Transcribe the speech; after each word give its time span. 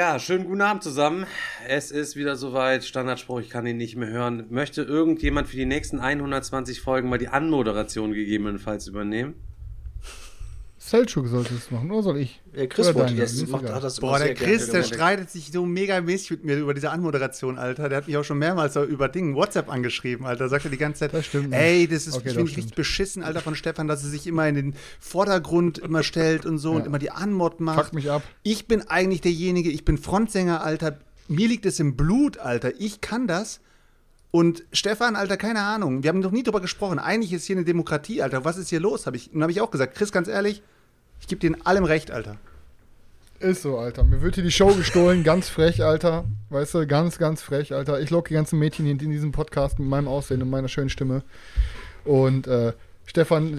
Ja, 0.00 0.18
schönen 0.18 0.46
guten 0.46 0.62
Abend 0.62 0.82
zusammen. 0.82 1.26
Es 1.68 1.90
ist 1.90 2.16
wieder 2.16 2.34
soweit. 2.34 2.86
Standardspruch, 2.86 3.40
ich 3.40 3.50
kann 3.50 3.66
ihn 3.66 3.76
nicht 3.76 3.96
mehr 3.96 4.08
hören. 4.08 4.46
Möchte 4.48 4.80
irgendjemand 4.80 5.46
für 5.46 5.56
die 5.56 5.66
nächsten 5.66 6.00
120 6.00 6.80
Folgen 6.80 7.10
mal 7.10 7.18
die 7.18 7.28
Anmoderation 7.28 8.12
gegebenenfalls 8.12 8.86
übernehmen? 8.86 9.34
Selchuk 10.90 11.28
sollte 11.28 11.54
es 11.54 11.70
machen, 11.70 11.88
oder 11.92 12.02
soll 12.02 12.18
ich? 12.18 12.42
Ja, 12.52 12.66
Chris 12.66 12.88
Oder 12.88 12.94
wollte 12.96 13.14
Daniel, 13.14 13.26
das, 13.26 13.46
macht, 13.46 13.72
hat 13.72 13.84
das 13.84 14.00
Boah, 14.00 14.18
der 14.18 14.34
Chris, 14.34 14.70
der 14.70 14.82
streitet 14.82 15.30
sich 15.30 15.52
so 15.52 15.64
mega 15.64 16.00
mäßig 16.00 16.32
mit 16.32 16.44
mir 16.44 16.58
über 16.58 16.74
diese 16.74 16.90
Anmoderation, 16.90 17.58
Alter. 17.58 17.88
Der 17.88 17.98
hat 17.98 18.08
mich 18.08 18.16
auch 18.16 18.24
schon 18.24 18.38
mehrmals 18.38 18.74
so 18.74 18.82
über 18.82 19.08
Ding 19.08 19.36
WhatsApp 19.36 19.70
angeschrieben, 19.70 20.26
Alter. 20.26 20.48
Sagt 20.48 20.64
er 20.64 20.70
die 20.72 20.78
ganze 20.78 21.00
Zeit, 21.00 21.14
Das 21.14 21.26
stimmt 21.26 21.54
ey, 21.54 21.86
das 21.86 22.08
ist 22.08 22.16
Okay, 22.16 22.30
ich 22.30 22.34
finde 22.34 22.56
richtig 22.56 22.74
beschissen, 22.74 23.22
Alter, 23.22 23.40
von 23.40 23.54
Stefan, 23.54 23.86
dass 23.86 24.02
er 24.02 24.10
sich 24.10 24.26
immer 24.26 24.48
in 24.48 24.56
den 24.56 24.74
Vordergrund 24.98 25.78
immer 25.78 26.02
stellt 26.02 26.44
und 26.44 26.58
so 26.58 26.72
und 26.72 26.86
immer 26.86 26.98
die 26.98 27.12
Anmod 27.12 27.60
macht. 27.60 27.84
Fuck 27.84 27.94
mich 27.94 28.10
ab. 28.10 28.24
Ich 28.42 28.66
bin 28.66 28.82
eigentlich 28.88 29.20
derjenige, 29.20 29.70
ich 29.70 29.84
bin 29.84 29.96
Frontsänger, 29.96 30.64
Alter. 30.64 30.98
Mir 31.28 31.46
liegt 31.46 31.66
es 31.66 31.78
im 31.78 31.94
Blut, 31.96 32.38
Alter. 32.38 32.72
Ich 32.80 33.00
kann 33.00 33.28
das. 33.28 33.60
Und 34.32 34.64
Stefan, 34.72 35.14
Alter, 35.14 35.36
keine 35.36 35.60
Ahnung. 35.60 36.02
Wir 36.02 36.08
haben 36.08 36.18
noch 36.18 36.32
nie 36.32 36.42
drüber 36.42 36.60
gesprochen. 36.60 36.98
Eigentlich 36.98 37.32
ist 37.32 37.44
hier 37.44 37.54
eine 37.54 37.64
Demokratie, 37.64 38.22
Alter. 38.22 38.44
Was 38.44 38.56
ist 38.56 38.70
hier 38.70 38.80
los? 38.80 39.06
Hab 39.06 39.14
ich, 39.14 39.32
und 39.32 39.42
habe 39.42 39.52
ich 39.52 39.60
auch 39.60 39.70
gesagt, 39.70 39.94
Chris, 39.94 40.10
ganz 40.10 40.26
ehrlich, 40.26 40.62
ich 41.20 41.26
gebe 41.26 41.40
dir 41.40 41.48
in 41.48 41.66
allem 41.66 41.84
recht, 41.84 42.10
Alter. 42.10 42.36
Ist 43.40 43.62
so, 43.62 43.78
Alter. 43.78 44.04
Mir 44.04 44.20
wird 44.20 44.34
hier 44.34 44.44
die 44.44 44.50
Show 44.50 44.74
gestohlen, 44.74 45.24
ganz 45.24 45.48
frech, 45.48 45.82
Alter. 45.82 46.24
Weißt 46.50 46.74
du, 46.74 46.86
ganz, 46.86 47.16
ganz 47.16 47.40
frech, 47.40 47.72
Alter. 47.72 48.00
Ich 48.00 48.10
locke 48.10 48.28
die 48.28 48.34
ganzen 48.34 48.58
Mädchen 48.58 48.84
hier 48.84 49.00
in 49.00 49.10
diesem 49.10 49.32
Podcast 49.32 49.78
mit 49.78 49.88
meinem 49.88 50.08
Aussehen 50.08 50.42
und 50.42 50.50
meiner 50.50 50.68
schönen 50.68 50.90
Stimme. 50.90 51.22
Und 52.04 52.46
äh, 52.46 52.74
Stefan 53.06 53.58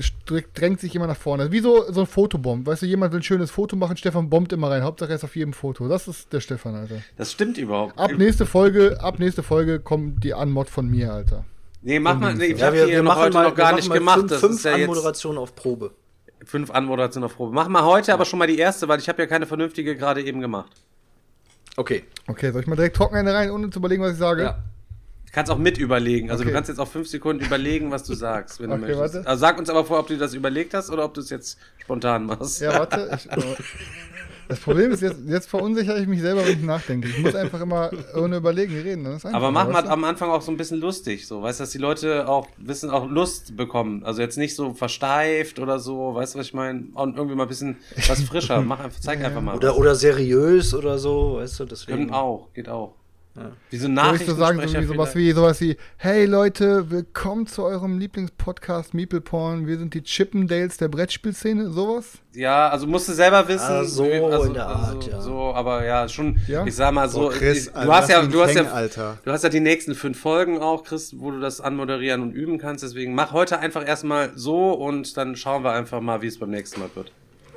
drängt 0.54 0.80
sich 0.80 0.96
immer 0.96 1.08
nach 1.08 1.18
vorne. 1.18 1.52
Wie 1.52 1.60
so, 1.60 1.92
so 1.92 2.02
ein 2.02 2.06
Fotobomb. 2.06 2.66
Weißt 2.66 2.84
du, 2.84 2.86
jemand 2.86 3.12
will 3.12 3.20
ein 3.20 3.24
schönes 3.24 3.52
Foto 3.52 3.76
machen, 3.76 3.98
Stefan 3.98 4.30
bombt 4.30 4.54
immer 4.54 4.70
rein. 4.70 4.84
Hauptsache 4.84 5.10
er 5.10 5.16
ist 5.16 5.24
auf 5.24 5.36
jedem 5.36 5.54
Foto. 5.54 5.88
Das 5.88 6.08
ist 6.08 6.32
der 6.32 6.42
Stefan, 6.42 6.76
Alter. 6.76 7.02
Das 7.18 7.32
stimmt 7.32 7.58
überhaupt. 7.58 7.98
Ab 7.98 8.12
nächste 8.18 8.46
Folge, 8.46 9.02
ab 9.02 9.20
nächste 9.20 9.44
Folge 9.44 9.80
kommt 9.80 10.24
die 10.24 10.34
Anmod 10.34 10.70
von 10.70 10.88
mir, 10.88 11.12
Alter. 11.12 11.44
Nee, 11.82 12.00
mach 12.00 12.20
mal. 12.20 12.36
Nee, 12.36 12.46
ich 12.46 12.60
Ja, 12.60 12.68
hab 12.68 12.74
wir, 12.76 12.88
wir 12.88 13.04
machen 13.04 13.24
heute 13.24 13.34
mal, 13.34 13.50
noch 13.50 13.56
gar 13.56 13.72
wir 13.72 13.78
nicht 13.78 13.92
gemacht. 13.92 14.20
Fünf, 14.20 14.30
das 14.30 14.40
fünf 14.40 14.56
ist 14.58 14.64
ja 14.66 14.72
jetzt 14.72 14.82
Anmoderationen 14.82 15.38
auf 15.38 15.56
Probe. 15.56 15.92
Fünf 16.46 16.72
Anmoderationen 16.72 17.26
auf 17.30 17.36
Probe. 17.36 17.54
Machen 17.54 17.72
wir 17.74 17.86
heute 17.86 18.14
aber 18.14 18.26
schon 18.26 18.40
mal 18.40 18.48
die 18.48 18.58
erste, 18.58 18.88
weil 18.88 19.00
ich 19.00 19.08
habe 19.10 19.22
ja 19.22 19.28
keine 19.28 19.46
vernünftige 19.46 19.96
gerade 19.96 20.22
eben 20.24 20.42
gemacht. 20.42 20.72
Okay. 21.78 22.04
Okay, 22.28 22.52
soll 22.52 22.62
ich 22.62 22.68
mal 22.68 22.76
direkt 22.76 22.96
trocken 22.96 23.16
eine 23.16 23.34
rein, 23.34 23.50
ohne 23.52 23.70
zu 23.70 23.80
überlegen, 23.80 24.04
was 24.04 24.14
ich 24.14 24.18
sage? 24.20 24.44
Ja. 24.44 24.64
Du 25.26 25.32
kannst 25.34 25.50
auch 25.52 25.58
mit 25.58 25.78
überlegen. 25.78 26.30
Also 26.30 26.44
du 26.44 26.50
Okay. 26.50 26.56
kannst 26.56 26.68
jetzt 26.70 26.80
auch 26.80 26.88
fünf 26.90 27.08
Sekunden 27.08 27.46
überlegen, 27.46 27.90
was 27.92 28.04
du 28.04 28.14
sagst, 28.14 28.60
wenn 28.60 28.70
du 28.70 28.76
Okay, 28.76 28.82
möchtest. 28.96 29.16
warte. 29.16 29.28
Also 29.30 29.40
sag 29.42 29.58
uns 29.58 29.70
aber 29.70 29.86
vor, 29.86 30.00
ob 30.00 30.08
du 30.08 30.18
das 30.18 30.34
überlegt 30.34 30.74
hast 30.74 30.90
oder 30.90 31.06
ob 31.06 31.14
du 31.14 31.22
es 31.22 31.30
jetzt 31.30 31.58
spontan 31.82 32.26
machst. 32.26 32.60
Ja, 32.60 32.78
warte. 32.78 33.10
Ich, 33.16 33.30
das 34.52 34.60
Problem 34.60 34.92
ist, 34.92 35.02
jetzt, 35.02 35.20
jetzt 35.28 35.50
verunsichere 35.50 36.00
ich 36.02 36.08
mich 36.08 36.20
selber, 36.20 36.46
wenn 36.46 36.60
ich 36.60 36.64
nachdenke. 36.64 37.08
Ich 37.08 37.20
muss 37.20 37.36
einfach 37.36 37.62
immer 37.62 37.90
ohne 38.16 38.36
Überlegen 38.36 38.78
reden. 38.80 39.06
Das 39.06 39.16
ist 39.16 39.26
einfacher, 39.26 39.38
Aber 39.46 39.52
mach 39.52 39.70
mal 39.70 39.88
am 39.88 40.04
Anfang 40.04 40.30
auch 40.30 40.42
so 40.42 40.52
ein 40.52 40.58
bisschen 40.58 40.80
lustig, 40.80 41.26
so, 41.26 41.42
weißt 41.42 41.60
du, 41.60 41.64
dass 41.64 41.72
die 41.72 41.78
Leute 41.78 42.28
auch 42.28 42.48
wissen, 42.58 42.90
auch 42.90 43.10
Lust 43.10 43.56
bekommen. 43.56 44.04
Also 44.04 44.22
jetzt 44.22 44.38
nicht 44.38 44.56
so 44.56 44.74
versteift 44.74 45.60
oder 45.60 45.80
so, 45.80 46.16
weißt 46.16 46.36
du, 46.36 46.40
was 46.40 46.48
ich 46.48 46.54
meine? 46.54 46.84
Und 46.94 47.16
irgendwie 47.16 47.36
mal 47.36 47.44
ein 47.44 47.50
bisschen 47.50 47.78
was 48.08 48.22
frischer. 48.24 48.62
Mach 48.62 48.82
einfach, 48.82 49.00
zeig 49.00 49.22
einfach 49.24 49.42
mal. 49.42 49.56
Oder, 49.56 49.70
was. 49.70 49.78
oder 49.78 49.96
seriös 49.96 50.74
oder 50.74 50.98
so, 50.98 51.38
weißt 51.38 51.62
du, 51.62 51.66
deswegen. 51.66 51.98
Können 51.98 52.12
auch, 52.12 52.50
geht 52.54 52.68
auch. 52.68 52.94
Wie 53.70 53.78
so 53.78 53.84
Soll 53.84 53.90
ich 53.92 53.96
Nachrichten 53.96 54.30
so 54.32 54.36
sagen, 54.36 54.68
so 54.68 54.80
wie 54.80 54.84
sowas 54.86 55.16
wie, 55.16 55.32
sowas 55.32 55.62
wie, 55.62 55.78
hey 55.98 56.26
Leute, 56.26 56.90
willkommen 56.92 57.48
zu 57.48 57.64
eurem 57.64 58.00
Lieblingspodcast 58.00 58.94
Meeple 58.94 59.22
Porn. 59.22 59.68
Wir 59.68 59.78
sind 59.78 59.94
die 59.94 60.02
Chippendales 60.04 60.78
der 60.78 60.88
Brettspielszene, 60.88 61.70
sowas? 61.72 62.14
Ja, 62.34 62.70
also 62.70 62.88
musst 62.88 63.08
du 63.10 63.14
selber 63.14 63.48
wissen. 63.48 63.64
Ah, 63.66 63.84
so 63.84 64.06
wie- 64.06 64.12
also, 64.14 64.44
in 64.48 64.54
der 64.54 64.68
Art, 64.68 64.96
also, 64.96 65.10
ja. 65.10 65.22
So, 65.22 65.54
aber 65.54 65.86
ja, 65.86 66.08
schon, 66.08 66.40
Ja? 66.48 66.66
ich 66.66 66.76
sag 66.76 66.94
mal 66.94 67.10
so, 67.10 67.30
Chris, 67.30 67.68
ich- 67.68 67.76
Alter, 67.76 67.86
du 67.86 67.94
hast 67.94 68.10
ja, 68.10 68.22
du 68.24 68.42
hast 68.44 68.56
ja, 68.56 68.64
Alter. 68.72 69.18
du 69.24 69.32
hast 69.32 69.44
ja 69.44 69.50
die 69.50 69.60
nächsten 69.60 69.96
fünf 69.96 70.20
Folgen 70.20 70.60
auch, 70.60 70.84
Chris, 70.84 71.16
wo 71.20 71.32
du 71.32 71.40
das 71.40 71.62
anmoderieren 71.62 72.22
und 72.22 72.32
üben 72.34 72.58
kannst. 72.58 72.84
Deswegen 72.84 73.16
mach 73.16 73.32
heute 73.32 73.60
einfach 73.60 73.86
erstmal 73.88 74.32
so 74.36 74.72
und 74.74 75.16
dann 75.18 75.36
schauen 75.36 75.64
wir 75.64 75.72
einfach 75.72 76.02
mal, 76.02 76.22
wie 76.22 76.28
es 76.28 76.38
beim 76.40 76.50
nächsten 76.52 76.80
Mal 76.80 76.90
wird. 76.96 77.12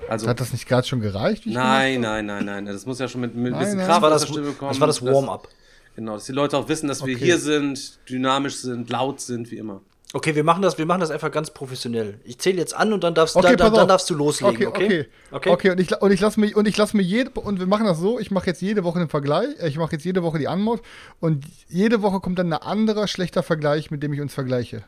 Also, 0.08 0.26
Hat 0.28 0.38
das 0.38 0.52
nicht 0.52 0.68
gerade 0.68 0.86
schon 0.86 1.00
gereicht? 1.00 1.46
ich 1.46 1.54
nein, 1.54 2.02
nein, 2.02 2.26
nein, 2.26 2.44
nein, 2.44 2.66
das 2.66 2.84
muss 2.84 2.98
ja 2.98 3.08
schon 3.08 3.22
mit, 3.22 3.34
mit 3.34 3.54
ein 3.54 3.58
bisschen 3.58 3.78
Nein, 3.78 3.86
nein. 3.86 4.00
Kraft 4.00 4.02
Das 4.02 4.10
war 4.10 4.14
aus 4.14 4.20
das, 4.20 4.30
der 4.30 4.32
Stimme 4.34 4.52
kommen. 4.52 4.68
das, 4.70 4.80
war 4.80 4.86
das 4.86 5.02
Warm-up. 5.04 5.48
Genau, 5.96 6.14
dass 6.14 6.24
die 6.24 6.32
Leute 6.32 6.56
auch 6.58 6.68
wissen, 6.68 6.88
dass 6.88 7.04
wir 7.04 7.14
Okay. 7.14 7.24
hier 7.24 7.38
sind, 7.38 7.98
dynamisch 8.08 8.56
sind, 8.56 8.90
laut 8.90 9.20
sind, 9.20 9.50
wie 9.50 9.58
immer. 9.58 9.80
Okay, 10.12 10.36
wir 10.36 10.44
machen 10.44 10.62
das, 10.62 10.78
wir 10.78 10.86
machen 10.86 11.00
das 11.00 11.10
einfach 11.10 11.32
ganz 11.32 11.50
professionell. 11.50 12.20
Ich 12.24 12.38
zähle 12.38 12.58
jetzt 12.58 12.74
an 12.74 12.92
und 12.92 13.02
dann 13.02 13.14
darfst, 13.14 13.34
Okay, 13.34 13.56
dann, 13.56 13.56
dann, 13.56 13.74
dann 13.74 13.88
darfst 13.88 14.08
du 14.08 14.14
loslegen, 14.14 14.68
Okay, 14.68 14.86
okay? 14.86 15.06
okay. 15.32 15.50
Okay, 15.50 15.70
und 15.70 15.80
ich, 15.80 15.92
und 16.00 16.12
ich 16.12 16.20
lasse 16.20 16.38
mir, 16.38 16.56
und 16.56 16.68
ich 16.68 16.76
lasse 16.76 16.96
mir 16.96 17.02
jede, 17.02 17.30
und 17.30 17.58
wir 17.58 17.66
machen 17.66 17.84
das 17.84 17.98
so, 17.98 18.20
ich 18.20 18.30
mache 18.30 18.46
jetzt 18.46 18.62
jede 18.62 18.84
Woche 18.84 19.00
einen 19.00 19.08
Vergleich, 19.08 19.48
äh, 19.58 19.68
ich 19.68 19.76
mache 19.76 19.92
jetzt 19.92 20.04
jede 20.04 20.22
Woche 20.22 20.38
die 20.38 20.46
Anmod 20.46 20.82
und 21.18 21.44
jede 21.68 22.00
Woche 22.02 22.20
kommt 22.20 22.38
dann 22.38 22.52
ein 22.52 22.62
anderer 22.62 23.08
schlechter 23.08 23.42
Vergleich, 23.42 23.90
mit 23.90 24.04
dem 24.04 24.12
ich 24.12 24.20
uns 24.20 24.32
vergleiche. 24.32 24.84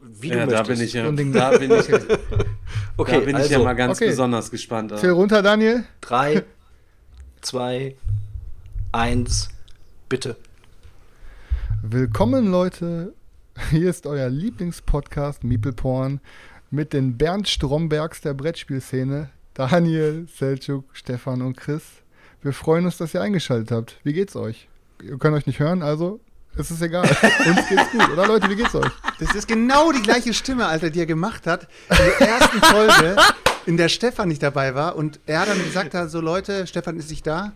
Wie 0.00 0.28
ja, 0.28 0.46
du 0.46 0.52
da 0.52 0.58
möchtest. 0.58 0.78
bin 0.78 0.86
ich 0.86 0.92
ja, 0.94 1.02
da 1.04 1.58
bin 1.58 1.70
ich, 1.70 1.92
okay, 2.96 3.12
da 3.12 3.20
bin 3.20 3.28
ich 3.28 3.34
also, 3.34 3.52
ja 3.52 3.58
mal 3.58 3.74
ganz 3.74 3.98
okay. 3.98 4.08
besonders 4.08 4.50
gespannt. 4.50 4.98
Zähl 4.98 5.10
runter, 5.10 5.42
Daniel. 5.42 5.84
drei, 6.00 6.42
zwei, 7.42 7.96
eins, 8.92 9.50
bitte. 10.14 10.36
Willkommen, 11.82 12.48
Leute. 12.48 13.14
Hier 13.70 13.90
ist 13.90 14.06
euer 14.06 14.28
Lieblingspodcast 14.28 15.42
Meeple 15.42 15.72
Porn 15.72 16.20
mit 16.70 16.92
den 16.92 17.18
Bernd 17.18 17.48
Strombergs 17.48 18.20
der 18.20 18.32
Brettspielszene, 18.32 19.30
Daniel, 19.54 20.28
Selçuk, 20.28 20.84
Stefan 20.92 21.42
und 21.42 21.56
Chris. 21.56 21.82
Wir 22.42 22.52
freuen 22.52 22.84
uns, 22.84 22.96
dass 22.96 23.12
ihr 23.12 23.22
eingeschaltet 23.22 23.72
habt. 23.72 23.98
Wie 24.04 24.12
geht's 24.12 24.36
euch? 24.36 24.68
Ihr 25.02 25.18
könnt 25.18 25.34
euch 25.34 25.48
nicht 25.48 25.58
hören, 25.58 25.82
also 25.82 26.20
ist 26.54 26.70
es 26.70 26.80
egal. 26.80 27.02
Uns 27.46 27.68
geht's 27.68 27.90
gut, 27.90 28.08
oder 28.12 28.28
Leute? 28.28 28.48
Wie 28.48 28.54
geht's 28.54 28.76
euch? 28.76 28.92
Das 29.18 29.34
ist 29.34 29.48
genau 29.48 29.90
die 29.90 30.02
gleiche 30.02 30.32
Stimme, 30.32 30.66
Alter, 30.66 30.90
die 30.90 31.00
er 31.00 31.06
gemacht 31.06 31.48
hat 31.48 31.66
in 31.90 31.96
der 32.20 32.28
ersten 32.28 32.60
Folge, 32.60 33.16
in 33.66 33.76
der 33.76 33.88
Stefan 33.88 34.28
nicht 34.28 34.44
dabei 34.44 34.76
war. 34.76 34.94
Und 34.94 35.18
er 35.26 35.40
hat 35.40 35.48
dann 35.48 35.58
gesagt, 35.58 35.92
hat, 35.92 36.08
so 36.08 36.20
Leute, 36.20 36.68
Stefan 36.68 36.96
ist 36.98 37.10
nicht 37.10 37.26
da. 37.26 37.52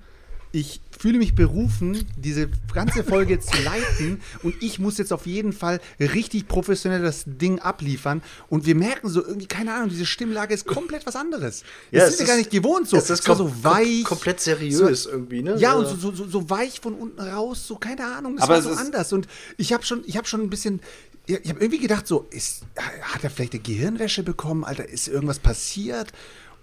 Ich 0.51 0.81
fühle 0.99 1.19
mich 1.19 1.35
berufen, 1.35 2.07
diese 2.17 2.49
ganze 2.73 3.05
Folge 3.05 3.39
zu 3.39 3.57
leiten 3.63 4.21
und 4.43 4.55
ich 4.63 4.79
muss 4.79 4.97
jetzt 4.99 5.13
auf 5.13 5.27
jeden 5.27 5.53
Fall 5.53 5.79
richtig 6.01 6.49
professionell 6.49 7.03
das 7.03 7.25
Ding 7.27 7.59
abliefern. 7.61 8.23
Und 8.49 8.65
wir 8.67 8.75
merken 8.75 9.09
so 9.11 9.25
irgendwie, 9.25 9.47
keine 9.47 9.75
Ahnung, 9.75 9.91
diese 9.91 10.07
Stimmlage 10.07 10.55
ist 10.55 10.65
komplett 10.67 11.07
was 11.07 11.17
anderes. 11.17 11.65
Ja, 11.91 12.01
das 12.01 12.17
sind 12.17 12.21
wir 12.21 12.27
gar 12.29 12.37
ist- 12.37 12.39
nicht 12.47 12.51
gewohnt 12.51 12.89
so. 12.89 12.97
Es 12.97 13.11
ist 13.11 13.25
kom 13.25 13.37
so 13.37 13.53
weich. 13.63 14.05
kom 14.05 14.17
komplett 14.17 14.41
seriös 14.41 15.07
irgendwie, 15.07 15.43
ne? 15.43 15.57
Ja, 15.59 15.75
und 15.75 15.87
so, 15.87 15.97
so, 15.97 16.13
so, 16.13 16.27
so 16.27 16.51
weich 16.51 16.81
von 16.81 16.95
unten 16.95 17.21
raus, 17.21 17.67
so 17.67 17.77
keine 17.77 18.07
Ahnung, 18.07 18.37
es 18.37 18.43
Aber 18.43 18.55
war 18.55 18.63
so 18.63 18.71
ist- 18.71 18.79
anders. 18.79 19.13
Und 19.13 19.29
ich 19.59 19.73
habe 19.75 19.85
schon, 19.85 20.03
ich 20.07 20.17
habe 20.17 20.27
schon 20.27 20.41
ein 20.41 20.51
bisschen, 20.51 20.81
ich 21.27 21.35
habe 21.51 21.61
irgendwie 21.61 21.79
gedacht, 21.79 22.07
so, 22.09 22.27
ist, 22.31 22.63
hat 23.03 23.23
er 23.23 23.29
vielleicht 23.31 23.53
eine 23.53 23.63
Gehirnwäsche 23.63 24.23
bekommen, 24.23 24.65
Alter, 24.65 24.89
ist 24.89 25.09
irgendwas 25.09 25.39
passiert? 25.39 26.09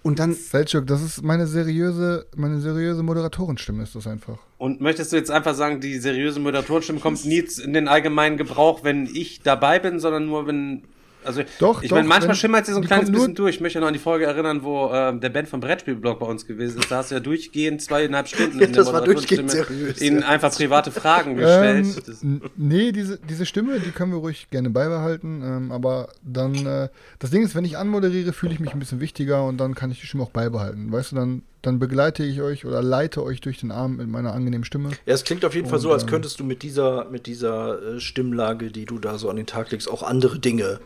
Und 0.06 0.20
dann, 0.20 0.34
Selçuk, 0.34 0.86
das 0.86 1.02
ist 1.02 1.24
meine 1.24 1.48
seriöse, 1.48 2.28
meine 2.36 2.60
seriöse 2.60 3.02
Moderatorenstimme, 3.02 3.82
ist 3.82 3.96
das 3.96 4.06
einfach. 4.06 4.38
Und 4.56 4.80
möchtest 4.80 5.10
du 5.10 5.16
jetzt 5.16 5.32
einfach 5.32 5.56
sagen, 5.56 5.80
die 5.80 5.98
seriöse 5.98 6.38
Moderatorenstimme 6.38 7.00
kommt 7.00 7.24
nie 7.24 7.44
in 7.64 7.72
den 7.72 7.88
allgemeinen 7.88 8.36
Gebrauch, 8.36 8.84
wenn 8.84 9.06
ich 9.12 9.40
dabei 9.42 9.80
bin, 9.80 9.98
sondern 9.98 10.26
nur 10.26 10.46
wenn. 10.46 10.84
Also, 11.26 11.42
Doch, 11.58 11.82
ich 11.82 11.88
doch, 11.90 11.96
meine, 11.96 12.08
manchmal 12.08 12.34
schimmert 12.36 12.66
sie 12.66 12.72
so 12.72 12.78
ein 12.80 12.86
kleines 12.86 13.10
bisschen 13.10 13.34
durch. 13.34 13.56
Ich 13.56 13.60
möchte 13.60 13.80
noch 13.80 13.88
an 13.88 13.92
die 13.92 13.98
Folge 13.98 14.24
erinnern, 14.26 14.62
wo 14.62 14.90
ähm, 14.92 15.20
der 15.20 15.28
Band 15.30 15.48
vom 15.48 15.60
Brettspielblog 15.60 16.18
bei 16.20 16.26
uns 16.26 16.46
gewesen 16.46 16.78
ist. 16.80 16.90
Da 16.90 16.98
hast 16.98 17.10
du 17.10 17.16
ja 17.16 17.20
durchgehend 17.20 17.82
zweieinhalb 17.82 18.28
Stunden 18.28 18.52
in 18.60 18.72
der 18.72 18.84
Das 18.84 18.92
war 18.92 19.02
durchgehend 19.04 19.50
seriös, 19.50 20.00
ihnen 20.00 20.20
ja. 20.20 20.28
einfach 20.28 20.54
private 20.54 20.90
Fragen 20.90 21.32
Ähm, 21.32 21.36
gestellt. 21.36 22.22
N- 22.22 22.40
nee, 22.56 22.92
diese, 22.92 23.18
diese 23.18 23.44
Stimme, 23.46 23.80
die 23.80 23.90
können 23.90 24.12
wir 24.12 24.18
ruhig 24.18 24.48
gerne 24.50 24.70
beibehalten. 24.70 25.42
Ähm, 25.44 25.72
aber 25.72 26.08
dann, 26.22 26.54
äh, 26.66 26.88
das 27.18 27.30
Ding 27.30 27.42
ist, 27.44 27.54
wenn 27.54 27.64
ich 27.64 27.76
anmoderiere, 27.76 28.32
fühle 28.32 28.52
ich 28.52 28.60
mich 28.60 28.72
ein 28.72 28.78
bisschen 28.78 29.00
wichtiger 29.00 29.44
und 29.44 29.58
dann 29.58 29.74
kann 29.74 29.90
ich 29.90 30.00
die 30.00 30.06
Stimme 30.06 30.22
auch 30.22 30.30
beibehalten. 30.30 30.92
Weißt 30.92 31.12
du, 31.12 31.16
dann, 31.16 31.42
dann 31.62 31.78
begleite 31.78 32.22
ich 32.24 32.40
euch 32.42 32.64
oder 32.64 32.82
leite 32.82 33.22
euch 33.24 33.40
durch 33.40 33.58
den 33.58 33.70
Abend 33.72 33.98
mit 33.98 34.08
meiner 34.08 34.32
angenehmen 34.32 34.64
Stimme. 34.64 34.90
Ja, 35.06 35.14
es 35.14 35.24
klingt 35.24 35.44
auf 35.44 35.54
jeden 35.54 35.68
Fall 35.68 35.80
so, 35.80 35.92
als 35.92 36.04
ähm, 36.04 36.08
könntest 36.10 36.38
du 36.40 36.44
mit 36.44 36.62
dieser, 36.62 37.06
mit 37.10 37.26
dieser 37.26 37.96
äh, 37.96 38.00
Stimmlage, 38.00 38.70
die 38.70 38.84
du 38.84 38.98
da 38.98 39.18
so 39.18 39.28
an 39.30 39.36
den 39.36 39.46
Tag 39.46 39.70
legst, 39.72 39.90
auch 39.90 40.02
andere 40.02 40.38
Dinge 40.38 40.80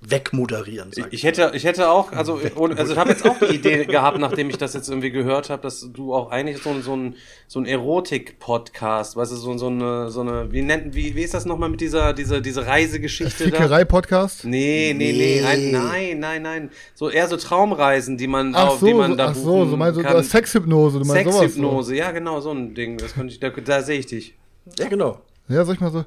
wegmoderieren. 0.00 0.92
Sag 0.92 1.12
Ich 1.12 1.24
hätte, 1.24 1.50
ich 1.54 1.64
hätte 1.64 1.90
auch, 1.90 2.12
also, 2.12 2.40
ohne- 2.56 2.76
also 2.78 2.92
ich 2.92 2.98
habe 2.98 3.10
jetzt 3.10 3.28
auch 3.28 3.36
die 3.38 3.54
Idee 3.56 3.84
gehabt, 3.86 4.18
nachdem 4.18 4.48
ich 4.48 4.56
das 4.56 4.74
jetzt 4.74 4.88
irgendwie 4.88 5.10
gehört 5.10 5.50
habe, 5.50 5.60
dass 5.62 5.88
du 5.92 6.14
auch 6.14 6.30
eigentlich 6.30 6.62
so, 6.62 6.70
ein- 6.70 6.82
so 6.82 6.94
ein, 6.96 7.16
so 7.48 7.58
ein 7.60 7.66
Erotik-Podcast, 7.66 9.16
weißt 9.16 9.32
du, 9.32 9.36
so, 9.36 9.58
so 9.58 9.66
eine, 9.68 10.10
so 10.10 10.20
eine, 10.20 10.52
wie 10.52 10.62
nennt, 10.62 10.94
wie, 10.94 11.14
wie 11.14 11.22
ist 11.22 11.34
das 11.34 11.44
nochmal 11.46 11.68
mit 11.68 11.80
dieser, 11.80 12.12
dieser, 12.12 12.40
diese 12.40 12.66
Reisegeschichte 12.66 13.50
da? 13.50 13.56
Fickerei-Podcast? 13.56 14.44
Nee, 14.44 14.94
nee, 14.96 15.12
nee, 15.12 15.42
ein, 15.44 15.70
nein, 15.72 16.18
nein, 16.20 16.42
nein. 16.42 16.70
So 16.94 17.10
eher 17.10 17.28
so 17.28 17.36
Traumreisen, 17.36 18.16
die 18.16 18.26
man, 18.26 18.54
Ach 18.54 18.68
auf, 18.68 18.80
die 18.80 18.90
so, 18.90 18.96
man 18.96 19.10
so, 19.12 19.16
da 19.16 19.26
ach 19.28 19.34
so, 19.34 19.44
buchen 19.44 19.70
so 19.70 19.76
meinst 19.76 19.98
du, 19.98 20.02
kann. 20.02 20.22
Sexhypnose, 20.22 20.98
du 21.00 21.04
meinst. 21.06 21.32
Sexhypnose, 21.32 21.96
ja 21.96 22.10
genau, 22.12 22.40
so 22.40 22.50
ein 22.52 22.74
Ding. 22.74 22.98
Das 22.98 23.14
könnte 23.14 23.32
ich, 23.32 23.40
da, 23.40 23.50
da 23.50 23.82
sehe 23.82 23.98
ich 23.98 24.06
dich. 24.06 24.34
Ja, 24.78 24.88
genau. 24.88 25.20
So. 25.48 25.54
Ja, 25.54 25.64
sag 25.64 25.74
ich 25.74 25.80
mal 25.80 25.90
so, 25.90 26.04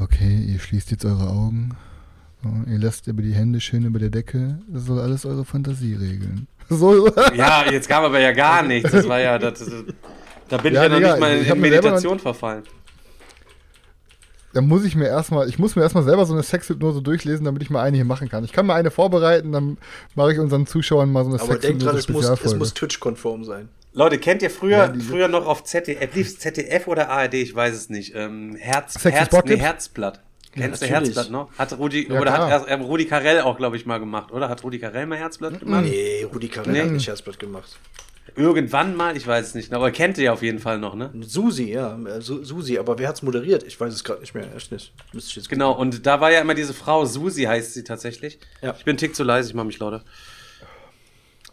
okay, 0.00 0.44
ihr 0.48 0.58
schließt 0.60 0.90
jetzt 0.90 1.04
eure 1.04 1.28
Augen, 1.28 1.70
so, 1.72 1.76
ihr 2.66 2.78
lasst 2.78 3.06
über 3.06 3.22
die 3.22 3.32
Hände 3.32 3.60
schön 3.60 3.84
über 3.84 3.98
der 3.98 4.10
Decke, 4.10 4.58
das 4.68 4.86
soll 4.86 5.00
alles 5.00 5.24
eure 5.26 5.44
Fantasie 5.44 5.94
regeln. 5.94 6.46
So, 6.72 7.08
Ja, 7.34 7.64
jetzt 7.68 7.88
kam 7.88 8.04
aber 8.04 8.20
ja 8.20 8.30
gar 8.30 8.62
nichts. 8.62 8.92
Das 8.92 9.08
war 9.08 9.18
ja, 9.18 9.40
das, 9.40 9.58
das, 9.58 9.70
da 10.48 10.56
bin 10.56 10.72
Ja, 10.72 10.84
ich 10.84 10.88
ja 10.88 10.88
noch 10.88 10.96
Digga, 10.98 11.10
nicht 11.14 11.20
mal 11.20 11.36
ich 11.36 11.48
in 11.50 11.60
Meditation 11.60 12.18
verfallen. 12.20 12.62
da 14.52 14.60
muss 14.60 14.84
ich 14.84 14.94
mir 14.94 15.06
erstmal, 15.08 15.48
ich 15.48 15.58
muss 15.58 15.74
mir 15.74 15.82
erstmal 15.82 16.04
selber 16.04 16.26
so 16.26 16.32
eine 16.32 16.44
Sexhypnose 16.44 17.02
durchlesen, 17.02 17.44
damit 17.44 17.62
ich 17.62 17.70
mal 17.70 17.82
eine 17.82 17.96
hier 17.96 18.04
machen 18.04 18.28
kann. 18.28 18.44
Ich 18.44 18.52
kann 18.52 18.66
mir 18.66 18.74
eine 18.74 18.92
vorbereiten, 18.92 19.50
dann 19.50 19.78
mache 20.14 20.32
ich 20.32 20.38
unseren 20.38 20.66
Zuschauern 20.66 21.10
mal 21.10 21.24
so 21.24 21.30
eine 21.30 21.40
Aber 21.40 21.56
denk 21.58 21.80
dran, 21.80 21.96
es 21.96 22.08
muss, 22.08 22.28
es 22.28 22.54
muss 22.56 22.72
Twitch-konform 22.74 23.44
sein. 23.44 23.68
Leute, 23.92 24.18
kennt 24.18 24.42
ihr 24.42 24.50
früher, 24.50 24.76
Ja, 24.76 24.94
früher 24.94 25.26
noch 25.26 25.46
auf 25.46 25.64
ZDF, 25.64 26.14
lief 26.14 26.38
ZDF 26.38 26.86
oder 26.86 27.10
ARD, 27.10 27.34
ich 27.34 27.52
weiß 27.52 27.74
es 27.74 27.90
nicht, 27.90 28.14
ähm, 28.14 28.54
Herz, 28.56 28.94
Herz, 29.04 29.32
nee? 29.44 29.56
Herzblatt. 29.56 30.20
Kennst 30.52 30.82
du. 30.82 30.86
Herzblatt 30.86 31.30
noch? 31.30 31.50
Hat 31.56 31.78
Rudi, 31.78 32.08
Ja, 32.12 32.20
oder 32.20 32.32
hat 32.32 32.38
klar. 32.38 32.50
erst, 32.50 32.66
ähm, 32.68 32.80
Rudi 32.82 33.04
Carell 33.06 33.40
auch, 33.42 33.56
glaube 33.56 33.76
ich, 33.76 33.86
mal 33.86 33.98
gemacht, 33.98 34.32
oder? 34.32 34.48
Hat 34.48 34.62
Rudi 34.64 34.78
Carell 34.78 35.06
mal 35.06 35.16
Herzblatt 35.18 35.60
gemacht? 35.60 35.84
Nee, 35.84 36.26
Rudi 36.32 36.48
Carell 36.48 36.72
Nee. 36.72 36.80
hat 36.82 36.90
nicht 36.90 37.06
Herzblatt 37.06 37.38
gemacht. 37.38 37.78
Irgendwann 38.36 38.94
mal, 38.96 39.16
ich 39.16 39.26
weiß 39.26 39.48
es 39.48 39.54
nicht, 39.54 39.72
aber 39.72 39.90
kennt 39.90 40.16
ihr 40.18 40.32
auf 40.32 40.42
jeden 40.42 40.60
Fall 40.60 40.78
noch, 40.78 40.94
ne? 40.94 41.10
Susi, 41.20 41.72
ja, 41.72 41.98
äh, 42.04 42.20
Su 42.20 42.44
Susi, 42.44 42.78
aber 42.78 42.96
wer 42.98 43.08
hat's 43.08 43.22
moderiert? 43.22 43.64
Ich 43.64 43.80
weiß 43.80 43.92
es 43.92 44.04
gerade 44.04 44.20
nicht 44.20 44.34
mehr, 44.34 44.46
echt 44.54 44.70
nicht. 44.70 44.92
Müsste 45.12 45.30
ich 45.30 45.36
jetzt 45.36 45.48
Genau, 45.48 45.72
und 45.72 46.06
da 46.06 46.20
war 46.20 46.30
ja 46.30 46.40
immer 46.40 46.54
diese 46.54 46.72
Frau, 46.74 47.04
Susi 47.06 47.42
heißt 47.44 47.74
sie 47.74 47.82
tatsächlich. 47.82 48.38
Ja. 48.62 48.74
Ich 48.78 48.84
bin 48.84 48.96
Tick 48.96 49.16
zu 49.16 49.24
leise, 49.24 49.48
ich 49.48 49.54
mache 49.54 49.66
mich 49.66 49.78
lauter. 49.80 50.04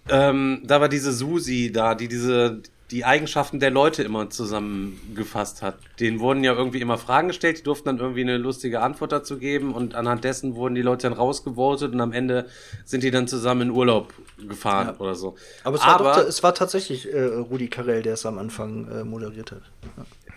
Ähm, 0.09 0.61
da 0.65 0.79
war 0.79 0.87
diese 0.89 1.11
Susi 1.11 1.71
da, 1.73 1.95
die 1.95 2.07
diese 2.07 2.61
die 2.91 3.03
Eigenschaften 3.03 3.59
der 3.59 3.69
Leute 3.69 4.01
immer 4.03 4.29
zusammengefasst 4.29 5.61
hat. 5.61 5.77
Denen 5.99 6.19
wurden 6.19 6.43
ja 6.43 6.53
irgendwie 6.53 6.79
immer 6.79 6.97
Fragen 6.97 7.27
gestellt, 7.27 7.59
die 7.59 7.63
durften 7.63 7.85
dann 7.87 7.99
irgendwie 7.99 8.21
eine 8.21 8.37
lustige 8.37 8.79
Antwort 8.81 9.11
dazu 9.11 9.37
geben 9.37 9.73
und 9.73 9.93
anhand 9.95 10.23
dessen 10.23 10.55
wurden 10.55 10.75
die 10.75 10.81
Leute 10.81 11.09
dann 11.09 11.17
rausgevotet 11.17 11.93
und 11.93 11.99
am 12.01 12.13
Ende 12.13 12.45
sind 12.85 13.03
die 13.03 13.11
dann 13.11 13.27
zusammen 13.27 13.63
in 13.63 13.71
Urlaub 13.71 14.13
gefahren 14.47 14.95
oder 14.99 15.15
so. 15.15 15.35
Aber 15.63 15.75
es 15.75 15.85
war, 15.85 15.97
doch, 15.97 16.17
es 16.17 16.43
war 16.43 16.53
tatsächlich 16.55 17.11
äh, 17.11 17.23
Rudi 17.25 17.67
Carell, 17.67 18.03
der 18.03 18.13
es 18.13 18.25
am 18.25 18.37
Anfang 18.37 18.87
äh, 18.89 19.03
moderiert 19.03 19.51
hat. 19.51 19.61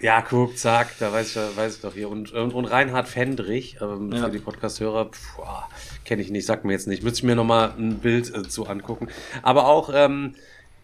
Ja, 0.00 0.23
guck, 0.23 0.56
zack, 0.56 0.94
da 0.99 1.12
weiß 1.12 1.37
ich, 1.37 1.56
weiß 1.56 1.76
ich 1.76 1.82
doch 1.82 1.93
hier. 1.94 2.08
Und, 2.08 2.32
und, 2.32 2.53
und 2.55 2.64
Reinhard 2.64 3.06
Fendrich, 3.06 3.76
ähm, 3.82 4.11
Ja. 4.12 4.25
für 4.25 4.31
die 4.31 4.38
Podcast-Hörer, 4.38 5.11
kenne 6.05 6.23
ich 6.23 6.31
nicht, 6.31 6.46
sagt 6.46 6.64
mir 6.64 6.73
jetzt 6.73 6.88
nicht. 6.88 7.03
Müsste 7.03 7.19
ich 7.19 7.25
mir 7.25 7.37
nochmal 7.37 7.75
ein 7.79 7.99
Bild 7.99 8.35
äh, 8.35 8.43
zu 8.49 8.67
angucken. 8.67 9.08
Aber 9.43 9.67
auch 9.69 9.91
ähm, 9.94 10.35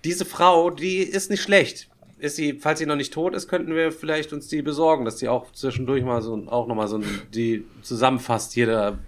diese 0.05 0.25
Frau, 0.25 0.71
die 0.71 0.99
ist 0.99 1.31
nicht 1.31 1.43
schlecht. 1.43 1.89
Ist 2.19 2.37
sie, 2.37 2.55
falls 2.55 2.79
sie 2.79 2.87
noch 2.87 2.97
nicht 2.97 3.13
tot 3.13 3.35
ist, 3.35 3.47
könnten 3.49 3.75
wir 3.75 3.93
vielleicht 3.93 4.33
uns 4.33 4.49
die 4.49 4.63
besorgen, 4.63 5.05
dass 5.05 5.17
die 5.17 5.29
auch 5.29 5.53
zwischendurch 5.53 6.03
mal 6.03 6.23
so 6.23 6.47
auch 6.47 6.67
nochmal 6.67 6.89
so 6.89 7.01
die 7.35 7.65
zusammenfasst, 7.83 8.57
jeder. 8.57 8.99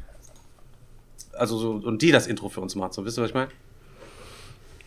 Also 1.33 1.57
so, 1.57 1.71
und 1.71 2.03
die 2.03 2.11
das 2.11 2.27
Intro 2.27 2.49
für 2.49 2.61
uns 2.61 2.75
macht. 2.75 2.93
So, 2.93 3.05
wisst 3.05 3.19
ihr, 3.19 3.23
was 3.23 3.31
ich 3.31 3.35
meine? 3.35 3.51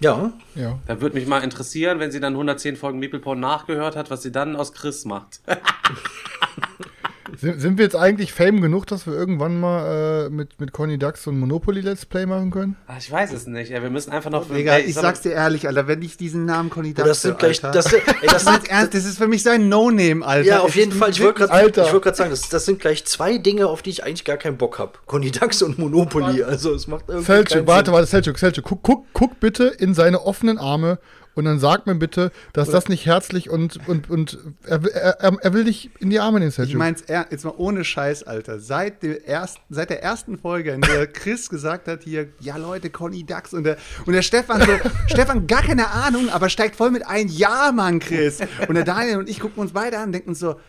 Ja, 0.01 0.33
Ja. 0.55 0.79
Da 0.87 0.99
würde 0.99 1.15
mich 1.15 1.27
mal 1.27 1.43
interessieren, 1.43 1.99
wenn 1.99 2.11
sie 2.11 2.19
dann 2.19 2.33
110 2.33 2.75
Folgen 2.75 2.99
Meeple 2.99 3.19
Porn 3.19 3.39
nachgehört 3.39 3.95
hat, 3.95 4.09
was 4.09 4.23
sie 4.23 4.31
dann 4.31 4.55
aus 4.55 4.73
Chris 4.73 5.05
macht. 5.05 5.41
Sind, 7.37 7.59
sind 7.61 7.77
wir 7.77 7.85
jetzt 7.85 7.95
eigentlich 7.95 8.33
Fame 8.33 8.61
genug, 8.61 8.85
dass 8.87 9.07
wir 9.07 9.13
irgendwann 9.13 9.59
mal 9.59 10.25
äh, 10.25 10.29
mit, 10.29 10.59
mit 10.59 10.71
Conny 10.71 10.97
Dax 10.97 11.23
so 11.23 11.31
ein 11.31 11.39
Monopoly-Let's 11.39 12.05
Play 12.05 12.25
machen 12.25 12.51
können? 12.51 12.75
Ach, 12.87 12.97
ich 12.97 13.11
weiß 13.11 13.31
es 13.33 13.47
nicht. 13.47 13.71
Ja, 13.71 13.81
wir 13.81 13.89
müssen 13.89 14.11
einfach 14.11 14.29
noch. 14.29 14.47
Digga, 14.49 14.75
Ey, 14.75 14.83
ich 14.83 14.95
sag's 14.95 15.21
dir 15.21 15.31
ehrlich, 15.31 15.67
Alter, 15.67 15.87
wenn 15.87 16.01
ich 16.01 16.17
diesen 16.17 16.45
Namen 16.45 16.69
Conny 16.69 16.93
das 16.93 17.05
Dax 17.05 17.21
sind 17.21 17.39
gleich, 17.39 17.63
Alter. 17.63 17.71
das, 17.81 17.93
ey, 17.93 18.01
das 18.23 18.31
das, 18.31 18.43
sind, 18.43 18.63
ist 18.63 18.71
ernst, 18.71 18.93
das 18.93 19.05
ist 19.05 19.17
für 19.17 19.27
mich 19.27 19.43
so 19.43 19.49
ein 19.49 19.69
No-Name, 19.69 20.25
Alter. 20.25 20.47
ja, 20.47 20.59
auf 20.59 20.75
jeden 20.75 20.91
Fall. 20.91 21.11
Ich 21.11 21.21
wollte 21.21 21.39
gerade 21.39 21.53
Alter. 21.53 21.85
ich 21.85 21.93
wollt 21.93 22.15
sagen, 22.15 22.29
das, 22.29 22.49
das 22.49 22.65
sind 22.65 22.79
gleich 22.79 23.05
zwei 23.05 23.37
Dinge, 23.37 23.67
auf 23.67 23.81
die 23.81 23.91
ich 23.91 24.03
eigentlich 24.03 24.25
gar 24.25 24.37
keinen 24.37 24.57
Bock 24.57 24.79
habe. 24.79 24.93
Conny 25.05 25.31
Dax 25.31 25.61
und 25.61 25.77
Monopoly. 25.77 26.43
Also 26.43 26.73
es 26.73 26.87
macht 26.87 27.05
irgendwie 27.07 27.25
Selchuk, 27.25 27.67
warte, 27.67 27.91
warte, 27.91 28.07
Selchuk, 28.07 28.37
Selchuk, 28.37 28.65
guck, 28.65 28.83
guck, 28.83 29.05
guck 29.13 29.39
bitte 29.39 29.65
in 29.65 29.93
seine 29.93 30.21
offenen 30.25 30.57
Arme 30.57 30.99
und 31.35 31.45
dann 31.45 31.59
sag 31.59 31.87
mir 31.87 31.95
bitte, 31.95 32.31
dass 32.53 32.69
das 32.69 32.89
nicht 32.89 33.05
herzlich 33.05 33.49
und, 33.49 33.87
und, 33.87 34.09
und 34.09 34.37
er, 34.65 34.83
will- 34.83 34.91
er, 34.91 35.19
er, 35.41 35.53
will 35.53 35.63
dich 35.63 35.89
in 35.99 36.09
die 36.09 36.19
Arme 36.19 36.39
nehmen, 36.39 36.49
Ich 36.49 36.55
Selchuk. 36.55 36.75
mein's 36.77 37.01
er, 37.01 37.27
jetzt 37.31 37.45
mal 37.45 37.53
ohne 37.57 37.83
Scheiß, 37.83 38.23
Alter. 38.23 38.59
Seit, 38.59 39.01
der 39.03 39.27
ersten, 39.27 39.61
seit 39.69 39.89
der 39.89 40.03
ersten 40.03 40.37
Folge, 40.37 40.71
in 40.71 40.81
der 40.81 41.07
Chris 41.07 41.49
gesagt 41.49 41.87
hat 41.87 42.03
hier, 42.03 42.27
ja 42.39 42.57
Leute, 42.57 42.89
Conny 42.89 43.25
Dax 43.25 43.53
und 43.53 43.63
der, 43.63 43.77
und 44.05 44.13
der 44.13 44.21
Stefan 44.23 44.61
so, 44.61 44.67
Stefan 45.07 45.47
gar 45.47 45.61
keine 45.61 45.89
Ahnung, 45.89 46.29
aber 46.29 46.49
steigt 46.49 46.75
voll 46.75 46.91
mit 46.91 47.07
ein, 47.07 47.27
ja 47.29 47.71
Mann, 47.71 47.99
Chris. 47.99 48.39
Und 48.67 48.75
der 48.75 48.83
Daniel 48.83 49.17
und 49.17 49.29
ich 49.29 49.39
gucken 49.39 49.61
uns 49.61 49.71
beide 49.73 49.97
an 49.97 50.05
und 50.07 50.11
denken 50.13 50.35
so, 50.35 50.59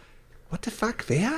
what 0.50 0.64
the 0.64 0.70
fuck, 0.70 0.96
wer? 1.08 1.30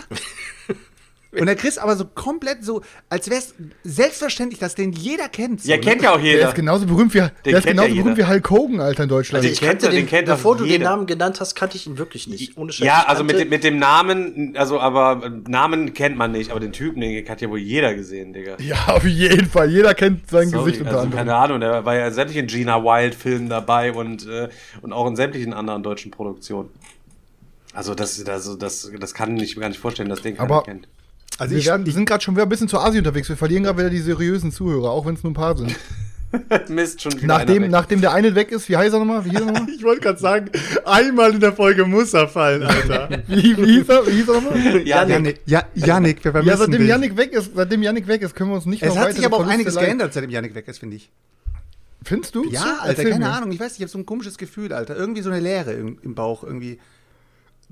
Und 1.41 1.47
der 1.47 1.57
Chris 1.57 1.79
aber 1.79 1.97
so 1.97 2.05
komplett 2.05 2.65
so, 2.65 2.83
als 3.09 3.29
wäre 3.31 3.41
es 3.41 3.55
selbstverständlich, 3.83 4.59
dass 4.61 4.75
den 4.75 4.93
jeder 4.93 5.29
kennt. 5.29 5.63
So, 5.63 5.71
Ja, 5.71 5.79
kennt 5.79 6.03
ja 6.03 6.13
auch 6.13 6.17
der 6.17 6.25
jeder. 6.25 6.49
ist 6.49 6.55
genau 6.55 6.75
genauso 6.75 6.87
berühmt 6.87 7.15
wie, 7.15 7.19
der 7.19 7.31
ist 7.59 7.65
ja 7.65 7.71
genauso 7.73 7.89
jeder. 7.89 8.03
berühmt 8.03 8.19
wie 8.19 8.25
Hulk 8.25 8.51
Hogan, 8.51 8.81
Alter, 8.81 9.03
in 9.05 9.09
Deutschland. 9.09 9.45
Also 9.45 9.53
Ich 9.53 9.59
Den 9.61 9.69
kennt 9.69 9.81
kannte 9.83 9.87
er, 9.87 9.91
den 9.93 10.01
den, 10.05 10.09
kennt 10.09 10.27
bevor 10.29 10.57
du 10.57 10.65
den 10.65 10.73
jeder. 10.73 10.85
Namen 10.91 11.07
genannt 11.07 11.41
hast, 11.41 11.55
kannte 11.55 11.77
ich 11.77 11.87
ihn 11.87 11.99
wirklich 11.99 12.27
nicht. 12.29 12.57
Ohne 12.57 12.73
Scheiß. 12.73 12.87
Ja, 12.87 13.05
also 13.07 13.23
mit, 13.25 13.39
dem- 13.39 13.49
mit 13.49 13.65
dem 13.65 13.79
Namen, 13.79 14.55
also 14.57 14.81
aber 14.81 15.25
äh, 15.27 15.31
Namen 15.51 15.93
kennt 15.95 16.17
man 16.17 16.33
nicht, 16.33 16.51
aber 16.51 16.61
den 16.61 16.73
Typen, 16.73 17.01
den 17.01 17.29
hat 17.29 17.41
ja 17.41 17.49
wohl 17.51 17.59
jeder 17.59 17.95
gesehen, 17.95 18.33
Digga. 18.33 18.57
ja, 18.61 18.87
auf 18.89 19.05
jeden 19.05 19.47
Fall. 19.49 19.71
Jeder 19.71 19.95
kennt 19.95 20.29
sein 20.31 20.49
Sorry, 20.49 20.65
Gesicht 20.65 20.81
unter 20.81 20.93
also, 20.93 21.03
anderem. 21.05 21.19
keine 21.27 21.35
Ahnung, 21.37 21.61
der 21.61 21.85
war 21.85 21.95
ja 21.97 22.09
in 22.09 22.15
sämtlichen 22.15 22.47
Gina 22.47 22.83
Wild-Filmen 22.83 23.49
dabei 23.49 23.93
und, 23.93 24.27
äh, 24.27 24.49
und 24.83 24.93
auch 24.93 25.07
in 25.07 25.17
sämtlichen 25.17 25.53
anderen 25.53 25.83
deutschen 25.83 26.11
Produktionen. 26.11 26.71
Also 27.73 27.95
das, 27.95 28.25
also 28.27 28.55
das, 28.57 28.91
das 29.01 29.15
kann 29.15 29.37
ich 29.37 29.57
mir 29.57 29.63
gar 29.63 29.69
nicht 29.69 29.81
vorstellen, 29.81 30.09
dass 30.09 30.23
den 30.23 30.37
keiner 30.37 30.51
Aber- 30.51 30.63
kennt. 30.63 30.87
Also 31.39 31.53
wir 31.53 31.59
ich, 31.59 31.67
werden, 31.67 31.85
sind 31.87 32.05
gerade 32.07 32.23
schon 32.23 32.35
wieder 32.37 32.45
ein 32.45 32.49
bisschen 32.49 32.69
zu 32.69 32.79
Asi 32.79 32.99
unterwegs. 32.99 33.29
Wir 33.29 33.37
verlieren 33.37 33.65
gerade 33.65 33.79
wieder 33.79 33.91
die 33.91 34.01
seriösen 34.01 34.53
Zuhörer, 34.53 34.91
auch 34.91 35.07
wenn 35.07 35.15
es 35.15 35.23
nur 35.23 35.33
ein 35.33 35.35
paar 35.35 35.57
sind. 35.57 35.75
Mist, 36.69 37.01
schon 37.01 37.13
wieder 37.17 37.27
Nachdem, 37.27 37.57
einer 37.57 37.65
weg. 37.67 37.71
nachdem 37.71 38.01
der 38.01 38.13
eine 38.13 38.35
weg 38.35 38.51
ist, 38.51 38.69
wie 38.69 38.77
heißt 38.77 38.93
er 38.93 38.99
nochmal? 38.99 39.25
Wie 39.25 39.31
hieß 39.31 39.41
er 39.41 39.47
nochmal? 39.47 39.69
ich 39.77 39.85
wollte 39.85 40.01
gerade 40.01 40.19
sagen, 40.19 40.51
einmal 40.85 41.33
in 41.33 41.41
der 41.41 41.53
Folge 41.53 41.85
muss 41.85 42.13
er 42.13 42.27
fallen, 42.29 42.63
Alter. 42.65 43.09
Wie, 43.29 43.57
wie 43.57 43.79
hieß 43.79 43.89
er? 43.89 44.07
Wie 44.07 44.11
hieß 44.11 44.29
er 44.29 44.35
nochmal? 44.41 44.87
Ja, 44.87 45.05
Janik, 45.07 45.41
ja, 45.47 45.63
Janik, 45.75 46.25
wir 46.25 46.43
Ja, 46.43 46.57
seitdem 46.57 46.81
dich. 46.81 46.89
Janik 46.89 47.17
weg 47.17 47.33
ist, 47.33 47.53
seitdem 47.55 47.83
Janik 47.83 48.09
weg 48.09 48.23
ist, 48.23 48.35
können 48.35 48.51
wir 48.51 48.57
uns 48.57 48.67
nicht 48.67 48.83
Es 48.83 48.95
noch 48.95 49.03
hat 49.03 49.13
sich 49.15 49.25
aber 49.25 49.37
auch 49.37 49.41
Verluste 49.41 49.55
einiges 49.55 49.75
leisten. 49.75 49.87
geändert, 49.87 50.13
seitdem 50.13 50.31
Janik 50.31 50.55
weg 50.57 50.67
ist, 50.67 50.79
finde 50.79 50.97
ich. 50.97 51.11
Findest 52.03 52.35
du? 52.35 52.51
Ja, 52.51 52.79
Alter, 52.81 52.99
Erzähl 52.99 53.11
keine 53.13 53.25
mir. 53.27 53.31
Ahnung. 53.33 53.53
Ich 53.53 53.61
weiß 53.61 53.69
nicht, 53.73 53.79
ich 53.79 53.83
habe 53.83 53.91
so 53.91 53.99
ein 53.99 54.07
komisches 54.07 54.37
Gefühl, 54.37 54.73
Alter. 54.73 54.97
Irgendwie 54.97 55.23
so 55.23 55.31
eine 55.31 55.41
Leere 55.41 55.73
im, 55.73 55.99
im 56.03 56.15
Bauch, 56.15 56.43
irgendwie. 56.45 56.79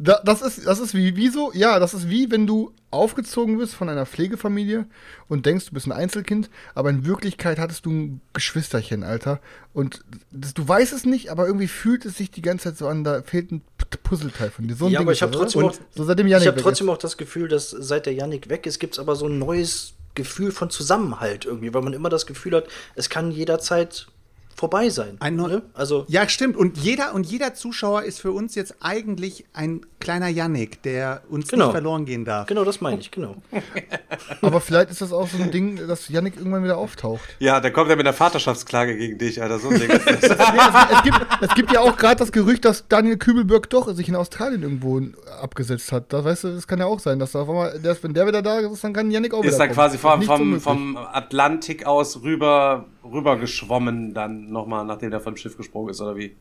Da, 0.05 0.21
das 0.25 0.43
ist, 0.43 0.67
das 0.67 0.81
ist 0.81 0.95
wie, 0.95 1.15
wie 1.15 1.29
so, 1.29 1.53
ja, 1.55 1.79
das 1.79 1.95
ist 1.95 2.11
wie, 2.11 2.29
wenn 2.29 2.45
du 2.45 2.73
aufgezogen 2.91 3.61
wirst 3.61 3.75
von 3.77 3.89
einer 3.89 4.05
Pflegefamilie 4.05 4.87
und 5.29 5.47
denkst, 5.47 5.67
du 5.67 5.75
bist 5.75 5.87
ein 5.87 5.93
Einzelkind, 5.93 6.51
aber 6.75 6.91
in 6.91 7.07
Wirklichkeit 7.07 7.61
hattest 7.61 7.87
du 7.87 7.91
ein 7.91 8.21
Geschwisterchen, 8.33 9.05
Alter. 9.05 9.41
Und 9.73 10.01
das, 10.33 10.55
du 10.55 10.67
weißt 10.67 10.93
es 10.93 11.05
nicht, 11.05 11.31
aber 11.31 11.47
irgendwie 11.47 11.69
fühlt 11.69 12.05
es 12.05 12.17
sich 12.17 12.33
die 12.33 12.43
ganze 12.43 12.71
Zeit 12.71 12.79
so 12.79 12.89
an, 12.89 13.05
da 13.05 13.23
fehlt 13.23 13.53
ein 13.53 13.63
Puzzleteil 14.03 14.51
von 14.51 14.67
dir. 14.67 14.75
So 14.75 14.87
ein 14.87 14.93
Ja, 14.93 14.99
Ding 14.99 15.07
aber 15.07 15.13
ich 15.13 15.23
habe 15.23 15.33
trotzdem 15.33 15.67
auch, 15.67 15.75
so 15.95 16.05
seitdem 16.05 16.27
ich 16.27 16.33
Janik 16.33 16.49
hab 16.49 16.57
trotzdem 16.57 16.91
auch 16.91 16.99
das 16.99 17.17
Gefühl, 17.17 17.47
dass 17.47 17.71
seit 17.71 18.07
der 18.07 18.15
Yannick 18.15 18.49
weg 18.49 18.67
ist, 18.67 18.81
gibt 18.81 18.95
es 18.95 18.99
aber 18.99 19.15
so 19.15 19.27
ein 19.27 19.39
neues 19.39 19.95
Gefühl 20.17 20.51
von 20.51 20.69
Zusammenhalt 20.69 21.45
irgendwie, 21.45 21.73
weil 21.73 21.83
man 21.83 21.93
immer 21.93 22.09
das 22.09 22.27
Gefühl 22.27 22.57
hat, 22.57 22.65
es 22.97 23.09
kann 23.09 23.31
jederzeit 23.31 24.09
vorbei 24.55 24.89
sein. 24.91 25.17
Ein 25.21 25.37
ne? 25.37 25.63
Also 25.75 26.05
Ja, 26.09 26.29
stimmt. 26.29 26.57
Und 26.57 26.79
jeder, 26.79 27.15
und 27.15 27.25
jeder 27.27 27.55
Zuschauer 27.55 28.03
ist 28.03 28.21
für 28.21 28.33
uns 28.33 28.55
jetzt 28.55 28.77
eigentlich 28.81 29.45
ein 29.53 29.81
kleiner 30.01 30.29
Janik, 30.29 30.83
der 30.83 31.23
uns 31.29 31.49
Genau. 31.49 31.67
nicht 31.67 31.73
verloren 31.73 32.05
gehen 32.05 32.25
darf. 32.25 32.47
genau 32.47 32.65
das 32.65 32.81
meine 32.81 33.01
ich, 33.01 33.11
genau. 33.11 33.37
ist. 33.51 33.63
Aber 34.43 34.61
vielleicht 34.61 34.91
ist 34.91 35.01
das 35.01 35.13
auch 35.13 35.29
so 35.29 35.43
ein 35.43 35.51
Ding, 35.51 35.77
dass 35.87 36.09
Janik 36.09 36.37
irgendwann 36.37 36.65
wieder 36.65 36.77
auftaucht. 36.79 37.23
ja, 37.39 37.61
da 37.61 37.71
kommt 37.71 37.91
er 37.91 37.97
mit 37.97 38.07
einer 38.07 38.15
Vaterschaftsklage 38.15 38.97
gegen 38.97 39.19
dich, 39.19 39.41
Alter. 39.43 39.59
So 39.59 39.69
ein 39.69 39.79
Ding 39.81 39.91
ist 39.91 40.07
das. 40.07 40.23
Es, 40.33 40.97
es, 40.99 41.03
gibt, 41.03 41.19
es 41.41 41.55
gibt 41.55 41.73
ja 41.73 41.81
auch 41.81 41.97
gerade 41.97 42.17
das 42.17 42.33
Gerücht, 42.33 42.65
dass 42.65 42.87
Daniel 42.89 43.17
Kübelberg 43.17 43.69
doch 43.71 43.93
sich 43.95 44.09
in 44.09 44.15
Australien 44.17 44.63
irgendwo 44.63 45.01
abgesetzt 45.41 45.93
hat. 45.93 46.13
Da 46.13 46.25
weißt 46.25 46.45
du, 46.45 46.55
das 46.55 46.67
kann 46.67 46.79
ja 46.79 46.87
auch 46.87 47.01
sein, 47.01 47.19
dass 47.19 47.33
da 47.33 47.43
auf 47.43 47.49
einmal, 47.49 47.79
der, 47.79 47.97
wenn 48.03 48.15
der 48.15 48.27
wieder 48.27 48.43
da 48.43 48.59
ist, 48.61 48.85
dann 48.85 48.93
kann 48.93 49.11
Yannick 49.11 49.35
auch 49.35 49.43
ist 49.45 49.55
wieder 49.55 49.67
da 49.67 49.73
quasi 49.73 49.99
vom, 49.99 50.23
vom, 50.23 50.61
vom 50.61 50.97
Atlantik 50.97 51.87
aus 51.87 52.23
rüber, 52.23 52.87
rüber 53.05 53.37
geschwommen, 53.39 54.15
dann 54.15 54.51
nochmal, 54.51 54.85
nachdem 54.85 55.11
der 55.11 55.21
vom 55.21 55.37
Schiff 55.37 55.57
gesprungen 55.57 55.91
ist, 55.91 56.01
oder 56.01 56.17
wie? 56.17 56.37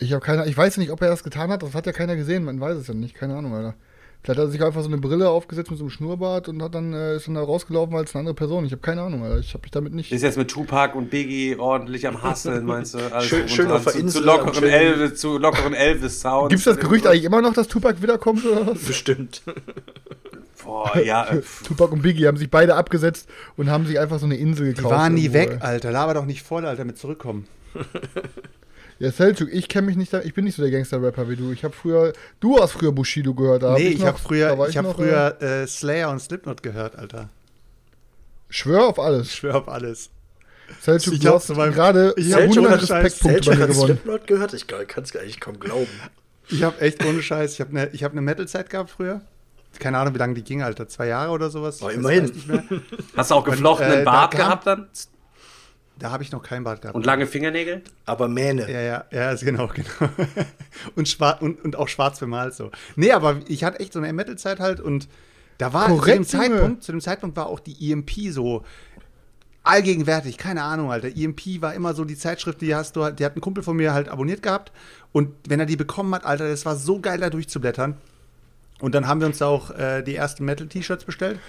Ich 0.00 0.12
habe 0.12 0.24
keine, 0.24 0.46
ich 0.46 0.56
weiß 0.56 0.78
nicht, 0.78 0.90
ob 0.90 1.02
er 1.02 1.08
das 1.08 1.22
getan 1.22 1.50
hat. 1.50 1.62
Das 1.62 1.74
hat 1.74 1.86
ja 1.86 1.92
keiner 1.92 2.16
gesehen. 2.16 2.44
Man 2.44 2.60
weiß 2.60 2.78
es 2.78 2.86
ja 2.86 2.94
nicht. 2.94 3.14
Keine 3.14 3.36
Ahnung, 3.36 3.54
Alter. 3.54 3.74
Vielleicht 4.26 4.40
hat 4.40 4.46
er 4.48 4.50
sich 4.50 4.60
einfach 4.64 4.82
so 4.82 4.88
eine 4.88 4.98
Brille 4.98 5.28
aufgesetzt 5.30 5.70
mit 5.70 5.78
so 5.78 5.84
einem 5.84 5.90
Schnurrbart 5.90 6.48
und 6.48 6.60
hat 6.60 6.74
dann, 6.74 6.92
äh, 6.92 7.14
ist 7.14 7.28
dann 7.28 7.34
da 7.36 7.42
rausgelaufen 7.44 7.94
als 7.94 8.12
eine 8.12 8.20
andere 8.22 8.34
Person. 8.34 8.64
Ich 8.66 8.72
habe 8.72 8.82
keine 8.82 9.02
Ahnung, 9.02 9.22
Alter. 9.22 9.38
Ich 9.38 9.54
habe 9.54 9.62
mich 9.62 9.70
damit 9.70 9.94
nicht. 9.94 10.10
Ist 10.10 10.22
jetzt 10.22 10.36
mit 10.36 10.50
Tupac 10.50 10.96
und 10.98 11.10
Biggie 11.10 11.54
ordentlich 11.56 12.08
am 12.08 12.20
Hasseln, 12.24 12.66
meinst 12.66 12.94
du? 12.94 12.98
Alles 13.12 13.26
Schön- 13.28 13.48
schön 13.48 13.70
auf 13.70 13.84
der 13.84 13.92
zu, 13.92 14.00
Insel 14.00 14.22
zu 14.22 14.26
lockeren 14.26 14.64
Elvis, 14.64 15.20
zu 15.20 15.38
lockeren 15.38 15.74
Elvis-Sounds. 15.74 16.48
Gibt 16.48 16.58
es 16.58 16.64
das 16.64 16.78
Gerücht 16.78 17.06
eigentlich 17.06 17.22
immer 17.22 17.40
noch, 17.40 17.52
dass 17.54 17.68
Tupac 17.68 18.02
wiederkommt 18.02 18.44
oder 18.44 18.66
was? 18.66 18.80
Bestimmt. 18.80 19.42
Boah, 20.64 20.98
ja. 20.98 21.28
äh, 21.28 21.42
Tupac 21.64 21.92
und 21.92 22.02
Biggie 22.02 22.26
haben 22.26 22.36
sich 22.36 22.50
beide 22.50 22.74
abgesetzt 22.74 23.28
und 23.56 23.70
haben 23.70 23.86
sich 23.86 24.00
einfach 24.00 24.18
so 24.18 24.26
eine 24.26 24.34
Insel 24.38 24.70
Die 24.70 24.74
gekauft. 24.74 24.92
waren 24.92 25.14
nie 25.14 25.26
irgendwo, 25.26 25.52
weg. 25.54 25.58
Alter. 25.60 25.92
Laber 25.92 26.14
doch 26.14 26.26
nicht 26.26 26.42
voll, 26.42 26.66
Alter, 26.66 26.84
mit 26.84 26.98
zurückkommen. 26.98 27.46
Ja, 28.98 29.10
Selchuk, 29.10 29.52
ich 29.52 29.68
kenne 29.68 29.86
mich 29.88 29.96
nicht, 29.96 30.12
da, 30.12 30.20
ich 30.22 30.32
bin 30.32 30.44
nicht 30.44 30.54
so 30.56 30.62
der 30.62 30.70
Gangster-Rapper 30.70 31.28
wie 31.28 31.36
du. 31.36 31.52
Ich 31.52 31.64
habe 31.64 31.74
früher, 31.74 32.12
du 32.40 32.58
hast 32.58 32.72
früher 32.72 32.92
Bushido 32.92 33.34
gehört. 33.34 33.62
Da 33.62 33.72
hab 33.72 33.78
nee, 33.78 33.88
ich 33.88 33.96
ich, 33.98 34.06
habe 34.06 34.16
früher, 34.18 34.56
war 34.58 34.68
ich 34.68 34.76
hab 34.78 34.84
noch, 34.84 34.94
früher 34.96 35.36
äh, 35.42 35.66
Slayer 35.66 36.10
und 36.10 36.20
Slipknot 36.20 36.62
gehört, 36.62 36.96
Alter. 36.96 37.22
Äh, 37.22 37.26
schwör 38.48 38.86
auf 38.86 38.98
alles. 38.98 39.26
Ich 39.28 39.34
schwör 39.34 39.56
auf 39.56 39.68
alles. 39.68 40.10
Selchuk, 40.80 41.14
Ich 41.14 41.20
du 41.20 41.28
hab 41.28 41.34
hast 41.36 41.46
zu 41.46 41.54
meinem- 41.54 41.74
gerade 41.74 42.14
ich 42.16 42.32
hab 42.32 42.40
100 42.40 42.58
ohne 42.58 42.76
Scheiß- 42.78 42.82
Respektpunkte 43.04 43.50
bei 43.50 43.56
mir 43.56 43.66
gewonnen. 43.68 43.86
Slipknot 43.98 44.26
gehört? 44.26 44.54
Ich 44.54 44.66
kann 44.66 44.84
es 45.04 45.12
gar 45.12 45.22
nicht 45.24 45.40
kaum 45.40 45.60
glauben. 45.60 45.86
Ich 46.48 46.62
habe 46.62 46.80
echt 46.80 47.04
ohne 47.04 47.22
Scheiß, 47.22 47.54
ich 47.54 47.60
habe 47.60 47.70
eine 47.78 47.90
hab 47.92 48.14
ne 48.14 48.20
Metal-Zeit 48.22 48.70
gehabt 48.70 48.90
früher. 48.90 49.20
Keine 49.78 49.98
Ahnung, 49.98 50.14
wie 50.14 50.18
lange 50.18 50.32
die 50.34 50.42
ging, 50.42 50.62
Alter. 50.62 50.88
Zwei 50.88 51.08
Jahre 51.08 51.30
oder 51.32 51.50
sowas. 51.50 51.82
Aber 51.82 51.92
Ich 51.92 52.02
weiß 52.02 52.30
immerhin. 52.30 52.82
Hast 53.14 53.30
du 53.30 53.34
auch 53.34 53.44
geflochtenen 53.44 54.00
äh, 54.00 54.04
Bart 54.04 54.34
gehabt 54.34 54.66
dann? 54.66 54.88
Da 55.98 56.10
habe 56.10 56.22
ich 56.22 56.30
noch 56.30 56.42
kein 56.42 56.62
Bart 56.62 56.82
gehabt. 56.82 56.94
Und 56.94 57.06
lange 57.06 57.26
Fingernägel? 57.26 57.82
Aber 58.04 58.28
Mähne. 58.28 58.70
Ja, 58.70 58.80
ja, 58.80 59.04
ja, 59.10 59.30
ist 59.30 59.44
genau, 59.44 59.68
genau. 59.74 60.12
und, 60.94 61.08
schwar 61.08 61.40
und, 61.40 61.64
und 61.64 61.76
auch 61.76 61.88
schwarz 61.88 62.20
bemalt 62.20 62.54
so. 62.54 62.70
Nee, 62.96 63.12
aber 63.12 63.40
ich 63.48 63.64
hatte 63.64 63.80
echt 63.80 63.94
so 63.94 63.98
eine 63.98 64.12
Metal-Zeit 64.12 64.60
halt 64.60 64.80
und 64.80 65.08
da 65.58 65.72
war 65.72 65.88
Korrekt, 65.88 66.28
zu 66.28 66.36
dem. 66.36 66.52
Zeitpunkt, 66.52 66.82
zu 66.82 66.92
dem 66.92 67.00
Zeitpunkt 67.00 67.36
war 67.36 67.46
auch 67.46 67.60
die 67.60 67.90
EMP 67.90 68.10
so 68.30 68.62
allgegenwärtig, 69.62 70.36
keine 70.36 70.62
Ahnung, 70.62 70.92
Alter. 70.92 71.08
EMP 71.08 71.62
war 71.62 71.74
immer 71.74 71.94
so 71.94 72.04
die 72.04 72.16
Zeitschrift, 72.16 72.60
die 72.60 72.74
hast 72.74 72.94
du, 72.94 73.10
die 73.10 73.24
hat 73.24 73.34
ein 73.34 73.40
Kumpel 73.40 73.62
von 73.62 73.76
mir 73.76 73.94
halt 73.94 74.08
abonniert 74.08 74.42
gehabt 74.42 74.72
und 75.12 75.30
wenn 75.48 75.58
er 75.58 75.66
die 75.66 75.76
bekommen 75.76 76.14
hat, 76.14 76.26
Alter, 76.26 76.48
das 76.48 76.66
war 76.66 76.76
so 76.76 77.00
geil 77.00 77.18
da 77.18 77.30
durchzublättern. 77.30 77.96
Und 78.80 78.94
dann 78.94 79.08
haben 79.08 79.20
wir 79.20 79.26
uns 79.26 79.40
auch 79.40 79.70
äh, 79.70 80.02
die 80.02 80.14
ersten 80.14 80.44
Metal-T-Shirts 80.44 81.04
bestellt 81.04 81.40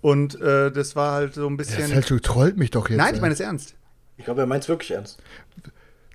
und 0.00 0.40
äh, 0.40 0.70
das 0.70 0.96
war 0.96 1.12
halt 1.12 1.34
so 1.34 1.46
ein 1.46 1.56
bisschen. 1.56 1.86
Selchuk 1.86 2.22
trollt 2.22 2.56
mich 2.56 2.70
doch 2.70 2.88
jetzt. 2.88 2.98
Nein, 2.98 3.14
ich 3.14 3.20
meine 3.20 3.34
es 3.34 3.40
ernst. 3.40 3.74
Ich 4.16 4.24
glaube, 4.24 4.40
er 4.40 4.46
meint 4.46 4.64
es 4.64 4.68
wirklich 4.68 4.90
ernst. 4.90 5.18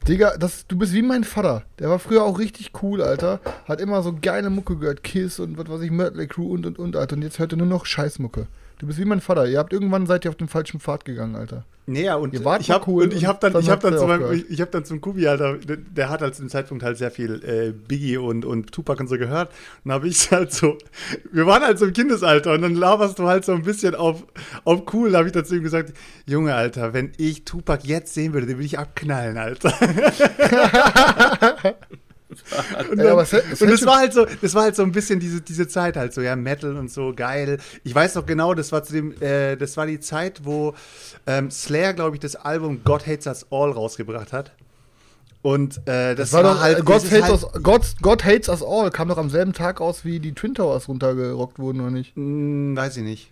Digga, 0.08 0.36
das, 0.38 0.68
du 0.68 0.78
bist 0.78 0.94
wie 0.94 1.02
mein 1.02 1.24
Vater. 1.24 1.63
Der 1.80 1.90
war 1.90 1.98
früher 1.98 2.24
auch 2.24 2.38
richtig 2.38 2.72
cool, 2.82 3.02
Alter. 3.02 3.40
Hat 3.66 3.80
immer 3.80 4.04
so 4.04 4.13
geile 4.22 4.50
Mucke 4.50 4.78
gehört. 4.78 5.04
Kiss 5.04 5.40
und 5.40 5.58
was 5.58 5.70
weiß 5.70 5.82
ich, 5.82 5.92
Mötley 5.92 6.28
Crew 6.28 6.54
und 6.54 6.66
und 6.66 6.78
und, 6.78 6.96
Alter. 6.98 7.16
Und 7.16 7.22
jetzt 7.22 7.40
hört 7.40 7.54
er 7.54 7.58
nur 7.58 7.68
noch 7.68 7.86
Scheißmucke. 7.86 8.48
Du 8.84 8.88
bist 8.88 9.00
wie 9.00 9.06
mein 9.06 9.22
Vater. 9.22 9.48
Ihr 9.48 9.60
habt 9.60 9.72
irgendwann 9.72 10.06
seid 10.08 10.25
ihr 10.25 10.30
auf 10.30 10.36
den 10.36 10.50
falschen 10.50 10.82
Pfad 10.82 11.06
gegangen, 11.06 11.38
Alter. 11.38 11.63
Nee, 11.86 12.04
ja, 12.04 12.16
und 12.16 12.34
Ihr 12.34 12.44
wart 12.44 12.60
ich 12.60 12.70
habe 12.70 12.84
cool 12.92 13.04
und 13.04 13.13
ich 13.13 13.25
habe 13.25 13.40
dann, 13.40 13.54
und 13.54 13.62
ich 13.62 13.68
dann 13.68 13.78
habe 13.78 13.92
dann, 13.92 13.98
zu 13.98 14.08
meinem, 14.08 14.44
ich, 14.50 14.60
habe 14.60 14.72
dann 14.72 14.84
zum 14.84 15.00
Kubi, 15.00 15.25
Alter, 15.25 15.58
der, 15.58 15.78
der 15.78 16.10
hat 16.10 16.22
halt 16.22 16.36
zu 16.36 16.42
dem 16.42 16.50
Zeitpunkt 16.50 16.84
halt 16.84 16.98
sehr 16.98 17.10
viel 17.10 17.42
äh, 17.46 17.72
Biggie 17.72 18.18
und, 18.18 18.44
und 18.44 18.74
Tupac 18.74 19.00
und 19.00 19.08
so 19.08 19.18
gehört. 19.18 19.52
Und 19.52 19.56
dann 19.86 19.94
habe 19.94 20.10
ich 20.10 20.30
halt 20.32 20.52
so, 20.52 20.78
wir 21.32 21.46
waren 21.46 21.63
halt 21.63 21.80
so 21.80 21.86
im 21.86 21.94
Kindesalter 21.94 22.52
und 22.52 22.62
dann 22.62 22.75
laberst 22.75 23.20
du 23.20 23.24
halt 23.25 23.46
so 23.46 23.54
ein 23.54 23.63
bisschen 23.63 23.96
auf, 23.96 24.25
auf 24.66 24.94
cool. 24.94 25.12
Da 25.12 25.20
habe 25.20 25.30
ich 25.30 25.34
dazu 25.34 25.56
ihm 25.56 25.63
gesagt, 25.63 25.94
Junge, 26.25 26.54
Alter, 26.54 26.94
wenn 26.94 27.13
ich 27.16 27.46
Tupac 27.46 27.88
jetzt 27.88 28.13
sehen 28.13 28.34
würde, 28.34 28.48
den 28.48 28.58
würde 28.58 28.66
ich 28.66 28.80
abknallen, 28.80 29.38
Alter. 29.38 29.72
Und, 32.90 32.98
dann, 32.98 33.08
aber 33.08 33.25
Sel- 33.25 33.44
und 33.60 33.70
das 33.70 33.86
war 33.86 33.98
halt 33.98 34.13
so, 34.13 34.25
das 34.42 34.54
war 34.56 34.63
halt 34.63 34.75
so 34.75 34.84
ein 34.84 34.92
bisschen 34.92 35.20
diese, 35.20 35.42
diese 35.42 35.68
Zeit 35.68 35.98
halt 35.98 36.13
so, 36.13 36.22
ja, 36.22 36.36
Metal 36.36 36.75
und 36.75 36.92
so, 36.92 37.13
geil. 37.16 37.60
Ich 37.84 37.94
weiß 37.94 38.16
noch 38.16 38.25
genau, 38.25 38.54
das 38.54 38.72
war 38.72 38.84
zu 38.84 38.94
dem, 38.94 39.22
äh, 39.22 39.56
das 39.56 39.78
war 39.78 39.86
die 39.86 40.00
Zeit, 40.00 40.42
wo 40.44 40.74
ähm, 41.28 41.52
Slayer, 41.52 41.94
glaube 41.94 42.16
ich, 42.16 42.20
das 42.20 42.36
Album 42.36 42.84
God 42.84 43.06
Hates 43.08 43.28
Us 43.28 43.46
All 43.52 43.72
rausgebracht 43.72 44.34
hat. 44.34 44.52
Und 45.42 45.80
äh, 45.88 46.16
das, 46.16 46.32
Das 46.32 46.34
war 46.34 46.44
doch 46.44 46.62
halt, 46.62 46.80
äh, 46.80 46.82
God, 46.84 46.96
das 46.96 47.04
ist 47.04 47.12
hates 47.12 47.24
halt, 47.24 47.44
us, 47.56 47.63
God, 47.63 47.82
God 48.02 48.24
Hates 48.24 48.48
Us 48.48 48.63
All. 48.63 48.90
Kam 48.92 49.10
doch 49.10 49.18
am 49.18 49.30
selben 49.30 49.52
Tag 49.52 49.82
aus, 49.82 50.06
wie 50.06 50.20
die 50.20 50.34
Twin 50.34 50.56
Towers 50.56 50.88
runtergerockt 50.88 51.60
wurden, 51.60 51.82
oder 51.82 51.92
nicht? 51.92 52.13
Mh, 52.16 52.80
weiß 52.80 52.98
ich 52.98 53.04
nicht. 53.04 53.32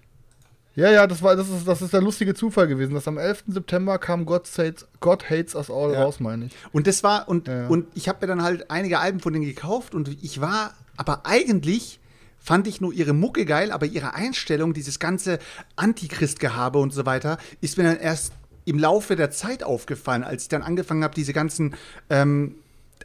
Ja, 0.76 0.90
ja, 0.90 1.06
das 1.06 1.22
war, 1.22 1.36
das 1.36 1.50
ist, 1.50 1.68
das 1.68 1.82
ist 1.82 1.92
der 1.94 2.02
lustige 2.02 2.34
Zufall 2.34 2.68
gewesen, 2.68 2.94
dass 2.94 3.08
am 3.08 3.18
11. 3.18 3.44
September 3.48 3.98
kam 4.00 4.26
God 4.26 4.48
Hates, 4.58 4.88
God 5.02 5.30
Hates 5.30 5.54
Us 5.56 5.70
All 5.70 5.92
Ja. 5.94 6.04
raus, 6.04 6.20
meine 6.22 6.46
ich. 6.46 6.54
Und 6.72 6.88
das 6.88 7.04
war, 7.04 7.28
und, 7.28 7.48
Ja. 7.50 7.68
und 7.68 7.88
ich 7.94 8.08
habe 8.08 8.20
mir 8.22 8.28
dann 8.28 8.42
halt 8.42 8.72
einige 8.72 9.00
Alben 9.00 9.20
von 9.20 9.34
denen 9.34 9.44
gekauft 9.46 9.94
und 9.94 10.08
ich 10.24 10.40
war, 10.40 10.74
aber 10.96 11.26
eigentlich 11.26 12.00
fand 12.40 12.68
ich 12.68 12.80
nur 12.80 12.94
ihre 12.94 13.14
Mucke 13.14 13.46
geil, 13.46 13.72
aber 13.72 13.86
ihre 13.86 14.16
Einstellung, 14.16 14.74
dieses 14.74 14.98
ganze 15.00 15.40
Antichrist-Gehabe 15.76 16.80
und 16.80 16.94
so 16.94 17.06
weiter, 17.06 17.38
ist 17.60 17.78
mir 17.78 17.84
dann 17.84 17.98
erst 18.00 18.34
im 18.66 18.80
Laufe 18.80 19.16
der 19.16 19.32
Zeit 19.32 19.64
aufgefallen, 19.64 20.24
als 20.24 20.44
ich 20.44 20.50
dann 20.50 20.62
angefangen 20.62 21.04
habe, 21.04 21.14
diese 21.16 21.34
ganzen 21.34 21.76
ähm, 22.10 22.56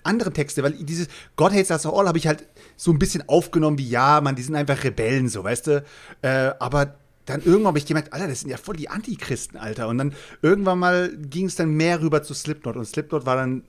anderen 0.04 0.34
Texte, 0.34 0.62
weil 0.62 0.72
dieses 0.72 1.08
God 1.34 1.52
Hates 1.52 1.70
Us 1.70 1.84
All 1.86 2.06
habe 2.06 2.18
ich 2.18 2.26
halt 2.28 2.46
so 2.76 2.92
ein 2.92 2.98
bisschen 2.98 3.28
aufgenommen, 3.28 3.76
wie 3.78 3.88
ja, 3.88 4.20
man, 4.20 4.36
die 4.36 4.42
sind 4.42 4.54
einfach 4.54 4.84
Rebellen, 4.84 5.28
so, 5.28 5.42
weißt 5.42 5.66
du. 5.66 5.84
Äh, 6.22 6.52
aber 6.60 6.94
dann 7.26 7.40
irgendwann 7.42 7.68
habe 7.68 7.78
ich 7.78 7.86
gemerkt, 7.86 8.12
Alter, 8.12 8.28
das 8.28 8.40
sind 8.40 8.50
ja 8.50 8.56
voll 8.56 8.76
die 8.76 8.88
Antichristen, 8.88 9.58
Alter. 9.58 9.88
Und 9.88 9.98
dann 9.98 10.14
irgendwann 10.42 10.78
mal 10.78 11.10
ging 11.16 11.46
es 11.46 11.56
dann 11.56 11.70
mehr 11.70 12.00
rüber 12.00 12.22
zu 12.22 12.34
Slipknot. 12.34 12.76
Und 12.76 12.86
Slipknot 12.86 13.26
war 13.26 13.36
dann 13.36 13.64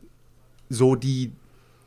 so 0.69 0.95
die, 0.95 1.31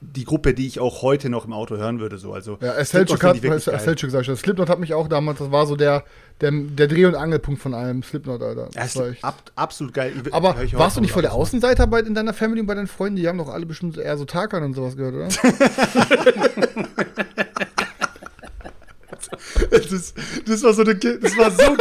die 0.01 0.25
Gruppe, 0.25 0.53
die 0.53 0.67
ich 0.67 0.81
auch 0.81 1.03
heute 1.03 1.29
noch 1.29 1.45
im 1.45 1.53
Auto 1.53 1.77
hören 1.77 2.01
würde. 2.01 2.19
So. 2.19 2.33
Also, 2.33 2.59
Ja, 2.61 2.85
Selchuk 2.85 3.23
hat. 3.23 3.41
Selchuk 3.41 4.11
sag 4.11 4.21
ich 4.21 4.27
schon. 4.27 4.37
Slipknot 4.37 4.69
hat 4.69 4.81
mich 4.81 4.95
auch 4.95 5.07
damals, 5.07 5.39
das 5.39 5.53
war 5.53 5.67
so 5.67 5.77
der, 5.77 6.05
der, 6.41 6.51
der 6.51 6.89
Dreh- 6.89 7.07
und 7.07 7.15
Angelpunkt 7.15 7.61
von 7.61 7.73
allem. 7.73 8.03
Slipknot, 8.03 8.43
Alter. 8.43 8.69
Ja, 8.75 8.83
Das 8.83 8.97
ist 8.97 9.25
ab, 9.25 9.53
absolut 9.55 9.95
geil. 9.95 10.13
Aber 10.33 10.57
warst 10.73 10.97
du 10.97 11.01
nicht 11.01 11.13
voll 11.13 11.23
der. 11.23 11.35
Außenseiter 11.35 11.87
bei, 11.87 12.01
in 12.01 12.15
deiner 12.15 12.35
Family 12.35 12.63
und 12.63 12.67
bei 12.67 12.75
deinen 12.75 12.89
Freunden? 12.89 13.17
Die 13.17 13.29
haben 13.29 13.39
doch 13.39 13.49
alle 13.49 13.67
bestimmt 13.67 13.97
eher 13.97 14.17
so 14.17 14.25
Tarkan 14.25 14.65
und 14.65 14.75
sowas 14.75 14.97
gehört, 14.97 15.15
oder? 15.15 15.29
Das, 19.71 20.15
das 20.47 20.63
war 20.63 20.73
so 20.75 20.83
eine, 20.83 20.95
das 20.97 21.37
war 21.37 21.51
so, 21.51 21.77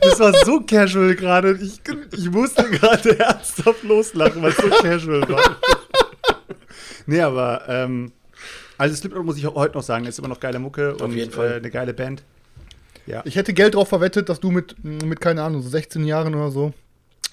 das 0.00 0.20
war 0.20 0.32
so 0.44 0.60
casual 0.60 1.14
gerade. 1.14 1.58
Ich, 1.62 1.80
ich 2.16 2.30
musste 2.30 2.64
gerade 2.70 3.18
ernsthaft 3.18 3.82
loslachen, 3.82 4.42
weil 4.42 4.50
es 4.50 4.56
so 4.56 4.68
casual 4.68 5.28
war. 5.28 5.56
nee, 7.06 7.20
aber 7.20 7.62
ähm, 7.68 8.12
also 8.78 8.94
Slipknot 8.94 9.24
muss 9.24 9.36
ich 9.36 9.46
heute 9.46 9.76
noch 9.76 9.82
sagen, 9.82 10.06
ist 10.06 10.18
immer 10.18 10.28
noch 10.28 10.40
geile 10.40 10.58
Mucke 10.58 10.94
und 10.96 11.12
jeden 11.12 11.30
Fall. 11.32 11.52
Äh, 11.52 11.56
eine 11.56 11.70
geile 11.70 11.92
Band. 11.94 12.22
Ja. 13.06 13.22
Ich 13.24 13.36
hätte 13.36 13.52
Geld 13.52 13.74
drauf 13.74 13.88
verwettet, 13.88 14.28
dass 14.28 14.40
du 14.40 14.50
mit, 14.50 14.76
mit 14.84 15.20
keine 15.20 15.42
Ahnung, 15.42 15.62
so 15.62 15.68
16 15.68 16.04
Jahren 16.04 16.34
oder 16.34 16.50
so, 16.50 16.72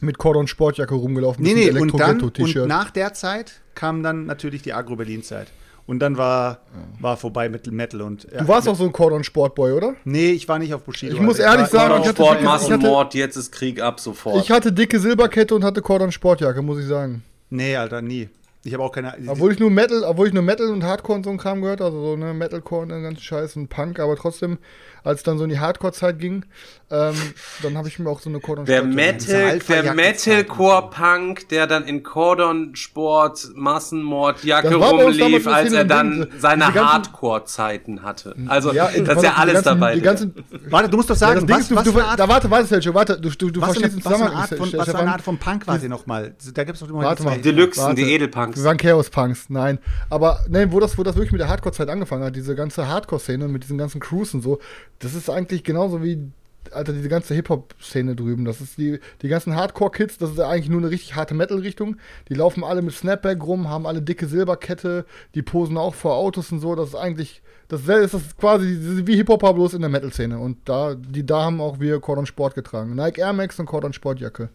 mit 0.01 0.17
Cordon 0.17 0.47
Sportjacke 0.47 0.95
rumgelaufen 0.95 1.43
Nee, 1.43 1.53
bist. 1.53 1.65
nee, 1.67 1.71
mit 1.79 1.93
und 1.93 1.99
dann 1.99 2.21
und 2.21 2.67
nach 2.67 2.89
der 2.91 3.13
Zeit 3.13 3.61
kam 3.75 4.03
dann 4.03 4.25
natürlich 4.25 4.61
die 4.61 4.73
Agro-Berlin-Zeit. 4.73 5.47
Und 5.87 5.99
dann 5.99 6.17
war, 6.17 6.59
war 6.99 7.15
vorbei 7.17 7.47
mit 7.49 7.71
Metal 7.71 8.01
und. 8.01 8.27
Du 8.31 8.47
warst 8.47 8.67
auch 8.67 8.75
so 8.75 8.83
ein 8.83 8.91
Cordon 8.91 9.23
Sportboy, 9.23 9.71
oder? 9.71 9.95
Nee, 10.03 10.31
ich 10.31 10.47
war 10.47 10.59
nicht 10.59 10.73
auf 10.73 10.83
Bushido. 10.83 11.13
Ich 11.15 11.21
muss 11.21 11.39
ehrlich 11.39 11.67
sagen, 11.67 11.93
ich 12.01 12.07
hatte 12.09 12.15
Sport, 12.21 12.41
wirklich- 12.41 12.45
ich 12.45 12.51
hatte- 12.51 12.63
Massenmord, 12.77 13.13
jetzt 13.15 13.37
ist 13.37 13.51
Krieg 13.53 13.81
ab 13.81 13.99
sofort. 14.01 14.43
Ich 14.43 14.51
hatte 14.51 14.71
dicke 14.73 14.99
Silberkette 14.99 15.55
und 15.55 15.63
hatte 15.63 15.81
Cordon 15.81 16.11
Sportjacke, 16.11 16.61
muss 16.61 16.79
ich 16.79 16.87
sagen. 16.87 17.23
Nee, 17.49 17.75
Alter, 17.77 18.01
nie. 18.01 18.27
Ich 18.65 18.73
habe 18.73 18.83
auch 18.83 18.91
keine. 18.91 19.13
Obwohl 19.27 19.53
ich 19.53 19.59
nur 19.59 19.69
Metal, 19.69 20.03
obwohl 20.03 20.27
ich 20.27 20.33
nur 20.33 20.43
Metal 20.43 20.67
und 20.67 20.83
Hardcore 20.83 21.19
und 21.19 21.23
so 21.23 21.29
ein 21.29 21.37
Kram 21.37 21.61
gehört, 21.61 21.79
also 21.81 22.01
so 22.03 22.15
ne 22.17 22.33
Metalcore 22.33 22.81
und 22.81 22.89
den 22.89 23.03
ganzen 23.03 23.21
Scheiß 23.23 23.55
und 23.55 23.69
Punk, 23.69 23.97
aber 24.01 24.17
trotzdem, 24.17 24.57
als 25.07 25.19
es 25.19 25.23
dann 25.23 25.37
so 25.37 25.43
in 25.43 25.49
die 25.49 25.59
Hardcore-Zeit 25.59 26.19
ging, 26.19 26.45
ähm, 26.89 27.15
dann 27.63 27.77
habe 27.77 27.87
ich 27.87 27.99
mir 27.99 28.09
auch 28.09 28.21
so 28.21 28.29
eine 28.29 28.39
Cordon 28.39 28.65
Der 28.65 28.83
Metal, 28.83 29.59
der 29.59 29.93
Metalcore-Punk, 29.93 31.49
der 31.49 31.67
dann 31.67 31.85
in 31.85 32.03
Cordon 32.03 32.75
Sport, 32.75 33.49
Massenmord, 33.55 34.43
Jacke 34.43 34.69
Das 34.69 34.79
war 34.79 34.91
bei 34.95 35.05
uns 35.05 35.19
rumlief, 35.19 35.47
als 35.47 35.73
er 35.73 35.85
dann 35.85 36.21
Ding. 36.21 36.27
seine 36.39 36.73
Hardcore-Zeiten 36.73 38.03
hatte. 38.03 38.35
Also, 38.47 38.71
Ja, 38.71 38.89
das 38.89 39.17
ist 39.17 39.23
ja 39.23 39.33
alles 39.33 39.59
die 39.59 39.63
ganzen, 39.63 39.63
dabei. 39.65 39.95
Die 39.95 40.01
ganzen, 40.01 40.35
Warte, 40.69 40.89
du 40.89 40.97
musst 40.97 41.09
doch 41.09 41.15
ja, 41.15 41.19
sagen, 41.19 41.45
Ding 41.45 41.55
was, 41.55 41.61
ist, 41.61 41.71
du, 41.71 41.75
was 41.75 41.83
du, 41.83 41.91
für 41.91 41.99
eine 41.99 42.07
Art 42.07 42.19
da 42.19 42.27
warte, 42.27 42.49
warte, 42.49 42.67
Sergio, 42.67 42.93
warte, 42.93 43.19
du, 43.19 43.29
du, 43.29 43.49
du 43.49 43.61
Was 43.61 43.77
verstehst 43.77 43.95
eine, 43.95 44.01
den 44.01 44.05
was, 44.05 44.11
für 44.11 44.25
eine 44.25 44.29
Zusammenhang. 44.29 44.41
Art 44.41 44.57
von, 44.57 44.73
was 44.79 44.95
eine 44.95 45.11
Art 45.11 45.21
von 45.21 45.37
Punk 45.37 45.67
war 45.67 45.79
sie 45.79 45.89
nochmal? 45.89 46.35
Da 46.53 46.63
gibt 46.63 46.75
es 46.75 46.79
doch 46.79 46.89
immer 46.89 47.03
Warte 47.03 47.23
die 47.23 47.29
mal. 47.29 47.37
Deluxen, 47.39 47.83
Warte. 47.83 47.95
die 47.95 48.11
Edelpunks. 48.11 48.57
Wir 48.57 48.63
waren 48.63 48.77
Chaos 48.77 49.09
Punks, 49.09 49.49
nein. 49.49 49.79
Aber 50.09 50.39
ne, 50.49 50.71
wo 50.71 50.79
das, 50.79 50.97
wo 50.97 51.03
das 51.03 51.15
wirklich 51.15 51.31
mit 51.31 51.41
der 51.41 51.49
Hardcore-Zeit 51.49 51.89
angefangen 51.89 52.23
hat, 52.23 52.35
diese 52.35 52.55
ganze 52.55 52.87
Hardcore-Szene 52.87 53.47
mit 53.47 53.63
diesen 53.63 53.77
ganzen 53.77 53.99
Crews 53.99 54.33
und 54.33 54.41
so, 54.41 54.59
das 54.99 55.13
ist 55.13 55.29
eigentlich 55.29 55.63
genauso 55.63 56.03
wie, 56.03 56.31
Alter, 56.71 56.93
diese 56.93 57.09
ganze 57.09 57.33
Hip-Hop-Szene 57.33 58.15
drüben. 58.15 58.45
Das 58.45 58.61
ist 58.61 58.77
die, 58.77 58.99
die 59.21 59.27
ganzen 59.27 59.55
Hardcore-Kids, 59.55 60.17
das 60.17 60.31
ist 60.31 60.39
eigentlich 60.39 60.69
nur 60.69 60.81
eine 60.81 60.89
richtig 60.89 61.15
harte 61.15 61.33
Metal-Richtung. 61.33 61.97
Die 62.29 62.33
laufen 62.33 62.63
alle 62.63 62.81
mit 62.81 62.93
Snapback 62.93 63.43
rum, 63.43 63.69
haben 63.69 63.85
alle 63.85 64.01
dicke 64.01 64.27
Silberkette, 64.27 65.05
die 65.35 65.41
posen 65.41 65.77
auch 65.77 65.93
vor 65.93 66.15
Autos 66.15 66.51
und 66.51 66.59
so. 66.59 66.75
Das 66.75 66.89
ist 66.89 66.95
eigentlich, 66.95 67.41
das 67.67 67.87
ist 67.87 68.13
das 68.13 68.37
quasi 68.37 68.77
wie 69.05 69.15
Hip-Hop 69.15 69.39
bloß 69.39 69.73
in 69.73 69.81
der 69.81 69.89
Metal-Szene. 69.89 70.39
Und 70.39 70.57
da, 70.65 70.95
die, 70.95 71.25
da 71.25 71.43
haben 71.43 71.61
auch 71.61 71.79
wir 71.79 71.99
Cordon 71.99 72.25
Sport 72.25 72.55
getragen. 72.55 72.95
Nike 72.95 73.19
Air 73.19 73.33
Max 73.33 73.59
und 73.59 73.65
Cordon 73.65 73.93
Sportjacke. 73.93 74.49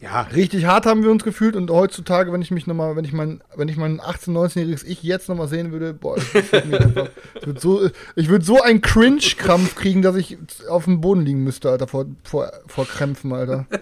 Ja, 0.00 0.22
Richtig 0.22 0.64
hart 0.66 0.86
haben 0.86 1.02
wir 1.02 1.10
uns 1.10 1.24
gefühlt 1.24 1.56
und 1.56 1.70
heutzutage, 1.70 2.32
wenn 2.32 2.40
ich 2.40 2.52
mich 2.52 2.68
nochmal, 2.68 2.94
wenn 2.94 3.04
ich 3.04 3.12
mein, 3.12 3.42
wenn 3.56 3.68
ich 3.68 3.76
mein 3.76 4.00
18-, 4.00 4.30
19-jähriges 4.30 4.84
Ich 4.86 5.02
jetzt 5.02 5.28
nochmal 5.28 5.48
sehen 5.48 5.72
würde, 5.72 5.92
boah, 5.92 6.16
ich 6.16 6.52
würde 6.52 6.80
einfach, 6.80 7.08
so, 7.56 7.90
ich 8.14 8.28
würde 8.28 8.44
so 8.44 8.62
einen 8.62 8.80
Cringe-Krampf 8.80 9.74
kriegen, 9.74 10.02
dass 10.02 10.14
ich 10.14 10.38
auf 10.68 10.84
dem 10.84 11.00
Boden 11.00 11.22
liegen 11.22 11.42
müsste, 11.42 11.70
Alter, 11.70 11.88
vor, 11.88 12.06
vor, 12.22 12.52
vor 12.68 12.86
Krämpfen, 12.86 13.32
Alter. 13.32 13.66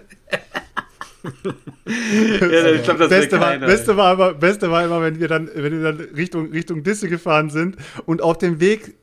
Ja, 1.86 2.70
ich 2.70 2.84
glaube, 2.84 3.00
das 3.00 3.08
Beste 3.08 3.40
war, 3.40 3.50
keiner. 3.50 3.66
Beste, 3.66 3.96
war 3.96 4.14
immer, 4.14 4.34
Beste 4.34 4.70
war 4.70 4.84
immer, 4.84 5.02
wenn 5.02 5.18
wir 5.18 5.26
dann, 5.26 5.50
wenn 5.52 5.72
wir 5.72 5.92
dann 5.92 6.08
Richtung, 6.14 6.52
Richtung 6.52 6.84
Disse 6.84 7.08
gefahren 7.08 7.50
sind 7.50 7.76
und 8.04 8.22
auf 8.22 8.38
dem 8.38 8.60
Weg 8.60 8.94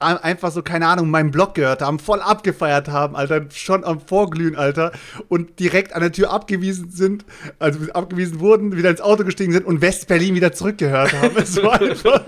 einfach 0.00 0.50
so, 0.50 0.62
keine 0.62 0.86
Ahnung, 0.86 1.10
meinen 1.10 1.30
Blog 1.30 1.54
gehört 1.54 1.82
haben, 1.82 1.98
voll 1.98 2.20
abgefeiert 2.20 2.88
haben, 2.88 3.16
Alter, 3.16 3.46
schon 3.52 3.84
am 3.84 4.00
Vorglühen, 4.00 4.56
Alter, 4.56 4.92
und 5.28 5.60
direkt 5.60 5.94
an 5.94 6.00
der 6.00 6.10
Tür 6.10 6.30
abgewiesen 6.30 6.90
sind, 6.90 7.24
also 7.58 7.78
abgewiesen 7.92 8.40
wurden, 8.40 8.76
wieder 8.76 8.90
ins 8.90 9.00
Auto 9.00 9.24
gestiegen 9.24 9.52
sind 9.52 9.66
und 9.66 9.82
West-Berlin 9.82 10.34
wieder 10.34 10.52
zurückgehört 10.52 11.12
haben. 11.12 11.36
Es 11.36 11.62
war 11.62 11.72
einfach, 11.80 12.24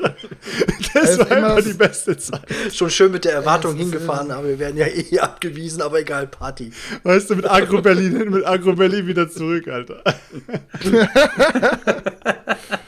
das 0.94 1.10
ist 1.10 1.18
war 1.18 1.36
immer 1.36 1.54
einfach 1.54 1.64
die 1.64 1.72
beste 1.72 2.16
Zeit. 2.16 2.42
Schon 2.72 2.90
schön 2.90 3.10
mit 3.10 3.24
der 3.24 3.32
Erwartung 3.32 3.74
hingefahren, 3.74 4.30
aber 4.30 4.48
wir 4.48 4.58
werden 4.58 4.76
ja 4.76 4.86
eh 4.86 5.18
abgewiesen, 5.18 5.82
aber 5.82 6.00
egal, 6.00 6.26
Party. 6.26 6.72
Weißt 7.02 7.30
du, 7.30 7.36
mit 7.36 7.50
Agro-Berlin 7.50 8.16
hin, 8.16 8.30
mit 8.30 8.46
Agro-Berlin 8.46 9.06
wieder 9.06 9.30
zurück, 9.30 9.66
Alter. 9.68 10.02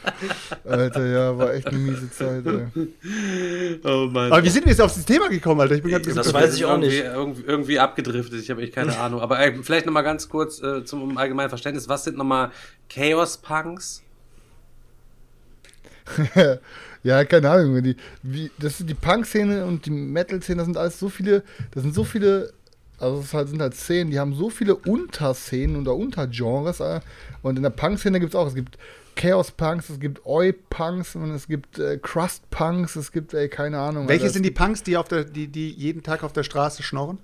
Alter, 0.63 1.05
ja, 1.05 1.37
war 1.37 1.53
echt 1.53 1.67
eine 1.67 1.77
miese 1.77 2.09
Zeit, 2.11 2.45
ey. 2.45 2.67
Oh 3.83 4.07
Mann. 4.11 4.31
Aber 4.31 4.43
wie 4.43 4.49
sind 4.49 4.65
wir 4.65 4.71
jetzt 4.71 4.81
auf 4.81 4.93
das 4.93 5.05
Thema 5.05 5.29
gekommen, 5.29 5.61
Alter? 5.61 5.75
Ich 5.75 5.81
bin 5.81 5.91
grad 5.91 6.07
ein 6.07 6.15
Das 6.15 6.27
bisschen 6.27 6.33
weiß 6.33 6.55
ich 6.55 6.65
auch 6.65 6.71
irgendwie, 6.71 6.87
nicht. 6.89 7.03
Irgendwie, 7.03 7.43
irgendwie 7.45 7.79
abgedriftet, 7.79 8.41
ich 8.41 8.49
habe 8.49 8.61
echt 8.61 8.73
keine 8.73 8.97
Ahnung. 8.99 9.21
Aber 9.21 9.39
äh, 9.39 9.53
vielleicht 9.61 9.85
nochmal 9.85 10.03
ganz 10.03 10.29
kurz 10.29 10.61
äh, 10.61 10.83
zum 10.85 11.17
allgemeinen 11.17 11.49
Verständnis. 11.49 11.89
Was 11.89 12.03
sind 12.03 12.17
nochmal 12.17 12.51
Chaos-Punks? 12.89 14.03
Ja, 17.05 17.23
keine 17.23 17.51
Ahnung. 17.51 17.83
Die, 17.83 17.95
wie, 18.23 18.49
das 18.57 18.79
ist 18.79 18.89
die 18.89 18.95
Punk-Szene 18.95 19.63
und 19.63 19.85
die 19.85 19.91
Metal-Szene, 19.91 20.57
das 20.57 20.65
sind 20.65 20.75
alles 20.75 20.99
so 20.99 21.07
viele, 21.07 21.43
das 21.69 21.83
sind 21.83 21.93
so 21.93 22.03
viele, 22.03 22.51
also 22.97 23.19
es 23.19 23.31
halt, 23.31 23.49
sind 23.49 23.61
halt 23.61 23.75
Szenen, 23.75 24.09
die 24.09 24.19
haben 24.19 24.33
so 24.33 24.49
viele 24.49 24.73
Unterszenen 24.75 25.75
oder 25.75 25.93
Untergenres. 25.93 26.79
Äh, 26.79 27.01
und 27.43 27.57
in 27.57 27.61
der 27.61 27.69
Punk-Szene 27.69 28.19
gibt 28.19 28.33
es 28.33 28.35
auch, 28.35 28.47
es 28.47 28.55
gibt 28.55 28.79
Chaos-Punks, 29.15 29.89
es 29.89 29.99
gibt 29.99 30.25
Oi-Punks 30.25 31.15
und 31.15 31.31
es 31.31 31.47
gibt 31.47 31.79
äh, 31.79 31.97
Crust-Punks, 31.97 32.95
es 32.95 33.11
gibt, 33.11 33.33
ey, 33.33 33.49
keine 33.49 33.79
Ahnung. 33.79 34.07
Welche 34.07 34.23
Alter, 34.23 34.33
sind 34.33 34.43
die 34.43 34.51
Punks, 34.51 34.83
die, 34.83 34.97
auf 34.97 35.07
der, 35.07 35.23
die, 35.23 35.47
die 35.47 35.69
jeden 35.71 36.03
Tag 36.03 36.23
auf 36.23 36.33
der 36.33 36.43
Straße 36.43 36.83
schnorren? 36.83 37.19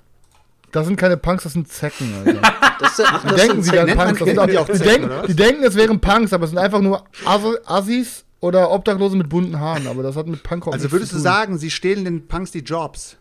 Das 0.71 0.87
sind 0.87 0.95
keine 0.95 1.17
Punks, 1.17 1.43
das 1.43 1.53
sind 1.53 1.67
Zecken, 1.67 2.13
Alter. 2.25 2.41
Das, 2.81 2.95
sind- 2.95 3.05
ach, 3.11 3.21
Die 3.21 3.27
das 3.27 3.35
denken, 3.41 3.61
sie 3.61 3.71
wären 3.73 3.95
Punks. 3.95 4.19
Das 4.19 4.35
man 4.35 4.49
die 4.49 4.57
auch, 4.57 4.63
auch 4.63 4.65
die, 4.67 4.73
Zecken, 4.79 5.07
denken, 5.09 5.27
die 5.27 5.35
denken, 5.35 5.63
es 5.63 5.75
wären 5.75 6.01
Punks, 6.01 6.33
aber 6.33 6.45
es 6.45 6.49
sind 6.49 6.57
einfach 6.57 6.81
nur 6.81 7.03
Assi- 7.25 7.59
Assis 7.65 8.25
oder 8.39 8.71
Obdachlose 8.71 9.15
mit 9.15 9.29
bunten 9.29 9.59
Haaren. 9.59 9.85
Aber 9.85 10.01
das 10.01 10.15
hat 10.15 10.25
mit 10.25 10.41
Punkrock 10.41 10.73
Also 10.73 10.85
nichts 10.85 10.93
würdest 10.93 11.13
du 11.13 11.19
sagen, 11.19 11.59
sie 11.59 11.69
stehlen 11.69 12.05
den 12.05 12.27
Punks 12.27 12.49
die 12.49 12.59
Jobs? 12.61 13.17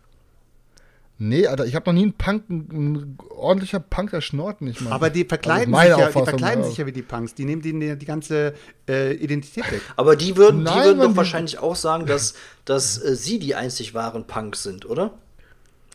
Nee, 1.23 1.47
Alter, 1.47 1.67
ich 1.67 1.75
habe 1.75 1.85
noch 1.91 1.93
nie 1.93 2.03
einen 2.05 2.15
Punk, 2.15 2.49
ein, 2.49 3.19
ordentlicher 3.29 3.79
Punk, 3.79 4.11
der 4.13 4.23
schnort 4.23 4.63
nicht 4.63 4.81
mal. 4.81 4.91
Aber 4.91 5.11
die 5.11 5.27
verkleiden, 5.27 5.75
Also 5.75 5.89
sich, 5.97 5.99
ja, 5.99 6.07
die 6.07 6.25
verkleiden 6.25 6.65
sich 6.65 6.79
ja 6.79 6.87
wie 6.87 6.93
die 6.93 7.03
Punks. 7.03 7.35
Die 7.35 7.45
nehmen 7.45 7.61
denen 7.61 7.99
die 7.99 8.07
ganze 8.07 8.55
äh, 8.89 9.13
Identität 9.13 9.71
weg. 9.71 9.83
Aber 9.97 10.17
die 10.17 10.35
würden, 10.39 10.63
Nein, 10.63 10.79
die 10.79 10.85
würden 10.87 10.99
doch 11.01 11.11
die- 11.11 11.17
wahrscheinlich 11.19 11.59
auch 11.59 11.77
sagen, 11.77 12.07
dass, 12.07 12.33
dass 12.65 12.97
äh, 13.05 13.15
sie 13.15 13.39
die 13.39 13.55
einzig 13.55 13.93
wahren 13.93 14.27
Punks 14.27 14.63
sind, 14.63 14.87
oder? 14.87 15.13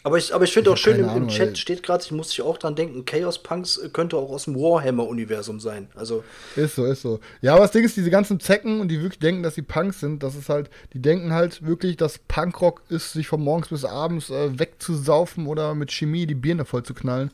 Aber 0.05 0.19
ich, 0.19 0.35
aber 0.35 0.43
ich 0.43 0.53
finde 0.53 0.69
Ich 0.69 0.73
auch 0.75 0.77
schön, 0.77 0.97
im, 0.99 1.05
im 1.05 1.09
Ahnung, 1.09 1.27
Chat 1.29 1.57
steht 1.57 1.81
gerade, 1.81 2.03
ich 2.03 2.11
muss 2.11 2.29
sich 2.29 2.39
auch 2.43 2.59
dran 2.59 2.75
denken, 2.75 3.05
Chaos 3.05 3.41
Punks 3.41 3.79
könnte 3.91 4.17
auch 4.17 4.29
aus 4.29 4.43
dem 4.45 4.53
Warhammer-Universum 4.55 5.59
sein. 5.59 5.87
Also, 5.95 6.23
Ist 6.55 6.75
so, 6.75 6.85
ist 6.85 7.01
so. 7.01 7.19
Ja, 7.41 7.53
aber 7.53 7.63
das 7.63 7.71
Ding 7.71 7.83
ist, 7.83 7.97
diese 7.97 8.11
ganzen 8.11 8.39
Zecken 8.39 8.81
und 8.81 8.89
die 8.89 9.01
wirklich 9.01 9.17
denken, 9.17 9.41
dass 9.41 9.55
sie 9.55 9.63
Punks 9.63 9.99
sind, 10.01 10.21
das 10.21 10.35
ist 10.35 10.47
halt, 10.47 10.69
die 10.93 11.01
denken 11.01 11.33
halt 11.33 11.65
wirklich, 11.65 11.97
dass 11.97 12.19
Punkrock 12.19 12.83
ist, 12.89 13.13
sich 13.13 13.27
von 13.27 13.41
morgens 13.41 13.69
bis 13.69 13.83
abends 13.83 14.29
äh, 14.29 14.59
wegzusaufen 14.59 15.47
oder 15.47 15.73
mit 15.73 15.91
Chemie 15.91 16.27
die 16.27 16.35
Birne 16.35 16.65
voll 16.65 16.83
zu 16.83 16.93
knallen. 16.93 17.31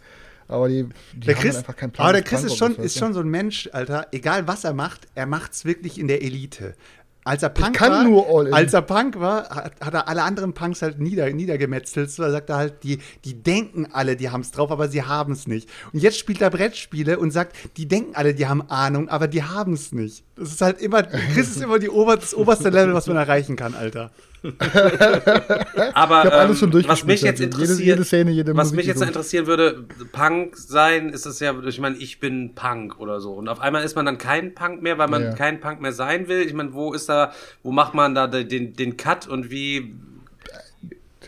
Aber 0.48 0.70
die, 0.70 0.88
die 1.14 1.20
Der 1.28 1.36
haben 1.36 1.42
Chris, 1.42 1.58
einfach 1.58 1.76
keinen 1.76 1.92
Plan. 1.92 2.06
aber 2.08 2.14
der 2.14 2.24
Chris 2.24 2.44
ist 2.46 2.58
schon, 2.58 2.78
ist 2.78 2.98
schon 2.98 3.14
so 3.14 3.20
ein 3.20 3.28
Mensch, 3.28 3.70
Alter. 3.74 4.08
Egal 4.14 4.48
was 4.48 4.64
er 4.64 4.74
macht, 4.74 5.08
er 5.14 5.26
macht's 5.26 5.66
wirklich 5.66 6.00
in 6.00 6.08
der 6.08 6.22
Elite. 6.22 6.76
Als 7.24 7.44
er 7.44 7.50
Punk 7.50 7.80
war, 7.80 8.54
als 8.54 8.74
er 8.74 8.82
Punk 8.82 9.20
war, 9.20 9.50
hat, 9.50 9.74
hat 9.80 9.94
er 9.94 10.08
alle 10.08 10.24
anderen 10.24 10.54
Punks 10.54 10.82
halt 10.82 11.00
nieder, 11.00 11.30
niedergemetzelt. 11.32 12.10
So, 12.10 12.24
er 12.24 12.32
sagt 12.32 12.50
er 12.50 12.56
halt, 12.56 12.84
die, 12.84 12.98
die 13.26 13.44
denken 13.44 13.88
alle, 13.92 14.16
die 14.16 14.32
haben's 14.32 14.50
drauf, 14.50 14.72
aber 14.72 14.88
sie 14.90 15.04
haben's 15.04 15.46
nicht. 15.46 15.70
Und 15.94 16.02
jetzt 16.02 16.18
spielt 16.18 16.42
er 16.42 16.50
Brettspiele 16.50 17.20
und 17.20 17.30
sagt, 17.30 17.56
die 17.78 17.88
denken 17.88 18.16
alle, 18.16 18.34
die 18.34 18.48
haben 18.48 18.68
Ahnung, 18.70 19.08
aber 19.10 19.28
die 19.28 19.44
haben's 19.44 19.92
nicht. 19.92 20.24
Das 20.36 20.52
ist 20.52 20.62
halt 20.62 20.82
immer, 20.82 21.04
Chris 21.04 21.50
ist 21.50 21.62
immer 21.62 21.78
die 21.78 21.90
Ober, 21.90 22.18
das 22.18 22.34
oberste 22.34 22.70
Level, 22.70 22.96
was 22.96 23.06
man 23.06 23.18
erreichen 23.18 23.56
kann, 23.56 23.76
Alter. 23.76 24.10
Aber 25.94 26.26
Ich 26.26 26.34
alles 26.34 26.62
ähm, 26.62 26.72
schon 26.72 26.88
was 26.88 27.04
mich 27.06 27.22
jetzt 27.22 27.42
also 27.42 27.44
jede- 27.44 27.62
interessiert, 27.64 27.80
jede 27.88 28.04
Szene, 28.04 28.32
jede 28.32 28.56
was 28.58 28.72
mich 28.72 28.86
jetzt 28.86 29.02
interessieren 29.02 29.46
würde, 29.48 29.86
Punk 30.12 30.58
sein, 30.58 31.10
ist 31.10 31.26
es 31.26 31.40
ja, 31.40 31.54
ich 31.66 31.80
meine, 31.80 31.98
ich 31.98 32.20
bin 32.20 32.56
Punk 32.56 33.00
oder 33.00 33.22
so. 33.22 33.34
Und 33.34 33.48
auf 33.50 33.60
einmal 33.60 33.84
ist 33.84 33.96
man 33.96 34.06
dann 34.06 34.18
kein 34.18 34.54
Punk 34.56 34.82
mehr, 34.82 34.98
weil 34.98 35.08
man 35.10 35.24
Ja. 35.24 35.34
kein 35.34 35.60
Punk 35.60 35.82
mehr 35.82 35.94
sein 35.94 36.28
will. 36.28 36.42
Ich 36.42 36.54
meine, 36.54 36.74
wo 36.74 36.94
ist 36.94 37.08
da, 37.10 37.32
wo 37.64 37.72
macht 37.72 37.94
man 37.94 38.16
da 38.16 38.28
den, 38.28 38.74
den 38.76 38.98
Cut 38.98 39.28
und 39.28 39.52
wie 39.52 39.94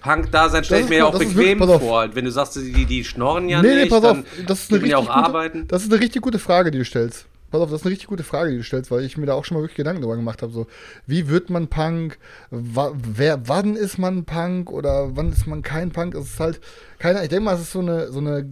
Punk 0.02 0.32
da 0.32 0.50
sein, 0.50 0.64
stelle 0.64 0.82
ich 0.84 0.90
mir 0.90 0.98
ja 0.98 1.06
auch 1.06 1.18
bequem 1.18 1.60
wirklich- 1.60 1.80
vor. 1.80 2.08
Wenn 2.14 2.26
du 2.26 2.32
sagst, 2.32 2.56
die, 2.56 2.86
die 2.86 3.04
schnorren 3.04 3.48
ja 3.48 3.62
nee, 3.62 3.70
nicht, 3.76 3.84
nee, 3.86 3.90
pass 3.90 4.04
auf, 4.04 4.18
das 4.48 4.64
ist 4.64 4.72
eine 4.74 4.80
ja 4.80 4.84
richtig 4.84 4.96
auch 4.96 5.02
gute, 5.16 5.28
arbeiten. 5.28 5.68
Das 5.68 5.84
ist 5.84 5.92
eine 5.92 6.02
richtig 6.02 6.22
gute 6.22 6.40
Frage, 6.40 6.72
die 6.72 6.80
du 6.80 6.86
stellst. 6.86 7.26
Pass 7.54 7.62
auf, 7.62 7.70
das 7.70 7.82
ist 7.82 7.86
eine 7.86 7.92
richtig 7.92 8.08
gute 8.08 8.24
Frage, 8.24 8.50
die 8.50 8.58
du 8.58 8.64
stellst, 8.64 8.90
weil 8.90 9.04
ich 9.04 9.16
mir 9.16 9.28
da 9.28 9.36
auch 9.36 9.46
schon 9.46 9.56
mal 9.56 9.62
wirklich 9.62 9.78
Gedanken 9.78 10.02
darüber 10.02 10.16
gemacht 10.16 10.42
habe. 10.42 10.52
So, 10.52 10.66
wie 11.06 11.28
wird 11.28 11.52
man 11.52 11.68
Punk? 11.68 12.18
Wa 12.50 12.92
wer, 12.96 13.48
wann 13.48 13.76
ist 13.76 14.00
man 14.00 14.26
Punk 14.26 14.72
oder 14.72 15.16
wann 15.16 15.32
ist 15.32 15.46
man 15.46 15.62
kein 15.62 15.92
Punk? 15.92 16.16
Es 16.16 16.26
ist 16.26 16.40
halt, 16.40 16.60
keine 16.98 17.22
Ich 17.22 17.30
denke 17.30 17.46
mal, 17.46 17.54
es 17.54 17.62
ist 17.62 17.74
so 17.74 17.82
eine, 17.82 18.12
so 18.12 18.18
eine, 18.18 18.50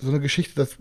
so 0.00 0.08
eine 0.08 0.18
Geschichte, 0.18 0.56
dass 0.56 0.76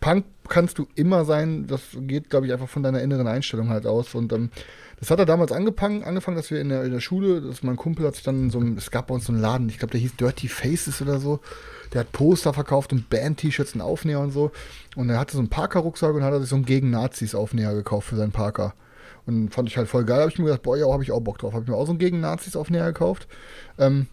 Punk 0.00 0.26
kannst 0.50 0.78
du 0.78 0.86
immer 0.94 1.24
sein. 1.24 1.66
Das 1.66 1.80
geht, 1.94 2.28
glaube 2.28 2.46
ich, 2.46 2.52
einfach 2.52 2.68
von 2.68 2.82
deiner 2.82 3.00
inneren 3.00 3.26
Einstellung 3.26 3.70
halt 3.70 3.86
aus. 3.86 4.14
Und 4.14 4.32
ähm, 4.32 4.50
das 4.98 5.10
hat 5.10 5.18
er 5.18 5.24
damals 5.24 5.52
angefangen, 5.52 6.04
angefangen, 6.04 6.36
dass 6.36 6.50
wir 6.50 6.60
in 6.60 6.68
der, 6.68 6.84
in 6.84 6.92
der 6.92 7.00
Schule, 7.00 7.40
dass 7.40 7.62
mein 7.62 7.76
Kumpel 7.76 8.06
hat 8.06 8.16
sich 8.16 8.24
dann 8.24 8.50
so 8.50 8.58
einem, 8.58 8.76
es 8.76 8.90
gab 8.90 9.06
bei 9.06 9.14
uns 9.14 9.24
so 9.24 9.32
einen 9.32 9.40
Laden, 9.40 9.70
ich 9.70 9.78
glaube, 9.78 9.92
der 9.92 10.00
hieß 10.00 10.16
Dirty 10.16 10.48
Faces 10.48 11.00
oder 11.00 11.18
so. 11.18 11.40
Der 11.94 12.00
hat 12.00 12.12
Poster 12.12 12.52
verkauft 12.52 12.92
und 12.92 13.08
Band-T-Shirts 13.08 13.74
und 13.74 13.80
Aufnäher 13.80 14.20
und 14.20 14.32
so. 14.32 14.52
Und 14.96 15.08
er 15.08 15.18
hatte 15.18 15.32
so 15.32 15.38
einen 15.38 15.48
Parker-Rucksack 15.48 16.14
und 16.14 16.22
hat 16.22 16.32
er 16.32 16.40
sich 16.40 16.50
so 16.50 16.56
einen 16.56 16.66
Gegen-Nazis-Aufnäher 16.66 17.74
gekauft 17.74 18.08
für 18.08 18.16
seinen 18.16 18.32
Parker. 18.32 18.74
Und 19.26 19.54
fand 19.54 19.68
ich 19.68 19.76
halt 19.76 19.88
voll 19.88 20.04
geil. 20.04 20.20
Habe 20.20 20.30
ich 20.30 20.38
mir 20.38 20.46
gedacht, 20.46 20.62
boah, 20.62 20.76
ja, 20.76 20.90
habe 20.90 21.02
ich 21.02 21.12
auch 21.12 21.20
Bock 21.20 21.38
drauf. 21.38 21.52
Habe 21.52 21.64
ich 21.64 21.70
mir 21.70 21.76
auch 21.76 21.86
so 21.86 21.92
einen 21.92 21.98
Gegen-Nazis-Aufnäher 21.98 22.86
gekauft. 22.86 23.26
Ähm, 23.78 24.06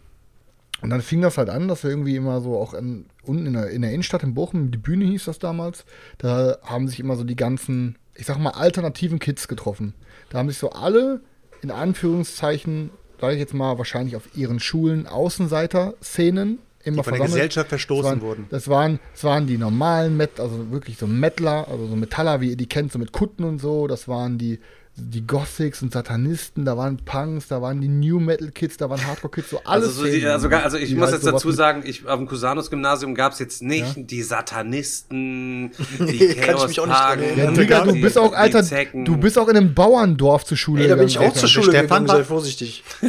und 0.82 0.90
dann 0.90 1.02
fing 1.02 1.22
das 1.22 1.38
halt 1.38 1.50
an, 1.50 1.68
dass 1.68 1.84
wir 1.84 1.90
irgendwie 1.90 2.16
immer 2.16 2.42
so 2.42 2.58
auch 2.58 2.74
in, 2.74 3.06
unten 3.24 3.48
in 3.48 3.54
der, 3.54 3.70
in 3.70 3.82
der 3.82 3.92
Innenstadt 3.92 4.24
in 4.24 4.34
Bochum, 4.34 4.72
die 4.72 4.78
Bühne 4.78 5.06
hieß 5.06 5.26
das 5.26 5.40
damals, 5.40 5.86
da 6.20 6.58
haben 6.64 6.88
sich 6.88 7.00
immer 7.00 7.16
so 7.16 7.24
die 7.24 7.36
ganzen, 7.36 7.98
ich 8.16 8.26
sag 8.26 8.38
mal, 8.38 8.52
alternativen 8.52 9.20
Kids 9.20 9.48
getroffen. 9.48 9.94
Da 10.30 10.38
haben 10.38 10.50
sich 10.50 10.60
so 10.60 10.72
alle, 10.72 11.22
in 11.62 11.72
Anführungszeichen, 11.72 12.92
sage 13.20 13.34
ich 13.34 13.40
jetzt 13.40 13.54
mal, 13.54 13.78
wahrscheinlich 13.78 14.16
auf 14.16 14.36
ihren 14.36 14.60
Schulen 14.60 15.08
Außenseiter-Szenen 15.08 16.60
immer 16.84 17.04
von 17.04 17.14
der 17.14 17.22
versammelt. 17.22 17.34
Gesellschaft 17.34 17.70
verstoßen 17.70 18.04
das 18.04 18.12
waren, 18.12 18.22
wurden. 18.22 18.46
Das 18.50 18.68
waren, 18.68 19.00
das 19.14 19.24
waren 19.24 19.48
die 19.48 19.58
normalen 19.58 20.16
Met, 20.16 20.40
also 20.40 20.72
wirklich 20.72 20.98
so 20.98 21.08
Mettler, 21.08 21.68
also 21.70 21.88
so 21.88 21.96
Metaller, 21.96 22.40
wie 22.42 22.52
ihr 22.52 22.58
die 22.58 22.70
kennt, 22.70 22.92
so 22.92 23.00
mit 23.00 23.12
Kutten 23.12 23.44
und 23.44 23.60
so. 23.60 23.88
Das 23.88 24.08
waren 24.08 24.38
die, 24.38 24.60
die 25.00 25.26
Gothics 25.28 25.84
und 25.84 25.94
Satanisten, 25.94 26.66
da 26.66 26.76
waren 26.76 26.98
Punks, 26.98 27.48
da 27.48 27.62
waren 27.62 27.80
die 27.82 27.88
New 27.88 28.20
Metal 28.20 28.50
Kids, 28.50 28.78
da 28.78 28.90
waren 28.90 29.06
Hardcore 29.06 29.30
Kids, 29.32 29.52
so 29.52 29.62
alles. 29.64 29.90
Also, 29.90 30.06
so 30.06 30.12
die, 30.12 30.26
also, 30.26 30.50
gar- 30.50 30.64
also 30.64 30.78
ich 30.78 30.96
muss 30.96 31.12
halt 31.12 31.22
jetzt 31.22 31.26
dazu 31.28 31.52
sagen, 31.52 31.84
ich, 31.86 32.08
auf 32.08 32.18
dem 32.18 32.28
Cusanus-Gymnasium 32.28 33.14
gab 33.14 33.34
es 33.34 33.38
jetzt 33.40 33.62
nicht 33.62 33.96
Ja? 33.96 34.04
die 34.04 34.24
Satanisten, 34.24 35.66
Nee, 36.00 36.12
die 36.12 36.34
kann 36.36 36.56
ich 36.58 36.68
mich 36.68 36.80
auch 36.80 36.88
nicht 36.88 36.98
dran 36.98 37.20
Chaos-Pagen, 37.20 37.22
erinnern. 37.24 37.56
Ja, 37.56 37.62
Digga, 37.62 37.82
du 37.86 38.02
bist 38.02 38.18
auch, 38.18 38.34
Alter, 38.34 38.64
du 39.04 39.18
bist 39.18 39.38
auch 39.38 39.48
in 39.50 39.58
einem 39.58 39.74
Bauerndorf 39.76 40.46
zur 40.46 40.58
Schule 40.58 40.84
ey, 40.84 40.90
da 40.90 40.96
bin 40.96 41.08
ich 41.08 41.14
gegangen, 41.14 41.32
auch 41.32 41.36
zur. 41.38 41.48
Schule 41.48 41.66
Stefan 41.70 41.84
gegangen, 41.84 42.08
war- 42.08 42.16
sei 42.18 42.24
vorsichtig. 42.24 42.84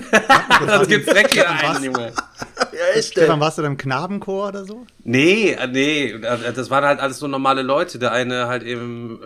Das 0.67 0.89
gibt's 0.89 1.07
direkt 1.07 1.35
wieder 1.35 1.49
ein, 1.51 1.83
Junge. 1.85 2.13
Ja, 2.73 2.99
echt, 2.99 3.13
Stefan, 3.13 3.41
warst 3.41 3.59
du 3.59 3.63
da 3.63 3.69
im 3.69 3.77
Knabenchor 3.77 4.49
oder 4.49 4.65
so? 4.65 4.85
Nee, 5.05 5.53
äh, 5.53 5.67
nee, 5.69 6.11
äh, 6.11 6.53
das 6.53 6.69
waren 6.71 6.85
halt 6.85 7.01
alles 7.01 7.19
so 7.19 7.29
normale 7.29 7.63
Leute. 7.63 7.99
Der 7.99 8.13
eine 8.13 8.47
halt 8.49 8.63
eben 8.63 9.19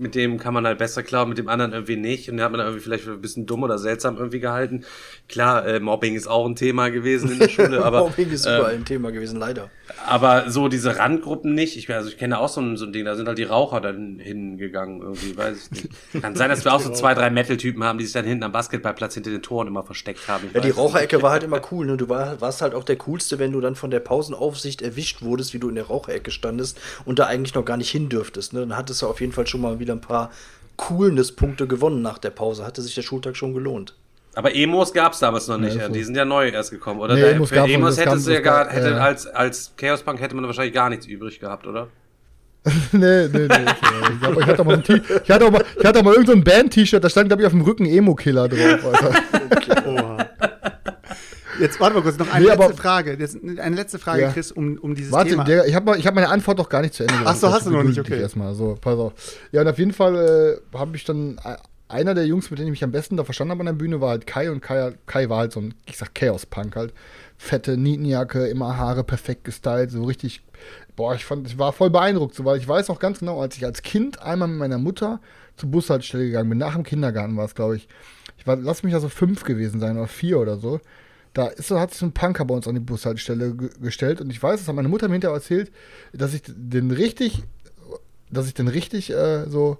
mit 0.00 0.14
dem 0.14 0.38
kann 0.38 0.54
man 0.54 0.66
halt 0.66 0.78
besser 0.78 1.02
klar, 1.02 1.26
mit 1.26 1.38
dem 1.38 1.48
anderen 1.48 1.72
irgendwie 1.72 1.96
nicht. 1.96 2.30
Und 2.30 2.36
den 2.36 2.44
hat 2.44 2.50
man 2.50 2.58
dann 2.58 2.68
irgendwie 2.68 2.82
vielleicht 2.82 3.06
ein 3.06 3.20
bisschen 3.20 3.46
dumm 3.46 3.62
oder 3.62 3.78
seltsam 3.78 4.16
irgendwie 4.16 4.40
gehalten. 4.40 4.84
Klar, 5.28 5.66
äh, 5.66 5.78
Mobbing 5.78 6.14
ist 6.14 6.26
auch 6.26 6.46
ein 6.46 6.56
Thema 6.56 6.88
gewesen 6.88 7.30
in 7.32 7.38
der 7.38 7.48
Schule, 7.50 7.84
aber. 7.84 8.00
Mobbing 8.00 8.30
ist 8.30 8.46
überall 8.46 8.74
ein 8.74 8.84
Thema 8.84 9.12
gewesen, 9.12 9.38
leider. 9.38 9.70
Aber 10.06 10.50
so 10.50 10.68
diese 10.68 10.98
Randgruppen 10.98 11.54
nicht. 11.54 11.76
Ich, 11.76 11.90
also 11.90 12.08
ich 12.08 12.16
kenne 12.16 12.38
auch 12.38 12.48
so 12.48 12.60
ein, 12.60 12.76
so 12.76 12.86
ein 12.86 12.92
Ding, 12.92 13.04
da 13.04 13.14
sind 13.14 13.28
halt 13.28 13.38
die 13.38 13.44
Raucher 13.44 13.80
dann 13.80 14.18
hingegangen, 14.18 15.02
irgendwie, 15.02 15.36
weiß 15.36 15.70
ich 15.72 15.82
nicht. 15.82 16.22
Kann 16.22 16.34
sein, 16.34 16.48
dass 16.48 16.64
wir 16.64 16.72
auch 16.72 16.80
so 16.80 16.90
zwei, 16.94 17.14
drei 17.14 17.30
Metal-Typen 17.30 17.84
haben, 17.84 17.98
die 17.98 18.04
sich 18.04 18.14
dann 18.14 18.24
hinten 18.24 18.44
am 18.44 18.52
Basketballplatz 18.52 19.14
hinter 19.14 19.30
den 19.30 19.42
Toren 19.42 19.68
immer 19.68 19.82
versteckt 19.82 20.28
haben. 20.28 20.46
Ich 20.48 20.54
Ja, 20.54 20.60
die 20.60 20.70
Raucherecke 20.70 21.22
war 21.22 21.32
halt 21.32 21.42
immer 21.42 21.60
cool. 21.70 21.86
Ne? 21.86 21.96
Du 21.96 22.08
war, 22.08 22.40
warst 22.40 22.62
halt 22.62 22.74
auch 22.74 22.84
der 22.84 22.96
Coolste, 22.96 23.38
wenn 23.38 23.52
du 23.52 23.60
dann 23.60 23.74
von 23.74 23.90
der 23.90 24.00
Pausenaufsicht 24.00 24.80
erwischt 24.82 25.22
wurdest, 25.22 25.52
wie 25.52 25.58
du 25.58 25.68
in 25.68 25.74
der 25.74 25.84
Raucherecke 25.84 26.30
standest 26.30 26.80
und 27.04 27.18
da 27.18 27.26
eigentlich 27.26 27.54
noch 27.54 27.64
gar 27.64 27.76
nicht 27.76 27.90
hin 27.90 28.08
dürftest. 28.08 28.52
Ne? 28.52 28.60
Dann 28.60 28.76
hattest 28.76 29.02
du 29.02 29.06
auf 29.06 29.20
jeden 29.20 29.32
Fall 29.32 29.46
schon 29.46 29.60
mal 29.60 29.78
wieder 29.78 29.89
ein 29.92 30.00
paar 30.00 30.30
Coolness-Punkte 30.76 31.66
gewonnen 31.66 32.02
nach 32.02 32.18
der 32.18 32.30
Pause. 32.30 32.64
Hatte 32.64 32.82
sich 32.82 32.94
der 32.94 33.02
Schultag 33.02 33.36
schon 33.36 33.52
gelohnt. 33.54 33.94
Aber 34.34 34.54
Emos 34.54 34.92
gab's 34.92 35.18
damals 35.18 35.48
noch 35.48 35.58
nicht. 35.58 35.76
Ja, 35.76 35.86
so. 35.88 35.92
die 35.92 36.04
sind 36.04 36.16
ja 36.16 36.24
neu 36.24 36.48
erst 36.48 36.70
gekommen, 36.70 37.00
oder? 37.00 37.14
Nee, 37.14 37.20
Da- 37.22 37.28
Emos 37.30 37.48
für 37.48 37.56
Emos 37.56 37.96
kam- 37.96 38.18
ja 38.20 38.40
gar, 38.40 38.68
hätte 38.70 38.90
ja. 38.90 38.96
als, 38.98 39.26
als 39.26 39.72
Chaos 39.76 40.02
Punk 40.02 40.20
hätte 40.20 40.36
man 40.36 40.44
wahrscheinlich 40.46 40.74
gar 40.74 40.88
nichts 40.88 41.06
übrig 41.06 41.40
gehabt, 41.40 41.66
oder? 41.66 41.88
nee, 42.92 43.26
nee, 43.28 43.28
nee. 43.32 43.46
Ich, 43.48 44.22
hab, 44.22 44.38
ich 44.38 44.46
hatte 44.46 44.60
auch 44.62 44.66
mal, 44.66 44.76
ein 44.76 45.02
ich 45.24 45.30
hatte 45.30 45.46
auch 45.46 45.50
mal, 45.50 45.64
ich 45.78 45.84
hatte 45.84 45.98
auch 45.98 46.04
mal 46.04 46.10
irgendein 46.12 46.26
so 46.26 46.32
ein 46.40 46.44
Band-T-Shirt, 46.44 47.02
da 47.02 47.08
stand, 47.08 47.28
glaube 47.30 47.42
ich, 47.42 47.46
auf 47.46 47.52
dem 47.52 47.62
Rücken 47.62 47.86
Emo-Killer 47.86 48.48
drauf. 48.48 48.84
Alter. 48.84 49.86
Oha. 49.88 49.99
Jetzt 51.60 51.78
warte 51.80 51.94
mal 51.96 52.02
kurz, 52.02 52.18
noch 52.18 52.32
eine 52.32 52.44
Nee, 52.46 52.54
letzte 52.54 52.74
Frage. 52.76 53.16
Jetzt 53.18 53.38
eine 53.42 53.76
letzte 53.76 53.98
Frage, 53.98 54.22
Ja. 54.22 54.32
Chris, 54.32 54.50
um, 54.50 54.78
um 54.78 54.94
dieses 54.94 55.12
Warte, 55.12 55.30
Thema. 55.30 55.44
der, 55.44 55.66
ich 55.66 55.74
habe 55.74 55.92
hab 55.92 56.14
meine 56.14 56.28
Antwort 56.28 56.58
noch 56.58 56.68
gar 56.68 56.82
nicht 56.82 56.94
zu 56.94 57.02
Ende 57.04 57.14
Ach 57.24 57.36
so, 57.36 57.52
hast 57.52 57.66
du 57.66 57.70
noch 57.70 57.82
nicht, 57.82 57.98
okay. 57.98 58.20
Erstmal, 58.20 58.54
so, 58.54 58.76
pass 58.80 58.98
auf. 58.98 59.12
Ja, 59.52 59.60
und 59.60 59.68
auf 59.68 59.78
jeden 59.78 59.92
Fall 59.92 60.60
äh, 60.74 60.78
habe 60.78 60.96
ich 60.96 61.04
dann, 61.04 61.38
äh, 61.44 61.56
einer 61.88 62.14
der 62.14 62.26
Jungs, 62.26 62.50
mit 62.50 62.58
denen 62.58 62.68
ich 62.68 62.72
mich 62.72 62.84
am 62.84 62.92
besten 62.92 63.16
da 63.16 63.24
verstanden 63.24 63.50
habe 63.52 63.60
an 63.60 63.66
der 63.66 63.72
Bühne, 63.72 64.00
war 64.00 64.10
halt 64.10 64.26
Kai 64.26 64.50
und 64.50 64.60
Kai, 64.60 64.92
Kai 65.06 65.28
war 65.28 65.38
halt 65.38 65.52
so 65.52 65.60
ein, 65.60 65.74
ich 65.86 65.96
sag 65.96 66.14
Chaos-Punk 66.14 66.76
halt. 66.76 66.94
Fette 67.36 67.76
Nietenjacke, 67.76 68.46
immer 68.46 68.76
Haare 68.76 69.02
perfekt 69.02 69.44
gestylt, 69.44 69.90
so 69.90 70.04
richtig, 70.04 70.42
boah, 70.94 71.14
ich 71.14 71.24
fand, 71.24 71.48
ich 71.48 71.58
war 71.58 71.72
voll 71.72 71.90
beeindruckt, 71.90 72.34
so, 72.34 72.44
weil 72.44 72.58
ich 72.58 72.68
weiß 72.68 72.90
auch 72.90 73.00
ganz 73.00 73.20
genau, 73.20 73.40
als 73.40 73.56
ich 73.56 73.64
als 73.64 73.82
Kind 73.82 74.22
einmal 74.22 74.48
mit 74.48 74.58
meiner 74.58 74.78
Mutter 74.78 75.20
zur 75.56 75.70
Bushaltestelle 75.70 76.26
gegangen 76.26 76.48
bin, 76.50 76.58
nach 76.58 76.74
dem 76.74 76.84
Kindergarten 76.84 77.36
war 77.36 77.44
es, 77.44 77.54
glaube 77.54 77.76
ich. 77.76 77.88
Ich 78.38 78.46
war, 78.46 78.56
lass 78.56 78.82
mich 78.82 78.94
also 78.94 79.08
fünf 79.08 79.44
gewesen 79.44 79.80
sein 79.80 79.98
oder 79.98 80.06
vier 80.06 80.38
oder 80.38 80.56
so. 80.56 80.80
Da 81.32 81.46
ist, 81.46 81.70
hat 81.70 81.92
sich 81.92 82.02
ein 82.02 82.12
Punker 82.12 82.44
bei 82.44 82.54
uns 82.54 82.66
an 82.66 82.74
die 82.74 82.80
Bushaltestelle 82.80 83.54
ge 83.54 83.70
gestellt 83.80 84.20
und 84.20 84.30
ich 84.30 84.42
weiß, 84.42 84.60
das 84.60 84.68
hat 84.68 84.74
meine 84.74 84.88
Mutter 84.88 85.08
mir 85.08 85.14
hinterher 85.14 85.36
erzählt, 85.36 85.70
dass 86.12 86.34
ich 86.34 86.42
den 86.46 86.90
richtig, 86.90 87.42
dass 88.30 88.46
ich 88.46 88.54
den 88.54 88.68
richtig 88.68 89.10
äh, 89.10 89.48
so 89.48 89.78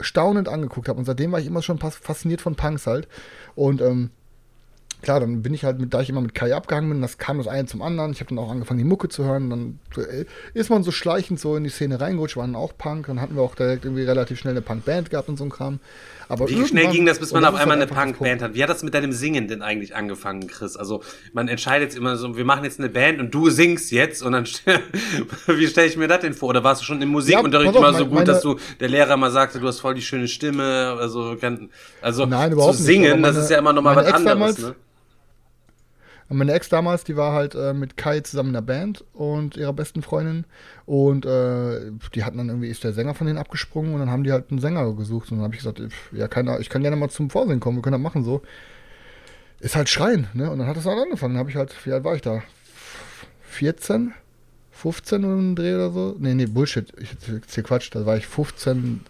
staunend 0.00 0.48
angeguckt 0.48 0.88
habe 0.88 0.98
und 0.98 1.04
seitdem 1.04 1.30
war 1.30 1.38
ich 1.38 1.46
immer 1.46 1.62
schon 1.62 1.78
fas- 1.78 1.96
fasziniert 1.96 2.40
von 2.40 2.56
Punks 2.56 2.86
halt 2.86 3.06
und 3.54 3.80
ähm, 3.80 4.10
klar, 5.02 5.20
dann 5.20 5.42
bin 5.42 5.54
ich 5.54 5.64
halt 5.64 5.78
mit, 5.78 5.94
da 5.94 6.00
ich 6.00 6.10
immer 6.10 6.20
mit 6.20 6.34
Kai 6.34 6.54
abgehangen 6.54 6.90
bin, 6.90 7.00
das 7.00 7.18
kam 7.18 7.38
das 7.38 7.48
eine 7.48 7.66
zum 7.66 7.80
anderen. 7.82 8.12
Ich 8.12 8.20
habe 8.20 8.28
dann 8.28 8.38
auch 8.38 8.50
angefangen, 8.50 8.78
die 8.78 8.84
Mucke 8.84 9.08
zu 9.08 9.24
hören. 9.24 9.48
Dann 9.48 9.78
äh, 9.96 10.26
ist 10.52 10.68
man 10.68 10.82
so 10.82 10.90
schleichend 10.90 11.40
so 11.40 11.56
in 11.56 11.64
die 11.64 11.70
Szene 11.70 12.00
reingerutscht, 12.00 12.36
waren 12.36 12.54
auch 12.54 12.76
Punk. 12.76 13.06
Dann 13.06 13.20
hatten 13.20 13.34
wir 13.34 13.42
auch 13.42 13.54
direkt 13.54 13.86
irgendwie 13.86 14.02
relativ 14.04 14.38
schnell 14.38 14.52
eine 14.52 14.60
Punk-Band 14.62 15.08
gehabt 15.10 15.28
und 15.28 15.38
so 15.38 15.44
ein 15.44 15.50
Kram. 15.50 15.80
Aber 16.30 16.48
Wie 16.48 16.64
schnell 16.64 16.86
ging 16.92 17.06
das, 17.06 17.18
bis 17.18 17.32
man 17.32 17.44
auf 17.44 17.54
ist 17.54 17.60
einmal 17.60 17.76
eine 17.76 17.88
halt 17.88 17.90
das 17.90 18.04
Punkband 18.04 18.40
hat? 18.40 18.54
Wie 18.54 18.62
hat 18.62 18.70
das 18.70 18.84
mit 18.84 18.94
deinem 18.94 19.10
Singen 19.10 19.48
denn 19.48 19.62
eigentlich 19.62 19.96
angefangen, 19.96 20.46
Chris? 20.46 20.76
Also 20.76 21.02
man 21.32 21.48
entscheidet 21.48 21.88
jetzt 21.88 21.98
immer 21.98 22.16
so, 22.16 22.36
wir 22.36 22.44
machen 22.44 22.62
jetzt 22.62 22.78
eine 22.78 22.88
Band 22.88 23.18
und 23.18 23.34
du 23.34 23.50
singst 23.50 23.90
jetzt 23.90 24.22
und 24.22 24.30
dann 24.30 24.46
wie 25.48 25.66
stelle 25.66 25.88
ich 25.88 25.96
mir 25.96 26.06
das 26.06 26.20
denn 26.20 26.32
vor? 26.34 26.50
Oder 26.50 26.62
warst 26.62 26.82
du 26.82 26.84
schon 26.86 27.02
im 27.02 27.08
Musikunterricht 27.08 27.70
auf, 27.70 27.76
immer 27.76 27.94
so 27.94 28.06
gut, 28.06 28.28
dass 28.28 28.42
du 28.42 28.60
der 28.78 28.88
Lehrer 28.88 29.16
mal 29.16 29.32
sagte, 29.32 29.58
du 29.58 29.66
hast 29.66 29.80
voll 29.80 29.94
die 29.94 30.02
schöne 30.02 30.28
Stimme, 30.28 30.96
also 31.00 31.36
also 32.00 32.26
Nein, 32.26 32.50
zu 32.50 32.54
überhaupt 32.54 32.74
nicht, 32.74 32.84
singen, 32.84 33.22
das 33.22 33.32
meine- 33.34 33.44
ist 33.44 33.50
ja 33.50 33.58
immer 33.58 33.72
noch 33.72 33.82
mal 33.82 33.96
meine 33.96 34.06
was 34.06 34.14
anderes, 34.14 34.58
ne? 34.58 34.74
Und 36.30 36.38
meine 36.38 36.52
Ex 36.52 36.68
damals, 36.68 37.02
die 37.02 37.16
war 37.16 37.32
halt 37.32 37.56
äh, 37.56 37.74
mit 37.74 37.96
Kai 37.96 38.20
zusammen 38.20 38.50
in 38.50 38.54
der 38.54 38.60
Band 38.60 39.04
und 39.14 39.56
ihrer 39.56 39.72
besten 39.72 40.00
Freundin. 40.00 40.44
Und 40.86 41.26
äh, 41.26 41.90
die 42.14 42.22
hatten 42.22 42.38
dann 42.38 42.48
irgendwie, 42.48 42.68
ist 42.68 42.84
der 42.84 42.92
Sänger 42.92 43.14
von 43.14 43.26
denen 43.26 43.38
abgesprungen 43.38 43.92
und 43.94 43.98
dann 43.98 44.10
haben 44.10 44.22
die 44.22 44.30
halt 44.30 44.48
einen 44.50 44.60
Sänger 44.60 44.94
gesucht. 44.94 45.32
Und 45.32 45.38
dann 45.38 45.44
habe 45.44 45.56
ich 45.56 45.60
gesagt, 45.60 45.82
ja, 46.12 46.28
keine, 46.28 46.60
ich 46.60 46.68
kann 46.68 46.82
gerne 46.82 46.94
mal 46.94 47.10
zum 47.10 47.30
Vorsingen 47.30 47.58
kommen, 47.58 47.78
wir 47.78 47.82
können 47.82 47.94
das 47.94 48.00
machen 48.00 48.22
so. 48.22 48.42
Ist 49.58 49.74
halt 49.74 49.88
schreien, 49.88 50.28
ne? 50.32 50.48
Und 50.52 50.60
dann 50.60 50.68
hat 50.68 50.76
das 50.76 50.86
halt 50.86 51.00
angefangen. 51.00 51.34
Dann 51.34 51.40
habe 51.40 51.50
ich 51.50 51.56
halt, 51.56 51.74
wie 51.84 51.92
alt 51.92 52.04
war 52.04 52.14
ich 52.14 52.22
da? 52.22 52.44
14? 53.42 54.14
15 54.70 55.24
um 55.24 55.36
den 55.36 55.56
Dreh 55.56 55.74
oder 55.74 55.90
so? 55.90 56.14
Nee, 56.20 56.34
nee, 56.34 56.46
Bullshit. 56.46 56.92
Ich 56.98 57.10
erzähl 57.28 57.64
Quatsch, 57.64 57.90
da 57.92 58.06
war 58.06 58.16
ich 58.16 58.28
15, 58.28 59.00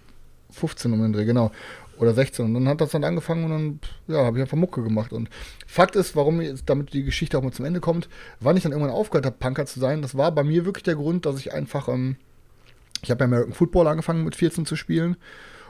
15 0.50 0.92
um 0.92 1.02
den 1.02 1.12
Dreh, 1.12 1.26
genau. 1.26 1.52
Oder 2.00 2.14
16. 2.14 2.46
Und 2.46 2.54
dann 2.54 2.68
hat 2.68 2.80
das 2.80 2.92
dann 2.92 3.04
angefangen 3.04 3.44
und 3.44 3.50
dann, 3.50 3.80
ja, 4.08 4.24
habe 4.24 4.38
ich 4.38 4.42
einfach 4.42 4.56
Mucke 4.56 4.82
gemacht. 4.82 5.12
Und 5.12 5.28
Fakt 5.66 5.96
ist, 5.96 6.16
warum 6.16 6.40
jetzt, 6.40 6.64
damit 6.66 6.94
die 6.94 7.04
Geschichte 7.04 7.36
auch 7.36 7.42
mal 7.42 7.52
zum 7.52 7.66
Ende 7.66 7.80
kommt, 7.80 8.08
wann 8.40 8.56
ich 8.56 8.62
dann 8.62 8.72
irgendwann 8.72 8.94
aufgehört 8.94 9.26
habe, 9.26 9.36
Punker 9.38 9.66
zu 9.66 9.80
sein, 9.80 10.00
das 10.00 10.16
war 10.16 10.32
bei 10.32 10.42
mir 10.42 10.64
wirklich 10.64 10.84
der 10.84 10.94
Grund, 10.94 11.26
dass 11.26 11.38
ich 11.38 11.52
einfach, 11.52 11.88
ähm, 11.88 12.16
ich 13.02 13.10
habe 13.10 13.20
ja 13.20 13.26
American 13.26 13.52
Football 13.52 13.86
angefangen 13.86 14.24
mit 14.24 14.34
14 14.34 14.64
zu 14.64 14.76
spielen. 14.76 15.16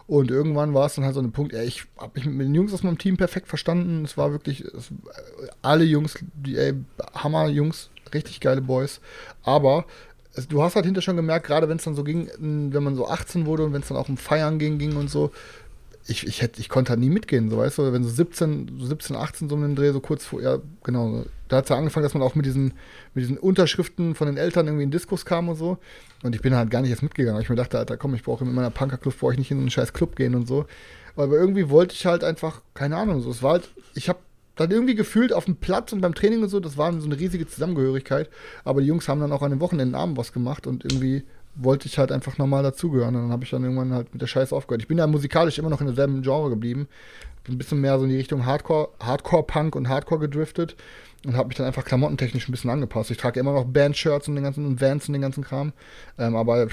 Und 0.07 0.31
irgendwann 0.31 0.73
war 0.73 0.87
es 0.87 0.95
dann 0.95 1.05
halt 1.05 1.15
so 1.15 1.21
ein 1.21 1.33
Punkt, 1.33 1.53
ey, 1.53 1.67
ich 1.67 1.85
habe 1.97 2.13
mich 2.15 2.27
mit 2.27 2.47
den 2.47 2.55
Jungs 2.55 2.73
aus 2.73 2.85
meinem 2.85 2.99
Team 2.99 3.17
perfekt 3.17 3.49
verstanden. 3.49 4.05
Es 4.05 4.17
war 4.17 4.31
wirklich, 4.31 4.61
es, 4.61 4.91
alle 5.63 5.85
Jungs, 5.85 6.19
die, 6.35 6.57
ey, 6.57 6.75
Hammer-Jungs, 7.15 7.91
richtig 8.15 8.41
geile 8.41 8.61
Boys. 8.61 9.01
Aber 9.43 9.85
du 10.49 10.63
hast 10.63 10.77
halt 10.77 10.85
hinterher 10.85 11.03
schon 11.03 11.17
gemerkt, 11.17 11.47
gerade 11.47 11.69
wenn 11.69 11.77
es 11.77 11.85
dann 11.85 11.95
so 11.95 12.05
ging, 12.05 12.31
wenn 12.39 12.83
man 12.83 12.95
so 12.95 13.09
18 13.09 13.47
wurde 13.47 13.65
und 13.65 13.73
wenn 13.73 13.83
es 13.83 13.89
dann 13.89 13.97
auch 13.97 14.09
um 14.09 14.17
Feiern 14.17 14.59
ging, 14.59 14.79
ging 14.79 14.97
und 14.97 15.11
so, 15.11 15.33
ich, 16.11 16.27
ich, 16.27 16.43
hätte, 16.43 16.61
ich 16.61 16.69
konnte 16.69 16.91
halt 16.91 17.01
nie 17.01 17.09
mitgehen, 17.09 17.51
so 17.51 17.59
weißt 17.59 17.79
du, 17.79 17.93
wenn 17.93 18.03
so 18.03 18.11
17, 18.11 18.79
so 18.79 18.87
17, 18.87 19.15
18 19.17 19.49
so 19.49 19.57
den 19.57 19.77
Dreh, 19.77 19.93
so 19.93 20.01
kurz 20.01 20.25
vor, 20.25 20.43
ja, 20.43 20.59
genau, 20.83 21.25
da 21.49 21.59
hat 21.59 21.65
es 21.65 21.71
ja 21.71 21.77
angefangen, 21.77 22.03
dass 22.03 22.15
man 22.15 22.23
auch 22.23 22.35
mit 22.35 22.47
diesen, 22.47 22.75
mit 23.15 23.23
diesen 23.23 23.39
Unterschriften 23.39 24.17
von 24.17 24.27
den 24.27 24.37
Eltern 24.37 24.67
irgendwie 24.67 24.85
in 24.85 24.91
Diskus 24.91 25.25
kam 25.25 25.49
und 25.49 25.57
so. 25.57 25.79
Und 26.23 26.35
ich 26.35 26.43
bin 26.43 26.55
halt 26.55 26.71
gar 26.71 26.83
nicht 26.83 26.91
erst 26.91 27.03
mitgegangen. 27.03 27.37
weil 27.37 27.43
Ich 27.43 27.49
mir 27.49 27.57
dachte, 27.57 27.79
Alter, 27.79 27.97
komm, 27.97 28.15
ich 28.15 28.25
brauche 28.25 28.45
in 28.45 28.53
meiner 28.53 28.71
Punkerclub, 28.71 29.19
brauche 29.19 29.33
ich 29.33 29.39
nicht 29.39 29.51
in 29.51 29.59
einen 29.59 29.71
scheiß 29.71 29.93
Club 29.93 30.17
gehen 30.17 30.35
und 30.35 30.47
so. 30.47 30.67
Aber 31.17 31.37
irgendwie 31.37 31.71
wollte 31.71 31.95
ich 31.95 32.07
halt 32.07 32.25
einfach, 32.25 32.63
keine 32.75 32.97
Ahnung, 32.97 33.21
so, 33.21 33.31
es 33.31 33.43
war 33.43 33.53
halt, 33.53 33.71
ich 33.95 34.09
habe 34.09 34.19
dann 34.57 34.71
irgendwie 34.71 34.95
gefühlt 34.95 35.33
auf 35.33 35.45
dem 35.45 35.57
Platz 35.57 35.93
und 35.93 36.01
beim 36.01 36.15
Training 36.15 36.43
und 36.43 36.49
so, 36.49 36.61
das 36.61 36.77
war 36.77 36.93
so 37.01 37.07
eine 37.07 37.19
riesige 37.19 37.47
Zusammengehörigkeit. 37.47 38.29
Aber 38.65 38.81
die 38.81 38.87
Jungs 38.87 39.09
haben 39.09 39.21
dann 39.21 39.33
auch 39.33 39.43
an 39.43 39.51
den 39.51 39.61
Wochenenden 39.61 39.95
Abend 39.95 40.17
was 40.17 40.33
gemacht 40.33 40.67
und 40.67 40.85
irgendwie 40.85 41.25
wollte 41.55 41.87
ich 41.87 41.99
halt 41.99 42.13
einfach 42.13 42.39
normal 42.39 42.63
dazugehören. 42.63 43.15
Und 43.17 43.23
dann 43.23 43.33
habe 43.33 43.45
ich 43.45 43.51
dann 43.51 43.63
irgendwann 43.63 43.93
halt 43.93 44.13
mit 44.13 44.23
der 44.23 44.27
Scheiße 44.27 44.55
aufgehört. 44.55 44.83
Ich 44.83 44.89
bin 44.89 44.99
ja 44.99 45.07
musikalisch 45.07 45.59
immer 45.59 45.71
noch 45.71 45.81
in 45.81 45.87
derselben 45.87 46.23
Genre 46.23 46.51
geblieben. 46.51 46.89
Bin 47.45 47.55
ein 47.55 47.59
bisschen 47.59 47.81
mehr 47.81 47.99
so 47.99 48.05
in 48.05 48.11
die 48.11 48.17
Richtung 48.17 48.47
Hardcore, 48.47 48.91
Hardcore-Punk 49.01 49.75
und 49.75 49.89
Hardcore 49.89 50.21
gedriftet 50.21 50.77
und 51.25 51.37
habe 51.37 51.49
mich 51.49 51.57
dann 51.57 51.67
einfach 51.67 51.85
klamottentechnisch 51.85 52.49
ein 52.49 52.53
bisschen 52.53 52.71
angepasst. 52.71 53.11
Ich 53.11 53.17
trage 53.17 53.41
immer 53.41 53.53
noch 53.53 53.65
Bandshirts 53.65 54.29
und 54.29 54.35
den 54.35 54.45
ganzen 54.45 54.67
und 54.67 54.81
Vans 54.81 55.09
und 55.09 55.13
den 55.13 55.23
ganzen 55.23 55.45
Kram. 55.45 55.73
Ähm, 56.19 56.37
aber 56.37 56.69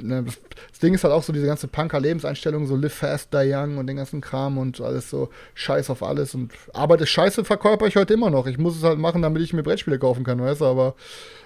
ne, 0.00 0.22
das, 0.22 0.40
das 0.70 0.78
Ding 0.80 0.94
ist 0.94 1.04
halt 1.04 1.14
auch 1.14 1.22
so 1.22 1.32
diese 1.32 1.46
ganze 1.46 1.68
Punker-Lebenseinstellung, 1.68 2.66
so 2.66 2.76
live 2.76 2.92
fast, 2.92 3.32
die 3.32 3.52
young 3.52 3.78
und 3.78 3.86
den 3.86 3.96
ganzen 3.96 4.20
Kram 4.20 4.58
und 4.58 4.80
alles 4.80 5.10
so 5.10 5.30
scheiß 5.54 5.90
auf 5.90 6.02
alles. 6.02 6.34
Und 6.34 6.52
Arbeit 6.72 7.06
scheiße, 7.06 7.44
verkörper 7.44 7.86
ich 7.86 7.96
heute 7.96 8.14
immer 8.14 8.30
noch. 8.30 8.46
Ich 8.46 8.58
muss 8.58 8.76
es 8.76 8.82
halt 8.82 8.98
machen, 8.98 9.22
damit 9.22 9.42
ich 9.42 9.52
mir 9.52 9.62
Brettspiele 9.62 9.98
kaufen 9.98 10.24
kann, 10.24 10.40
weißt 10.40 10.60
du, 10.60 10.66
aber 10.66 10.94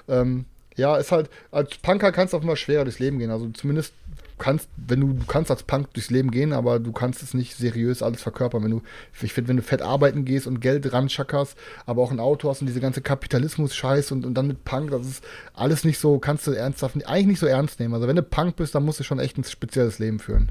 ähm, 0.08 0.46
ja, 0.80 0.96
ist 0.96 1.12
halt, 1.12 1.30
als 1.52 1.76
Punker 1.78 2.10
kannst 2.10 2.32
du 2.32 2.38
auch 2.38 2.42
immer 2.42 2.56
schwerer 2.56 2.84
durchs 2.84 2.98
Leben 2.98 3.18
gehen. 3.18 3.30
Also 3.30 3.48
zumindest 3.50 3.94
kannst, 4.38 4.68
wenn 4.76 5.00
du, 5.00 5.12
du 5.12 5.26
kannst 5.26 5.50
als 5.50 5.62
Punk 5.62 5.92
durchs 5.92 6.10
Leben 6.10 6.30
gehen, 6.30 6.52
aber 6.52 6.80
du 6.80 6.90
kannst 6.90 7.22
es 7.22 7.34
nicht 7.34 7.54
seriös 7.54 8.02
alles 8.02 8.22
verkörpern. 8.22 8.64
Wenn 8.64 8.70
du, 8.70 8.82
ich 9.22 9.32
finde, 9.32 9.48
wenn 9.48 9.56
du 9.58 9.62
fett 9.62 9.82
arbeiten 9.82 10.24
gehst 10.24 10.48
und 10.48 10.60
Geld 10.60 10.92
ranschackerst, 10.92 11.56
aber 11.86 12.02
auch 12.02 12.10
ein 12.10 12.18
Auto 12.18 12.50
hast 12.50 12.62
und 12.62 12.66
diese 12.66 12.80
ganze 12.80 13.02
Kapitalismus-Scheiß 13.02 14.10
und, 14.10 14.26
und 14.26 14.34
dann 14.34 14.48
mit 14.48 14.64
Punk, 14.64 14.90
das 14.90 15.06
ist 15.06 15.24
alles 15.54 15.84
nicht 15.84 15.98
so, 15.98 16.18
kannst 16.18 16.46
du 16.46 16.52
ernsthaft, 16.52 16.96
eigentlich 17.06 17.26
nicht 17.26 17.40
so 17.40 17.46
ernst 17.46 17.78
nehmen. 17.78 17.94
Also 17.94 18.08
wenn 18.08 18.16
du 18.16 18.22
Punk 18.22 18.56
bist, 18.56 18.74
dann 18.74 18.84
musst 18.84 18.98
du 18.98 19.04
schon 19.04 19.20
echt 19.20 19.38
ein 19.38 19.44
spezielles 19.44 19.98
Leben 19.98 20.18
führen. 20.18 20.50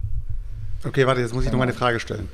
Okay, 0.86 1.06
warte, 1.06 1.20
jetzt 1.22 1.34
muss 1.34 1.44
ich 1.44 1.52
noch 1.52 1.58
mal 1.58 1.64
eine 1.64 1.74
Frage 1.74 2.00
stellen. 2.00 2.30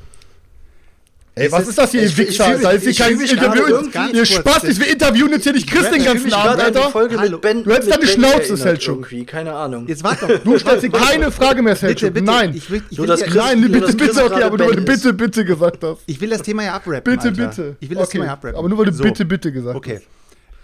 Ey, 1.37 1.51
was 1.51 1.67
ist 1.67 1.77
das 1.77 1.91
hier, 1.91 1.99
ihr 2.01 2.07
ich- 2.07 2.17
ich 2.17 2.27
Wichser, 2.29 2.47
mich- 2.49 2.61
Ist 2.63 2.81
hier 2.83 2.91
ich 2.91 2.97
kein 2.97 3.19
Interview, 3.19 3.65
irgendwie- 3.67 4.17
ihr 4.17 4.25
Spaß, 4.25 4.79
wir 4.79 4.87
interviewen 4.87 5.31
jetzt 5.33 5.43
hier 5.43 5.51
nicht 5.51 5.69
Chris 5.69 5.89
den 5.89 6.03
ganzen 6.05 6.31
Abend, 6.33 6.61
Alter. 6.63 6.91
Du 6.91 7.71
hättest 7.73 7.91
deine 7.91 8.07
Schnauze, 8.07 8.55
Selchuk. 8.55 9.09
keine 9.27 9.53
Ahnung. 9.53 9.85
Jetzt 9.85 10.01
warte 10.03 10.27
doch. 10.27 10.39
Du 10.45 10.57
stellst 10.57 10.81
hier 10.81 10.91
keine 10.91 11.31
Frage 11.31 11.61
mehr, 11.61 11.75
Selchuk. 11.75 12.21
Nein. 12.21 12.53
Ich 12.55 12.71
will, 12.71 12.81
ich 12.89 12.97
Nur 12.97 13.07
will, 13.09 13.17
das 13.17 13.33
Nein, 13.35 13.69
bitte, 13.69 13.93
bitte, 13.97 14.23
okay, 14.23 14.43
aber 14.43 14.57
nur 14.57 14.67
weil 14.69 14.75
du 14.77 14.81
bitte, 14.83 15.11
bitte 15.13 15.43
gesagt 15.43 15.83
hast. 15.83 15.97
ich 16.05 16.21
will 16.21 16.29
das 16.29 16.41
Thema 16.41 16.63
ja 16.63 16.75
abrappen. 16.75 17.01
Bitte, 17.03 17.31
bitte. 17.33 17.75
Ich 17.81 17.89
will 17.89 17.97
das 17.97 18.09
Thema 18.09 18.25
ja 18.25 18.33
abrappen. 18.33 18.57
Aber 18.57 18.69
nur 18.69 18.77
weil 18.77 18.85
du 18.85 18.97
bitte, 18.97 19.25
bitte 19.25 19.51
gesagt 19.51 19.75
Okay. 19.75 19.99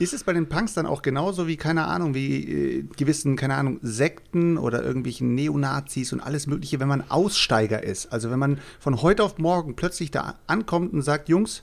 Ist 0.02 0.14
es 0.14 0.24
bei 0.24 0.34
den 0.34 0.50
Punks 0.50 0.74
dann 0.74 0.88
auch 0.88 1.04
genauso 1.04 1.46
wie, 1.46 1.58
keine 1.58 1.86
Ahnung, 1.86 2.16
wie 2.16 2.80
äh, 2.80 2.84
gewissen, 2.98 3.36
keine 3.36 3.54
Ahnung, 3.54 3.78
Sekten 3.84 4.58
oder 4.58 4.82
irgendwelchen 4.84 5.36
Neonazis 5.36 6.12
und 6.12 6.22
alles 6.22 6.48
Mögliche, 6.48 6.80
wenn 6.80 6.88
man 6.88 7.04
Aussteiger 7.12 7.84
ist? 7.84 8.12
Also 8.12 8.32
wenn 8.32 8.40
man 8.40 8.58
von 8.80 9.04
heute 9.04 9.24
auf 9.24 9.38
morgen 9.38 9.76
plötzlich 9.76 10.10
da 10.10 10.40
ankommt 10.48 10.92
und 10.94 11.04
sagt, 11.04 11.30
Jungs, 11.30 11.62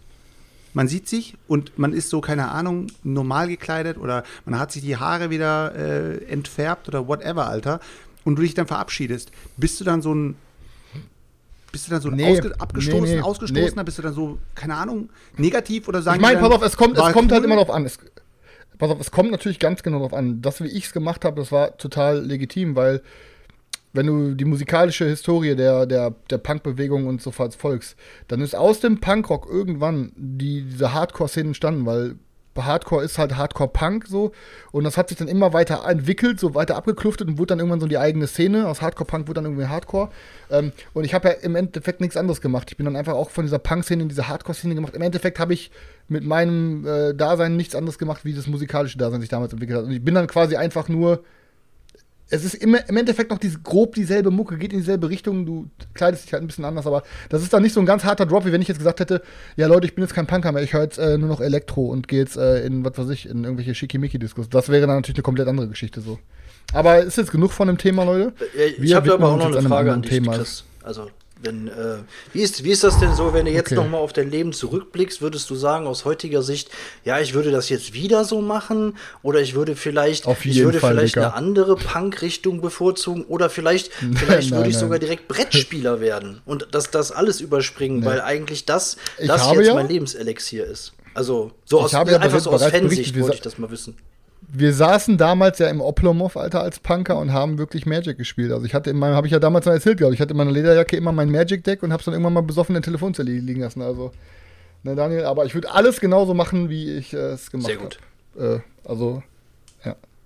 man 0.72 0.86
sieht 0.86 1.08
sich 1.08 1.34
und 1.48 1.76
man 1.80 1.92
ist 1.92 2.10
so, 2.10 2.20
keine 2.20 2.48
Ahnung, 2.50 2.86
normal 3.02 3.48
gekleidet 3.48 3.98
oder 3.98 4.22
man 4.44 4.56
hat 4.60 4.70
sich 4.70 4.82
die 4.82 4.96
Haare 4.96 5.30
wieder 5.30 5.74
äh, 5.74 6.24
entfärbt 6.26 6.86
oder 6.86 7.08
whatever, 7.08 7.48
Alter, 7.48 7.80
und 8.24 8.36
du 8.36 8.42
dich 8.42 8.54
dann 8.54 8.68
verabschiedest. 8.68 9.32
Bist 9.56 9.80
du 9.80 9.84
dann 9.84 10.00
so 10.00 10.14
ein 10.14 10.36
Bist 11.72 11.88
du 11.88 11.90
dann 11.90 12.02
so 12.02 12.10
Nee, 12.10 12.38
ausge 12.38 12.54
abgestoßen, 12.60 13.02
nee, 13.02 13.14
nee, 13.16 13.20
ausgestoßen? 13.20 13.74
nee. 13.76 13.82
Bist 13.82 13.98
du 13.98 14.02
dann 14.02 14.14
so, 14.14 14.38
keine 14.54 14.76
Ahnung, 14.76 15.08
negativ 15.36 15.88
oder 15.88 16.02
sagen 16.02 16.20
Ich 16.20 16.22
meine, 16.22 16.38
pass 16.38 16.52
auf, 16.52 16.62
es 16.62 16.76
kommt, 16.76 16.96
es 16.96 17.12
kommt 17.12 17.32
halt 17.32 17.40
cool? 17.40 17.46
immer 17.46 17.56
darauf 17.56 17.70
an. 17.70 17.84
Es, 17.84 17.98
pass 18.78 18.90
auf, 18.90 19.00
es 19.00 19.10
kommt 19.10 19.30
natürlich 19.30 19.58
ganz 19.58 19.82
genau 19.82 19.98
darauf 19.98 20.14
an. 20.14 20.40
Das, 20.40 20.62
wie 20.62 20.68
ich 20.68 20.86
es 20.86 20.92
gemacht 20.92 21.24
habe, 21.24 21.40
das 21.40 21.52
war 21.52 21.76
total 21.76 22.24
legitim, 22.24 22.76
weil 22.76 23.02
wenn 23.92 24.06
du 24.06 24.34
die 24.34 24.44
musikalische 24.44 25.06
Historie 25.06 25.56
der, 25.56 25.86
der, 25.86 26.14
der 26.30 26.38
Punkbewegung 26.38 27.06
und 27.06 27.22
so 27.22 27.30
folgst, 27.30 27.96
dann 28.28 28.40
ist 28.40 28.54
aus 28.54 28.80
dem 28.80 29.00
Punkrock 29.00 29.48
irgendwann 29.50 30.12
die, 30.16 30.62
diese 30.62 30.92
Hardcore-Szene 30.92 31.48
entstanden, 31.48 31.86
weil 31.86 32.16
Hardcore 32.64 33.04
ist 33.04 33.18
halt 33.18 33.36
Hardcore-Punk 33.36 34.06
so 34.06 34.32
und 34.72 34.84
das 34.84 34.96
hat 34.96 35.08
sich 35.08 35.18
dann 35.18 35.28
immer 35.28 35.52
weiter 35.52 35.84
entwickelt, 35.86 36.40
so 36.40 36.54
weiter 36.54 36.76
abgekluftet 36.76 37.28
und 37.28 37.38
wurde 37.38 37.48
dann 37.48 37.58
irgendwann 37.58 37.80
so 37.80 37.86
die 37.86 37.98
eigene 37.98 38.26
Szene. 38.26 38.66
Aus 38.66 38.82
Hardcore-Punk 38.82 39.28
wurde 39.28 39.42
dann 39.42 39.44
irgendwie 39.44 39.66
Hardcore. 39.66 40.10
Ähm, 40.50 40.72
und 40.94 41.04
ich 41.04 41.14
habe 41.14 41.28
ja 41.28 41.34
im 41.34 41.56
Endeffekt 41.56 42.00
nichts 42.00 42.16
anderes 42.16 42.40
gemacht. 42.40 42.70
Ich 42.70 42.76
bin 42.76 42.84
dann 42.84 42.96
einfach 42.96 43.14
auch 43.14 43.30
von 43.30 43.44
dieser 43.44 43.58
Punk-Szene 43.58 44.02
in 44.02 44.08
diese 44.08 44.28
Hardcore-Szene 44.28 44.74
gemacht. 44.74 44.94
Im 44.94 45.02
Endeffekt 45.02 45.38
habe 45.38 45.54
ich 45.54 45.70
mit 46.08 46.24
meinem 46.24 46.86
äh, 46.86 47.14
Dasein 47.14 47.56
nichts 47.56 47.74
anderes 47.74 47.98
gemacht, 47.98 48.24
wie 48.24 48.34
das 48.34 48.46
musikalische 48.46 48.98
Dasein 48.98 49.20
sich 49.20 49.30
damals 49.30 49.52
entwickelt 49.52 49.78
hat. 49.78 49.84
Und 49.86 49.92
ich 49.92 50.04
bin 50.04 50.14
dann 50.14 50.26
quasi 50.26 50.56
einfach 50.56 50.88
nur 50.88 51.22
es 52.30 52.44
ist 52.44 52.54
immer 52.54 52.86
im 52.88 52.96
Endeffekt 52.96 53.30
noch 53.30 53.38
diese, 53.38 53.58
grob 53.60 53.94
dieselbe 53.94 54.30
Mucke, 54.30 54.58
geht 54.58 54.72
in 54.72 54.78
dieselbe 54.80 55.08
Richtung, 55.08 55.46
du 55.46 55.70
kleidest 55.94 56.24
dich 56.26 56.32
halt 56.32 56.42
ein 56.42 56.46
bisschen 56.46 56.64
anders, 56.64 56.86
aber 56.86 57.02
das 57.28 57.42
ist 57.42 57.52
dann 57.52 57.62
nicht 57.62 57.72
so 57.72 57.80
ein 57.80 57.86
ganz 57.86 58.04
harter 58.04 58.26
Drop, 58.26 58.44
wie 58.44 58.52
wenn 58.52 58.62
ich 58.62 58.68
jetzt 58.68 58.78
gesagt 58.78 59.00
hätte, 59.00 59.22
ja 59.56 59.66
Leute, 59.66 59.86
ich 59.86 59.94
bin 59.94 60.04
jetzt 60.04 60.14
kein 60.14 60.26
Punker 60.26 60.52
mehr, 60.52 60.62
ich 60.62 60.72
höre 60.72 60.82
jetzt 60.82 60.98
äh, 60.98 61.16
nur 61.16 61.28
noch 61.28 61.40
Elektro 61.40 61.86
und 61.86 62.08
gehe 62.08 62.20
jetzt 62.20 62.36
äh, 62.36 62.64
in, 62.64 62.84
was 62.84 62.98
weiß 62.98 63.08
ich, 63.10 63.28
in 63.28 63.44
irgendwelche 63.44 63.74
Schickimicki-Diskus. 63.74 64.48
Das 64.48 64.68
wäre 64.68 64.86
dann 64.86 64.96
natürlich 64.96 65.16
eine 65.16 65.22
komplett 65.22 65.48
andere 65.48 65.68
Geschichte 65.68 66.00
so. 66.00 66.18
Aber 66.72 67.02
ist 67.02 67.16
jetzt 67.16 67.30
genug 67.30 67.52
von 67.52 67.66
dem 67.68 67.78
Thema, 67.78 68.04
Leute? 68.04 68.32
Äh, 68.56 68.66
Ich 68.68 68.82
Wir 68.82 68.96
habe 68.96 69.14
aber 69.14 69.32
auch 69.32 69.38
noch 69.38 69.56
eine 69.56 69.66
Frage 69.68 69.92
an 69.92 70.02
dich, 70.02 70.10
Thema. 70.10 70.36
Chris. 70.36 70.64
Also, 70.82 71.08
wenn, 71.42 71.68
äh, 71.68 71.98
wie, 72.32 72.40
ist, 72.42 72.64
wie 72.64 72.70
ist 72.70 72.82
das 72.84 72.98
denn 72.98 73.14
so, 73.14 73.32
wenn 73.32 73.44
du 73.46 73.52
jetzt 73.52 73.68
Okay. 73.72 73.76
noch 73.76 73.88
mal 73.88 73.98
auf 73.98 74.12
dein 74.12 74.30
Leben 74.30 74.52
zurückblickst, 74.52 75.20
würdest 75.22 75.48
du 75.50 75.54
sagen, 75.54 75.86
aus 75.86 76.04
heutiger 76.04 76.42
Sicht, 76.42 76.70
ja, 77.04 77.20
ich 77.20 77.34
würde 77.34 77.50
das 77.50 77.68
jetzt 77.68 77.92
wieder 77.92 78.24
so 78.24 78.40
machen 78.40 78.96
oder 79.22 79.40
ich 79.40 79.54
würde 79.54 79.76
vielleicht, 79.76 80.26
ich 80.26 80.56
würde 80.62 80.80
Fall, 80.80 80.94
vielleicht 80.94 81.16
Digga. 81.16 81.26
eine 81.28 81.34
andere 81.34 81.76
Punk-Richtung 81.76 82.60
bevorzugen 82.60 83.24
oder 83.24 83.50
vielleicht, 83.50 83.92
vielleicht 84.14 84.50
Nein, 84.50 84.58
würde 84.58 84.70
ich 84.70 84.76
nein. 84.76 84.84
sogar 84.84 84.98
direkt 84.98 85.28
Brettspieler 85.28 86.00
werden 86.00 86.40
und 86.44 86.68
das, 86.72 86.90
das 86.90 87.12
alles 87.12 87.40
überspringen, 87.40 88.04
weil 88.04 88.20
eigentlich 88.20 88.64
das, 88.64 88.96
Ich 89.18 89.26
das 89.28 89.50
jetzt 89.52 89.66
ja- 89.66 89.74
mein 89.74 89.88
Lebenselixier 89.88 90.66
ist. 90.66 90.92
Also, 91.14 91.50
so 91.64 91.78
Ich 91.78 91.84
aus, 91.86 91.94
habe 91.94 92.12
ja 92.12 92.18
einfach 92.18 92.38
so 92.40 92.50
aus 92.50 92.64
Fansicht 92.64 93.18
wollte 93.18 93.36
ich 93.36 93.40
das 93.42 93.58
mal 93.58 93.70
wissen. 93.70 93.96
Wir 94.50 94.72
saßen 94.72 95.18
damals 95.18 95.58
ja 95.58 95.68
im 95.68 95.80
Oplomov, 95.80 96.36
Alter, 96.36 96.62
als 96.62 96.80
Punker 96.80 97.18
und 97.18 97.32
haben 97.32 97.58
wirklich 97.58 97.84
Magic 97.84 98.16
gespielt. 98.16 98.50
Also 98.50 98.64
ich 98.64 98.74
hatte 98.74 98.88
in 98.90 98.98
meinem, 98.98 99.14
habe 99.14 99.26
ich 99.26 99.32
ja 99.32 99.38
damals 99.38 99.66
mal 99.66 99.72
erzählt, 99.74 99.98
glaube 99.98 100.14
ich, 100.14 100.18
ich 100.18 100.22
hatte 100.22 100.32
in 100.32 100.38
meiner 100.38 100.50
Lederjacke 100.52 100.96
immer 100.96 101.12
mein 101.12 101.30
Magic-Deck 101.30 101.82
und 101.82 101.92
hab's 101.92 102.06
dann 102.06 102.14
irgendwann 102.14 102.32
mal 102.32 102.42
besoffen 102.42 102.74
in 102.74 102.80
der 102.80 102.86
Telefonzelle 102.86 103.30
liegen 103.30 103.60
lassen. 103.60 103.82
Also, 103.82 104.10
ne, 104.84 104.94
Daniel, 104.94 105.24
aber 105.24 105.44
ich 105.44 105.54
würde 105.54 105.70
alles 105.70 106.00
genauso 106.00 106.32
machen, 106.32 106.70
wie 106.70 106.96
ich 106.96 107.12
äh, 107.12 107.32
es 107.32 107.50
gemacht 107.50 107.66
Sehr 107.66 107.76
habe. 107.76 107.84
gut. 107.84 107.98
Äh, 108.38 108.88
also, 108.88 109.22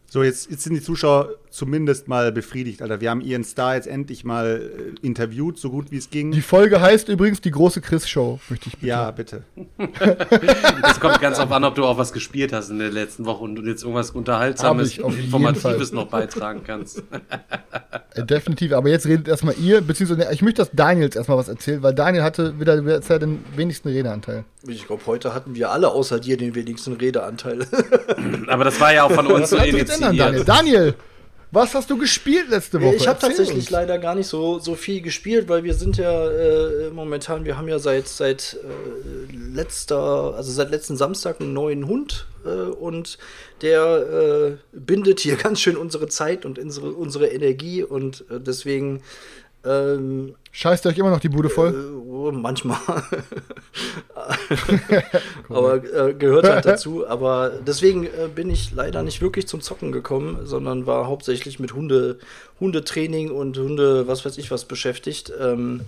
So, 0.06 0.22
jetzt, 0.22 0.50
jetzt 0.50 0.64
sind 0.64 0.74
die 0.74 0.82
Zuschauer 0.82 1.30
zumindest 1.52 2.08
mal 2.08 2.32
befriedigt, 2.32 2.82
Alter. 2.82 3.00
Wir 3.00 3.10
haben 3.10 3.20
ihren 3.20 3.44
Star 3.44 3.74
jetzt 3.76 3.86
endlich 3.86 4.24
mal 4.24 4.70
äh, 5.02 5.06
interviewt, 5.06 5.58
so 5.58 5.70
gut 5.70 5.90
wie 5.90 5.98
es 5.98 6.10
ging. 6.10 6.32
die 6.32 6.40
Folge 6.40 6.80
heißt 6.80 7.08
übrigens 7.08 7.40
die 7.40 7.50
große 7.50 7.80
Chris-Show, 7.80 8.40
möchte 8.48 8.68
ich 8.68 8.82
ja, 8.82 9.10
bitte. 9.10 9.44
Das 10.82 10.98
kommt 10.98 11.20
ganz 11.20 11.38
auf 11.38 11.50
an, 11.52 11.64
ob 11.64 11.74
du 11.74 11.84
auch 11.84 11.98
was 11.98 12.12
gespielt 12.12 12.52
hast 12.52 12.70
in 12.70 12.78
der 12.78 12.90
letzten 12.90 13.24
Woche 13.24 13.44
und 13.44 13.64
jetzt 13.66 13.82
irgendwas 13.82 14.10
Unterhaltsames, 14.10 14.98
Informatives 14.98 15.92
noch 15.92 16.06
beitragen 16.06 16.62
kannst. 16.64 17.02
Äh, 18.14 18.26
definitiv, 18.26 18.72
aber 18.72 18.90
jetzt 18.90 19.06
redet 19.06 19.26
erstmal 19.26 19.54
ihr, 19.58 19.80
beziehungsweise 19.80 20.30
ich 20.32 20.42
möchte, 20.42 20.60
dass 20.60 20.70
Daniel 20.72 21.04
jetzt 21.04 21.16
erstmal 21.16 21.38
was 21.38 21.48
erzählt, 21.48 21.82
weil 21.82 21.94
Daniel 21.94 22.22
hatte 22.22 22.60
wieder, 22.60 22.84
wieder 22.84 23.18
den 23.18 23.42
wenigsten 23.56 23.88
Redeanteil. 23.88 24.44
Ich 24.66 24.86
glaube, 24.86 25.02
heute 25.06 25.32
hatten 25.34 25.54
wir 25.54 25.70
alle 25.70 25.88
außer 25.88 26.20
dir 26.20 26.36
den 26.36 26.54
wenigsten 26.54 26.92
Redeanteil. 26.92 27.66
Aber 28.48 28.64
das 28.64 28.78
war 28.80 28.92
ja 28.92 29.04
auch 29.04 29.12
von 29.12 29.26
uns 29.28 29.48
so 29.48 29.56
ändern, 29.56 29.86
Daniel? 29.98 30.26
initiiert. 30.26 30.48
Daniel, 30.48 30.94
was 31.52 31.74
hast 31.74 31.90
du 31.90 31.98
gespielt 31.98 32.48
letzte 32.48 32.80
Woche? 32.80 32.96
Ich 32.96 33.06
habe 33.06 33.18
tatsächlich 33.18 33.56
uns. 33.56 33.70
leider 33.70 33.98
gar 33.98 34.14
nicht 34.14 34.26
so, 34.26 34.58
so 34.58 34.74
viel 34.74 35.02
gespielt, 35.02 35.50
weil 35.50 35.64
wir 35.64 35.74
sind 35.74 35.98
ja 35.98 36.30
äh, 36.30 36.90
momentan, 36.90 37.44
wir 37.44 37.58
haben 37.58 37.68
ja 37.68 37.78
seit 37.78 38.08
seit 38.08 38.56
äh, 38.64 39.36
letzter, 39.36 40.34
also 40.34 40.50
seit 40.50 40.70
letzten 40.70 40.96
Samstag 40.96 41.42
einen 41.42 41.52
neuen 41.52 41.86
Hund 41.86 42.26
äh, 42.46 42.48
und 42.48 43.18
der 43.60 43.82
äh, 43.82 44.52
bindet 44.72 45.20
hier 45.20 45.36
ganz 45.42 45.60
schön 45.60 45.76
unsere 45.76 46.08
Zeit 46.08 46.46
und 46.46 46.58
unsere, 46.58 46.92
unsere 46.92 47.26
Energie 47.26 47.82
und 47.82 48.24
äh, 48.30 48.40
deswegen 48.40 49.02
ähm, 49.64 50.34
Scheißt 50.50 50.86
euch 50.86 50.98
immer 50.98 51.10
noch 51.10 51.20
die 51.20 51.28
Bude 51.28 51.48
voll? 51.48 51.72
äh, 51.72 52.32
manchmal. 52.32 52.78
aber 55.48 56.08
äh, 56.08 56.14
gehört 56.14 56.48
halt 56.48 56.64
dazu. 56.66 57.06
Aber 57.06 57.50
deswegen 57.66 58.04
äh, 58.04 58.28
bin 58.34 58.50
ich 58.50 58.72
leider 58.72 59.02
nicht 59.02 59.20
wirklich 59.20 59.48
zum 59.48 59.60
Zocken 59.60 59.92
gekommen, 59.92 60.40
sondern 60.44 60.86
war 60.86 61.06
hauptsächlich 61.06 61.58
mit 61.58 61.74
Hunde, 61.74 62.18
Hundetraining 62.60 63.30
und 63.30 63.56
Hunde, 63.56 64.06
was 64.06 64.24
weiß 64.24 64.38
ich 64.38 64.50
was 64.50 64.66
beschäftigt. 64.66 65.32
Ähm, 65.40 65.82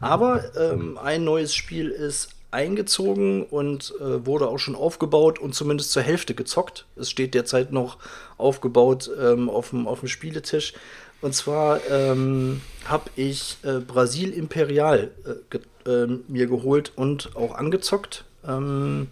aber 0.00 0.54
ähm, 0.56 0.98
ein 0.98 1.24
neues 1.24 1.54
Spiel 1.54 1.90
ist 1.90 2.30
eingezogen 2.50 3.44
und 3.44 3.94
äh, 4.00 4.26
wurde 4.26 4.48
auch 4.48 4.58
schon 4.58 4.74
aufgebaut 4.74 5.38
und 5.38 5.54
zumindest 5.54 5.92
zur 5.92 6.02
Hälfte 6.02 6.34
gezockt. 6.34 6.84
Es 6.96 7.10
steht 7.10 7.34
derzeit 7.34 7.72
noch 7.72 7.98
aufgebaut 8.38 9.10
ähm, 9.20 9.48
auf 9.48 9.70
dem 9.70 9.86
auf 9.86 10.00
dem 10.00 10.08
Spieletisch. 10.08 10.74
Und 11.20 11.34
zwar 11.34 11.80
ähm, 11.90 12.62
habe 12.84 13.10
ich 13.16 13.58
äh, 13.62 13.80
Brasil 13.80 14.32
Imperial 14.32 15.10
äh, 15.24 15.34
ge 15.50 15.60
ähm, 15.86 16.24
mir 16.28 16.46
geholt 16.46 16.92
und 16.96 17.34
auch 17.36 17.54
angezockt. 17.54 18.24
Ähm, 18.46 19.08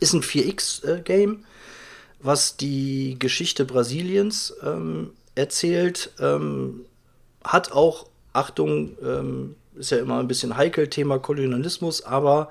ist 0.00 0.14
ein 0.14 0.22
4X-Game, 0.22 1.44
was 2.20 2.56
die 2.56 3.16
Geschichte 3.18 3.64
Brasiliens 3.66 4.54
ähm, 4.62 5.10
erzählt. 5.34 6.10
Ähm, 6.18 6.86
hat 7.44 7.72
auch, 7.72 8.06
Achtung, 8.32 8.96
ähm, 9.02 9.56
ist 9.74 9.90
ja 9.90 9.98
immer 9.98 10.18
ein 10.18 10.28
bisschen 10.28 10.56
heikel, 10.56 10.88
Thema 10.88 11.18
Kolonialismus, 11.18 12.02
aber 12.02 12.50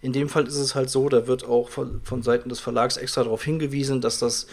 in 0.00 0.12
dem 0.12 0.28
Fall 0.28 0.46
ist 0.46 0.56
es 0.56 0.74
halt 0.74 0.90
so, 0.90 1.08
da 1.08 1.26
wird 1.26 1.44
auch 1.44 1.70
von, 1.70 2.00
von 2.04 2.22
Seiten 2.22 2.48
des 2.48 2.60
Verlags 2.60 2.96
extra 2.96 3.24
darauf 3.24 3.42
hingewiesen, 3.42 4.00
dass 4.00 4.18
das 4.18 4.46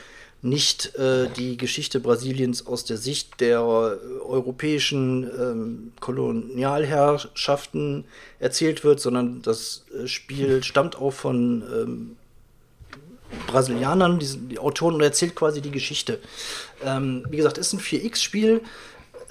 nicht 0.46 0.96
äh, 0.96 1.28
die 1.36 1.58
Geschichte 1.58 2.00
Brasiliens 2.00 2.68
aus 2.68 2.86
der 2.86 2.98
Sicht 2.98 3.42
der 3.42 3.58
äh, 3.58 4.22
europäischen 4.22 5.24
ähm, 5.24 5.92
Kolonialherrschaften 6.00 8.06
erzählt 8.40 8.84
wird, 8.84 9.00
sondern 9.00 9.42
das 9.42 9.86
äh, 9.98 10.08
Spiel 10.08 10.64
stammt 10.64 10.98
auch 10.98 11.12
von 11.12 11.64
ähm, 11.64 12.16
Brasilianern, 13.48 14.20
die, 14.20 14.26
sind 14.26 14.52
die 14.52 14.60
Autoren, 14.60 14.96
und 14.96 15.02
erzählt 15.02 15.36
quasi 15.36 15.62
die 15.62 15.72
Geschichte. 15.72 16.20
Ähm, 16.84 17.26
wie 17.30 17.38
gesagt, 17.38 17.58
ist 17.58 17.74
ein 17.74 17.80
4X-Spiel. 17.80 18.62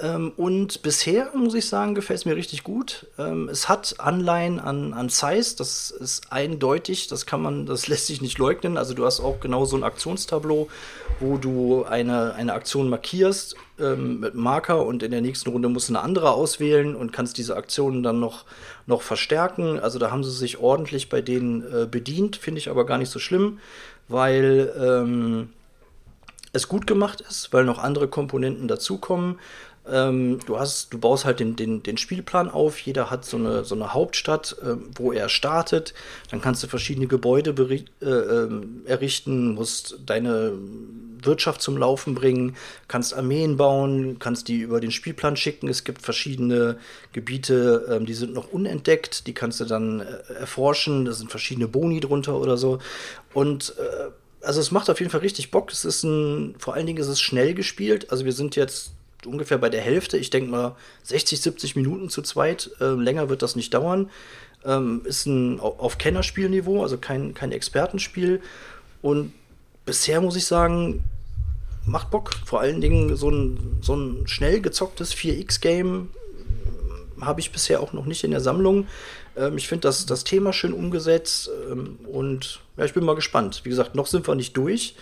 Ähm, 0.00 0.32
und 0.36 0.82
bisher, 0.82 1.30
muss 1.34 1.54
ich 1.54 1.68
sagen, 1.68 1.94
gefällt 1.94 2.20
es 2.20 2.24
mir 2.24 2.36
richtig 2.36 2.64
gut. 2.64 3.06
Ähm, 3.18 3.48
es 3.48 3.68
hat 3.68 3.94
Anleihen 3.98 4.58
an, 4.58 4.92
an 4.92 5.08
Size, 5.08 5.54
das 5.56 5.90
ist 5.90 6.32
eindeutig, 6.32 7.06
das 7.06 7.26
kann 7.26 7.40
man, 7.40 7.66
das 7.66 7.86
lässt 7.88 8.06
sich 8.06 8.20
nicht 8.20 8.38
leugnen. 8.38 8.76
Also 8.76 8.94
du 8.94 9.04
hast 9.04 9.20
auch 9.20 9.40
genau 9.40 9.64
so 9.64 9.76
ein 9.76 9.84
Aktionstableau, 9.84 10.68
wo 11.20 11.36
du 11.36 11.84
eine, 11.84 12.34
eine 12.34 12.54
Aktion 12.54 12.88
markierst 12.88 13.54
ähm, 13.78 14.20
mit 14.20 14.34
Marker 14.34 14.84
und 14.84 15.02
in 15.02 15.12
der 15.12 15.20
nächsten 15.20 15.50
Runde 15.50 15.68
musst 15.68 15.88
du 15.88 15.92
eine 15.92 16.02
andere 16.02 16.32
auswählen 16.32 16.96
und 16.96 17.12
kannst 17.12 17.38
diese 17.38 17.56
Aktionen 17.56 18.02
dann 18.02 18.18
noch, 18.18 18.44
noch 18.86 19.02
verstärken. 19.02 19.78
Also 19.78 19.98
da 19.98 20.10
haben 20.10 20.24
sie 20.24 20.32
sich 20.32 20.58
ordentlich 20.58 21.08
bei 21.08 21.20
denen 21.20 21.62
äh, 21.62 21.86
bedient, 21.86 22.36
finde 22.36 22.58
ich 22.58 22.68
aber 22.68 22.84
gar 22.84 22.98
nicht 22.98 23.10
so 23.10 23.20
schlimm, 23.20 23.60
weil 24.08 24.72
ähm, 24.76 25.50
es 26.52 26.68
gut 26.68 26.86
gemacht 26.86 27.20
ist, 27.20 27.52
weil 27.52 27.64
noch 27.64 27.78
andere 27.78 28.08
Komponenten 28.08 28.68
dazukommen. 28.68 29.38
Ähm, 29.90 30.38
du, 30.46 30.58
hast, 30.58 30.92
du 30.94 30.98
baust 30.98 31.24
halt 31.26 31.40
den, 31.40 31.56
den, 31.56 31.82
den 31.82 31.98
Spielplan 31.98 32.48
auf. 32.48 32.78
Jeder 32.78 33.10
hat 33.10 33.24
so 33.24 33.36
eine, 33.36 33.64
so 33.64 33.74
eine 33.74 33.92
Hauptstadt, 33.92 34.56
ähm, 34.62 34.90
wo 34.94 35.12
er 35.12 35.28
startet. 35.28 35.92
Dann 36.30 36.40
kannst 36.40 36.62
du 36.62 36.68
verschiedene 36.68 37.06
Gebäude 37.06 37.50
äh, 38.00 38.06
ähm, 38.06 38.82
errichten, 38.86 39.54
musst 39.54 39.98
deine 40.06 40.52
Wirtschaft 41.22 41.60
zum 41.60 41.76
Laufen 41.76 42.14
bringen, 42.14 42.56
kannst 42.88 43.14
Armeen 43.14 43.56
bauen, 43.56 44.18
kannst 44.18 44.48
die 44.48 44.58
über 44.58 44.80
den 44.80 44.90
Spielplan 44.90 45.36
schicken. 45.36 45.68
Es 45.68 45.84
gibt 45.84 46.00
verschiedene 46.00 46.78
Gebiete, 47.12 47.86
ähm, 47.90 48.06
die 48.06 48.14
sind 48.14 48.32
noch 48.32 48.52
unentdeckt. 48.52 49.26
Die 49.26 49.34
kannst 49.34 49.60
du 49.60 49.66
dann 49.66 50.00
äh, 50.00 50.32
erforschen. 50.40 51.04
Da 51.04 51.12
sind 51.12 51.30
verschiedene 51.30 51.68
Boni 51.68 52.00
drunter 52.00 52.40
oder 52.40 52.56
so. 52.56 52.78
Und 53.34 53.74
äh, 53.78 54.10
also 54.40 54.60
es 54.60 54.70
macht 54.70 54.88
auf 54.88 55.00
jeden 55.00 55.10
Fall 55.10 55.20
richtig 55.20 55.50
Bock. 55.50 55.70
Es 55.70 55.84
ist 55.84 56.04
ein, 56.04 56.54
vor 56.58 56.74
allen 56.74 56.86
Dingen 56.86 56.98
ist 56.98 57.08
es 57.08 57.20
schnell 57.20 57.54
gespielt. 57.54 58.10
Also 58.10 58.24
wir 58.24 58.32
sind 58.32 58.56
jetzt 58.56 58.92
ungefähr 59.26 59.58
bei 59.58 59.68
der 59.70 59.80
Hälfte. 59.80 60.16
Ich 60.16 60.30
denke 60.30 60.50
mal 60.50 60.76
60, 61.04 61.40
70 61.40 61.76
Minuten 61.76 62.08
zu 62.10 62.22
zweit. 62.22 62.70
Ähm, 62.80 63.00
länger 63.00 63.28
wird 63.28 63.42
das 63.42 63.56
nicht 63.56 63.72
dauern. 63.74 64.10
Ähm, 64.64 65.02
ist 65.04 65.26
ein 65.26 65.60
au- 65.60 65.76
auf 65.78 65.98
Kennerspielniveau, 65.98 66.82
also 66.82 66.96
kein, 66.98 67.34
kein 67.34 67.52
Expertenspiel. 67.52 68.40
Und 69.02 69.32
bisher 69.84 70.20
muss 70.20 70.36
ich 70.36 70.46
sagen, 70.46 71.04
macht 71.86 72.10
Bock. 72.10 72.32
Vor 72.46 72.60
allen 72.60 72.80
Dingen 72.80 73.16
so 73.16 73.30
ein, 73.30 73.78
so 73.82 73.94
ein 73.94 74.26
schnell 74.26 74.60
gezocktes 74.60 75.14
4X-Game 75.14 76.08
habe 77.20 77.40
ich 77.40 77.52
bisher 77.52 77.80
auch 77.80 77.92
noch 77.92 78.06
nicht 78.06 78.24
in 78.24 78.30
der 78.32 78.40
Sammlung. 78.40 78.86
Ähm, 79.36 79.56
ich 79.56 79.68
finde 79.68 79.82
das, 79.88 80.06
das 80.06 80.24
Thema 80.24 80.52
schön 80.52 80.72
umgesetzt 80.72 81.50
ähm, 81.70 81.98
und 82.10 82.60
ja, 82.76 82.84
ich 82.84 82.94
bin 82.94 83.04
mal 83.04 83.14
gespannt. 83.14 83.60
Wie 83.64 83.68
gesagt, 83.68 83.94
noch 83.94 84.06
sind 84.06 84.26
wir 84.26 84.34
nicht 84.34 84.56
durch. 84.56 84.94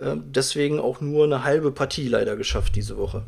Ähm, 0.00 0.24
deswegen 0.26 0.80
auch 0.80 1.00
nur 1.00 1.24
eine 1.24 1.44
halbe 1.44 1.70
Partie 1.70 2.08
leider 2.08 2.36
geschafft 2.36 2.74
diese 2.76 2.96
Woche. 2.96 3.22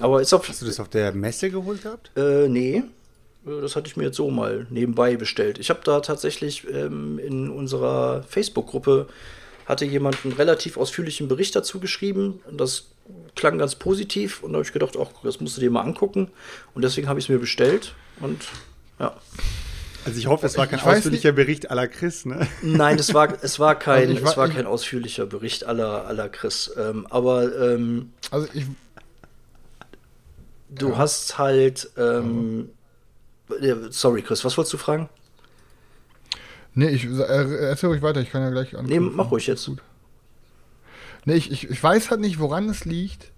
Aber 0.00 0.20
ist 0.20 0.32
auf. 0.32 0.48
Hast 0.48 0.62
du 0.62 0.66
das 0.66 0.80
auf 0.80 0.88
der 0.88 1.12
Messe 1.12 1.50
geholt 1.50 1.82
gehabt? 1.82 2.10
Äh, 2.16 2.48
nee. 2.48 2.82
Das 3.44 3.76
hatte 3.76 3.86
ich 3.86 3.96
mir 3.96 4.04
jetzt 4.04 4.16
so 4.16 4.28
mal 4.30 4.66
nebenbei 4.70 5.16
bestellt. 5.16 5.58
Ich 5.58 5.70
habe 5.70 5.80
da 5.84 6.00
tatsächlich 6.00 6.66
ähm, 6.68 7.20
in 7.20 7.48
unserer 7.48 8.24
Facebook-Gruppe 8.24 9.06
hatte 9.66 9.84
jemand 9.84 10.24
einen 10.24 10.32
relativ 10.32 10.76
ausführlichen 10.76 11.28
Bericht 11.28 11.54
dazu 11.54 11.78
geschrieben. 11.78 12.40
Das 12.50 12.86
klang 13.36 13.58
ganz 13.58 13.76
positiv 13.76 14.42
und 14.42 14.52
da 14.52 14.56
habe 14.58 14.66
ich 14.66 14.72
gedacht, 14.72 14.96
ach, 15.00 15.08
das 15.22 15.40
musst 15.40 15.56
du 15.56 15.60
dir 15.60 15.70
mal 15.70 15.82
angucken. 15.82 16.28
Und 16.74 16.82
deswegen 16.82 17.08
habe 17.08 17.20
ich 17.20 17.26
es 17.26 17.28
mir 17.28 17.38
bestellt 17.38 17.94
und 18.20 18.48
ja. 18.98 19.14
Also 20.04 20.18
ich 20.18 20.28
hoffe, 20.28 20.46
es 20.46 20.56
war 20.56 20.68
kein 20.68 20.80
ausführlicher 20.80 21.32
Bericht 21.32 21.70
à 21.70 21.74
la 21.74 21.88
Chris, 21.88 22.24
ne? 22.26 22.46
Nein, 22.62 22.96
es 22.98 23.12
war, 23.12 23.36
es 23.42 23.58
war 23.58 23.76
kein, 23.76 24.10
Also 24.10 24.24
es 24.24 24.36
war 24.36 24.48
kein 24.48 24.66
ausführlicher 24.66 25.26
Bericht 25.26 25.64
aller, 25.64 26.06
aller 26.06 26.28
Chris. 26.28 26.70
Ähm, 26.76 27.06
aber 27.10 27.72
ähm, 27.74 28.12
Also 28.30 28.46
ich, 28.54 28.64
du 30.68 30.96
hast 30.96 31.38
halt, 31.38 31.90
ähm, 31.96 32.70
ja, 33.60 33.76
sorry, 33.90 34.22
Chris, 34.22 34.44
was 34.44 34.56
wolltest 34.56 34.74
du 34.74 34.78
fragen? 34.78 35.08
nee, 36.74 36.88
ich 36.88 37.04
äh, 37.06 37.68
erzähl 37.68 37.88
ruhig 37.88 38.02
weiter, 38.02 38.20
ich 38.20 38.30
kann 38.30 38.42
ja 38.42 38.50
gleich 38.50 38.72
Nee, 38.72 38.78
anknüpfen. 38.78 39.16
mach 39.16 39.30
ruhig 39.30 39.46
jetzt. 39.46 39.66
Gut. 39.66 39.82
Nee, 41.24 41.34
ich, 41.34 41.50
ich, 41.50 41.68
ich 41.70 41.82
weiß 41.82 42.10
halt 42.10 42.20
nicht, 42.20 42.38
woran 42.38 42.68
es 42.68 42.84
liegt, 42.84 43.32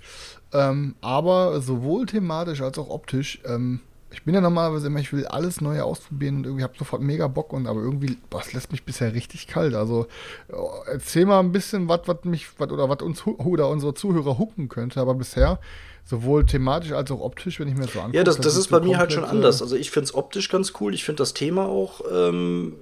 ähm, 0.52 0.94
aber 1.00 1.60
sowohl 1.60 2.06
thematisch 2.06 2.60
als 2.60 2.78
auch 2.78 2.90
optisch, 2.90 3.40
ähm, 3.46 3.80
ich 4.10 4.24
bin 4.24 4.34
ja 4.34 4.40
normalerweise 4.40 4.86
immer, 4.86 5.00
ich 5.00 5.12
will 5.12 5.26
alles 5.26 5.60
Neue 5.60 5.84
ausprobieren 5.84 6.36
und 6.38 6.44
irgendwie 6.44 6.62
habe 6.64 6.72
sofort 6.78 7.02
mega 7.02 7.28
Bock 7.28 7.52
und 7.52 7.66
aber 7.66 7.80
irgendwie, 7.80 8.16
es 8.40 8.52
lässt 8.54 8.72
mich 8.72 8.84
bisher 8.84 9.12
richtig 9.12 9.46
kalt. 9.46 9.74
Also 9.74 10.06
äh, 10.48 10.54
erzähl 10.92 11.26
mal 11.26 11.40
ein 11.40 11.52
bisschen, 11.52 11.88
was 11.88 12.00
was 12.06 12.24
mich 12.24 12.58
wat, 12.58 12.72
oder 12.72 12.88
was 12.88 13.02
uns 13.02 13.26
oder 13.26 13.68
unsere 13.68 13.92
Zuhörer 13.94 14.38
hucken 14.38 14.68
könnte, 14.70 15.00
aber 15.00 15.14
bisher 15.14 15.58
sowohl 16.04 16.46
thematisch 16.46 16.92
als 16.92 17.10
auch 17.10 17.20
optisch, 17.20 17.60
wenn 17.60 17.68
ich 17.68 17.74
mir 17.74 17.82
das 17.82 17.92
so 17.92 18.00
angucke. 18.00 18.16
Ja, 18.16 18.24
das, 18.24 18.38
das 18.38 18.56
ist 18.56 18.68
bei 18.68 18.80
mir 18.80 18.98
halt 18.98 19.12
schon 19.12 19.24
anders. 19.24 19.60
äh, 19.60 19.64
Also 19.64 19.76
ich 19.76 19.90
finde 19.90 20.04
es 20.04 20.14
optisch 20.14 20.48
ganz 20.48 20.72
cool. 20.80 20.94
Ich 20.94 21.04
finde 21.04 21.22
das 21.22 21.34
Thema 21.34 21.66
auch, 21.66 22.00
ähm, 22.10 22.74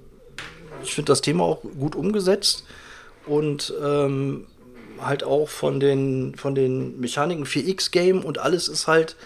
ich 0.83 0.95
finde 0.95 1.11
das 1.11 1.21
Thema 1.21 1.45
auch 1.45 1.63
gut 1.63 1.97
umgesetzt 1.97 2.65
und 3.27 3.73
ähm, 3.83 4.47
halt 5.01 5.25
auch 5.25 5.49
von 5.49 5.81
den 5.81 6.35
von 6.37 6.55
den 6.55 7.01
Mechaniken 7.01 7.45
4X 7.45 7.91
Game 7.91 8.25
und 8.25 8.39
alles 8.39 8.69
ist 8.69 8.87
halt 8.87 9.17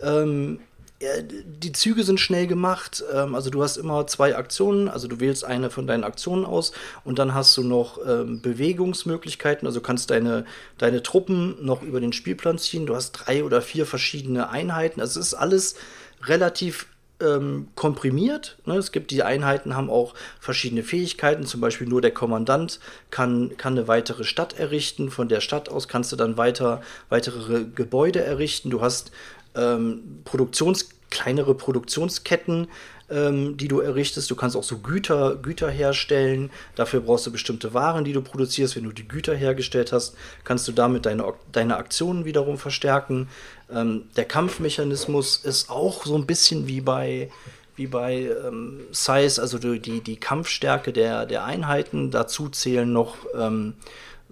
ähm, 0.00 0.60
die 1.00 1.72
Züge 1.72 2.04
sind 2.04 2.20
schnell 2.20 2.46
gemacht. 2.46 3.02
Ähm, 3.12 3.34
also 3.34 3.50
du 3.50 3.62
hast 3.62 3.76
immer 3.76 4.06
zwei 4.06 4.36
Aktionen. 4.36 4.88
Also 4.88 5.08
du 5.08 5.18
wählst 5.20 5.44
eine 5.44 5.70
von 5.70 5.86
deinen 5.86 6.04
Aktionen 6.04 6.44
aus 6.44 6.72
und 7.04 7.18
dann 7.18 7.34
hast 7.34 7.56
du 7.56 7.62
noch 7.62 7.98
ähm, 8.06 8.42
Bewegungsmöglichkeiten. 8.42 9.66
Also 9.66 9.80
kannst 9.80 10.10
deine, 10.10 10.44
deine 10.78 11.02
Truppen 11.02 11.64
noch 11.64 11.82
über 11.82 12.00
den 12.00 12.12
Spielplan 12.12 12.58
ziehen. 12.58 12.86
Du 12.86 12.94
hast 12.94 13.12
drei 13.12 13.44
oder 13.44 13.62
vier 13.62 13.86
verschiedene 13.86 14.50
Einheiten. 14.50 15.00
Also 15.00 15.20
es 15.20 15.28
ist 15.28 15.34
alles 15.34 15.76
relativ 16.24 16.86
ähm, 17.20 17.68
komprimiert. 17.74 18.58
Ne? 18.66 18.76
Es 18.76 18.92
gibt 18.92 19.10
die 19.10 19.22
Einheiten, 19.22 19.76
haben 19.76 19.90
auch 19.90 20.14
verschiedene 20.38 20.82
Fähigkeiten. 20.82 21.46
Zum 21.46 21.60
Beispiel 21.60 21.86
nur 21.86 22.02
der 22.02 22.12
Kommandant 22.12 22.80
kann, 23.10 23.56
kann 23.56 23.74
eine 23.74 23.88
weitere 23.88 24.24
Stadt 24.24 24.58
errichten. 24.58 25.10
Von 25.10 25.28
der 25.28 25.40
Stadt 25.40 25.68
aus 25.68 25.88
kannst 25.88 26.12
du 26.12 26.16
dann 26.16 26.36
weiter 26.36 26.82
weitere 27.08 27.64
Gebäude 27.64 28.22
errichten. 28.22 28.70
Du 28.70 28.80
hast 28.80 29.12
ähm, 29.54 30.20
Produktions 30.24 30.88
kleinere 31.10 31.54
Produktionsketten, 31.54 32.68
ähm, 33.10 33.56
die 33.56 33.68
du 33.68 33.80
errichtest. 33.80 34.30
Du 34.30 34.36
kannst 34.36 34.56
auch 34.56 34.62
so 34.62 34.78
Güter, 34.78 35.36
Güter 35.36 35.70
herstellen. 35.70 36.50
Dafür 36.76 37.00
brauchst 37.00 37.26
du 37.26 37.32
bestimmte 37.32 37.74
Waren, 37.74 38.04
die 38.04 38.12
du 38.12 38.22
produzierst. 38.22 38.76
Wenn 38.76 38.84
du 38.84 38.92
die 38.92 39.08
Güter 39.08 39.34
hergestellt 39.34 39.92
hast, 39.92 40.14
kannst 40.44 40.66
du 40.68 40.72
damit 40.72 41.06
deine, 41.06 41.32
deine 41.52 41.76
Aktionen 41.76 42.24
wiederum 42.24 42.58
verstärken. 42.58 43.28
Ähm, 43.70 44.04
der 44.16 44.24
Kampfmechanismus 44.24 45.38
ist 45.38 45.70
auch 45.70 46.06
so 46.06 46.14
ein 46.16 46.26
bisschen 46.26 46.66
wie 46.66 46.80
bei 46.80 47.30
wie 47.76 47.86
bei 47.86 48.30
ähm, 48.46 48.80
Size, 48.90 49.40
also 49.40 49.56
die, 49.56 50.02
die, 50.02 50.16
Kampfstärke 50.16 50.92
der, 50.92 51.24
der 51.24 51.44
Einheiten. 51.44 52.10
Dazu 52.10 52.50
zählen 52.50 52.92
noch 52.92 53.16
ähm, 53.34 53.72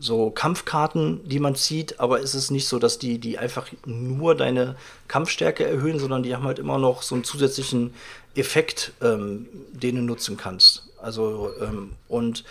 so 0.00 0.30
Kampfkarten, 0.30 1.20
die 1.28 1.40
man 1.40 1.54
zieht, 1.54 2.00
aber 2.00 2.20
es 2.20 2.34
ist 2.34 2.50
nicht 2.50 2.68
so, 2.68 2.78
dass 2.78 2.98
die, 2.98 3.18
die 3.18 3.38
einfach 3.38 3.66
nur 3.84 4.34
deine 4.34 4.76
Kampfstärke 5.08 5.64
erhöhen, 5.64 5.98
sondern 5.98 6.22
die 6.22 6.34
haben 6.34 6.44
halt 6.44 6.58
immer 6.58 6.78
noch 6.78 7.02
so 7.02 7.14
einen 7.14 7.24
zusätzlichen 7.24 7.92
Effekt, 8.34 8.92
ähm, 9.02 9.46
den 9.72 9.96
du 9.96 10.02
nutzen 10.02 10.37
kannst. 10.37 10.84
Also, 11.00 11.50
ähm, 11.61 11.92
und 12.08 12.44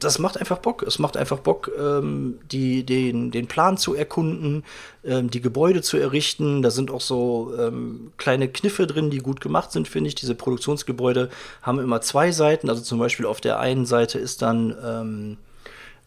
das 0.00 0.18
macht 0.18 0.36
einfach 0.36 0.58
Bock. 0.58 0.82
Es 0.82 0.98
macht 0.98 1.16
einfach 1.16 1.38
Bock, 1.38 1.70
ähm, 1.78 2.40
die, 2.50 2.84
den, 2.84 3.30
den 3.30 3.46
Plan 3.46 3.78
zu 3.78 3.94
erkunden, 3.94 4.64
ähm, 5.04 5.30
die 5.30 5.40
Gebäude 5.40 5.82
zu 5.82 5.98
errichten. 5.98 6.62
Da 6.62 6.70
sind 6.70 6.90
auch 6.90 7.00
so 7.00 7.52
ähm, 7.56 8.12
kleine 8.16 8.48
Kniffe 8.48 8.88
drin, 8.88 9.10
die 9.10 9.18
gut 9.18 9.40
gemacht 9.40 9.70
sind, 9.70 9.86
finde 9.86 10.08
ich. 10.08 10.16
Diese 10.16 10.34
Produktionsgebäude 10.34 11.30
haben 11.62 11.78
immer 11.78 12.00
zwei 12.00 12.32
Seiten. 12.32 12.68
Also 12.68 12.82
zum 12.82 12.98
Beispiel 12.98 13.26
auf 13.26 13.40
der 13.40 13.60
einen 13.60 13.86
Seite 13.86 14.18
ist 14.18 14.42
dann 14.42 15.38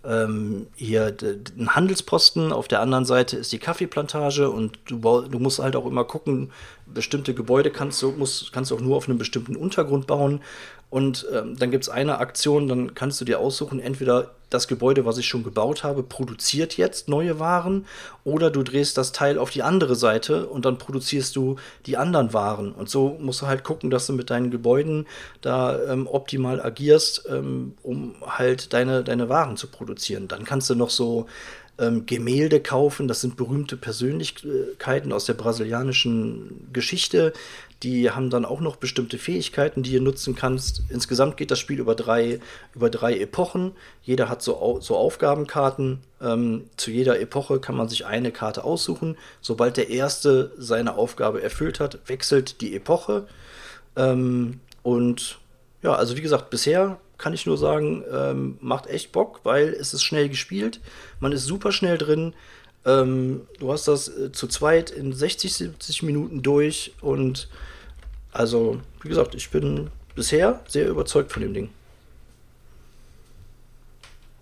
ähm, 0.07 0.67
hier 0.75 1.15
ein 1.57 1.75
Handelsposten, 1.75 2.51
auf 2.51 2.67
der 2.67 2.81
anderen 2.81 3.05
Seite 3.05 3.37
ist 3.37 3.51
die 3.51 3.59
Kaffeeplantage 3.59 4.49
und 4.49 4.79
du, 4.85 4.97
du 4.97 5.39
musst 5.39 5.59
halt 5.59 5.75
auch 5.75 5.85
immer 5.85 6.03
gucken, 6.03 6.51
bestimmte 6.85 7.33
Gebäude 7.33 7.71
kannst 7.71 8.01
du, 8.01 8.11
musst, 8.11 8.53
kannst 8.53 8.71
du 8.71 8.75
auch 8.75 8.81
nur 8.81 8.97
auf 8.97 9.07
einem 9.07 9.17
bestimmten 9.17 9.55
Untergrund 9.55 10.07
bauen. 10.07 10.41
Und 10.89 11.27
ähm, 11.33 11.57
dann 11.57 11.71
gibt 11.71 11.83
es 11.83 11.89
eine 11.89 12.19
Aktion, 12.19 12.67
dann 12.67 12.93
kannst 12.93 13.19
du 13.19 13.25
dir 13.25 13.39
aussuchen, 13.39 13.79
entweder 13.79 14.31
das 14.49 14.67
Gebäude, 14.67 15.05
was 15.05 15.17
ich 15.17 15.27
schon 15.27 15.43
gebaut 15.43 15.83
habe, 15.83 16.03
produziert 16.03 16.77
jetzt 16.77 17.09
neue 17.09 17.39
Waren 17.39 17.85
oder 18.23 18.51
du 18.51 18.63
drehst 18.63 18.97
das 18.97 19.11
Teil 19.11 19.37
auf 19.37 19.49
die 19.49 19.63
andere 19.63 19.95
Seite 19.95 20.47
und 20.47 20.65
dann 20.65 20.77
produzierst 20.77 21.35
du 21.35 21.57
die 21.85 21.97
anderen 21.97 22.33
Waren. 22.33 22.71
Und 22.71 22.89
so 22.89 23.17
musst 23.19 23.41
du 23.41 23.47
halt 23.47 23.63
gucken, 23.63 23.89
dass 23.89 24.07
du 24.07 24.13
mit 24.13 24.29
deinen 24.29 24.51
Gebäuden 24.51 25.07
da 25.41 25.77
ähm, 25.91 26.07
optimal 26.07 26.61
agierst, 26.61 27.27
ähm, 27.29 27.73
um 27.83 28.15
halt 28.25 28.71
deine, 28.71 29.03
deine 29.03 29.27
Waren 29.27 29.57
zu 29.57 29.67
produzieren. 29.67 30.27
Dann 30.27 30.45
kannst 30.45 30.69
du 30.69 30.75
noch 30.75 30.91
so 30.91 31.25
ähm, 31.77 32.05
Gemälde 32.05 32.61
kaufen. 32.61 33.07
Das 33.07 33.21
sind 33.21 33.35
berühmte 33.35 33.77
Persönlichkeiten 33.77 35.11
aus 35.11 35.25
der 35.25 35.33
brasilianischen 35.33 36.69
Geschichte. 36.71 37.33
Die 37.83 38.09
haben 38.09 38.29
dann 38.29 38.45
auch 38.45 38.61
noch 38.61 38.77
bestimmte 38.77 39.17
Fähigkeiten, 39.17 39.83
die 39.83 39.91
ihr 39.91 40.01
nutzen 40.01 40.35
kannst. 40.35 40.83
Insgesamt 40.89 41.37
geht 41.37 41.51
das 41.51 41.59
Spiel 41.59 41.79
über 41.79 41.93
drei, 41.93 42.39
über 42.73 42.89
drei 42.89 43.19
Epochen. 43.19 43.73
Jeder 44.01 44.29
hat 44.29 44.41
so, 44.41 44.79
so 44.81 44.95
Aufgabenkarten. 44.95 45.99
Ähm, 46.21 46.63
zu 46.77 46.89
jeder 46.89 47.19
Epoche 47.19 47.59
kann 47.59 47.75
man 47.75 47.89
sich 47.89 48.05
eine 48.05 48.31
Karte 48.31 48.63
aussuchen. 48.63 49.17
Sobald 49.41 49.77
der 49.77 49.89
Erste 49.89 50.53
seine 50.57 50.95
Aufgabe 50.95 51.43
erfüllt 51.43 51.79
hat, 51.79 51.99
wechselt 52.07 52.61
die 52.61 52.75
Epoche. 52.75 53.27
Ähm, 53.95 54.61
und 54.81 55.39
ja, 55.83 55.93
also 55.93 56.15
wie 56.15 56.21
gesagt, 56.21 56.49
bisher 56.49 56.97
kann 57.17 57.33
ich 57.33 57.45
nur 57.45 57.57
sagen, 57.57 58.03
ähm, 58.11 58.57
macht 58.61 58.87
echt 58.87 59.11
Bock, 59.11 59.41
weil 59.43 59.69
es 59.69 59.93
ist 59.93 60.03
schnell 60.03 60.29
gespielt. 60.29 60.79
Man 61.19 61.31
ist 61.31 61.45
super 61.45 61.71
schnell 61.71 61.97
drin. 61.97 62.33
Ähm, 62.85 63.41
du 63.59 63.71
hast 63.71 63.87
das 63.87 64.07
äh, 64.07 64.31
zu 64.31 64.47
zweit 64.47 64.91
in 64.91 65.11
60, 65.13 65.53
70 65.53 66.03
Minuten 66.03 66.41
durch. 66.43 66.93
Und 67.01 67.49
also, 68.31 68.79
wie 69.01 69.09
gesagt, 69.09 69.33
ich 69.35 69.49
bin 69.49 69.89
bisher 70.15 70.61
sehr 70.67 70.87
überzeugt 70.87 71.31
von 71.31 71.41
dem 71.41 71.53
Ding. 71.53 71.69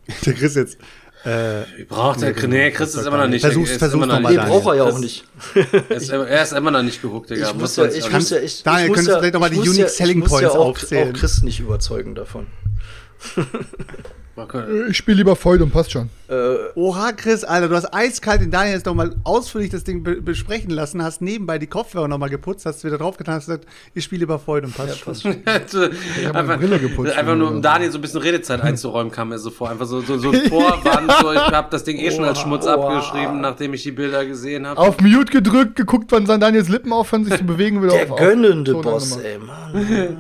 Der 0.25 0.33
Chris 0.33 0.55
jetzt. 0.55 0.77
Äh, 1.25 1.63
Braucht 1.87 2.21
der 2.21 2.33
nee, 2.49 2.69
Chris 2.71 2.95
ist 2.95 3.05
immer 3.05 3.15
noch 3.15 3.27
nicht. 3.29 3.39
Versuch's- 3.45 3.71
ist 3.71 3.77
versuch's 3.79 4.05
noch 4.05 4.19
mal, 4.19 4.35
braucht 4.35 4.65
er 4.67 4.75
ja 4.75 4.83
auch 4.83 4.89
Chris- 4.89 4.99
nicht. 4.99 5.23
Er 5.87 5.91
ist, 5.95 6.09
immer- 6.11 6.27
er 6.27 6.43
ist 6.43 6.51
immer 6.51 6.69
noch 6.71 6.83
nicht 6.83 7.01
gehuckt, 7.01 7.29
Digga. 7.29 7.47
Ich 7.47 7.53
muss 7.53 7.61
Muss 7.61 7.75
ja, 7.77 7.85
ich 7.85 8.11
muss 8.11 8.29
ja, 8.29 8.39
ich, 8.39 8.61
Daniel, 8.63 8.83
ich 8.83 8.89
muss 8.89 8.95
könntest 8.97 9.07
ja, 9.07 9.13
du 9.15 9.19
vielleicht 9.21 9.33
noch 9.35 9.39
mal 9.39 9.47
ich 9.47 9.53
die 9.53 9.59
muss 9.59 9.67
Unique 9.69 9.83
ja, 9.83 9.87
Selling 9.89 10.17
ich 10.17 10.23
muss 10.23 10.29
Points 10.31 10.53
ja 10.53 10.59
auch, 10.59 10.65
aufzählen? 10.67 11.15
auch 11.15 11.19
Chris 11.19 11.41
nicht 11.43 11.59
überzeugen 11.61 12.15
davon. 12.15 12.47
Kann- 14.35 14.87
Ich 14.89 14.97
spiele 14.97 15.17
lieber 15.17 15.35
Feud 15.35 15.61
und 15.61 15.71
passt 15.71 15.91
schon. 15.91 16.09
Äh, 16.27 16.55
Oha, 16.73 17.11
Chris, 17.11 17.43
Alter, 17.43 17.69
du 17.69 17.75
hast 17.75 17.93
eiskalt 17.93 18.41
den 18.41 18.49
Daniel 18.49 18.73
jetzt 18.75 18.85
nochmal 18.87 19.13
ausführlich 19.23 19.69
das 19.69 19.83
Ding 19.83 20.01
be 20.01 20.21
besprechen 20.21 20.71
lassen, 20.71 21.03
hast 21.03 21.21
nebenbei 21.21 21.59
die 21.59 21.67
Kopfhörer 21.67 22.07
nochmal 22.07 22.29
geputzt, 22.31 22.65
hast 22.65 22.83
wieder 22.83 22.97
draufgetan, 22.97 23.35
hast 23.35 23.45
gesagt, 23.45 23.67
ich 23.93 24.03
spiele 24.03 24.23
über 24.23 24.39
Freude 24.39 24.65
und 24.67 24.75
passt 24.75 24.99
schon. 25.01 25.13
hab 25.45 25.71
meine 26.33 26.39
einfach, 26.39 26.57
Brille 26.57 26.79
geputzt 26.79 27.11
einfach 27.17 27.35
nur 27.35 27.51
um. 27.51 27.61
Daniel 27.61 27.91
so 27.91 27.99
ein 27.99 28.01
bisschen 28.01 28.21
Redezeit 28.21 28.61
einzuräumen, 28.63 29.11
kam 29.11 29.29
mir 29.29 29.37
so 29.37 29.51
vor. 29.51 29.69
Einfach 29.69 29.85
so, 29.85 30.01
so, 30.01 30.17
so 30.17 30.31
ein 30.31 30.49
Vorwand, 30.49 31.11
so, 31.21 31.31
ich 31.31 31.39
habe 31.39 31.67
das 31.69 31.83
Ding 31.83 31.97
eh 31.97 32.09
schon 32.09 32.25
als 32.25 32.39
Schmutz 32.39 32.65
Oha. 32.65 32.73
abgeschrieben, 32.73 33.39
nachdem 33.39 33.75
ich 33.75 33.83
die 33.83 33.91
Bilder 33.91 34.25
gesehen 34.25 34.65
habe. 34.65 34.79
Auf 34.79 34.99
Mute 34.99 35.31
gedrückt, 35.31 35.75
geguckt, 35.75 36.11
wann 36.11 36.25
sein 36.25 36.39
Daniels 36.39 36.69
Lippen 36.69 36.91
aufhören, 36.91 37.23
sich 37.25 37.35
zu 37.37 37.45
bewegen, 37.45 37.83
wieder 37.83 37.93
der 37.93 38.11
auf. 38.11 38.17
gönnende 38.19 38.75
auf- 38.75 38.83
so 38.83 38.89
Boss, 38.89 39.17
ey, 39.17 39.37
Mann. 39.37 40.17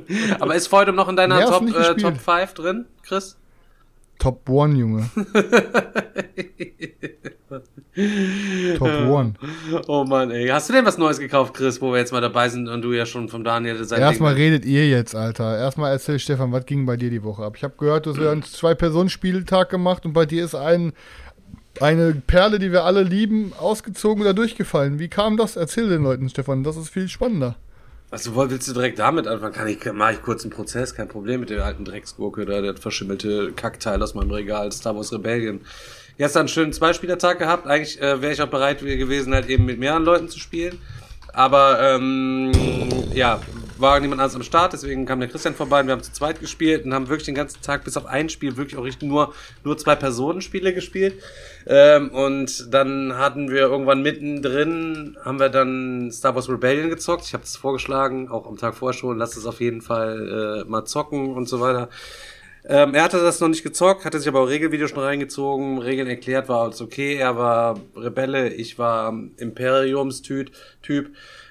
Aber 0.40 0.54
ist 0.54 0.68
Freudum 0.68 0.96
noch 0.96 1.08
in 1.08 1.16
deiner 1.16 1.36
Mehr 1.36 1.46
Top, 1.46 1.66
äh. 1.68 1.94
Top 1.96 2.18
5 2.18 2.54
drin, 2.54 2.84
Chris? 3.02 3.36
Top 4.18 4.48
One, 4.48 4.74
Junge. 4.78 5.10
Top 8.78 8.88
One. 9.08 9.34
Oh 9.88 10.04
Mann, 10.04 10.30
ey. 10.30 10.48
Hast 10.48 10.68
du 10.68 10.72
denn 10.74 10.84
was 10.84 10.98
Neues 10.98 11.18
gekauft, 11.18 11.54
Chris, 11.54 11.80
wo 11.80 11.92
wir 11.92 11.98
jetzt 11.98 12.12
mal 12.12 12.20
dabei 12.20 12.48
sind 12.48 12.68
und 12.68 12.82
du 12.82 12.92
ja 12.92 13.06
schon 13.06 13.28
vom 13.28 13.42
Daniel 13.44 13.82
sein 13.84 14.00
Erstmal 14.00 14.34
Ding- 14.34 14.42
redet 14.44 14.64
ihr 14.64 14.88
jetzt, 14.88 15.14
Alter. 15.14 15.56
Erstmal 15.58 15.92
erzähl 15.92 16.18
Stefan, 16.18 16.52
was 16.52 16.66
ging 16.66 16.84
bei 16.86 16.96
dir 16.96 17.10
die 17.10 17.22
Woche 17.22 17.42
ab? 17.44 17.54
Ich 17.56 17.64
habe 17.64 17.74
gehört, 17.78 18.06
du 18.06 18.10
hast 18.14 18.20
einen 18.20 18.42
Zwei-Personen-Spieltag 18.42 19.70
gemacht 19.70 20.04
und 20.04 20.12
bei 20.12 20.26
dir 20.26 20.44
ist 20.44 20.54
ein, 20.54 20.92
eine 21.80 22.14
Perle, 22.26 22.58
die 22.58 22.70
wir 22.72 22.84
alle 22.84 23.02
lieben, 23.02 23.52
ausgezogen 23.58 24.22
oder 24.22 24.34
durchgefallen. 24.34 24.98
Wie 24.98 25.08
kam 25.08 25.36
das? 25.36 25.56
Erzähl 25.56 25.88
den 25.88 26.02
Leuten, 26.02 26.28
Stefan. 26.28 26.64
Das 26.64 26.76
ist 26.76 26.90
viel 26.90 27.08
spannender. 27.08 27.56
Also 28.10 28.36
willst 28.36 28.68
du 28.68 28.72
direkt 28.72 28.98
damit 28.98 29.26
anfangen? 29.26 29.52
Kann 29.52 29.66
ich, 29.66 29.78
mach 29.92 30.12
ich 30.12 30.22
kurz 30.22 30.44
einen 30.44 30.52
Prozess, 30.52 30.94
kein 30.94 31.08
Problem 31.08 31.40
mit 31.40 31.50
der 31.50 31.64
alten 31.64 31.84
Drecksgurke 31.84 32.46
da, 32.46 32.60
der 32.60 32.76
verschimmelte 32.76 33.52
Kackteil 33.52 34.00
aus 34.02 34.14
meinem 34.14 34.30
Regal, 34.30 34.70
Star 34.70 34.94
Wars 34.94 35.12
Rebellion. 35.12 35.60
Gestern 36.16 36.40
einen 36.40 36.48
schönen 36.48 36.72
Zweispielertag 36.72 37.38
gehabt. 37.38 37.66
Eigentlich 37.66 38.00
äh, 38.00 38.22
wäre 38.22 38.32
ich 38.32 38.40
auch 38.40 38.48
bereit 38.48 38.80
gewesen, 38.80 39.34
halt 39.34 39.48
eben 39.48 39.64
mit 39.64 39.78
mehreren 39.78 40.04
Leuten 40.04 40.28
zu 40.28 40.38
spielen. 40.38 40.78
Aber 41.32 41.78
ähm, 41.82 42.52
ja, 43.12 43.40
war 43.78 44.00
niemand 44.00 44.20
anders 44.20 44.34
am 44.34 44.42
Start, 44.42 44.72
deswegen 44.72 45.06
kam 45.06 45.20
der 45.20 45.28
Christian 45.28 45.54
vorbei 45.54 45.80
und 45.80 45.86
wir 45.86 45.92
haben 45.92 46.02
zu 46.02 46.12
zweit 46.12 46.40
gespielt 46.40 46.84
und 46.84 46.94
haben 46.94 47.08
wirklich 47.08 47.26
den 47.26 47.34
ganzen 47.34 47.60
Tag 47.62 47.84
bis 47.84 47.96
auf 47.96 48.06
ein 48.06 48.28
Spiel 48.28 48.56
wirklich 48.56 48.78
auch 48.78 48.84
richtig 48.84 49.08
nur, 49.08 49.34
nur 49.64 49.76
zwei 49.78 49.94
Personenspiele 49.94 50.74
gespielt. 50.74 51.22
Ähm, 51.66 52.10
und 52.10 52.72
dann 52.72 53.16
hatten 53.16 53.50
wir 53.50 53.62
irgendwann 53.62 54.02
mittendrin, 54.02 55.16
haben 55.24 55.38
wir 55.38 55.48
dann 55.48 56.10
Star 56.12 56.34
Wars 56.34 56.48
Rebellion 56.48 56.90
gezockt. 56.90 57.24
Ich 57.26 57.34
habe 57.34 57.44
es 57.44 57.56
vorgeschlagen, 57.56 58.28
auch 58.28 58.46
am 58.46 58.56
Tag 58.56 58.74
vorher 58.74 58.98
schon, 58.98 59.18
lasst 59.18 59.36
es 59.36 59.46
auf 59.46 59.60
jeden 59.60 59.82
Fall 59.82 60.64
äh, 60.64 60.68
mal 60.68 60.84
zocken 60.84 61.34
und 61.34 61.48
so 61.48 61.60
weiter. 61.60 61.88
Ähm, 62.68 62.94
er 62.94 63.04
hatte 63.04 63.20
das 63.20 63.38
noch 63.40 63.48
nicht 63.48 63.62
gezockt, 63.62 64.04
hatte 64.04 64.18
sich 64.18 64.26
aber 64.26 64.40
auch 64.40 64.48
Regelvideo 64.48 64.88
schon 64.88 64.98
reingezogen, 64.98 65.78
Regeln 65.78 66.08
erklärt, 66.08 66.48
war 66.48 66.62
alles 66.62 66.80
okay. 66.80 67.14
Er 67.14 67.36
war 67.36 67.78
Rebelle, 67.94 68.52
ich 68.52 68.76
war 68.78 69.16
Imperiumstyp. 69.36 70.50
Typ. 70.82 71.10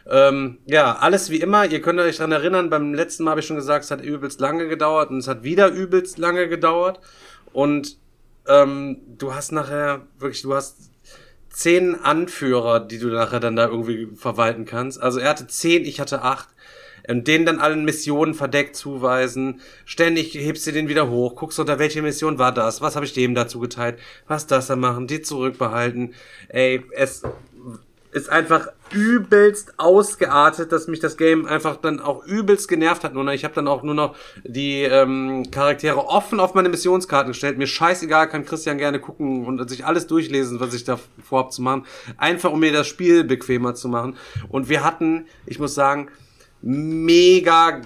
Ähm, 0.09 0.59
ja, 0.65 0.97
alles 0.97 1.29
wie 1.29 1.41
immer. 1.41 1.65
Ihr 1.65 1.81
könnt 1.81 1.99
euch 1.99 2.17
dran 2.17 2.31
erinnern, 2.31 2.69
beim 2.69 2.93
letzten 2.93 3.23
Mal 3.23 3.31
habe 3.31 3.39
ich 3.39 3.47
schon 3.47 3.55
gesagt, 3.55 3.85
es 3.85 3.91
hat 3.91 4.01
übelst 4.01 4.39
lange 4.39 4.67
gedauert 4.67 5.09
und 5.09 5.17
es 5.17 5.27
hat 5.27 5.43
wieder 5.43 5.69
übelst 5.69 6.17
lange 6.17 6.47
gedauert. 6.47 6.99
Und 7.53 7.97
ähm, 8.47 8.97
du 9.17 9.33
hast 9.33 9.51
nachher 9.51 10.05
wirklich, 10.19 10.41
du 10.43 10.53
hast 10.53 10.91
zehn 11.49 11.95
Anführer, 11.95 12.79
die 12.81 12.99
du 12.99 13.07
nachher 13.07 13.39
dann 13.39 13.55
da 13.55 13.67
irgendwie 13.67 14.09
verwalten 14.15 14.65
kannst. 14.65 15.01
Also 15.01 15.19
er 15.19 15.29
hatte 15.29 15.47
zehn, 15.47 15.85
ich 15.85 15.99
hatte 15.99 16.21
acht. 16.21 16.49
Und 17.07 17.27
denen 17.27 17.45
dann 17.45 17.59
allen 17.59 17.85
Missionen 17.85 18.33
verdeckt 18.33 18.75
zuweisen. 18.75 19.61
Ständig 19.85 20.33
hebst 20.33 20.65
du 20.65 20.71
den 20.71 20.87
wieder 20.87 21.07
hoch, 21.07 21.35
guckst 21.35 21.59
unter 21.59 21.77
welche 21.77 22.01
Mission 22.01 22.39
war 22.39 22.51
das, 22.51 22.81
was 22.81 22.95
habe 22.95 23.05
ich 23.05 23.13
dem 23.13 23.35
dazu 23.35 23.59
geteilt, 23.59 23.99
was 24.27 24.47
das 24.47 24.67
da 24.67 24.75
machen, 24.75 25.05
die 25.05 25.21
zurückbehalten. 25.21 26.15
Ey, 26.49 26.83
es 26.93 27.21
ist 28.15 28.29
einfach 28.29 28.69
übelst 28.93 29.73
ausgeartet, 29.77 30.71
dass 30.71 30.87
mich 30.87 31.01
das 31.01 31.17
Game 31.17 31.45
einfach 31.45 31.75
dann 31.75 31.99
auch 31.99 32.25
übelst 32.25 32.69
genervt 32.69 33.03
hat. 33.03 33.13
Nur 33.13 33.27
ich 33.33 33.43
habe 33.43 33.53
dann 33.53 33.67
auch 33.67 33.83
nur 33.83 33.93
noch 33.93 34.15
die 34.45 34.83
ähm, 34.83 35.51
Charaktere 35.51 36.07
offen 36.07 36.39
auf 36.39 36.53
meine 36.53 36.69
Missionskarten 36.69 37.33
gestellt. 37.33 37.57
Mir 37.57 37.67
scheißegal, 37.67 38.29
kann 38.29 38.45
Christian 38.45 38.77
gerne 38.77 39.01
gucken 39.01 39.45
und 39.45 39.69
sich 39.69 39.85
alles 39.85 40.07
durchlesen, 40.07 40.61
was 40.61 40.73
ich 40.73 40.85
da 40.85 40.97
vorhab 41.21 41.51
zu 41.51 41.61
machen. 41.61 41.85
Einfach 42.15 42.53
um 42.53 42.61
mir 42.61 42.71
das 42.71 42.87
Spiel 42.87 43.25
bequemer 43.25 43.75
zu 43.75 43.89
machen. 43.89 44.15
Und 44.47 44.69
wir 44.69 44.81
hatten, 44.81 45.25
ich 45.45 45.59
muss 45.59 45.75
sagen, 45.75 46.07
mega 46.61 47.81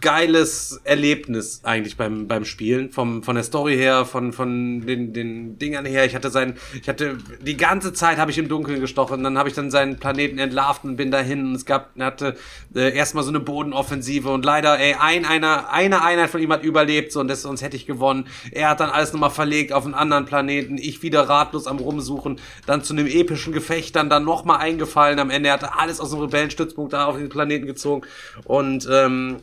geiles 0.00 0.80
Erlebnis 0.84 1.60
eigentlich 1.64 1.96
beim 1.96 2.26
beim 2.26 2.44
Spielen. 2.44 2.90
Vom 2.90 3.22
von 3.22 3.34
der 3.34 3.44
Story 3.44 3.76
her 3.76 4.04
von 4.04 4.32
von 4.32 4.86
den 4.86 5.12
den 5.12 5.58
Dingern 5.58 5.84
her. 5.84 6.04
Ich 6.04 6.14
hatte 6.14 6.30
sein 6.30 6.56
ich 6.80 6.88
hatte 6.88 7.18
die 7.40 7.56
ganze 7.56 7.92
Zeit 7.92 8.18
habe 8.18 8.30
ich 8.30 8.38
im 8.38 8.48
Dunkeln 8.48 8.80
gestochen. 8.80 9.22
Dann 9.22 9.38
habe 9.38 9.48
ich 9.48 9.54
dann 9.54 9.70
seinen 9.70 9.98
Planeten 9.98 10.38
entlarvt 10.38 10.84
und 10.84 10.96
bin 10.96 11.10
dahin. 11.10 11.46
Und 11.46 11.54
es 11.54 11.66
gab 11.66 11.90
er 11.96 12.06
hatte 12.06 12.36
äh, 12.74 12.96
erstmal 12.96 13.24
so 13.24 13.30
eine 13.30 13.40
Bodenoffensive 13.40 14.30
und 14.30 14.44
leider 14.44 14.78
ey 14.78 14.94
ein 14.98 15.24
einer 15.24 15.70
eine 15.70 16.02
Einheit 16.02 16.30
von 16.30 16.40
ihm 16.40 16.52
hat 16.52 16.64
überlebt 16.64 17.12
so 17.12 17.20
und 17.20 17.28
das 17.28 17.42
sonst 17.42 17.62
hätte 17.62 17.76
ich 17.76 17.86
gewonnen. 17.86 18.26
Er 18.50 18.70
hat 18.70 18.80
dann 18.80 18.90
alles 18.90 19.12
nochmal 19.12 19.30
verlegt 19.30 19.72
auf 19.72 19.84
einen 19.84 19.94
anderen 19.94 20.24
Planeten. 20.24 20.78
Ich 20.78 21.02
wieder 21.02 21.28
ratlos 21.28 21.66
am 21.66 21.78
rumsuchen 21.78 22.40
dann 22.66 22.82
zu 22.82 22.94
einem 22.94 23.06
epischen 23.06 23.52
Gefecht 23.52 23.96
dann 23.96 24.08
dann 24.08 24.24
noch 24.24 24.44
mal 24.44 24.56
eingefallen. 24.56 25.18
Am 25.18 25.30
Ende 25.30 25.50
er 25.50 25.54
hatte 25.54 25.78
alles 25.78 26.00
aus 26.00 26.10
dem 26.10 26.20
Rebellenstützpunkt 26.20 26.92
da 26.92 27.06
auf 27.06 27.16
den 27.16 27.28
Planeten 27.28 27.66
gezogen. 27.66 28.06
Und 28.44 28.88
ähm, 28.90 29.38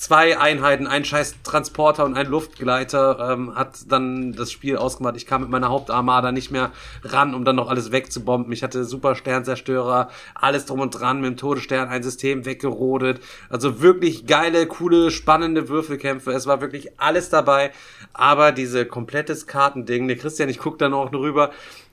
zwei 0.00 0.38
Einheiten, 0.38 0.86
ein 0.86 1.04
scheiß 1.04 1.42
Transporter 1.44 2.06
und 2.06 2.16
ein 2.16 2.26
Luftgleiter 2.26 3.32
ähm, 3.32 3.54
hat 3.54 3.80
dann 3.88 4.32
das 4.32 4.50
Spiel 4.50 4.78
ausgemacht. 4.78 5.14
Ich 5.16 5.26
kam 5.26 5.42
mit 5.42 5.50
meiner 5.50 5.68
Hauptarmada 5.68 6.32
nicht 6.32 6.50
mehr 6.50 6.72
ran, 7.04 7.34
um 7.34 7.44
dann 7.44 7.56
noch 7.56 7.68
alles 7.68 7.92
wegzubomben. 7.92 8.50
Ich 8.50 8.62
hatte 8.62 8.86
super 8.86 9.14
Sternzerstörer, 9.14 10.08
alles 10.34 10.64
drum 10.64 10.80
und 10.80 10.92
dran, 10.92 11.20
mit 11.20 11.28
dem 11.28 11.36
Todesstern 11.36 11.90
ein 11.90 12.02
System 12.02 12.46
weggerodet. 12.46 13.20
Also 13.50 13.82
wirklich 13.82 14.26
geile, 14.26 14.66
coole, 14.66 15.10
spannende 15.10 15.68
Würfelkämpfe. 15.68 16.32
Es 16.32 16.46
war 16.46 16.62
wirklich 16.62 16.98
alles 16.98 17.28
dabei. 17.28 17.70
Aber 18.14 18.52
diese 18.52 18.86
komplettes 18.86 19.46
Kartending, 19.46 20.08
der 20.08 20.16
Christian, 20.16 20.48
ich 20.48 20.58
guck 20.58 20.78
dann 20.78 20.94
auch 20.94 21.12
nur 21.12 21.20
rüber, 21.20 21.50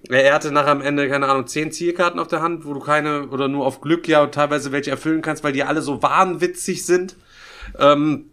er 0.09 0.33
hatte 0.33 0.53
nachher 0.53 0.71
am 0.71 0.81
Ende, 0.81 1.09
keine 1.09 1.27
Ahnung, 1.27 1.47
zehn 1.47 1.73
Zielkarten 1.73 2.21
auf 2.21 2.29
der 2.29 2.41
Hand, 2.41 2.65
wo 2.65 2.73
du 2.73 2.79
keine 2.79 3.27
oder 3.27 3.49
nur 3.49 3.65
auf 3.65 3.81
Glück 3.81 4.07
ja 4.07 4.25
teilweise 4.27 4.71
welche 4.71 4.91
erfüllen 4.91 5.21
kannst, 5.21 5.43
weil 5.43 5.51
die 5.51 5.63
alle 5.63 5.81
so 5.81 6.01
wahnwitzig 6.01 6.85
sind. 6.85 7.17
Ähm, 7.79 8.31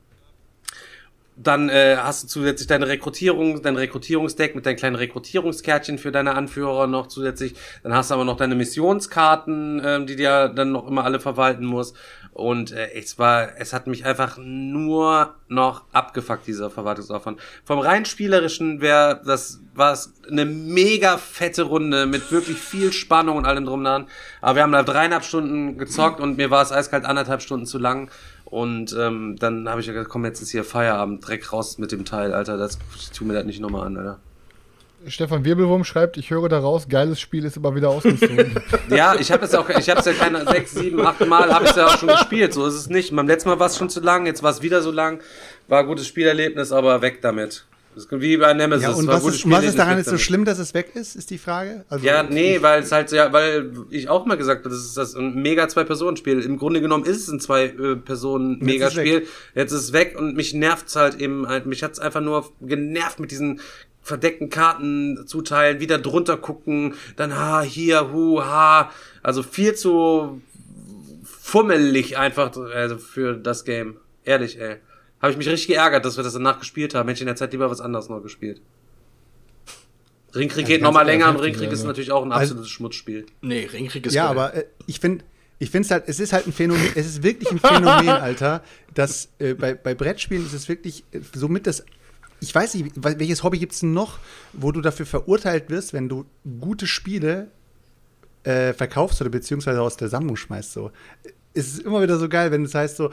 dann 1.36 1.68
äh, 1.68 1.96
hast 1.98 2.22
du 2.22 2.28
zusätzlich 2.28 2.68
deine 2.68 2.86
Rekrutierung, 2.86 3.60
dein 3.60 3.76
Rekrutierungsdeck 3.76 4.54
mit 4.54 4.66
deinen 4.66 4.76
kleinen 4.76 4.94
Rekrutierungskärtchen 4.94 5.98
für 5.98 6.12
deine 6.12 6.34
Anführer 6.34 6.86
noch 6.86 7.08
zusätzlich. 7.08 7.54
Dann 7.82 7.92
hast 7.92 8.10
du 8.10 8.14
aber 8.14 8.24
noch 8.24 8.36
deine 8.36 8.54
Missionskarten, 8.54 9.82
ähm, 9.84 10.06
die 10.06 10.14
dir 10.16 10.48
dann 10.48 10.70
noch 10.70 10.86
immer 10.86 11.04
alle 11.04 11.18
verwalten 11.18 11.64
musst. 11.64 11.96
Und 12.32 12.72
äh, 12.72 12.92
es 12.94 13.18
war, 13.18 13.58
es 13.58 13.72
hat 13.72 13.86
mich 13.88 14.04
einfach 14.04 14.38
nur 14.38 15.34
noch 15.48 15.84
abgefuckt, 15.92 16.46
dieser 16.46 16.70
Verwaltungsaufwand. 16.70 17.40
Vom 17.64 17.80
rein 17.80 18.04
spielerischen 18.04 18.80
wäre 18.80 19.20
das 19.24 19.60
war 19.74 19.98
eine 20.30 20.44
mega 20.44 21.18
fette 21.18 21.64
Runde 21.64 22.06
mit 22.06 22.30
wirklich 22.30 22.58
viel 22.58 22.92
Spannung 22.92 23.36
und 23.38 23.44
allem 23.44 23.64
drum 23.64 23.82
dran. 23.82 24.06
Aber 24.40 24.56
wir 24.56 24.62
haben 24.62 24.72
da 24.72 24.84
dreieinhalb 24.84 25.24
Stunden 25.24 25.78
gezockt 25.78 26.20
und 26.20 26.36
mir 26.36 26.50
war 26.50 26.62
es 26.62 26.70
eiskalt 26.70 27.04
anderthalb 27.04 27.42
Stunden 27.42 27.66
zu 27.66 27.78
lang. 27.78 28.08
Und 28.54 28.94
ähm, 28.96 29.34
dann 29.40 29.68
habe 29.68 29.80
ich 29.80 29.88
gesagt, 29.88 30.08
komm, 30.08 30.24
jetzt 30.24 30.40
ist 30.40 30.52
hier 30.52 30.62
Feierabend, 30.62 31.26
Dreck 31.26 31.52
raus 31.52 31.76
mit 31.78 31.90
dem 31.90 32.04
Teil, 32.04 32.32
Alter. 32.32 32.56
Das 32.56 32.78
ich 32.94 33.10
tu 33.10 33.24
mir 33.24 33.34
das 33.34 33.44
nicht 33.46 33.58
nochmal 33.58 33.84
an, 33.84 33.96
Alter. 33.96 34.20
Stefan 35.08 35.44
Wirbelwurm 35.44 35.82
schreibt, 35.82 36.18
ich 36.18 36.30
höre 36.30 36.48
daraus, 36.48 36.88
geiles 36.88 37.18
Spiel 37.18 37.44
ist 37.44 37.56
aber 37.56 37.74
wieder 37.74 37.88
ausgezogen. 37.88 38.54
Ja, 38.90 39.16
ich 39.16 39.32
habe 39.32 39.44
es 39.44 39.50
ja 39.50 39.58
auch, 39.58 39.68
ich 39.68 39.90
habe 39.90 39.98
es 39.98 40.06
ja 40.06 40.12
keine 40.12 40.46
sechs, 40.46 40.70
sieben, 40.70 41.04
acht 41.04 41.26
Mal 41.26 41.52
habe 41.52 41.64
ich 41.64 41.70
es 41.70 41.76
ja 41.76 41.86
auch 41.86 41.98
schon 41.98 42.10
gespielt. 42.10 42.54
So 42.54 42.64
ist 42.64 42.74
es 42.74 42.88
nicht. 42.88 43.12
Beim 43.16 43.26
letzten 43.26 43.48
Mal 43.48 43.58
war 43.58 43.66
es 43.66 43.76
schon 43.76 43.90
zu 43.90 43.98
lang, 43.98 44.24
jetzt 44.24 44.44
war 44.44 44.52
es 44.52 44.62
wieder 44.62 44.82
so 44.82 44.92
lang. 44.92 45.20
War 45.66 45.80
ein 45.80 45.88
gutes 45.88 46.06
Spielerlebnis, 46.06 46.70
aber 46.70 47.02
weg 47.02 47.22
damit. 47.22 47.66
Das 47.94 48.04
ist 48.04 48.20
wie 48.20 48.36
bei 48.36 48.52
Nemesis. 48.52 48.84
Ja, 48.84 48.90
und 48.90 49.06
was 49.06 49.24
ist, 49.24 49.48
was 49.48 49.64
ist 49.64 49.78
daran 49.78 49.98
jetzt 49.98 50.10
so 50.10 50.18
schlimm, 50.18 50.44
dass 50.44 50.58
es 50.58 50.74
weg 50.74 50.90
ist, 50.94 51.14
ist 51.14 51.30
die 51.30 51.38
Frage? 51.38 51.84
Also, 51.88 52.04
Ja, 52.04 52.22
nee, 52.22 52.60
weil 52.60 52.82
es 52.82 52.90
halt, 52.90 53.12
ja, 53.12 53.32
weil 53.32 53.72
ich 53.90 54.08
auch 54.08 54.26
mal 54.26 54.36
gesagt 54.36 54.64
habe, 54.64 54.74
das 54.74 54.84
ist 54.84 54.96
das 54.96 55.14
ein 55.14 55.34
mega 55.34 55.68
Zwei-Personen-Spiel. 55.68 56.40
Im 56.40 56.58
Grunde 56.58 56.80
genommen 56.80 57.04
ist 57.04 57.18
es 57.18 57.28
ein 57.28 57.40
Zwei-Personen-Megaspiel. 57.40 59.26
Jetzt 59.54 59.72
ist 59.72 59.82
es 59.82 59.92
weg 59.92 60.16
und 60.18 60.36
mich 60.36 60.54
nervt's 60.54 60.96
halt 60.96 61.20
eben, 61.20 61.48
halt, 61.48 61.66
mich 61.66 61.82
hat's 61.82 61.98
einfach 61.98 62.20
nur 62.20 62.50
genervt 62.60 63.20
mit 63.20 63.30
diesen 63.30 63.60
verdeckten 64.02 64.50
Karten 64.50 65.26
zuteilen, 65.26 65.80
wieder 65.80 65.98
drunter 65.98 66.36
gucken, 66.36 66.94
dann 67.16 67.36
ha, 67.36 67.62
hier, 67.62 68.12
hu, 68.12 68.42
ha. 68.42 68.90
Also 69.22 69.42
viel 69.42 69.74
zu 69.74 70.42
fummelig 71.24 72.18
einfach 72.18 72.56
also 72.56 72.98
für 72.98 73.34
das 73.34 73.64
Game. 73.64 73.96
Ehrlich, 74.24 74.60
ey. 74.60 74.76
Habe 75.24 75.32
ich 75.32 75.38
mich 75.38 75.48
richtig 75.48 75.68
geärgert, 75.68 76.04
dass 76.04 76.18
wir 76.18 76.22
das 76.22 76.34
danach 76.34 76.58
gespielt 76.58 76.94
haben. 76.94 77.08
Hätte 77.08 77.16
ich 77.16 77.20
in 77.22 77.26
der 77.28 77.36
Zeit 77.36 77.50
lieber 77.52 77.70
was 77.70 77.80
anderes 77.80 78.10
noch 78.10 78.20
gespielt. 78.20 78.60
Ringkrieg 80.34 80.66
geht 80.66 80.80
ganz 80.80 80.82
nochmal 80.82 81.06
länger 81.06 81.30
und 81.30 81.36
Ringkrieg 81.36 81.68
ist 81.72 81.78
also. 81.80 81.86
natürlich 81.86 82.10
auch 82.12 82.22
ein 82.24 82.30
Also- 82.30 82.52
absolutes 82.52 82.70
Schmutzspiel. 82.70 83.24
Nee, 83.40 83.64
Ringkrieg 83.72 84.04
ist 84.04 84.12
ja, 84.14 84.24
geil. 84.26 84.30
aber 84.32 84.54
äh, 84.54 84.64
ich 84.86 85.00
finde, 85.00 85.24
ich 85.60 85.70
finde 85.70 85.86
es 85.86 85.90
halt, 85.92 86.04
es 86.08 86.20
ist 86.20 86.34
halt 86.34 86.46
ein 86.46 86.52
Phänomen, 86.52 86.86
es 86.94 87.06
ist 87.06 87.22
wirklich 87.22 87.50
ein 87.50 87.58
Phänomen, 87.58 88.08
Alter, 88.10 88.62
dass 88.92 89.30
äh, 89.38 89.54
bei, 89.54 89.72
bei 89.72 89.94
Brettspielen 89.94 90.44
ist 90.44 90.52
es 90.52 90.68
wirklich 90.68 91.04
äh, 91.12 91.20
somit 91.34 91.66
das, 91.66 91.84
ich 92.40 92.54
weiß 92.54 92.74
nicht, 92.74 92.94
wel- 92.96 93.18
welches 93.18 93.42
Hobby 93.44 93.58
gibt 93.58 93.72
es 93.72 93.82
noch, 93.82 94.18
wo 94.52 94.72
du 94.72 94.82
dafür 94.82 95.06
verurteilt 95.06 95.70
wirst, 95.70 95.94
wenn 95.94 96.10
du 96.10 96.26
gute 96.60 96.86
Spiele 96.86 97.50
äh, 98.42 98.74
verkaufst 98.74 99.22
oder 99.22 99.30
beziehungsweise 99.30 99.80
aus 99.80 99.96
der 99.96 100.08
Sammlung 100.10 100.36
schmeißt, 100.36 100.72
so. 100.74 100.90
Es 101.54 101.68
ist 101.68 101.82
immer 101.82 102.02
wieder 102.02 102.18
so 102.18 102.28
geil, 102.28 102.50
wenn 102.50 102.64
es 102.64 102.74
heißt 102.74 102.96
so, 102.96 103.10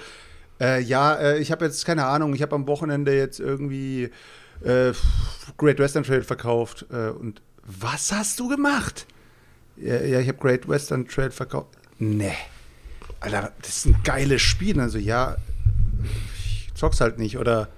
äh, 0.62 0.80
ja, 0.82 1.16
äh, 1.16 1.40
ich 1.40 1.52
habe 1.52 1.66
jetzt, 1.66 1.86
keine 1.86 2.06
Ahnung, 2.06 2.34
ich 2.36 2.42
habe 2.42 2.56
am 2.56 2.68
Wochenende 2.68 3.16
jetzt 3.16 3.40
irgendwie 3.40 4.10
äh, 4.64 4.94
Great 5.58 5.80
Western 5.80 6.04
Trail 6.04 6.22
verkauft 6.22 6.86
äh, 6.92 7.10
und 7.10 7.42
was 7.66 8.12
hast 8.12 8.40
du 8.40 8.48
gemacht? 8.48 9.08
Ja, 9.78 9.96
ja 9.96 10.20
ich 10.20 10.28
habe 10.28 10.38
Great 10.38 10.68
Western 10.68 11.08
Trail 11.08 11.32
verkauft. 11.32 11.78
Nee. 12.00 12.36
Alter, 13.20 13.52
das 13.62 13.78
ist 13.78 13.86
ein 13.86 13.98
geiles 14.04 14.42
Spiel. 14.42 14.80
Also 14.80 14.98
ja, 14.98 15.38
ich 16.38 16.72
zock's 16.74 17.02
halt 17.02 17.20
nicht. 17.20 17.38
Oder 17.38 17.70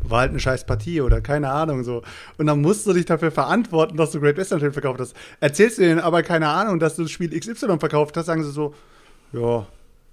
war 0.00 0.20
halt 0.20 0.30
eine 0.30 0.40
scheiß 0.40 0.64
Partie 0.64 1.00
oder 1.00 1.20
keine 1.20 1.50
Ahnung 1.50 1.82
so. 1.82 2.02
Und 2.38 2.46
dann 2.46 2.60
musst 2.60 2.86
du 2.86 2.92
dich 2.92 3.04
dafür 3.04 3.30
verantworten, 3.30 3.96
dass 3.96 4.12
du 4.12 4.20
Great 4.20 4.36
Western 4.36 4.60
Trail 4.60 4.72
verkauft 4.72 5.00
hast. 5.00 5.16
Erzählst 5.40 5.78
du 5.78 5.82
denen 5.82 6.00
aber 6.00 6.22
keine 6.22 6.48
Ahnung, 6.48 6.78
dass 6.78 6.96
du 6.96 7.02
das 7.02 7.10
Spiel 7.10 7.38
XY 7.38 7.78
verkauft 7.78 8.16
hast, 8.16 8.26
sagen 8.26 8.44
sie 8.44 8.52
so, 8.52 8.74
ja, 9.32 9.66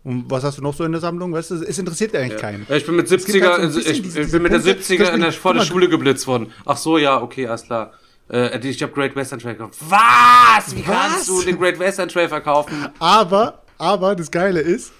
und 0.03 0.29
was 0.29 0.43
hast 0.43 0.57
du 0.57 0.61
noch 0.61 0.73
so 0.73 0.83
in 0.83 0.91
der 0.91 0.99
Sammlung? 0.99 1.31
Weißt 1.31 1.51
du, 1.51 1.55
es 1.55 1.79
interessiert 1.79 2.15
eigentlich 2.15 2.39
keinen. 2.39 2.65
Ja, 2.67 2.75
ich 2.75 2.85
bin 2.85 2.95
mit 2.95 3.09
Es 3.09 3.25
gibt 3.25 3.37
70er, 3.37 3.49
halt 3.49 3.71
so 3.71 3.79
also 3.79 3.79
ich, 3.79 4.05
ich 4.17 4.31
bin 4.31 4.41
mit 4.41 4.51
der 4.51 4.59
Punkte, 4.59 4.81
70er 4.81 4.97
dass 4.97 5.09
in 5.09 5.21
der, 5.21 5.31
vor 5.31 5.53
der 5.53 5.61
Schule 5.61 5.87
geblitzt 5.87 6.27
worden. 6.27 6.51
Ach 6.65 6.77
so, 6.77 6.97
ja, 6.97 7.21
okay, 7.21 7.47
alles 7.47 7.63
klar. 7.63 7.93
Äh, 8.29 8.67
ich 8.67 8.81
habe 8.83 8.91
Great 8.91 9.15
Western 9.15 9.39
Trail 9.39 9.53
gekauft. 9.55 9.79
Was? 9.87 10.75
Wie 10.75 10.81
kannst 10.81 11.29
du 11.29 11.41
den 11.41 11.57
Great 11.57 11.79
Western 11.79 12.09
Trail 12.09 12.27
verkaufen? 12.27 12.89
Aber, 12.99 13.63
aber 13.77 14.15
das 14.15 14.31
Geile 14.31 14.59
ist, 14.59 14.91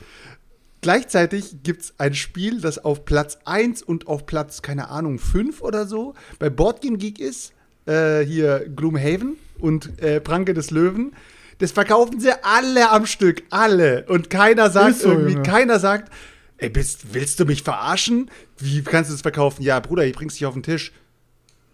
gleichzeitig 0.81 1.63
gibt 1.63 1.81
es 1.81 1.93
ein 1.97 2.13
Spiel, 2.13 2.61
das 2.61 2.83
auf 2.83 3.03
Platz 3.03 3.39
1 3.43 3.83
und 3.83 4.07
auf 4.07 4.25
Platz, 4.25 4.61
keine 4.61 4.89
Ahnung, 4.89 5.19
5 5.19 5.61
oder 5.61 5.85
so 5.85 6.13
bei 6.39 6.49
Boardgame 6.49 6.97
Geek 6.97 7.19
ist. 7.19 7.53
Äh, 7.85 8.21
hier 8.21 8.69
Gloomhaven 8.73 9.35
und 9.59 10.01
äh, 10.01 10.21
Pranke 10.21 10.53
des 10.53 10.71
Löwen. 10.71 11.13
Das 11.59 11.71
verkaufen 11.71 12.19
sie 12.19 12.31
alle 12.43 12.91
am 12.91 13.05
Stück, 13.05 13.43
alle. 13.49 14.05
Und 14.07 14.29
keiner 14.29 14.69
sagt 14.69 14.99
so, 14.99 15.09
irgendwie, 15.09 15.33
Junge. 15.33 15.43
keiner 15.43 15.79
sagt, 15.79 16.11
ey, 16.57 16.69
bist, 16.69 17.13
willst 17.13 17.39
du 17.39 17.45
mich 17.45 17.63
verarschen? 17.63 18.29
Wie 18.57 18.81
kannst 18.83 19.09
du 19.09 19.13
das 19.13 19.21
verkaufen? 19.21 19.63
Ja, 19.63 19.79
Bruder, 19.79 20.05
ich 20.05 20.13
bring's 20.13 20.33
dich 20.35 20.45
auf 20.45 20.53
den 20.53 20.63
Tisch. 20.63 20.91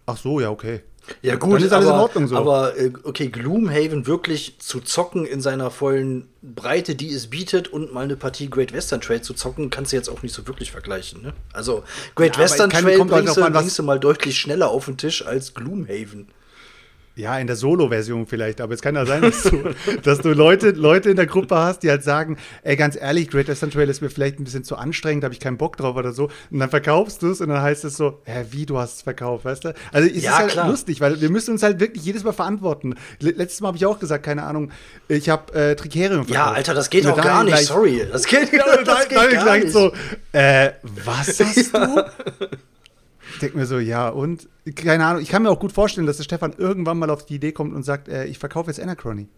Ach 0.06 0.16
so, 0.16 0.40
ja, 0.40 0.50
okay. 0.50 0.82
Ja, 1.22 1.36
gut, 1.36 1.54
Dann 1.54 1.62
ist 1.64 1.72
alles 1.72 1.86
aber, 1.88 1.96
in 1.96 2.02
Ordnung 2.02 2.28
so. 2.28 2.36
aber 2.36 2.76
äh, 2.76 2.92
okay, 3.04 3.28
Gloomhaven 3.28 4.06
wirklich 4.06 4.58
zu 4.58 4.80
zocken 4.80 5.24
in 5.24 5.40
seiner 5.40 5.70
vollen 5.70 6.28
Breite, 6.42 6.94
die 6.94 7.12
es 7.12 7.28
bietet, 7.28 7.68
und 7.68 7.92
mal 7.92 8.04
eine 8.04 8.16
Partie 8.16 8.48
Great 8.48 8.72
Western 8.72 9.00
Trail 9.00 9.22
zu 9.22 9.34
zocken, 9.34 9.70
kannst 9.70 9.92
du 9.92 9.96
jetzt 9.96 10.08
auch 10.08 10.22
nicht 10.22 10.34
so 10.34 10.46
wirklich 10.46 10.70
vergleichen. 10.70 11.22
Ne? 11.22 11.32
Also, 11.52 11.84
Great 12.14 12.36
Ja, 12.36 12.42
Western 12.42 12.70
Trail 12.70 12.98
kommt 12.98 13.12
halt 13.12 13.24
bringst, 13.24 13.38
du, 13.38 13.44
an, 13.44 13.52
bringst 13.52 13.78
du 13.78 13.82
mal 13.82 13.98
deutlich 13.98 14.38
schneller 14.38 14.68
auf 14.68 14.84
den 14.86 14.96
Tisch 14.96 15.26
als 15.26 15.54
Gloomhaven. 15.54 16.28
Ja, 17.16 17.38
in 17.38 17.48
der 17.48 17.56
Solo-Version 17.56 18.26
vielleicht, 18.26 18.60
aber 18.62 18.72
es 18.72 18.80
kann 18.80 18.94
ja 18.94 19.04
sein, 19.04 19.20
dass 19.20 19.42
du, 19.42 19.74
dass 20.04 20.20
du 20.20 20.30
Leute, 20.32 20.70
Leute 20.70 21.10
in 21.10 21.16
der 21.16 21.26
Gruppe 21.26 21.56
hast, 21.56 21.82
die 21.82 21.90
halt 21.90 22.02
sagen, 22.04 22.38
ey, 22.62 22.76
ganz 22.76 22.96
ehrlich, 22.96 23.28
Great 23.28 23.48
Western 23.48 23.70
Trail 23.70 23.90
ist 23.90 24.00
mir 24.00 24.08
vielleicht 24.10 24.38
ein 24.38 24.44
bisschen 24.44 24.64
zu 24.64 24.76
anstrengend, 24.76 25.22
da 25.22 25.26
habe 25.26 25.34
ich 25.34 25.40
keinen 25.40 25.58
Bock 25.58 25.76
drauf 25.76 25.96
oder 25.96 26.12
so. 26.12 26.30
Und 26.50 26.60
dann 26.60 26.70
verkaufst 26.70 27.20
du 27.22 27.30
es 27.30 27.40
und 27.40 27.48
dann 27.48 27.60
heißt 27.60 27.84
es 27.84 27.96
so, 27.96 28.22
hä, 28.24 28.44
wie, 28.52 28.64
du 28.64 28.78
hast 28.78 28.96
es 28.96 29.02
verkauft, 29.02 29.44
weißt 29.44 29.64
du? 29.64 29.74
Also 29.92 30.08
es 30.08 30.22
Ja, 30.22 30.30
ist 30.30 30.38
halt 30.38 30.50
klar. 30.52 30.68
lustig, 30.70 31.00
weil 31.00 31.20
wir 31.20 31.30
müssen 31.30 31.50
uns 31.50 31.62
halt 31.62 31.80
wirklich 31.80 32.04
jedes 32.04 32.24
Mal 32.24 32.32
verantworten. 32.32 32.94
Le- 33.18 33.32
Letztes 33.32 33.60
Mal 33.60 33.68
habe 33.68 33.76
ich 33.76 33.84
auch 33.86 33.98
gesagt, 33.98 34.24
keine 34.24 34.44
Ahnung, 34.44 34.70
ich 35.08 35.28
habe 35.28 35.52
äh, 35.52 35.74
Tricerium 35.74 36.24
verkauft. 36.24 36.30
Ja, 36.30 36.52
Alter, 36.52 36.74
das 36.74 36.88
geht 36.90 37.06
auch 37.06 37.20
gar 37.20 37.44
nicht, 37.44 37.52
gleich- 37.54 37.66
sorry. 37.66 38.06
Das 38.10 38.24
geht, 38.24 38.52
Ja, 38.52 38.64
das 38.84 39.08
dann, 39.08 39.28
geht 39.28 39.44
gar 39.44 39.58
nicht. 39.58 39.72
so, 39.72 39.92
äh, 40.32 40.70
was 41.04 41.40
hast 41.40 41.74
du? 41.74 42.02
Ich 43.32 43.38
denke 43.40 43.56
mir 43.56 43.66
so, 43.66 43.78
ja, 43.78 44.08
und 44.08 44.48
keine 44.74 45.04
Ahnung, 45.04 45.22
ich 45.22 45.28
kann 45.28 45.42
mir 45.42 45.50
auch 45.50 45.58
gut 45.60 45.72
vorstellen, 45.72 46.06
dass 46.06 46.16
der 46.18 46.24
Stefan 46.24 46.54
irgendwann 46.58 46.98
mal 46.98 47.10
auf 47.10 47.24
die 47.26 47.34
Idee 47.36 47.52
kommt 47.52 47.74
und 47.74 47.82
sagt, 47.84 48.08
äh, 48.08 48.24
ich 48.26 48.38
verkaufe 48.38 48.70
jetzt 48.70 48.80
Anachrony. 48.80 49.28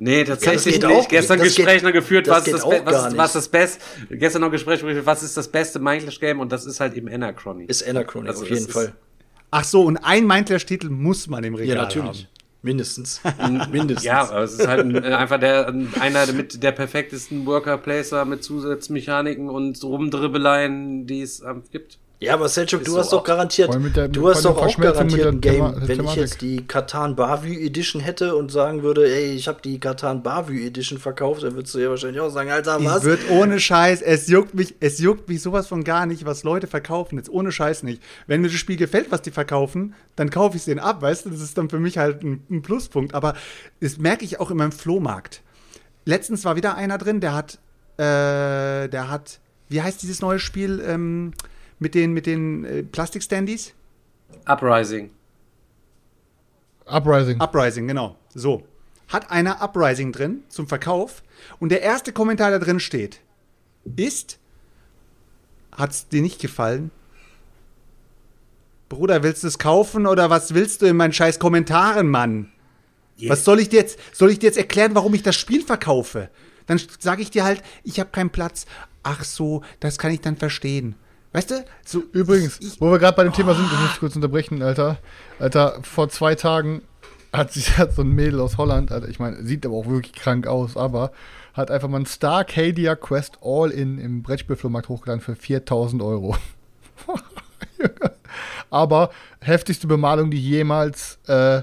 Nee, 0.00 0.22
tatsächlich 0.24 0.74
geht 0.80 0.86
nicht. 0.86 0.96
auch 0.96 1.08
Gestern 1.08 1.40
Gespräch 1.40 1.66
geht- 1.76 1.82
noch 1.82 1.92
geführt, 1.92 2.28
das 2.28 2.38
was, 2.38 2.46
ist 2.46 2.54
das, 2.54 2.64
was, 2.84 3.06
ist, 3.08 3.16
was 3.16 3.26
ist 3.26 3.34
das 3.36 3.48
Beste. 3.48 3.80
Gestern 4.10 4.42
noch 4.42 4.50
Gespräch 4.52 4.80
geführt, 4.80 5.04
was 5.06 5.22
ist 5.24 5.36
das 5.36 5.48
beste 5.48 5.80
Mindless 5.80 6.20
Game 6.20 6.38
und 6.38 6.52
das 6.52 6.66
ist 6.66 6.78
halt 6.78 6.94
eben 6.94 7.08
Anachrony. 7.08 7.64
Ist 7.64 7.86
Anachrony 7.88 8.28
Also 8.28 8.42
auf 8.42 8.48
das 8.48 8.58
jeden 8.58 8.68
ist- 8.68 8.74
Fall. 8.74 8.92
Ach 9.50 9.64
so, 9.64 9.82
und 9.82 9.96
ein 9.96 10.26
Mindlash-Titel 10.26 10.88
muss 10.90 11.26
man 11.26 11.42
im 11.42 11.54
Ja, 11.54 11.60
Regal 11.60 11.76
natürlich. 11.78 12.06
haben. 12.24 12.26
Mindestens. 12.62 13.20
Mindestens. 13.72 14.04
Ja, 14.04 14.28
aber 14.28 14.42
es 14.42 14.52
ist 14.54 14.66
halt 14.68 14.80
ein, 14.84 14.94
äh, 14.96 15.14
einfach 15.14 15.40
der, 15.40 15.68
ein- 15.68 15.88
einer 15.98 16.30
mit 16.32 16.62
der 16.62 16.72
perfektesten 16.72 17.46
Worker-Placer 17.46 18.24
mit 18.24 18.44
Zusatzmechaniken 18.44 19.48
und 19.48 19.82
Rumdribbeleien, 19.82 21.06
die 21.06 21.22
es 21.22 21.40
ähm, 21.40 21.62
gibt. 21.72 21.98
Ja, 22.20 22.34
aber 22.34 22.48
Selchuk, 22.48 22.82
du 22.82 22.90
so 22.90 22.98
hast 22.98 23.12
doch 23.12 23.22
garantiert, 23.22 23.70
der- 23.94 24.08
du 24.08 24.28
hast 24.28 24.44
doch 24.44 24.56
auch 24.56 24.76
garantiert 24.76 25.24
ein 25.28 25.40
Game, 25.40 25.54
Thema- 25.54 25.74
wenn 25.86 26.04
ich 26.04 26.16
jetzt 26.16 26.40
die 26.40 26.66
Katan 26.66 27.14
Bavü 27.14 27.54
Edition 27.64 28.02
hätte 28.02 28.34
und 28.34 28.50
sagen 28.50 28.82
würde, 28.82 29.08
ey, 29.08 29.34
ich 29.34 29.46
habe 29.46 29.62
die 29.62 29.78
Katan 29.78 30.24
Bavü 30.24 30.66
Edition 30.66 30.98
verkauft, 30.98 31.44
dann 31.44 31.54
würdest 31.54 31.76
du 31.76 31.78
ja 31.78 31.88
wahrscheinlich 31.90 32.20
auch 32.20 32.30
sagen, 32.30 32.50
Alter, 32.50 32.80
Ich 32.80 32.86
was? 32.86 33.04
würde 33.04 33.22
ohne 33.30 33.60
Scheiß, 33.60 34.02
es 34.02 34.26
juckt 34.26 34.52
mich, 34.54 34.74
es 34.80 34.98
juckt 34.98 35.28
mich 35.28 35.40
sowas 35.42 35.68
von 35.68 35.84
gar 35.84 36.06
nicht, 36.06 36.24
was 36.26 36.42
Leute 36.42 36.66
verkaufen, 36.66 37.18
jetzt 37.18 37.30
ohne 37.30 37.52
Scheiß 37.52 37.84
nicht. 37.84 38.02
Wenn 38.26 38.40
mir 38.40 38.48
das 38.48 38.56
Spiel 38.56 38.76
gefällt, 38.76 39.12
was 39.12 39.22
die 39.22 39.30
verkaufen, 39.30 39.94
dann 40.16 40.30
kaufe 40.30 40.56
ich 40.56 40.62
es 40.62 40.66
denen 40.66 40.80
ab, 40.80 41.00
weißt 41.00 41.26
du, 41.26 41.30
das 41.30 41.40
ist 41.40 41.56
dann 41.56 41.70
für 41.70 41.78
mich 41.78 41.98
halt 41.98 42.24
ein, 42.24 42.42
ein 42.50 42.62
Pluspunkt. 42.62 43.14
Aber 43.14 43.34
das 43.80 43.98
merke 43.98 44.24
ich 44.24 44.40
auch 44.40 44.50
in 44.50 44.56
meinem 44.56 44.72
Flohmarkt. 44.72 45.40
Letztens 46.04 46.44
war 46.44 46.56
wieder 46.56 46.74
einer 46.74 46.98
drin, 46.98 47.20
der 47.20 47.34
hat, 47.36 47.58
äh, 47.96 48.88
der 48.88 49.08
hat, 49.08 49.38
wie 49.68 49.82
heißt 49.82 50.02
dieses 50.02 50.20
neue 50.20 50.40
Spiel 50.40 50.82
ähm, 50.84 51.32
mit 51.78 51.94
den, 51.94 52.12
mit 52.12 52.26
den 52.26 52.64
äh, 52.64 52.82
Plastikstandies? 52.82 53.74
Uprising. 54.44 55.10
Uprising. 56.86 57.40
Uprising, 57.40 57.88
genau. 57.88 58.16
So. 58.34 58.64
Hat 59.08 59.30
einer 59.30 59.62
Uprising 59.62 60.12
drin 60.12 60.42
zum 60.48 60.66
Verkauf 60.66 61.22
und 61.60 61.70
der 61.70 61.82
erste 61.82 62.12
Kommentar, 62.12 62.50
der 62.50 62.58
drin 62.58 62.80
steht, 62.80 63.20
ist, 63.96 64.38
hat's 65.72 66.08
dir 66.08 66.20
nicht 66.20 66.40
gefallen? 66.40 66.90
Bruder, 68.88 69.22
willst 69.22 69.44
du 69.44 69.48
es 69.48 69.58
kaufen 69.58 70.06
oder 70.06 70.30
was 70.30 70.54
willst 70.54 70.82
du 70.82 70.86
in 70.86 70.96
meinen 70.96 71.12
scheiß 71.12 71.38
Kommentaren, 71.38 72.08
Mann? 72.08 72.52
Was 73.26 73.44
soll 73.44 73.60
ich 73.60 73.68
dir 73.68 73.80
jetzt, 73.80 73.98
soll 74.12 74.30
ich 74.30 74.38
dir 74.38 74.46
jetzt 74.46 74.58
erklären, 74.58 74.94
warum 74.94 75.12
ich 75.14 75.22
das 75.22 75.34
Spiel 75.36 75.64
verkaufe? 75.64 76.30
Dann 76.66 76.80
sage 76.98 77.22
ich 77.22 77.30
dir 77.30 77.44
halt, 77.44 77.62
ich 77.82 77.98
habe 77.98 78.10
keinen 78.10 78.30
Platz. 78.30 78.66
Ach 79.02 79.24
so, 79.24 79.62
das 79.80 79.98
kann 79.98 80.12
ich 80.12 80.20
dann 80.20 80.36
verstehen. 80.36 80.94
Weißt 81.32 81.50
du? 81.50 81.64
So, 81.84 82.02
Übrigens, 82.12 82.58
ich, 82.60 82.80
wo 82.80 82.90
wir 82.90 82.98
gerade 82.98 83.16
bei 83.16 83.24
dem 83.24 83.32
Thema 83.32 83.54
sind, 83.54 83.66
ich 83.70 83.80
muss 83.80 83.98
kurz 83.98 84.16
unterbrechen, 84.16 84.62
Alter. 84.62 84.98
Alter, 85.38 85.78
vor 85.82 86.08
zwei 86.08 86.34
Tagen 86.34 86.82
hat 87.32 87.52
sich 87.52 87.76
hat 87.78 87.92
so 87.94 88.02
ein 88.02 88.12
Mädel 88.12 88.40
aus 88.40 88.56
Holland, 88.56 88.92
Alter, 88.92 89.08
ich 89.08 89.18
meine, 89.18 89.44
sieht 89.44 89.66
aber 89.66 89.76
auch 89.76 89.86
wirklich 89.86 90.14
krank 90.14 90.46
aus, 90.46 90.76
aber 90.76 91.12
hat 91.54 91.70
einfach 91.70 91.88
mal 91.88 92.00
ein 92.00 92.06
Starcadia 92.06 92.94
Quest 92.94 93.38
All-In 93.42 93.98
im 93.98 94.22
Brettspielflohmarkt 94.22 94.88
hochgeladen 94.88 95.20
für 95.20 95.34
4000 95.34 96.02
Euro. 96.02 96.36
aber 98.70 99.10
heftigste 99.40 99.86
Bemalung, 99.86 100.30
die 100.30 100.38
ich 100.38 100.44
jemals, 100.44 101.18
äh, 101.26 101.62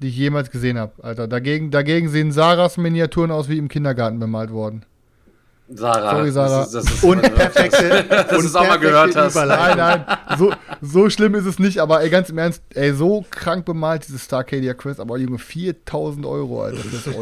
die 0.00 0.08
ich 0.08 0.16
jemals 0.16 0.50
gesehen 0.50 0.78
habe, 0.78 1.04
Alter. 1.04 1.28
Dagegen, 1.28 1.70
dagegen 1.70 2.08
sehen 2.08 2.32
Sarahs 2.32 2.78
Miniaturen 2.78 3.30
aus 3.30 3.48
wie 3.48 3.58
im 3.58 3.68
Kindergarten 3.68 4.18
bemalt 4.18 4.50
worden. 4.50 4.84
Sarah. 5.70 6.10
Sorry, 6.16 6.30
Sarah. 6.30 6.58
Das 6.60 6.66
ist, 6.68 6.74
das 6.74 6.84
ist, 6.94 7.04
und 7.04 7.20
perfekte, 7.20 8.26
und 8.36 8.42
du's 8.42 8.54
auch 8.54 8.66
mal 8.66 8.78
gehört 8.78 9.14
hast. 9.14 9.34
Nein, 9.34 9.76
nein, 9.76 10.04
so, 10.38 10.52
so 10.80 11.10
schlimm 11.10 11.34
ist 11.34 11.44
es 11.44 11.58
nicht, 11.58 11.78
aber 11.78 12.02
ey, 12.02 12.08
ganz 12.10 12.30
im 12.30 12.38
Ernst, 12.38 12.62
ey, 12.74 12.92
so 12.94 13.24
krank 13.30 13.66
bemalt 13.66 14.06
dieses 14.08 14.24
Starcadia 14.24 14.74
Quest, 14.74 14.98
aber 15.00 15.18
Junge, 15.18 15.38
4000 15.38 16.24
Euro, 16.24 16.62
Alter, 16.62 16.82
das. 16.90 17.14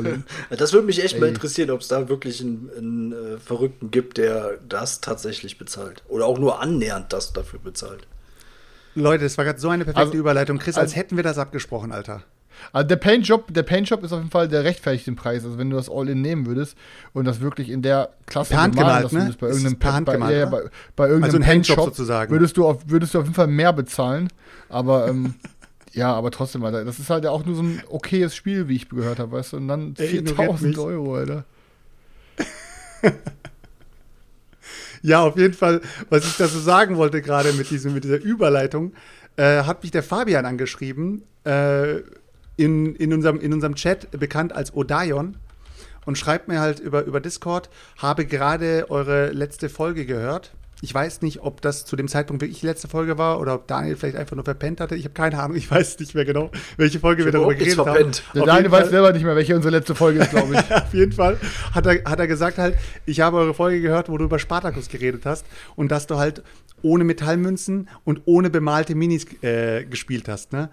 Das 0.58 0.72
würde 0.72 0.86
mich 0.86 1.02
echt 1.02 1.18
mal 1.18 1.26
Ey. 1.26 1.32
interessieren, 1.32 1.70
ob 1.70 1.80
es 1.80 1.88
da 1.88 2.08
wirklich 2.08 2.40
einen, 2.40 2.70
einen 2.76 3.12
äh, 3.12 3.38
Verrückten 3.38 3.90
gibt, 3.90 4.18
der 4.18 4.58
das 4.68 5.00
tatsächlich 5.00 5.58
bezahlt. 5.58 6.02
Oder 6.08 6.26
auch 6.26 6.38
nur 6.38 6.60
annähernd 6.60 7.12
das 7.12 7.32
dafür 7.32 7.58
bezahlt. 7.58 8.06
Leute, 8.94 9.24
das 9.24 9.36
war 9.36 9.44
gerade 9.44 9.60
so 9.60 9.68
eine 9.68 9.84
perfekte 9.84 10.06
Also- 10.08 10.18
Überleitung. 10.18 10.58
Chris, 10.58 10.76
als 10.76 10.92
also- 10.92 10.96
hätten 10.96 11.16
wir 11.16 11.24
das 11.24 11.38
abgesprochen, 11.38 11.92
Alter. 11.92 12.22
Also 12.72 12.88
der 12.88 12.96
Paint-Job, 12.96 13.52
der 13.52 13.62
Paint-Job 13.62 14.02
ist 14.02 14.12
auf 14.12 14.18
jeden 14.18 14.30
Fall, 14.30 14.48
der 14.48 14.64
rechtfertigt 14.64 15.06
den 15.06 15.16
Preis. 15.16 15.44
Also 15.44 15.58
wenn 15.58 15.70
du 15.70 15.76
das 15.76 15.90
All-In 15.90 16.20
nehmen 16.20 16.46
würdest 16.46 16.76
und 17.12 17.24
das 17.24 17.40
wirklich 17.40 17.70
in 17.70 17.82
der 17.82 18.10
Klasse 18.26 18.54
Per 18.54 18.62
Hand 18.62 18.76
gemalt, 18.76 19.12
ne? 19.12 19.34
bei 19.38 19.48
irgendeinem 19.48 19.78
per 19.78 19.92
Hand 19.92 20.06
bei, 20.06 20.12
gemalt, 20.14 20.36
ja, 20.36 20.46
bei, 20.46 20.62
bei 20.94 21.04
irgendeinem 21.06 21.24
Also 21.24 21.36
ein 21.38 21.42
Paint-Shop 21.42 21.84
sozusagen. 21.84 22.30
Würdest 22.30 22.56
du, 22.56 22.66
auf, 22.66 22.78
würdest 22.86 23.14
du 23.14 23.18
auf 23.18 23.24
jeden 23.24 23.34
Fall 23.34 23.46
mehr 23.46 23.72
bezahlen, 23.72 24.28
aber 24.68 25.08
ähm, 25.08 25.34
ja, 25.92 26.12
aber 26.12 26.30
trotzdem, 26.30 26.64
Alter, 26.64 26.84
das 26.84 26.98
ist 26.98 27.10
halt 27.10 27.24
ja 27.24 27.30
auch 27.30 27.44
nur 27.44 27.54
so 27.54 27.62
ein 27.62 27.82
okayes 27.88 28.34
Spiel, 28.34 28.68
wie 28.68 28.76
ich 28.76 28.88
gehört 28.88 29.18
habe, 29.18 29.32
weißt 29.32 29.52
du, 29.52 29.56
und 29.58 29.68
dann 29.68 29.94
Ey, 29.98 30.18
ignoriert 30.18 30.36
4000 30.36 30.68
mich. 30.68 30.78
Euro, 30.78 31.16
Alter. 31.16 31.44
Ja, 35.02 35.22
auf 35.22 35.36
jeden 35.36 35.54
Fall, 35.54 35.82
was 36.10 36.26
ich 36.26 36.36
da 36.36 36.48
so 36.48 36.58
sagen 36.58 36.96
wollte 36.96 37.22
gerade 37.22 37.52
mit, 37.52 37.70
diesem, 37.70 37.94
mit 37.94 38.02
dieser 38.02 38.20
Überleitung, 38.20 38.92
äh, 39.36 39.62
hat 39.62 39.82
mich 39.82 39.92
der 39.92 40.02
Fabian 40.02 40.46
angeschrieben, 40.46 41.22
äh, 41.44 42.00
in, 42.56 42.94
in, 42.96 43.12
unserem, 43.12 43.40
in 43.40 43.52
unserem 43.52 43.74
Chat 43.74 44.10
bekannt 44.18 44.54
als 44.54 44.74
Odaion 44.74 45.36
und 46.04 46.16
schreibt 46.18 46.48
mir 46.48 46.60
halt 46.60 46.78
über, 46.80 47.04
über 47.04 47.20
Discord, 47.20 47.68
habe 47.98 48.26
gerade 48.26 48.86
eure 48.90 49.30
letzte 49.32 49.68
Folge 49.68 50.06
gehört. 50.06 50.52
Ich 50.82 50.92
weiß 50.92 51.22
nicht, 51.22 51.40
ob 51.40 51.62
das 51.62 51.86
zu 51.86 51.96
dem 51.96 52.06
Zeitpunkt 52.06 52.42
wirklich 52.42 52.60
die 52.60 52.66
letzte 52.66 52.86
Folge 52.86 53.16
war 53.16 53.40
oder 53.40 53.54
ob 53.54 53.66
Daniel 53.66 53.96
vielleicht 53.96 54.16
einfach 54.16 54.36
nur 54.36 54.44
verpennt 54.44 54.78
hatte. 54.78 54.94
Ich 54.94 55.04
habe 55.04 55.14
keine 55.14 55.38
Ahnung, 55.42 55.56
ich 55.56 55.70
weiß 55.70 55.98
nicht 55.98 56.14
mehr 56.14 56.26
genau, 56.26 56.50
welche 56.76 57.00
Folge 57.00 57.24
wir 57.24 57.32
darüber 57.32 57.54
geredet 57.54 57.78
haben. 57.78 57.84
verpennt. 57.86 58.22
Der 58.34 58.42
Auf 58.42 58.46
Daniel 58.46 58.64
jeden 58.64 58.72
weiß 58.72 58.80
Fall- 58.82 58.90
selber 58.90 59.12
nicht 59.12 59.24
mehr, 59.24 59.34
welche 59.36 59.56
unsere 59.56 59.72
letzte 59.74 59.94
Folge 59.94 60.20
ist, 60.20 60.30
glaube 60.30 60.52
ich. 60.54 60.74
auf 60.74 60.92
jeden 60.92 61.12
Fall 61.12 61.38
hat 61.72 61.86
er, 61.86 62.04
hat 62.04 62.18
er 62.20 62.26
gesagt 62.26 62.58
halt, 62.58 62.76
ich 63.06 63.20
habe 63.20 63.38
eure 63.38 63.54
Folge 63.54 63.80
gehört, 63.80 64.10
wo 64.10 64.18
du 64.18 64.26
über 64.26 64.38
Spartacus 64.38 64.88
geredet 64.88 65.24
hast 65.24 65.46
und 65.76 65.90
dass 65.90 66.06
du 66.06 66.18
halt 66.18 66.42
ohne 66.82 67.04
Metallmünzen 67.04 67.88
und 68.04 68.20
ohne 68.26 68.50
bemalte 68.50 68.94
Minis 68.94 69.24
äh, 69.42 69.84
gespielt 69.86 70.28
hast, 70.28 70.52
ne? 70.52 70.68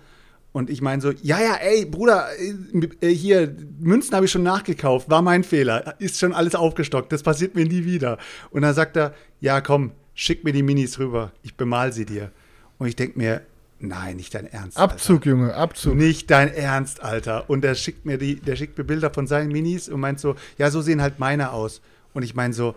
Und 0.54 0.70
ich 0.70 0.82
meine 0.82 1.02
so, 1.02 1.12
ja, 1.24 1.42
ja, 1.42 1.56
ey, 1.56 1.86
Bruder, 1.86 2.28
äh, 2.40 3.08
äh, 3.08 3.14
hier, 3.14 3.54
Münzen 3.80 4.16
habe 4.16 4.28
ich 4.28 4.32
schon 4.32 4.44
nachgekauft, 4.44 5.10
war 5.10 5.24
mein 5.24 5.44
Fehler, 5.44 5.96
ist 6.00 6.20
schon 6.20 6.32
alles 6.32 6.54
aufgestockt, 6.54 7.12
das 7.12 7.24
passiert 7.24 7.56
mir 7.56 7.66
nie 7.66 7.86
wieder. 7.86 8.20
Und 8.52 8.62
dann 8.62 8.76
sagt 8.76 8.96
er, 8.96 9.16
ja, 9.42 9.62
komm, 9.62 9.94
schick 10.14 10.44
mir 10.44 10.54
die 10.54 10.62
Minis 10.62 11.00
rüber, 11.00 11.32
ich 11.42 11.56
bemal 11.56 11.92
sie 11.92 12.06
dir. 12.06 12.32
Und 12.78 12.88
ich 12.88 12.96
denke 12.96 13.18
mir, 13.18 13.42
nein, 13.80 14.18
nicht 14.18 14.36
dein 14.36 14.46
Ernst. 14.46 14.78
Abzug, 14.78 15.26
Junge, 15.26 15.48
Alter. 15.48 15.58
Abzug. 15.58 15.96
Nicht 15.96 16.30
dein 16.30 16.54
Ernst, 16.54 17.02
Alter. 17.02 17.50
Und 17.50 17.64
der 17.64 17.74
schickt 17.74 18.06
mir 18.06 18.20
die, 18.20 18.36
der 18.36 18.56
schickt 18.56 18.78
mir 18.78 18.84
Bilder 18.84 19.10
von 19.10 19.26
seinen 19.26 19.52
Minis 19.52 19.90
und 19.90 20.00
meint 20.00 20.20
so, 20.20 20.36
ja, 20.60 20.70
so 20.70 20.82
sehen 20.82 21.02
halt 21.02 21.18
meine 21.18 21.52
aus. 21.52 21.82
Und 22.14 22.22
ich 22.22 22.36
meine 22.36 22.54
so, 22.54 22.76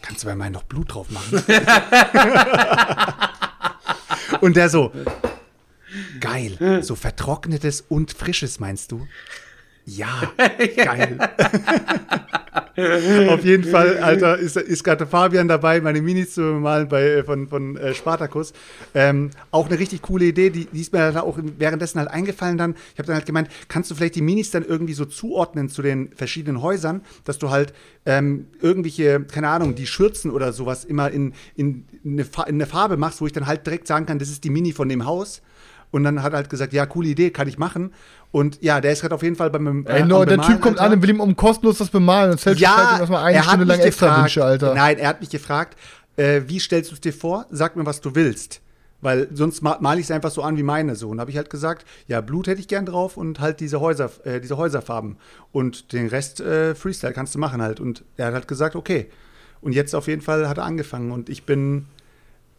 kannst 0.00 0.22
du 0.22 0.28
bei 0.28 0.36
meinen 0.36 0.52
noch 0.52 0.62
Blut 0.62 0.94
drauf 0.94 1.08
machen? 1.10 1.42
und 4.40 4.54
der 4.54 4.68
so, 4.68 4.92
geil, 6.20 6.80
so 6.82 6.94
vertrocknetes 6.94 7.84
und 7.88 8.12
frisches 8.12 8.60
meinst 8.60 8.92
du? 8.92 9.06
Ja, 9.86 10.32
geil. 10.76 11.18
Auf 13.28 13.44
jeden 13.44 13.64
Fall, 13.64 13.98
Alter, 13.98 14.38
ist, 14.38 14.56
ist 14.56 14.84
gerade 14.84 15.06
Fabian 15.06 15.48
dabei, 15.48 15.80
meine 15.80 16.00
Minis 16.00 16.34
zu 16.34 16.40
malen 16.40 16.88
bei, 16.88 17.02
äh, 17.02 17.24
von, 17.24 17.48
von 17.48 17.76
äh, 17.76 17.94
Spartacus. 17.94 18.52
Ähm, 18.94 19.30
auch 19.50 19.66
eine 19.68 19.78
richtig 19.78 20.02
coole 20.02 20.26
Idee, 20.26 20.50
die, 20.50 20.66
die 20.66 20.80
ist 20.80 20.92
mir 20.92 21.00
halt 21.00 21.16
auch 21.16 21.38
währenddessen 21.58 21.98
halt 21.98 22.08
eingefallen 22.08 22.56
dann. 22.56 22.74
Ich 22.92 22.98
habe 22.98 23.06
dann 23.06 23.16
halt 23.16 23.26
gemeint, 23.26 23.48
kannst 23.68 23.90
du 23.90 23.94
vielleicht 23.94 24.14
die 24.14 24.22
Minis 24.22 24.50
dann 24.50 24.64
irgendwie 24.64 24.94
so 24.94 25.04
zuordnen 25.04 25.68
zu 25.68 25.82
den 25.82 26.10
verschiedenen 26.14 26.62
Häusern, 26.62 27.02
dass 27.24 27.38
du 27.38 27.50
halt 27.50 27.72
ähm, 28.06 28.46
irgendwelche, 28.60 29.20
keine 29.20 29.48
Ahnung, 29.48 29.74
die 29.74 29.86
Schürzen 29.86 30.30
oder 30.30 30.52
sowas 30.52 30.84
immer 30.84 31.10
in, 31.10 31.34
in, 31.56 31.84
eine, 32.04 32.22
in 32.22 32.28
eine 32.46 32.66
Farbe 32.66 32.96
machst, 32.96 33.20
wo 33.20 33.26
ich 33.26 33.32
dann 33.32 33.46
halt 33.46 33.66
direkt 33.66 33.86
sagen 33.86 34.06
kann, 34.06 34.18
das 34.18 34.30
ist 34.30 34.44
die 34.44 34.50
Mini 34.50 34.72
von 34.72 34.88
dem 34.88 35.04
Haus. 35.04 35.42
Und 35.90 36.04
dann 36.04 36.22
hat 36.22 36.32
er 36.32 36.36
halt 36.36 36.50
gesagt, 36.50 36.72
ja, 36.72 36.86
coole 36.86 37.08
Idee, 37.08 37.30
kann 37.30 37.48
ich 37.48 37.58
machen. 37.58 37.92
Und 38.30 38.62
ja, 38.62 38.80
der 38.80 38.92
ist 38.92 39.00
gerade 39.00 39.14
auf 39.14 39.22
jeden 39.22 39.36
Fall 39.36 39.50
beim 39.50 39.84
äh, 39.86 40.00
Ey, 40.00 40.04
no, 40.04 40.24
der 40.24 40.36
Bemalen, 40.36 40.52
Typ 40.52 40.62
kommt 40.62 40.78
Alter. 40.78 40.92
an 40.92 40.98
und 40.98 41.02
will 41.02 41.10
ihm 41.10 41.20
um 41.20 41.34
kostenlos 41.34 41.78
das 41.78 41.90
bemalen 41.90 42.30
und 42.32 42.38
zählt 42.38 42.58
Ja, 42.58 42.94
ihm 42.94 43.00
erstmal 43.00 43.24
eine 43.24 43.42
Stunde 43.42 43.64
lang 43.64 43.80
extra 43.80 44.22
Wünsche, 44.22 44.44
Alter. 44.44 44.74
Nein, 44.74 44.98
er 44.98 45.08
hat 45.08 45.20
mich 45.20 45.30
gefragt, 45.30 45.76
äh, 46.16 46.42
wie 46.46 46.60
stellst 46.60 46.90
du 46.90 46.94
es 46.94 47.00
dir 47.00 47.12
vor? 47.12 47.46
Sag 47.50 47.74
mir, 47.76 47.86
was 47.86 48.00
du 48.00 48.14
willst. 48.14 48.60
Weil 49.00 49.28
sonst 49.32 49.62
ma 49.62 49.78
male 49.80 49.98
ich 49.98 50.06
es 50.06 50.10
einfach 50.10 50.30
so 50.30 50.42
an 50.42 50.56
wie 50.58 50.62
meine 50.62 50.94
so. 50.94 51.08
Und 51.08 51.20
habe 51.20 51.30
ich 51.30 51.36
halt 51.36 51.50
gesagt, 51.50 51.86
ja, 52.06 52.20
Blut 52.20 52.46
hätte 52.46 52.60
ich 52.60 52.68
gern 52.68 52.84
drauf 52.84 53.16
und 53.16 53.40
halt 53.40 53.60
diese 53.60 53.80
Häuser, 53.80 54.10
äh, 54.24 54.40
diese 54.40 54.58
Häuserfarben. 54.58 55.16
Und 55.52 55.92
den 55.92 56.06
Rest 56.08 56.40
äh, 56.40 56.74
Freestyle 56.74 57.14
kannst 57.14 57.34
du 57.34 57.38
machen 57.38 57.62
halt. 57.62 57.80
Und 57.80 58.04
er 58.16 58.26
hat 58.26 58.34
halt 58.34 58.48
gesagt, 58.48 58.76
okay. 58.76 59.10
Und 59.62 59.72
jetzt 59.72 59.94
auf 59.94 60.06
jeden 60.06 60.22
Fall 60.22 60.48
hat 60.48 60.58
er 60.58 60.64
angefangen. 60.64 61.10
Und 61.10 61.30
ich 61.30 61.44
bin, 61.46 61.86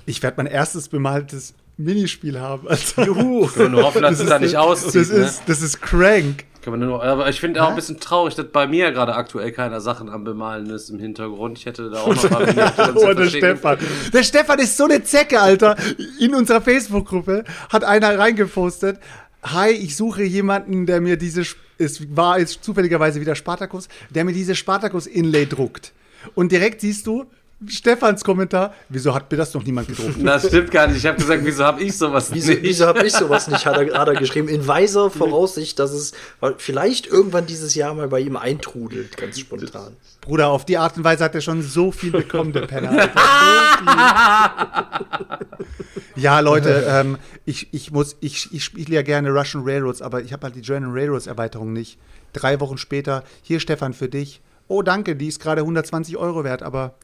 ich 0.06 0.22
werde 0.24 0.38
mein 0.38 0.48
erstes 0.48 0.90
bemaltes 0.90 1.54
Minispiel 1.84 2.40
haben. 2.40 2.68
Also, 2.68 3.02
Juhu. 3.02 3.48
Können 3.54 3.66
wir 3.66 3.70
nur 3.70 3.84
hoffen, 3.84 4.02
dass 4.02 4.20
es 4.20 4.28
da 4.30 4.40
nicht 4.40 4.58
auszieht. 4.58 5.02
das, 5.02 5.10
ne? 5.10 5.26
ist, 5.26 5.42
das 5.48 5.62
ist 5.62 5.82
crank. 5.82 6.46
Kann 6.62 6.78
man 6.78 6.88
nur, 6.88 7.04
aber 7.04 7.28
ich 7.28 7.40
finde 7.40 7.64
auch 7.64 7.70
ein 7.70 7.76
bisschen 7.76 8.00
traurig, 8.00 8.36
dass 8.36 8.46
bei 8.52 8.68
mir 8.68 8.92
gerade 8.92 9.16
aktuell 9.16 9.52
keiner 9.52 9.82
Sachen 9.82 10.10
am 10.10 10.24
Bemalen 10.24 10.70
ist 10.70 10.90
im 10.92 11.00
Hintergrund. 11.00 11.58
Ich 11.58 11.66
hätte 11.66 11.90
da 11.90 12.02
auch 12.02 12.14
noch 12.14 12.30
mal 12.30 12.94
Oh, 12.96 13.14
der. 13.14 13.26
Stefan. 13.30 13.80
Der 14.14 14.24
Stefan 14.24 14.60
ist 14.60 14.78
so 14.78 14.84
eine 14.84 15.04
Zecke, 15.04 15.42
Alter. 15.42 15.76
In 16.20 16.36
unserer 16.36 16.62
Facebook-Gruppe 16.62 17.46
hat 17.70 17.84
einer 17.84 18.18
reingepostet. 18.20 19.00
Hi, 19.42 19.72
ich 19.72 19.98
suche 19.98 20.22
jemanden, 20.24 20.86
der 20.86 21.02
mir 21.02 21.18
diese, 21.18 21.44
es 21.80 22.16
war 22.16 22.38
jetzt 22.38 22.64
zufälligerweise 22.64 23.20
wieder 23.20 23.34
Spartacus, 23.34 23.88
der 24.12 24.24
mir 24.24 24.34
diese 24.34 24.54
Spartacus-Inlay 24.54 25.48
druckt. 25.48 25.94
Und 26.36 26.52
direkt 26.52 26.82
siehst 26.82 27.08
du 27.08 27.26
Stefans 27.68 28.24
Kommentar, 28.24 28.74
wieso 28.90 29.14
hat 29.14 29.32
mir 29.32 29.38
das 29.38 29.54
noch 29.54 29.64
niemand 29.64 29.88
gedruckt? 29.88 30.16
Das 30.24 30.48
stimmt 30.48 30.72
gar 30.72 30.88
nicht. 30.88 30.98
Ich 30.98 31.06
habe 31.06 31.18
gesagt, 31.18 31.46
wieso 31.46 31.64
habe 31.64 31.84
ich 31.84 31.96
sowas 31.96 32.34
Wieso, 32.34 32.52
nicht? 32.52 32.64
wieso 32.64 32.88
habe 32.88 33.06
ich 33.06 33.14
sowas 33.14 33.48
nicht, 33.48 33.66
hat 33.66 33.78
er, 33.78 34.00
hat 34.00 34.08
er 34.08 34.16
geschrieben. 34.16 34.48
In 34.48 34.68
weiser 34.68 35.12
Voraussicht, 35.12 35.78
dass 35.78 35.92
es 35.92 36.14
vielleicht 36.58 37.08
irgendwann 37.08 37.46
dieses 37.46 37.76
Jahr 37.76 37.94
mal 37.94 38.08
bei 38.08 38.20
ihm 38.20 38.36
eintrudelt, 38.36 39.16
ganz 39.16 39.40
spontan. 39.40 39.96
Bruder, 40.22 40.48
auf 40.48 40.66
die 40.66 40.78
Art 40.78 40.98
und 40.98 41.04
Weise 41.04 41.24
hat 41.24 41.36
er 41.36 41.42
schon 41.42 41.62
so 41.62 41.92
viel 41.92 42.12
bekommen, 42.12 42.52
der 42.52 42.68
Penner. 42.68 42.92
Alter. 43.02 45.06
So 45.18 46.02
viel. 46.16 46.24
ja, 46.24 46.40
Leute, 46.40 46.86
ähm, 46.88 47.18
ich, 47.46 47.72
ich 47.74 47.92
muss, 47.92 48.18
ich, 48.22 48.52
ich 48.54 48.64
spiele 48.64 48.96
ja 48.96 49.02
gerne 49.04 49.30
Russian 49.30 49.64
Railroads, 49.64 50.02
aber 50.02 50.22
ich 50.22 50.34
habe 50.34 50.46
halt 50.46 50.56
die 50.56 50.62
German 50.62 50.92
Railroads 50.94 51.28
Erweiterung 51.28 51.74
nicht. 51.74 51.98
Drei 52.34 52.60
Wochen 52.60 52.78
später, 52.78 53.24
hier 53.44 53.60
Stefan 53.60 53.94
für 53.94 54.10
dich. 54.10 54.42
Oh, 54.68 54.82
danke, 54.82 55.16
die 55.16 55.28
ist 55.28 55.40
gerade 55.42 55.62
120 55.62 56.18
Euro 56.18 56.44
wert, 56.44 56.64
aber 56.64 56.96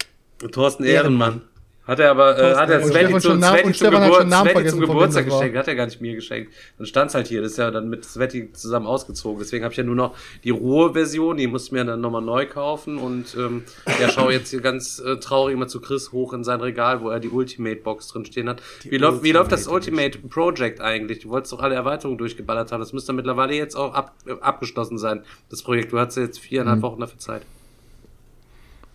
Thorsten 0.52 0.84
Ehrenmann. 0.84 1.42
Hat 1.86 2.00
er 2.02 2.12
aber, 2.12 2.38
äh, 2.38 2.54
hat 2.56 2.70
er 2.70 2.84
Und 2.84 2.88
Sveti 2.92 3.06
Stefan 3.06 3.22
zu, 3.22 3.28
schon 3.30 3.40
Namen- 3.40 3.64
zum, 3.64 3.74
Stefan 3.74 3.96
hat 3.96 4.04
Gebur 4.04 4.18
schon 4.20 4.28
Namen 4.28 4.42
Sveti 4.44 4.54
vergessen, 4.56 4.80
zum 4.82 4.88
Geburtstag 4.90 5.26
geschenkt. 5.26 5.58
Hat 5.58 5.68
er 5.70 5.76
gar 5.76 5.86
nicht 5.86 6.02
mir 6.02 6.16
geschenkt. 6.16 6.52
Dann 6.78 6.86
stand's 6.86 7.16
halt 7.16 7.28
hier. 7.28 7.42
Das 7.42 7.52
ist 7.52 7.58
ja 7.60 7.72
dann 7.72 7.90
mit 7.90 8.04
Sveti 8.04 8.52
zusammen 8.52 8.86
ausgezogen. 8.86 9.40
Deswegen 9.40 9.64
habe 9.64 9.72
ich 9.72 9.78
ja 9.78 9.86
nur 9.86 9.96
noch 9.96 10.14
die 10.44 10.50
rohe 10.50 10.92
Version. 10.92 11.38
Die 11.38 11.48
musste 11.48 11.74
mir 11.74 11.86
dann 11.86 12.02
nochmal 12.02 12.22
neu 12.24 12.46
kaufen. 12.46 12.98
Und 12.98 13.38
ähm, 13.40 13.64
ja, 14.02 14.10
schau 14.10 14.30
jetzt 14.30 14.50
hier 14.50 14.60
ganz 14.60 15.00
äh, 15.00 15.16
traurig 15.16 15.54
immer 15.54 15.70
zu 15.70 15.80
Chris 15.80 16.12
hoch 16.12 16.34
in 16.34 16.44
sein 16.44 16.60
Regal, 16.60 17.00
wo 17.00 17.08
er 17.10 17.22
die 17.22 17.30
Ultimate 17.30 17.78
Box 17.78 18.10
drin 18.10 18.26
stehen 18.26 18.50
hat. 18.50 18.62
Wie 18.84 18.98
läuft, 18.98 19.24
wie 19.24 19.32
läuft 19.32 19.54
das 19.54 19.66
Ultimate 19.70 20.18
Project 20.18 20.82
eigentlich? 20.82 21.20
Du 21.20 21.30
wolltest 21.30 21.54
doch 21.54 21.62
alle 21.62 21.76
Erweiterungen 21.76 22.18
durchgeballert 22.18 22.74
haben. 22.74 22.82
Das 22.82 22.92
müsste 22.92 23.14
mittlerweile 23.14 23.54
jetzt 23.54 23.76
auch 23.78 23.94
ab, 23.94 24.14
äh, 24.26 24.34
abgeschlossen 24.42 24.98
sein, 24.98 25.24
das 25.50 25.64
Projekt. 25.64 25.94
Du 25.94 26.00
hattest 26.00 26.18
jetzt 26.18 26.40
Mhm. 26.40 26.48
viereinhalb 26.50 26.82
Wochen 26.82 27.00
dafür 27.00 27.18
Zeit. 27.20 27.44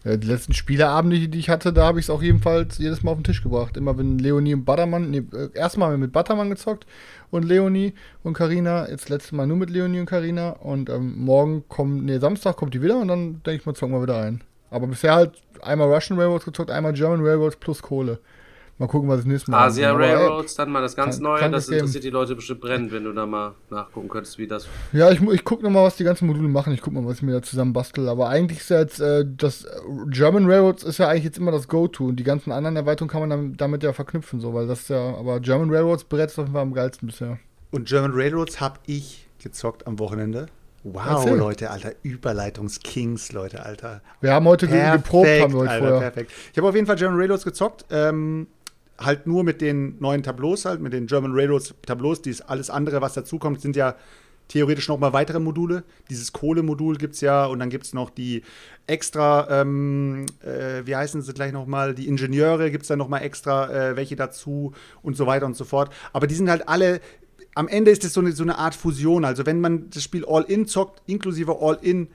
Ja, 0.05 0.16
die 0.16 0.26
letzten 0.26 0.53
Spieleabende, 0.53 1.28
die 1.28 1.38
ich 1.38 1.48
hatte, 1.48 1.72
da 1.72 1.84
habe 1.84 2.00
ich 2.00 2.07
es 2.07 2.11
auch 2.11 2.22
jedenfalls 2.22 2.78
jedes 2.78 3.03
Mal 3.03 3.12
auf 3.12 3.18
den 3.18 3.24
Tisch 3.24 3.42
gebracht. 3.42 3.76
Immer 3.76 3.96
wenn 3.96 4.18
Leonie 4.18 4.55
und 4.55 4.64
Buttermann, 4.64 5.11
nee, 5.11 5.22
äh, 5.32 5.50
erstmal 5.55 5.86
haben 5.86 5.94
wir 5.94 6.07
mit 6.07 6.12
Buttermann 6.12 6.50
gezockt 6.50 6.86
und 7.30 7.44
Leonie 7.44 7.94
und 8.24 8.34
Karina. 8.34 8.88
Jetzt 8.88 9.09
letztes 9.11 9.32
Mal 9.32 9.46
nur 9.46 9.57
mit 9.57 9.70
Leonie 9.70 10.00
und 10.00 10.07
Karina. 10.07 10.50
Und 10.50 10.90
ähm, 10.90 11.24
morgen 11.24 11.64
kommt, 11.68 12.05
nee, 12.05 12.18
Samstag 12.18 12.57
kommt 12.57 12.74
die 12.74 12.82
wieder 12.82 12.98
und 12.98 13.09
dann 13.09 13.42
denke 13.44 13.61
ich 13.61 13.66
mal, 13.66 13.74
zocken 13.74 13.94
wir 13.94 14.03
wieder 14.03 14.18
ein. 14.18 14.42
Aber 14.70 14.88
bisher 14.88 15.14
halt 15.14 15.40
einmal 15.61 15.92
Russian 15.92 16.18
Railroads 16.18 16.46
gezockt, 16.46 16.70
einmal 16.70 16.94
German 16.94 17.24
Railroads 17.24 17.57
plus 17.57 17.80
Kohle. 17.80 18.18
Mal 18.79 18.89
gucken, 18.89 19.09
was 19.09 19.18
das 19.18 19.27
nächste 19.27 19.51
Mal 19.51 19.66
Asia 19.66 19.93
Railroads, 19.93 20.55
dann 20.57 20.70
mal 20.70 20.81
das 20.81 20.97
ganz 20.97 21.20
Neue. 21.20 21.49
Das 21.51 21.68
interessiert 21.68 22.03
die 22.05 22.11
Leute 22.11 22.35
bestimmt 22.35 22.62
brennend, 22.62 22.91
wenn 22.91 23.05
du 23.05 23.12
da 23.12 23.27
mal 23.27 23.55
nachgucken 23.70 24.09
könntest, 24.09 24.39
wie 24.39 24.47
das. 24.47 24.66
Ja, 24.93 25.11
ich, 25.11 25.20
ich 25.20 25.45
gucke 25.45 25.62
nochmal, 25.62 25.85
was 25.85 25.97
die 25.97 26.05
ganzen 26.05 26.27
Module 26.27 26.49
machen. 26.49 26.73
Ich 26.73 26.81
gucke 26.81 26.97
mal, 26.97 27.07
was 27.07 27.18
ich 27.18 27.23
mir 27.23 27.33
da 27.33 27.43
zusammen 27.43 27.73
bastel. 27.73 28.09
Aber 28.09 28.29
eigentlich 28.29 28.61
ist 28.61 28.70
ja 28.70 28.81
jetzt, 28.81 29.01
äh, 29.01 29.25
das 29.25 29.64
äh, 29.64 29.68
German 30.09 30.51
Railroads 30.51 30.83
ist 30.83 30.99
ja 30.99 31.09
eigentlich 31.09 31.25
jetzt 31.25 31.39
immer 31.39 31.53
das 31.53 31.68
Go-To. 31.68 32.07
Und 32.07 32.16
die 32.16 32.25
ganzen 32.25 32.51
anderen 32.51 32.77
Erweiterungen 32.77 33.11
kann 33.11 33.20
man 33.20 33.31
damit, 33.31 33.61
damit 33.61 33.83
ja 33.83 33.93
verknüpfen, 33.93 34.41
so, 34.41 34.53
weil 34.55 34.66
das 34.66 34.81
ist 34.81 34.91
ja, 34.91 35.14
aber 35.16 35.39
German 35.41 35.70
Railroads 35.70 36.05
Brett 36.05 36.31
ist 36.31 36.39
auf 36.39 36.47
jeden 36.47 36.55
Fall 36.55 36.62
am 36.62 36.75
geilsten 36.75 37.07
bisher. 37.07 37.39
Und 37.70 37.87
German 37.87 38.12
Railroads 38.14 38.61
habe 38.61 38.81
ich 38.87 39.29
gezockt 39.39 39.87
am 39.87 39.99
Wochenende. 39.99 40.47
Wow, 40.85 41.25
Erzähl. 41.25 41.37
Leute, 41.37 41.70
Alter, 41.70 41.93
Überleitungs-Kings, 42.03 43.33
Leute, 43.33 43.64
Alter. 43.64 44.01
Wir 44.20 44.33
haben 44.33 44.47
heute 44.47 44.66
ge 44.66 44.91
geprobt, 44.93 45.29
haben 45.29 45.53
wir 45.53 45.61
heute 45.61 45.70
Alter, 45.70 45.89
vorher. 45.89 46.11
perfekt. 46.11 46.33
Ich 46.51 46.59
habe 46.59 46.68
auf 46.68 46.75
jeden 46.75 46.87
Fall 46.87 46.97
German 46.97 47.18
Railroads 47.20 47.45
gezockt. 47.45 47.85
Ähm, 47.91 48.49
halt 49.05 49.26
nur 49.26 49.44
mit 49.44 49.61
den 49.61 49.98
neuen 50.00 50.22
Tableaus, 50.22 50.64
halt 50.64 50.80
mit 50.80 50.92
den 50.92 51.07
German 51.07 51.32
Railroads 51.32 51.74
Tableaus. 51.86 52.22
Dies, 52.22 52.40
alles 52.40 52.70
andere, 52.70 53.00
was 53.00 53.14
dazukommt, 53.14 53.61
sind 53.61 53.76
ja 53.76 53.96
theoretisch 54.48 54.88
noch 54.88 54.98
mal 54.98 55.12
weitere 55.12 55.40
Module. 55.40 55.84
Dieses 56.11 56.32
Kohlemodul 56.32 56.96
gibt 56.96 57.14
es 57.14 57.20
ja 57.20 57.46
und 57.46 57.59
dann 57.59 57.70
gibt 57.70 57.86
es 57.86 57.94
noch 57.94 58.11
die 58.11 58.42
extra, 58.86 59.62
ähm, 59.62 60.26
äh, 60.42 60.84
wie 60.84 60.94
heißen 60.94 61.22
sie 61.22 61.32
gleich 61.32 61.53
noch 61.53 61.66
mal, 61.66 61.94
die 61.94 62.09
Ingenieure 62.09 62.70
gibt 62.70 62.82
es 62.82 62.88
dann 62.88 62.98
noch 62.98 63.09
mal 63.09 63.20
extra 63.20 63.70
äh, 63.70 63.96
welche 63.96 64.16
dazu 64.16 64.72
und 65.03 65.16
so 65.16 65.26
weiter 65.26 65.46
und 65.46 65.57
so 65.57 65.64
fort. 65.64 65.92
Aber 66.12 66.26
die 66.26 66.34
sind 66.34 66.50
halt 66.50 66.68
alle 66.68 67.00
am 67.55 67.68
Ende 67.68 67.90
ist 67.90 68.05
es 68.05 68.14
so 68.14 68.20
eine, 68.20 68.32
so 68.32 68.42
eine 68.42 68.59
Art 68.59 68.74
Fusion. 68.74 69.24
Also 69.24 69.44
wenn 69.46 69.61
man 69.61 69.90
das 69.90 70.03
Spiel 70.03 70.24
All-In 70.26 70.66
zockt, 70.66 71.03
inklusive 71.07 71.59
All-In 71.61 72.09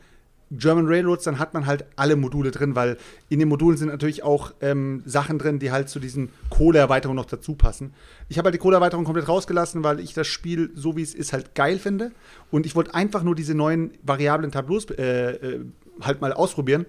German 0.50 0.88
Railroads, 0.88 1.26
dann 1.26 1.39
hat 1.39 1.54
man 1.54 1.66
halt 1.66 1.86
alle 1.98 2.16
Module 2.16 2.52
drin, 2.52 2.76
weil 2.76 2.98
in 3.28 3.39
den 3.39 3.50
Modulen 3.50 3.78
sind 3.78 3.89
natürlich 3.89 4.24
auch 4.24 4.54
ähm, 4.62 5.04
Sachen 5.06 5.39
drin, 5.39 5.60
die 5.60 5.72
halt 5.72 5.89
zu 5.89 6.00
diesen 6.00 6.30
Kohleerweiterungen 6.50 7.18
noch 7.18 7.30
dazu 7.30 7.56
passen. 7.56 7.93
Ich 8.30 8.38
habe 8.38 8.48
halt 8.48 8.56
die 8.56 8.60
Kohleerweiterung 8.60 9.04
komplett 9.04 9.28
rausgelassen, 9.28 9.84
weil 9.84 10.00
ich 10.00 10.14
das 10.14 10.28
Spiel, 10.28 10.72
so 10.74 10.95
wie 10.95 11.02
es 11.02 11.14
ist, 11.14 11.34
halt 11.34 11.54
geil 11.54 11.80
finde. 11.80 12.12
Und 12.50 12.66
ich 12.66 12.76
wollte 12.76 12.93
einfach 12.93 13.24
nur 13.24 13.36
diese 13.36 13.56
neuen 13.56 13.91
variablen 14.04 14.52
Tableaus 14.52 14.86
äh, 14.91 15.32
äh, 15.32 15.66
halt 16.02 16.22
mal 16.22 16.32
ausprobieren. 16.32 16.86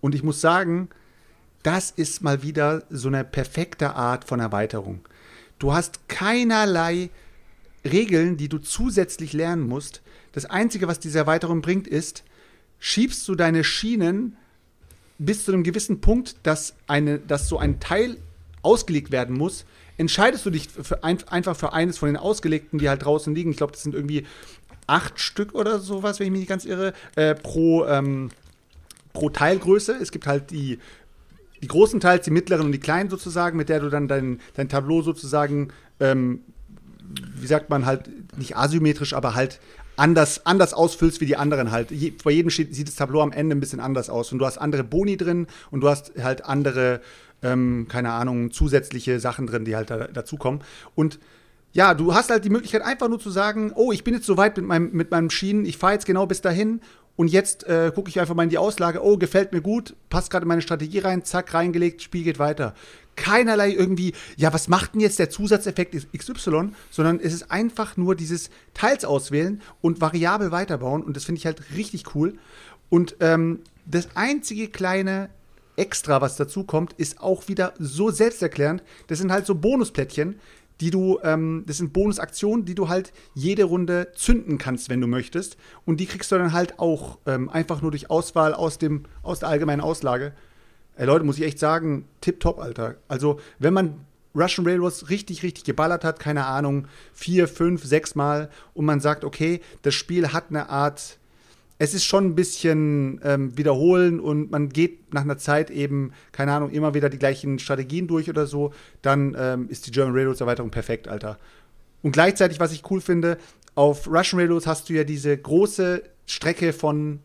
Und 0.00 0.14
ich 0.14 0.24
muss 0.24 0.40
sagen, 0.40 0.88
das 1.62 1.90
ist 1.90 2.22
mal 2.22 2.42
wieder 2.42 2.82
so 2.90 3.08
eine 3.08 3.24
perfekte 3.24 3.94
Art 3.94 4.24
von 4.24 4.40
Erweiterung. 4.40 5.00
Du 5.58 5.72
hast 5.72 6.08
keinerlei 6.08 7.10
Regeln, 7.84 8.36
die 8.36 8.48
du 8.48 8.58
zusätzlich 8.58 9.32
lernen 9.32 9.66
musst. 9.66 10.02
Das 10.32 10.44
Einzige, 10.44 10.88
was 10.88 11.00
diese 11.00 11.18
Erweiterung 11.18 11.62
bringt, 11.62 11.86
ist, 11.86 12.24
schiebst 12.78 13.26
du 13.28 13.34
deine 13.34 13.64
Schienen 13.64 14.36
bis 15.18 15.44
zu 15.44 15.52
einem 15.52 15.62
gewissen 15.62 16.00
Punkt, 16.00 16.36
dass, 16.42 16.74
eine, 16.86 17.18
dass 17.18 17.48
so 17.48 17.58
ein 17.58 17.80
Teil 17.80 18.18
ausgelegt 18.62 19.10
werden 19.10 19.36
muss, 19.36 19.64
entscheidest 19.96 20.44
du 20.44 20.50
dich 20.50 20.68
für 20.68 21.04
ein, 21.04 21.18
einfach 21.28 21.56
für 21.56 21.72
eines 21.72 21.98
von 21.98 22.08
den 22.08 22.16
ausgelegten, 22.16 22.78
die 22.78 22.88
halt 22.88 23.04
draußen 23.04 23.34
liegen. 23.34 23.50
Ich 23.50 23.56
glaube, 23.56 23.72
das 23.72 23.82
sind 23.82 23.94
irgendwie 23.94 24.26
acht 24.86 25.18
Stück 25.20 25.54
oder 25.54 25.78
sowas, 25.78 26.18
wenn 26.18 26.26
ich 26.26 26.30
mich 26.32 26.40
nicht 26.40 26.48
ganz 26.48 26.64
irre, 26.64 26.92
äh, 27.16 27.34
pro, 27.34 27.86
ähm, 27.86 28.30
pro 29.12 29.30
Teilgröße. 29.30 29.96
Es 30.00 30.12
gibt 30.12 30.26
halt 30.26 30.50
die, 30.50 30.78
die 31.62 31.68
großen 31.68 32.00
Teils, 32.00 32.24
die 32.24 32.30
mittleren 32.30 32.66
und 32.66 32.72
die 32.72 32.80
kleinen 32.80 33.08
sozusagen, 33.08 33.56
mit 33.56 33.68
der 33.68 33.80
du 33.80 33.88
dann 33.88 34.08
dein, 34.08 34.40
dein 34.54 34.68
Tableau 34.68 35.02
sozusagen, 35.02 35.72
ähm, 36.00 36.40
wie 37.34 37.46
sagt 37.46 37.70
man 37.70 37.86
halt, 37.86 38.10
nicht 38.36 38.56
asymmetrisch, 38.56 39.14
aber 39.14 39.34
halt 39.34 39.60
anders, 39.96 40.44
anders 40.46 40.74
ausfüllst 40.74 41.20
wie 41.20 41.26
die 41.26 41.36
anderen 41.36 41.70
halt. 41.70 41.90
Je, 41.90 42.12
bei 42.22 42.30
jedem 42.30 42.50
sieht 42.50 42.88
das 42.88 42.96
Tableau 42.96 43.22
am 43.22 43.32
Ende 43.32 43.56
ein 43.56 43.60
bisschen 43.60 43.80
anders 43.80 44.10
aus. 44.10 44.32
Und 44.32 44.38
du 44.38 44.46
hast 44.46 44.58
andere 44.58 44.84
Boni 44.84 45.16
drin 45.16 45.46
und 45.70 45.80
du 45.80 45.88
hast 45.88 46.12
halt 46.22 46.44
andere 46.44 47.00
ähm, 47.42 47.86
keine 47.88 48.12
Ahnung, 48.12 48.50
zusätzliche 48.50 49.20
Sachen 49.20 49.46
drin, 49.46 49.64
die 49.64 49.76
halt 49.76 49.90
da, 49.90 50.08
dazukommen. 50.08 50.60
Und 50.94 51.18
ja, 51.72 51.94
du 51.94 52.14
hast 52.14 52.30
halt 52.30 52.44
die 52.44 52.50
Möglichkeit, 52.50 52.82
einfach 52.82 53.08
nur 53.08 53.20
zu 53.20 53.30
sagen, 53.30 53.72
oh, 53.74 53.92
ich 53.92 54.04
bin 54.04 54.14
jetzt 54.14 54.26
so 54.26 54.36
weit 54.36 54.56
mit 54.56 54.66
meinem, 54.66 54.90
mit 54.92 55.10
meinem 55.10 55.30
Schienen, 55.30 55.66
ich 55.66 55.76
fahre 55.76 55.92
jetzt 55.92 56.06
genau 56.06 56.26
bis 56.26 56.40
dahin 56.40 56.80
und 57.16 57.28
jetzt 57.28 57.64
äh, 57.64 57.92
gucke 57.94 58.08
ich 58.08 58.18
einfach 58.18 58.34
mal 58.34 58.44
in 58.44 58.50
die 58.50 58.58
Auslage, 58.58 59.02
oh, 59.02 59.18
gefällt 59.18 59.52
mir 59.52 59.60
gut, 59.60 59.94
passt 60.08 60.30
gerade 60.30 60.44
in 60.44 60.48
meine 60.48 60.62
Strategie 60.62 61.00
rein, 61.00 61.24
zack, 61.24 61.52
reingelegt, 61.52 62.02
Spiel 62.02 62.24
geht 62.24 62.38
weiter. 62.38 62.74
Keinerlei 63.16 63.72
irgendwie, 63.72 64.12
ja, 64.36 64.52
was 64.52 64.68
macht 64.68 64.94
denn 64.94 65.00
jetzt 65.00 65.18
der 65.18 65.30
Zusatzeffekt 65.30 65.94
XY, 66.16 66.70
sondern 66.90 67.18
es 67.20 67.32
ist 67.32 67.50
einfach 67.50 67.96
nur 67.96 68.14
dieses 68.14 68.50
Teils 68.74 69.04
auswählen 69.04 69.62
und 69.80 70.00
variabel 70.00 70.52
weiterbauen 70.52 71.02
und 71.02 71.16
das 71.16 71.24
finde 71.24 71.38
ich 71.38 71.46
halt 71.46 71.62
richtig 71.74 72.14
cool. 72.14 72.34
Und 72.88 73.16
ähm, 73.20 73.60
das 73.84 74.08
einzige 74.14 74.68
kleine 74.68 75.30
Extra, 75.76 76.22
was 76.22 76.36
dazu 76.36 76.64
kommt, 76.64 76.94
ist 76.94 77.20
auch 77.20 77.48
wieder 77.48 77.74
so 77.78 78.10
selbsterklärend. 78.10 78.82
Das 79.08 79.18
sind 79.18 79.30
halt 79.30 79.44
so 79.44 79.54
Bonusplättchen, 79.54 80.40
die 80.80 80.90
du, 80.90 81.18
ähm, 81.22 81.64
das 81.66 81.78
sind 81.78 81.92
Bonusaktionen, 81.92 82.64
die 82.64 82.74
du 82.74 82.88
halt 82.88 83.12
jede 83.34 83.64
Runde 83.64 84.08
zünden 84.14 84.58
kannst, 84.58 84.88
wenn 84.88 85.00
du 85.00 85.06
möchtest. 85.06 85.56
Und 85.84 86.00
die 86.00 86.06
kriegst 86.06 86.32
du 86.32 86.36
dann 86.36 86.52
halt 86.52 86.78
auch 86.78 87.18
ähm, 87.26 87.48
einfach 87.48 87.82
nur 87.82 87.90
durch 87.90 88.10
Auswahl 88.10 88.54
aus, 88.54 88.78
dem, 88.78 89.04
aus 89.22 89.40
der 89.40 89.48
allgemeinen 89.48 89.80
Auslage. 89.80 90.32
Ey, 90.96 91.06
Leute, 91.06 91.24
muss 91.24 91.38
ich 91.38 91.44
echt 91.44 91.58
sagen, 91.58 92.06
tipptopp, 92.20 92.58
Alter. 92.58 92.96
Also, 93.08 93.40
wenn 93.58 93.74
man 93.74 94.00
Russian 94.34 94.66
Railroads 94.66 95.08
richtig, 95.08 95.42
richtig 95.42 95.64
geballert 95.64 96.04
hat, 96.04 96.20
keine 96.20 96.46
Ahnung, 96.46 96.88
vier, 97.12 97.48
fünf, 97.48 97.84
sechs 97.84 98.14
Mal, 98.14 98.50
und 98.74 98.84
man 98.84 99.00
sagt, 99.00 99.24
okay, 99.24 99.60
das 99.82 99.94
Spiel 99.94 100.32
hat 100.32 100.46
eine 100.50 100.68
Art 100.68 101.18
es 101.78 101.94
ist 101.94 102.04
schon 102.04 102.26
ein 102.26 102.34
bisschen 102.34 103.20
ähm, 103.22 103.56
wiederholen 103.56 104.18
und 104.18 104.50
man 104.50 104.70
geht 104.70 105.12
nach 105.12 105.22
einer 105.22 105.36
Zeit 105.36 105.70
eben, 105.70 106.12
keine 106.32 106.52
Ahnung, 106.52 106.70
immer 106.70 106.94
wieder 106.94 107.10
die 107.10 107.18
gleichen 107.18 107.58
Strategien 107.58 108.06
durch 108.06 108.30
oder 108.30 108.46
so, 108.46 108.72
dann 109.02 109.36
ähm, 109.38 109.68
ist 109.68 109.86
die 109.86 109.90
German 109.90 110.14
Railroads 110.14 110.40
Erweiterung 110.40 110.70
perfekt, 110.70 111.06
Alter. 111.06 111.38
Und 112.02 112.12
gleichzeitig, 112.12 112.60
was 112.60 112.72
ich 112.72 112.90
cool 112.90 113.00
finde, 113.00 113.36
auf 113.74 114.06
Russian 114.06 114.40
Railroads 114.40 114.66
hast 114.66 114.88
du 114.88 114.94
ja 114.94 115.04
diese 115.04 115.36
große 115.36 116.02
Strecke 116.24 116.72
von 116.72 117.20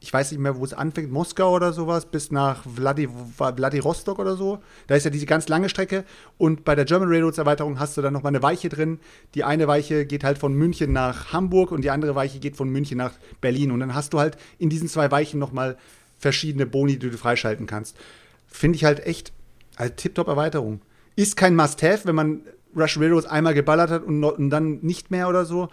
ich 0.00 0.12
weiß 0.12 0.30
nicht 0.30 0.40
mehr, 0.40 0.56
wo 0.56 0.64
es 0.64 0.72
anfängt, 0.72 1.10
Moskau 1.10 1.52
oder 1.52 1.72
sowas, 1.72 2.06
bis 2.06 2.30
nach 2.30 2.64
Vladi, 2.64 3.08
Vladivostok 3.36 4.18
oder 4.18 4.36
so. 4.36 4.60
Da 4.86 4.94
ist 4.94 5.04
ja 5.04 5.10
diese 5.10 5.26
ganz 5.26 5.48
lange 5.48 5.68
Strecke. 5.68 6.04
Und 6.36 6.64
bei 6.64 6.74
der 6.74 6.84
German 6.84 7.08
Railroads 7.08 7.38
Erweiterung 7.38 7.80
hast 7.80 7.96
du 7.96 8.02
dann 8.02 8.12
nochmal 8.12 8.30
eine 8.30 8.42
Weiche 8.42 8.68
drin. 8.68 9.00
Die 9.34 9.42
eine 9.42 9.66
Weiche 9.66 10.06
geht 10.06 10.22
halt 10.22 10.38
von 10.38 10.54
München 10.54 10.92
nach 10.92 11.32
Hamburg 11.32 11.72
und 11.72 11.82
die 11.82 11.90
andere 11.90 12.14
Weiche 12.14 12.38
geht 12.38 12.56
von 12.56 12.68
München 12.68 12.96
nach 12.96 13.14
Berlin. 13.40 13.72
Und 13.72 13.80
dann 13.80 13.94
hast 13.94 14.12
du 14.12 14.20
halt 14.20 14.36
in 14.58 14.70
diesen 14.70 14.88
zwei 14.88 15.10
Weichen 15.10 15.40
nochmal 15.40 15.76
verschiedene 16.18 16.66
Boni, 16.66 16.98
die 16.98 17.10
du 17.10 17.18
freischalten 17.18 17.66
kannst. 17.66 17.96
Finde 18.46 18.76
ich 18.76 18.84
halt 18.84 19.04
echt 19.04 19.32
als 19.76 19.96
Tip-Top-Erweiterung. 19.96 20.80
Ist 21.16 21.36
kein 21.36 21.56
Must-Have, 21.56 22.06
wenn 22.06 22.14
man 22.14 22.42
Rush 22.76 22.98
Railroads 22.98 23.26
einmal 23.26 23.54
geballert 23.54 23.90
hat 23.90 24.04
und, 24.04 24.22
und 24.22 24.50
dann 24.50 24.78
nicht 24.82 25.10
mehr 25.10 25.28
oder 25.28 25.44
so. 25.44 25.68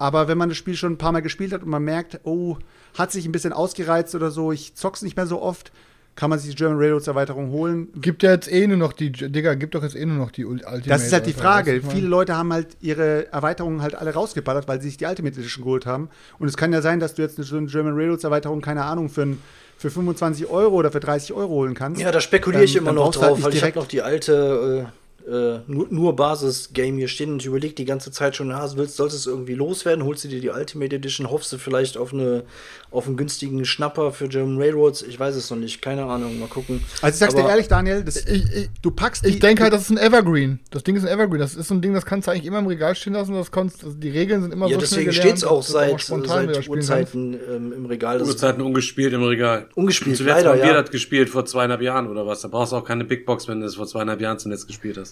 Aber 0.00 0.28
wenn 0.28 0.38
man 0.38 0.48
das 0.48 0.56
Spiel 0.56 0.76
schon 0.76 0.94
ein 0.94 0.98
paar 0.98 1.12
Mal 1.12 1.20
gespielt 1.20 1.52
hat 1.52 1.62
und 1.62 1.68
man 1.68 1.84
merkt, 1.84 2.20
oh, 2.24 2.56
hat 2.96 3.12
sich 3.12 3.26
ein 3.26 3.32
bisschen 3.32 3.52
ausgereizt 3.52 4.14
oder 4.14 4.30
so, 4.30 4.50
ich 4.50 4.74
zock's 4.74 5.02
nicht 5.02 5.14
mehr 5.14 5.26
so 5.26 5.42
oft, 5.42 5.72
kann 6.16 6.30
man 6.30 6.38
sich 6.38 6.50
die 6.50 6.56
German 6.56 6.78
Railroads 6.78 7.06
Erweiterung 7.06 7.50
holen. 7.50 7.88
Gibt 8.00 8.22
ja 8.22 8.30
jetzt 8.30 8.50
eh 8.50 8.66
nur 8.66 8.78
noch 8.78 8.94
die, 8.94 9.12
Digga, 9.12 9.54
gibt 9.54 9.74
doch 9.74 9.82
jetzt 9.82 9.94
eh 9.94 10.06
nur 10.06 10.16
noch 10.16 10.30
die 10.30 10.46
Ultimate. 10.46 10.88
Das 10.88 11.04
ist 11.04 11.12
halt 11.12 11.26
die 11.26 11.34
Frage. 11.34 11.82
Viele 11.86 12.08
Leute 12.08 12.34
haben 12.34 12.50
halt 12.50 12.78
ihre 12.80 13.30
Erweiterungen 13.30 13.82
halt 13.82 13.94
alle 13.94 14.14
rausgeballert, 14.14 14.66
weil 14.68 14.80
sie 14.80 14.88
sich 14.88 14.96
die 14.96 15.04
Ultimate 15.04 15.38
Edition 15.38 15.64
geholt 15.64 15.84
haben. 15.84 16.08
Und 16.38 16.48
es 16.48 16.56
kann 16.56 16.72
ja 16.72 16.80
sein, 16.80 16.98
dass 16.98 17.14
du 17.14 17.20
jetzt 17.20 17.38
eine 17.38 17.66
German 17.66 17.92
Railroads 17.94 18.24
Erweiterung, 18.24 18.62
keine 18.62 18.84
Ahnung, 18.84 19.10
für 19.10 19.22
ein 19.22 19.38
für 19.76 19.90
25 19.90 20.46
Euro 20.48 20.74
oder 20.74 20.92
für 20.92 21.00
30 21.00 21.32
Euro 21.32 21.48
holen 21.48 21.72
kannst. 21.72 22.02
Ja, 22.02 22.12
da 22.12 22.20
spekuliere 22.20 22.64
ich 22.64 22.76
immer 22.76 22.92
noch 22.92 23.12
drauf, 23.12 23.36
halt 23.36 23.44
weil 23.44 23.54
ich 23.54 23.62
habe 23.62 23.78
noch 23.78 23.86
die 23.86 24.02
alte 24.02 24.92
äh, 25.26 25.60
nur, 25.66 25.86
nur 25.90 26.16
Basis-Game 26.16 26.96
hier 26.96 27.08
stehen 27.08 27.32
und 27.32 27.40
ich 27.40 27.46
überlege 27.46 27.74
die 27.74 27.84
ganze 27.84 28.10
Zeit 28.10 28.36
schon, 28.36 28.50
ah, 28.52 28.68
willst, 28.74 28.96
solltest 28.96 29.26
du 29.26 29.30
irgendwie 29.30 29.54
loswerden, 29.54 30.04
holst 30.04 30.24
du 30.24 30.28
dir 30.28 30.40
die 30.40 30.50
Ultimate 30.50 30.94
Edition, 30.94 31.30
hoffst 31.30 31.52
du 31.52 31.58
vielleicht 31.58 31.96
auf, 31.96 32.12
eine, 32.12 32.44
auf 32.90 33.06
einen 33.06 33.16
günstigen 33.16 33.64
Schnapper 33.64 34.12
für 34.12 34.28
German 34.28 34.58
Railroads, 34.58 35.02
ich 35.02 35.18
weiß 35.18 35.34
es 35.36 35.50
noch 35.50 35.58
nicht, 35.58 35.82
keine 35.82 36.04
Ahnung, 36.04 36.38
mal 36.38 36.48
gucken. 36.48 36.82
Also 37.02 37.14
ich 37.14 37.18
sag's 37.18 37.34
Aber 37.34 37.44
dir 37.44 37.50
ehrlich, 37.50 37.68
Daniel, 37.68 38.04
das, 38.04 38.16
ich, 38.16 38.44
ich, 38.52 38.70
du 38.82 38.90
packst 38.90 39.24
Ich 39.26 39.38
denke 39.38 39.62
halt, 39.62 39.72
das 39.72 39.82
ist 39.82 39.90
ein 39.90 39.98
Evergreen. 39.98 40.60
Das 40.70 40.82
Ding 40.84 40.96
ist 40.96 41.04
ein 41.04 41.08
Evergreen. 41.08 41.40
Das 41.40 41.54
ist 41.54 41.68
so 41.68 41.74
ein 41.74 41.82
Ding, 41.82 41.94
das 41.94 42.04
kannst 42.04 42.26
du 42.28 42.32
eigentlich 42.32 42.46
immer 42.46 42.58
im 42.58 42.66
Regal 42.66 42.94
stehen 42.94 43.14
lassen. 43.14 43.34
Das 43.34 43.50
kannst, 43.50 43.84
also 43.84 43.96
die 43.96 44.10
Regeln 44.10 44.42
sind 44.42 44.52
immer 44.52 44.66
ja, 44.66 44.74
so 44.74 44.80
deswegen 44.80 45.12
steht 45.12 45.36
es 45.36 45.44
auch 45.44 45.62
seit, 45.62 45.92
auch 45.92 45.98
seit 45.98 46.68
Urzeiten 46.68 47.38
ähm, 47.48 47.72
im 47.72 47.86
Regal. 47.86 48.22
Urzeiten 48.22 48.62
ungespielt 48.62 49.12
im 49.12 49.22
Regal. 49.22 49.68
Ungespielt, 49.74 50.16
Zuletzt 50.16 50.36
leider, 50.38 50.50
haben 50.50 50.58
wir 50.58 50.66
ja. 50.66 50.82
das 50.82 50.90
gespielt 50.90 51.30
vor 51.30 51.44
zweieinhalb 51.44 51.82
Jahren 51.82 52.08
oder 52.08 52.26
was. 52.26 52.40
Da 52.40 52.48
brauchst 52.48 52.72
du 52.72 52.76
auch 52.76 52.84
keine 52.84 53.04
Big 53.04 53.26
Box, 53.26 53.48
wenn 53.48 53.60
du 53.60 53.66
das 53.66 53.76
vor 53.76 53.86
zweieinhalb 53.86 54.20
Jahren 54.20 54.38
zuletzt 54.38 54.66
gespielt 54.66 54.98
hast. 54.98 55.09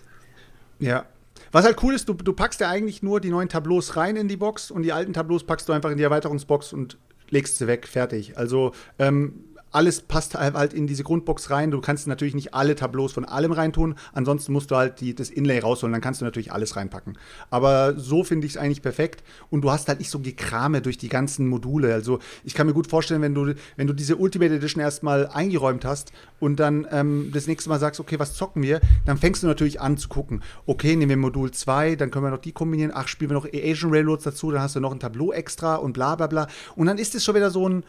Ja. 0.78 1.06
Was 1.52 1.64
halt 1.64 1.82
cool 1.82 1.94
ist, 1.94 2.08
du, 2.08 2.14
du 2.14 2.32
packst 2.32 2.60
ja 2.60 2.68
eigentlich 2.68 3.02
nur 3.02 3.20
die 3.20 3.30
neuen 3.30 3.48
Tableaus 3.48 3.96
rein 3.96 4.16
in 4.16 4.28
die 4.28 4.36
Box 4.36 4.70
und 4.70 4.82
die 4.82 4.92
alten 4.92 5.12
Tableaus 5.12 5.44
packst 5.44 5.68
du 5.68 5.72
einfach 5.72 5.90
in 5.90 5.96
die 5.96 6.02
Erweiterungsbox 6.02 6.72
und 6.72 6.98
legst 7.30 7.58
sie 7.58 7.66
weg, 7.66 7.86
fertig. 7.86 8.36
Also 8.36 8.72
ähm, 8.98 9.44
alles 9.70 10.00
passt 10.00 10.34
halt 10.34 10.72
in 10.72 10.86
diese 10.86 11.04
Grundbox 11.04 11.50
rein. 11.50 11.70
Du 11.70 11.80
kannst 11.80 12.06
natürlich 12.06 12.34
nicht 12.34 12.54
alle 12.54 12.74
Tableaus 12.74 13.12
von 13.12 13.24
allem 13.24 13.52
reintun. 13.52 13.94
Ansonsten 14.12 14.52
musst 14.52 14.70
du 14.70 14.76
halt 14.76 15.00
die, 15.00 15.14
das 15.14 15.30
Inlay 15.30 15.58
rausholen. 15.58 15.92
Dann 15.92 16.00
kannst 16.00 16.20
du 16.20 16.24
natürlich 16.24 16.52
alles 16.52 16.76
reinpacken. 16.76 17.18
Aber 17.50 17.98
so 17.98 18.24
finde 18.24 18.46
ich 18.46 18.54
es 18.54 18.58
eigentlich 18.58 18.82
perfekt. 18.82 19.22
Und 19.50 19.62
du 19.62 19.70
hast 19.70 19.88
halt 19.88 19.98
nicht 19.98 20.10
so 20.10 20.20
Gekrame 20.20 20.80
durch 20.80 20.98
die 20.98 21.08
ganzen 21.08 21.48
Module. 21.48 21.92
Also 21.92 22.18
ich 22.44 22.54
kann 22.54 22.66
mir 22.66 22.72
gut 22.72 22.86
vorstellen, 22.86 23.22
wenn 23.22 23.34
du, 23.34 23.54
wenn 23.76 23.86
du 23.86 23.92
diese 23.92 24.16
Ultimate 24.16 24.54
Edition 24.54 24.82
erstmal 24.82 25.26
eingeräumt 25.28 25.84
hast 25.84 26.12
und 26.40 26.60
dann 26.60 26.86
ähm, 26.90 27.30
das 27.32 27.46
nächste 27.46 27.68
Mal 27.68 27.78
sagst, 27.78 28.00
okay, 28.00 28.18
was 28.18 28.34
zocken 28.34 28.62
wir, 28.62 28.80
dann 29.04 29.18
fängst 29.18 29.42
du 29.42 29.46
natürlich 29.46 29.80
an 29.80 29.98
zu 29.98 30.08
gucken. 30.08 30.42
Okay, 30.66 30.96
nehmen 30.96 31.10
wir 31.10 31.16
Modul 31.16 31.50
2, 31.50 31.96
dann 31.96 32.10
können 32.10 32.24
wir 32.24 32.30
noch 32.30 32.38
die 32.38 32.52
kombinieren. 32.52 32.92
Ach, 32.94 33.08
spielen 33.08 33.30
wir 33.30 33.34
noch 33.34 33.46
Asian 33.46 33.90
Railroads 33.90 34.24
dazu, 34.24 34.50
dann 34.50 34.62
hast 34.62 34.76
du 34.76 34.80
noch 34.80 34.92
ein 34.92 35.00
Tableau 35.00 35.32
extra 35.32 35.76
und 35.76 35.92
bla 35.92 36.16
bla 36.16 36.26
bla. 36.26 36.46
Und 36.76 36.86
dann 36.86 36.98
ist 36.98 37.14
es 37.14 37.24
schon 37.24 37.34
wieder 37.34 37.50
so 37.50 37.68
ein 37.68 37.84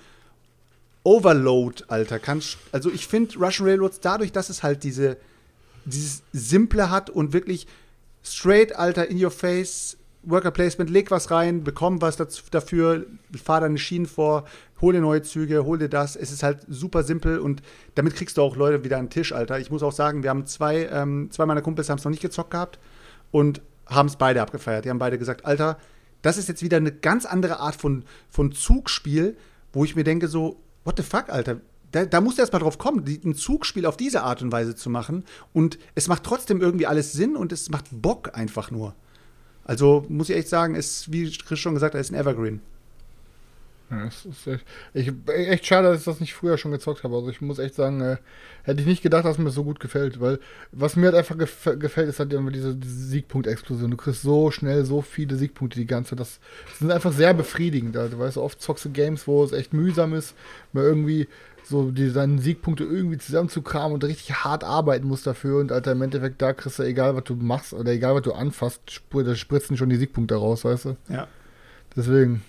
Overload, 1.03 1.83
Alter. 1.87 2.19
Kannst, 2.19 2.57
also 2.71 2.91
ich 2.91 3.07
finde 3.07 3.37
Russian 3.39 3.67
Railroads 3.67 3.99
dadurch, 3.99 4.31
dass 4.31 4.49
es 4.49 4.63
halt 4.63 4.83
diese, 4.83 5.17
dieses 5.85 6.23
Simple 6.33 6.89
hat 6.89 7.09
und 7.09 7.33
wirklich 7.33 7.67
straight, 8.23 8.75
Alter, 8.75 9.07
in 9.07 9.23
your 9.23 9.31
face, 9.31 9.97
Worker 10.23 10.51
Placement, 10.51 10.89
leg 10.89 11.09
was 11.11 11.31
rein, 11.31 11.63
bekomm 11.63 12.01
was 12.01 12.17
dafür, 12.17 13.05
fahr 13.41 13.61
deine 13.61 13.77
Schienen 13.77 14.05
vor, 14.05 14.45
hol 14.81 14.93
dir 14.93 14.99
neue 14.99 15.21
Züge, 15.21 15.65
hol 15.65 15.77
dir 15.77 15.87
das. 15.87 16.15
Es 16.15 16.31
ist 16.31 16.43
halt 16.43 16.59
super 16.67 17.03
simpel 17.03 17.39
und 17.39 17.61
damit 17.95 18.15
kriegst 18.15 18.37
du 18.37 18.41
auch 18.41 18.55
Leute 18.55 18.83
wieder 18.83 18.97
an 18.97 19.05
den 19.05 19.11
Tisch, 19.11 19.31
Alter. 19.31 19.59
Ich 19.59 19.71
muss 19.71 19.81
auch 19.81 19.93
sagen, 19.93 20.23
wir 20.23 20.29
haben 20.29 20.45
zwei, 20.45 20.89
ähm, 20.91 21.29
zwei 21.31 21.45
meiner 21.45 21.61
Kumpels 21.61 21.89
haben 21.89 21.97
es 21.97 22.03
noch 22.03 22.11
nicht 22.11 22.21
gezockt 22.21 22.51
gehabt 22.51 22.79
und 23.31 23.61
haben 23.85 24.07
es 24.07 24.17
beide 24.17 24.41
abgefeiert. 24.41 24.85
Die 24.85 24.89
haben 24.89 24.99
beide 24.99 25.17
gesagt, 25.17 25.45
Alter, 25.45 25.77
das 26.21 26.37
ist 26.37 26.49
jetzt 26.49 26.61
wieder 26.63 26.77
eine 26.77 26.91
ganz 26.91 27.25
andere 27.25 27.59
Art 27.59 27.75
von, 27.75 28.03
von 28.29 28.51
Zugspiel, 28.51 29.37
wo 29.71 29.85
ich 29.85 29.95
mir 29.95 30.03
denke, 30.03 30.27
so, 30.27 30.57
what 30.83 30.97
the 30.97 31.03
fuck, 31.03 31.29
Alter? 31.29 31.61
Da, 31.91 32.05
da 32.05 32.21
musst 32.21 32.37
du 32.37 32.41
erst 32.43 32.53
drauf 32.53 32.77
kommen, 32.77 33.03
die, 33.03 33.19
ein 33.23 33.33
Zugspiel 33.33 33.85
auf 33.85 33.97
diese 33.97 34.21
Art 34.21 34.41
und 34.41 34.51
Weise 34.51 34.75
zu 34.75 34.89
machen. 34.89 35.23
Und 35.53 35.79
es 35.95 36.07
macht 36.07 36.23
trotzdem 36.23 36.61
irgendwie 36.61 36.85
alles 36.85 37.13
Sinn 37.13 37.35
und 37.35 37.51
es 37.51 37.69
macht 37.69 37.85
Bock 37.91 38.37
einfach 38.37 38.69
nur. 38.69 38.95
Also 39.63 40.05
muss 40.07 40.29
ich 40.29 40.35
echt 40.35 40.49
sagen, 40.49 40.75
ist, 40.75 41.11
wie 41.11 41.31
Chris 41.31 41.59
schon 41.59 41.73
gesagt 41.73 41.93
hat, 41.93 42.01
ist 42.01 42.11
ein 42.11 42.15
Evergreen. 42.15 42.61
Ja, 43.91 44.05
es 44.05 44.25
ist 44.25 44.45
echt, 44.45 44.65
ich, 44.93 45.11
echt 45.27 45.65
schade, 45.65 45.87
dass 45.87 45.99
ich 45.99 46.05
das 46.05 46.19
nicht 46.19 46.35
früher 46.35 46.57
schon 46.57 46.71
gezockt 46.71 47.03
habe. 47.03 47.15
Also 47.15 47.29
ich 47.29 47.41
muss 47.41 47.57
echt 47.57 47.73
sagen, 47.73 48.01
äh, 48.01 48.17
hätte 48.63 48.81
ich 48.81 48.87
nicht 48.87 49.01
gedacht, 49.01 49.25
dass 49.25 49.39
mir 49.39 49.45
das 49.45 49.55
so 49.55 49.63
gut 49.63 49.79
gefällt. 49.79 50.21
Weil 50.21 50.39
was 50.71 50.95
mir 50.95 51.07
halt 51.07 51.15
einfach 51.15 51.37
gef 51.37 51.69
gefällt, 51.79 52.09
ist 52.09 52.19
halt 52.19 52.31
immer 52.33 52.51
diese, 52.51 52.75
diese 52.75 53.07
Siegpunktexplosion. 53.07 53.91
Du 53.91 53.97
kriegst 53.97 54.21
so 54.21 54.51
schnell 54.51 54.85
so 54.85 55.01
viele 55.01 55.35
Siegpunkte 55.35 55.79
die 55.79 55.87
ganze 55.87 56.11
Zeit. 56.11 56.19
Das, 56.19 56.39
das 56.67 56.79
sind 56.79 56.91
einfach 56.91 57.11
sehr 57.11 57.33
befriedigend. 57.33 57.97
Also, 57.97 58.19
weißt 58.19 58.37
du, 58.37 58.41
oft 58.41 58.61
zockst 58.61 58.85
du 58.85 58.91
Games, 58.91 59.27
wo 59.27 59.43
es 59.43 59.53
echt 59.53 59.73
mühsam 59.73 60.13
ist, 60.13 60.35
mal 60.71 60.83
irgendwie 60.83 61.27
so 61.65 61.91
die, 61.91 62.11
deine 62.11 62.41
Siegpunkte 62.41 62.83
irgendwie 62.83 63.17
zusammenzukramen 63.17 63.93
und 63.93 64.03
richtig 64.03 64.43
hart 64.43 64.63
arbeiten 64.63 65.07
musst 65.07 65.25
dafür. 65.25 65.59
Und 65.59 65.71
Alter, 65.71 65.93
im 65.93 66.01
Endeffekt, 66.03 66.41
da 66.41 66.53
kriegst 66.53 66.77
du, 66.77 66.83
egal 66.83 67.15
was 67.15 67.23
du 67.23 67.35
machst 67.35 67.73
oder 67.73 67.91
egal 67.91 68.15
was 68.15 68.21
du 68.21 68.33
anfasst, 68.33 68.81
da 69.11 69.35
spritzen 69.35 69.77
schon 69.77 69.89
die 69.89 69.95
Siegpunkte 69.95 70.35
raus, 70.35 70.63
weißt 70.63 70.85
du? 70.85 70.97
Ja. 71.09 71.27
Deswegen. 71.95 72.43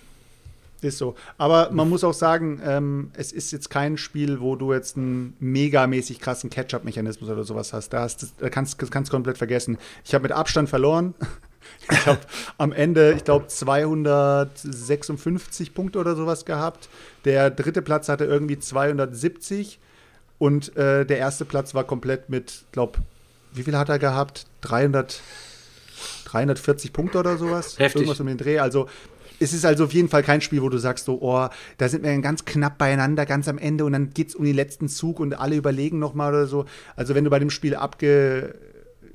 Ist 0.81 0.97
so. 0.97 1.15
Aber 1.37 1.69
man 1.71 1.89
muss 1.89 2.03
auch 2.03 2.13
sagen, 2.13 2.61
ähm, 2.65 3.11
es 3.13 3.31
ist 3.31 3.51
jetzt 3.51 3.69
kein 3.69 3.97
Spiel, 3.97 4.41
wo 4.41 4.55
du 4.55 4.73
jetzt 4.73 4.97
einen 4.97 5.35
megamäßig 5.39 6.19
krassen 6.19 6.49
Catch-up-Mechanismus 6.49 7.29
oder 7.29 7.43
sowas 7.43 7.71
hast. 7.71 7.89
Da, 7.89 8.01
hast, 8.01 8.33
da 8.39 8.49
kannst 8.49 8.81
du 8.81 8.87
kannst 8.87 9.11
komplett 9.11 9.37
vergessen. 9.37 9.77
Ich 10.03 10.15
habe 10.15 10.23
mit 10.23 10.31
Abstand 10.31 10.69
verloren. 10.69 11.13
Ich 11.89 12.05
habe 12.07 12.19
am 12.57 12.71
Ende, 12.71 13.13
ich 13.13 13.23
glaube, 13.23 13.45
256 13.47 15.75
Punkte 15.75 15.99
oder 15.99 16.15
sowas 16.15 16.45
gehabt. 16.45 16.89
Der 17.23 17.51
dritte 17.51 17.83
Platz 17.83 18.09
hatte 18.09 18.25
irgendwie 18.25 18.57
270 18.57 19.79
und 20.37 20.75
äh, 20.75 21.05
der 21.05 21.17
erste 21.17 21.45
Platz 21.45 21.75
war 21.75 21.83
komplett 21.83 22.29
mit, 22.29 22.63
glaube 22.71 22.99
wie 23.53 23.63
viel 23.63 23.77
hat 23.77 23.89
er 23.89 23.99
gehabt? 23.99 24.45
300, 24.61 25.21
340 26.25 26.93
Punkte 26.93 27.19
oder 27.19 27.37
sowas. 27.37 27.77
Heftig. 27.77 28.01
Irgendwas 28.01 28.19
um 28.19 28.27
den 28.27 28.37
Dreh. 28.37 28.59
Also 28.59 28.87
es 29.41 29.53
ist 29.53 29.65
also 29.65 29.85
auf 29.85 29.93
jeden 29.93 30.07
Fall 30.09 30.23
kein 30.23 30.41
Spiel, 30.41 30.61
wo 30.61 30.69
du 30.69 30.77
sagst, 30.77 31.05
so, 31.05 31.17
oh, 31.21 31.47
da 31.77 31.89
sind 31.89 32.03
wir 32.03 32.17
ganz 32.19 32.45
knapp 32.45 32.77
beieinander, 32.77 33.25
ganz 33.25 33.47
am 33.47 33.57
Ende 33.57 33.83
und 33.85 33.93
dann 33.93 34.11
geht's 34.13 34.35
um 34.35 34.45
den 34.45 34.55
letzten 34.55 34.87
Zug 34.87 35.19
und 35.19 35.33
alle 35.39 35.55
überlegen 35.55 35.99
nochmal 35.99 36.33
oder 36.33 36.47
so. 36.47 36.65
Also 36.95 37.15
wenn 37.15 37.23
du 37.23 37.29
bei 37.29 37.39
dem 37.39 37.49
Spiel 37.49 37.75
abge, 37.75 38.55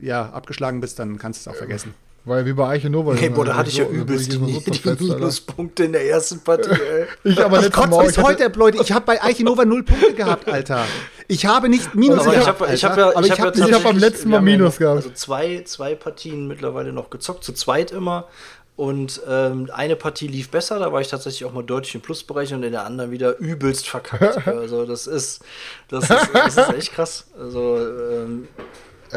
ja, 0.01 0.31
abgeschlagen 0.31 0.81
bist, 0.81 0.99
dann 0.99 1.19
kannst 1.19 1.47
du 1.47 1.51
es 1.51 1.55
auch 1.55 1.59
vergessen. 1.59 1.95
Weil 2.25 2.45
wie 2.45 2.55
bei 2.55 2.67
Eiche 2.69 2.91
Nova. 2.91 3.15
Hey, 3.15 3.31
boah, 3.31 3.45
da 3.45 3.55
hatte 3.57 3.69
ich 3.71 3.77
ja 3.77 3.85
so- 3.85 3.91
übelst 3.93 4.33
die, 4.33 4.37
so- 4.37 4.95
die. 4.97 5.05
Minuspunkte 5.05 5.85
in 5.85 5.93
der 5.93 6.05
ersten 6.09 6.41
Partie, 6.41 6.71
ey. 6.71 7.07
Ich 7.23 7.41
aber 7.41 7.65
Ich 7.65 7.71
kotze 7.73 7.99
bis 8.05 8.17
ich 8.17 8.23
heute, 8.23 8.51
Leute. 8.57 8.79
Ich 8.83 8.91
habe 8.91 9.07
bei 9.07 9.23
Eichenova 9.23 9.65
null 9.65 9.85
Punkte 9.85 10.13
gehabt, 10.13 10.49
Alter. 10.49 10.85
Ich 11.29 11.47
habe 11.47 11.69
nicht 11.69 11.95
Minus 11.95 12.21
Aber 12.27 12.35
ich 12.35 12.41
gehabt, 12.41 12.61
habe 12.61 12.75
ich 12.75 12.85
hab 12.85 12.91
Alter. 12.93 13.03
ja, 13.11 13.17
aber 13.17 13.21
ich 13.21 13.33
ich 13.33 13.41
hab 13.41 13.47
habe 13.47 13.59
ja 13.61 13.67
ich 13.67 13.73
hab 13.75 13.83
beim 13.85 13.93
tatsächlich- 13.93 14.01
letzten 14.13 14.31
Mal 14.31 14.41
Minus 14.43 14.77
gehabt. 14.79 14.97
Also 14.97 15.11
zwei, 15.11 15.63
zwei 15.67 15.95
Partien 15.95 16.49
mittlerweile 16.49 16.93
noch 16.93 17.11
gezockt, 17.11 17.45
zu 17.45 17.53
zweit 17.53 17.93
immer. 17.93 18.27
Und 18.77 19.23
ähm, 19.27 19.71
eine 19.73 19.97
Partie 19.97 20.29
lief 20.29 20.51
besser, 20.51 20.79
da 20.79 20.93
war 20.93 21.01
ich 21.01 21.09
tatsächlich 21.09 21.47
auch 21.47 21.53
mal 21.53 21.63
deutlich 21.63 21.95
im 21.95 22.03
Plusbereich 22.03 22.53
und 22.53 22.63
in 22.63 22.73
der 22.73 22.85
anderen 22.85 23.11
wieder 23.11 23.39
übelst 23.39 23.89
verkackt. 23.89 24.47
also 24.47 24.85
das 24.85 25.07
ist, 25.07 25.41
das 25.89 26.11
ist, 26.11 26.31
das 26.35 26.57
ist 26.59 26.75
echt 26.75 26.93
krass. 26.93 27.27
Also 27.41 27.79
ähm, 27.79 28.49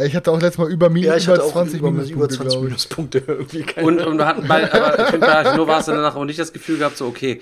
Ich 0.02 0.16
hatte 0.16 0.32
auch 0.32 0.40
letztes 0.40 0.60
Mal 0.60 0.72
über, 0.72 0.90
Min 0.90 1.04
ja, 1.04 1.18
ich 1.18 1.26
über 1.26 1.34
hatte 1.34 1.44
auch 1.44 1.52
20 1.52 1.80
über, 1.80 1.92
Minuspunkte, 1.92 2.16
über 2.16 2.30
20 2.30 2.48
glaube 2.48 2.58
ich. 2.58 2.72
Minuspunkte 2.72 3.18
irgendwie. 3.28 3.64
Keine 3.64 3.86
Und, 3.86 4.00
und 4.00 4.18
wir 4.18 4.26
hatten 4.26 4.48
bei, 4.48 4.74
aber 4.74 4.98
ich 4.98 5.08
finde, 5.10 5.28
bei 5.28 5.46
Archino 5.46 5.68
hast 5.68 5.90
du 5.90 5.92
danach 5.92 6.16
aber 6.16 6.26
nicht 6.26 6.40
das 6.40 6.54
Gefühl 6.54 6.78
gehabt, 6.78 6.96
so, 6.96 7.06
okay, 7.08 7.42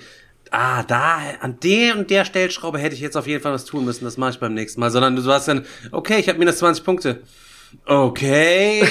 ah, 0.50 0.82
da, 0.82 1.20
an 1.40 1.60
der 1.62 1.96
und 1.98 2.10
der 2.10 2.24
Stellschraube 2.24 2.78
hätte 2.78 2.96
ich 2.96 3.00
jetzt 3.00 3.16
auf 3.16 3.28
jeden 3.28 3.42
Fall 3.44 3.52
was 3.52 3.64
tun 3.64 3.84
müssen, 3.84 4.04
das 4.04 4.16
mache 4.16 4.30
ich 4.30 4.40
beim 4.40 4.54
nächsten 4.54 4.80
Mal, 4.80 4.90
sondern 4.90 5.14
du 5.14 5.22
hast 5.30 5.46
dann, 5.46 5.64
okay, 5.92 6.18
ich 6.18 6.28
habe 6.28 6.38
minus 6.40 6.58
20 6.58 6.84
Punkte. 6.84 7.20
Okay, 7.84 8.82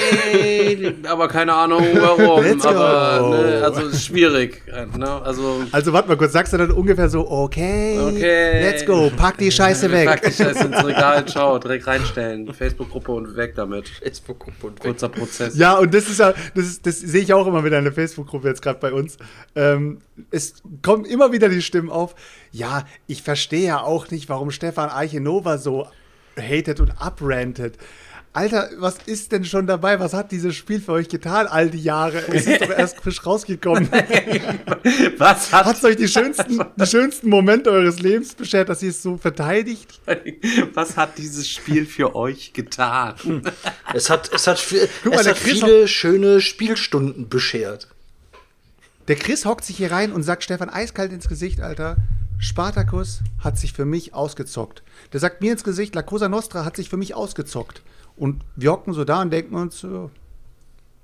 aber 1.08 1.28
keine 1.28 1.52
Ahnung 1.52 1.82
warum. 1.94 2.42
Let's 2.44 2.62
go. 2.62 2.68
aber 2.70 3.28
ne, 3.30 3.62
also 3.64 3.82
ist 3.82 4.04
schwierig. 4.04 4.62
Ne? 4.96 5.08
Also 5.22 5.62
Also 5.72 5.92
warte 5.92 6.08
mal 6.08 6.16
kurz, 6.16 6.32
sagst 6.32 6.52
du 6.52 6.56
dann 6.58 6.70
ungefähr 6.70 7.08
so, 7.08 7.28
okay, 7.30 7.98
Okay. 7.98 8.62
let's 8.62 8.84
go, 8.84 9.10
pack 9.16 9.38
die 9.38 9.50
Scheiße 9.50 9.88
Pack 9.88 10.22
die 10.22 10.26
weg. 10.28 10.34
Scheiße 10.34 10.66
ins 10.66 10.84
Regal, 10.84 11.26
ciao, 11.26 11.58
direkt 11.58 11.86
reinstellen. 11.86 12.52
Facebook-Gruppe 12.52 13.12
und 13.12 13.36
weg 13.36 13.54
damit. 13.56 13.88
Facebook-Gruppe 13.88 14.66
und 14.66 14.74
weg. 14.78 14.82
Kurzer 14.92 15.08
Prozess. 15.08 15.56
Ja, 15.56 15.78
und 15.78 15.92
das 15.94 16.08
ist 16.08 16.18
ja, 16.20 16.32
das, 16.54 16.64
ist, 16.66 16.86
das 16.86 16.98
sehe 17.00 17.22
ich 17.22 17.32
auch 17.32 17.46
immer 17.46 17.64
wieder 17.64 17.78
in 17.78 17.84
der 17.84 17.92
Facebook-Gruppe 17.92 18.48
jetzt 18.48 18.62
gerade 18.62 18.78
bei 18.80 18.92
uns. 18.92 19.16
Ähm, 19.54 19.98
es 20.30 20.54
kommen 20.82 21.04
immer 21.04 21.32
wieder 21.32 21.48
die 21.48 21.62
Stimmen 21.62 21.90
auf. 21.90 22.14
Ja, 22.52 22.84
ich 23.06 23.22
verstehe 23.22 23.66
ja 23.66 23.80
auch 23.82 24.10
nicht, 24.10 24.28
warum 24.28 24.50
Stefan 24.50 24.90
Eichenova 24.90 25.58
so 25.58 25.86
hatet 26.40 26.80
und 26.80 26.92
abrantet. 27.00 27.78
Alter, 28.38 28.70
was 28.76 28.98
ist 29.04 29.32
denn 29.32 29.44
schon 29.44 29.66
dabei? 29.66 29.98
Was 29.98 30.14
hat 30.14 30.30
dieses 30.30 30.54
Spiel 30.54 30.80
für 30.80 30.92
euch 30.92 31.08
getan, 31.08 31.48
all 31.48 31.70
die 31.70 31.82
Jahre? 31.82 32.18
Es 32.28 32.46
ist 32.46 32.60
doch 32.60 32.70
erst 32.70 32.98
frisch 32.98 33.26
rausgekommen. 33.26 33.88
Was 35.18 35.52
hat, 35.52 35.66
Hat 35.66 35.76
es 35.76 35.84
euch 35.84 35.96
die 35.96 36.06
schönsten, 36.06 36.64
die 36.76 36.86
schönsten 36.86 37.28
Momente 37.30 37.68
eures 37.72 37.98
Lebens 37.98 38.36
beschert, 38.36 38.68
dass 38.68 38.80
ihr 38.80 38.90
es 38.90 39.02
so 39.02 39.16
verteidigt? 39.16 40.00
was 40.74 40.96
hat 40.96 41.18
dieses 41.18 41.48
Spiel 41.48 41.84
für 41.84 42.14
euch 42.14 42.52
getan? 42.52 43.42
Es 43.92 44.08
hat, 44.08 44.30
es 44.32 44.46
hat, 44.46 44.60
viel, 44.60 44.88
Guck 45.02 45.14
mal, 45.14 45.20
es 45.20 45.26
hat 45.26 45.38
viele 45.38 45.88
schöne 45.88 46.40
Spielstunden 46.40 47.28
beschert. 47.28 47.88
Der 49.08 49.16
Chris 49.16 49.46
hockt 49.46 49.64
sich 49.64 49.78
hier 49.78 49.90
rein 49.90 50.12
und 50.12 50.22
sagt 50.22 50.44
Stefan 50.44 50.70
eiskalt 50.70 51.12
ins 51.12 51.28
Gesicht, 51.28 51.60
Alter. 51.60 51.96
Spartacus 52.38 53.20
hat 53.40 53.58
sich 53.58 53.72
für 53.72 53.84
mich 53.84 54.14
ausgezockt. 54.14 54.82
Der 55.12 55.20
sagt 55.20 55.40
mir 55.40 55.52
ins 55.52 55.64
Gesicht, 55.64 55.94
La 55.94 56.02
Cosa 56.02 56.28
Nostra 56.28 56.64
hat 56.64 56.76
sich 56.76 56.88
für 56.88 56.96
mich 56.96 57.14
ausgezockt. 57.14 57.82
Und 58.16 58.42
wir 58.54 58.70
hocken 58.72 58.92
so 58.92 59.04
da 59.04 59.20
und 59.22 59.30
denken 59.30 59.56
uns, 59.56 59.84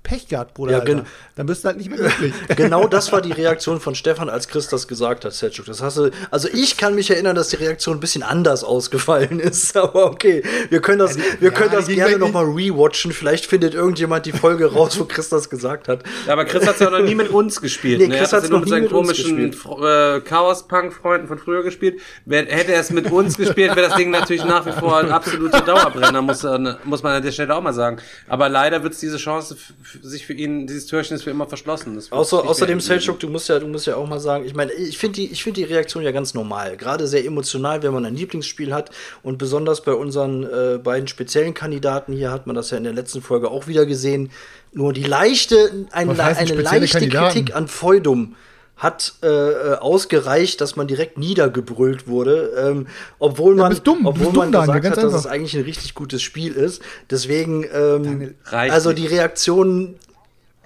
Pech 0.05 0.29
gehabt, 0.29 0.53
Bruder. 0.53 0.71
Ja, 0.71 0.79
Alter. 0.79 0.93
gen- 0.95 1.05
Dann 1.35 1.45
bist 1.47 1.63
du 1.63 1.67
halt 1.67 1.77
nicht 1.77 1.89
mehr 1.89 1.97
glücklich. 1.99 2.33
Genau 2.55 2.87
das 2.87 3.11
war 3.11 3.21
die 3.21 3.33
Reaktion 3.33 3.81
von 3.81 3.93
Stefan, 3.95 4.29
als 4.29 4.47
Chris 4.47 4.69
das 4.69 4.87
gesagt 4.87 5.25
hat, 5.25 5.33
Selçuk. 5.33 5.65
Das 5.65 5.81
hast 5.81 5.97
du, 5.97 6.11
also 6.31 6.47
ich 6.53 6.77
kann 6.77 6.95
mich 6.95 7.09
erinnern, 7.11 7.35
dass 7.35 7.49
die 7.49 7.57
Reaktion 7.57 7.97
ein 7.97 7.99
bisschen 7.99 8.23
anders 8.23 8.63
ausgefallen 8.63 9.39
ist, 9.41 9.75
aber 9.85 10.05
okay, 10.05 10.43
wir 10.69 10.79
können 10.81 10.99
das, 10.99 11.17
wir 11.41 11.51
können 11.51 11.71
ja, 11.71 11.77
das 11.79 11.87
die- 11.87 11.95
gerne 11.95 12.17
nochmal 12.17 12.45
rewatchen. 12.45 13.11
Vielleicht 13.11 13.45
findet 13.45 13.73
irgendjemand 13.73 14.25
die 14.25 14.31
Folge 14.31 14.71
raus, 14.71 14.97
wo 14.99 15.03
Chris 15.05 15.27
das 15.29 15.49
gesagt 15.49 15.87
hat. 15.89 16.03
Ja, 16.27 16.33
aber 16.33 16.45
Chris 16.45 16.65
hat 16.65 16.79
ja 16.79 16.89
noch 16.89 16.99
nie 17.01 17.15
mit 17.15 17.29
uns 17.29 17.59
gespielt. 17.59 17.99
Nee, 17.99 18.07
ne? 18.07 18.17
Chris 18.17 18.31
er 18.31 18.37
hat 18.37 18.43
hat's 18.43 18.49
ja 18.49 18.49
nur 18.51 18.59
noch 18.59 18.65
mit 18.67 18.73
nie 18.73 18.79
seinen 18.87 18.89
komischen. 18.89 19.53
Fr- 19.53 20.17
äh, 20.17 20.21
Chaos-Punk-Freunden 20.21 21.27
von 21.27 21.37
früher 21.39 21.63
gespielt. 21.63 21.99
Hätte 22.29 22.73
er 22.73 22.79
es 22.79 22.89
mit 22.91 23.11
uns 23.11 23.37
gespielt, 23.37 23.75
wäre 23.75 23.87
das 23.89 23.95
Ding 23.97 24.11
natürlich 24.11 24.45
nach 24.45 24.65
wie 24.65 24.71
vor 24.71 24.97
ein 24.99 25.11
absoluter 25.11 25.61
Dauerbrenner, 25.61 26.21
muss, 26.21 26.43
äh, 26.43 26.75
muss 26.83 27.03
man 27.03 27.13
an 27.13 27.23
der 27.23 27.31
Stelle 27.31 27.53
auch 27.55 27.61
mal 27.61 27.73
sagen. 27.73 27.97
Aber 28.27 28.49
leider 28.49 28.83
wird 28.83 28.99
diese 29.01 29.17
Chance 29.17 29.55
f- 29.55 29.73
f- 29.83 29.94
sich 30.01 30.25
für 30.25 30.33
ihn, 30.33 30.67
dieses 30.67 30.85
Türchen 30.85 31.15
ist 31.15 31.23
für 31.23 31.29
immer 31.29 31.47
verschlossen. 31.47 32.01
Außer, 32.09 32.47
außerdem, 32.47 32.79
Selchuk, 32.79 33.19
du 33.19 33.27
musst 33.29 33.49
ja, 33.49 33.59
du 33.59 33.67
musst 33.67 33.87
ja 33.87 33.95
auch 33.95 34.07
mal 34.07 34.19
sagen, 34.19 34.45
ich 34.45 34.55
meine, 34.55 34.71
ich 34.73 34.97
finde 34.97 35.15
die, 35.15 35.31
ich 35.31 35.43
finde 35.43 35.61
die 35.61 35.65
Reaktion 35.65 36.03
ja 36.03 36.11
ganz 36.11 36.33
normal. 36.33 36.77
Gerade 36.77 37.07
sehr 37.07 37.25
emotional, 37.25 37.83
wenn 37.83 37.93
man 37.93 38.05
ein 38.05 38.15
Lieblingsspiel 38.15 38.73
hat. 38.73 38.91
Und 39.23 39.37
besonders 39.37 39.81
bei 39.81 39.93
unseren 39.93 40.43
äh, 40.43 40.77
beiden 40.77 41.07
speziellen 41.07 41.53
Kandidaten 41.53 42.13
hier 42.13 42.31
hat 42.31 42.47
man 42.47 42.55
das 42.55 42.71
ja 42.71 42.77
in 42.77 42.83
der 42.83 42.93
letzten 42.93 43.21
Folge 43.21 43.49
auch 43.49 43.67
wieder 43.67 43.85
gesehen. 43.85 44.31
Nur 44.71 44.93
die 44.93 45.03
leichte, 45.03 45.87
ein, 45.91 46.09
eine 46.09 46.53
leichte 46.53 46.87
Kandidaten? 46.87 47.33
Kritik 47.33 47.55
an 47.55 47.67
Feudum 47.67 48.35
hat 48.77 49.13
äh, 49.23 49.27
äh, 49.27 49.73
ausgereicht, 49.75 50.59
dass 50.59 50.75
man 50.75 50.87
direkt 50.87 51.17
niedergebrüllt 51.17 52.07
wurde, 52.07 52.51
ähm, 52.57 52.87
obwohl 53.19 53.55
Ja, 53.55 53.63
man, 53.63 53.69
bist 53.69 53.87
dumm, 53.87 54.03
du 54.03 54.09
obwohl 54.09 54.33
man 54.33 54.33
dumm, 54.33 54.51
Daniel, 54.51 54.67
gesagt 54.67 54.83
ganz 54.83 54.97
hat, 54.97 55.03
dass 55.05 55.13
es 55.13 55.25
einfach. 55.25 55.31
eigentlich 55.31 55.55
ein 55.55 55.63
richtig 55.63 55.93
gutes 55.95 56.21
Spiel 56.21 56.51
ist. 56.53 56.81
Deswegen, 57.09 57.65
ähm, 57.73 58.35
also 58.49 58.89
nicht. 58.89 59.03
die 59.03 59.07
Reaktionen 59.07 59.95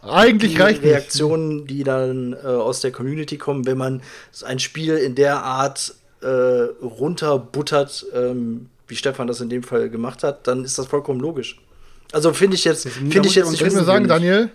Eigentlich 0.01 0.55
die 0.55 0.61
reicht 0.61 0.81
nicht. 0.81 0.91
Reaktionen, 0.91 1.67
die 1.67 1.83
dann 1.83 2.33
äh, 2.33 2.47
aus 2.47 2.79
der 2.79 2.91
Community 2.91 3.37
kommen, 3.37 3.65
wenn 3.65 3.77
man 3.77 4.01
ein 4.45 4.59
Spiel 4.59 4.95
in 4.95 5.13
der 5.15 5.43
Art 5.43 5.93
äh, 6.21 6.27
runterbuttert, 6.81 8.05
ähm, 8.15 8.69
wie 8.87 8.95
Stefan 8.95 9.27
das 9.27 9.41
in 9.41 9.49
dem 9.49 9.61
Fall 9.63 9.89
gemacht 9.89 10.23
hat, 10.23 10.47
dann 10.47 10.63
ist 10.63 10.77
das 10.79 10.87
vollkommen 10.87 11.19
logisch. 11.19 11.59
Also 12.11 12.33
finde 12.33 12.55
ich 12.55 12.63
jetzt, 12.63 12.87
finde 12.87 13.27
ich 13.27 13.35
jetzt 13.35 13.53
Ich 13.53 13.61
würde 13.61 13.75
mir 13.75 13.83
sagen. 13.83 14.07
Daniel, 14.07 14.49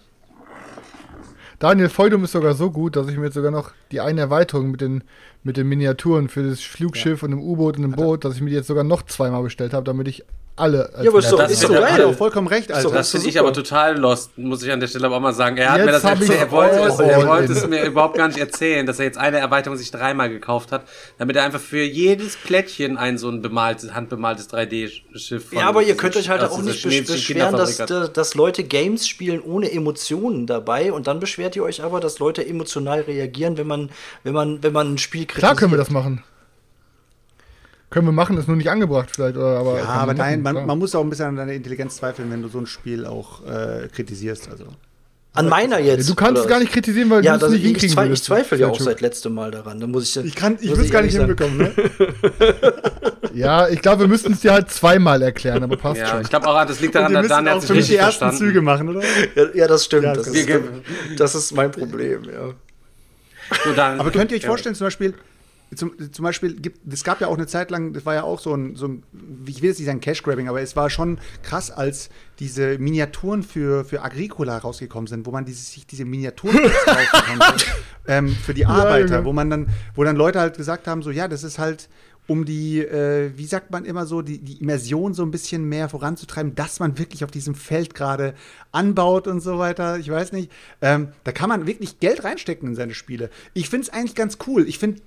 Daniel 1.64 1.88
Feudum 1.88 2.24
ist 2.24 2.32
sogar 2.32 2.52
so 2.52 2.70
gut, 2.70 2.94
dass 2.94 3.08
ich 3.08 3.16
mir 3.16 3.24
jetzt 3.24 3.36
sogar 3.36 3.50
noch 3.50 3.72
die 3.90 4.02
eine 4.02 4.20
Erweiterung 4.20 4.70
mit 4.70 4.82
den, 4.82 5.02
mit 5.44 5.56
den 5.56 5.66
Miniaturen 5.66 6.28
für 6.28 6.42
das 6.42 6.60
Flugschiff 6.60 7.22
und 7.22 7.30
dem 7.30 7.40
U-Boot 7.40 7.76
und 7.76 7.82
dem 7.84 7.92
Boot, 7.92 8.26
dass 8.26 8.34
ich 8.34 8.42
mir 8.42 8.50
die 8.50 8.56
jetzt 8.56 8.66
sogar 8.66 8.84
noch 8.84 9.00
zweimal 9.06 9.42
bestellt 9.42 9.72
habe, 9.72 9.84
damit 9.84 10.06
ich 10.06 10.24
alle. 10.56 10.92
als 10.94 11.04
Ja, 11.04 11.10
aber 11.10 11.18
ist 11.18 11.32
doch, 11.32 11.38
das 11.38 11.52
ist 11.52 11.64
doch 11.64 11.70
Hat 11.74 11.76
er 11.82 11.88
geil. 11.96 12.04
auch 12.06 12.14
vollkommen 12.14 12.46
recht, 12.46 12.70
Alter. 12.70 12.88
doch- 12.88 12.94
Das 12.94 13.10
finde 13.10 13.28
ich 13.28 13.38
aber 13.40 13.52
total 13.52 13.98
lost, 13.98 14.36
muss 14.38 14.62
ich 14.62 14.70
an 14.70 14.78
der 14.80 14.86
Stelle 14.86 15.06
aber 15.06 15.16
auch 15.16 15.20
mal 15.20 15.32
sagen. 15.32 15.56
Er 15.56 15.70
hat 15.70 15.78
Jetzt 15.78 15.86
mir 15.86 15.92
das 15.92 16.04
erzählt, 16.04 16.30
er 16.40 16.50
wollte, 16.50 16.76
es, 16.80 16.98
er 16.98 17.26
wollte 17.26 17.52
es 17.52 17.66
mir 17.66 17.84
überhaupt 17.84 18.16
gar 18.16 18.28
nicht 18.28 18.38
erzählen, 18.38 18.86
dass 18.86 18.98
er 18.98 19.06
jetzt 19.06 19.18
eine 19.18 19.38
Erweiterung 19.38 19.76
sich 19.76 19.90
dreimal 19.90 20.28
gekauft 20.28 20.70
hat, 20.72 20.82
damit 21.18 21.36
er 21.36 21.44
einfach 21.44 21.60
für 21.60 21.82
jedes 21.82 22.36
Plättchen 22.36 22.96
ein 22.96 23.18
so 23.18 23.28
ein 23.28 23.42
bemaltes, 23.42 23.94
handbemaltes 23.94 24.48
3D-Schiff 24.50 25.52
Ja, 25.52 25.68
aber 25.68 25.82
ihr 25.82 25.96
könnt 25.96 26.16
euch 26.16 26.28
halt 26.28 26.42
auch 26.42 26.58
nicht 26.62 26.84
besch- 26.86 27.06
beschweren, 27.06 27.56
dass, 27.56 27.76
dass 28.12 28.34
Leute 28.34 28.64
Games 28.64 29.08
spielen 29.08 29.40
ohne 29.40 29.70
Emotionen 29.72 30.46
dabei 30.46 30.92
und 30.92 31.06
dann 31.06 31.20
beschwert 31.20 31.56
ihr 31.56 31.64
euch 31.64 31.82
aber, 31.82 32.00
dass 32.00 32.18
Leute 32.18 32.46
emotional 32.46 33.00
reagieren, 33.00 33.56
wenn 33.56 33.66
man, 33.66 33.90
wenn 34.22 34.34
man, 34.34 34.62
wenn 34.62 34.72
man 34.72 34.94
ein 34.94 34.98
Spiel 34.98 35.22
kritisiert. 35.26 35.40
Klar 35.40 35.56
können 35.56 35.72
wir 35.72 35.78
das 35.78 35.90
machen. 35.90 36.22
Können 37.90 38.06
wir 38.06 38.12
machen, 38.12 38.36
ist 38.38 38.48
nur 38.48 38.56
nicht 38.56 38.70
angebracht 38.70 39.10
vielleicht. 39.14 39.36
Oder, 39.36 39.58
aber 39.58 39.78
Ja, 39.78 39.84
aber 39.84 40.06
man 40.14 40.16
machen, 40.16 40.42
man, 40.42 40.66
man 40.66 40.78
muss 40.78 40.94
auch 40.94 41.02
ein 41.02 41.10
bisschen 41.10 41.26
an 41.26 41.36
deiner 41.36 41.52
Intelligenz 41.52 41.96
zweifeln, 41.96 42.30
wenn 42.30 42.42
du 42.42 42.48
so 42.48 42.58
ein 42.58 42.66
Spiel 42.66 43.06
auch 43.06 43.46
äh, 43.46 43.88
kritisierst. 43.88 44.48
Also. 44.50 44.64
An 45.34 45.48
meiner 45.48 45.78
jetzt. 45.80 46.08
Du 46.08 46.14
kannst 46.14 46.42
es 46.42 46.48
gar 46.48 46.60
nicht 46.60 46.72
kritisieren, 46.72 47.10
weil 47.10 47.24
Ja, 47.24 47.36
du 47.36 47.46
es 47.46 47.52
nicht 47.52 47.60
ich, 47.64 47.66
hinkriegen 47.82 48.12
ich 48.12 48.22
zweifle 48.22 48.56
ja 48.58 48.68
auch 48.68 48.78
seit 48.80 49.00
letztem 49.00 49.34
Mal 49.34 49.50
daran. 49.50 49.80
Da 49.80 49.86
muss 49.86 50.04
ich, 50.16 50.24
Ich 50.24 50.34
kann, 50.34 50.56
ich 50.60 50.70
will 50.76 50.84
es 50.84 50.90
gar 50.90 51.02
nicht 51.02 51.12
sagen. 51.14 51.26
hinbekommen, 51.26 51.58
ne? 51.58 51.72
Ja, 53.34 53.66
ich 53.68 53.82
glaube, 53.82 54.02
wir 54.02 54.06
müssten 54.08 54.32
es 54.32 54.40
dir 54.42 54.52
halt 54.52 54.70
zweimal 54.70 55.20
erklären, 55.20 55.62
aber 55.64 55.76
passt 55.76 56.00
Ja, 56.00 56.06
schon. 56.08 56.20
ich 56.22 56.28
glaube 56.30 56.46
auch, 56.46 56.64
das 56.66 56.78
liegt 56.80 56.94
daran, 56.94 57.12
dass 57.14 57.26
Dan 57.26 57.48
auch 57.48 57.54
hat 57.54 57.60
sich 57.62 57.68
für 57.68 57.74
mich 57.74 57.86
die 57.86 57.92
richtig 57.94 58.06
ersten 58.06 58.18
verstanden. 58.20 58.46
Züge 58.46 58.62
machen, 58.62 58.88
oder? 58.90 59.02
Ja, 59.34 59.44
ja, 59.54 59.66
das 59.66 59.84
stimmt. 59.86 60.04
Ja, 60.04 60.14
das, 60.14 60.26
das 60.26 60.36
ist, 60.36 60.48
das 61.16 61.34
ist 61.34 61.52
mein 61.52 61.72
Problem, 61.72 62.22
ja. 62.24 62.50
So, 63.64 63.72
Dan- 63.72 63.98
Aber 63.98 64.12
könnt 64.12 64.30
ihr 64.30 64.36
euch 64.38 64.46
vorstellen, 64.46 64.76
zum 64.76 64.86
Beispiel, 64.86 65.14
zum, 65.74 66.12
zum 66.12 66.22
Beispiel, 66.22 66.54
gibt, 66.54 66.92
es 66.92 67.04
gab 67.04 67.20
ja 67.20 67.28
auch 67.28 67.36
eine 67.36 67.46
Zeit 67.46 67.70
lang, 67.70 67.92
das 67.92 68.04
war 68.06 68.14
ja 68.14 68.22
auch 68.22 68.40
so 68.40 68.54
ein, 68.54 68.76
so 68.76 68.88
ein 68.88 69.02
ich 69.46 69.62
will 69.62 69.70
jetzt 69.70 69.78
nicht 69.78 69.86
sagen 69.86 70.00
Cash-Grabbing, 70.00 70.48
aber 70.48 70.60
es 70.60 70.76
war 70.76 70.90
schon 70.90 71.18
krass, 71.42 71.70
als 71.70 72.10
diese 72.38 72.78
Miniaturen 72.78 73.42
für, 73.42 73.84
für 73.84 74.02
Agricola 74.02 74.58
rausgekommen 74.58 75.06
sind, 75.06 75.26
wo 75.26 75.30
man 75.30 75.44
diese, 75.44 75.62
sich 75.62 75.86
diese 75.86 76.04
Miniaturen 76.04 76.58
kaufen 76.84 77.38
konnte 77.38 77.66
ähm, 78.06 78.28
für 78.28 78.54
die 78.54 78.66
Arbeiter, 78.66 79.16
Junge. 79.16 79.24
wo 79.24 79.32
man 79.32 79.50
dann, 79.50 79.68
wo 79.94 80.04
dann 80.04 80.16
Leute 80.16 80.40
halt 80.40 80.56
gesagt 80.56 80.86
haben, 80.86 81.02
so 81.02 81.10
ja, 81.10 81.28
das 81.28 81.44
ist 81.44 81.58
halt 81.58 81.88
um 82.26 82.44
die, 82.44 82.80
äh, 82.80 83.32
wie 83.36 83.44
sagt 83.44 83.70
man 83.70 83.84
immer 83.84 84.06
so, 84.06 84.22
die, 84.22 84.38
die 84.38 84.60
Immersion 84.60 85.12
so 85.12 85.22
ein 85.22 85.30
bisschen 85.30 85.64
mehr 85.68 85.88
voranzutreiben, 85.88 86.54
dass 86.54 86.80
man 86.80 86.98
wirklich 86.98 87.22
auf 87.22 87.30
diesem 87.30 87.54
Feld 87.54 87.94
gerade 87.94 88.34
anbaut 88.72 89.26
und 89.26 89.40
so 89.40 89.58
weiter. 89.58 89.98
Ich 89.98 90.10
weiß 90.10 90.32
nicht. 90.32 90.50
Ähm, 90.80 91.08
da 91.24 91.32
kann 91.32 91.50
man 91.50 91.66
wirklich 91.66 92.00
Geld 92.00 92.24
reinstecken 92.24 92.70
in 92.70 92.74
seine 92.74 92.94
Spiele. 92.94 93.28
Ich 93.52 93.68
finde 93.68 93.88
es 93.88 93.92
eigentlich 93.92 94.14
ganz 94.14 94.38
cool. 94.46 94.66
Ich 94.66 94.78
finde, 94.78 95.02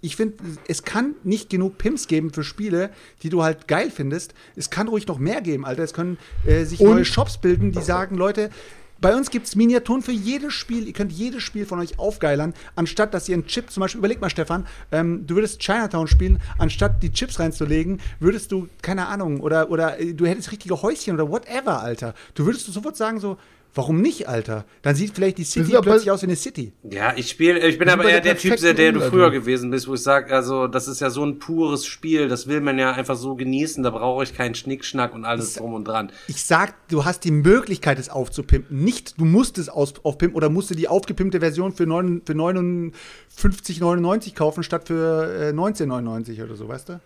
ich 0.00 0.16
finde, 0.16 0.36
es 0.68 0.82
kann 0.84 1.14
nicht 1.24 1.50
genug 1.50 1.78
Pimps 1.78 2.06
geben 2.06 2.32
für 2.32 2.44
Spiele, 2.44 2.90
die 3.22 3.28
du 3.30 3.42
halt 3.42 3.66
geil 3.66 3.90
findest. 3.90 4.34
Es 4.54 4.70
kann 4.70 4.88
ruhig 4.88 5.06
noch 5.06 5.18
mehr 5.18 5.40
geben, 5.40 5.64
Alter. 5.64 5.82
Es 5.82 5.92
können 5.94 6.18
äh, 6.44 6.64
sich 6.64 6.80
Und- 6.80 6.90
neue 6.90 7.04
Shops 7.04 7.38
bilden, 7.38 7.72
die 7.72 7.82
sagen, 7.82 8.16
Leute, 8.16 8.50
Bei 8.98 9.14
uns 9.14 9.28
gibt 9.28 9.46
es 9.46 9.56
Miniaturen 9.56 10.00
für 10.00 10.12
jedes 10.12 10.54
Spiel. 10.54 10.86
Ihr 10.86 10.94
könnt 10.94 11.12
jedes 11.12 11.42
Spiel 11.42 11.66
von 11.66 11.78
euch 11.80 11.98
aufgeilern, 11.98 12.54
anstatt 12.76 13.12
dass 13.12 13.28
ihr 13.28 13.34
einen 13.34 13.46
Chip, 13.46 13.70
zum 13.70 13.82
Beispiel, 13.82 13.98
überleg 13.98 14.22
mal, 14.22 14.30
Stefan, 14.30 14.66
ähm, 14.90 15.26
du 15.26 15.34
würdest 15.34 15.60
Chinatown 15.60 16.06
spielen, 16.08 16.38
anstatt 16.56 17.02
die 17.02 17.12
Chips 17.12 17.38
reinzulegen, 17.38 18.00
würdest 18.20 18.52
du, 18.52 18.68
keine 18.80 19.06
Ahnung, 19.08 19.40
oder, 19.40 19.70
oder 19.70 20.00
äh, 20.00 20.14
du 20.14 20.24
hättest 20.24 20.50
richtige 20.50 20.80
Häuschen 20.80 21.12
oder 21.12 21.28
whatever, 21.30 21.82
Alter. 21.82 22.14
Du 22.34 22.46
würdest 22.46 22.64
sofort 22.72 22.96
sagen, 22.96 23.20
so, 23.20 23.36
warum 23.76 24.00
nicht, 24.00 24.28
Alter? 24.28 24.64
Dann 24.82 24.96
sieht 24.96 25.14
vielleicht 25.14 25.38
die 25.38 25.44
City 25.44 25.76
plötzlich 25.80 26.10
aus 26.10 26.22
wie 26.22 26.26
eine 26.26 26.34
City. 26.34 26.72
Ja, 26.82 27.12
ich 27.14 27.30
spiele, 27.30 27.60
ich 27.60 27.78
bin 27.78 27.88
aber 27.88 28.08
eher 28.10 28.20
der 28.20 28.36
Typ, 28.36 28.56
der, 28.56 28.74
der 28.74 28.90
du 28.92 29.00
früher 29.00 29.30
gewesen 29.30 29.70
bist, 29.70 29.86
wo 29.86 29.94
ich 29.94 30.02
sage, 30.02 30.34
also 30.34 30.66
das 30.66 30.88
ist 30.88 31.00
ja 31.00 31.10
so 31.10 31.24
ein 31.24 31.38
pures 31.38 31.86
Spiel, 31.86 32.26
das 32.28 32.48
will 32.48 32.60
man 32.60 32.76
ja 32.78 32.92
einfach 32.92 33.14
so 33.16 33.36
genießen, 33.36 33.84
da 33.84 33.90
brauche 33.90 34.24
ich 34.24 34.34
keinen 34.34 34.56
Schnickschnack 34.56 35.14
und 35.14 35.24
alles 35.24 35.54
drum 35.54 35.74
und 35.74 35.84
dran. 35.86 36.10
Ich 36.26 36.42
sag, 36.44 36.74
du 36.88 37.04
hast 37.04 37.22
die 37.24 37.30
Möglichkeit, 37.30 37.98
es 38.00 38.08
aufzupimpen. 38.08 38.82
Nicht, 38.82 39.20
du 39.20 39.24
musst 39.24 39.58
es 39.58 39.68
aus, 39.68 39.94
aufpimpen 40.02 40.36
oder 40.36 40.48
musst 40.48 40.70
du 40.70 40.74
die 40.74 40.88
aufgepimpte 40.88 41.38
Version 41.38 41.72
für, 41.72 41.84
neun- 41.84 42.22
für 42.26 42.32
59,99 42.32 44.34
kaufen 44.34 44.62
statt 44.62 44.88
für 44.88 45.50
äh, 45.50 45.52
19,99 45.52 46.42
oder 46.44 46.54
so, 46.56 46.68
weißt 46.68 46.88
du? 46.88 47.00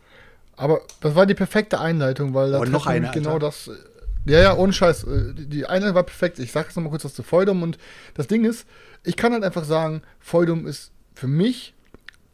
Aber 0.57 0.81
das 1.01 1.15
war 1.15 1.27
die 1.27 1.35
perfekte 1.35 1.81
Einleitung, 1.81 2.35
weil 2.35 2.53
da 2.53 2.61
Oh, 2.61 2.65
noch 2.65 2.87
eine, 2.87 3.11
genau 3.13 3.35
Alter. 3.35 3.47
das. 3.47 3.71
Ja, 4.27 4.41
ja, 4.41 4.57
ohne 4.57 4.73
Scheiß. 4.73 5.05
äh, 5.05 5.35
Die 5.35 5.67
Einleitung 5.67 5.95
war 5.97 6.03
perfekt. 6.05 6.39
Ich 6.39 6.53
sag 6.53 6.67
jetzt 6.67 6.77
noch 6.77 6.83
mal 6.83 6.91
kurz 6.91 7.05
was 7.05 7.15
zu 7.15 7.23
Feudum 7.23 7.63
und 7.63 7.79
das 8.15 8.27
Ding 8.27 8.45
ist, 8.45 8.67
ich 9.05 9.17
kann 9.17 9.33
halt 9.33 9.45
einfach 9.45 9.65
sagen, 9.65 10.03
Feudum 10.21 10.67
ist 10.67 10.93
für 11.15 11.27
mich 11.29 11.75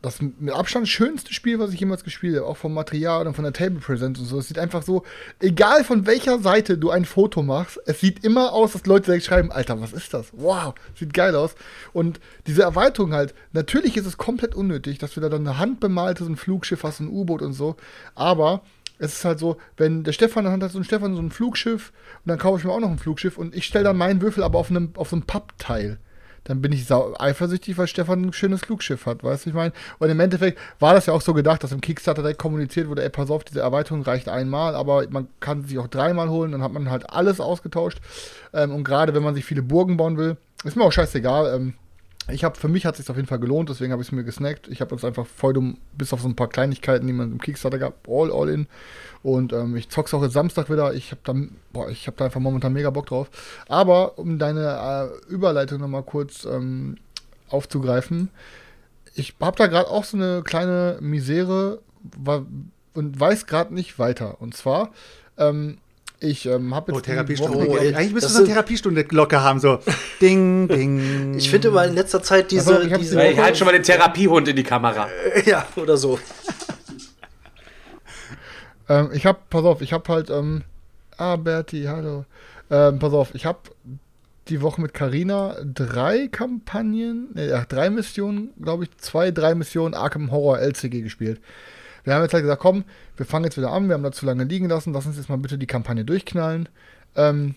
das 0.02 0.20
mit 0.20 0.54
Abstand 0.54 0.88
schönste 0.88 1.32
Spiel, 1.32 1.58
was 1.58 1.72
ich 1.72 1.80
jemals 1.80 2.04
gespielt 2.04 2.36
habe, 2.36 2.46
auch 2.46 2.56
vom 2.56 2.74
Material 2.74 3.26
und 3.26 3.34
von 3.34 3.42
der 3.44 3.52
Table 3.52 3.80
Presence 3.80 4.18
und 4.20 4.26
so. 4.26 4.38
Es 4.38 4.46
sieht 4.46 4.58
einfach 4.58 4.82
so, 4.82 5.02
egal 5.40 5.82
von 5.84 6.06
welcher 6.06 6.38
Seite 6.38 6.78
du 6.78 6.90
ein 6.90 7.04
Foto 7.04 7.42
machst, 7.42 7.80
es 7.86 8.00
sieht 8.00 8.22
immer 8.22 8.52
aus, 8.52 8.72
dass 8.72 8.86
Leute 8.86 9.06
direkt 9.06 9.24
schreiben, 9.24 9.50
Alter, 9.50 9.80
was 9.80 9.92
ist 9.92 10.14
das? 10.14 10.28
Wow, 10.32 10.74
sieht 10.96 11.12
geil 11.12 11.34
aus. 11.34 11.56
Und 11.92 12.20
diese 12.46 12.62
Erweiterung 12.62 13.14
halt, 13.14 13.34
natürlich 13.52 13.96
ist 13.96 14.06
es 14.06 14.16
komplett 14.16 14.54
unnötig, 14.54 14.98
dass 14.98 15.14
du 15.14 15.20
da 15.20 15.28
dann 15.28 15.46
eine 15.46 15.58
handbemalte 15.58 16.22
so 16.24 16.30
ein 16.30 16.36
Fluggschiff 16.36 16.84
hast, 16.84 17.00
ein 17.00 17.08
U-Boot 17.08 17.42
und 17.42 17.54
so, 17.54 17.74
aber 18.14 18.62
es 18.98 19.14
ist 19.14 19.24
halt 19.24 19.38
so, 19.38 19.56
wenn 19.76 20.04
der 20.04 20.12
Stefan, 20.12 20.44
dann 20.44 20.62
hat 20.62 20.70
so 20.70 20.78
ein 20.78 20.84
Stefan 20.84 21.14
so 21.14 21.22
ein 21.22 21.30
Flugschiff 21.30 21.92
und 22.24 22.28
dann 22.28 22.38
kaufe 22.38 22.58
ich 22.58 22.64
mir 22.64 22.72
auch 22.72 22.80
noch 22.80 22.90
ein 22.90 22.98
Flugschiff 22.98 23.38
und 23.38 23.54
ich 23.54 23.64
stelle 23.64 23.84
dann 23.84 23.96
meinen 23.96 24.20
Würfel 24.22 24.42
aber 24.42 24.58
auf, 24.58 24.70
einem, 24.70 24.90
auf 24.96 25.10
so 25.10 25.16
einem 25.16 25.26
Pappteil 25.26 25.98
dann 26.46 26.62
bin 26.62 26.72
ich 26.72 26.90
eifersüchtig, 26.90 27.76
weil 27.76 27.88
Stefan 27.88 28.26
ein 28.26 28.32
schönes 28.32 28.60
Flugschiff 28.60 29.06
hat, 29.06 29.24
weißt 29.24 29.44
du, 29.46 29.50
ich 29.50 29.54
meine? 29.54 29.72
Und 29.98 30.10
im 30.10 30.20
Endeffekt 30.20 30.58
war 30.78 30.94
das 30.94 31.06
ja 31.06 31.12
auch 31.12 31.20
so 31.20 31.34
gedacht, 31.34 31.62
dass 31.64 31.72
im 31.72 31.80
Kickstarter 31.80 32.22
direkt 32.22 32.38
kommuniziert 32.38 32.88
wurde, 32.88 33.02
ey, 33.02 33.10
pass 33.10 33.30
auf, 33.30 33.42
diese 33.42 33.60
Erweiterung 33.60 34.02
reicht 34.02 34.28
einmal, 34.28 34.76
aber 34.76 35.06
man 35.10 35.26
kann 35.40 35.64
sich 35.64 35.78
auch 35.78 35.88
dreimal 35.88 36.28
holen, 36.28 36.52
dann 36.52 36.62
hat 36.62 36.72
man 36.72 36.88
halt 36.88 37.10
alles 37.10 37.40
ausgetauscht. 37.40 37.98
Ähm, 38.52 38.72
und 38.72 38.84
gerade 38.84 39.12
wenn 39.14 39.24
man 39.24 39.34
sich 39.34 39.44
viele 39.44 39.62
Burgen 39.62 39.96
bauen 39.96 40.16
will, 40.16 40.36
ist 40.64 40.76
mir 40.76 40.84
auch 40.84 40.92
scheißegal. 40.92 41.52
Ähm, 41.54 41.74
ich 42.28 42.42
habe 42.42 42.58
für 42.58 42.68
mich 42.68 42.86
hat 42.86 42.94
es 42.94 42.98
sich 42.98 43.10
auf 43.10 43.16
jeden 43.16 43.28
Fall 43.28 43.38
gelohnt, 43.38 43.68
deswegen 43.68 43.92
habe 43.92 44.02
ich 44.02 44.08
es 44.08 44.12
mir 44.12 44.24
gesnackt. 44.24 44.68
Ich 44.68 44.80
habe 44.80 44.94
jetzt 44.94 45.04
einfach 45.04 45.26
voll 45.26 45.52
dumm, 45.52 45.78
bis 45.96 46.12
auf 46.12 46.20
so 46.20 46.28
ein 46.28 46.34
paar 46.34 46.48
Kleinigkeiten, 46.48 47.06
die 47.06 47.12
man 47.12 47.32
im 47.32 47.40
Kickstarter 47.40 47.78
gab, 47.78 48.08
all, 48.08 48.32
all 48.32 48.48
in. 48.48 48.66
Und 49.22 49.52
ähm, 49.52 49.76
ich 49.76 49.88
zock's 49.90 50.12
auch 50.12 50.22
jetzt 50.22 50.32
Samstag 50.32 50.70
wieder. 50.70 50.92
Ich 50.94 51.12
habe 51.12 51.20
da, 51.24 51.34
boah, 51.72 51.88
ich 51.88 52.06
habe 52.06 52.16
da 52.16 52.24
einfach 52.24 52.40
momentan 52.40 52.72
mega 52.72 52.90
Bock 52.90 53.06
drauf. 53.06 53.30
Aber 53.68 54.18
um 54.18 54.38
deine 54.38 55.10
äh, 55.28 55.32
Überleitung 55.32 55.80
nochmal 55.80 56.02
kurz 56.02 56.44
ähm, 56.44 56.96
aufzugreifen, 57.48 58.30
ich 59.14 59.34
habe 59.40 59.56
da 59.56 59.68
gerade 59.68 59.88
auch 59.88 60.04
so 60.04 60.16
eine 60.16 60.42
kleine 60.42 60.98
Misere 61.00 61.80
wa- 62.16 62.44
und 62.94 63.18
weiß 63.18 63.46
gerade 63.46 63.72
nicht 63.72 63.98
weiter. 63.98 64.40
Und 64.40 64.54
zwar, 64.54 64.90
ähm, 65.38 65.78
ich 66.20 66.46
ähm, 66.46 66.74
habe 66.74 66.92
jetzt 66.92 66.98
Oh, 66.98 67.02
Therapiestunde. 67.02 67.68
Oh, 67.68 67.76
Eigentlich 67.76 68.12
müsste 68.12 68.28
das 68.28 68.32
so 68.32 68.38
eine 68.38 68.48
Therapiestunde 68.48 69.04
Glocke 69.04 69.42
haben, 69.42 69.60
so 69.60 69.80
Ding, 70.20 70.66
Ding. 70.68 71.34
Ich 71.36 71.50
finde 71.50 71.70
mal 71.70 71.88
in 71.88 71.94
letzter 71.94 72.22
Zeit 72.22 72.50
diese, 72.50 72.76
Also, 72.76 72.88
ich 72.88 72.96
diese 72.98 73.20
Ey, 73.20 73.34
halt 73.34 73.56
schon 73.56 73.66
mal 73.66 73.72
den 73.72 73.82
Therapiehund 73.82 74.48
in 74.48 74.56
die 74.56 74.62
Kamera. 74.62 75.08
ja, 75.44 75.66
oder 75.76 75.96
so. 75.96 76.18
Ähm, 78.88 79.10
ich 79.12 79.26
hab, 79.26 79.50
pass 79.50 79.64
auf, 79.64 79.82
ich 79.82 79.92
hab 79.92 80.08
halt, 80.08 80.30
ähm, 80.30 80.62
ah, 81.16 81.36
Berti, 81.36 81.84
hallo. 81.84 82.24
Ähm, 82.70 82.98
pass 82.98 83.12
auf, 83.12 83.34
ich 83.34 83.44
hab 83.46 83.70
die 84.48 84.62
Woche 84.62 84.80
mit 84.80 84.94
Carina 84.94 85.56
drei 85.64 86.28
Kampagnen, 86.28 87.28
nee, 87.34 87.52
ach, 87.52 87.64
drei 87.64 87.90
Missionen, 87.90 88.50
glaube 88.62 88.84
ich, 88.84 88.96
zwei, 88.98 89.30
drei 89.32 89.54
Missionen 89.54 89.94
Arkham 89.94 90.30
Horror 90.30 90.60
LCG 90.60 91.02
gespielt. 91.02 91.40
Wir 92.06 92.14
haben 92.14 92.22
jetzt 92.22 92.34
halt 92.34 92.44
gesagt, 92.44 92.62
komm, 92.62 92.84
wir 93.16 93.26
fangen 93.26 93.44
jetzt 93.44 93.56
wieder 93.56 93.72
an, 93.72 93.88
wir 93.88 93.94
haben 93.94 94.04
da 94.04 94.12
zu 94.12 94.26
lange 94.26 94.44
liegen 94.44 94.68
lassen, 94.68 94.92
lass 94.92 95.06
uns 95.06 95.16
jetzt 95.16 95.28
mal 95.28 95.38
bitte 95.38 95.58
die 95.58 95.66
Kampagne 95.66 96.04
durchknallen. 96.04 96.68
Ähm, 97.16 97.56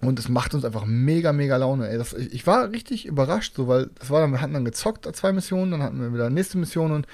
und 0.00 0.18
es 0.18 0.28
macht 0.28 0.52
uns 0.52 0.64
einfach 0.64 0.84
mega, 0.84 1.32
mega 1.32 1.56
Laune. 1.56 1.88
Ey, 1.88 1.96
das, 1.96 2.12
ich, 2.12 2.32
ich 2.32 2.46
war 2.46 2.72
richtig 2.72 3.06
überrascht, 3.06 3.54
so, 3.54 3.68
weil 3.68 3.88
das 4.00 4.10
war 4.10 4.20
dann, 4.20 4.32
wir 4.32 4.40
hatten 4.40 4.52
dann 4.52 4.64
gezockt, 4.64 5.08
zwei 5.14 5.32
Missionen, 5.32 5.70
dann 5.70 5.82
hatten 5.82 6.00
wir 6.00 6.12
wieder 6.12 6.28
nächste 6.28 6.58
Mission 6.58 6.90
und 6.90 7.06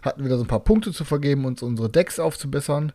hatten 0.00 0.24
wieder 0.24 0.38
so 0.38 0.44
ein 0.44 0.48
paar 0.48 0.60
Punkte 0.60 0.92
zu 0.92 1.04
vergeben 1.04 1.44
und 1.44 1.58
so 1.58 1.66
unsere 1.66 1.90
Decks 1.90 2.18
aufzubessern. 2.18 2.92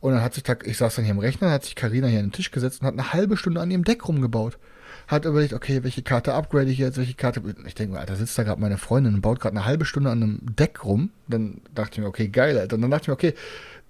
Und 0.00 0.12
dann 0.12 0.22
hat 0.22 0.34
sich 0.34 0.42
ich 0.64 0.78
saß 0.78 0.96
dann 0.96 1.04
hier 1.04 1.14
am 1.14 1.20
Rechner, 1.20 1.52
hat 1.52 1.64
sich 1.64 1.76
Karina 1.76 2.08
hier 2.08 2.18
an 2.18 2.26
den 2.26 2.32
Tisch 2.32 2.50
gesetzt 2.50 2.80
und 2.80 2.88
hat 2.88 2.94
eine 2.94 3.12
halbe 3.12 3.36
Stunde 3.36 3.60
an 3.60 3.70
ihrem 3.70 3.84
Deck 3.84 4.08
rumgebaut. 4.08 4.58
Hat 5.08 5.24
überlegt, 5.24 5.54
okay, 5.54 5.82
welche 5.82 6.02
Karte 6.02 6.34
upgrade 6.34 6.70
ich 6.70 6.78
jetzt, 6.78 6.98
welche 6.98 7.14
Karte. 7.14 7.42
Ich 7.66 7.74
denke 7.74 7.94
mir, 7.94 8.00
Alter, 8.00 8.14
sitzt 8.14 8.38
da 8.38 8.42
gerade 8.42 8.60
meine 8.60 8.78
Freundin 8.78 9.14
und 9.14 9.20
baut 9.22 9.40
gerade 9.40 9.56
eine 9.56 9.64
halbe 9.64 9.84
Stunde 9.84 10.10
an 10.10 10.22
einem 10.22 10.40
Deck 10.56 10.84
rum. 10.84 11.10
Dann 11.28 11.62
dachte 11.74 11.92
ich 11.94 11.98
mir, 11.98 12.06
okay, 12.06 12.28
geil, 12.28 12.58
Alter. 12.58 12.76
Und 12.76 12.82
dann 12.82 12.90
dachte 12.90 13.02
ich 13.04 13.08
mir, 13.08 13.14
okay, 13.14 13.34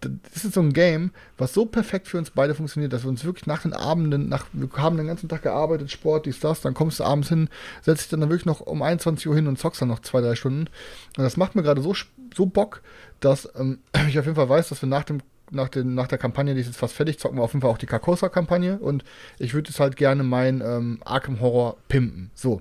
das 0.00 0.44
ist 0.44 0.54
so 0.54 0.60
ein 0.60 0.72
Game, 0.72 1.10
was 1.36 1.52
so 1.52 1.66
perfekt 1.66 2.06
für 2.06 2.18
uns 2.18 2.30
beide 2.30 2.54
funktioniert, 2.54 2.92
dass 2.92 3.02
wir 3.02 3.08
uns 3.08 3.24
wirklich 3.24 3.46
nach 3.46 3.62
den 3.62 3.72
Abenden, 3.72 4.28
nach, 4.28 4.46
wir 4.52 4.68
haben 4.76 4.96
den 4.96 5.08
ganzen 5.08 5.28
Tag 5.28 5.42
gearbeitet, 5.42 5.90
Sport, 5.90 6.26
dies, 6.26 6.38
das, 6.38 6.60
dann 6.60 6.74
kommst 6.74 7.00
du 7.00 7.04
abends 7.04 7.28
hin, 7.28 7.48
setzt 7.82 8.02
dich 8.02 8.08
dann, 8.10 8.20
dann 8.20 8.30
wirklich 8.30 8.46
noch 8.46 8.60
um 8.60 8.82
21 8.82 9.26
Uhr 9.26 9.34
hin 9.34 9.48
und 9.48 9.58
zockst 9.58 9.82
dann 9.82 9.88
noch 9.88 10.00
zwei, 10.00 10.20
drei 10.20 10.36
Stunden. 10.36 10.68
Und 11.16 11.24
das 11.24 11.36
macht 11.36 11.56
mir 11.56 11.62
gerade 11.62 11.82
so, 11.82 11.94
so 12.34 12.46
Bock, 12.46 12.82
dass 13.20 13.48
ähm, 13.58 13.78
ich 14.08 14.18
auf 14.18 14.26
jeden 14.26 14.36
Fall 14.36 14.48
weiß, 14.48 14.68
dass 14.68 14.82
wir 14.82 14.88
nach 14.88 15.04
dem 15.04 15.20
nach, 15.51 15.68
den, 15.68 15.94
nach 15.94 16.07
der 16.07 16.18
Kampagne, 16.18 16.55
die 16.55 16.61
ist 16.61 16.66
jetzt 16.66 16.78
fast 16.78 16.94
fertig, 16.94 17.18
zocken 17.18 17.38
wir 17.38 17.42
auf 17.42 17.53
jeden 17.53 17.62
Fall 17.62 17.70
auch 17.70 17.78
die 17.78 17.86
Carcosa-Kampagne 17.86 18.78
und 18.78 19.05
ich 19.38 19.55
würde 19.55 19.70
jetzt 19.70 19.80
halt 19.80 19.96
gerne 19.96 20.22
mein 20.22 20.61
ähm, 20.61 21.01
Arkham 21.05 21.40
Horror 21.40 21.76
pimpen. 21.88 22.30
So. 22.34 22.61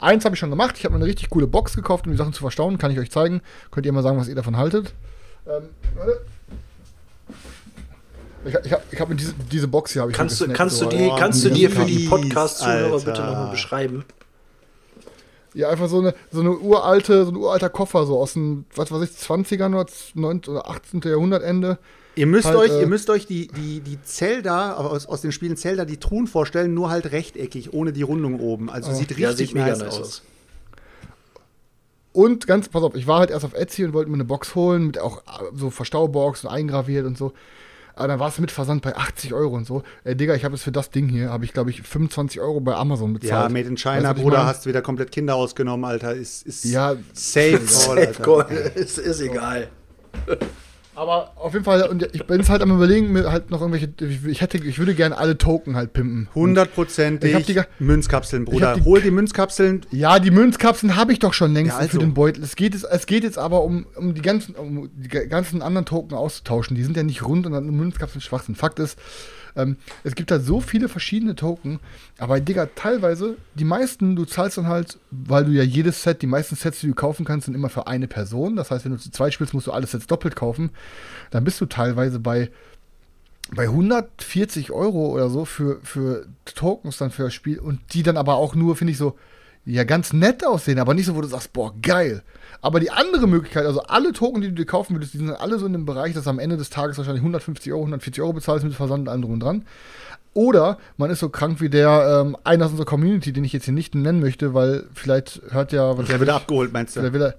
Eins 0.00 0.24
habe 0.24 0.34
ich 0.34 0.40
schon 0.40 0.50
gemacht. 0.50 0.74
Ich 0.76 0.84
habe 0.84 0.94
mir 0.94 1.00
eine 1.00 1.06
richtig 1.06 1.30
coole 1.30 1.46
Box 1.46 1.74
gekauft, 1.76 2.06
um 2.06 2.12
die 2.12 2.18
Sachen 2.18 2.32
zu 2.32 2.40
verstauen. 2.40 2.78
Kann 2.78 2.90
ich 2.90 2.98
euch 2.98 3.10
zeigen. 3.12 3.42
Könnt 3.70 3.86
ihr 3.86 3.92
mal 3.92 4.02
sagen, 4.02 4.18
was 4.18 4.28
ihr 4.28 4.34
davon 4.34 4.56
haltet. 4.56 4.92
Ähm, 5.46 5.68
warte. 5.94 6.20
Ich, 8.44 8.54
ich 8.54 8.72
habe 8.72 8.82
hab 8.98 9.16
diese, 9.16 9.34
diese 9.50 9.68
Box 9.68 9.92
hier. 9.92 10.06
Ich 10.08 10.16
Kannst 10.16 10.40
du, 10.40 10.48
kannst 10.48 10.80
du 10.80 10.84
so, 10.84 10.90
die, 10.90 11.08
Oh, 11.10 11.16
kannst 11.16 11.44
du 11.44 11.50
dir 11.50 11.70
für 11.70 11.84
die 11.84 12.08
Podcast-Zuhörer 12.08 12.98
bitte 12.98 13.22
nochmal 13.22 13.50
beschreiben? 13.50 14.04
Ja, 15.54 15.70
einfach 15.70 15.88
so 15.88 15.98
eine, 15.98 16.14
so 16.30 16.40
eine 16.40 16.56
uralte, 16.56 17.24
so 17.24 17.32
ein 17.32 17.36
uralter 17.36 17.70
Koffer, 17.70 18.06
so 18.06 18.18
aus 18.18 18.34
dem, 18.34 18.64
was 18.74 18.92
weiß 18.92 19.02
ich, 19.02 19.10
20ern 19.10 19.74
oder 19.74 19.86
19. 20.14 20.54
oder 20.54 20.68
18. 20.68 21.00
Jahrhundertende. 21.04 21.78
Ihr 22.18 22.26
müsst 22.26 22.46
Halt, 22.46 22.56
euch, 22.58 22.70
äh, 22.72 22.80
ihr 22.80 22.86
müsst 22.88 23.10
euch 23.10 23.26
die, 23.26 23.46
die, 23.46 23.78
die 23.80 24.02
Zelda, 24.02 24.74
aus, 24.74 25.06
aus 25.06 25.20
den 25.20 25.30
Spielen 25.30 25.56
Zelda, 25.56 25.84
die 25.84 25.98
Truhen 25.98 26.26
vorstellen, 26.26 26.74
nur 26.74 26.90
halt 26.90 27.12
rechteckig, 27.12 27.72
ohne 27.72 27.92
die 27.92 28.02
Rundung 28.02 28.40
oben. 28.40 28.70
Also 28.70 28.92
sieht 28.92 29.10
richtig 29.10 29.18
Ja, 29.22 29.32
sieht 29.34 29.54
mega 29.54 29.68
nice, 29.68 29.78
nice 29.78 29.88
aus. 29.94 30.00
aus. 30.00 30.22
Und 32.12 32.48
ganz, 32.48 32.68
pass 32.68 32.82
auf, 32.82 32.96
ich 32.96 33.06
war 33.06 33.20
halt 33.20 33.30
erst 33.30 33.44
auf 33.44 33.54
Etsy 33.54 33.84
und 33.84 33.92
wollte 33.92 34.10
mir 34.10 34.16
eine 34.16 34.24
Box 34.24 34.56
holen, 34.56 34.88
mit 34.88 34.98
auch 34.98 35.18
äh, 35.18 35.44
so 35.54 35.70
Verstaubox 35.70 36.42
und 36.44 36.50
eingraviert 36.50 37.06
und 37.06 37.16
so. 37.16 37.32
Aber 37.94 38.08
dann 38.08 38.18
war 38.18 38.28
es 38.28 38.38
mit 38.38 38.50
Versand 38.50 38.82
bei 38.82 38.96
80 38.96 39.32
Euro 39.34 39.54
und 39.56 39.64
so. 39.66 39.84
Ey, 40.02 40.16
Digga, 40.16 40.34
ich 40.34 40.44
habe 40.44 40.54
jetzt 40.56 40.64
für 40.64 40.72
das 40.72 40.90
Ding 40.90 41.08
hier, 41.08 41.30
habe 41.30 41.44
ich, 41.44 41.52
glaube 41.52 41.70
ich, 41.70 41.82
25 41.82 42.40
Euro 42.40 42.58
bei 42.60 42.74
Amazon 42.74 43.12
bezahlt. 43.12 43.30
Ja, 43.30 43.48
Made 43.48 43.68
in 43.68 43.74
Weißt 43.74 43.82
China, 43.82 44.10
ich 44.16 44.22
Bruder, 44.22 44.44
hast 44.46 44.64
du 44.64 44.68
wieder 44.70 44.82
komplett 44.82 45.12
Kinder 45.12 45.36
ausgenommen, 45.36 45.84
Alter. 45.84 46.14
Ist, 46.14 46.46
ist 46.46 46.64
Ja, 46.64 46.96
safe 47.12 47.52
call, 47.58 47.66
Safe 47.66 48.00
Alter. 48.00 48.22
Call. 48.24 48.72
ist, 48.74 48.98
ist 48.98 49.20
egal. 49.20 49.68
Aber 50.98 51.30
auf 51.36 51.52
jeden 51.52 51.64
Fall, 51.64 51.82
und 51.84 52.02
ich 52.12 52.26
bin 52.26 52.38
jetzt 52.40 52.50
halt 52.50 52.60
am 52.60 52.72
überlegen, 52.72 53.12
mir 53.12 53.30
halt 53.30 53.50
noch 53.50 53.60
irgendwelche, 53.60 53.88
ich 54.28 54.40
hätte, 54.40 54.58
ich 54.58 54.78
würde 54.80 54.94
gerne 54.94 55.16
alle 55.16 55.38
Token 55.38 55.76
halt 55.76 55.92
pimpen. 55.92 56.28
Hundertprozentig 56.34 57.46
die 57.46 57.60
Münzkapseln, 57.78 58.44
Bruder. 58.44 58.74
die- 58.74 58.82
Hol 58.84 59.00
die 59.00 59.12
Münzkapseln. 59.12 59.82
Ja, 59.92 60.18
die 60.18 60.32
Münzkapseln 60.32 60.96
habe 60.96 61.12
ich 61.12 61.20
doch 61.20 61.34
schon 61.34 61.52
längst 61.54 61.72
Ja, 61.74 61.78
also. 61.78 61.92
für 61.92 61.98
den 61.98 62.14
Beutel. 62.14 62.42
Es 62.42 62.56
geht, 62.56 62.74
jetzt, 62.74 62.84
es 62.90 63.06
geht 63.06 63.22
jetzt 63.22 63.38
aber 63.38 63.62
um, 63.62 63.86
um, 63.94 64.14
die 64.14 64.22
ganzen, 64.22 64.56
um 64.56 64.90
die 64.96 65.08
ga- 65.08 65.24
ganzen 65.26 65.62
anderen 65.62 65.84
Token 65.86 66.14
auszutauschen. 66.16 66.74
Die 66.76 66.82
sind 66.82 66.96
ja 66.96 67.04
nicht 67.04 67.24
rund 67.24 67.46
und 67.46 67.52
dann 67.52 67.64
Münzkapseln 67.70 68.20
Schwachsinn. 68.20 68.56
Fakt 68.56 68.80
ist, 68.80 68.98
ähm, 69.58 69.76
es 70.04 70.14
gibt 70.14 70.30
da 70.30 70.38
so 70.38 70.60
viele 70.60 70.88
verschiedene 70.88 71.34
Token, 71.34 71.80
aber 72.16 72.40
Digga, 72.40 72.68
teilweise, 72.74 73.36
die 73.54 73.64
meisten, 73.64 74.16
du 74.16 74.24
zahlst 74.24 74.56
dann 74.56 74.68
halt, 74.68 74.98
weil 75.10 75.44
du 75.44 75.50
ja 75.50 75.62
jedes 75.62 76.02
Set, 76.02 76.22
die 76.22 76.26
meisten 76.26 76.56
Sets, 76.56 76.80
die 76.80 76.86
du 76.86 76.94
kaufen 76.94 77.26
kannst, 77.26 77.46
sind 77.46 77.54
immer 77.54 77.68
für 77.68 77.86
eine 77.86 78.08
Person. 78.08 78.56
Das 78.56 78.70
heißt, 78.70 78.84
wenn 78.84 78.92
du 78.92 78.98
zu 78.98 79.10
zweit 79.10 79.34
spielst, 79.34 79.52
musst 79.52 79.66
du 79.66 79.72
alle 79.72 79.86
Sets 79.86 80.06
doppelt 80.06 80.36
kaufen. 80.36 80.70
Dann 81.30 81.44
bist 81.44 81.60
du 81.60 81.66
teilweise 81.66 82.20
bei 82.20 82.50
bei 83.50 83.64
140 83.64 84.72
Euro 84.72 85.06
oder 85.06 85.30
so 85.30 85.46
für, 85.46 85.80
für 85.82 86.26
Tokens 86.44 86.98
dann 86.98 87.10
für 87.10 87.24
das 87.24 87.34
Spiel 87.34 87.58
und 87.58 87.80
die 87.94 88.02
dann 88.02 88.18
aber 88.18 88.34
auch 88.34 88.54
nur, 88.54 88.76
finde 88.76 88.92
ich 88.92 88.98
so, 88.98 89.16
ja 89.74 89.84
ganz 89.84 90.12
nett 90.12 90.44
aussehen, 90.44 90.78
aber 90.78 90.94
nicht 90.94 91.06
so, 91.06 91.14
wo 91.14 91.20
du 91.20 91.28
sagst, 91.28 91.52
boah, 91.52 91.74
geil. 91.82 92.22
Aber 92.60 92.80
die 92.80 92.90
andere 92.90 93.26
Möglichkeit, 93.28 93.66
also 93.66 93.82
alle 93.82 94.12
Token, 94.12 94.40
die 94.40 94.48
du 94.48 94.54
dir 94.54 94.66
kaufen 94.66 94.96
würdest, 94.96 95.14
die 95.14 95.18
sind 95.18 95.30
alle 95.30 95.58
so 95.58 95.66
in 95.66 95.72
dem 95.72 95.86
Bereich, 95.86 96.14
dass 96.14 96.24
du 96.24 96.30
am 96.30 96.38
Ende 96.38 96.56
des 96.56 96.70
Tages 96.70 96.98
wahrscheinlich 96.98 97.22
150 97.22 97.72
Euro, 97.72 97.82
140 97.82 98.22
Euro 98.22 98.32
bezahlst 98.32 98.64
mit 98.64 98.74
Versand 98.74 99.02
und 99.02 99.08
allem 99.08 99.22
drum 99.22 99.32
und 99.34 99.40
dran. 99.40 99.64
Oder 100.34 100.78
man 100.96 101.10
ist 101.10 101.20
so 101.20 101.28
krank 101.28 101.60
wie 101.60 101.68
der 101.68 102.22
ähm, 102.22 102.36
einer 102.44 102.66
aus 102.66 102.72
unserer 102.72 102.86
Community, 102.86 103.32
den 103.32 103.44
ich 103.44 103.52
jetzt 103.52 103.64
hier 103.64 103.74
nicht 103.74 103.94
nennen 103.94 104.20
möchte, 104.20 104.54
weil 104.54 104.84
vielleicht 104.94 105.40
hört 105.50 105.72
ja. 105.72 105.96
was 105.96 106.06
Der 106.06 106.20
wird 106.20 106.30
abgeholt, 106.30 106.72
meinst 106.72 106.96
du? 106.96 107.00
Vielleicht 107.00 107.14
will 107.14 107.22
er, 107.22 107.34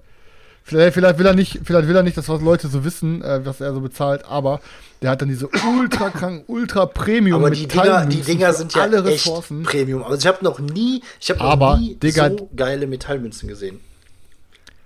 vielleicht, 0.64 0.94
vielleicht 0.94 1.18
will 1.18 1.26
er 1.26 1.34
nicht, 1.34 1.60
vielleicht 1.64 1.88
will 1.88 1.96
er 1.96 2.02
nicht, 2.02 2.16
dass 2.16 2.28
Leute 2.28 2.68
so 2.68 2.84
wissen, 2.84 3.22
äh, 3.22 3.40
was 3.44 3.60
er 3.60 3.72
so 3.74 3.80
bezahlt, 3.80 4.24
aber 4.26 4.60
der 5.02 5.10
hat 5.10 5.22
dann 5.22 5.28
diese 5.28 5.48
ultra 5.78 6.10
krank, 6.10 6.44
ultra 6.46 6.86
Premium 6.86 7.40
Aber 7.40 7.50
die 7.50 7.66
Dinger, 7.66 8.04
die 8.06 8.20
Dinger 8.20 8.52
sind 8.52 8.74
ja 8.74 8.82
alle 8.82 8.98
echt 8.98 9.26
Ressourcen. 9.26 9.62
Premium. 9.62 10.02
Also 10.04 10.16
ich 10.18 10.26
habe 10.26 10.44
noch 10.44 10.58
nie, 10.58 11.02
ich 11.20 11.30
habe 11.30 11.40
Aber, 11.40 11.72
noch 11.72 11.78
nie 11.80 11.96
Digga- 11.96 12.30
so 12.38 12.48
geile 12.54 12.86
Metallmünzen 12.86 13.48
gesehen. 13.48 13.80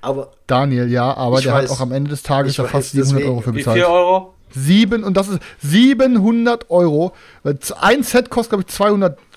Aber 0.01 0.33
Daniel, 0.47 0.91
ja, 0.91 1.17
aber 1.17 1.41
der 1.41 1.55
weiß. 1.55 1.71
hat 1.71 1.77
auch 1.77 1.81
am 1.81 1.91
Ende 1.93 2.11
des 2.11 2.23
Tages 2.23 2.57
ja 2.59 2.65
fast 2.65 2.91
700 2.93 3.15
deswegen. 3.17 3.31
Euro 3.31 3.41
für 3.41 3.53
Wie 3.55 3.59
bezahlt. 3.59 3.77
viel 3.79 3.85
Euro? 3.87 4.35
Sieben, 4.57 5.03
und 5.03 5.17
das 5.17 5.29
ist 5.29 5.41
700 5.63 6.71
Euro. 6.71 7.13
Z- 7.43 7.75
Ein 7.81 8.03
Set 8.05 8.31
kostet, 8.31 8.51
glaube 8.51 8.65
ich, 8.69 8.75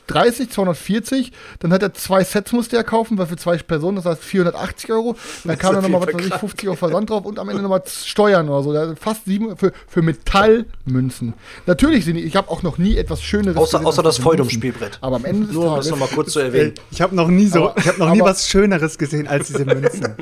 230, 0.07 0.49
240. 0.51 1.31
Dann 1.59 1.73
hat 1.73 1.83
er 1.83 1.93
zwei 1.93 2.23
Sets 2.23 2.51
musste 2.53 2.77
er 2.77 2.83
kaufen, 2.83 3.17
weil 3.17 3.27
für 3.27 3.35
zwei 3.37 3.57
Personen, 3.57 3.97
das 3.97 4.05
heißt 4.05 4.23
480 4.23 4.91
Euro. 4.91 5.15
Dann 5.43 5.57
kam 5.57 5.75
dann 5.75 5.83
auf 5.85 5.89
nochmal, 5.91 6.07
was 6.07 6.13
weiß 6.15 6.21
ich, 6.25 6.29
Fall 6.29 6.39
50 6.39 6.67
Euro 6.69 6.77
Versand 6.77 7.09
drauf 7.09 7.25
und 7.25 7.39
am 7.39 7.49
Ende 7.49 7.61
nochmal 7.61 7.83
Steuern 7.87 8.49
oder 8.49 8.63
so. 8.63 8.95
Fast 8.95 9.25
sieben 9.25 9.55
für, 9.57 9.71
für 9.87 10.01
Metallmünzen. 10.01 11.33
Natürlich 11.65 12.05
sind 12.05 12.15
die, 12.15 12.23
ich 12.23 12.35
habe 12.35 12.49
auch 12.49 12.63
noch 12.63 12.77
nie 12.77 12.97
etwas 12.97 13.21
Schöneres 13.21 13.57
außer, 13.57 13.77
gesehen 13.79 13.87
außer 13.87 14.03
das 14.03 14.17
Feudum-Spielbrett. 14.19 14.99
Aber 15.01 15.17
am 15.17 15.25
Ende 15.25 15.47
des 15.47 15.55
Nur 15.55 15.69
um 15.71 15.75
das 15.77 15.89
nochmal 15.89 16.07
kurz 16.09 16.31
zu 16.33 16.39
Ey, 16.39 16.45
erwähnen. 16.47 16.73
ich 16.91 17.01
habe 17.01 17.15
noch 17.15 17.27
nie 17.27 17.47
so, 17.47 17.69
Aber- 17.69 17.79
ich 17.79 17.87
habe 17.87 17.99
noch 17.99 18.11
nie 18.11 18.21
aber- 18.21 18.29
was 18.31 18.47
Schöneres 18.47 18.97
gesehen 18.97 19.27
als 19.27 19.47
diese 19.47 19.65
Münzen. 19.65 20.15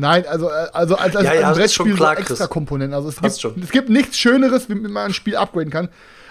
Nein, 0.00 0.24
also, 0.28 0.48
äh, 0.48 0.52
also 0.72 0.94
als, 0.96 1.16
als 1.16 1.24
Ja, 1.26 1.34
ja, 1.34 1.48
ein 1.48 1.54
das 1.56 1.64
ist 1.66 1.74
schon 1.74 1.86
Brettspiel 1.86 1.96
klar, 1.96 2.14
so 2.14 2.20
extra 2.34 2.46
Komponenten. 2.46 2.94
Also 2.94 3.08
es 3.08 3.16
Passt 3.16 3.40
gibt, 3.42 3.54
schon. 3.54 3.62
es 3.64 3.70
gibt 3.70 3.88
nichts 3.88 4.16
Schöneres, 4.18 4.68
wie 4.68 4.74
man 4.76 4.96
ein 4.96 5.12
Spiel 5.14 5.34
upgraden 5.36 5.70
kann. 5.72 5.88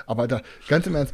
Aber 0.08 0.28
da, 0.28 0.41
ganz 0.70 0.88
im 0.88 0.95
Ernst, 0.95 1.14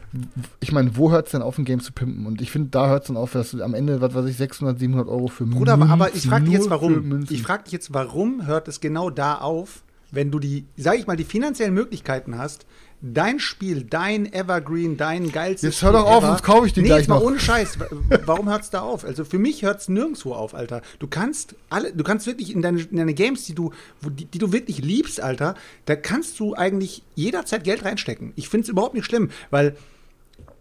ich 0.60 0.72
meine, 0.72 0.96
wo 0.96 1.12
hört 1.12 1.26
es 1.26 1.32
denn 1.32 1.42
auf, 1.42 1.58
ein 1.58 1.66
Game 1.66 1.80
zu 1.80 1.92
pimpen? 1.92 2.28
Und 2.28 2.42
ich 2.42 2.52
finde, 2.52 2.70
da 2.70 2.88
hört 2.88 3.04
es 3.04 3.08
dann 3.08 3.18
auf, 3.18 3.34
dass 3.34 3.52
du 3.52 3.64
am 3.64 3.74
Ende, 3.74 4.00
was 4.02 4.14
weiß 4.14 4.26
ich, 4.28 4.38
600, 4.38 4.80
700 4.80 5.08
Euro 5.10 5.28
für 5.28 5.46
Bruder, 5.46 5.78
Münzen, 5.78 5.92
aber 5.92 6.14
ich 6.16 6.28
frage 6.28 6.46
dich 6.46 6.54
jetzt 6.54 6.70
warum. 6.70 7.26
Ich 7.30 7.42
frage 7.42 7.64
dich 7.64 7.74
jetzt, 7.74 7.94
warum 7.94 8.46
hört 8.46 8.68
es 8.68 8.80
genau 8.80 9.10
da 9.10 9.40
auf, 9.40 9.84
wenn 10.12 10.30
du 10.30 10.38
die, 10.38 10.66
sag 10.78 10.98
ich 11.00 11.08
mal, 11.08 11.18
die 11.18 11.24
finanziellen 11.24 11.74
Möglichkeiten 11.74 12.38
hast, 12.38 12.68
dein 13.06 13.40
Spiel, 13.40 13.84
dein 13.84 14.32
Evergreen, 14.32 14.96
dein 14.96 15.30
geilstes 15.32 15.76
Jetzt 15.76 15.84
hör 15.84 15.92
doch 15.92 16.00
Spiel 16.04 16.14
auf, 16.14 16.24
ever- 16.24 16.28
sonst 16.30 16.44
kauf 16.44 16.66
ich 16.66 16.72
die 16.74 16.82
nee, 16.82 16.88
gleich 16.88 17.00
jetzt 17.00 17.10
mal 17.10 17.16
noch. 17.16 17.24
ohne 17.26 17.40
Scheiß. 17.40 17.78
Warum 18.26 18.50
hört 18.50 18.64
es 18.64 18.70
da 18.70 18.80
auf? 18.82 19.04
Also 19.04 19.26
für 19.26 19.38
mich 19.38 19.62
hört 19.62 19.82
es 19.82 19.90
nirgendwo 19.90 20.34
auf, 20.34 20.56
Alter. 20.56 20.82
Du 21.00 21.08
kannst 21.08 21.56
alle, 21.70 21.92
du 21.94 22.04
kannst 22.04 22.26
wirklich 22.28 22.54
in 22.56 22.62
deine, 22.62 22.82
in 22.82 22.96
deine 22.98 23.14
Games, 23.14 23.44
die 23.44 23.54
du, 23.54 23.72
die, 24.08 24.26
die 24.26 24.40
du 24.40 24.54
wirklich 24.54 24.80
liebst, 24.80 25.20
Alter, 25.22 25.56
da 25.86 25.96
kannst 25.98 26.40
du 26.40 26.56
eigentlich 26.56 27.04
jederzeit 27.16 27.64
Geld 27.66 27.84
reinstecken. 27.84 28.32
Ich 28.38 28.48
finde 28.48 28.64
es 28.64 28.70
überhaupt 28.70 28.94
nicht 28.96 29.06
schlimm, 29.06 29.30
weil 29.52 29.76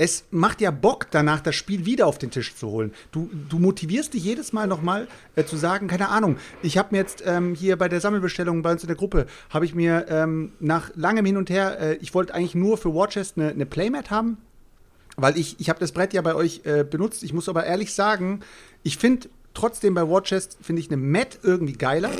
es 0.02 0.24
macht 0.32 0.60
ja 0.60 0.72
Bock, 0.72 1.06
danach 1.12 1.38
das 1.38 1.54
Spiel 1.54 1.86
wieder 1.86 2.08
auf 2.08 2.18
den 2.18 2.32
Tisch 2.32 2.56
zu 2.56 2.68
holen. 2.68 2.92
Du, 3.12 3.30
du 3.48 3.60
motivierst 3.60 4.12
dich 4.12 4.24
jedes 4.24 4.52
Mal 4.52 4.66
nochmal 4.66 5.06
äh, 5.36 5.44
zu 5.44 5.56
sagen, 5.56 5.86
keine 5.86 6.08
Ahnung, 6.08 6.38
ich 6.60 6.76
habe 6.76 6.88
mir 6.90 6.98
jetzt 6.98 7.22
ähm, 7.24 7.54
hier 7.54 7.76
bei 7.76 7.88
der 7.88 8.00
Sammelbestellung 8.00 8.62
bei 8.62 8.72
uns 8.72 8.82
in 8.82 8.88
der 8.88 8.96
Gruppe, 8.96 9.26
habe 9.50 9.64
ich 9.64 9.76
mir 9.76 10.06
ähm, 10.08 10.50
nach 10.58 10.90
langem 10.96 11.24
Hin 11.24 11.36
und 11.36 11.50
Her, 11.50 11.78
äh, 11.78 11.94
ich 11.98 12.14
wollte 12.14 12.34
eigentlich 12.34 12.56
nur 12.56 12.78
für 12.78 12.92
Warchest 12.92 13.38
eine, 13.38 13.50
eine 13.50 13.64
Playmat 13.64 14.10
haben, 14.10 14.38
weil 15.16 15.38
ich, 15.38 15.60
ich 15.60 15.68
habe 15.68 15.78
das 15.78 15.92
Brett 15.92 16.12
ja 16.14 16.22
bei 16.22 16.34
euch 16.34 16.62
äh, 16.64 16.82
benutzt. 16.82 17.22
Ich 17.22 17.32
muss 17.32 17.48
aber 17.48 17.64
ehrlich 17.64 17.94
sagen, 17.94 18.40
ich 18.82 18.96
finde 18.96 19.28
trotzdem 19.54 19.94
bei 19.94 20.08
Warchest, 20.08 20.58
finde 20.60 20.80
ich 20.80 20.90
eine 20.90 20.96
Mat 20.96 21.38
irgendwie 21.44 21.74
geiler. 21.74 22.10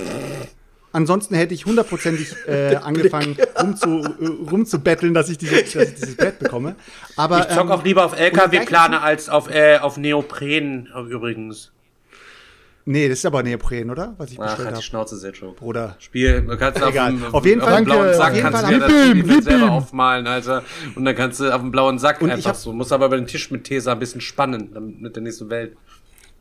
Ansonsten 0.93 1.35
hätte 1.35 1.55
ich 1.55 1.65
hundertprozentig 1.67 2.35
äh, 2.47 2.77
angefangen, 2.77 3.37
rumzu, 3.61 4.05
äh, 4.21 4.27
rumzubetteln, 4.51 5.15
dass 5.15 5.29
ich, 5.31 5.39
diese, 5.39 5.57
dass 5.63 5.75
ich 5.75 5.95
dieses 5.95 6.17
Brett 6.17 6.39
bekomme. 6.39 6.77
Aber, 7.17 7.41
Ich 7.41 7.49
zock 7.49 7.65
ähm, 7.65 7.71
auch 7.73 7.85
lieber 7.85 8.05
auf 8.05 8.19
LKW-Plane 8.19 9.01
als 9.01 9.29
auf, 9.29 9.51
äh, 9.51 9.79
auf 9.79 9.97
Neopren 9.97 10.89
übrigens. 11.09 11.71
Nee, 12.85 13.09
das 13.09 13.19
ist 13.19 13.27
aber 13.27 13.45
Neopren, 13.45 13.91
oder? 13.91 14.15
Was 14.19 14.33
ich 14.33 14.41
Ach, 14.41 14.47
bestellt 14.47 14.67
halt 14.69 14.79
die. 14.79 14.83
Schnauze 14.83 15.17
sehr 15.17 15.33
schon. 15.35 15.55
Bruder. 15.55 15.95
Spiel, 16.01 16.43
du 16.43 16.57
kannst 16.59 16.83
auf 16.83 16.91
Egal. 16.91 17.13
dem, 17.13 17.25
Auf 17.33 17.47
jeden 17.47 17.61
auf 17.61 17.69
Fall- 17.69 17.77
dem 17.77 17.85
blauen. 17.85 18.15
Sack 18.15 18.33
Auf 18.35 18.41
kannst 18.41 18.61
Fall 18.61 18.73
du 18.75 18.81
dir 18.81 19.23
das 19.23 19.37
ihm, 19.37 19.43
selber 19.43 19.71
aufmalen, 19.71 20.27
Alter. 20.27 20.65
Und 20.97 21.05
dann 21.05 21.15
kannst 21.15 21.39
du 21.39 21.55
auf 21.55 21.61
dem 21.61 21.71
blauen 21.71 22.01
Sack 22.01 22.21
Und 22.21 22.31
einfach 22.33 22.51
hab- 22.51 22.57
so. 22.57 22.73
Musst 22.73 22.93
aber 22.93 23.07
über 23.07 23.17
den 23.17 23.29
Tisch 23.29 23.53
mit 23.53 23.63
Tesa 23.65 23.93
ein 23.93 24.01
bisschen 24.01 24.21
spannen, 24.21 24.71
damit 24.75 25.01
mit 25.01 25.15
der 25.15 25.23
nächsten 25.23 25.49
Welt. 25.49 25.77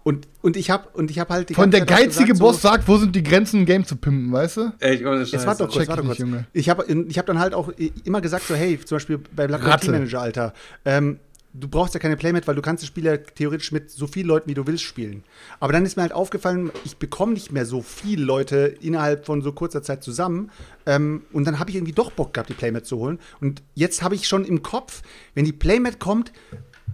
Und, 0.04 0.28
und 0.42 0.58
ich 0.58 0.72
habe 0.72 0.90
und 0.94 1.12
ich 1.12 1.20
hab 1.20 1.30
halt 1.30 1.50
die 1.50 1.54
Von 1.54 1.70
der 1.70 1.86
geizige 1.86 2.26
gesagt, 2.26 2.40
Boss 2.40 2.62
so, 2.62 2.70
sagt, 2.70 2.88
wo 2.88 2.98
sind 2.98 3.16
die 3.16 3.22
Grenzen, 3.22 3.62
ein 3.62 3.66
Game 3.66 3.86
zu 3.86 3.96
pimpen, 3.96 4.32
weißt 4.32 4.58
du? 4.58 4.72
Ey, 4.80 5.06
ohne 5.06 5.20
Jetzt 5.20 5.32
Scheiße. 5.32 5.46
warte 5.46 5.64
doch 5.64 5.72
kurz, 5.72 5.80
check 5.80 5.90
warte 5.90 6.02
ich 6.02 6.08
kurz. 6.08 6.20
Junge. 6.20 6.46
Ich 6.54 6.70
habe 6.70 6.86
ich 6.86 7.18
hab 7.20 7.26
dann 7.28 7.40
halt 7.40 7.54
auch 7.54 7.72
immer 8.04 8.22
gesagt, 8.22 8.48
so, 8.48 8.56
hey, 8.56 8.80
zum 8.80 8.96
Beispiel 8.96 9.20
bei 9.36 9.48
Black 9.48 9.66
Ops. 9.68 9.82
Team 9.84 9.92
Manager, 9.92 10.22
Alter, 10.22 10.54
ähm, 10.86 11.20
du 11.54 11.68
brauchst 11.68 11.94
ja 11.94 12.00
keine 12.00 12.18
Playmat, 12.18 12.48
weil 12.48 12.56
du 12.56 12.62
kannst 12.62 12.84
das 12.84 12.88
Spiel 12.88 13.06
ja 13.06 13.18
theoretisch 13.18 13.72
mit 13.72 13.92
so 13.92 14.08
vielen 14.08 14.28
Leuten, 14.28 14.50
wie 14.50 14.54
du 14.54 14.66
willst, 14.66 14.84
spielen. 14.84 15.24
Aber 15.60 15.74
dann 15.74 15.86
ist 15.86 15.98
mir 15.98 16.04
halt 16.04 16.14
aufgefallen, 16.14 16.72
ich 16.86 16.98
bekomme 16.98 17.34
nicht 17.34 17.52
mehr 17.52 17.66
so 17.66 17.82
viele 17.82 18.24
Leute 18.24 18.76
innerhalb 18.82 19.26
von 19.26 19.42
so 19.42 19.52
kurzer 19.52 19.84
Zeit 19.84 20.04
zusammen. 20.04 20.52
Ähm, 20.86 21.24
und 21.32 21.46
dann 21.46 21.60
habe 21.60 21.70
ich 21.70 21.76
irgendwie 21.76 21.94
doch 21.94 22.12
Bock 22.12 22.34
gehabt, 22.34 22.50
die 22.50 22.54
Playmat 22.54 22.86
zu 22.86 22.98
holen. 22.98 23.20
Und 23.40 23.62
jetzt 23.76 24.02
habe 24.02 24.16
ich 24.16 24.28
schon 24.28 24.46
im 24.46 24.64
Kopf, 24.64 25.02
wenn 25.36 25.46
die 25.46 25.54
Playmat 25.54 26.00
kommt, 26.00 26.32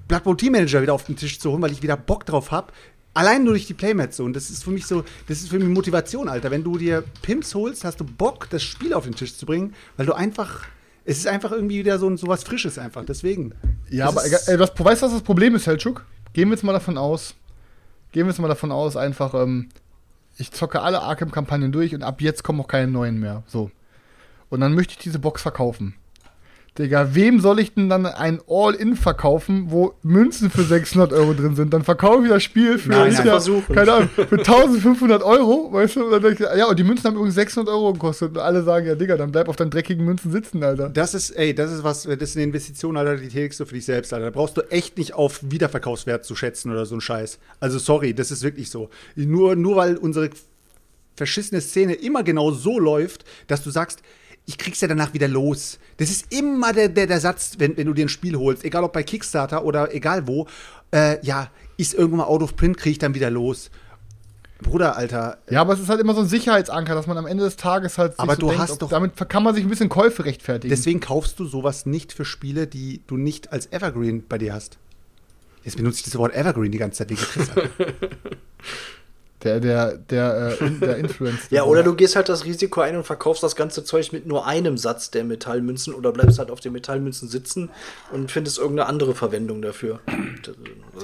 Blood 0.08 0.24
Bowl 0.24 0.38
Team 0.38 0.54
Manager 0.54 0.82
wieder 0.82 0.94
auf 0.94 1.04
den 1.04 1.16
Tisch 1.16 1.40
zu 1.40 1.52
holen, 1.52 1.62
weil 1.62 1.72
ich 1.72 1.84
wieder 1.84 1.98
Bock 1.98 2.26
drauf 2.26 2.52
habe. 2.52 2.72
Allein 3.18 3.44
nur 3.44 3.54
durch 3.54 3.66
die 3.68 3.74
Playmats 3.74 4.18
so. 4.18 4.24
Und 4.24 4.34
das 4.36 4.50
ist 4.50 4.64
für 4.64 4.70
mich 4.72 4.86
so, 4.86 5.04
das 5.28 5.40
ist 5.40 5.50
für 5.50 5.58
mich 5.60 5.68
Motivation, 5.68 6.30
Alter. 6.30 6.52
Wenn 6.52 6.64
du 6.64 6.78
dir 6.78 7.04
Pimps 7.22 7.56
holst, 7.56 7.84
hast 7.84 8.00
du 8.00 8.04
Bock, 8.06 8.48
das 8.50 8.62
Spiel 8.64 8.94
auf 8.94 9.06
den 9.06 9.16
Tisch 9.16 9.36
zu 9.36 9.46
bringen, 9.46 9.74
weil 9.96 10.06
du 10.06 10.14
einfach, 10.14 10.66
es 11.06 11.18
ist 11.18 11.28
einfach 11.28 11.52
irgendwie 11.52 11.80
wieder 11.80 11.98
so, 12.00 12.16
so 12.16 12.28
was 12.28 12.44
Frisches 12.44 12.78
einfach. 12.78 13.04
Deswegen. 13.06 13.54
Ja, 13.90 14.06
Das 14.06 14.16
aber 14.18 14.26
ist- 14.26 14.48
äh, 14.48 14.58
das, 14.58 14.70
weißt 14.78 15.02
du, 15.02 15.06
was 15.08 15.14
das 15.14 15.22
Problem 15.24 15.56
ist, 15.56 15.66
Heltschuk? 15.68 16.06
Gehen 16.34 16.50
wir 16.50 16.56
jetzt 16.56 16.64
mal 16.64 16.74
davon 16.74 16.98
aus, 16.98 17.34
gehen 18.12 18.26
wir 18.26 18.32
jetzt 18.32 18.40
mal 18.40 18.48
davon 18.48 18.72
aus, 18.72 18.96
einfach, 18.96 19.34
ähm, 19.34 19.70
ich 20.38 20.52
zocke 20.52 20.82
alle 20.82 21.02
Arkham-Kampagnen 21.02 21.72
durch 21.72 21.96
und 21.96 22.04
ab 22.04 22.22
jetzt 22.22 22.44
kommen 22.44 22.62
auch 22.62 22.68
keine 22.68 22.92
neuen 22.92 23.20
mehr. 23.20 23.42
So. 23.48 23.72
Und 24.50 24.60
dann 24.62 24.76
möchte 24.76 24.92
ich 24.92 25.00
diese 25.00 25.18
Box 25.20 25.42
verkaufen. 25.42 25.96
Digga, 26.78 27.16
wem 27.16 27.40
soll 27.40 27.60
ich 27.60 27.74
denn 27.74 27.90
dann 27.90 28.06
ein 28.06 28.40
All-In 28.48 28.96
verkaufen, 28.96 29.66
wo 29.70 29.96
Münzen 30.04 30.52
für 30.52 30.62
600 30.64 31.12
Euro 31.12 31.34
drin 31.34 31.56
sind? 31.56 31.74
Dann 31.74 31.84
verkaufe 31.84 32.24
ich 32.26 32.30
das 32.30 32.44
Spiel 32.44 32.78
für, 32.78 32.90
Nein, 32.90 33.14
nein. 33.14 33.26
ja, 33.26 33.40
keine 33.74 33.94
Ahnung, 33.94 34.10
für 34.10 34.38
1500 34.38 35.24
Euro, 35.24 35.74
weißt 35.74 35.96
du? 35.96 36.06
Und 36.14 36.26
ich, 36.26 36.40
ja, 36.40 36.68
und 36.68 36.78
die 36.78 36.84
Münzen 36.84 37.06
haben 37.06 37.16
übrigens 37.16 37.36
600 37.36 37.74
Euro 37.74 37.94
gekostet. 37.94 38.32
Und 38.32 38.38
alle 38.38 38.62
sagen, 38.62 38.86
ja, 38.86 38.94
Digga, 38.96 39.18
dann 39.18 39.32
bleib 39.32 39.50
auf 39.50 39.56
deinen 39.56 39.72
dreckigen 39.72 40.06
Münzen 40.06 40.32
sitzen, 40.32 40.64
Alter. 40.64 40.90
Das 40.90 41.16
ist, 41.16 41.32
ey, 41.32 41.56
das 41.56 41.72
ist 41.72 41.84
was, 41.84 42.04
das 42.04 42.16
ist 42.22 42.36
eine 42.36 42.44
Investition, 42.44 42.96
Alter, 42.96 43.18
die 43.18 43.30
tätigst 43.30 43.60
du 43.60 43.66
für 43.66 43.74
dich 43.74 43.86
selbst, 43.86 44.14
Alter. 44.14 44.26
Da 44.26 44.32
brauchst 44.32 44.58
du 44.58 44.62
echt 44.70 44.98
nicht 44.98 45.16
auf 45.16 45.40
Wiederverkaufswert 45.42 46.26
zu 46.26 46.36
schätzen 46.36 46.72
oder 46.72 46.86
so 46.86 46.96
ein 46.96 47.02
Scheiß. 47.02 47.40
Also 47.60 47.80
sorry, 47.80 48.14
das 48.14 48.30
ist 48.30 48.44
wirklich 48.44 48.70
so. 48.70 48.90
Nur, 49.16 49.56
nur 49.56 49.78
weil 49.78 49.98
unsere 49.98 50.30
verschissene 51.16 51.62
Szene 51.62 51.96
immer 51.96 52.24
genau 52.24 52.52
so 52.52 52.80
läuft, 52.80 53.26
dass 53.48 53.64
du 53.64 53.72
sagst, 53.72 54.02
ich 54.48 54.58
krieg's 54.58 54.82
ja 54.82 54.88
danach 54.88 55.14
wieder 55.14 55.28
los. 55.28 55.78
Das 55.98 56.10
ist 56.10 56.34
immer 56.34 56.74
der, 56.74 56.90
der, 56.90 57.06
der 57.06 57.20
Satz, 57.20 57.56
wenn, 57.60 57.78
wenn 57.78 57.86
du 57.86 57.94
dir 57.94 58.06
ein 58.06 58.10
Spiel 58.10 58.36
holst, 58.38 58.64
egal 58.64 58.84
ob 58.84 58.94
bei 58.94 59.04
Kickstarter 59.04 59.64
oder 59.64 59.94
egal 59.94 60.26
wo, 60.28 60.48
äh, 60.92 61.24
ja, 61.24 61.52
ist 61.76 61.94
irgendwann 61.94 62.20
mal 62.20 62.24
out 62.28 62.42
of 62.42 62.56
print, 62.56 62.78
krieg 62.78 62.94
ich 62.94 62.98
dann 62.98 63.14
wieder 63.14 63.30
los. 63.30 63.70
Bruder, 64.62 64.96
Alter, 64.98 65.38
Ja, 65.52 65.62
aber 65.62 65.74
es 65.74 65.80
ist 65.82 65.90
halt 65.90 66.00
immer 66.02 66.16
so 66.16 66.22
ein 66.22 66.28
Sicherheitsanker, 66.28 66.96
dass 66.96 67.06
man 67.06 67.18
am 67.18 67.28
Ende 67.28 67.44
des 67.44 67.58
Tages 67.58 67.98
halt 68.00 68.14
Aber 68.18 68.34
so 68.36 68.40
du 68.42 68.48
denkt, 68.48 68.62
hast 68.64 68.82
doch- 68.82 68.90
damit 68.90 69.16
kann 69.30 69.44
man 69.44 69.54
sich 69.54 69.64
ein 69.64 69.70
bisschen 69.70 69.90
Käufe 69.90 70.26
rechtfertigen. 70.26 70.70
Deswegen 70.72 71.00
kaufst 71.00 71.38
du 71.40 71.46
sowas 71.46 71.86
nicht 71.86 72.12
für 72.14 72.26
Spiele, 72.26 72.66
die 72.66 73.02
du 73.06 73.18
nicht 73.18 73.52
als 73.52 73.72
Evergreen 73.72 74.24
bei 74.28 74.38
dir 74.40 74.54
hast. 74.54 74.80
Jetzt 75.64 75.78
benutze 75.78 75.98
ich 76.00 76.06
das 76.06 76.18
Wort 76.18 76.34
Evergreen 76.34 76.72
die 76.72 76.78
ganze 76.80 77.00
Zeit 77.00 77.10
wegen 77.10 77.20
Chris. 77.22 77.50
Der, 79.44 79.60
der, 79.60 79.98
der, 79.98 80.58
äh, 80.60 80.70
der 80.82 80.98
Influencer. 80.98 81.40
Ja, 81.52 81.64
oder 81.64 81.84
du 81.84 81.94
gehst 81.94 82.16
halt 82.16 82.28
das 82.28 82.44
Risiko 82.46 82.82
ein 82.82 82.96
und 82.98 83.04
verkaufst 83.04 83.44
das 83.44 83.56
ganze 83.56 83.84
Zeug 83.84 84.12
mit 84.12 84.26
nur 84.26 84.48
einem 84.48 84.78
Satz 84.80 85.12
der 85.12 85.24
Metallmünzen 85.24 85.94
oder 85.94 86.12
bleibst 86.12 86.40
halt 86.40 86.50
auf 86.50 86.60
den 86.60 86.74
Metallmünzen 86.74 87.30
sitzen 87.30 87.70
und 88.12 88.32
findest 88.32 88.58
irgendeine 88.58 88.90
andere 88.90 89.14
Verwendung 89.14 89.62
dafür. 89.62 90.00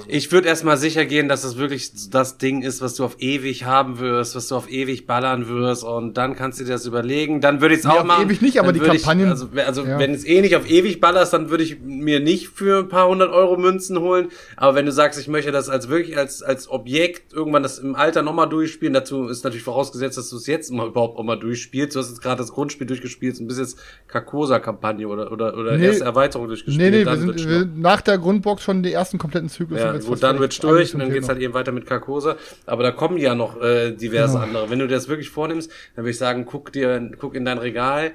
Ich 0.07 0.31
würde 0.31 0.47
erstmal 0.47 0.77
sicher 0.77 1.05
gehen, 1.05 1.29
dass 1.29 1.43
es 1.43 1.57
wirklich 1.57 1.91
das 2.09 2.39
Ding 2.39 2.63
ist, 2.63 2.81
was 2.81 2.95
du 2.95 3.05
auf 3.05 3.17
ewig 3.19 3.65
haben 3.65 3.99
wirst, 3.99 4.36
was 4.36 4.47
du 4.47 4.55
auf 4.55 4.69
ewig 4.69 5.05
ballern 5.05 5.47
wirst 5.47 5.84
und 5.84 6.15
dann 6.15 6.36
kannst 6.36 6.59
du 6.59 6.63
dir 6.63 6.71
das 6.71 6.86
überlegen. 6.88 7.39
Dann 7.39 7.61
würde 7.61 7.75
ich 7.75 7.81
es 7.81 7.86
Nee, 7.86 7.91
auch 7.91 7.99
auf 7.99 8.05
machen. 8.05 8.25
ewig 8.25 8.41
nicht, 8.41 8.59
aber 8.59 8.73
Dann 8.73 8.81
die 8.81 8.88
Kampagnen- 8.99 9.25
Ich, 9.25 9.29
also 9.31 9.47
also 9.65 9.84
Ja. 9.86 9.99
wenn 9.99 10.11
es 10.13 10.25
eh 10.25 10.41
nicht 10.41 10.55
auf 10.55 10.67
ewig 10.67 10.99
ballerst, 10.99 11.34
dann 11.34 11.51
würde 11.51 11.63
ich 11.63 11.79
mir 11.81 12.19
nicht 12.19 12.47
für 12.49 12.79
ein 12.79 12.89
paar 12.89 13.07
hundert 13.07 13.31
Euro 13.31 13.57
Münzen 13.57 13.99
holen. 13.99 14.29
Aber 14.57 14.74
wenn 14.75 14.87
du 14.87 14.91
sagst, 14.91 15.20
ich 15.20 15.28
möchte 15.28 15.51
das 15.51 15.70
als 15.70 15.87
wirklich 15.89 16.17
als, 16.17 16.41
als 16.41 16.67
Objekt 16.70 17.32
irgendwann 17.33 17.62
das 17.62 17.78
im 17.78 17.95
Alter 17.95 18.22
nochmal 18.24 18.50
durchspielen, 18.50 18.93
dazu 18.93 19.28
ist 19.28 19.43
natürlich 19.43 19.63
vorausgesetzt, 19.63 20.17
dass 20.17 20.29
du 20.29 20.37
es 20.37 20.47
jetzt 20.47 20.71
mal 20.71 20.87
überhaupt 20.87 21.17
auch 21.20 21.24
mal 21.24 21.36
durchspielst. 21.36 21.95
Du 21.95 22.00
hast 22.00 22.09
jetzt 22.09 22.21
gerade 22.21 22.37
das 22.37 22.51
Grundspiel 22.51 22.87
durchgespielt 22.87 23.39
und 23.39 23.47
bist 23.47 23.59
jetzt 23.59 23.78
Carcosa-Kampagne 24.08 25.08
oder, 25.08 25.32
oder, 25.32 25.58
oder 25.58 25.78
Nee. 25.78 25.86
erste 25.87 26.05
Erweiterung 26.05 26.47
durchgespielt. 26.47 26.78
Nee, 26.91 26.91
nee, 26.91 26.97
wir 27.00 27.05
dann 27.05 27.20
sind, 27.20 27.36
wir 27.47 27.59
sind 27.59 27.79
nach 27.79 28.01
der 28.01 28.17
Grundbox 28.17 28.63
schon 28.63 28.83
die 28.83 28.93
ersten 28.93 29.17
kompletten 29.17 29.50
Zyklus 29.50 29.79
Ja. 29.79 29.97
gut, 29.97 30.24
dann 30.24 30.39
wird's 30.39 30.59
durch 30.59 30.93
und 30.93 31.00
dann 31.01 31.12
geht's 31.12 31.28
halt 31.29 31.39
eben 31.39 31.54
weiter 31.54 31.71
mit 31.71 31.86
Carcosa. 31.86 32.37
Aber 32.66 32.83
da 32.83 32.91
kommen 32.91 33.17
ja 33.17 33.36
noch 33.36 33.62
äh, 33.62 33.91
diverse 33.91 34.33
Genau. 34.33 34.43
andere. 34.45 34.70
Wenn 34.70 34.79
du 34.79 34.87
dir 34.87 34.95
das 34.95 35.08
wirklich 35.09 35.29
vornimmst, 35.29 35.70
dann 35.95 36.05
würde 36.05 36.12
ich 36.12 36.17
sagen, 36.17 36.45
guck 36.45 36.71
dir, 36.71 37.12
guck 37.20 37.36
in 37.36 37.45
dein 37.45 37.58
Regal, 37.58 38.12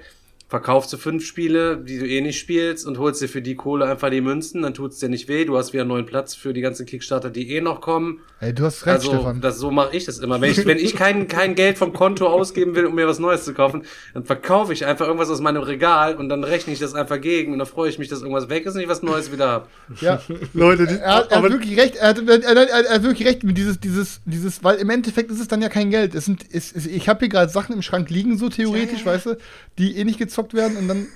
verkaufst 0.49 0.91
du 0.93 0.97
fünf 0.97 1.27
Spiele, 1.27 1.77
die 1.77 1.99
du 1.99 2.07
eh 2.07 2.23
nicht 2.23 2.39
spielst 2.39 2.87
und 2.87 2.99
holst 2.99 3.21
dir 3.21 3.29
für 3.29 3.43
die 3.43 3.55
Kohle 3.55 3.85
einfach 3.85 4.09
die 4.11 4.23
Münzen, 4.23 4.63
dann 4.63 4.73
tut's 4.73 4.99
dir 4.99 5.11
nicht 5.11 5.29
weh. 5.29 5.45
Du 5.45 5.59
hast 5.59 5.75
wieder 5.75 5.83
einen 5.83 5.91
neuen 5.91 6.07
Platz 6.07 6.35
für 6.35 6.55
die 6.55 6.63
ganzen 6.63 6.87
Kickstarter, 6.87 7.29
die 7.29 7.51
eh 7.55 7.61
noch 7.61 7.83
kommen. 7.83 8.21
Ey, 8.41 8.55
du 8.55 8.65
hast 8.65 8.87
recht, 8.87 8.97
also, 8.99 9.11
Stefan. 9.11 9.41
das, 9.43 9.59
so 9.59 9.71
mache 9.71 9.95
ich 9.97 10.07
das 10.07 10.19
immer. 10.21 10.41
Wenn 10.41 10.51
ich, 10.51 10.65
wenn 10.65 10.79
ich 10.79 10.95
kein, 10.97 11.29
kein 11.29 11.55
Geld 11.55 11.77
vom 11.77 11.93
Konto 11.93 12.27
ausgeben 12.29 12.75
will, 12.77 12.87
um 12.87 12.95
mir 12.95 13.07
was 13.07 13.19
Neues 13.19 13.45
zu 13.45 13.53
kaufen, 13.53 13.83
dann 14.15 14.25
verkaufe 14.25 14.73
ich 14.73 14.87
einfach 14.87 15.07
irgendwas 15.07 15.29
aus 15.29 15.41
meinem 15.41 15.63
Regal 15.63 16.17
und 16.17 16.29
dann 16.31 16.45
rechne 16.45 16.73
ich 16.73 16.79
das 16.79 16.95
einfach 16.95 17.21
gegen 17.21 17.53
und 17.53 17.59
dann 17.59 17.67
freue 17.69 17.91
ich 17.91 17.99
mich, 17.99 18.09
dass 18.09 18.21
irgendwas 18.23 18.49
weg 18.49 18.65
ist 18.65 18.75
und 18.75 18.81
ich 18.81 18.89
was 18.89 19.03
Neues 19.03 19.31
wieder 19.31 19.49
habe. 19.49 19.67
Ja, 20.01 20.23
Leute, 20.55 20.87
die, 20.87 20.95
er, 20.95 21.15
hat- 21.17 21.31
er 21.33 21.43
hat 21.43 21.51
wirklich 21.51 21.79
recht, 21.79 21.97
er 21.97 22.09
hat, 22.09 22.27
er, 22.27 22.35
hat- 22.49 22.69
er, 22.71 22.95
hat 22.95 23.03
wirklich 23.03 23.29
recht 23.29 23.43
mit 23.45 23.59
dieses, 23.59 23.81
dieses, 23.81 24.21
dieses, 24.25 24.65
weil 24.65 24.77
im 24.77 24.89
Endeffekt 24.89 25.31
ist 25.31 25.41
es 25.41 25.49
dann 25.49 25.61
ja 25.61 25.69
kein 25.69 25.91
Geld. 25.91 26.15
Es 26.15 26.25
sind, 26.25 26.47
es, 26.51 26.73
es, 26.73 26.87
ich 26.87 27.09
habe 27.09 27.19
hier 27.21 27.29
gerade 27.29 27.51
Sachen 27.53 27.75
im 27.75 27.83
Schrank 27.83 28.09
liegen, 28.09 28.39
so 28.39 28.49
theoretisch, 28.49 29.05
weißt 29.05 29.27
du, 29.27 29.37
die 29.79 29.97
eh 29.97 30.05
nicht 30.05 30.19
gezockt 30.39 30.55
werden 30.55 30.77
und 30.77 30.89
dann. 30.89 31.07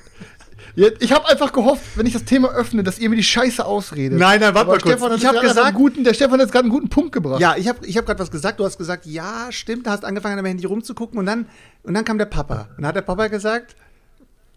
Ich 1.01 1.13
habe 1.13 1.29
einfach 1.29 1.53
gehofft, 1.53 1.83
wenn 1.97 2.07
ich 2.07 2.13
das 2.15 2.25
Thema 2.25 2.49
öffne, 2.53 2.83
dass 2.83 2.99
ihr 2.99 3.11
mir 3.11 3.17
die 3.17 3.23
Scheiße 3.25 3.65
ausredet. 3.65 4.19
Nein, 4.19 4.41
nein, 4.41 4.55
warte 4.55 4.69
mal 4.71 4.79
kurz. 4.79 4.93
Stefan 4.95 5.17
Ich 5.19 5.27
hab 5.27 5.35
jetzt 5.35 5.43
gerade 5.43 5.55
gesagt- 5.55 5.77
guten, 5.77 6.05
der 6.05 6.15
Stefan 6.15 6.33
hat 6.35 6.41
jetzt 6.41 6.53
gerade 6.53 6.65
einen 6.65 6.73
guten 6.73 6.89
Punkt 6.89 7.13
gebracht. 7.13 7.41
Ja, 7.41 7.57
ich 7.57 7.69
habe 7.69 7.85
ich 7.85 7.99
hab 7.99 8.07
gerade 8.07 8.21
was 8.21 8.31
gesagt. 8.31 8.59
Du 8.61 8.65
hast 8.65 8.79
gesagt, 8.79 9.05
ja, 9.05 9.49
stimmt. 9.51 9.87
Da 9.87 9.91
hast 9.91 10.05
angefangen, 10.05 10.33
an 10.39 10.45
deinem 10.45 10.47
Handy 10.51 10.65
rumzugucken 10.65 11.19
und 11.19 11.27
dann, 11.27 11.47
und 11.83 11.95
dann 11.95 12.05
kam 12.05 12.17
der 12.17 12.27
Papa. 12.27 12.69
Und 12.71 12.79
dann 12.79 12.87
hat 12.87 12.97
der 12.97 13.03
Papa 13.03 13.27
gesagt, 13.27 13.75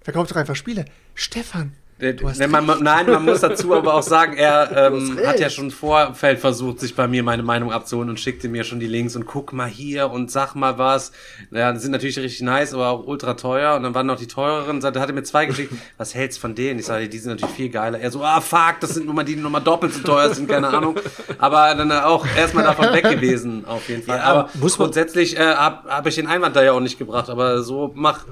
verkauf 0.04 0.28
doch 0.28 0.36
einfach 0.38 0.56
Spiele. 0.56 0.86
Stefan, 1.16 1.74
du 1.98 2.28
hast 2.28 2.40
Ne, 2.40 2.48
man, 2.48 2.66
nein, 2.84 3.06
man 3.10 3.24
muss 3.24 3.40
dazu 3.40 3.74
aber 3.74 3.94
auch 3.94 4.04
sagen, 4.04 4.36
er 4.36 4.92
ähm, 4.92 5.18
hat 5.26 5.40
ja 5.40 5.50
schon 5.50 5.72
Vorfeld 5.72 6.40
versucht, 6.40 6.80
sich 6.82 6.94
bei 6.94 7.08
mir 7.08 7.24
meine 7.24 7.42
Meinung 7.44 7.72
abzuholen 7.72 8.10
und 8.10 8.20
schickte 8.20 8.50
mir 8.50 8.64
schon 8.66 8.80
die 8.82 8.88
Links 8.88 9.16
und 9.16 9.26
guck 9.26 9.54
mal 9.54 9.68
hier 9.70 10.12
und 10.12 10.30
sag 10.30 10.56
mal 10.56 10.78
was. 10.78 11.12
Ja, 11.52 11.72
die 11.72 11.80
sind 11.80 11.92
natürlich 11.92 12.20
richtig 12.20 12.42
nice, 12.42 12.74
aber 12.74 12.90
auch 12.90 13.08
ultra 13.08 13.36
teuer. 13.36 13.76
Und 13.76 13.84
dann 13.84 13.94
waren 13.94 14.08
noch 14.08 14.18
die 14.20 14.28
teureren. 14.28 14.82
Da 14.82 14.88
hat 14.88 15.10
er 15.10 15.14
mir 15.14 15.24
zwei 15.24 15.46
geschickt. 15.46 15.74
Was 15.98 16.14
hältst 16.14 16.40
von 16.40 16.54
denen? 16.56 16.80
Ich 16.80 16.86
sage, 16.86 17.08
die 17.08 17.18
sind 17.18 17.32
natürlich 17.32 17.56
viel 17.56 17.70
geiler. 17.70 18.00
Er 18.00 18.12
so, 18.12 18.24
ah 18.24 18.42
fuck, 18.42 18.76
das 18.82 18.94
sind 18.94 19.06
nur 19.06 19.16
mal 19.16 19.24
die, 19.24 19.36
die 19.36 19.42
nochmal 19.42 19.62
doppelt 19.62 19.94
so 19.94 20.02
teuer 20.04 20.34
sind, 20.34 20.50
keine 20.50 20.68
Ahnung. 20.68 20.96
Aber 21.38 21.74
dann 21.76 21.92
auch 21.92 22.26
erstmal 22.38 22.66
davon 22.66 22.92
weg 22.94 23.10
gewesen, 23.10 23.64
auf 23.66 23.88
jeden 23.88 24.04
Fall. 24.04 24.18
Ja, 24.18 24.24
aber 24.24 24.50
muss 24.56 24.78
man- 24.78 24.88
grundsätzlich 24.88 25.38
äh, 25.38 25.44
habe 25.56 25.90
hab 25.90 26.06
ich 26.08 26.16
den 26.16 26.28
Einwand 26.28 26.56
da 26.56 26.64
ja 26.64 26.74
auch 26.74 26.80
nicht 26.82 27.00
gebracht. 27.00 27.30
Aber 27.30 27.64
so 27.64 27.92
mach, 27.96 28.26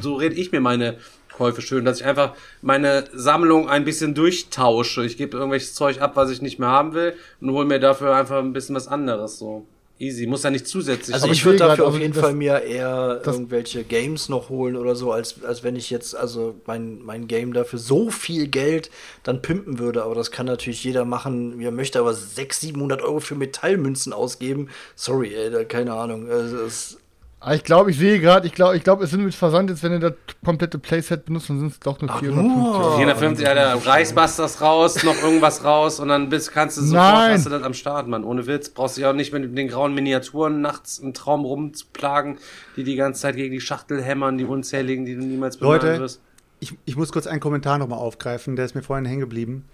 so 0.00 0.14
rede 0.14 0.34
ich 0.36 0.52
mir 0.52 0.60
meine 0.60 0.96
Käufe 1.40 1.62
schön, 1.62 1.86
dass 1.86 2.00
ich 2.00 2.04
einfach 2.06 2.34
meine 2.60 3.04
Sammlung 3.14 3.66
ein 3.70 3.86
bisschen 3.86 4.14
durchtausche. 4.14 5.06
Ich 5.06 5.16
gebe 5.16 5.38
irgendwelches 5.38 5.72
Zeug 5.72 6.02
ab, 6.02 6.12
was 6.14 6.30
ich 6.30 6.42
nicht 6.42 6.58
mehr 6.58 6.68
haben 6.68 6.92
will 6.92 7.14
und 7.40 7.50
hole 7.52 7.64
mir 7.64 7.80
dafür 7.80 8.14
einfach 8.14 8.40
ein 8.40 8.52
bisschen 8.52 8.76
was 8.76 8.88
anderes. 8.88 9.38
So 9.38 9.64
easy, 9.98 10.26
muss 10.26 10.42
ja 10.42 10.50
nicht 10.50 10.66
zusätzlich. 10.66 11.14
Also 11.14 11.24
sein. 11.24 11.32
ich 11.32 11.38
ich 11.38 11.44
würde 11.46 11.58
dafür 11.60 11.86
auf 11.86 11.98
jeden 11.98 12.12
das- 12.12 12.22
Fall 12.22 12.34
mir 12.34 12.60
eher 12.62 13.22
irgendwelche 13.24 13.84
Games 13.84 14.28
noch 14.28 14.50
holen 14.50 14.76
oder 14.76 14.94
so, 14.94 15.12
als, 15.12 15.42
als 15.42 15.62
wenn 15.64 15.76
ich 15.76 15.88
jetzt 15.88 16.14
also 16.14 16.56
mein, 16.66 17.00
mein 17.02 17.26
Game 17.26 17.54
dafür 17.54 17.78
so 17.78 18.10
viel 18.10 18.46
Geld 18.46 18.90
dann 19.22 19.40
pimpen 19.40 19.78
würde. 19.78 20.02
Aber 20.02 20.14
das 20.14 20.30
kann 20.30 20.44
natürlich 20.44 20.84
jeder 20.84 21.06
machen, 21.06 21.58
wie 21.58 21.64
er 21.64 21.70
möchte. 21.70 22.00
Aber 22.00 22.12
600, 22.12 22.52
700 22.52 23.02
Euro 23.02 23.20
für 23.20 23.34
Metallmünzen 23.34 24.12
ausgeben, 24.12 24.68
sorry, 24.94 25.34
ey, 25.34 25.50
da, 25.50 25.64
keine 25.64 25.94
Ahnung. 25.94 26.28
Also, 26.30 26.58
es, 26.58 26.96
Aber 26.96 27.09
Ich 27.52 27.64
glaube, 27.64 27.90
ich 27.90 27.96
sehe 27.96 28.20
gerade, 28.20 28.46
ich 28.46 28.52
glaube, 28.52 28.76
ich 28.76 28.84
glaube, 28.84 29.04
es 29.04 29.10
sind 29.10 29.24
mit 29.24 29.34
Versand 29.34 29.70
jetzt, 29.70 29.82
wenn 29.82 29.92
ihr 29.92 29.98
das 29.98 30.12
komplette 30.44 30.78
Playset 30.78 31.24
benutzt, 31.24 31.48
dann 31.48 31.58
sind 31.58 31.72
es 31.72 31.80
doch 31.80 31.98
nur 31.98 32.10
450 32.10 32.36
Euro. 32.36 32.96
450, 32.96 33.48
Alter, 33.48 33.86
Reichsbusters 33.86 34.60
raus, 34.60 35.02
noch 35.04 35.16
irgendwas 35.22 35.64
raus 35.64 36.00
und 36.00 36.08
dann 36.08 36.28
bist, 36.28 36.52
kannst 36.52 36.76
du 36.76 36.82
sofort, 36.82 37.02
Nein. 37.02 37.32
hast 37.32 37.46
du 37.46 37.50
das 37.50 37.62
am 37.62 37.72
Start, 37.72 38.08
Mann. 38.08 38.24
Ohne 38.24 38.46
Witz. 38.46 38.68
Brauchst 38.68 38.98
du 38.98 39.00
ja 39.00 39.10
auch 39.10 39.14
nicht 39.14 39.32
mit 39.32 39.56
den 39.56 39.68
grauen 39.68 39.94
Miniaturen 39.94 40.60
nachts 40.60 40.98
im 40.98 41.14
Traum 41.14 41.46
rumzuplagen, 41.46 42.36
die 42.76 42.84
die 42.84 42.96
ganze 42.96 43.22
Zeit 43.22 43.36
gegen 43.36 43.52
die 43.52 43.60
Schachtel 43.62 44.02
hämmern, 44.02 44.36
die 44.36 44.44
unzähligen, 44.44 45.06
die 45.06 45.14
du 45.14 45.22
niemals 45.22 45.58
Leute, 45.60 45.98
wirst. 45.98 46.20
Ich, 46.60 46.76
ich 46.84 46.96
muss 46.96 47.10
kurz 47.10 47.26
einen 47.26 47.40
Kommentar 47.40 47.78
nochmal 47.78 48.00
aufgreifen, 48.00 48.54
der 48.54 48.66
ist 48.66 48.74
mir 48.74 48.82
vorhin 48.82 49.06
hängen 49.06 49.20
geblieben. 49.20 49.64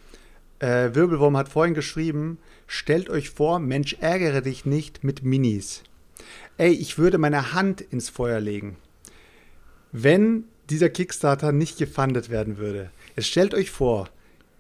Äh, 0.61 0.95
Wirbelwurm 0.95 1.37
hat 1.37 1.49
vorhin 1.49 1.75
geschrieben, 1.75 2.39
stellt 2.69 3.11
euch 3.11 3.31
vor, 3.31 3.59
Mensch, 3.59 3.97
ärgere 4.01 4.41
dich 4.41 4.67
nicht 4.67 5.03
mit 5.03 5.25
Minis. 5.25 5.83
Ey, 6.59 6.73
ich 6.73 6.99
würde 6.99 7.19
meine 7.19 7.53
Hand 7.53 7.81
ins 7.81 8.09
Feuer 8.09 8.41
legen, 8.41 8.77
wenn 9.93 10.45
dieser 10.71 10.89
Kickstarter 10.89 11.53
nicht 11.53 11.79
gefundet 11.79 12.31
werden 12.31 12.57
würde. 12.57 12.91
Jetzt 13.15 13.29
stellt 13.29 13.55
euch 13.55 13.71
vor, 13.71 14.09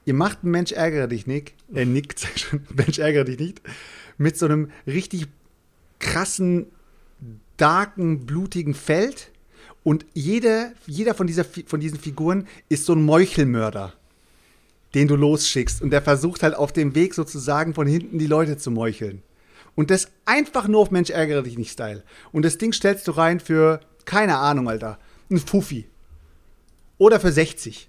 ihr 0.04 0.14
macht 0.14 0.42
einen 0.42 0.52
Mensch, 0.52 0.72
ärgere 0.72 1.08
dich 1.08 1.26
nicht, 1.26 1.54
äh, 1.74 1.84
nickt, 1.84 2.26
Mensch, 2.74 2.98
ärgere 2.98 3.24
dich 3.24 3.38
nicht, 3.38 3.62
mit 4.18 4.36
so 4.36 4.46
einem 4.46 4.70
richtig 4.86 5.26
krassen, 5.98 6.66
darken, 7.56 8.26
blutigen 8.26 8.74
Feld 8.74 9.30
und 9.82 10.04
jeder, 10.14 10.72
jeder 10.86 11.14
von, 11.14 11.26
dieser, 11.26 11.44
von 11.44 11.80
diesen 11.80 11.98
Figuren 11.98 12.46
ist 12.68 12.86
so 12.86 12.92
ein 12.92 13.04
Meuchelmörder, 13.04 13.94
den 14.94 15.08
du 15.08 15.16
losschickst. 15.16 15.80
Und 15.80 15.90
der 15.90 16.02
versucht 16.02 16.42
halt 16.42 16.54
auf 16.54 16.72
dem 16.72 16.94
Weg 16.94 17.14
sozusagen 17.14 17.72
von 17.72 17.86
hinten 17.86 18.18
die 18.18 18.26
Leute 18.26 18.56
zu 18.56 18.70
meucheln. 18.70 19.22
Und 19.76 19.90
das 19.90 20.08
einfach 20.24 20.66
nur 20.66 20.80
auf 20.80 20.90
Mensch 20.90 21.10
ärgere 21.10 21.44
dich 21.44 21.56
nicht 21.56 21.70
Style. 21.70 22.02
Und 22.32 22.44
das 22.44 22.58
Ding 22.58 22.72
stellst 22.72 23.06
du 23.06 23.12
rein 23.12 23.38
für, 23.38 23.80
keine 24.06 24.38
Ahnung, 24.38 24.68
Alter, 24.68 24.98
ein 25.30 25.38
Fuffi. 25.38 25.86
Oder 26.98 27.20
für 27.20 27.30
60. 27.30 27.88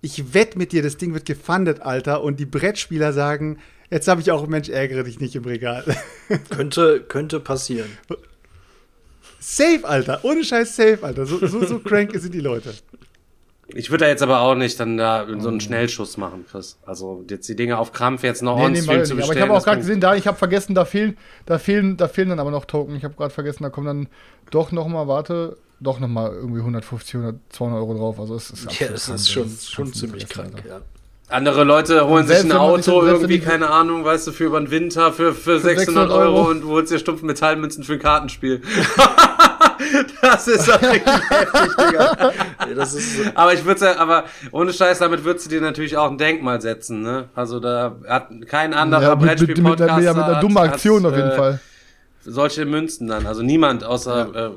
Ich 0.00 0.34
wette 0.34 0.56
mit 0.56 0.72
dir, 0.72 0.82
das 0.82 0.96
Ding 0.96 1.12
wird 1.12 1.26
gefundet, 1.26 1.82
Alter. 1.82 2.22
Und 2.22 2.38
die 2.38 2.46
Brettspieler 2.46 3.12
sagen, 3.12 3.58
jetzt 3.90 4.06
habe 4.06 4.20
ich 4.20 4.30
auch 4.30 4.46
Mensch 4.46 4.68
ärgere 4.68 5.02
dich 5.02 5.18
nicht 5.18 5.34
im 5.34 5.44
Regal. 5.44 5.84
könnte, 6.50 7.04
könnte 7.06 7.40
passieren. 7.40 7.90
safe, 9.40 9.80
Alter. 9.82 10.24
Ohne 10.24 10.44
Scheiß 10.44 10.76
safe, 10.76 11.00
Alter. 11.02 11.26
So, 11.26 11.44
so, 11.44 11.66
so 11.66 11.80
crank 11.80 12.12
sind 12.14 12.34
die 12.34 12.40
Leute. 12.40 12.72
Ich 13.74 13.90
würde 13.90 14.04
da 14.04 14.08
jetzt 14.08 14.22
aber 14.22 14.40
auch 14.40 14.54
nicht 14.54 14.78
dann 14.78 14.96
da 14.96 15.26
so 15.38 15.48
einen 15.48 15.60
Schnellschuss 15.60 16.16
machen, 16.16 16.44
Chris. 16.48 16.78
Also 16.86 17.24
jetzt 17.28 17.48
die 17.48 17.56
Dinge 17.56 17.78
auf 17.78 17.92
Krampf 17.92 18.22
jetzt 18.22 18.42
noch 18.42 18.56
Nee, 18.56 18.68
nee, 18.68 18.78
on-stream 18.78 18.96
mal 18.98 19.04
zu 19.04 19.16
bestellen. 19.16 19.30
Aber 19.30 19.34
ich 19.38 19.42
habe 19.48 19.58
auch 19.60 19.64
gerade 19.64 19.78
gesehen, 19.78 20.00
da 20.00 20.14
ich 20.14 20.26
habe 20.26 20.36
vergessen, 20.38 20.74
da 20.74 20.84
fehlen, 20.84 21.16
da 21.46 21.58
fehlen, 21.58 21.96
da 21.96 22.06
fehlen 22.06 22.28
dann 22.28 22.38
aber 22.38 22.52
noch 22.52 22.64
Token. 22.64 22.94
Ich 22.94 23.02
habe 23.04 23.14
gerade 23.14 23.34
vergessen, 23.34 23.64
da 23.64 23.70
kommen 23.70 23.86
dann 23.86 24.08
doch 24.50 24.70
noch 24.70 24.86
mal, 24.86 25.08
warte, 25.08 25.56
doch 25.80 25.98
noch 25.98 26.08
mal 26.08 26.32
irgendwie 26.32 26.60
150, 26.60 27.16
100, 27.16 27.36
200 27.50 27.78
Euro 27.80 27.94
drauf. 27.94 28.20
Also 28.20 28.36
es 28.36 28.50
ist 28.50 28.64
Ja, 28.64 28.86
absolut 28.88 28.94
es 28.94 29.04
krank, 29.06 29.18
ist 29.18 29.32
schon, 29.32 29.58
schon 29.84 29.92
ziemlich 29.92 30.28
krank, 30.28 30.52
Alter. 30.56 30.68
ja. 30.68 30.80
Andere 31.28 31.64
Leute 31.64 32.06
holen 32.06 32.24
sich 32.24 32.38
ein 32.38 32.52
Auto, 32.52 33.02
wenn 33.04 33.14
irgendwie, 33.16 33.40
keine 33.40 33.68
Ahnung, 33.68 34.04
weißt 34.04 34.28
du, 34.28 34.32
für 34.32 34.44
über 34.44 34.60
den 34.60 34.70
Winter, 34.70 35.12
für, 35.12 35.34
für 35.34 35.58
600, 35.58 35.86
600 36.08 36.10
Euro. 36.12 36.36
Euro. 36.36 36.50
und 36.50 36.64
holst 36.66 36.92
dir 36.92 37.00
stumpf 37.00 37.22
Metallmünzen 37.22 37.82
für 37.82 37.94
ein 37.94 37.98
Kartenspiel. 37.98 38.62
das 40.22 40.48
ist 40.48 40.68
doch 40.68 40.80
heftig, 40.82 41.02
Digga. 41.04 42.32
Ja, 42.60 42.74
das 42.74 42.94
ist, 42.94 43.18
Aber 43.34 43.52
ich 43.54 43.64
würde 43.64 43.98
aber 43.98 44.24
ohne 44.52 44.72
Scheiß, 44.72 44.98
damit 44.98 45.24
würdest 45.24 45.46
du 45.46 45.50
dir 45.50 45.60
natürlich 45.60 45.96
auch 45.96 46.10
ein 46.10 46.18
Denkmal 46.18 46.60
setzen, 46.60 47.02
ne? 47.02 47.28
Also 47.34 47.60
da 47.60 47.96
hat 48.08 48.28
kein 48.48 48.74
anderer 48.74 49.02
Ja, 49.02 49.14
mit, 49.16 49.24
mit, 49.24 49.40
mit, 49.40 49.48
mit, 49.48 49.56
Brettspiel-Podcast 49.58 50.02
ja, 50.04 50.14
mit 50.14 50.24
einer 50.24 50.40
dummen 50.40 50.58
Aktion 50.58 51.04
hat, 51.04 51.12
auf 51.12 51.16
jeden 51.16 51.30
äh, 51.30 51.36
Fall. 51.36 51.60
Solche 52.24 52.64
Münzen 52.64 53.06
dann. 53.08 53.26
Also 53.26 53.42
niemand 53.42 53.84
außer 53.84 54.34
äh, 54.34 54.50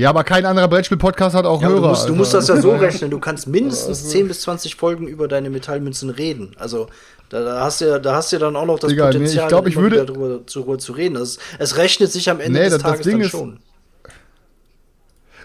Ja, 0.00 0.10
aber 0.10 0.22
kein 0.24 0.44
anderer 0.44 0.68
Brettspiel-Podcast 0.68 1.34
hat 1.34 1.46
auch 1.46 1.62
ja, 1.62 1.68
Hörer. 1.68 1.80
du, 1.80 1.88
musst, 1.88 2.02
du 2.02 2.06
Alter. 2.08 2.16
musst 2.18 2.34
das 2.34 2.48
ja 2.48 2.56
so 2.60 2.70
rechnen. 2.76 3.10
Du 3.10 3.18
kannst 3.18 3.46
mindestens 3.46 4.08
10 4.10 4.28
bis 4.28 4.40
20 4.42 4.76
Folgen 4.76 5.06
über 5.08 5.26
deine 5.28 5.48
Metallmünzen 5.50 6.10
reden. 6.10 6.54
Also 6.58 6.88
da, 7.30 7.42
da 7.42 7.60
hast 7.60 7.80
du 7.80 7.86
ja, 7.86 7.98
da 7.98 8.14
hast 8.14 8.30
du 8.30 8.36
ja 8.36 8.40
dann 8.40 8.54
auch 8.54 8.66
noch 8.66 8.78
das 8.78 8.90
Digga, 8.90 9.04
nee, 9.06 9.10
ich 9.10 9.16
Potenzial, 9.16 9.48
glaub, 9.48 9.66
ich 9.66 9.76
würde- 9.76 10.04
drüber, 10.04 10.40
drüber 10.46 10.78
zu 10.78 10.92
reden. 10.92 11.14
Das, 11.14 11.38
es 11.58 11.76
rechnet 11.76 12.12
sich 12.12 12.28
am 12.30 12.38
Ende 12.38 12.58
Nee, 12.58 12.64
des 12.66 12.74
das- 12.74 12.82
das 12.82 12.90
Tages 12.92 13.04
Ding 13.06 13.12
dann 13.14 13.20
ist- 13.22 13.30
schon. 13.30 13.58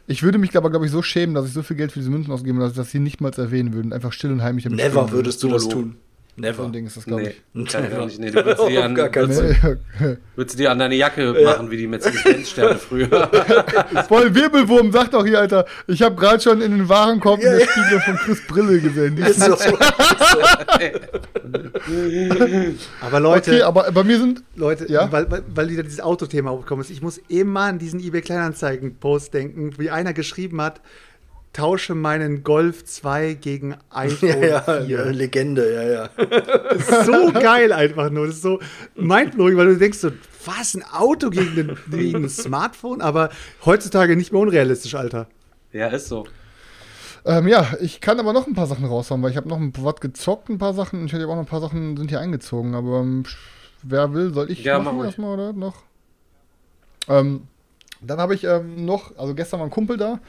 Ich 0.08 0.24
würde 0.24 0.38
mich 0.38 0.56
aber, 0.58 0.70
glaube 0.70 0.86
ich, 0.86 0.92
so 0.92 1.02
schämen, 1.02 1.36
dass 1.36 1.48
ich 1.48 1.54
so 1.54 1.64
viel 1.64 1.78
Geld 1.78 1.92
für 1.92 2.00
diese 2.00 2.12
Münzen 2.12 2.32
ausgebe, 2.32 2.60
dass 2.60 2.72
ich 2.72 2.78
das 2.78 2.92
hier 2.92 3.02
nicht 3.02 3.22
mal 3.22 3.32
erwähnen 3.32 3.74
würde. 3.74 3.94
Einfach 3.94 4.14
still 4.14 4.32
und 4.32 4.42
heimlich 4.42 4.64
damit 4.64 4.80
Never 4.80 5.12
würdest 5.12 5.42
du 5.44 5.50
das 5.50 5.64
Solo. 5.64 5.92
Tun. 6.36 6.44
So 6.44 6.50
Never. 6.50 6.64
ein 6.66 6.72
Ding 6.74 6.86
ist 6.88 6.98
das, 6.98 7.06
glaube 7.06 7.24
nee, 7.24 7.36
ich. 7.64 7.72
kann 7.72 8.06
nicht. 8.06 8.20
Nee, 8.20 8.32
du 8.32 8.46
würdest 8.46 8.62
die 8.70 8.78
Auf 8.78 8.84
an, 8.84 8.96
würdest, 10.36 10.60
die 10.60 10.68
an 10.68 10.80
deine 10.80 10.96
Jacke 10.96 11.34
machen, 11.44 11.70
wie 11.72 11.78
die 11.78 11.88
Mercedes-Benz-Sterne 11.88 12.76
früher. 12.78 13.10
Voll 14.08 14.34
Wirbelwurm, 14.34 14.92
sagt 14.92 15.14
doch 15.14 15.26
hier, 15.26 15.40
Alter. 15.40 15.66
Ich 15.88 16.02
habe 16.02 16.16
gerade 16.16 16.42
schon 16.42 16.62
in 16.62 16.72
den 16.72 16.90
Warenkorb 16.90 17.40
in 17.42 17.52
der 17.52 17.66
Spiegel 17.68 18.00
von 18.02 18.16
Chris 18.18 18.48
Brille 18.48 18.80
gesehen. 18.80 19.16
Die 19.16 19.22
Ist 19.24 19.40
so. 19.44 19.54
Ist 19.54 19.64
so. 19.64 20.40
Aber 23.02 23.20
Leute, 23.20 23.52
okay, 23.52 23.62
aber 23.64 23.92
bei 23.92 24.04
mir 24.04 24.18
sind. 24.18 24.44
Leute, 24.56 24.92
Ja? 24.92 25.12
weil, 25.12 25.30
weil, 25.30 25.44
weil 25.54 25.70
wieder 25.70 25.84
dieses 25.84 26.02
Autothema 26.02 26.52
aufgekommen 26.52 26.84
ist. 26.84 26.92
Ich 26.92 27.02
muss 27.02 27.20
immer 27.28 27.62
an 27.62 27.80
diesen 27.80 28.00
eBay 28.00 28.22
Kleinanzeigen-Post 28.22 29.34
denken, 29.34 29.74
wie 29.78 29.90
einer 29.90 30.14
geschrieben 30.14 30.62
hat, 30.62 30.82
tausche 31.54 31.96
meinen 31.96 32.44
Golf 32.44 32.86
2 32.86 33.34
gegen 33.36 33.76
iPhone 33.90 34.42
Ja, 34.42 34.64
ja, 34.68 34.82
4. 34.86 34.86
ja, 34.88 35.04
Legende, 35.06 35.74
ja, 35.74 35.84
ja. 35.84 36.10
So 37.04 37.32
geil 37.34 37.72
einfach 37.74 38.10
nur. 38.10 38.28
Das 38.28 38.36
ist 38.38 38.42
so 38.42 38.60
mindblowing, 38.96 39.58
weil 39.58 39.68
du 39.68 39.78
denkst 39.78 39.98
so, 40.00 40.12
was, 40.46 40.74
ein 40.76 40.84
Auto 40.92 41.30
gegen, 41.30 41.56
den, 41.56 41.78
gegen 41.90 42.24
ein 42.26 42.30
Smartphone? 42.30 43.02
Aber 43.02 43.30
heutzutage 43.66 44.16
nicht 44.16 44.32
mehr 44.32 44.42
unrealistisch, 44.42 44.96
Alter. 44.96 45.28
ja, 45.72 45.88
ist 45.88 46.08
so. 46.08 46.26
Ähm, 47.24 47.48
ja, 47.48 47.76
ich 47.80 48.02
kann 48.02 48.20
aber 48.20 48.34
noch 48.34 48.48
ein 48.48 48.56
paar 48.56 48.66
Sachen 48.66 48.86
raushauen, 48.86 49.22
weil 49.22 49.30
ich 49.30 49.38
habe 49.38 49.48
noch 49.48 49.58
ein, 49.60 49.72
was 49.78 49.96
gezockt, 50.02 50.50
ein 50.50 50.58
paar 50.58 50.74
Sachen. 50.74 51.02
und 51.02 51.06
Ich 51.06 51.14
habe 51.14 51.28
auch 51.28 51.36
noch 51.36 51.44
ein 51.44 51.46
paar 51.46 51.62
Sachen 51.62 51.96
sind 51.96 52.10
hier 52.10 52.20
eingezogen, 52.20 52.74
aber 52.74 53.02
ähm, 53.02 53.24
wer 53.84 54.14
will, 54.14 54.34
soll 54.34 54.50
ich 54.50 54.64
Ja, 54.64 54.80
machen 54.80 54.98
mach 54.98 55.06
erstmal 55.06 55.34
oder 55.36 55.54
noch? 55.54 55.76
Ähm, 57.08 57.48
dann 58.02 58.18
habe 58.20 58.34
ich 58.34 58.44
ähm, 58.44 58.86
noch, 58.86 59.16
also 59.18 59.36
gestern 59.36 59.60
war 59.60 59.68
ein 59.68 59.72
Kumpel 59.72 59.98
da, 59.98 60.20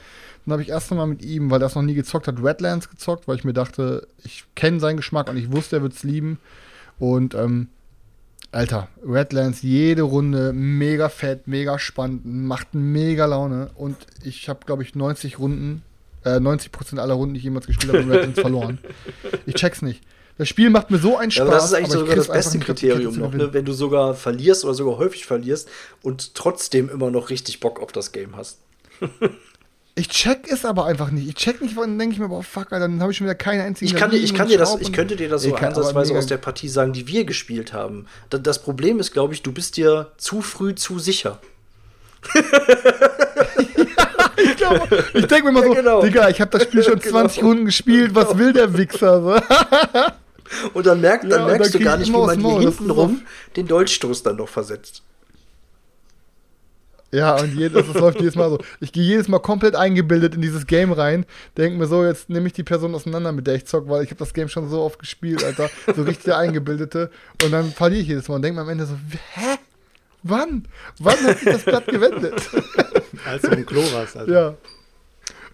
dann 0.45 0.53
habe 0.53 0.61
ich 0.61 0.69
erst 0.69 0.91
einmal 0.91 1.07
mit 1.07 1.23
ihm, 1.23 1.49
weil 1.49 1.57
er 1.57 1.67
das 1.67 1.75
noch 1.75 1.81
nie 1.81 1.93
gezockt 1.93 2.27
hat, 2.27 2.43
Redlands 2.43 2.89
gezockt, 2.89 3.27
weil 3.27 3.37
ich 3.37 3.43
mir 3.43 3.53
dachte, 3.53 4.07
ich 4.23 4.43
kenne 4.55 4.79
seinen 4.79 4.97
Geschmack 4.97 5.29
und 5.29 5.37
ich 5.37 5.51
wusste, 5.51 5.77
er 5.77 5.81
wird 5.81 5.93
es 5.93 6.03
lieben. 6.03 6.39
Und 6.99 7.33
ähm, 7.33 7.69
Alter, 8.51 8.87
Redlands 9.03 9.61
jede 9.61 10.03
Runde 10.03 10.53
mega 10.53 11.09
fett, 11.09 11.47
mega 11.47 11.79
spannend, 11.79 12.25
macht 12.25 12.73
mega 12.73 13.25
Laune 13.25 13.71
und 13.75 13.97
ich 14.23 14.47
habe, 14.47 14.59
glaube 14.65 14.83
ich, 14.83 14.93
90 14.93 15.39
Runden, 15.39 15.81
äh, 16.23 16.37
90% 16.37 16.99
aller 16.99 17.15
Runden, 17.15 17.33
die 17.33 17.39
ich 17.39 17.43
jemals 17.45 17.65
gespielt 17.65 17.93
habe, 17.93 18.03
in 18.03 18.11
Redlands 18.11 18.39
verloren. 18.39 18.79
Ich 19.45 19.55
check's 19.55 19.81
nicht. 19.81 20.03
Das 20.37 20.47
Spiel 20.47 20.69
macht 20.69 20.89
mir 20.89 20.97
so 20.97 21.17
einen 21.17 21.31
Spaß. 21.31 21.47
aber 21.47 21.55
das 21.55 21.65
ist 21.65 21.73
eigentlich 21.73 21.91
sogar 21.91 22.15
das 22.15 22.27
beste 22.27 22.59
Kriterium 22.59 23.17
noch, 23.17 23.33
ne? 23.33 23.53
wenn 23.53 23.65
du 23.65 23.73
sogar 23.73 24.13
verlierst 24.15 24.65
oder 24.65 24.73
sogar 24.73 24.97
häufig 24.97 25.25
verlierst 25.25 25.69
und 26.01 26.33
trotzdem 26.33 26.89
immer 26.89 27.11
noch 27.11 27.29
richtig 27.29 27.59
Bock 27.59 27.79
auf 27.79 27.91
das 27.91 28.11
Game 28.11 28.35
hast. 28.35 28.59
Ich 29.95 30.09
check 30.09 30.47
es 30.51 30.65
aber 30.65 30.85
einfach 30.85 31.11
nicht. 31.11 31.27
Ich 31.27 31.35
check 31.35 31.61
nicht, 31.61 31.77
dann 31.77 31.99
denke 31.99 32.13
ich 32.15 32.19
mir, 32.19 32.27
boah, 32.27 32.41
fuck, 32.41 32.71
Alter, 32.73 32.87
dann 32.87 32.99
habe 32.99 33.11
ich 33.11 33.17
schon 33.19 33.27
wieder 33.27 33.35
keine 33.35 33.61
einzige. 33.63 33.91
Ich, 33.91 33.95
kann 33.95 34.09
dir, 34.09 34.17
ich, 34.17 34.33
kann 34.33 34.47
dir 34.47 34.57
das, 34.57 34.75
ich 34.79 34.91
könnte 34.91 35.15
dir 35.15 35.29
das 35.29 35.43
so 35.43 35.49
Ich 35.49 35.61
ansatzweise 35.61 36.17
aus 36.17 36.25
der 36.25 36.37
Partie 36.37 36.67
sagen, 36.67 36.93
die 36.93 37.07
wir 37.07 37.25
gespielt 37.25 37.73
haben. 37.73 38.07
Da- 38.31 38.39
Das 38.39 38.59
Problem 38.63 38.99
ist, 38.99 39.11
glaube 39.13 39.35
ich, 39.35 39.43
du 39.43 39.51
bist 39.51 39.77
dir 39.77 40.11
zu 40.17 40.41
früh 40.41 40.73
zu 40.73 40.97
sicher. 40.99 41.39
Ich, 44.35 44.57
glaube, 44.57 45.03
ich 45.13 45.25
denke 45.27 45.45
mir 45.45 45.51
mal 45.51 45.63
so, 45.63 45.73
Ja, 45.73 45.81
genau. 45.81 46.01
Digga, 46.01 46.29
ich 46.29 46.41
habe 46.41 46.51
das 46.51 46.63
Spiel 46.63 46.83
schon 46.83 46.99
Genau. 46.99 47.19
20 47.21 47.43
Runden 47.43 47.65
gespielt, 47.65 48.13
was 48.15 48.37
will 48.37 48.51
der 48.53 48.75
Wichser? 48.77 49.21
So? 49.21 50.09
Und 50.73 50.85
dann, 50.85 51.01
merkt, 51.01 51.23
Ja, 51.25 51.29
dann 51.31 51.41
und 51.43 51.47
merkst 51.51 51.73
dann 51.75 51.79
du 51.81 51.85
gar 51.85 51.93
ich 51.95 51.99
nicht, 52.01 52.09
wie 52.09 52.17
man 52.25 52.39
hier 52.39 52.43
Maul. 52.49 52.63
Das 52.65 52.75
hinten 52.77 52.89
ist 52.91 52.97
rum 52.97 53.21
den 53.55 53.67
Dolchstoß 53.67 54.23
dann 54.23 54.37
noch 54.37 54.49
versetzt. 54.49 55.01
Ja, 57.13 57.39
und 57.39 57.55
jedes, 57.55 57.85
das 57.85 57.95
läuft 57.95 58.19
jedes 58.19 58.35
Mal 58.35 58.49
so. 58.49 58.57
Ich 58.79 58.91
gehe 58.91 59.03
jedes 59.03 59.27
Mal 59.27 59.37
komplett 59.37 59.75
eingebildet 59.75 60.33
in 60.33 60.41
dieses 60.41 60.65
Game 60.65 60.91
rein, 60.91 61.27
denke 61.55 61.77
mir 61.77 61.85
so, 61.85 62.03
jetzt 62.03 62.27
nehme 62.27 62.47
ich 62.47 62.53
die 62.53 62.63
Person 62.63 62.95
auseinander, 62.95 63.31
mit 63.31 63.45
der 63.45 63.53
ich 63.53 63.67
zock, 63.67 63.87
weil 63.87 64.03
ich 64.03 64.09
habe 64.09 64.17
das 64.17 64.33
Game 64.33 64.49
schon 64.49 64.67
so 64.67 64.81
oft 64.81 64.97
gespielt, 64.97 65.43
Alter. 65.43 65.69
So 65.95 66.01
richtig 66.01 66.25
der 66.25 66.37
Eingebildete. 66.39 67.11
Und 67.43 67.51
dann 67.51 67.71
verliere 67.71 68.01
ich 68.01 68.07
jedes 68.07 68.27
Mal 68.27 68.35
und 68.35 68.41
denke 68.41 68.55
mir 68.55 68.63
am 68.63 68.69
Ende 68.69 68.87
so, 68.87 68.95
hä? 69.35 69.57
Wann? 70.23 70.67
Wann 70.97 71.23
hat 71.23 71.37
sich 71.37 71.51
das 71.51 71.63
Blatt 71.63 71.85
gewendet? 71.85 72.49
Als 73.25 73.43
du 73.43 73.49
im 73.49 73.65
Klo 73.65 73.81
warst. 73.93 74.17
Also. 74.17 74.33
Ja. 74.33 74.55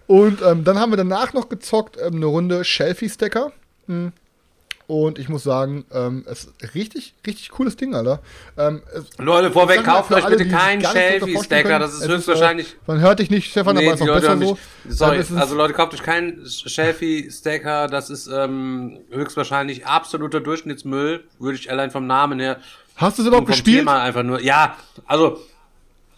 Und 0.06 0.40
ähm, 0.40 0.64
dann 0.64 0.78
haben 0.78 0.92
wir 0.92 0.96
danach 0.96 1.34
noch 1.34 1.50
gezockt 1.50 1.98
ähm, 2.00 2.16
eine 2.16 2.26
Runde 2.26 2.64
Shelfie-Stacker. 2.64 3.52
Hm. 3.86 4.12
Und 4.90 5.20
ich 5.20 5.28
muss 5.28 5.44
sagen, 5.44 5.84
ähm, 5.92 6.24
es 6.28 6.46
ist 6.46 6.74
richtig, 6.74 7.14
richtig 7.24 7.50
cooles 7.50 7.76
Ding, 7.76 7.94
Alter. 7.94 8.18
Ähm, 8.58 8.82
es, 8.92 9.04
Leute, 9.18 9.52
vorweg, 9.52 9.84
kauft 9.84 10.10
euch 10.10 10.24
alle, 10.24 10.36
bitte 10.36 10.50
keinen 10.50 10.82
Shelfie-Stacker, 10.82 11.78
das 11.78 11.94
ist 11.94 12.08
höchstwahrscheinlich. 12.08 12.72
Äh, 12.72 12.76
man 12.88 12.98
hört 13.00 13.20
dich 13.20 13.30
nicht, 13.30 13.48
Stefan, 13.52 13.76
aber 13.76 13.86
Nee, 13.86 13.92
ist 13.92 14.02
die 14.02 14.10
auch 14.10 14.14
besser 14.16 14.36
so. 14.38 14.58
Sorry, 14.88 15.18
ist- 15.18 15.32
also 15.32 15.54
Leute, 15.54 15.74
kauft 15.74 15.94
euch 15.94 16.02
keinen 16.02 16.44
Shelfie-Stacker, 16.44 17.86
das 17.86 18.10
ist 18.10 18.26
ähm, 18.26 18.98
höchstwahrscheinlich 19.12 19.86
absoluter 19.86 20.40
Durchschnittsmüll, 20.40 21.22
würde 21.38 21.56
ich 21.56 21.70
allein 21.70 21.92
vom 21.92 22.08
Namen 22.08 22.40
her. 22.40 22.58
hast 22.96 23.18
du 23.18 23.22
es 23.22 23.28
überhaupt 23.28 23.46
gespielt? 23.46 23.78
Thema 23.78 24.02
einfach 24.02 24.24
nur. 24.24 24.40
Ja, 24.40 24.76
also 25.06 25.38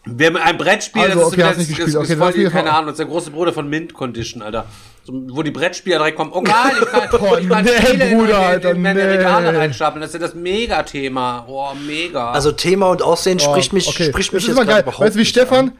wer 0.05 0.31
mit 0.31 0.43
einem 0.43 0.59
Brettspiel, 0.59 1.03
Also, 1.03 1.19
das 1.19 1.29
okay, 1.29 1.41
ist, 1.41 1.47
hast 1.47 1.59
das, 1.59 1.79
ist, 1.89 1.97
Okay, 1.97 2.17
voll 2.17 2.33
keine 2.51 2.73
Ahnung, 2.73 2.87
das 2.87 2.95
ist 2.95 2.99
der 2.99 3.07
große 3.07 3.31
Bruder 3.31 3.53
von 3.53 3.69
Mint 3.69 3.95
Condition, 3.95 4.43
Alter. 4.43 4.67
So, 5.05 5.13
wo 5.31 5.43
die 5.43 5.51
Brettspieler 5.51 5.99
direkt 5.99 6.17
kommen, 6.17 6.31
oh 6.33 6.43
geil, 6.43 6.73
ich 6.81 6.87
kann, 6.89 7.09
Boah, 7.21 7.39
ich 7.39 7.49
kann 7.49 7.65
nee, 7.65 7.71
Spiele 7.85 8.09
in- 8.11 8.19
Bruder, 8.19 8.39
in, 8.39 8.45
Alter, 8.45 8.71
in 8.73 8.83
meine 8.83 9.05
nee. 9.05 9.11
Regale 9.17 9.59
reinstapeln, 9.59 10.01
das 10.01 10.11
ist 10.11 10.21
ja 10.21 10.27
das 10.27 10.35
Mega-Thema. 10.35 11.45
Oh, 11.49 11.73
mega. 11.75 12.31
Also 12.31 12.53
Thema 12.53 12.89
und 12.91 13.03
Aussehen 13.03 13.39
Oh, 13.41 13.51
spricht 13.51 13.73
mich, 13.73 13.89
okay. 13.89 14.11
spricht 14.11 14.29
Das 14.33 14.43
mich 14.43 14.49
ist 14.49 14.57
jetzt 14.57 14.67
geil. 14.69 14.85
Weißt 14.87 15.17
du, 15.17 15.21
wie 15.21 15.25
Stefan. 15.25 15.69
an. 15.71 15.73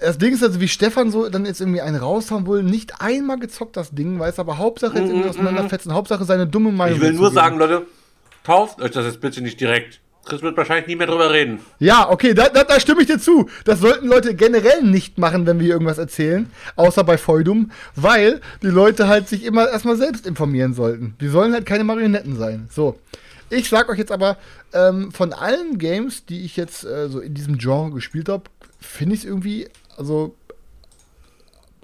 Das 0.00 0.18
Ding 0.18 0.34
ist 0.34 0.42
also, 0.42 0.60
wie 0.60 0.68
Stefan 0.68 1.10
so 1.10 1.28
dann 1.28 1.46
jetzt 1.46 1.60
irgendwie 1.60 1.80
einen 1.80 1.96
raushauen 1.96 2.46
will, 2.46 2.62
nicht 2.62 3.00
einmal 3.00 3.38
gezockt 3.38 3.76
das 3.76 3.90
Ding, 3.92 4.18
weiß 4.18 4.38
aber 4.38 4.58
Hauptsache 4.58 4.98
jetzt 4.98 5.08
irgendwie 5.08 5.28
auseinanderfetzen, 5.30 5.94
Hauptsache 5.94 6.24
seine 6.24 6.46
dumme 6.46 6.72
Meinung. 6.72 6.96
ich 6.96 7.02
will 7.02 7.12
nur 7.12 7.26
dazu 7.26 7.34
sagen, 7.36 7.58
geben. 7.58 7.70
Leute, 7.70 7.86
kauft 8.44 8.82
euch 8.82 8.90
das 8.90 9.06
jetzt 9.06 9.20
bitte 9.20 9.40
nicht 9.40 9.60
direkt. 9.60 10.00
Chris 10.24 10.42
wird 10.42 10.56
wahrscheinlich 10.56 10.86
nie 10.86 10.96
mehr 10.96 11.06
drüber 11.06 11.30
reden. 11.30 11.60
Ja, 11.78 12.10
okay, 12.10 12.34
da, 12.34 12.48
da, 12.48 12.64
da 12.64 12.80
stimme 12.80 13.02
ich 13.02 13.06
dir 13.06 13.18
zu. 13.18 13.48
Das 13.64 13.80
sollten 13.80 14.08
Leute 14.08 14.34
generell 14.34 14.82
nicht 14.82 15.18
machen, 15.18 15.46
wenn 15.46 15.60
wir 15.60 15.68
irgendwas 15.68 15.98
erzählen, 15.98 16.50
außer 16.76 17.04
bei 17.04 17.18
Feudum, 17.18 17.70
weil 17.94 18.40
die 18.62 18.68
Leute 18.68 19.08
halt 19.08 19.28
sich 19.28 19.44
immer 19.44 19.68
erstmal 19.68 19.96
selbst 19.96 20.26
informieren 20.26 20.74
sollten. 20.74 21.16
Die 21.20 21.28
sollen 21.28 21.52
halt 21.52 21.66
keine 21.66 21.84
Marionetten 21.84 22.36
sein. 22.36 22.68
So. 22.70 22.98
Ich 23.50 23.68
sag 23.68 23.88
euch 23.88 23.98
jetzt 23.98 24.10
aber, 24.10 24.38
ähm, 24.72 25.12
von 25.12 25.32
allen 25.32 25.78
Games, 25.78 26.24
die 26.24 26.44
ich 26.44 26.56
jetzt 26.56 26.84
äh, 26.84 27.08
so 27.08 27.20
in 27.20 27.34
diesem 27.34 27.58
Genre 27.58 27.90
gespielt 27.90 28.28
habe, 28.28 28.44
finde 28.80 29.14
ich 29.14 29.20
es 29.20 29.26
irgendwie, 29.26 29.68
also 29.96 30.34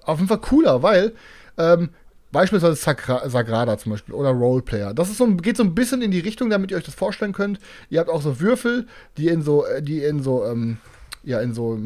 auf 0.03 0.19
jeden 0.19 0.29
Fall 0.29 0.41
cooler, 0.41 0.83
weil 0.83 1.13
ähm, 1.59 1.91
beispielsweise 2.33 2.77
Sagra 2.77 3.29
Sagrada 3.29 3.79
zum 3.79 3.93
Beispiel 3.93 4.15
oder 4.15 4.31
Roleplayer. 4.31 4.95
Das 4.95 5.11
ist 5.11 5.19
so, 5.19 5.27
geht 5.37 5.57
so 5.57 5.63
ein 5.63 5.75
bisschen 5.75 6.03
in 6.03 6.11
die 6.11 6.21
Richtung, 6.21 6.51
damit 6.51 6.71
ihr 6.71 6.77
euch 6.77 6.85
das 6.85 6.95
vorstellen 6.95 7.33
könnt. 7.33 7.59
Ihr 7.89 8.01
habt 8.01 8.11
auch 8.11 8.23
so 8.23 8.41
Würfel, 8.41 8.87
die 9.17 9.29
in 9.29 9.43
so, 9.43 9.65
äh, 9.65 9.83
die 9.83 10.03
in 10.03 10.23
so, 10.23 10.45
ähm, 10.45 10.79
ja, 11.23 11.41
in 11.41 11.53
so, 11.53 11.79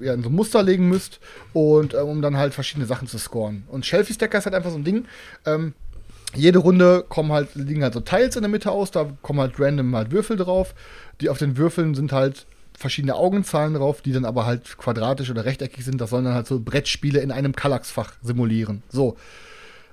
ja, 0.00 0.14
in 0.14 0.22
so 0.22 0.30
Muster 0.30 0.62
legen 0.62 0.88
müsst 0.88 1.20
und 1.52 1.94
ähm, 1.94 2.08
um 2.08 2.22
dann 2.22 2.36
halt 2.36 2.52
verschiedene 2.54 2.86
Sachen 2.86 3.08
zu 3.08 3.18
scoren. 3.18 3.64
Und 3.68 3.86
Shelfie 3.86 4.14
Stacker 4.14 4.38
ist 4.38 4.44
halt 4.44 4.54
einfach 4.54 4.70
so 4.70 4.76
ein 4.76 4.84
Ding. 4.84 5.06
Ähm, 5.46 5.74
jede 6.34 6.58
Runde 6.58 7.04
kommen 7.08 7.32
halt, 7.32 7.54
liegen 7.54 7.82
halt 7.82 7.94
so 7.94 8.00
Teils 8.00 8.36
in 8.36 8.42
der 8.42 8.50
Mitte 8.50 8.70
aus, 8.70 8.90
da 8.90 9.10
kommen 9.22 9.40
halt 9.40 9.58
random 9.58 9.94
halt 9.94 10.10
Würfel 10.12 10.36
drauf. 10.36 10.74
Die 11.20 11.28
auf 11.28 11.38
den 11.38 11.56
Würfeln 11.56 11.94
sind 11.94 12.12
halt 12.12 12.46
verschiedene 12.76 13.14
Augenzahlen 13.14 13.74
drauf, 13.74 14.00
die 14.00 14.12
dann 14.12 14.24
aber 14.24 14.46
halt 14.46 14.76
quadratisch 14.78 15.30
oder 15.30 15.44
rechteckig 15.44 15.84
sind. 15.84 16.00
Das 16.00 16.10
sollen 16.10 16.24
dann 16.24 16.34
halt 16.34 16.46
so 16.46 16.58
Brettspiele 16.58 17.20
in 17.20 17.30
einem 17.30 17.54
Kallaxfach 17.54 18.14
simulieren. 18.22 18.82
So. 18.88 19.16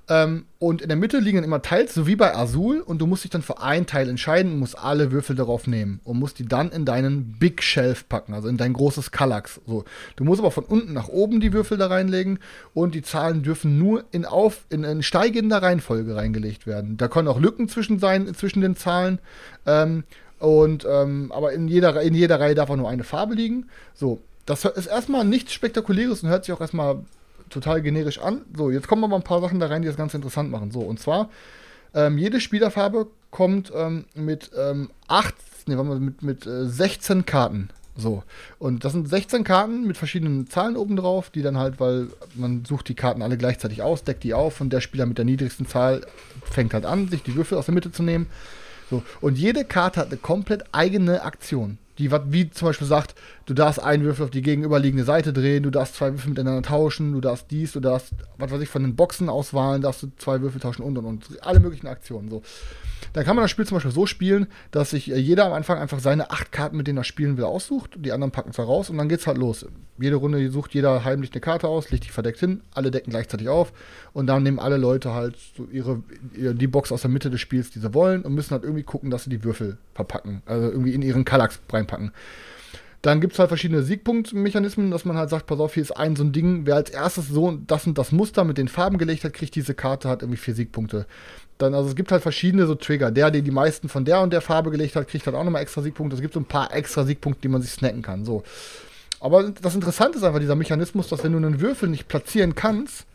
Ähm, 0.09 0.45
und 0.57 0.81
in 0.81 0.89
der 0.89 0.97
Mitte 0.97 1.19
liegen 1.19 1.37
dann 1.37 1.43
immer 1.43 1.61
Teils, 1.61 1.93
so 1.93 2.07
wie 2.07 2.15
bei 2.15 2.35
Azul, 2.35 2.81
und 2.81 2.99
du 2.99 3.05
musst 3.05 3.23
dich 3.23 3.31
dann 3.31 3.43
für 3.43 3.61
ein 3.61 3.85
Teil 3.85 4.09
entscheiden 4.09 4.53
und 4.53 4.59
musst 4.59 4.77
alle 4.77 5.11
Würfel 5.11 5.35
darauf 5.35 5.67
nehmen 5.67 6.01
und 6.03 6.17
musst 6.17 6.39
die 6.39 6.47
dann 6.47 6.71
in 6.71 6.83
deinen 6.83 7.37
Big 7.37 7.61
Shelf 7.61 8.09
packen, 8.09 8.33
also 8.33 8.47
in 8.47 8.57
dein 8.57 8.73
großes 8.73 9.11
Kallax. 9.11 9.61
So. 9.67 9.85
Du 10.15 10.23
musst 10.23 10.41
aber 10.41 10.49
von 10.49 10.65
unten 10.65 10.93
nach 10.93 11.09
oben 11.09 11.39
die 11.39 11.53
Würfel 11.53 11.77
da 11.77 11.87
reinlegen 11.87 12.39
und 12.73 12.95
die 12.95 13.03
Zahlen 13.03 13.43
dürfen 13.43 13.77
nur 13.77 14.03
in, 14.11 14.25
auf, 14.25 14.65
in, 14.69 14.83
in 14.83 15.03
steigender 15.03 15.61
Reihenfolge 15.61 16.15
reingelegt 16.15 16.65
werden. 16.65 16.97
Da 16.97 17.07
können 17.07 17.27
auch 17.27 17.39
Lücken 17.39 17.69
zwischen 17.69 17.99
sein, 17.99 18.33
zwischen 18.33 18.61
den 18.61 18.75
Zahlen. 18.75 19.19
Ähm, 19.67 20.03
und 20.39 20.87
ähm, 20.89 21.31
aber 21.31 21.53
in 21.53 21.67
jeder, 21.67 22.01
in 22.01 22.15
jeder 22.15 22.39
Reihe 22.39 22.55
darf 22.55 22.69
auch 22.71 22.77
nur 22.77 22.89
eine 22.89 23.03
Farbe 23.03 23.35
liegen. 23.35 23.67
So, 23.93 24.21
das 24.45 24.65
ist 24.65 24.87
erstmal 24.87 25.25
nichts 25.25 25.53
Spektakuläres 25.53 26.23
und 26.23 26.29
hört 26.29 26.45
sich 26.45 26.53
auch 26.53 26.61
erstmal 26.61 27.03
total 27.49 27.81
generisch 27.81 28.19
an. 28.19 28.41
So, 28.55 28.71
jetzt 28.71 28.87
kommen 28.87 29.03
aber 29.03 29.15
ein 29.15 29.23
paar 29.23 29.41
Sachen 29.41 29.59
da 29.59 29.67
rein, 29.67 29.81
die 29.81 29.87
das 29.87 29.97
ganz 29.97 30.13
interessant 30.13 30.51
machen. 30.51 30.71
So, 30.71 30.81
und 30.81 30.99
zwar, 30.99 31.29
ähm, 31.93 32.17
jede 32.17 32.39
Spielerfarbe 32.39 33.07
kommt 33.31 33.71
ähm, 33.75 34.05
mit 34.15 34.51
ähm, 34.57 34.89
acht, 35.07 35.35
nee, 35.65 35.75
warte 35.75 35.89
mal, 35.89 35.99
mit, 35.99 36.21
mit 36.23 36.45
äh, 36.45 36.67
16 36.67 37.25
Karten. 37.25 37.69
So, 37.95 38.23
und 38.59 38.85
das 38.85 38.93
sind 38.93 39.09
16 39.09 39.43
Karten 39.43 39.85
mit 39.85 39.97
verschiedenen 39.97 40.47
Zahlen 40.47 40.77
oben 40.77 40.95
drauf, 40.95 41.29
die 41.29 41.41
dann 41.41 41.57
halt, 41.57 41.79
weil 41.79 42.07
man 42.33 42.63
sucht 42.63 42.87
die 42.87 42.95
Karten 42.95 43.21
alle 43.21 43.37
gleichzeitig 43.37 43.81
aus, 43.81 44.03
deckt 44.03 44.23
die 44.23 44.33
auf 44.33 44.61
und 44.61 44.71
der 44.71 44.79
Spieler 44.81 45.05
mit 45.05 45.17
der 45.17 45.25
niedrigsten 45.25 45.67
Zahl 45.67 46.05
fängt 46.43 46.73
halt 46.73 46.85
an, 46.85 47.09
sich 47.09 47.23
die 47.23 47.35
Würfel 47.35 47.57
aus 47.57 47.65
der 47.65 47.73
Mitte 47.73 47.91
zu 47.91 48.03
nehmen. 48.03 48.27
So, 48.89 49.03
und 49.21 49.37
jede 49.37 49.65
Karte 49.65 49.99
hat 49.99 50.07
eine 50.07 50.17
komplett 50.17 50.63
eigene 50.71 51.23
Aktion. 51.23 51.77
Die, 51.99 52.09
wat- 52.11 52.31
wie 52.31 52.49
zum 52.49 52.69
Beispiel 52.69 52.87
sagt, 52.87 53.13
du 53.45 53.53
darfst 53.53 53.81
einen 53.83 54.03
Würfel 54.03 54.23
auf 54.25 54.31
die 54.31 54.41
gegenüberliegende 54.41 55.03
Seite 55.03 55.33
drehen, 55.33 55.63
du 55.63 55.69
darfst 55.69 55.95
zwei 55.95 56.11
Würfel 56.13 56.29
miteinander 56.29 56.61
tauschen, 56.63 57.11
du 57.11 57.21
darfst 57.21 57.51
dies, 57.51 57.73
du 57.73 57.79
darfst, 57.81 58.13
was 58.37 58.49
weiß 58.51 58.61
ich, 58.61 58.69
von 58.69 58.81
den 58.83 58.95
Boxen 58.95 59.29
auswahlen, 59.29 59.81
darfst 59.81 60.01
du 60.03 60.07
zwei 60.17 60.41
Würfel 60.41 60.59
tauschen 60.61 60.81
und 60.83 60.97
und 60.97 61.05
und. 61.05 61.45
Alle 61.45 61.59
möglichen 61.59 61.87
Aktionen. 61.87 62.29
So. 62.29 62.41
Dann 63.13 63.23
kann 63.25 63.35
man 63.35 63.43
das 63.43 63.51
Spiel 63.51 63.65
zum 63.65 63.75
Beispiel 63.75 63.91
so 63.91 64.05
spielen, 64.05 64.47
dass 64.71 64.89
sich 64.91 65.11
äh, 65.11 65.17
jeder 65.17 65.45
am 65.45 65.53
Anfang 65.53 65.77
einfach 65.77 65.99
seine 65.99 66.31
acht 66.31 66.51
Karten, 66.51 66.77
mit 66.77 66.87
denen 66.87 66.97
er 66.97 67.03
spielen 67.03 67.37
will, 67.37 67.45
aussucht. 67.45 67.91
Die 67.97 68.11
anderen 68.11 68.31
packen 68.31 68.49
es 68.51 68.59
raus 68.59 68.89
und 68.89 68.97
dann 68.97 69.09
geht's 69.09 69.27
halt 69.27 69.37
los. 69.37 69.65
Jede 69.99 70.15
Runde 70.15 70.49
sucht 70.51 70.73
jeder 70.73 71.03
heimlich 71.03 71.31
eine 71.33 71.41
Karte 71.41 71.67
aus, 71.67 71.91
legt 71.91 72.05
die 72.05 72.09
verdeckt 72.09 72.39
hin, 72.39 72.61
alle 72.73 72.91
decken 72.91 73.09
gleichzeitig 73.11 73.49
auf 73.49 73.73
und 74.13 74.27
dann 74.27 74.43
nehmen 74.43 74.59
alle 74.59 74.77
Leute 74.77 75.13
halt 75.13 75.35
so 75.55 75.67
ihre, 75.71 76.01
die 76.33 76.67
Box 76.67 76.91
aus 76.91 77.01
der 77.01 77.11
Mitte 77.11 77.29
des 77.29 77.41
Spiels, 77.41 77.71
die 77.71 77.79
sie 77.79 77.93
wollen 77.93 78.23
und 78.23 78.33
müssen 78.33 78.51
halt 78.51 78.63
irgendwie 78.63 78.83
gucken, 78.83 79.09
dass 79.09 79.23
sie 79.23 79.29
die 79.29 79.43
Würfel 79.43 79.77
verpacken, 79.93 80.41
also 80.45 80.69
irgendwie 80.69 80.93
in 80.93 81.01
ihren 81.01 81.25
Kallax 81.25 81.59
reinpacken. 81.69 82.11
Dann 83.01 83.21
gibt 83.21 83.33
es 83.33 83.39
halt 83.39 83.47
verschiedene 83.47 83.81
Siegpunktmechanismen, 83.81 84.91
dass 84.91 85.05
man 85.05 85.15
halt 85.15 85.29
sagt, 85.29 85.47
pass 85.47 85.59
auf, 85.59 85.73
hier 85.73 85.83
ist 85.83 85.95
ein 85.95 86.17
so 86.17 86.23
ein 86.23 86.33
Ding, 86.33 86.65
wer 86.65 86.75
als 86.75 86.89
erstes 86.89 87.29
so 87.29 87.57
das 87.65 87.87
und 87.87 87.97
das 87.97 88.11
Muster 88.11 88.43
mit 88.43 88.57
den 88.57 88.67
Farben 88.67 88.97
gelegt 88.97 89.23
hat, 89.23 89.33
kriegt 89.33 89.55
diese 89.55 89.73
Karte, 89.73 90.09
hat 90.09 90.21
irgendwie 90.21 90.37
vier 90.37 90.53
Siegpunkte. 90.53 91.05
Dann, 91.59 91.73
also 91.73 91.89
es 91.89 91.95
gibt 91.95 92.11
halt 92.11 92.21
verschiedene 92.21 92.65
so 92.65 92.75
Trigger. 92.75 93.11
Der, 93.11 93.31
der 93.31 93.41
die 93.41 93.51
meisten 93.51 93.87
von 93.87 94.03
der 94.03 94.21
und 94.21 94.33
der 94.33 94.41
Farbe 94.41 94.69
gelegt 94.69 94.97
hat, 94.97 95.07
kriegt 95.07 95.25
halt 95.25 95.35
auch 95.35 95.43
nochmal 95.45 95.61
extra 95.61 95.81
Siegpunkte. 95.81 96.15
Es 96.15 96.21
gibt 96.21 96.33
so 96.33 96.41
ein 96.41 96.45
paar 96.45 96.73
extra 96.73 97.05
Siegpunkte, 97.05 97.41
die 97.41 97.47
man 97.47 97.61
sich 97.61 97.71
snacken 97.71 98.01
kann. 98.01 98.25
So. 98.25 98.43
Aber 99.21 99.49
das 99.49 99.75
Interessante 99.75 100.17
ist 100.17 100.23
einfach 100.23 100.39
dieser 100.39 100.55
Mechanismus, 100.55 101.07
dass 101.07 101.23
wenn 101.23 101.31
du 101.31 101.37
einen 101.37 101.61
Würfel 101.61 101.87
nicht 101.87 102.09
platzieren 102.09 102.55
kannst 102.55 103.05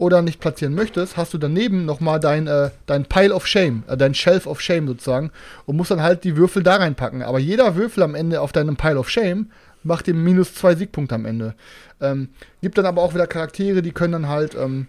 oder 0.00 0.22
nicht 0.22 0.40
platzieren 0.40 0.74
möchtest, 0.74 1.18
hast 1.18 1.34
du 1.34 1.38
daneben 1.38 1.84
nochmal 1.84 2.18
dein, 2.18 2.46
äh, 2.46 2.70
dein 2.86 3.04
Pile 3.04 3.34
of 3.34 3.46
Shame, 3.46 3.84
äh, 3.86 3.98
dein 3.98 4.14
Shelf 4.14 4.46
of 4.46 4.62
Shame 4.62 4.88
sozusagen 4.88 5.30
und 5.66 5.76
musst 5.76 5.90
dann 5.90 6.02
halt 6.02 6.24
die 6.24 6.38
Würfel 6.38 6.62
da 6.62 6.76
reinpacken. 6.76 7.22
Aber 7.22 7.38
jeder 7.38 7.76
Würfel 7.76 8.02
am 8.02 8.14
Ende 8.14 8.40
auf 8.40 8.50
deinem 8.52 8.76
Pile 8.76 8.98
of 8.98 9.10
Shame 9.10 9.50
macht 9.82 10.06
dir 10.06 10.14
minus 10.14 10.54
zwei 10.54 10.74
Siegpunkte 10.74 11.14
am 11.14 11.26
Ende. 11.26 11.54
Ähm, 12.00 12.30
gibt 12.62 12.78
dann 12.78 12.86
aber 12.86 13.02
auch 13.02 13.12
wieder 13.12 13.26
Charaktere, 13.26 13.82
die 13.82 13.92
können 13.92 14.14
dann 14.14 14.28
halt, 14.28 14.54
ähm, 14.54 14.86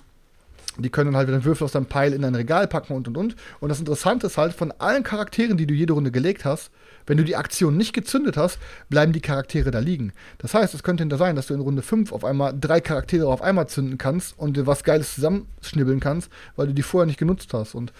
die 0.77 0.89
können 0.89 1.11
dann 1.11 1.17
halt 1.17 1.27
wieder 1.27 1.43
Würfel 1.43 1.65
aus 1.65 1.73
deinem 1.73 1.87
Pile 1.87 2.15
in 2.15 2.21
dein 2.21 2.35
Regal 2.35 2.67
packen 2.67 2.93
und 2.93 3.09
und 3.09 3.17
und. 3.17 3.35
Und 3.59 3.67
das 3.67 3.79
Interessante 3.79 4.27
ist 4.27 4.37
halt, 4.37 4.53
von 4.53 4.73
allen 4.79 5.03
Charakteren, 5.03 5.57
die 5.57 5.67
du 5.67 5.73
jede 5.73 5.91
Runde 5.91 6.11
gelegt 6.11 6.45
hast, 6.45 6.71
wenn 7.05 7.17
du 7.17 7.23
die 7.23 7.35
Aktion 7.35 7.77
nicht 7.77 7.93
gezündet 7.93 8.37
hast, 8.37 8.59
bleiben 8.89 9.13
die 9.13 9.21
Charaktere 9.21 9.71
da 9.71 9.79
liegen. 9.79 10.13
Das 10.37 10.53
heißt, 10.53 10.73
es 10.73 10.83
könnte 10.83 11.03
hinter 11.03 11.17
sein, 11.17 11.35
dass 11.35 11.47
du 11.47 11.53
in 11.53 11.61
Runde 11.61 11.81
5 11.81 12.11
auf 12.11 12.25
einmal 12.25 12.53
drei 12.59 12.81
Charaktere 12.81 13.27
auf 13.27 13.41
einmal 13.41 13.67
zünden 13.67 13.97
kannst 13.97 14.37
und 14.37 14.57
dir 14.57 14.67
was 14.67 14.83
Geiles 14.83 15.15
zusammenschnibbeln 15.15 15.99
kannst, 15.99 16.31
weil 16.55 16.67
du 16.67 16.73
die 16.73 16.83
vorher 16.83 17.05
nicht 17.05 17.19
genutzt 17.19 17.53
hast. 17.53 17.75
Und 17.75 17.93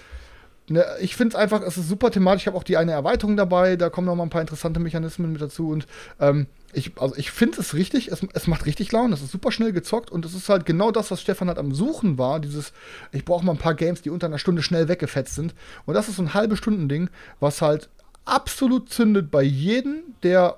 ne, 0.72 0.86
ich 1.00 1.16
finde 1.16 1.36
es 1.36 1.42
einfach, 1.42 1.62
es 1.62 1.78
ist 1.78 1.88
super 1.88 2.12
thematisch. 2.12 2.44
Ich 2.44 2.48
habe 2.48 2.58
auch 2.58 2.64
die 2.64 2.78
eine 2.78 2.92
Erweiterung 2.92 3.38
dabei, 3.38 3.76
da 3.76 3.90
kommen 3.90 4.08
noch 4.08 4.16
mal 4.16 4.24
ein 4.24 4.30
paar 4.30 4.42
interessante 4.42 4.80
Mechanismen 4.80 5.32
mit 5.32 5.42
dazu. 5.42 5.70
Und 5.70 5.88
ähm, 6.20 6.48
ich, 6.74 6.94
also 7.00 7.16
ich 7.18 7.32
finde 7.32 7.60
es 7.60 7.74
richtig, 7.74 8.10
es, 8.12 8.26
es 8.34 8.48
macht 8.48 8.66
richtig 8.66 8.92
Laune, 8.92 9.14
es 9.14 9.22
ist 9.22 9.32
super 9.32 9.52
schnell 9.52 9.74
gezockt 9.74 10.10
und 10.10 10.26
es 10.26 10.34
ist 10.34 10.50
halt 10.50 10.66
genau 10.66 10.92
das, 10.92 11.12
was 11.12 11.22
Stefan 11.22 11.50
halt 11.50 11.58
am 11.58 11.74
Suchen 11.74 12.18
war. 12.18 12.40
Dieses, 12.40 12.74
ich 13.12 13.26
brauche 13.26 13.46
mal 13.46 13.54
ein 13.54 13.58
paar 13.58 13.76
Games, 13.76 14.02
die 14.02 14.10
unter 14.10 14.28
einer 14.28 14.40
Stunde 14.40 14.64
schnell 14.64 14.88
weggefetzt 14.88 15.36
sind. 15.36 15.54
Und 15.86 15.94
das 15.94 16.08
ist 16.08 16.16
so 16.16 16.24
ein 16.24 16.34
halbe 16.34 16.58
Stunden-Ding, 16.58 17.10
was 17.40 17.62
halt 17.62 17.90
absolut 18.32 18.90
zündet 18.90 19.30
bei 19.30 19.44
jedem, 19.44 20.04
der 20.24 20.58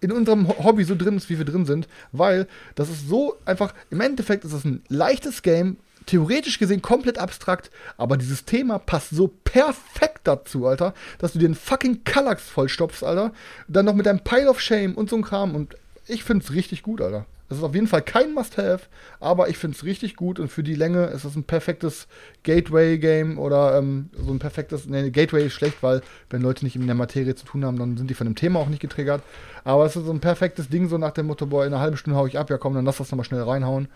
in 0.00 0.12
unserem 0.12 0.48
Hobby 0.48 0.84
so 0.84 0.94
drin 0.94 1.16
ist, 1.16 1.30
wie 1.30 1.38
wir 1.38 1.44
drin 1.44 1.66
sind, 1.66 1.88
weil 2.12 2.46
das 2.74 2.88
ist 2.88 3.08
so 3.08 3.36
einfach, 3.44 3.74
im 3.90 4.00
Endeffekt 4.00 4.44
ist 4.44 4.52
es 4.52 4.64
ein 4.64 4.82
leichtes 4.88 5.42
Game, 5.42 5.76
theoretisch 6.06 6.58
gesehen 6.58 6.82
komplett 6.82 7.18
abstrakt, 7.18 7.70
aber 7.96 8.16
dieses 8.16 8.44
Thema 8.44 8.78
passt 8.78 9.10
so 9.10 9.28
perfekt 9.44 10.20
dazu, 10.24 10.66
Alter, 10.66 10.94
dass 11.18 11.32
du 11.32 11.38
den 11.38 11.54
fucking 11.54 12.04
Kallax 12.04 12.42
vollstopfst, 12.48 13.02
Alter, 13.02 13.32
dann 13.66 13.84
noch 13.84 13.94
mit 13.94 14.06
deinem 14.06 14.20
Pile 14.20 14.48
of 14.48 14.60
Shame 14.60 14.94
und 14.94 15.10
so 15.10 15.16
ein 15.16 15.22
Kram 15.22 15.54
und 15.54 15.76
ich 16.06 16.24
find's 16.24 16.52
richtig 16.52 16.82
gut, 16.82 17.00
Alter. 17.00 17.26
Das 17.48 17.58
ist 17.58 17.64
auf 17.64 17.74
jeden 17.74 17.86
Fall 17.86 18.02
kein 18.02 18.34
Must-Have, 18.34 18.86
aber 19.20 19.48
ich 19.48 19.56
finde 19.56 19.76
es 19.76 19.84
richtig 19.84 20.16
gut 20.16 20.38
und 20.38 20.48
für 20.48 20.62
die 20.62 20.74
Länge 20.74 21.06
ist 21.06 21.24
es 21.24 21.34
ein 21.34 21.44
perfektes 21.44 22.06
Gateway-Game 22.42 23.38
oder 23.38 23.78
ähm, 23.78 24.10
so 24.12 24.32
ein 24.32 24.38
perfektes. 24.38 24.86
Ne, 24.86 25.10
Gateway 25.10 25.46
ist 25.46 25.54
schlecht, 25.54 25.82
weil 25.82 26.02
wenn 26.28 26.42
Leute 26.42 26.64
nicht 26.64 26.76
in 26.76 26.86
der 26.86 26.94
Materie 26.94 27.34
zu 27.34 27.46
tun 27.46 27.64
haben, 27.64 27.78
dann 27.78 27.96
sind 27.96 28.10
die 28.10 28.14
von 28.14 28.26
dem 28.26 28.34
Thema 28.34 28.60
auch 28.60 28.68
nicht 28.68 28.82
getriggert. 28.82 29.22
Aber 29.68 29.84
es 29.84 29.94
ist 29.96 30.06
so 30.06 30.12
ein 30.12 30.20
perfektes 30.20 30.70
Ding, 30.70 30.88
so 30.88 30.96
nach 30.96 31.10
dem 31.10 31.26
Motto, 31.26 31.44
boah, 31.44 31.66
in 31.66 31.74
einer 31.74 31.82
halben 31.82 31.98
Stunde 31.98 32.18
hau 32.18 32.24
ich 32.26 32.38
ab, 32.38 32.48
ja 32.48 32.56
komm, 32.56 32.72
dann 32.72 32.86
lass 32.86 32.96
das 32.96 33.10
nochmal 33.10 33.26
schnell 33.26 33.42
reinhauen. 33.42 33.88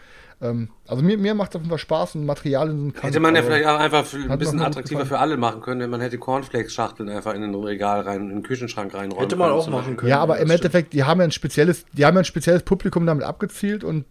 Ähm, 0.42 0.68
also 0.86 1.02
mir, 1.02 1.16
mir 1.16 1.34
macht 1.34 1.52
es 1.52 1.56
auf 1.56 1.62
jeden 1.62 1.70
Fall 1.70 1.78
Spaß 1.78 2.16
und 2.16 2.26
Materialien 2.26 2.78
sind 2.78 2.92
krank, 2.92 3.04
Hätte 3.04 3.20
man 3.20 3.34
ja 3.34 3.40
aber 3.40 3.50
vielleicht 3.50 3.66
auch 3.66 3.78
einfach 3.80 4.04
ein 4.28 4.38
bisschen 4.38 4.60
attraktiver 4.60 5.06
für 5.06 5.18
alle 5.18 5.38
machen 5.38 5.62
können, 5.62 5.80
wenn 5.80 5.88
man 5.88 6.02
hätte 6.02 6.18
Cornflakes-Schachteln 6.18 7.08
einfach 7.08 7.32
in 7.32 7.42
ein 7.42 7.54
Regal 7.54 8.02
rein, 8.02 8.20
in 8.20 8.28
den 8.28 8.42
Küchenschrank 8.42 8.92
reinräumen 8.92 9.22
Hätte 9.22 9.36
man 9.36 9.48
können, 9.48 9.60
auch 9.60 9.68
machen 9.70 9.96
können. 9.96 10.10
Ja, 10.10 10.18
aber 10.18 10.34
im 10.34 10.48
stimmt. 10.48 10.60
Endeffekt, 10.60 10.92
die 10.92 11.04
haben 11.04 11.20
ja 11.20 11.24
ein 11.24 11.32
spezielles, 11.32 11.86
die 11.94 12.04
haben 12.04 12.16
ja 12.16 12.20
ein 12.20 12.26
spezielles 12.26 12.64
Publikum 12.64 13.06
damit 13.06 13.24
abgezielt 13.24 13.82
und 13.82 14.04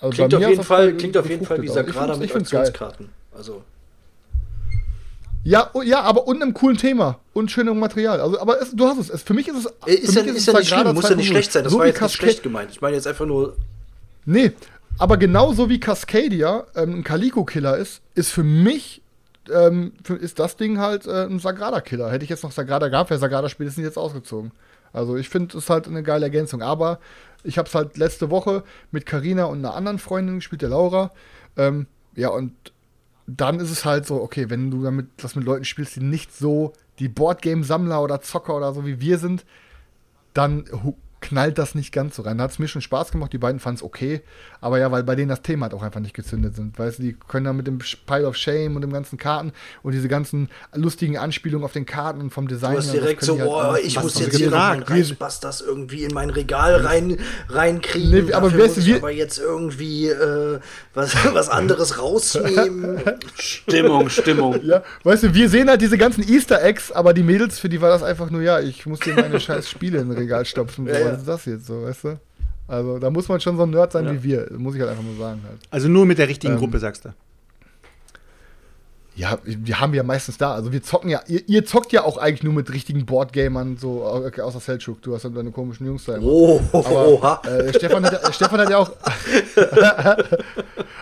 also 0.00 0.10
Klingt 0.10 0.34
auf 0.34 0.48
jeden 0.50 0.64
Fall, 0.64 0.94
klingt 0.94 1.16
auf 1.16 1.30
jeden 1.30 1.46
Fall 1.46 1.62
wie. 1.62 1.68
Sagrada 1.68 2.14
Also 2.14 2.24
ich 2.24 2.34
mit. 2.34 2.42
Aktionskarten. 2.42 3.10
Also, 3.32 3.62
Ja, 5.44 5.70
oh, 5.72 5.82
ja, 5.82 6.02
aber 6.02 6.26
und 6.28 6.40
einem 6.40 6.54
coolen 6.54 6.76
Thema 6.76 7.18
und 7.32 7.50
schönem 7.50 7.78
Material. 7.78 8.20
Also, 8.20 8.40
aber 8.40 8.60
es, 8.62 8.70
du 8.72 8.86
hast 8.86 8.98
es. 8.98 9.10
es. 9.10 9.22
Für 9.22 9.34
mich 9.34 9.48
ist 9.48 9.56
es. 9.56 9.66
äh, 9.86 9.94
ist 9.94 10.14
ja, 10.14 10.22
mich 10.22 10.36
ist 10.36 10.46
ja 10.46 10.52
nicht 10.52 10.68
schlimm, 10.68 10.94
muss 10.94 11.08
ja 11.08 11.16
nicht 11.16 11.28
2.0. 11.28 11.30
schlecht 11.30 11.52
sein. 11.52 11.64
Das 11.64 11.72
So 11.72 11.78
war 11.78 11.86
jetzt 11.86 12.00
nicht 12.00 12.14
schlecht 12.14 12.42
gemeint. 12.42 12.70
Ich 12.70 12.80
meine 12.80 12.94
jetzt 12.96 13.06
einfach 13.06 13.26
nur, 13.26 13.56
Nee, 14.24 14.52
aber 14.98 15.16
genauso 15.16 15.68
wie 15.68 15.80
Cascadia 15.80 16.64
ähm, 16.76 16.96
ein 16.96 17.04
Calico-Killer 17.04 17.76
ist, 17.76 18.02
ist 18.14 18.30
für 18.30 18.44
mich 18.44 19.02
ähm, 19.52 19.92
für, 20.04 20.14
ist 20.14 20.38
das 20.38 20.56
Ding 20.56 20.78
halt 20.78 21.06
äh, 21.06 21.24
ein 21.24 21.40
Sagrada-Killer. 21.40 22.10
Hätte 22.10 22.24
ich 22.24 22.30
jetzt 22.30 22.44
noch 22.44 22.52
Sagrada 22.52 22.88
gehabt, 22.88 23.10
wäre 23.10 23.18
Sagrada 23.18 23.48
spätestens 23.48 23.84
jetzt 23.84 23.98
ausgezogen. 23.98 24.52
Also 24.92 25.16
ich 25.16 25.28
finde 25.28 25.58
es 25.58 25.68
halt 25.68 25.88
eine 25.88 26.02
geile 26.02 26.26
Ergänzung. 26.26 26.62
Aber 26.62 27.00
ich 27.42 27.58
habe 27.58 27.66
es 27.66 27.74
halt 27.74 27.96
letzte 27.96 28.30
Woche 28.30 28.62
mit 28.92 29.06
Karina 29.06 29.46
und 29.46 29.58
einer 29.58 29.74
anderen 29.74 29.98
Freundin 29.98 30.36
gespielt, 30.36 30.62
der 30.62 30.68
Laura. 30.68 31.10
Ähm, 31.56 31.86
ja, 32.14 32.28
und 32.28 32.52
dann 33.26 33.60
ist 33.60 33.70
es 33.70 33.84
halt 33.84 34.06
so, 34.06 34.20
okay, 34.20 34.50
wenn 34.50 34.70
du 34.70 34.82
damit 34.82 35.08
das 35.16 35.36
mit 35.36 35.44
Leuten 35.44 35.64
spielst, 35.64 35.96
die 35.96 36.00
nicht 36.00 36.34
so 36.34 36.72
die 36.98 37.08
Boardgame-Sammler 37.08 38.02
oder 38.02 38.20
Zocker 38.20 38.56
oder 38.56 38.72
so 38.72 38.84
wie 38.84 39.00
wir 39.00 39.18
sind, 39.18 39.44
dann 40.34 40.64
knallt 41.20 41.58
das 41.58 41.74
nicht 41.74 41.92
ganz 41.92 42.16
so 42.16 42.22
rein. 42.22 42.38
Da 42.38 42.44
hat 42.44 42.50
es 42.50 42.58
mir 42.58 42.68
schon 42.68 42.82
Spaß 42.82 43.12
gemacht, 43.12 43.32
die 43.32 43.38
beiden 43.38 43.60
fanden 43.60 43.76
es 43.76 43.82
okay, 43.82 44.22
aber 44.62 44.78
ja, 44.78 44.90
weil 44.90 45.02
bei 45.02 45.14
denen 45.14 45.28
das 45.28 45.42
Thema 45.42 45.64
halt 45.64 45.74
auch 45.74 45.82
einfach 45.82 46.00
nicht 46.00 46.14
gezündet 46.14 46.54
sind. 46.56 46.78
Weißt 46.78 46.98
du, 46.98 47.02
die 47.02 47.12
können 47.28 47.44
dann 47.44 47.56
mit 47.58 47.66
dem 47.66 47.78
Pile 47.78 48.26
of 48.26 48.36
Shame 48.36 48.74
und 48.76 48.82
dem 48.82 48.92
ganzen 48.92 49.18
Karten 49.18 49.52
und 49.82 49.92
diese 49.92 50.08
ganzen 50.08 50.48
lustigen 50.72 51.18
Anspielungen 51.18 51.64
auf 51.66 51.72
den 51.72 51.84
Karten 51.84 52.20
und 52.22 52.30
vom 52.30 52.48
Design. 52.48 52.72
du 52.72 52.78
hast 52.78 52.86
das 52.86 52.92
direkt 52.92 53.22
so, 53.24 53.38
halt 53.38 53.50
oh, 53.82 53.86
ich 53.86 54.00
muss 54.00 54.18
jetzt 54.18 54.36
hier 54.36 54.50
noch 54.50 54.88
Reichsbusters 54.88 55.60
irgendwie 55.60 56.04
in 56.04 56.14
mein 56.14 56.30
Regal 56.30 56.76
rein, 56.76 57.18
reinkriegen. 57.48 58.26
Nee, 58.26 58.32
aber 58.32 58.48
Dafür 58.48 58.64
weißt 58.64 58.76
du, 58.76 58.80
muss 58.80 58.86
ich 58.86 58.86
wir- 58.86 58.96
aber 58.98 59.10
jetzt 59.10 59.38
irgendwie 59.38 60.08
äh, 60.08 60.60
was, 60.94 61.14
was 61.34 61.48
anderes 61.48 61.98
rausnehmen. 61.98 63.00
Stimmung, 63.36 64.08
Stimmung. 64.08 64.60
Ja, 64.62 64.82
weißt 65.02 65.24
du, 65.24 65.34
wir 65.34 65.48
sehen 65.48 65.68
halt 65.68 65.80
diese 65.82 65.98
ganzen 65.98 66.22
Easter 66.26 66.62
Eggs, 66.62 66.92
aber 66.92 67.12
die 67.12 67.22
Mädels, 67.22 67.58
für 67.58 67.68
die 67.68 67.80
war 67.80 67.90
das 67.90 68.02
einfach 68.02 68.30
nur, 68.30 68.42
ja, 68.42 68.60
ich 68.60 68.86
muss 68.86 69.00
dir 69.00 69.14
meine 69.14 69.40
scheiß 69.40 69.68
Spiele 69.68 69.98
in 69.98 70.10
ein 70.10 70.16
Regal 70.16 70.44
stopfen. 70.44 70.86
So, 70.86 70.92
Ja, 70.92 71.00
ja. 71.00 71.12
Was 71.12 71.18
ist 71.18 71.28
das 71.28 71.44
jetzt 71.46 71.66
so, 71.66 71.82
weißt 71.82 72.04
du? 72.04 72.18
Also, 72.72 72.98
da 72.98 73.10
muss 73.10 73.28
man 73.28 73.38
schon 73.38 73.58
so 73.58 73.64
ein 73.64 73.70
Nerd 73.70 73.92
sein 73.92 74.10
wie 74.10 74.22
wir, 74.22 74.48
muss 74.56 74.74
ich 74.74 74.80
halt 74.80 74.90
einfach 74.92 75.04
nur 75.04 75.16
sagen 75.16 75.40
halt. 75.46 75.58
Also 75.70 75.88
nur 75.88 76.06
mit 76.06 76.16
der 76.16 76.26
richtigen 76.28 76.54
Ähm, 76.54 76.58
Gruppe, 76.58 76.78
sagst 76.78 77.04
du. 77.04 77.10
Ja, 79.14 79.38
wir 79.44 79.78
haben 79.78 79.92
ja 79.92 80.02
meistens 80.02 80.38
da, 80.38 80.54
also 80.54 80.72
wir 80.72 80.82
zocken 80.82 81.10
ja, 81.10 81.20
ihr, 81.26 81.46
ihr 81.46 81.66
zockt 81.66 81.92
ja 81.92 82.02
auch 82.04 82.16
eigentlich 82.16 82.42
nur 82.44 82.54
mit 82.54 82.72
richtigen 82.72 83.04
Boardgamern, 83.04 83.76
so, 83.76 84.06
okay, 84.06 84.40
außer 84.40 84.58
Selchuk, 84.58 85.02
du 85.02 85.14
hast 85.14 85.26
dann 85.26 85.34
deine 85.34 85.50
komischen 85.50 85.86
Jungs 85.86 86.06
da 86.06 86.16
immer. 86.16 86.26
Oh, 86.26 86.60
Aber, 86.72 87.08
oha. 87.08 87.42
äh, 87.44 87.74
Stefan, 87.74 88.06
hat, 88.06 88.12
ja- 88.22 88.32
Stefan 88.32 88.60
hat 88.60 88.70
ja 88.70 88.78
auch. 88.78 88.90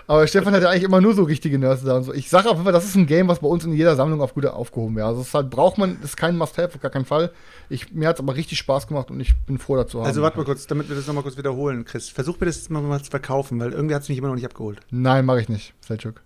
aber 0.08 0.26
Stefan 0.26 0.54
hat 0.54 0.62
ja 0.62 0.70
eigentlich 0.70 0.82
immer 0.82 1.00
nur 1.00 1.14
so 1.14 1.22
richtige 1.22 1.58
Nerds 1.58 1.84
da 1.84 1.98
und 1.98 2.04
so. 2.04 2.12
Ich 2.12 2.28
sage 2.28 2.48
auf 2.48 2.54
jeden 2.54 2.64
Fall, 2.64 2.72
das 2.72 2.84
ist 2.84 2.96
ein 2.96 3.06
Game, 3.06 3.28
was 3.28 3.38
bei 3.38 3.46
uns 3.48 3.64
in 3.64 3.72
jeder 3.74 3.94
Sammlung 3.94 4.20
auf 4.20 4.34
gute 4.34 4.52
aufgehoben 4.54 4.96
wäre. 4.96 5.06
Also, 5.06 5.20
es 5.20 5.28
ist 5.28 5.34
halt, 5.34 5.50
braucht 5.50 5.78
man, 5.78 5.96
das 6.00 6.10
ist 6.10 6.16
kein 6.16 6.36
Must-Have, 6.36 6.74
auf 6.74 6.80
gar 6.80 6.90
keinen 6.90 7.04
Fall. 7.04 7.30
Ich, 7.68 7.92
mir 7.92 8.08
hat 8.08 8.16
es 8.16 8.20
aber 8.20 8.34
richtig 8.34 8.58
Spaß 8.58 8.88
gemacht 8.88 9.10
und 9.12 9.20
ich 9.20 9.36
bin 9.46 9.58
froh 9.58 9.76
dazu 9.76 10.00
haben. 10.00 10.06
Also 10.06 10.22
warte 10.22 10.36
mal 10.38 10.44
kurz, 10.44 10.66
damit 10.66 10.88
wir 10.88 10.96
das 10.96 11.06
nochmal 11.06 11.22
kurz 11.22 11.36
wiederholen, 11.36 11.84
Chris. 11.84 12.08
Versuch 12.08 12.40
mir 12.40 12.46
das 12.46 12.56
jetzt 12.56 12.70
mal, 12.70 12.82
mal 12.82 13.00
zu 13.00 13.10
verkaufen, 13.10 13.60
weil 13.60 13.72
irgendwie 13.72 13.94
hat 13.94 14.02
es 14.02 14.08
mich 14.08 14.18
immer 14.18 14.28
noch 14.28 14.34
nicht 14.34 14.46
abgeholt. 14.46 14.80
Nein, 14.90 15.24
mache 15.24 15.40
ich 15.42 15.48
nicht, 15.48 15.74
Selchuk. 15.80 16.22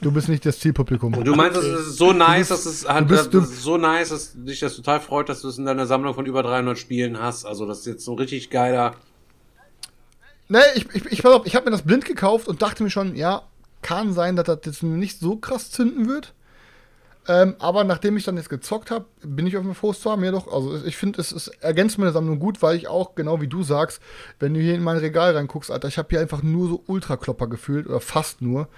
Du 0.00 0.10
bist 0.10 0.28
nicht 0.28 0.44
das 0.46 0.58
Zielpublikum. 0.60 1.14
Und 1.14 1.24
du 1.26 1.34
meinst, 1.34 1.56
es 1.58 1.64
ist 1.88 1.96
so 1.96 2.12
nice, 2.12 2.48
dass 2.48 2.66
es 2.66 2.88
halt, 2.88 3.08
bist- 3.08 3.34
das 3.34 3.50
ist 3.50 3.62
so 3.62 3.76
nice, 3.76 4.08
dass 4.10 4.32
dich 4.34 4.60
das 4.60 4.76
total 4.76 5.00
freut, 5.00 5.28
dass 5.28 5.42
du 5.42 5.48
es 5.48 5.58
in 5.58 5.64
deiner 5.66 5.86
Sammlung 5.86 6.14
von 6.14 6.24
über 6.26 6.42
300 6.42 6.78
Spielen 6.78 7.20
hast. 7.20 7.44
Also 7.44 7.66
das 7.66 7.80
ist 7.80 7.86
jetzt 7.86 8.04
so 8.04 8.12
ein 8.12 8.18
richtig 8.18 8.50
geiler. 8.50 8.94
Nee, 10.48 10.58
ich, 10.76 10.86
ich, 10.94 11.06
ich, 11.06 11.24
auf, 11.26 11.44
ich 11.46 11.56
habe 11.56 11.64
mir 11.66 11.72
das 11.72 11.82
blind 11.82 12.04
gekauft 12.04 12.46
und 12.48 12.62
dachte 12.62 12.82
mir 12.82 12.90
schon, 12.90 13.16
ja, 13.16 13.42
kann 13.82 14.12
sein, 14.12 14.36
dass 14.36 14.46
das 14.46 14.60
jetzt 14.64 14.82
nicht 14.82 15.18
so 15.18 15.36
krass 15.36 15.70
zünden 15.70 16.08
wird. 16.08 16.32
Ähm, 17.28 17.56
aber 17.58 17.82
nachdem 17.82 18.16
ich 18.16 18.22
dann 18.22 18.36
jetzt 18.36 18.48
gezockt 18.48 18.92
habe, 18.92 19.06
bin 19.24 19.48
ich 19.48 19.56
auf 19.56 19.64
dem 19.64 19.74
Fuß 19.74 20.00
zu 20.00 20.10
haben. 20.12 20.20
Mir 20.20 20.30
doch, 20.30 20.46
also 20.52 20.84
ich 20.84 20.96
finde, 20.96 21.20
es, 21.20 21.32
es 21.32 21.48
ergänzt 21.48 21.98
meine 21.98 22.12
Sammlung 22.12 22.38
gut, 22.38 22.62
weil 22.62 22.76
ich 22.76 22.86
auch, 22.86 23.16
genau 23.16 23.40
wie 23.40 23.48
du 23.48 23.64
sagst, 23.64 24.00
wenn 24.38 24.54
du 24.54 24.60
hier 24.60 24.76
in 24.76 24.82
mein 24.84 24.98
Regal 24.98 25.34
reinguckst, 25.36 25.72
Alter, 25.72 25.88
ich 25.88 25.98
habe 25.98 26.06
hier 26.10 26.20
einfach 26.20 26.44
nur 26.44 26.68
so 26.68 26.84
Ultraklopper 26.86 27.48
gefühlt 27.48 27.88
oder 27.88 28.00
fast 28.00 28.42
nur. 28.42 28.68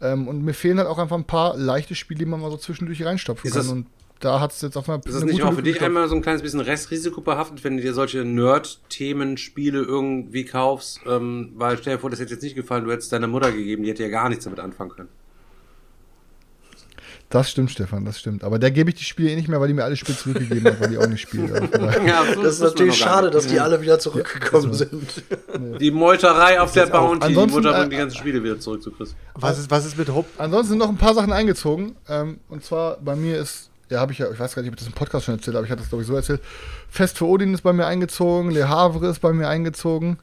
Ähm, 0.00 0.28
und 0.28 0.42
mir 0.44 0.54
fehlen 0.54 0.78
halt 0.78 0.88
auch 0.88 0.98
einfach 0.98 1.16
ein 1.16 1.24
paar 1.24 1.56
leichte 1.56 1.94
Spiele, 1.94 2.18
die 2.20 2.26
man 2.26 2.40
mal 2.40 2.50
so 2.50 2.56
zwischendurch 2.56 3.04
reinstopfen 3.04 3.48
Ist 3.48 3.56
kann. 3.56 3.68
und 3.68 3.86
da 4.20 4.40
hat 4.40 4.52
es 4.52 4.62
jetzt 4.62 4.76
auf 4.76 4.88
einmal 4.88 5.06
Ist 5.06 5.14
das 5.14 5.24
nicht 5.24 5.42
auch 5.42 5.52
für 5.52 5.62
dich 5.62 5.82
einmal 5.82 6.08
so 6.08 6.14
ein 6.14 6.22
kleines 6.22 6.42
bisschen 6.42 6.60
Restrisiko 6.60 7.20
behaftet, 7.20 7.62
wenn 7.62 7.76
du 7.76 7.82
dir 7.82 7.92
solche 7.92 8.24
Nerd-Themen-Spiele 8.24 9.82
irgendwie 9.82 10.44
kaufst? 10.44 11.00
Ähm, 11.06 11.52
weil 11.56 11.76
stell 11.78 11.96
dir 11.96 12.00
vor, 12.00 12.10
das 12.10 12.20
hätte 12.20 12.32
jetzt 12.32 12.42
nicht 12.42 12.54
gefallen, 12.54 12.84
du 12.84 12.92
hättest 12.92 13.12
deiner 13.12 13.26
Mutter 13.26 13.52
gegeben, 13.52 13.82
die 13.82 13.90
hätte 13.90 14.02
ja 14.02 14.08
gar 14.08 14.28
nichts 14.28 14.44
damit 14.44 14.60
anfangen 14.60 14.90
können. 14.90 15.08
Das 17.34 17.50
stimmt, 17.50 17.72
Stefan, 17.72 18.04
das 18.04 18.20
stimmt. 18.20 18.44
Aber 18.44 18.60
der 18.60 18.70
gebe 18.70 18.90
ich 18.90 18.94
die 18.94 19.02
Spiele 19.02 19.30
eh 19.30 19.34
nicht 19.34 19.48
mehr, 19.48 19.60
weil 19.60 19.66
die 19.66 19.74
mir 19.74 19.82
alle 19.82 19.96
Spiele 19.96 20.16
zurückgegeben 20.16 20.66
hat, 20.66 20.80
weil 20.80 20.90
die 20.90 20.98
auch 20.98 21.08
nicht 21.08 21.22
spielen. 21.22 21.50
Ja, 22.06 22.22
Das 22.40 22.54
ist 22.54 22.60
natürlich 22.60 22.96
schade, 22.96 23.28
dass 23.28 23.48
die 23.48 23.58
alle 23.58 23.80
wieder 23.80 23.98
zurückgekommen 23.98 24.72
sind. 24.72 25.24
Die 25.80 25.90
Meuterei 25.90 26.60
auf 26.60 26.70
der. 26.70 26.86
Bounty, 26.86 27.18
die 27.18 27.26
Ansonsten, 27.26 27.56
Mutter 27.56 27.74
äh, 27.74 27.80
bringt 27.80 27.92
die 27.92 27.96
ganzen 27.96 28.18
Spiele 28.18 28.44
wieder 28.44 28.60
zurück 28.60 28.84
zu 28.84 28.92
Chris. 28.92 29.16
Was 29.34 29.58
ist, 29.58 29.68
was 29.68 29.84
ist 29.84 29.98
mit 29.98 30.08
Hope? 30.10 30.28
Ansonsten 30.38 30.70
sind 30.70 30.78
noch 30.78 30.88
ein 30.88 30.96
paar 30.96 31.14
Sachen 31.14 31.32
eingezogen. 31.32 31.96
Ähm, 32.08 32.38
und 32.48 32.64
zwar 32.64 32.98
bei 32.98 33.16
mir 33.16 33.38
ist, 33.38 33.70
ja, 33.90 33.98
habe 33.98 34.12
ich 34.12 34.18
ja, 34.18 34.30
ich 34.30 34.38
weiß 34.38 34.54
gar 34.54 34.62
nicht, 34.62 34.68
ob 34.70 34.74
ich 34.74 34.80
das 34.80 34.88
im 34.88 34.94
Podcast 34.94 35.24
schon 35.24 35.34
erzählt 35.34 35.56
habe, 35.56 35.66
ich 35.66 35.72
hatte 35.72 35.80
das 35.80 35.88
glaube 35.88 36.02
ich 36.02 36.08
so 36.08 36.14
erzählt. 36.14 36.40
Fest 36.88 37.18
für 37.18 37.26
Odin 37.26 37.52
ist 37.52 37.62
bei 37.62 37.72
mir 37.72 37.86
eingezogen, 37.86 38.52
Le 38.52 38.68
Havre 38.68 39.08
ist 39.08 39.18
bei 39.20 39.32
mir 39.32 39.48
eingezogen. 39.48 40.18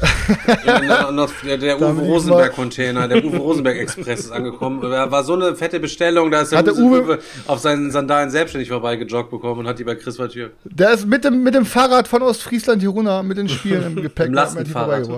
Ja, 0.64 0.80
dann 0.80 1.14
noch 1.14 1.30
der, 1.44 1.58
der 1.58 1.76
Uwe 1.80 2.00
Rosenberg-Container, 2.02 3.08
der 3.08 3.24
Uwe 3.24 3.36
Rosenberg-Express 3.36 4.20
ist 4.20 4.30
angekommen. 4.32 4.80
Da 4.80 5.10
war 5.10 5.22
so 5.24 5.34
eine 5.34 5.54
fette 5.54 5.78
Bestellung, 5.80 6.30
da 6.30 6.40
ist 6.42 6.52
der 6.52 6.58
Hat 6.60 6.66
der 6.66 6.74
Uwe, 6.74 7.00
Uwe- 7.02 7.18
auf 7.46 7.58
seinen 7.60 7.90
Sandalen 7.90 8.30
selbstständig 8.30 8.68
vorbeigejoggt 8.68 9.30
bekommen 9.30 9.60
und 9.60 9.66
hat 9.68 9.78
die 9.78 9.84
bei 9.84 9.94
Chris 9.94 10.16
Tür. 10.16 10.50
Der 10.64 10.92
ist 10.92 11.06
mit 11.06 11.24
dem, 11.24 11.42
mit 11.42 11.54
dem 11.54 11.66
Fahrrad 11.66 12.08
von 12.08 12.22
Ostfriesland 12.22 12.80
hier 12.80 12.90
runter 12.90 13.22
mit 13.22 13.36
den 13.38 13.48
Spielen 13.48 13.84
im 13.84 13.96
Gepäck. 14.02 14.26
Im 14.28 14.34
Lastenfahrrad. 14.34 15.08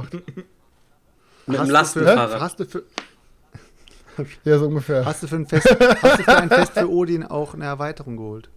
Mit 1.47 1.59
Hast 1.59 1.59
dem 1.59 1.67
du 1.67 1.73
Lastenfahrrad. 1.73 2.31
Für, 2.33 2.41
hast 2.41 2.61
du 2.61 2.65
für, 2.67 2.83
Ja, 4.45 4.59
so 4.59 4.67
ungefähr. 4.67 5.05
Hast 5.05 5.23
du 5.23 5.27
für 5.27 5.37
ein 5.37 5.47
Fest, 5.47 5.69
hast 6.03 6.19
du 6.19 6.23
für 6.25 6.37
ein 6.37 6.49
Fest 6.49 6.73
für 6.75 6.89
Odin 6.91 7.25
auch 7.25 7.55
eine 7.55 7.65
Erweiterung 7.65 8.17
geholt? 8.17 8.49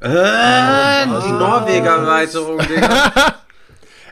Äh, 0.00 0.08
die 0.08 1.32
Norweger-Erweiterung, 1.32 2.58
Digga. 2.58 3.34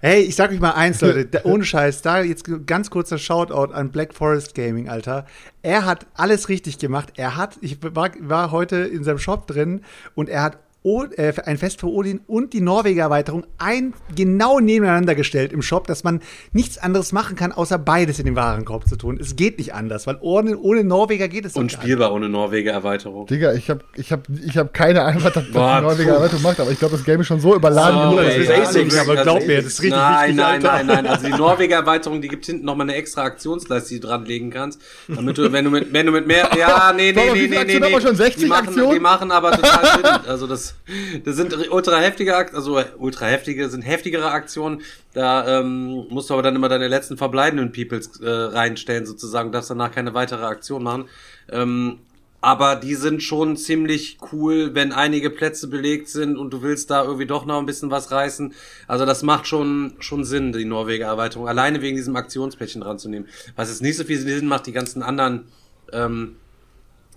Hey, 0.00 0.20
ich 0.22 0.36
sag 0.36 0.52
euch 0.52 0.60
mal 0.60 0.72
eins, 0.72 1.00
Leute, 1.00 1.26
da, 1.30 1.40
ohne 1.42 1.64
Scheiß, 1.64 2.02
da 2.02 2.22
jetzt 2.22 2.48
ganz 2.66 2.88
kurzer 2.88 3.18
Shoutout 3.18 3.72
an 3.72 3.90
Black 3.90 4.14
Forest 4.14 4.54
Gaming, 4.54 4.88
Alter. 4.88 5.26
Er 5.62 5.86
hat 5.86 6.06
alles 6.14 6.48
richtig 6.48 6.78
gemacht. 6.78 7.14
Er 7.16 7.36
hat, 7.36 7.58
ich 7.62 7.78
war, 7.82 8.10
war 8.20 8.52
heute 8.52 8.76
in 8.76 9.02
seinem 9.02 9.18
Shop 9.18 9.48
drin 9.48 9.80
und 10.14 10.28
er 10.28 10.42
hat 10.42 10.58
O- 10.84 11.04
äh, 11.16 11.32
ein 11.44 11.58
Fest 11.58 11.80
für 11.80 11.88
Odin 11.88 12.20
und 12.28 12.52
die 12.52 12.60
Norweger-Erweiterung 12.60 13.44
ein 13.58 13.94
genau 14.14 14.60
nebeneinander 14.60 15.16
gestellt 15.16 15.52
im 15.52 15.60
Shop, 15.60 15.88
dass 15.88 16.04
man 16.04 16.20
nichts 16.52 16.78
anderes 16.78 17.10
machen 17.12 17.34
kann, 17.36 17.50
außer 17.50 17.78
beides 17.78 18.20
in 18.20 18.26
den 18.26 18.36
Warenkorb 18.36 18.88
zu 18.88 18.96
tun. 18.96 19.18
Es 19.20 19.34
geht 19.34 19.58
nicht 19.58 19.74
anders, 19.74 20.06
weil 20.06 20.18
ohne, 20.20 20.56
ohne 20.56 20.84
Norweger 20.84 21.26
geht 21.26 21.44
es 21.44 21.54
nicht. 21.56 21.62
Unspielbar 21.62 22.12
ohne 22.12 22.28
Norweger-Erweiterung. 22.28 23.26
Digga, 23.26 23.54
ich 23.54 23.68
hab, 23.70 23.82
ich 23.96 24.12
hab, 24.12 24.28
ich 24.28 24.56
hab 24.56 24.72
keine 24.72 25.02
Ahnung, 25.02 25.24
was 25.24 25.32
das 25.32 25.44
die 25.46 25.52
Norweger 25.52 26.04
puh. 26.12 26.16
Erweiterung 26.18 26.42
macht, 26.42 26.60
aber 26.60 26.70
ich 26.70 26.78
glaube, 26.78 26.96
das 26.96 27.04
Game 27.04 27.20
ist 27.20 27.26
schon 27.26 27.40
so 27.40 27.56
überladen 27.56 27.98
Sorry, 27.98 28.16
genug. 28.16 28.24
das 28.26 28.36
ist 28.36 28.76
ey, 28.76 28.84
also 28.86 29.00
aber 29.00 29.22
glaub 29.22 29.46
mir, 29.46 29.56
das 29.56 29.66
ist 29.66 29.82
richtig 29.82 29.98
nein, 29.98 30.28
wichtig, 30.28 30.36
Nein, 30.44 30.62
nein, 30.62 30.86
nein. 30.86 31.06
Also 31.08 31.26
die 31.26 31.32
Norweger-Erweiterung, 31.32 32.20
die 32.22 32.28
gibt 32.28 32.46
hinten 32.46 32.64
nochmal 32.64 32.86
eine 32.88 32.94
extra 32.96 33.22
Aktionsleiste, 33.24 33.94
die 33.94 34.00
du 34.00 34.06
dran 34.06 34.24
legen 34.24 34.50
kannst. 34.50 34.80
Damit 35.08 35.36
du, 35.38 35.52
wenn 35.52 35.64
du 35.64 35.70
mit, 35.72 35.92
wenn 35.92 36.06
du 36.06 36.12
mit 36.12 36.26
mehr, 36.26 36.48
ja, 36.56 36.92
nee, 36.96 37.12
nee, 37.12 37.30
nee, 37.32 37.48
nee, 37.48 37.64
nee, 37.64 37.78
nee. 37.80 38.00
schon? 38.00 38.14
60 38.14 38.42
die 38.44 38.48
machen? 38.48 38.90
Die 38.92 39.00
machen 39.00 39.32
aber 39.32 39.50
total 39.52 39.96
Sinn. 39.96 40.04
Also 40.28 40.46
das, 40.46 40.67
das 41.24 41.36
sind 41.36 41.54
ultra 41.70 41.98
heftige 41.98 42.36
Aktionen, 42.36 42.58
also 42.58 42.82
ultra 42.98 43.26
heftige, 43.26 43.68
sind 43.68 43.82
heftigere 43.82 44.30
Aktionen. 44.30 44.82
Da 45.14 45.60
ähm, 45.60 46.06
musst 46.10 46.30
du 46.30 46.34
aber 46.34 46.42
dann 46.42 46.56
immer 46.56 46.68
deine 46.68 46.88
letzten 46.88 47.16
verbleibenden 47.16 47.72
Peoples 47.72 48.20
äh, 48.20 48.28
reinstellen 48.28 49.06
sozusagen, 49.06 49.52
darfst 49.52 49.70
danach 49.70 49.92
keine 49.92 50.14
weitere 50.14 50.44
Aktion 50.44 50.82
machen. 50.82 51.08
Ähm, 51.50 51.98
aber 52.40 52.76
die 52.76 52.94
sind 52.94 53.22
schon 53.22 53.56
ziemlich 53.56 54.18
cool, 54.32 54.74
wenn 54.74 54.92
einige 54.92 55.28
Plätze 55.28 55.66
belegt 55.66 56.08
sind 56.08 56.36
und 56.36 56.52
du 56.52 56.62
willst 56.62 56.88
da 56.90 57.02
irgendwie 57.02 57.26
doch 57.26 57.46
noch 57.46 57.58
ein 57.58 57.66
bisschen 57.66 57.90
was 57.90 58.12
reißen. 58.12 58.54
Also 58.86 59.04
das 59.04 59.24
macht 59.24 59.48
schon, 59.48 59.94
schon 59.98 60.24
Sinn, 60.24 60.52
die 60.52 60.64
Norweger 60.64 61.06
Erweiterung. 61.06 61.48
Alleine 61.48 61.82
wegen 61.82 61.96
diesem 61.96 62.14
Aktionsplättchen 62.14 62.82
dran 62.82 62.98
zu 62.98 63.08
nehmen. 63.08 63.26
Was 63.56 63.70
jetzt 63.70 63.82
nicht 63.82 63.96
so 63.96 64.04
viel 64.04 64.18
Sinn 64.18 64.46
macht, 64.46 64.66
die 64.66 64.72
ganzen 64.72 65.02
anderen, 65.02 65.46
ähm, 65.92 66.36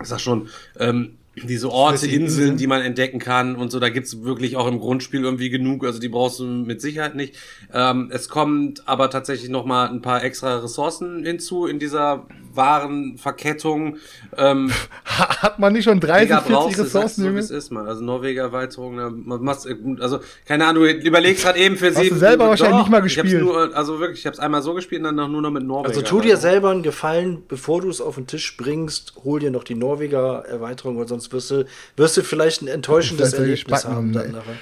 ich 0.02 0.07
sag 0.07 0.19
schon, 0.19 0.49
ähm, 0.80 1.18
diese 1.36 1.72
Orte, 1.72 2.06
Inseln, 2.08 2.24
Inseln. 2.24 2.58
die 2.58 2.68
man 2.68 2.82
entdecken 2.82 3.20
kann 3.20 3.56
und 3.56 3.72
so, 3.72 3.80
da 3.80 3.90
gibt's 3.90 4.24
wirklich 4.24 4.58
auch 4.58 4.68
im 4.68 4.80
Grundspiel 4.80 5.24
irgendwie 5.24 5.49
genug, 5.49 5.86
also 5.86 5.99
die 5.99 6.10
brauchst 6.10 6.40
du 6.40 6.45
mit 6.45 6.82
Sicherheit 6.82 7.16
nicht. 7.16 7.36
Ähm, 7.74 8.10
es 8.12 8.28
kommt 8.28 8.88
aber 8.88 9.10
tatsächlich 9.10 9.49
noch 9.49 9.66
mal 9.66 9.88
ein 9.88 10.02
paar 10.02 10.24
extra 10.24 10.58
Ressourcen 10.58 11.24
hinzu 11.24 11.68
in 11.68 11.80
dieser 11.80 12.28
Warenverkettung. 12.56 13.98
Ähm, 14.38 14.72
Hat 15.06 15.60
man 15.60 15.73
nicht 15.73 15.86
schon 15.86 15.99
30, 15.99 16.23
Digga, 16.28 16.41
40 16.41 16.53
brauchst 16.56 16.78
du, 16.80 16.84
sagst 16.84 16.95
Ressourcen, 16.95 17.26
Junge? 17.26 17.40
es 17.40 17.52
ist, 17.52 17.72
man. 17.72 17.88
Also 17.88 18.03
Norweger 18.03 18.44
Erweiterung, 18.44 18.95
man 18.95 19.44
macht, 19.44 19.68
also 19.99 20.19
keine 20.45 20.65
Ahnung, 20.65 20.84
du 20.84 20.90
überlegst 20.91 21.44
gerade 21.44 21.60
eben 21.60 21.78
für 21.78 21.88
Hast 21.90 21.98
sie. 22.02 22.10
du 22.10 22.15
selber 22.15 22.48
wahrscheinlich 22.49 22.80
nicht 22.80 22.90
mal 22.90 23.06
Ich 23.06 23.18
hab's 23.18 23.23
gespielt. 23.30 23.44
nur, 23.44 23.76
also 23.76 23.99
wirklich, 23.99 24.19
ich 24.19 24.28
hab's 24.28 24.40
einmal 24.40 24.61
so 24.61 24.73
gespielt 24.73 25.03
und 25.06 25.18
dann 25.18 25.32
nur 25.32 25.41
noch 25.41 25.52
mit 25.52 25.64
Norweger. 25.64 25.90
Also 25.90 26.02
tu 26.02 26.22
dir 26.22 26.38
selber 26.38 26.69
einen 26.72 26.84
Gefallen, 26.84 27.44
bevor 27.48 27.82
du 27.82 27.90
es 27.90 28.02
auf 28.02 28.15
den 28.15 28.28
Tisch 28.28 28.56
bringst, 28.57 29.14
hol 29.23 29.40
dir 29.40 29.52
noch 29.52 29.64
die 29.64 29.76
Norweger 29.76 30.44
Erweiterung, 30.48 30.98
weil 30.98 31.07
sonst 31.07 31.32
wirst 31.34 31.52
du, 31.52 31.65
wirst 31.98 32.18
du 32.18 32.22
vielleicht 32.23 32.61
ein 32.61 32.68
enttäuschendes 32.68 33.34
Erlebnis 33.34 33.86
haben. 33.86 34.14
Dann 34.14 34.32
nachher. 34.32 34.56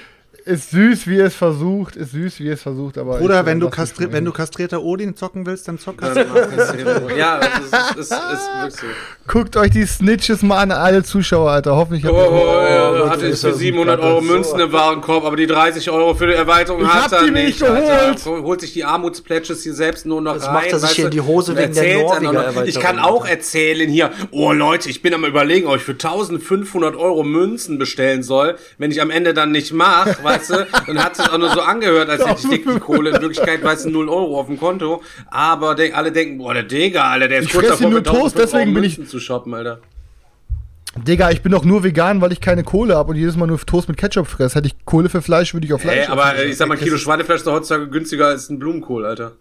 Ist 0.49 0.71
süß, 0.71 1.05
wie 1.05 1.19
es 1.19 1.35
versucht, 1.35 1.95
ist 1.95 2.11
süß, 2.13 2.39
wie 2.39 2.49
es 2.49 2.63
versucht, 2.63 2.97
aber. 2.97 3.21
Oder 3.21 3.41
ich, 3.41 3.45
wenn 3.45 3.57
äh, 3.59 3.61
du, 3.61 3.69
kastri 3.69 4.11
wenn 4.11 4.25
du 4.25 4.31
kastrierter 4.31 4.81
Odin 4.81 5.15
zocken 5.15 5.45
willst, 5.45 5.67
dann 5.67 5.77
zock 5.77 6.01
eben. 6.01 7.17
Ja, 7.17 7.39
es 7.39 7.65
ist, 7.65 7.97
ist, 7.99 8.11
ist 8.11 8.11
wirklich 8.11 8.75
so. 8.75 8.85
Guckt 9.27 9.55
euch 9.57 9.69
die 9.69 9.85
Snitches 9.85 10.41
mal 10.41 10.57
an, 10.57 10.71
alle 10.71 11.03
Zuschauer, 11.03 11.51
Alter. 11.51 11.75
Hoffentlich 11.75 12.03
habt 12.03 12.15
Oh, 12.15 12.17
ihr. 12.17 12.31
oh, 12.31 12.63
ja, 12.63 12.89
Leute, 12.89 13.09
hatte 13.11 13.27
ich 13.27 13.39
für 13.39 13.47
das 13.47 13.55
ein 13.57 13.59
700 13.59 13.99
Euro. 13.99 14.21
Münzen 14.21 14.59
im 14.59 14.71
Warenkorb, 14.71 15.23
aber 15.23 15.35
die 15.35 15.45
30 15.45 15.91
Euro 15.91 16.15
für 16.15 16.25
die 16.25 16.33
Erweiterung 16.33 16.81
Ich 16.81 16.87
hat 16.87 17.11
er 17.11 17.25
die 17.25 17.31
nicht. 17.31 17.45
nicht 17.45 17.59
geholt. 17.59 17.87
Alter. 17.87 18.41
Holt 18.41 18.61
sich 18.61 18.73
die 18.73 18.85
Armutsplätches 18.85 19.61
hier 19.61 19.75
selbst 19.75 20.07
nur 20.07 20.19
noch 20.21 20.33
Das 20.33 20.47
rein. 20.47 20.53
macht 20.55 20.71
er 20.71 20.79
sich 20.79 20.89
hier 20.91 21.05
in 21.05 21.11
die 21.11 21.21
Hose 21.21 21.55
wegen 21.55 21.73
der 21.75 21.97
Norweger-Erweiterung, 21.99 22.67
Ich 22.67 22.79
kann 22.79 22.97
auch 22.97 23.25
erzählen 23.27 23.87
hier, 23.87 24.09
oh 24.31 24.51
Leute, 24.51 24.89
ich 24.89 25.03
bin 25.03 25.13
am 25.13 25.25
überlegen, 25.25 25.67
ob 25.67 25.75
ich 25.75 25.83
für 25.83 25.91
1500 25.91 26.95
Euro 26.95 27.23
Münzen 27.23 27.77
bestellen 27.77 28.23
soll. 28.23 28.55
Wenn 28.79 28.89
ich 28.89 28.99
am 29.01 29.11
Ende 29.11 29.35
dann 29.35 29.51
nicht 29.51 29.73
mach, 29.73 30.07
weißt 30.39 30.49
du, 30.51 30.67
dann 30.87 31.03
hat 31.03 31.13
es 31.19 31.29
auch 31.29 31.37
nur 31.37 31.49
so 31.51 31.61
angehört, 31.61 32.09
als 32.09 32.25
hätte 32.25 32.39
ich 32.41 32.49
dick 32.49 32.65
die 32.73 32.79
Kohle. 32.79 33.09
In 33.11 33.21
Wirklichkeit 33.21 33.63
weißt 33.63 33.85
du 33.85 33.89
0 33.89 34.09
Euro 34.09 34.39
auf 34.39 34.47
dem 34.47 34.59
Konto. 34.59 35.01
Aber 35.27 35.75
denk, 35.75 35.95
alle 35.97 36.11
denken, 36.11 36.37
boah, 36.37 36.53
der 36.53 36.63
Digga, 36.63 37.09
Alter, 37.09 37.27
der 37.27 37.39
ist 37.39 37.45
Ich 37.47 37.53
kurz 37.53 37.67
davor, 37.67 37.89
nur 37.89 37.99
für 38.03 38.09
1500 38.09 38.21
Toast, 38.21 38.37
deswegen 38.37 38.73
bin 38.73 38.83
ich- 38.83 39.07
zu 39.07 39.19
shoppen, 39.19 39.53
Alter. 39.53 39.79
Digga, 40.95 41.29
ich 41.29 41.41
bin 41.43 41.51
doch 41.51 41.63
nur 41.63 41.83
vegan, 41.83 42.19
weil 42.19 42.31
ich 42.31 42.41
keine 42.41 42.63
Kohle 42.63 42.95
habe 42.95 43.11
und 43.11 43.15
jedes 43.15 43.35
Mal 43.37 43.45
nur 43.45 43.59
Toast 43.59 43.87
mit 43.89 43.97
Ketchup 43.97 44.27
fresse. 44.27 44.55
Hätte 44.55 44.67
ich 44.67 44.85
Kohle 44.85 45.07
für 45.09 45.21
Fleisch, 45.21 45.53
würde 45.53 45.67
ich 45.67 45.73
auf 45.73 45.81
Fleisch. 45.81 45.95
Ey, 45.97 46.01
essen. 46.03 46.11
aber 46.11 46.35
äh, 46.35 46.45
ich 46.45 46.57
sag 46.57 46.67
mal, 46.67 46.77
ein 46.77 46.83
Kilo 46.83 46.97
Schweinefleisch 46.97 47.37
ist 47.37 47.47
doch 47.47 47.53
heutzutage 47.53 47.87
günstiger 47.89 48.27
als 48.27 48.49
ein 48.49 48.57
Blumenkohl, 48.57 49.05
Alter. 49.05 49.33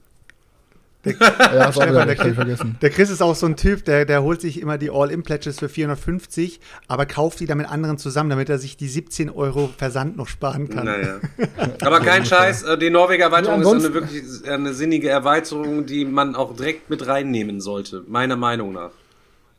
Ja, 1.38 1.68
auch 1.68 1.74
wieder 1.76 1.86
Stefan, 1.86 2.06
der, 2.06 2.16
Chris, 2.16 2.34
vergessen. 2.34 2.76
der 2.82 2.90
Chris 2.90 3.10
ist 3.10 3.22
auch 3.22 3.34
so 3.34 3.46
ein 3.46 3.56
Typ, 3.56 3.84
der, 3.84 4.04
der 4.04 4.22
holt 4.22 4.40
sich 4.40 4.60
immer 4.60 4.76
die 4.78 4.90
All-In-Pledges 4.90 5.58
für 5.58 5.68
450, 5.68 6.60
aber 6.88 7.06
kauft 7.06 7.40
die 7.40 7.46
dann 7.46 7.58
mit 7.58 7.68
anderen 7.68 7.98
zusammen, 7.98 8.30
damit 8.30 8.48
er 8.48 8.58
sich 8.58 8.76
die 8.76 8.88
17 8.88 9.30
Euro 9.30 9.70
Versand 9.76 10.16
noch 10.16 10.28
sparen 10.28 10.68
kann. 10.68 10.84
Naja. 10.84 11.20
Aber 11.82 12.00
kein 12.00 12.24
Scheiß, 12.24 12.62
äh, 12.64 12.78
die 12.78 12.90
Norweger 12.90 13.24
Erweiterung 13.24 13.62
Ja, 13.62 13.76
ist 13.76 13.84
eine 13.84 13.94
wirklich 13.94 14.22
eine 14.46 14.74
sinnige 14.74 15.08
Erweiterung, 15.08 15.86
die 15.86 16.04
man 16.04 16.34
auch 16.34 16.54
direkt 16.56 16.90
mit 16.90 17.06
reinnehmen 17.06 17.60
sollte, 17.60 18.04
meiner 18.06 18.36
Meinung 18.36 18.72
nach. 18.72 18.90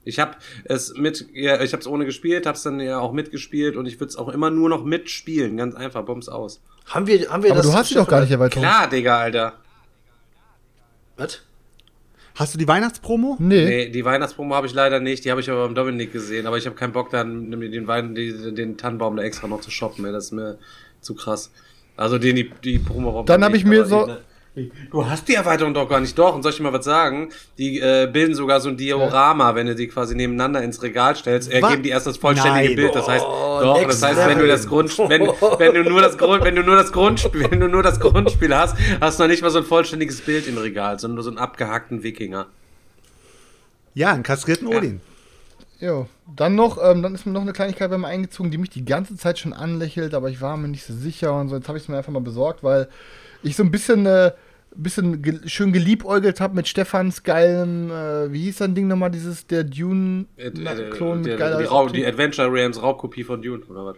Ich 0.06 0.20
habe 0.20 0.32
es 0.64 0.94
mit, 0.96 1.28
ja, 1.34 1.62
ich 1.62 1.74
habe 1.74 1.82
es 1.82 1.88
ohne 1.88 2.06
gespielt, 2.06 2.46
habe 2.46 2.56
es 2.56 2.64
dann 2.64 2.80
ja 2.80 3.00
auch 3.00 3.12
mitgespielt 3.12 3.76
und 3.76 3.86
ich 3.86 4.00
würde 4.00 4.10
es 4.10 4.16
auch 4.16 4.30
immer 4.30 4.50
nur 4.50 4.70
noch 4.70 4.84
mitspielen, 4.84 5.58
ganz 5.58 5.76
einfach, 5.76 6.04
Bums 6.04 6.30
aus. 6.30 6.62
Haben 6.88 7.06
wir, 7.08 7.30
haben 7.30 7.44
wir 7.44 7.52
Aber 7.52 7.62
das 7.62 7.72
du 7.72 7.78
hast 7.78 7.90
sie 7.90 7.96
doch 7.96 8.08
gar 8.08 8.22
nicht 8.22 8.32
Erweiterung. 8.32 8.64
Klar, 8.64 8.90
Digga, 8.90 9.20
Alter. 9.20 9.54
Was? 11.20 11.42
Hast 12.36 12.54
du 12.54 12.58
die 12.58 12.68
Weihnachtspromo? 12.68 13.36
Nee. 13.40 13.66
Nee, 13.66 13.90
die 13.90 14.06
Weihnachtspromo 14.06 14.56
habe 14.56 14.66
ich 14.68 14.74
leider 14.74 15.00
nicht, 15.00 15.26
die 15.26 15.32
habe 15.32 15.42
ich 15.42 15.50
aber 15.50 15.66
beim 15.66 15.76
Dominik 15.76 16.14
gesehen, 16.14 16.48
aber 16.48 16.58
ich 16.58 16.66
habe 16.66 16.76
keinen 16.76 16.94
Bock 16.94 17.10
dann 17.10 17.52
den 17.52 17.88
Wein, 17.88 18.16
die, 18.16 18.54
den 18.54 18.78
Tannenbaum 18.78 19.18
da 19.18 19.24
extra 19.24 19.48
noch 19.48 19.60
zu 19.62 19.70
shoppen, 19.72 20.06
ey, 20.06 20.12
das 20.14 20.26
ist 20.26 20.32
mir 20.32 20.58
zu 21.02 21.16
krass. 21.16 21.52
Also 21.98 22.18
den 22.18 22.38
die 22.38 22.50
die 22.64 22.80
Promo 22.80 23.14
war 23.14 23.26
Dann 23.26 23.44
hab 23.44 23.54
ich 23.54 23.66
mir 23.66 23.86
so- 23.86 24.06
die- 24.06 24.14
Du 24.92 25.06
hast 25.10 25.28
die 25.28 25.36
Erweiterung 25.36 25.74
doch 25.74 25.88
gar 25.88 26.00
nicht, 26.00 26.18
doch. 26.18 26.36
Und 26.36 26.44
soll 26.44 26.52
ich 26.52 26.58
dir 26.58 26.64
mal 26.64 26.74
was 26.74 26.86
sagen? 26.86 27.30
Die 27.58 27.80
äh, 27.80 28.10
bilden 28.12 28.36
sogar 28.36 28.60
so 28.60 28.70
ein 28.70 28.78
Diorama, 28.78 29.56
wenn 29.56 29.68
du 29.68 29.76
die 29.76 29.88
quasi 29.88 30.16
nebeneinander 30.16 30.62
ins 30.64 30.82
Regal 30.82 31.16
stellst, 31.16 31.50
Was? 31.50 31.62
ergeben 31.62 31.84
die 31.84 31.90
erst 31.90 32.08
das 32.08 32.18
vollständige 32.18 32.68
Nein. 32.68 32.76
Bild. 32.76 32.96
Das 32.96 33.08
heißt, 33.08 33.26
Oh, 33.26 33.60
doch, 33.62 33.84
das 33.86 34.02
heißt, 34.02 34.18
wenn 34.28 34.40
du 34.40 34.48
das 34.48 34.68
Grund, 34.68 34.98
wenn, 34.98 35.22
wenn 35.22 35.74
du 35.74 35.84
nur 35.84 36.02
das 36.02 36.18
Grund, 36.18 36.44
wenn 36.44 36.56
du 36.56 36.64
nur 36.64 36.76
das 36.76 36.92
Grundspiel, 36.92 37.50
wenn 37.52 37.60
du 37.60 37.68
nur 37.68 37.84
das 37.84 38.00
Grundspiel 38.00 38.56
hast, 38.56 38.76
hast 39.02 39.20
du 39.20 39.24
noch 39.24 39.30
nicht 39.30 39.42
mal 39.42 39.50
so 39.50 39.60
ein 39.60 39.66
vollständiges 39.66 40.22
Bild 40.22 40.48
im 40.48 40.58
Regal, 40.58 41.00
sondern 41.00 41.16
nur 41.16 41.24
so 41.24 41.30
einen 41.30 41.40
abgehackten 41.40 42.04
Wikinger. 42.04 42.48
Ja, 43.94 44.12
einen 44.14 44.24
kastrierten 44.24 44.68
Odin. 44.68 45.02
Jo. 45.80 46.08
Dann 46.36 46.56
noch, 46.56 46.78
ähm, 46.84 47.02
dann 47.02 47.16
ist 47.16 47.26
mir 47.26 47.32
noch 47.32 47.42
eine 47.42 47.54
Kleinigkeit 47.54 47.90
bei 47.90 47.98
mir 47.98 48.08
eingezogen, 48.08 48.52
die 48.52 48.58
mich 48.58 48.70
die 48.70 48.86
ganze 48.86 49.16
Zeit 49.16 49.40
schon 49.40 49.54
anlächelt, 49.54 50.14
aber 50.14 50.30
ich 50.30 50.42
war 50.42 50.58
mir 50.58 50.68
nicht 50.68 50.86
so 50.86 50.94
sicher 50.94 51.34
und 51.34 51.50
so. 51.50 51.56
Jetzt 51.56 51.68
habe 51.68 51.78
ich 51.78 51.86
es 51.86 51.88
mir 51.90 51.98
einfach 51.98 52.12
mal 52.12 52.22
besorgt, 52.22 52.64
weil 52.64 52.90
ich 53.44 53.56
so 53.56 53.64
ein 53.64 53.72
bisschen, 53.72 54.06
äh, 54.06 54.32
bisschen 54.76 55.22
ge 55.22 55.40
schön 55.46 55.74
geliebäugelt 55.74 56.40
habe 56.42 56.56
mit 56.56 56.68
Stefans 56.68 57.24
geilem, 57.24 57.90
äh, 57.92 58.32
wie 58.32 58.44
hieß 58.44 58.58
sein 58.60 58.76
Ding 58.76 58.88
nochmal, 58.88 59.12
dieses, 59.12 59.48
der 59.48 59.62
Äh, 59.62 59.66
Dune-Klon 59.66 61.24
der- 61.24 61.32
mit 61.34 61.38
geiler 61.40 61.58
die, 61.60 61.66
Rau, 61.66 61.84
Optik? 61.84 61.96
die 62.02 62.06
Adventure 62.06 62.52
Realms 62.52 62.82
Raubkopie 62.82 63.24
von 63.24 63.42
Dune, 63.42 63.64
oder 63.66 63.86
was? 63.86 63.96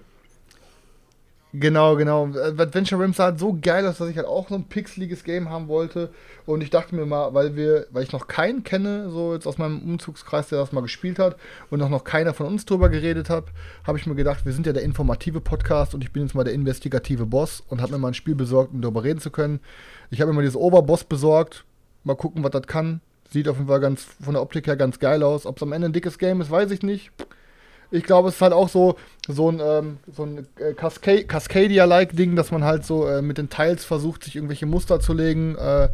Genau, 1.53 1.97
genau. 1.97 2.29
Äh, 2.33 2.53
Adventure 2.61 3.03
Rim 3.03 3.11
sah 3.11 3.25
halt 3.25 3.39
so 3.39 3.57
geil 3.61 3.85
aus, 3.85 3.97
dass 3.97 4.07
ich 4.07 4.15
halt 4.15 4.25
auch 4.25 4.47
so 4.47 4.55
ein 4.55 4.69
pixeliges 4.69 5.25
Game 5.25 5.49
haben 5.49 5.67
wollte. 5.67 6.09
Und 6.45 6.61
ich 6.63 6.69
dachte 6.69 6.95
mir 6.95 7.05
mal, 7.05 7.33
weil 7.33 7.57
wir, 7.57 7.87
weil 7.91 8.03
ich 8.03 8.13
noch 8.13 8.29
keinen 8.29 8.63
kenne, 8.63 9.09
so 9.09 9.33
jetzt 9.33 9.45
aus 9.45 9.57
meinem 9.57 9.81
Umzugskreis, 9.81 10.47
der 10.47 10.59
das 10.59 10.71
mal 10.71 10.79
gespielt 10.79 11.19
hat 11.19 11.35
und 11.69 11.81
auch 11.81 11.89
noch 11.89 12.05
keiner 12.05 12.33
von 12.33 12.45
uns 12.47 12.63
drüber 12.63 12.87
geredet 12.87 13.29
hat, 13.29 13.45
habe 13.85 13.97
ich 13.97 14.05
mir 14.05 14.15
gedacht, 14.15 14.45
wir 14.45 14.53
sind 14.53 14.65
ja 14.65 14.71
der 14.71 14.83
informative 14.83 15.41
Podcast 15.41 15.93
und 15.93 16.05
ich 16.05 16.13
bin 16.13 16.23
jetzt 16.23 16.35
mal 16.35 16.45
der 16.45 16.53
investigative 16.53 17.25
Boss 17.25 17.61
und 17.67 17.81
habe 17.81 17.91
mir 17.91 17.97
mal 17.97 18.07
ein 18.09 18.13
Spiel 18.13 18.35
besorgt, 18.35 18.71
um 18.73 18.81
darüber 18.81 19.03
reden 19.03 19.19
zu 19.19 19.29
können. 19.29 19.59
Ich 20.11 20.21
habe 20.21 20.31
mir 20.31 20.35
mal 20.35 20.41
dieses 20.41 20.57
Overboss 20.57 21.05
besorgt. 21.05 21.65
Mal 22.03 22.15
gucken, 22.15 22.43
was 22.43 22.51
das 22.51 22.67
kann. 22.67 23.01
Sieht 23.29 23.47
auf 23.47 23.57
jeden 23.57 23.69
Fall 23.69 23.79
ganz 23.79 24.05
von 24.21 24.33
der 24.33 24.43
Optik 24.43 24.67
her 24.67 24.75
ganz 24.75 24.99
geil 24.99 25.23
aus. 25.23 25.45
Ob 25.45 25.57
es 25.57 25.63
am 25.63 25.71
Ende 25.71 25.87
ein 25.87 25.93
dickes 25.93 26.19
Game 26.19 26.41
ist, 26.41 26.51
weiß 26.51 26.69
ich 26.71 26.83
nicht. 26.83 27.11
Ich 27.91 28.03
glaube, 28.03 28.29
es 28.29 28.35
ist 28.35 28.41
halt 28.41 28.53
auch 28.53 28.69
so, 28.69 28.95
so 29.27 29.49
ein, 29.49 29.61
ähm, 29.63 29.97
so 30.13 30.23
ein 30.23 30.47
äh, 30.57 30.73
Casca 30.73 31.23
Cascadia-like 31.23 32.15
Ding, 32.15 32.35
dass 32.35 32.51
man 32.51 32.63
halt 32.63 32.85
so 32.85 33.07
äh, 33.07 33.21
mit 33.21 33.37
den 33.37 33.49
Teils 33.49 33.85
versucht, 33.85 34.23
sich 34.23 34.35
irgendwelche 34.35 34.65
Muster 34.65 34.99
zu 34.99 35.13
legen. 35.13 35.55
Äh, 35.55 35.89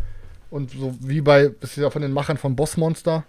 und 0.49 0.72
so 0.72 0.95
wie 0.99 1.22
bei, 1.22 1.52
das 1.60 1.72
ist 1.72 1.77
ja 1.77 1.89
von 1.89 2.02
den 2.02 2.11
Machern 2.11 2.38
von 2.38 2.56
Bossmonster. 2.56 3.23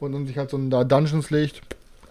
Und 0.00 0.12
dann 0.12 0.26
sich 0.26 0.38
halt 0.38 0.50
so 0.50 0.56
ein 0.56 0.70
da 0.70 0.84
Dungeons 0.84 1.30
legt. 1.30 1.60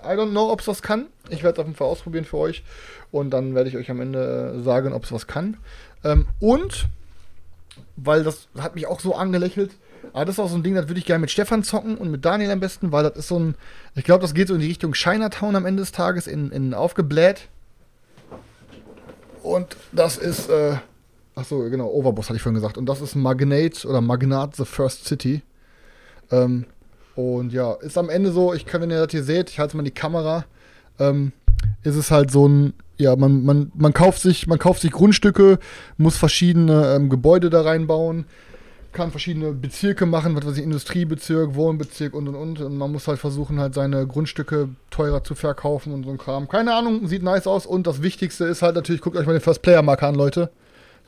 I 0.03 0.09
don't 0.09 0.31
know, 0.31 0.51
ob 0.51 0.59
es 0.59 0.67
das 0.67 0.81
kann. 0.81 1.07
Ich 1.29 1.43
werde 1.43 1.55
es 1.55 1.59
auf 1.59 1.65
jeden 1.65 1.77
Fall 1.77 1.87
ausprobieren 1.87 2.25
für 2.25 2.37
euch. 2.37 2.63
Und 3.11 3.31
dann 3.31 3.55
werde 3.55 3.69
ich 3.69 3.77
euch 3.77 3.89
am 3.89 4.01
Ende 4.01 4.55
äh, 4.59 4.63
sagen, 4.63 4.93
ob 4.93 5.03
es 5.03 5.11
was 5.11 5.25
kann. 5.25 5.57
Ähm, 6.03 6.27
und, 6.39 6.87
weil 7.97 8.23
das 8.23 8.47
hat 8.57 8.75
mich 8.75 8.87
auch 8.87 8.99
so 8.99 9.15
angelächelt, 9.15 9.71
Aber 10.13 10.25
das 10.25 10.35
ist 10.35 10.39
auch 10.39 10.49
so 10.49 10.55
ein 10.55 10.63
Ding, 10.63 10.75
das 10.75 10.87
würde 10.87 10.99
ich 10.99 11.05
gerne 11.05 11.19
mit 11.19 11.31
Stefan 11.31 11.63
zocken 11.63 11.97
und 11.97 12.09
mit 12.11 12.23
Daniel 12.23 12.51
am 12.51 12.59
besten, 12.59 12.91
weil 12.91 13.03
das 13.03 13.17
ist 13.17 13.27
so 13.27 13.39
ein, 13.39 13.55
ich 13.95 14.03
glaube, 14.03 14.21
das 14.21 14.33
geht 14.33 14.47
so 14.47 14.53
in 14.53 14.61
die 14.61 14.67
Richtung 14.67 14.93
Chinatown 14.93 15.55
am 15.55 15.65
Ende 15.65 15.81
des 15.81 15.91
Tages, 15.91 16.27
in, 16.27 16.51
in 16.51 16.73
aufgebläht. 16.73 17.49
Und 19.43 19.75
das 19.91 20.17
ist, 20.17 20.49
äh, 20.49 20.77
ach 21.35 21.45
so, 21.45 21.59
genau, 21.69 21.87
Overboss 21.87 22.27
hatte 22.27 22.37
ich 22.37 22.41
vorhin 22.41 22.55
gesagt. 22.55 22.77
Und 22.77 22.85
das 22.85 23.01
ist 23.01 23.15
Magnate 23.15 23.87
oder 23.87 24.01
Magnat 24.01 24.55
the 24.55 24.65
First 24.65 25.05
City. 25.05 25.41
Ähm, 26.31 26.65
und 27.15 27.51
ja, 27.53 27.73
ist 27.73 27.97
am 27.97 28.09
Ende 28.09 28.31
so, 28.31 28.53
ich 28.53 28.65
kann, 28.65 28.81
wenn 28.81 28.91
ihr 28.91 29.03
das 29.03 29.11
hier 29.11 29.23
seht, 29.23 29.49
ich 29.49 29.59
halte 29.59 29.75
mal 29.77 29.83
die 29.83 29.91
Kamera, 29.91 30.45
ähm, 30.99 31.31
ist 31.83 31.95
es 31.95 32.11
halt 32.11 32.31
so 32.31 32.47
ein, 32.47 32.73
ja, 32.97 33.15
man, 33.15 33.43
man, 33.43 33.71
man 33.75 33.93
kauft 33.93 34.21
sich, 34.21 34.47
man 34.47 34.59
kauft 34.59 34.81
sich 34.81 34.91
Grundstücke, 34.91 35.59
muss 35.97 36.17
verschiedene 36.17 36.95
ähm, 36.95 37.09
Gebäude 37.09 37.49
da 37.49 37.61
reinbauen, 37.61 38.25
kann 38.91 39.11
verschiedene 39.11 39.51
Bezirke 39.51 40.05
machen, 40.05 40.35
was 40.35 40.45
weiß 40.45 40.57
ich, 40.57 40.63
Industriebezirk, 40.63 41.53
Wohnbezirk 41.53 42.13
und 42.15 42.27
und 42.27 42.35
und. 42.35 42.59
Und 42.61 42.77
man 42.77 42.91
muss 42.91 43.07
halt 43.07 43.19
versuchen, 43.19 43.59
halt 43.59 43.75
seine 43.75 44.07
Grundstücke 44.07 44.69
teurer 44.89 45.23
zu 45.23 45.35
verkaufen 45.35 45.93
und 45.93 46.03
so 46.03 46.09
ein 46.09 46.17
Kram. 46.17 46.47
Keine 46.47 46.73
Ahnung, 46.73 47.07
sieht 47.07 47.21
nice 47.21 47.45
aus. 47.45 47.67
Und 47.67 47.85
das 47.85 48.01
Wichtigste 48.01 48.45
ist 48.45 48.63
halt 48.63 48.75
natürlich, 48.75 49.01
guckt 49.01 49.15
euch 49.15 49.27
mal 49.27 49.33
den 49.33 49.41
First 49.41 49.61
Player 49.61 49.83
Marker 49.83 50.07
an, 50.07 50.15
Leute. 50.15 50.49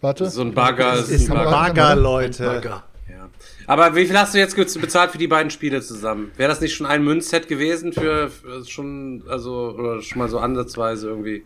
Warte. 0.02 0.30
So 0.30 0.41
ein 0.41 0.53
Bagger 0.53 0.95
Das 0.95 1.10
ist 1.10 1.30
ein 1.30 1.36
Bagger. 1.36 1.52
Bagger, 1.52 1.95
Leute. 1.95 2.45
Bagger. 2.45 2.84
Ja. 3.10 3.30
Aber 3.66 3.95
wie 3.95 4.06
viel 4.06 4.18
hast 4.18 4.34
du 4.36 4.38
jetzt 4.38 4.56
bezahlt 4.56 5.11
für 5.11 5.18
die 5.18 5.28
beiden 5.28 5.49
Spiele 5.49 5.82
zusammen? 5.82 6.32
Wäre 6.38 6.49
das 6.49 6.61
nicht 6.61 6.76
schon 6.76 6.86
ein 6.86 7.03
Münzset 7.03 7.48
gewesen 7.48 7.91
für, 7.91 8.30
für 8.30 8.64
schon, 8.66 9.24
also, 9.28 9.74
oder 9.78 10.02
schon 10.02 10.20
mal 10.20 10.30
so 10.30 10.38
ansatzweise 10.38 11.10
irgendwie? 11.10 11.44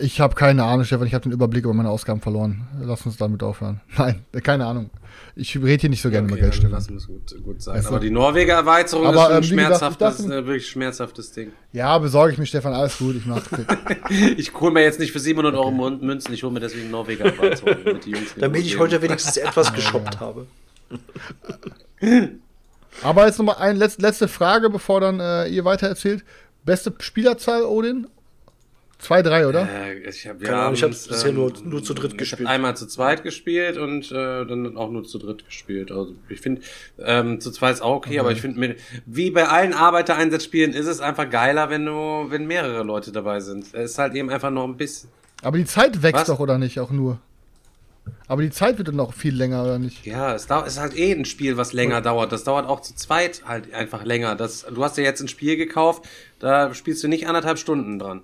Ich 0.00 0.20
habe 0.20 0.34
keine 0.34 0.64
Ahnung, 0.64 0.84
Stefan, 0.86 1.06
ich 1.06 1.12
habe 1.14 1.22
den 1.24 1.32
Überblick 1.32 1.64
über 1.64 1.74
meine 1.74 1.90
Ausgaben 1.90 2.20
verloren. 2.22 2.66
Lass 2.80 3.04
uns 3.04 3.18
damit 3.18 3.42
aufhören. 3.42 3.80
Nein, 3.98 4.24
keine 4.42 4.64
Ahnung. 4.66 4.90
Ich 5.36 5.54
rede 5.56 5.82
hier 5.82 5.90
nicht 5.90 6.00
so 6.00 6.08
gerne 6.10 6.26
Okay, 6.26 6.34
über 6.34 6.40
Geld, 6.42 6.54
Stefan. 6.54 6.70
lassen 6.72 6.90
wir 6.90 6.96
es 6.96 7.06
gut, 7.06 7.44
gut 7.44 7.62
sein. 7.62 7.74
Weißt 7.76 7.84
du? 7.86 7.90
Aber 7.90 8.00
die 8.00 8.10
Norweger 8.10 8.54
Erweiterung 8.54 9.06
Aber, 9.06 9.16
ist 9.40 9.48
schon 9.48 9.58
ähm, 9.58 9.66
wie 9.66 9.68
gesagt, 9.68 10.02
ein 10.02 10.28
wirklich 10.30 10.66
schmerzhaftes 10.68 11.32
Ding. 11.32 11.52
Ja, 11.72 11.98
besorge 11.98 12.32
ich 12.32 12.38
mich, 12.38 12.48
Stefan, 12.48 12.72
alles 12.72 12.96
gut, 12.98 13.16
ich 13.16 13.26
mach's. 13.26 13.48
Ich 14.36 14.52
hole 14.54 14.72
mir 14.72 14.82
jetzt 14.82 14.98
nicht 14.98 15.12
für 15.12 15.20
700 15.20 15.54
Euro 15.54 15.70
Mun- 15.70 16.00
Münzen, 16.00 16.32
ich 16.34 16.42
hole 16.42 16.52
mir 16.52 16.60
deswegen 16.60 16.90
Norweger 16.90 17.26
Erweiterung. 17.26 17.76
damit 18.38 18.62
ich 18.64 18.78
heute 18.78 19.00
wenigstens 19.02 19.36
etwas 19.36 19.72
geshoppt 19.74 20.20
habe. 20.20 20.46
Aber 23.02 23.26
jetzt 23.26 23.38
nochmal 23.38 23.56
eine 23.56 23.78
letzte, 23.78 24.02
letzte 24.02 24.28
Frage, 24.28 24.70
bevor 24.70 25.00
dann 25.00 25.20
äh, 25.20 25.48
ihr 25.48 25.64
weiter 25.64 25.88
erzählt. 25.88 26.24
Beste 26.64 26.92
Spielerzahl, 26.98 27.62
Odin? 27.64 28.06
Zwei, 29.02 29.20
drei, 29.22 29.48
oder? 29.48 29.68
Äh, 29.68 30.08
ich 30.08 30.28
habe 30.28 30.48
Ahnung, 30.56 30.74
ich 30.74 30.82
hab's 30.84 31.08
bisher 31.08 31.32
nur- 31.32 31.52
nur 31.64 31.82
zu 31.82 31.92
dritt 31.92 32.12
Ich 32.12 32.18
gespielt. 32.18 32.46
habe 32.46 32.54
einmal 32.54 32.76
zu 32.76 32.86
zweit 32.86 33.24
gespielt 33.24 33.76
und 33.76 34.12
äh, 34.12 34.46
dann 34.46 34.76
auch 34.76 34.90
nur 34.92 35.02
zu 35.02 35.18
dritt 35.18 35.44
gespielt. 35.44 35.90
Also 35.90 36.14
ich 36.28 36.40
finde, 36.40 36.62
ähm, 37.00 37.40
zu 37.40 37.50
zweit 37.50 37.74
ist 37.74 37.80
auch 37.82 37.96
okay, 37.96 38.20
aber 38.20 38.30
ich 38.30 38.40
finde, 38.40 38.76
wie 39.04 39.32
bei 39.32 39.48
allen 39.48 39.74
Arbeitereinsatzspielen 39.74 40.72
ist 40.72 40.86
es 40.86 41.00
einfach 41.00 41.28
geiler, 41.28 41.68
wenn 41.68 41.84
du, 41.84 42.26
wenn 42.30 42.46
mehrere 42.46 42.84
Leute 42.84 43.10
dabei 43.10 43.40
sind. 43.40 43.66
Es 43.74 43.90
ist 43.92 43.98
halt 43.98 44.14
eben 44.14 44.30
einfach 44.30 44.50
noch 44.50 44.64
ein 44.68 44.76
bisschen. 44.76 45.10
Aber 45.42 45.58
die 45.58 45.64
Zeit 45.64 46.00
wächst 46.04 46.20
Was? 46.20 46.26
doch, 46.28 46.38
oder 46.38 46.58
nicht? 46.58 46.78
Auch 46.78 46.92
nur. 46.92 47.18
Aber 48.28 48.42
die 48.42 48.50
Zeit 48.50 48.78
wird 48.78 48.86
dann 48.88 48.96
noch 48.96 49.14
viel 49.14 49.34
länger, 49.34 49.64
oder 49.64 49.80
nicht? 49.80 50.06
Ja, 50.06 50.34
es 50.34 50.46
dauert, 50.46 50.68
es 50.68 50.74
ist 50.74 50.78
halt 50.80 50.96
eh 50.96 51.12
ein 51.12 51.24
Spiel, 51.24 51.56
was 51.56 51.72
länger 51.72 52.00
dauert. 52.02 52.30
Das 52.30 52.44
dauert 52.44 52.68
auch 52.68 52.80
zu 52.80 52.94
zweit 52.94 53.42
halt 53.46 53.74
einfach 53.74 54.04
länger. 54.04 54.36
Das, 54.36 54.64
du 54.72 54.82
hast 54.84 54.96
dir 54.96 55.02
jetzt 55.02 55.20
ein 55.20 55.28
Spiel 55.28 55.56
gekauft, 55.56 56.04
da 56.38 56.72
spielst 56.72 57.02
du 57.02 57.08
nicht 57.08 57.26
anderthalb 57.26 57.58
Stunden 57.58 57.98
dran. 57.98 58.22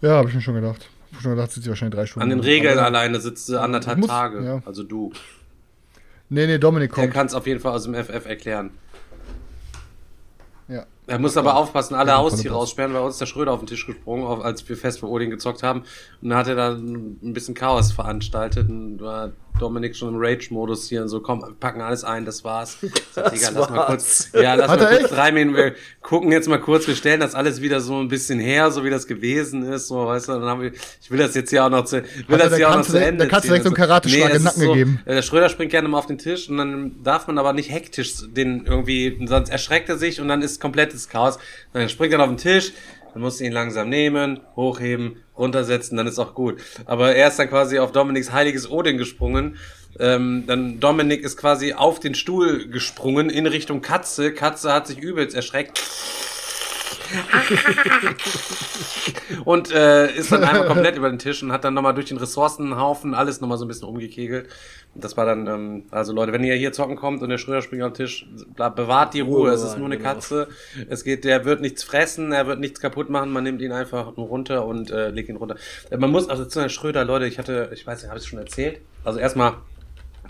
Ja, 0.00 0.10
habe 0.16 0.28
ich 0.28 0.34
mir 0.34 0.40
schon 0.40 0.54
gedacht. 0.54 0.88
Ich 1.10 1.16
hab 1.16 1.22
schon 1.22 1.30
gedacht, 1.32 1.50
sitzt 1.52 1.64
sie 1.64 1.70
wahrscheinlich 1.70 1.96
drei 1.96 2.06
Stunden. 2.06 2.22
An 2.24 2.30
den 2.30 2.40
Regeln 2.40 2.78
alleine 2.78 3.20
sitzt 3.20 3.48
du 3.48 3.58
anderthalb 3.60 3.98
Ich 3.98 4.02
muss- 4.02 4.10
Tage. 4.10 4.44
ja. 4.44 4.62
Also 4.64 4.82
du. 4.82 5.12
Nee, 6.28 6.46
nee, 6.46 6.58
Dominik 6.58 6.94
Der 6.94 7.04
kommt. 7.04 7.14
kann 7.14 7.26
es 7.26 7.34
auf 7.34 7.46
jeden 7.46 7.60
Fall 7.60 7.72
aus 7.72 7.84
dem 7.84 7.94
FF 7.94 8.26
erklären. 8.26 8.70
Ja. 10.68 10.84
Er 11.06 11.18
muss 11.18 11.38
aber 11.38 11.56
aufpassen, 11.56 11.94
alle 11.94 12.10
Ja, 12.10 12.18
Haustiere 12.18 12.54
aussperren, 12.54 12.92
weil 12.92 13.00
uns 13.00 13.16
der 13.16 13.24
Schröder 13.24 13.52
auf 13.52 13.60
den 13.60 13.66
Tisch 13.66 13.86
gesprungen, 13.86 14.24
auf, 14.26 14.44
als 14.44 14.68
wir 14.68 14.76
fest 14.76 15.00
für 15.00 15.08
Odin 15.08 15.30
gezockt 15.30 15.62
haben. 15.62 15.80
Und 16.20 16.28
dann 16.28 16.36
hat 16.38 16.46
er 16.48 16.54
da 16.54 16.72
ein 16.72 17.32
bisschen 17.32 17.54
Chaos 17.54 17.92
veranstaltet 17.92 18.68
und 18.68 19.00
war 19.00 19.32
Dominik 19.58 19.96
schon 19.96 20.14
im 20.14 20.16
Rage-Modus 20.18 20.88
hier 20.88 21.02
und 21.02 21.08
so, 21.08 21.20
komm, 21.20 21.40
wir 21.42 21.54
packen 21.58 21.80
alles 21.80 22.04
ein, 22.04 22.24
das 22.24 22.44
war's. 22.44 22.78
Sag, 23.12 23.32
Digga, 23.32 23.50
lass 23.54 23.70
mal 23.70 23.86
kurz, 23.86 24.30
ja, 24.34 24.54
lass 24.54 24.68
Hat 24.68 24.80
mal 24.80 24.86
kurz 24.88 25.00
echt? 25.02 25.10
drei 25.12 25.32
Minuten, 25.32 25.56
wir 25.56 25.74
gucken 26.02 26.32
jetzt 26.32 26.48
mal 26.48 26.60
kurz, 26.60 26.86
wir 26.86 26.94
stellen 26.96 27.20
das 27.20 27.34
alles 27.34 27.60
wieder 27.60 27.80
so 27.80 27.98
ein 28.00 28.08
bisschen 28.08 28.38
her, 28.38 28.70
so 28.70 28.84
wie 28.84 28.90
das 28.90 29.06
gewesen 29.06 29.62
ist, 29.70 29.88
so, 29.88 30.06
weißt 30.06 30.28
du, 30.28 30.32
dann 30.32 30.42
haben 30.44 30.62
wir, 30.62 30.72
ich 31.00 31.10
will 31.10 31.18
das 31.18 31.34
jetzt 31.34 31.50
hier 31.50 31.64
auch 31.64 31.70
noch 31.70 31.84
zu, 31.84 32.02
will 32.28 32.38
das 32.38 32.48
der 32.50 32.56
hier 32.56 32.70
auch 32.70 32.76
noch 32.76 32.86
zu 32.86 32.98
Ende 32.98 33.18
der 33.24 33.28
Katze 33.28 33.42
ziehen. 33.42 33.48
direkt 33.50 33.64
so 33.64 33.68
einen 33.70 33.76
Karateschlag 33.76 34.20
Nee, 34.20 34.26
in 34.26 34.32
den 34.38 34.42
Nacken 34.44 34.62
so, 34.62 34.72
gegeben. 34.72 35.00
äh, 35.04 35.14
Der 35.14 35.22
Schröder 35.22 35.48
springt 35.48 35.70
gerne 35.70 35.88
mal 35.88 35.98
auf 35.98 36.06
den 36.06 36.18
Tisch 36.18 36.48
und 36.48 36.56
dann 36.58 37.02
darf 37.02 37.26
man 37.26 37.38
aber 37.38 37.52
nicht 37.52 37.70
hektisch 37.70 38.14
den 38.28 38.64
irgendwie, 38.66 39.18
sonst 39.26 39.50
erschreckt 39.50 39.88
er 39.88 39.98
sich 39.98 40.20
und 40.20 40.28
dann 40.28 40.42
ist 40.42 40.60
komplettes 40.60 41.08
Chaos. 41.08 41.38
Dann 41.72 41.88
springt 41.88 42.12
er 42.12 42.20
auf 42.20 42.28
den 42.28 42.36
Tisch, 42.38 42.72
dann 43.18 43.24
musst 43.24 43.40
du 43.40 43.44
ihn 43.44 43.52
langsam 43.52 43.88
nehmen, 43.88 44.38
hochheben, 44.54 45.16
runtersetzen, 45.36 45.96
dann 45.96 46.06
ist 46.06 46.20
auch 46.20 46.34
gut. 46.34 46.60
Aber 46.84 47.16
er 47.16 47.26
ist 47.26 47.36
dann 47.36 47.48
quasi 47.48 47.80
auf 47.80 47.90
Dominiks 47.90 48.30
heiliges 48.30 48.70
Odin 48.70 48.96
gesprungen. 48.96 49.56
Ähm, 49.98 50.44
dann 50.46 50.78
Dominik 50.78 51.24
ist 51.24 51.36
quasi 51.36 51.72
auf 51.72 51.98
den 51.98 52.14
Stuhl 52.14 52.68
gesprungen 52.68 53.28
in 53.28 53.48
Richtung 53.48 53.82
Katze. 53.82 54.32
Katze 54.32 54.72
hat 54.72 54.86
sich 54.86 55.00
übelst 55.00 55.34
erschreckt. 55.34 55.82
und 59.44 59.70
äh, 59.72 60.12
ist 60.14 60.32
dann 60.32 60.44
einmal 60.44 60.66
komplett 60.66 60.96
über 60.96 61.08
den 61.10 61.18
Tisch 61.18 61.42
und 61.42 61.52
hat 61.52 61.64
dann 61.64 61.74
nochmal 61.74 61.94
durch 61.94 62.06
den 62.06 62.18
Ressourcenhaufen 62.18 63.14
alles 63.14 63.40
nochmal 63.40 63.58
so 63.58 63.64
ein 63.64 63.68
bisschen 63.68 63.88
umgekegelt. 63.88 64.48
Und 64.94 65.04
das 65.04 65.16
war 65.16 65.26
dann, 65.26 65.46
ähm, 65.46 65.84
also 65.90 66.12
Leute, 66.12 66.32
wenn 66.32 66.42
ihr 66.44 66.54
hier 66.54 66.72
zocken 66.72 66.96
kommt 66.96 67.22
und 67.22 67.28
der 67.28 67.38
Schröder 67.38 67.62
springt 67.62 67.82
am 67.82 67.94
Tisch, 67.94 68.26
bla- 68.54 68.68
bewahrt 68.70 69.14
die 69.14 69.20
Ruhe. 69.20 69.48
Ruhe 69.48 69.50
es 69.50 69.62
ist 69.62 69.76
nur 69.76 69.86
eine 69.86 69.98
bewahren, 69.98 70.16
Katze. 70.16 70.48
Es 70.88 71.04
geht, 71.04 71.24
der 71.24 71.44
wird 71.44 71.60
nichts 71.60 71.84
fressen, 71.84 72.32
er 72.32 72.46
wird 72.46 72.60
nichts 72.60 72.80
kaputt 72.80 73.10
machen. 73.10 73.30
Man 73.30 73.44
nimmt 73.44 73.60
ihn 73.60 73.72
einfach 73.72 74.16
nur 74.16 74.26
runter 74.26 74.64
und 74.66 74.90
äh, 74.90 75.10
legt 75.10 75.28
ihn 75.28 75.36
runter. 75.36 75.56
Äh, 75.90 75.96
Man 75.98 76.10
muss, 76.10 76.28
also 76.28 76.44
zu 76.44 76.60
Herrn 76.60 76.70
Schröder, 76.70 77.04
Leute, 77.04 77.26
ich 77.26 77.38
hatte, 77.38 77.70
ich 77.74 77.86
weiß 77.86 78.02
nicht, 78.02 78.10
habe 78.10 78.20
ich 78.20 78.26
schon 78.26 78.38
erzählt? 78.38 78.80
Also 79.04 79.18
erstmal 79.18 79.54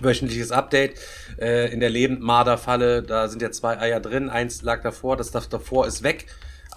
wöchentliches 0.01 0.53
Update 0.53 0.95
äh, 1.41 1.73
in 1.73 1.81
der 1.81 1.91
Lebendmarder-Falle. 1.91 3.03
Da 3.03 3.29
sind 3.29 3.43
ja 3.43 3.51
zwei 3.51 3.79
Eier 3.81 4.01
drin. 4.01 4.29
Eins 4.29 4.63
lag 4.63 4.83
davor, 4.83 5.17
das 5.17 5.31
das 5.31 5.49
davor 5.49 5.87
ist 5.87 6.03
weg. 6.03 6.27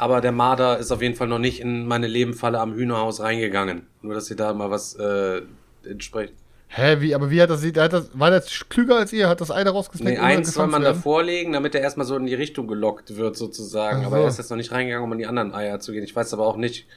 Aber 0.02 0.20
der 0.20 0.32
Marder 0.32 0.80
ist 0.80 0.92
auf 0.92 1.04
jeden 1.04 1.14
Fall 1.14 1.28
noch 1.28 1.38
nicht 1.38 1.60
in 1.60 1.86
meine 1.86 2.08
Lebenfalle 2.08 2.60
am 2.60 2.74
Hühnerhaus 2.74 3.20
reingegangen. 3.20 3.84
Nur, 4.02 4.16
dass 4.16 4.32
ihr 4.32 4.36
da 4.36 4.52
mal 4.52 4.72
was 4.72 4.96
äh, 4.96 5.44
entspricht. 5.88 6.34
Hä, 6.70 6.98
wie, 7.02 7.14
aber 7.14 7.30
wie 7.30 7.40
hat 7.40 7.52
das, 7.52 7.64
hat 7.64 7.94
das, 7.94 8.10
war 8.16 8.32
der 8.32 8.42
klüger 8.68 8.96
als 8.96 9.14
ihr? 9.14 9.30
Hat 9.30 9.42
das 9.42 9.52
Ei 9.52 9.64
da 9.64 9.70
rausgesnackt? 9.70 10.18
Nee, 10.18 10.20
eins 10.20 10.56
soll 10.56 10.66
man 10.66 10.82
werden? 10.82 10.96
davor 10.96 11.22
legen, 11.22 11.54
damit 11.54 11.76
er 11.76 11.82
erstmal 11.82 12.08
so 12.08 12.16
in 12.16 12.26
die 12.26 12.34
Richtung 12.34 12.66
gelockt 12.68 13.16
wird, 13.16 13.38
sozusagen. 13.38 14.00
Ach 14.02 14.08
Aber 14.08 14.16
so. 14.16 14.22
er 14.24 14.28
ist 14.30 14.40
jetzt 14.40 14.50
noch 14.50 14.58
nicht 14.58 14.72
reingegangen, 14.72 15.06
um 15.06 15.12
an 15.12 15.20
die 15.20 15.28
anderen 15.28 15.54
Eier 15.54 15.80
zu 15.80 15.92
gehen. 15.92 16.04
Ich 16.04 16.16
weiß 16.16 16.34
aber 16.34 16.48
auch 16.48 16.58
nicht. 16.58 16.88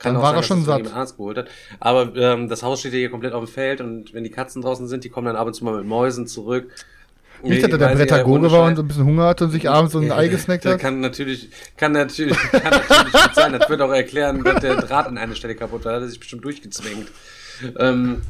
Kann 0.00 0.14
Dann 0.14 0.20
auch 0.20 0.26
war 0.26 0.32
er 0.32 0.38
dass 0.38 0.46
schon 0.46 0.64
satt. 0.64 1.16
geholt 1.16 1.38
hat. 1.38 1.46
Aber 1.78 2.12
ähm, 2.16 2.48
das 2.48 2.64
Haus 2.64 2.80
steht 2.80 2.92
ja 2.92 2.98
hier 2.98 3.10
komplett 3.10 3.34
auf 3.34 3.44
dem 3.44 3.52
Feld 3.52 3.80
und 3.80 4.14
wenn 4.14 4.24
die 4.24 4.30
Katzen 4.30 4.62
draußen 4.62 4.88
sind, 4.88 5.04
die 5.04 5.10
kommen 5.10 5.28
dann 5.28 5.36
ab 5.36 5.46
und 5.46 5.54
zu 5.54 5.64
mal 5.64 5.76
mit 5.76 5.86
Mäusen 5.86 6.26
zurück. 6.26 6.72
Nicht, 7.42 7.62
dass 7.62 7.68
Nee, 7.68 7.74
er 7.74 7.78
der 7.78 7.94
Brettagore 7.94 8.50
war 8.50 8.64
und 8.66 8.76
so 8.76 8.82
ein 8.82 8.88
bisschen 8.88 9.04
Hunger 9.04 9.24
hatte 9.24 9.44
und 9.44 9.50
sich 9.50 9.68
abends 9.70 9.92
so 9.92 10.00
ein 10.00 10.10
Ei 10.10 10.28
gesnackt 10.28 10.64
Der 10.64 10.72
hat. 10.72 10.80
Kann 10.80 11.00
natürlich, 11.00 11.50
kann 11.76 11.92
natürlich, 11.92 12.36
kann 12.52 12.70
natürlich 12.72 13.12
nicht 13.14 13.34
sein. 13.34 13.52
Das 13.58 13.68
wird 13.70 13.80
auch 13.80 13.92
erklären, 13.92 14.42
dass 14.42 14.60
der 14.60 14.76
Draht 14.76 15.06
an 15.06 15.16
einer 15.18 15.34
Stelle 15.34 15.54
kaputt 15.54 15.84
war. 15.84 15.92
Da 15.92 15.96
hat 15.98 16.04
er 16.04 16.08
sich 16.08 16.18
bestimmt 16.18 16.44
durchgezwängt. 16.44 17.08
Ähm, 17.78 18.22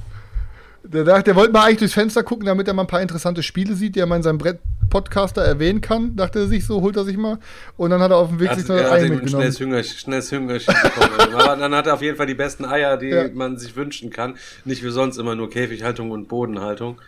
Der, 0.84 1.04
dachte, 1.04 1.24
der 1.24 1.36
wollte 1.36 1.52
mal 1.52 1.64
eigentlich 1.64 1.78
durchs 1.78 1.94
Fenster 1.94 2.22
gucken, 2.22 2.46
damit 2.46 2.68
er 2.68 2.74
mal 2.74 2.82
ein 2.82 2.86
paar 2.88 3.02
interessante 3.02 3.42
Spiele 3.42 3.74
sieht, 3.74 3.94
die 3.96 4.00
er 4.00 4.06
mal 4.06 4.16
in 4.16 4.22
seinem 4.22 4.38
Brett-Podcaster 4.38 5.42
erwähnen 5.42 5.80
kann. 5.80 6.14
Dachte 6.16 6.40
er 6.40 6.46
sich 6.46 6.64
so, 6.66 6.80
holt 6.82 6.96
er 6.96 7.04
sich 7.04 7.16
mal. 7.16 7.38
Und 7.76 7.90
dann 7.90 8.00
hat 8.00 8.10
er 8.10 8.16
auf 8.18 8.28
dem 8.28 8.40
Weg 8.40 8.52
sich 8.54 8.66
noch 8.68 8.76
ein 8.76 8.84
Ei 8.86 9.00
mitgenommen. 9.02 9.28
schnelles 9.28 9.60
Hüngerchen, 9.60 9.98
schnelles 9.98 10.32
Hüngerchen 10.32 10.74
bekommen. 10.82 11.34
Aber 11.34 11.56
dann 11.56 11.74
hat 11.74 11.86
er 11.86 11.94
auf 11.94 12.02
jeden 12.02 12.16
Fall 12.16 12.26
die 12.26 12.34
besten 12.34 12.64
Eier, 12.64 12.96
die 12.96 13.08
Ja. 13.08 13.28
man 13.34 13.58
sich 13.58 13.74
wünschen 13.76 14.10
kann. 14.10 14.36
Nicht 14.64 14.84
wie 14.84 14.90
sonst 14.90 15.18
immer 15.18 15.34
nur 15.34 15.50
Käfighaltung 15.50 16.10
und 16.10 16.28
Bodenhaltung. 16.28 16.98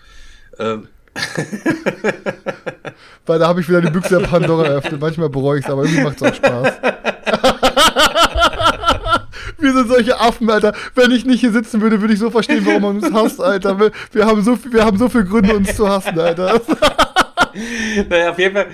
Ähm, 0.59 0.89
Weil 3.27 3.39
da 3.39 3.49
habe 3.49 3.61
ich 3.61 3.69
wieder 3.69 3.81
die 3.81 3.91
Büchse 3.91 4.19
der 4.19 4.27
Pandora 4.27 4.65
eröffnet. 4.66 5.01
Manchmal 5.01 5.28
bereue 5.28 5.59
ich 5.59 5.65
es, 5.65 5.70
aber 5.70 5.82
irgendwie 5.85 6.03
macht 6.03 6.16
es 6.16 6.23
auch 6.23 6.35
Spaß. 6.35 6.73
Wir 9.59 9.73
sind 9.74 9.89
solche 9.89 10.19
Affen, 10.19 10.49
Alter. 10.51 10.73
Wenn 10.95 11.11
ich 11.11 11.24
nicht 11.27 11.41
hier 11.41 11.53
sitzen 11.53 11.81
würde, 11.82 12.01
würde 12.01 12.15
ich 12.15 12.20
so 12.20 12.31
verstehen, 12.31 12.65
warum 12.65 12.82
man 12.82 12.97
uns 13.03 13.12
hasst, 13.12 13.41
Alter. 13.41 13.78
Wir, 13.78 13.91
wir, 14.12 14.24
haben 14.27 14.43
so, 14.43 14.57
viel- 14.57 14.73
wir 14.73 14.85
haben 14.85 14.97
so 14.97 15.09
viele 15.09 15.24
Gründe, 15.27 15.55
uns 15.55 15.77
zu 15.77 15.87
hassen, 15.87 16.19
Alter. 16.19 16.61
naja, 18.09 18.31
auf 18.31 18.39
jeden 18.39 18.55
Fall. 18.55 18.66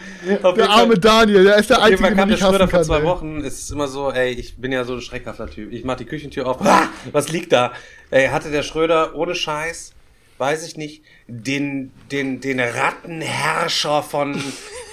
Auf 0.42 0.54
Der 0.54 0.64
jeden 0.64 0.74
Fall- 0.74 0.82
arme 0.82 0.98
Daniel, 0.98 1.44
der 1.44 1.56
ist 1.56 1.70
der 1.70 1.82
Einzige, 1.82 2.14
Fall 2.14 2.14
den 2.14 2.30
ich 2.34 2.42
hassen 2.42 2.58
vor 2.58 2.68
kann. 2.68 2.84
zwei 2.84 2.98
ey. 2.98 3.04
Wochen. 3.04 3.40
Es 3.40 3.58
ist 3.62 3.70
immer 3.72 3.88
so, 3.88 4.12
ey, 4.12 4.30
ich 4.32 4.56
bin 4.58 4.70
ja 4.70 4.84
so 4.84 4.94
ein 4.94 5.00
schreckhafter 5.00 5.48
Typ. 5.50 5.72
Ich 5.72 5.82
mach 5.84 5.96
die 5.96 6.04
Küchentür 6.04 6.46
auf. 6.46 6.64
Ah, 6.64 6.88
was 7.10 7.30
liegt 7.30 7.52
da? 7.52 7.72
Ey, 8.10 8.28
hatte 8.28 8.50
der 8.52 8.62
Schröder 8.62 9.16
ohne 9.16 9.34
Scheiß 9.34 9.92
weiß 10.38 10.66
ich 10.66 10.76
nicht, 10.76 11.02
den, 11.28 11.90
den, 12.12 12.40
den 12.40 12.60
Rattenherrscher 12.60 14.02
von, 14.02 14.40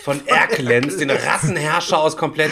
von 0.03 0.25
Erkelenz, 0.25 0.97
den 0.97 1.11
Rassenherrscher 1.11 1.99
aus 1.99 2.17
komplett, 2.17 2.51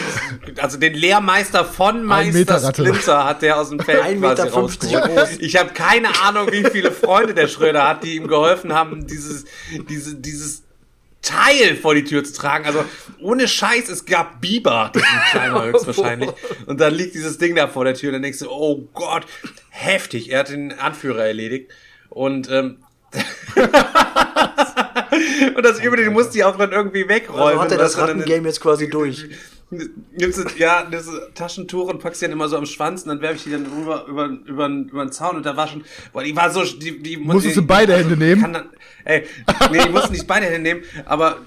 also 0.58 0.78
den 0.78 0.94
Lehrmeister 0.94 1.66
von 1.66 2.04
Meister. 2.04 2.74
Splinter 2.74 3.26
hat 3.26 3.42
der 3.42 3.58
aus 3.58 3.70
dem 3.70 3.80
Feld 3.80 4.04
Ein 4.04 4.20
quasi 4.20 4.48
rausgeholt. 4.48 5.42
Ich 5.42 5.56
habe 5.58 5.74
keine 5.74 6.10
Ahnung, 6.22 6.52
wie 6.52 6.64
viele 6.66 6.92
Freunde 6.92 7.34
der 7.34 7.48
Schröder 7.48 7.88
hat, 7.88 8.04
die 8.04 8.16
ihm 8.16 8.28
geholfen 8.28 8.74
haben, 8.74 9.08
dieses, 9.08 9.46
diese, 9.90 10.16
dieses 10.16 10.62
Teil 11.24 11.76
vor 11.76 11.96
die 11.96 12.04
Tür 12.04 12.24
zu 12.24 12.34
tragen. 12.34 12.66
Also 12.66 12.86
ohne 13.20 13.48
Scheiß, 13.48 13.90
es 13.90 14.06
gab 14.06 14.42
Biber, 14.42 14.92
diesen 14.94 15.08
kleiner 15.32 15.64
höchstwahrscheinlich. 15.64 16.30
Und 16.68 16.80
dann 16.80 16.94
liegt 16.94 17.16
dieses 17.16 17.40
Ding 17.40 17.56
da 17.56 17.68
vor 17.68 17.86
der 17.86 17.96
Tür 17.96 18.10
und 18.10 18.14
dann 18.14 18.24
denkst 18.24 18.40
du, 18.40 18.50
oh 18.50 18.88
Gott, 18.94 19.26
heftig. 19.70 20.32
Er 20.32 20.40
hat 20.40 20.50
den 20.50 20.78
Anführer 20.78 21.26
erledigt. 21.26 21.72
Und 22.10 22.50
ähm, 22.52 22.78
und 25.56 25.64
das 25.64 25.82
Übrige 25.82 26.12
musste 26.12 26.38
ich 26.38 26.44
auch 26.44 26.58
dann 26.58 26.72
irgendwie 26.72 27.08
wegräumen. 27.08 27.60
Also 27.60 27.62
hat 27.62 27.72
er 27.72 27.78
das 27.78 27.98
Rattengame 27.98 28.48
jetzt 28.48 28.62
quasi 28.62 28.90
durch. 28.90 29.30
Nimmst 30.12 30.38
du, 30.38 30.44
ja, 30.58 30.84
das 30.84 31.10
Taschentuch 31.34 31.90
und 31.90 32.00
packst 32.00 32.22
die 32.22 32.26
dann 32.26 32.34
immer 32.34 32.50
so 32.50 32.58
am 32.58 32.66
Schwanz 32.66 33.04
und 33.04 33.10
dann 33.10 33.22
werfe 33.22 33.36
ich 33.36 33.44
die 33.44 33.52
dann 33.52 33.66
rüber, 33.66 34.06
über, 34.08 34.26
über, 34.46 34.68
über 34.68 35.06
den 35.06 35.12
Zaun 35.14 35.38
und 35.38 35.46
da 35.46 35.56
war 35.56 35.68
schon, 35.68 35.86
boah, 36.12 36.24
die 36.24 36.36
war 36.36 36.50
so, 36.50 36.64
die, 36.64 37.02
die 37.02 37.16
Musstest 37.16 37.56
die, 37.56 37.62
du 37.62 37.68
beide 37.68 37.96
Hände 37.96 38.18
nehmen? 38.18 38.42
Kann 38.42 38.54
dann, 38.54 38.70
ey, 39.06 39.26
nee, 39.72 39.80
ich 39.80 39.90
musste 39.90 40.12
nicht 40.12 40.28
beide 40.28 40.48
Hände 40.48 40.60
nehmen, 40.60 40.84
aber 41.06 41.38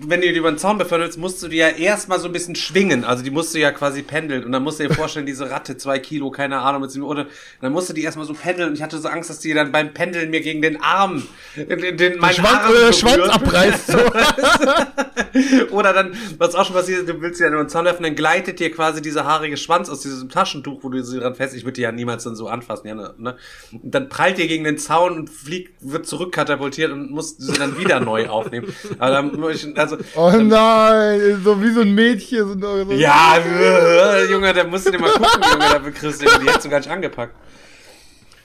wenn 0.00 0.20
du 0.20 0.28
die 0.32 0.38
über 0.38 0.50
den 0.50 0.58
Zaun 0.58 0.78
beförderst, 0.78 1.18
musst 1.18 1.42
du 1.42 1.48
die 1.48 1.56
ja 1.56 1.68
erstmal 1.68 2.20
so 2.20 2.26
ein 2.26 2.32
bisschen 2.32 2.54
schwingen. 2.54 3.04
Also 3.04 3.22
die 3.22 3.30
musst 3.30 3.54
du 3.54 3.58
ja 3.58 3.72
quasi 3.72 4.02
pendeln. 4.02 4.44
Und 4.44 4.52
dann 4.52 4.62
musst 4.62 4.80
du 4.80 4.86
dir 4.86 4.94
vorstellen, 4.94 5.26
diese 5.34 5.50
Ratte, 5.50 5.76
zwei 5.76 5.98
Kilo, 5.98 6.30
keine 6.30 6.58
Ahnung, 6.58 6.82
mit 6.82 6.90
sieben 6.90 7.04
oder 7.04 7.26
dann 7.60 7.72
musst 7.72 7.88
du 7.88 7.92
die 7.92 8.02
erstmal 8.02 8.26
so 8.26 8.34
pendeln. 8.34 8.70
Und 8.70 8.74
ich 8.76 8.82
hatte 8.82 8.98
so 8.98 9.08
Angst, 9.08 9.30
dass 9.30 9.40
die 9.40 9.52
dann 9.54 9.72
beim 9.72 9.92
Pendeln 9.92 10.30
mir 10.30 10.40
gegen 10.40 10.62
den 10.62 10.80
Arm, 10.80 11.22
den, 11.56 11.96
den 11.96 12.18
meinen 12.18 12.34
Schwanz, 12.34 12.58
Arm 12.58 12.72
berührt. 12.72 12.96
Schwanz 12.96 13.28
abreißt. 13.28 13.86
So. 13.86 13.98
Oder 15.70 15.92
dann, 15.92 16.14
was 16.38 16.54
auch 16.54 16.64
schon 16.64 16.76
passiert, 16.76 17.08
du 17.08 17.20
willst 17.20 17.38
sie 17.38 17.44
ja 17.44 17.50
nur 17.50 17.60
einen 17.60 17.68
Zaun 17.68 17.84
werfen, 17.84 18.02
dann 18.02 18.14
gleitet 18.14 18.60
dir 18.60 18.70
quasi 18.70 19.02
dieser 19.02 19.24
haarige 19.24 19.56
Schwanz 19.56 19.88
aus 19.88 20.00
diesem 20.00 20.28
Taschentuch, 20.28 20.82
wo 20.82 20.88
du 20.88 21.02
sie 21.02 21.18
dran 21.18 21.34
fest, 21.34 21.54
ich 21.54 21.64
würde 21.64 21.74
die 21.74 21.82
ja 21.82 21.92
niemals 21.92 22.24
dann 22.24 22.36
so 22.36 22.48
anfassen, 22.48 22.88
ja, 22.88 22.94
ne? 22.94 23.14
ne? 23.18 23.36
Und 23.72 23.94
dann 23.94 24.08
prallt 24.08 24.38
dir 24.38 24.46
gegen 24.46 24.64
den 24.64 24.78
Zaun 24.78 25.16
und 25.16 25.30
fliegt, 25.30 25.74
wird 25.80 26.06
zurückkatapultiert 26.06 26.92
und 26.92 27.10
musst 27.10 27.40
sie 27.40 27.52
dann 27.54 27.78
wieder 27.78 28.00
neu 28.00 28.28
aufnehmen. 28.28 28.72
Aber 28.98 29.10
dann, 29.10 29.38
muss 29.38 29.63
ich- 29.64 29.78
also, 29.78 29.96
Oh 30.14 30.30
nein, 30.30 31.40
so 31.42 31.60
wie 31.62 31.70
so 31.72 31.80
ein 31.82 31.94
Mädchen. 31.94 32.60
So, 32.60 32.92
ja, 32.92 33.36
Junge, 34.30 34.52
da 34.52 34.64
musst 34.64 34.86
du 34.86 34.90
dir 34.92 34.98
mal 34.98 35.10
gucken, 35.10 35.42
Junge, 35.42 35.58
da 35.58 35.78
kriegst 35.90 36.22
du, 36.22 36.26
die 36.26 36.46
hättest 36.48 36.64
du 36.64 36.68
gar 36.70 36.78
nicht 36.78 36.90
angepackt. 36.90 37.34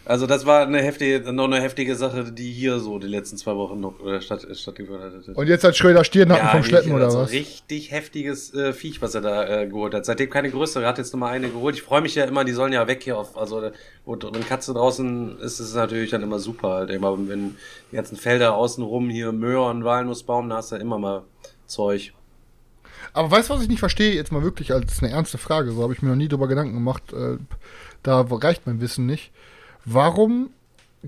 Also 0.09 0.25
das 0.25 0.47
war 0.47 0.63
eine 0.63 0.81
heftige, 0.81 1.31
noch 1.31 1.43
eine 1.43 1.61
heftige 1.61 1.95
Sache, 1.95 2.31
die 2.31 2.51
hier 2.51 2.79
so 2.79 2.97
die 2.97 3.05
letzten 3.05 3.37
zwei 3.37 3.55
Wochen 3.55 3.79
noch 3.79 4.03
äh, 4.03 4.19
statt, 4.21 4.43
stattgefunden 4.53 5.03
hat. 5.03 5.37
Und 5.37 5.47
jetzt 5.47 5.63
hat 5.63 5.77
Schröder 5.77 6.03
Stirnhacken 6.03 6.49
vom 6.49 6.63
Schleppen 6.63 6.93
oder 6.93 7.13
was? 7.13 7.31
Richtig 7.31 7.91
heftiges 7.91 8.51
äh, 8.55 8.73
Viech, 8.73 9.03
was 9.03 9.13
er 9.13 9.21
da 9.21 9.45
äh, 9.47 9.67
geholt 9.67 9.93
hat. 9.93 10.07
Seitdem 10.07 10.31
keine 10.31 10.49
größere, 10.49 10.81
er 10.81 10.89
hat 10.89 10.97
jetzt 10.97 11.13
nochmal 11.13 11.33
eine 11.33 11.49
geholt. 11.49 11.75
Ich 11.75 11.83
freue 11.83 12.01
mich 12.01 12.15
ja 12.15 12.25
immer, 12.25 12.43
die 12.43 12.53
sollen 12.53 12.73
ja 12.73 12.87
weg 12.87 13.03
hier 13.03 13.19
auf, 13.19 13.37
also 13.37 13.61
äh, 13.61 13.71
und, 14.03 14.25
und 14.25 14.47
Katze 14.47 14.73
draußen 14.73 15.37
ist 15.41 15.59
es 15.59 15.75
natürlich 15.75 16.09
dann 16.09 16.23
immer 16.23 16.39
super 16.39 16.69
halt. 16.69 16.89
Immer 16.89 17.15
wenn 17.29 17.55
die 17.91 17.95
ganzen 17.95 18.17
Felder 18.17 18.55
außenrum 18.55 19.11
hier 19.11 19.31
Möhren, 19.31 19.83
Walnussbaum, 19.83 20.49
da 20.49 20.55
hast 20.55 20.71
du 20.71 20.77
ja 20.77 20.81
immer 20.81 20.97
mal 20.97 21.21
Zeug. 21.67 22.13
Aber 23.13 23.29
weißt 23.29 23.51
du, 23.51 23.53
was 23.53 23.61
ich 23.61 23.69
nicht 23.69 23.77
verstehe? 23.77 24.15
Jetzt 24.15 24.31
mal 24.31 24.41
wirklich 24.41 24.73
als 24.73 25.03
eine 25.03 25.11
ernste 25.11 25.37
Frage. 25.37 25.69
So 25.69 25.83
habe 25.83 25.93
ich 25.93 26.01
mir 26.01 26.09
noch 26.09 26.15
nie 26.15 26.29
drüber 26.29 26.47
Gedanken 26.47 26.73
gemacht. 26.73 27.13
Äh, 27.13 27.37
da 28.01 28.21
reicht 28.21 28.65
mein 28.65 28.81
Wissen 28.81 29.05
nicht. 29.05 29.31
Warum 29.91 30.51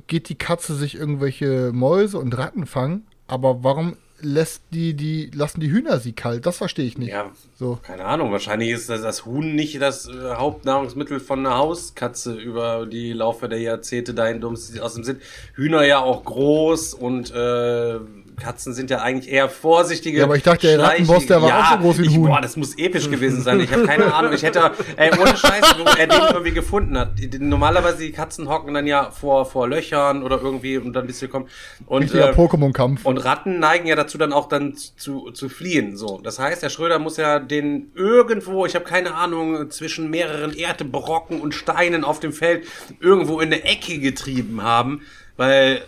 geht 0.07 0.29
die 0.29 0.35
Katze 0.35 0.73
sich 0.75 0.95
irgendwelche 0.95 1.71
Mäuse 1.71 2.17
und 2.17 2.35
Ratten 2.35 2.65
fangen, 2.65 3.05
aber 3.27 3.63
warum 3.63 3.97
lässt 4.21 4.63
die, 4.71 4.95
die, 4.95 5.29
lassen 5.33 5.59
die 5.59 5.71
Hühner 5.71 5.99
sie 5.99 6.13
kalt? 6.13 6.45
Das 6.47 6.57
verstehe 6.57 6.85
ich 6.85 6.97
nicht. 6.97 7.11
Ja, 7.11 7.31
So. 7.55 7.79
keine 7.83 8.05
Ahnung. 8.05 8.31
Wahrscheinlich 8.31 8.71
ist 8.71 8.89
das, 8.89 9.01
das 9.01 9.25
Huhn 9.25 9.53
nicht 9.55 9.79
das 9.81 10.07
äh, 10.07 10.35
Hauptnahrungsmittel 10.35 11.19
von 11.19 11.39
einer 11.45 11.57
Hauskatze 11.57 12.33
über 12.33 12.87
die 12.87 13.13
Laufe 13.13 13.49
der 13.49 13.59
Jahrzehnte 13.59 14.13
dahin 14.15 14.43
aus 14.43 14.93
dem 14.95 15.03
Sinn. 15.03 15.19
Hühner 15.53 15.83
ja 15.85 15.99
auch 15.99 16.23
groß 16.23 16.95
und 16.95 17.31
äh, 17.31 17.99
Katzen 18.41 18.73
sind 18.73 18.89
ja 18.89 19.01
eigentlich 19.01 19.31
eher 19.31 19.49
vorsichtige. 19.49 20.19
Ja, 20.19 20.23
aber 20.25 20.35
ich 20.35 20.43
dachte, 20.43 20.67
der 20.67 20.79
Rattenboss, 20.79 21.25
der 21.27 21.41
war 21.41 21.59
auch 21.59 21.71
so 21.71 21.77
groß 21.77 21.99
wie 21.99 22.07
ein 22.07 22.17
Huhn. 22.17 22.27
Boah, 22.27 22.41
das 22.41 22.57
muss 22.57 22.77
episch 22.77 23.09
gewesen 23.09 23.41
sein. 23.41 23.59
Ich 23.59 23.71
habe 23.71 23.85
keine 23.85 24.13
Ahnung. 24.13 24.33
Ich 24.33 24.43
hätte, 24.43 24.71
ey, 24.97 25.11
ohne 25.19 25.37
Scheiß, 25.37 25.75
wo 25.77 25.83
er 25.83 26.07
den 26.07 26.21
irgendwie 26.21 26.51
gefunden 26.51 26.97
hat. 26.97 27.11
Normalerweise 27.39 27.99
die 27.99 28.11
Katzen 28.11 28.49
hocken 28.49 28.73
dann 28.73 28.87
ja 28.87 29.11
vor, 29.11 29.45
vor 29.45 29.67
Löchern 29.67 30.23
oder 30.23 30.41
irgendwie 30.41 30.77
und 30.77 30.93
dann 30.93 31.07
bist 31.07 31.21
du 31.21 31.27
gekommen. 31.27 31.47
Und, 31.85 32.03
Richtiger 32.03 32.29
äh, 32.29 32.33
Pokémon-Kampf. 32.33 33.05
und 33.05 33.17
Ratten 33.17 33.59
neigen 33.59 33.87
ja 33.87 33.95
dazu, 33.95 34.17
dann 34.17 34.33
auch 34.33 34.49
dann 34.49 34.75
zu, 34.75 35.31
zu 35.31 35.49
fliehen. 35.49 35.97
So, 35.97 36.19
das 36.21 36.39
heißt, 36.39 36.63
der 36.63 36.69
Schröder 36.69 36.99
muss 36.99 37.17
ja 37.17 37.39
den 37.39 37.91
irgendwo, 37.95 38.65
ich 38.65 38.75
habe 38.75 38.85
keine 38.85 39.15
Ahnung, 39.15 39.69
zwischen 39.69 40.09
mehreren 40.09 40.53
Erdebrocken 40.53 41.39
und 41.41 41.53
Steinen 41.53 42.03
auf 42.03 42.19
dem 42.19 42.33
Feld 42.33 42.65
irgendwo 42.99 43.39
in 43.39 43.53
eine 43.53 43.63
Ecke 43.63 43.99
getrieben 43.99 44.63
haben, 44.63 45.01
weil 45.37 45.81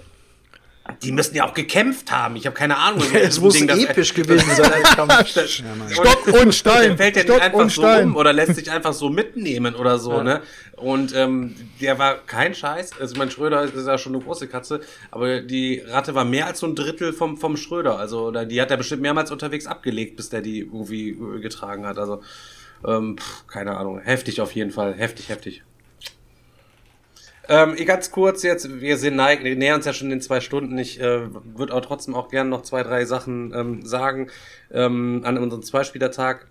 die 1.02 1.14
müssen 1.14 1.36
ja 1.36 1.48
auch 1.48 1.54
gekämpft 1.54 2.12
haben. 2.12 2.36
Ich 2.36 2.46
habe 2.46 2.56
keine 2.56 2.78
Ahnung. 2.78 3.04
mit 3.14 3.22
Es 3.24 3.40
muss 3.40 3.54
Ding, 3.54 3.70
episch 3.70 4.14
gewesen 4.14 4.50
sein. 4.56 4.72
der 4.72 4.82
Kampf. 4.96 5.28
Stock 5.90 6.28
und 6.28 6.54
Stein. 6.54 6.90
Der 6.90 6.98
fällt 6.98 7.16
ja 7.16 7.22
Stock 7.24 7.36
nicht 7.36 7.44
einfach 7.46 7.60
so 7.70 7.82
Stein. 7.82 8.08
um 8.10 8.16
oder 8.18 8.34
lässt 8.34 8.56
sich 8.56 8.70
einfach 8.70 8.94
so 8.94 9.10
mitnehmen 9.10 9.76
oder 9.76 9.98
so, 9.98 10.22
ne? 10.22 10.42
Und 10.76 11.16
ähm, 11.16 11.56
der 11.80 12.00
war 12.00 12.16
kein 12.18 12.54
Scheiß. 12.54 13.00
Also 13.00 13.16
mein 13.18 13.32
Schröder 13.32 13.64
ist 13.64 13.88
ja 13.88 13.98
schon 13.98 14.14
eine 14.16 14.24
große 14.24 14.48
Katze, 14.48 14.82
aber 15.12 15.40
die 15.42 15.80
Ratte 15.88 16.16
war 16.16 16.26
mehr 16.26 16.48
als 16.48 16.60
so 16.60 16.68
ein 16.68 16.76
Drittel 16.76 17.14
vom, 17.14 17.38
vom 17.38 17.56
Schröder. 17.56 17.98
Also 17.98 18.28
oder 18.28 18.46
die 18.46 18.62
hat 18.62 18.70
er 18.72 18.78
bestimmt 18.78 19.02
mehrmals 19.02 19.32
unterwegs 19.32 19.66
abgelegt, 19.68 20.18
bis 20.18 20.30
der 20.30 20.42
die 20.42 20.60
irgendwie 20.60 21.12
äh, 21.12 21.40
getragen 21.40 21.86
hat. 21.86 21.98
Also 21.98 22.22
ähm, 22.86 23.18
pff, 23.18 23.48
keine 23.48 23.78
Ahnung. 23.78 24.00
Heftig 24.00 24.42
auf 24.42 24.52
jeden 24.52 24.72
Fall. 24.72 24.94
Heftig, 24.96 25.30
heftig. 25.30 25.64
Ähm, 27.50 27.76
ganz 27.86 28.12
kurz 28.12 28.42
jetzt, 28.44 28.80
wir 28.80 28.98
sind 28.98 29.18
neig, 29.18 29.44
wir 29.44 29.56
nähern 29.56 29.78
uns 29.78 29.86
ja 29.86 29.94
schon 29.94 30.12
in 30.12 30.22
zwei 30.22 30.40
Stunden. 30.40 30.78
Ich 30.78 31.00
äh, 31.02 31.28
würde 31.58 31.74
aber 31.74 31.82
trotzdem 31.82 32.16
auch 32.16 32.30
gerne 32.30 32.50
noch 32.50 32.62
zwei, 32.62 32.84
drei 32.84 33.04
Sachen 33.06 33.54
ähm, 33.54 33.86
sagen 33.86 34.30
ähm, 34.72 35.22
an 35.26 35.38
unserem 35.38 35.62
Zweispielertag. 35.62 36.48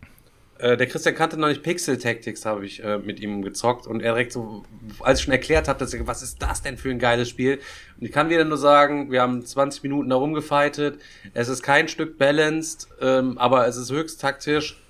Äh, 0.59 0.77
der 0.77 0.87
Christian 0.87 1.15
kannte 1.15 1.39
noch 1.39 1.49
nicht 1.49 1.63
Pixel 1.63 1.97
Tactics, 1.97 2.45
habe 2.45 2.67
ich 2.67 2.85
äh, 2.85 2.99
mit 2.99 3.21
ihm 3.21 3.41
gezockt 3.41 3.87
und 3.87 4.01
er 4.01 4.13
direkt 4.13 4.33
so, 4.33 4.65
als 5.01 5.19
ich 5.19 5.25
schon 5.25 5.33
erklärt 5.33 5.67
habe, 5.67 5.79
dass 5.79 5.95
er, 5.95 6.07
was 6.07 6.23
ist 6.23 6.43
das 6.43 6.61
denn 6.61 6.77
für 6.77 6.91
ein 6.91 6.99
geiles 6.99 7.31
Spiel? 7.31 7.59
Und 7.99 8.07
ich 8.07 8.13
kann 8.13 8.29
wieder 8.29 8.45
nur 8.45 8.59
sagen, 8.59 9.11
wir 9.11 9.23
haben 9.23 9.45
20 9.45 9.83
Minuten 9.83 10.11
da 10.11 10.17
rumgefightet. 10.17 11.01
Es 11.33 11.49
ist 11.49 11.63
kein 11.63 11.89
Stück 11.89 12.19
balanced, 12.19 12.89
ähm, 13.01 13.39
aber 13.39 13.67
es 13.67 13.77
ist 13.77 13.91
höchst 13.91 14.21
taktisch. 14.21 14.82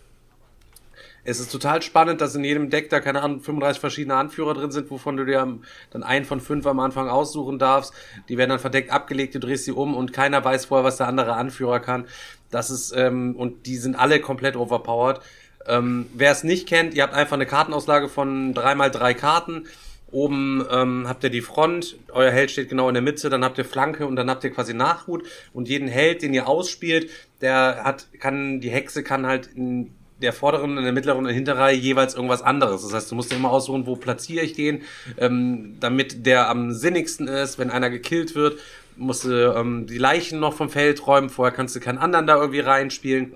Es 1.25 1.39
ist 1.39 1.53
total 1.53 1.83
spannend, 1.83 2.21
dass 2.21 2.35
in 2.35 2.43
jedem 2.43 2.69
Deck 2.69 2.91
da, 2.91 2.99
keine 2.99 3.23
Ahnung, 3.23 3.41
35 3.41 3.81
verschiedene 3.81 4.17
Anführer 4.17 4.55
drin 4.55 4.73
sind, 4.73 4.91
wovon 4.91 5.17
du 5.17 5.25
dir 5.25 5.59
dann 5.91 6.03
einen 6.03 6.25
von 6.25 6.41
fünf 6.41 6.67
am 6.67 6.81
Anfang 6.81 7.09
aussuchen 7.09 7.61
darfst. 7.61 7.95
Die 8.29 8.39
werden 8.39 8.51
dann 8.51 8.59
verdeckt 8.59 8.91
abgelegt, 8.91 9.35
du 9.35 9.39
drehst 9.39 9.65
sie 9.65 9.73
um 9.73 9.95
und 9.95 10.13
keiner 10.13 10.45
weiß 10.45 10.67
vorher, 10.67 10.85
was 10.85 10.97
der 10.97 11.07
andere 11.07 11.35
Anführer 11.35 11.79
kann. 11.79 12.07
Das 12.51 12.71
ist, 12.71 12.93
ähm, 12.97 13.37
und 13.37 13.67
die 13.67 13.77
sind 13.77 13.95
alle 13.95 14.21
komplett 14.21 14.57
overpowered. 14.57 15.21
Ähm, 15.67 16.07
Wer 16.13 16.33
es 16.33 16.43
nicht 16.43 16.67
kennt, 16.67 16.95
ihr 16.95 17.05
habt 17.05 17.15
einfach 17.15 17.35
eine 17.35 17.47
Kartenauslage 17.47 18.09
von 18.09 18.53
dreimal 18.53 18.91
drei 18.91 19.15
Karten. 19.15 19.69
Oben 20.11 20.67
ähm, 20.71 21.09
habt 21.09 21.25
ihr 21.25 21.31
die 21.31 21.41
Front, 21.41 21.97
euer 22.11 22.31
Held 22.31 22.51
steht 22.51 22.69
genau 22.69 22.89
in 22.89 22.95
der 22.95 23.03
Mitte, 23.03 23.31
dann 23.31 23.45
habt 23.45 23.57
ihr 23.57 23.65
Flanke 23.65 24.07
und 24.07 24.17
dann 24.17 24.29
habt 24.29 24.45
ihr 24.45 24.51
quasi 24.51 24.75
Nachhut 24.75 25.25
und 25.55 25.69
jeden 25.69 25.89
Held, 25.89 26.21
den 26.21 26.35
ihr 26.35 26.49
ausspielt, 26.49 27.11
der 27.41 27.83
hat, 27.85 28.09
kann, 28.21 28.61
die 28.61 28.69
Hexe 28.69 29.03
kann 29.03 29.25
halt 29.25 29.47
in 29.55 29.95
der 30.23 30.33
vorderen, 30.33 30.79
in 30.79 30.85
der 30.85 30.93
mittleren 30.93 31.19
und 31.19 31.25
der 31.25 31.35
Hinterreihe 31.35 31.77
jeweils 31.77 32.15
irgendwas 32.15 32.43
anderes. 32.43 32.83
Das 32.83 32.95
heißt, 32.95 33.11
du 33.11 33.15
musst 33.15 33.33
dir 33.33 33.37
immer 33.37 33.51
aussuchen, 33.51 33.87
wo 33.87 33.97
platziere 33.97 34.45
ich 34.45 34.55
den, 34.55 34.83
ähm, 35.19 35.77
damit 35.81 36.27
der 36.27 36.49
am 36.49 36.73
sinnigsten 36.73 37.29
ist, 37.29 37.59
wenn 37.59 37.71
einer 37.71 37.91
gekillt 37.91 38.35
wird, 38.35 38.59
musst 38.97 39.25
du 39.25 39.55
ähm, 39.55 39.87
die 39.87 39.99
Leichen 39.99 40.41
noch 40.41 40.55
vom 40.55 40.69
Feld 40.71 41.07
räumen, 41.07 41.31
vorher 41.31 41.55
kannst 41.55 41.75
du 41.77 41.81
keinen 41.81 41.99
anderen 41.99 42.27
da 42.27 42.37
irgendwie 42.37 42.61
reinspielen. 42.61 43.35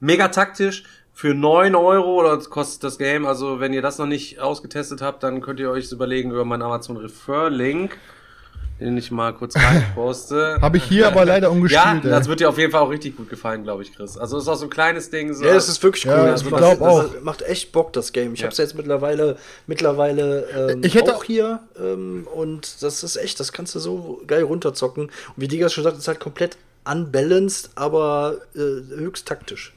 Mega 0.00 0.28
taktisch. 0.28 0.84
Für 1.12 1.34
9 1.34 1.74
Euro 1.74 2.20
oder 2.20 2.38
kostet 2.38 2.82
das 2.82 2.96
Game. 2.96 3.26
Also, 3.26 3.60
wenn 3.60 3.74
ihr 3.74 3.82
das 3.82 3.98
noch 3.98 4.06
nicht 4.06 4.40
ausgetestet 4.40 5.02
habt, 5.02 5.22
dann 5.22 5.42
könnt 5.42 5.60
ihr 5.60 5.70
euch 5.70 5.92
überlegen 5.92 6.30
über 6.30 6.46
meinen 6.46 6.62
Amazon 6.62 6.96
Refer 6.96 7.50
Link, 7.50 7.98
den 8.80 8.96
ich 8.96 9.10
mal 9.10 9.32
kurz 9.34 9.54
reinposte. 9.56 10.58
Habe 10.62 10.78
ich 10.78 10.84
hier 10.84 11.06
aber 11.06 11.24
leider 11.24 11.48
ja, 11.48 11.52
umgespielt. 11.52 12.04
das 12.04 12.24
ey. 12.24 12.28
wird 12.30 12.40
dir 12.40 12.48
auf 12.48 12.58
jeden 12.58 12.72
Fall 12.72 12.80
auch 12.80 12.90
richtig 12.90 13.16
gut 13.16 13.28
gefallen, 13.28 13.62
glaube 13.62 13.82
ich, 13.82 13.94
Chris. 13.94 14.16
Also, 14.16 14.36
es 14.38 14.44
ist 14.44 14.48
auch 14.48 14.56
so 14.56 14.64
ein 14.66 14.70
kleines 14.70 15.10
Ding. 15.10 15.32
So 15.34 15.44
Ja, 15.44 15.52
das 15.54 15.68
ist 15.68 15.82
wirklich 15.82 16.06
cool. 16.06 16.12
Ja, 16.12 16.26
das 16.26 16.42
ich 16.42 16.50
macht, 16.50 16.60
glaub 16.60 16.78
das 16.78 16.88
auch. 16.88 17.20
macht 17.22 17.42
echt 17.42 17.72
Bock, 17.72 17.92
das 17.92 18.12
Game. 18.12 18.34
Ich 18.34 18.40
Ja. 18.40 18.44
habe 18.46 18.52
es 18.52 18.58
jetzt 18.58 18.74
mittlerweile, 18.74 19.36
mittlerweile 19.66 20.46
ähm, 20.72 20.80
Ich 20.82 20.94
hätte 20.94 21.14
auch 21.14 21.24
hier 21.24 21.60
ähm, 21.78 22.26
und 22.34 22.82
das 22.82 23.02
ist 23.04 23.16
echt, 23.16 23.38
das 23.38 23.52
kannst 23.52 23.74
du 23.74 23.78
so 23.78 24.22
geil 24.26 24.42
runterzocken. 24.42 25.04
Und 25.04 25.12
wie 25.36 25.48
Digas 25.48 25.72
schon 25.72 25.84
sagt, 25.84 25.98
ist 25.98 26.08
halt 26.08 26.20
komplett 26.20 26.56
unbalanced, 26.90 27.70
aber 27.74 28.36
äh, 28.54 28.58
höchst 28.58 29.26
taktisch. 29.28 29.74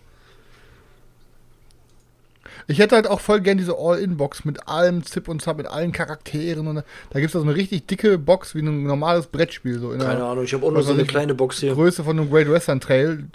Ich 2.68 2.80
hätte 2.80 2.96
halt 2.96 3.08
auch 3.08 3.20
voll 3.20 3.42
gern 3.42 3.58
diese 3.58 3.76
All-In-Box 3.78 4.46
mit 4.46 4.68
allem 4.68 5.04
Zip 5.04 5.28
und 5.28 5.42
Zap, 5.42 5.58
mit 5.58 5.68
allen 5.68 5.92
Charakteren. 5.92 6.68
Und 6.68 6.76
da 6.76 7.20
gibt 7.20 7.28
es 7.28 7.32
so 7.34 7.42
eine 7.42 7.56
richtig 7.56 7.88
dicke 7.88 8.18
Box 8.18 8.56
wie 8.56 8.60
ein 8.62 8.84
normales 8.84 9.28
Brettspiel. 9.28 9.80
So 9.80 9.92
in 9.92 10.00
der 10.00 10.10
Keine 10.10 10.24
Ahnung, 10.24 10.44
ich 10.44 10.54
habe 10.54 10.66
auch 10.66 10.72
nur 10.72 10.84
so 10.84 10.94
eine 10.94 11.06
kleine 11.06 11.36
Box 11.36 11.60
hier. 11.60 11.74
Größe 11.74 12.04
von 12.04 12.20
einem 12.20 12.30
Great 12.30 12.50
Western 12.50 12.80
Trail. 12.80 13.26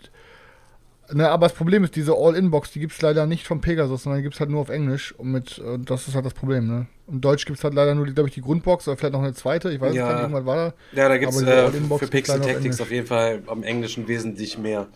Ne, 1.11 1.27
aber 1.29 1.47
das 1.47 1.55
Problem 1.57 1.85
ist, 1.85 1.97
diese 1.97 2.13
All-In-Box, 2.15 2.73
die 2.73 2.81
gibt 2.81 2.93
es 2.93 3.01
leider 3.01 3.27
nicht 3.27 3.47
von 3.47 3.63
Pegasus, 3.63 4.03
sondern 4.03 4.19
die 4.19 4.25
gibt 4.25 4.35
es 4.35 4.41
halt 4.41 4.51
nur 4.51 4.61
auf 4.61 4.69
Englisch. 4.69 5.15
Und 5.17 5.33
mit, 5.33 5.59
äh, 5.59 5.79
das 5.79 6.07
ist 6.07 6.15
halt 6.15 6.27
das 6.27 6.35
Problem, 6.35 6.67
ne? 6.67 6.87
Und 7.07 7.23
Deutsch 7.25 7.47
gibt 7.47 7.57
es 7.57 7.65
halt 7.65 7.73
leider 7.73 7.95
nur, 7.95 8.05
glaube 8.07 8.29
ich, 8.29 8.35
die 8.35 8.43
Grundbox 8.43 8.87
oder 8.87 8.99
vielleicht 8.99 9.15
noch 9.15 9.23
eine 9.23 9.33
zweite. 9.33 9.71
Ich 9.73 9.81
weiß 9.81 9.95
Ja. 9.95 10.07
es 10.07 10.13
nicht, 10.13 10.21
irgendwann 10.21 10.45
war 10.45 10.57
da. 10.57 10.75
Ja, 10.93 11.09
da 11.09 11.17
gibt 11.17 11.33
es 11.33 11.41
äh, 11.41 11.71
für 11.71 12.07
Pixel 12.09 12.41
Tactics 12.41 12.79
auf 12.83 12.91
jeden 12.91 13.07
Fall 13.07 13.43
am 13.47 13.63
Englischen 13.63 14.07
wesentlich 14.07 14.59
mehr. 14.59 14.87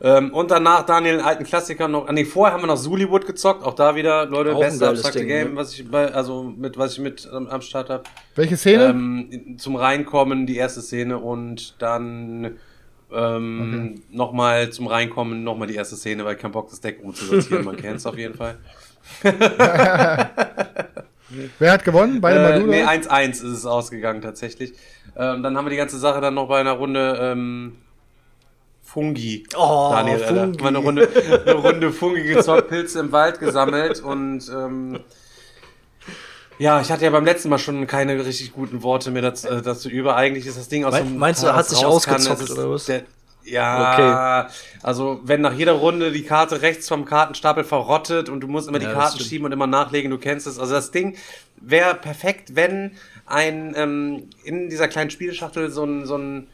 Ähm, 0.00 0.32
und 0.32 0.50
danach 0.50 0.86
Daniel, 0.86 1.14
einen 1.14 1.24
alten 1.24 1.44
Klassiker 1.44 1.88
noch. 1.88 2.06
Ah, 2.08 2.12
nee, 2.12 2.24
vorher 2.24 2.54
haben 2.54 2.62
wir 2.62 2.68
noch 2.68 2.80
Zuliwood 2.80 3.26
gezockt. 3.26 3.64
Auch 3.64 3.74
da 3.74 3.96
wieder, 3.96 4.26
Leute, 4.26 4.54
Auch 4.54 4.60
beste 4.60 4.88
abstrakte 4.88 5.18
Ding, 5.20 5.28
Game, 5.28 5.50
ne? 5.50 5.56
was 5.56 5.72
ich 5.74 5.90
bei, 5.90 6.12
also 6.12 6.44
mit, 6.44 6.78
was 6.78 6.92
ich 6.92 7.00
mit 7.00 7.28
ähm, 7.34 7.48
am 7.48 7.60
Start 7.62 7.90
habe. 7.90 8.04
Welche 8.36 8.56
Szene? 8.56 8.84
Ähm, 8.86 9.56
zum 9.58 9.74
Reinkommen 9.76 10.46
die 10.46 10.56
erste 10.56 10.82
Szene 10.82 11.18
und 11.18 11.74
dann 11.82 12.58
ähm, 13.12 14.02
nochmal 14.10 14.70
zum 14.70 14.86
Reinkommen 14.86 15.42
nochmal 15.42 15.66
die 15.66 15.74
erste 15.74 15.96
Szene, 15.96 16.24
weil 16.24 16.36
ich 16.36 16.40
keinen 16.40 16.52
Bock 16.52 16.70
das 16.70 16.80
Deck 16.80 17.00
umzusortieren. 17.02 17.64
Man 17.64 17.76
kennt 17.80 17.96
es 17.96 18.06
auf 18.06 18.16
jeden 18.18 18.34
Fall. 18.34 18.58
Wer 21.58 21.72
hat 21.72 21.84
gewonnen? 21.84 22.20
Beide 22.20 22.38
Äh, 22.38 22.42
mal 22.42 22.60
du? 22.60 22.66
nee, 22.66 22.82
oder? 22.82 22.92
1-1 22.92 23.30
ist 23.30 23.42
es 23.42 23.66
ausgegangen 23.66 24.22
tatsächlich. 24.22 24.72
Ähm, 25.16 25.42
dann 25.42 25.56
haben 25.56 25.64
wir 25.66 25.70
die 25.70 25.76
ganze 25.76 25.98
Sache 25.98 26.20
dann 26.20 26.34
noch 26.34 26.48
bei 26.48 26.60
einer 26.60 26.72
Runde 26.72 27.18
ähm, 27.20 27.76
Fungi. 28.98 29.44
Oh, 29.56 29.90
Daniel. 29.92 30.18
Fungi. 30.18 30.60
Mal 30.60 30.68
eine 30.68 30.78
Runde, 30.78 31.08
eine 31.46 31.54
Runde 31.54 31.92
Fungi 31.92 32.22
gezockt, 32.24 32.68
Pilze 32.68 32.98
im 32.98 33.12
Wald 33.12 33.38
gesammelt 33.38 34.00
und 34.00 34.48
ähm, 34.48 34.98
ja, 36.58 36.80
ich 36.80 36.90
hatte 36.90 37.04
ja 37.04 37.10
beim 37.10 37.24
letzten 37.24 37.48
Mal 37.48 37.60
schon 37.60 37.86
keine 37.86 38.24
richtig 38.26 38.52
guten 38.52 38.82
Worte 38.82 39.12
mehr 39.12 39.22
dazu, 39.22 39.46
äh, 39.46 39.62
dazu 39.62 39.88
über. 39.88 40.16
Eigentlich 40.16 40.46
ist 40.46 40.58
das 40.58 40.68
Ding 40.68 40.84
aus 40.84 40.96
dem 40.96 41.16
meinst 41.16 41.44
du, 41.44 41.46
er 41.46 41.54
hat 41.54 41.68
sich 41.68 41.78
kann, 41.78 41.88
ausgezockt, 41.88 42.42
ist 42.42 42.50
oder 42.50 42.70
was? 42.70 42.86
Der, 42.86 43.04
ja, 43.44 44.48
also 44.82 45.20
wenn 45.22 45.42
nach 45.42 45.54
jeder 45.54 45.72
Runde 45.72 46.10
die 46.10 46.24
Karte 46.24 46.60
rechts 46.60 46.88
vom 46.88 47.04
Kartenstapel 47.04 47.62
verrottet 47.62 48.28
und 48.28 48.40
du 48.40 48.48
musst 48.48 48.68
immer 48.68 48.80
Ja, 48.80 48.88
die 48.88 48.94
Karten 48.94 49.20
schieben 49.20 49.46
und 49.46 49.52
immer 49.52 49.68
nachlegen, 49.68 50.10
du 50.10 50.18
kennst 50.18 50.48
es. 50.48 50.58
Also 50.58 50.74
das 50.74 50.90
Ding 50.90 51.16
wäre 51.56 51.94
perfekt, 51.94 52.56
wenn 52.56 52.96
ein 53.26 53.74
ähm, 53.76 54.30
in 54.42 54.68
dieser 54.68 54.88
kleinen 54.88 55.10
Spielschachtel 55.10 55.70
so 55.70 55.84
ein, 55.84 56.04
so 56.04 56.16
ein 56.16 56.48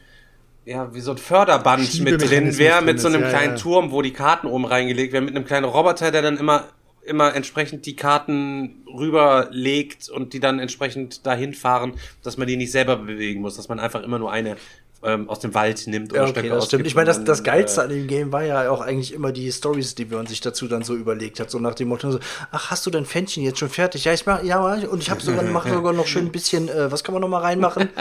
ja, 0.65 0.93
wie 0.93 0.99
so 0.99 1.11
ein 1.11 1.17
Förderband 1.17 2.01
mit 2.01 2.21
drin 2.21 2.57
wäre, 2.57 2.81
mit 2.81 2.99
so 2.99 3.07
einem 3.07 3.21
ja, 3.21 3.29
kleinen 3.29 3.55
ja. 3.55 3.61
Turm, 3.61 3.91
wo 3.91 4.01
die 4.01 4.13
Karten 4.13 4.47
oben 4.47 4.65
reingelegt 4.65 5.13
werden, 5.13 5.25
mit 5.25 5.35
einem 5.35 5.45
kleinen 5.45 5.65
Roboter, 5.65 6.11
der 6.11 6.21
dann 6.21 6.37
immer 6.37 6.65
immer 7.05 7.35
entsprechend 7.35 7.85
die 7.85 7.95
Karten 7.95 8.83
rüberlegt 8.87 10.09
und 10.09 10.33
die 10.33 10.39
dann 10.39 10.57
entsprechend 10.57 11.25
dahin 11.25 11.53
fahren, 11.53 11.93
dass 12.23 12.37
man 12.37 12.47
die 12.47 12.57
nicht 12.57 12.71
selber 12.71 12.95
bewegen 12.95 13.41
muss, 13.41 13.55
dass 13.55 13.69
man 13.69 13.79
einfach 13.79 14.01
immer 14.01 14.17
nur 14.17 14.31
eine 14.31 14.57
ähm, 15.03 15.29
aus 15.29 15.39
dem 15.39 15.53
Wald 15.53 15.85
nimmt 15.87 16.11
Ja, 16.11 16.21
oder 16.21 16.29
okay, 16.29 16.39
Stöcke 16.39 16.49
das 16.49 16.65
stimmt. 16.65 16.81
ausgibt 16.81 16.87
Ich 16.87 16.95
meine, 16.95 17.07
das, 17.07 17.23
das 17.23 17.43
Geilste 17.43 17.81
äh, 17.81 17.83
an 17.83 17.89
dem 17.89 18.07
Game 18.07 18.31
war 18.31 18.43
ja 18.43 18.69
auch 18.69 18.81
eigentlich 18.81 19.13
immer 19.13 19.31
die 19.31 19.51
Stories, 19.51 19.95
die 19.95 20.05
man 20.05 20.25
sich 20.27 20.41
dazu 20.41 20.67
dann 20.67 20.83
so 20.83 20.95
überlegt 20.95 21.39
hat. 21.39 21.51
So 21.51 21.59
nach 21.59 21.75
dem 21.75 21.89
Motto, 21.89 22.11
so, 22.11 22.19
ach, 22.51 22.71
hast 22.71 22.85
du 22.85 22.89
dein 22.89 23.05
Fännchen 23.05 23.43
jetzt 23.43 23.59
schon 23.59 23.69
fertig? 23.69 24.05
Ja, 24.05 24.13
ich 24.13 24.25
mach, 24.25 24.43
ja, 24.43 24.59
und 24.61 25.01
ich 25.01 25.09
habe 25.09 25.21
sogar, 25.21 25.43
mache 25.51 25.69
sogar 25.69 25.93
noch 25.93 26.07
schön 26.07 26.25
ein 26.25 26.31
bisschen, 26.31 26.69
äh, 26.69 26.91
was 26.91 27.03
kann 27.03 27.13
man 27.13 27.21
noch 27.21 27.29
mal 27.29 27.41
reinmachen? 27.41 27.89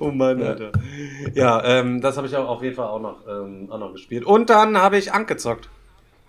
oh 0.00 0.10
Mann, 0.10 0.42
Alter. 0.42 0.72
Ja, 1.34 1.62
ähm, 1.64 2.00
das 2.00 2.16
habe 2.16 2.26
ich 2.26 2.36
auch 2.36 2.48
auf 2.48 2.62
jeden 2.62 2.76
Fall 2.76 2.86
auch 2.86 3.00
noch, 3.00 3.26
ähm, 3.28 3.68
auch 3.70 3.78
noch 3.78 3.92
gespielt. 3.92 4.24
Und 4.24 4.50
dann 4.50 4.78
habe 4.78 4.98
ich 4.98 5.12
Ank 5.12 5.28
gezockt. 5.28 5.68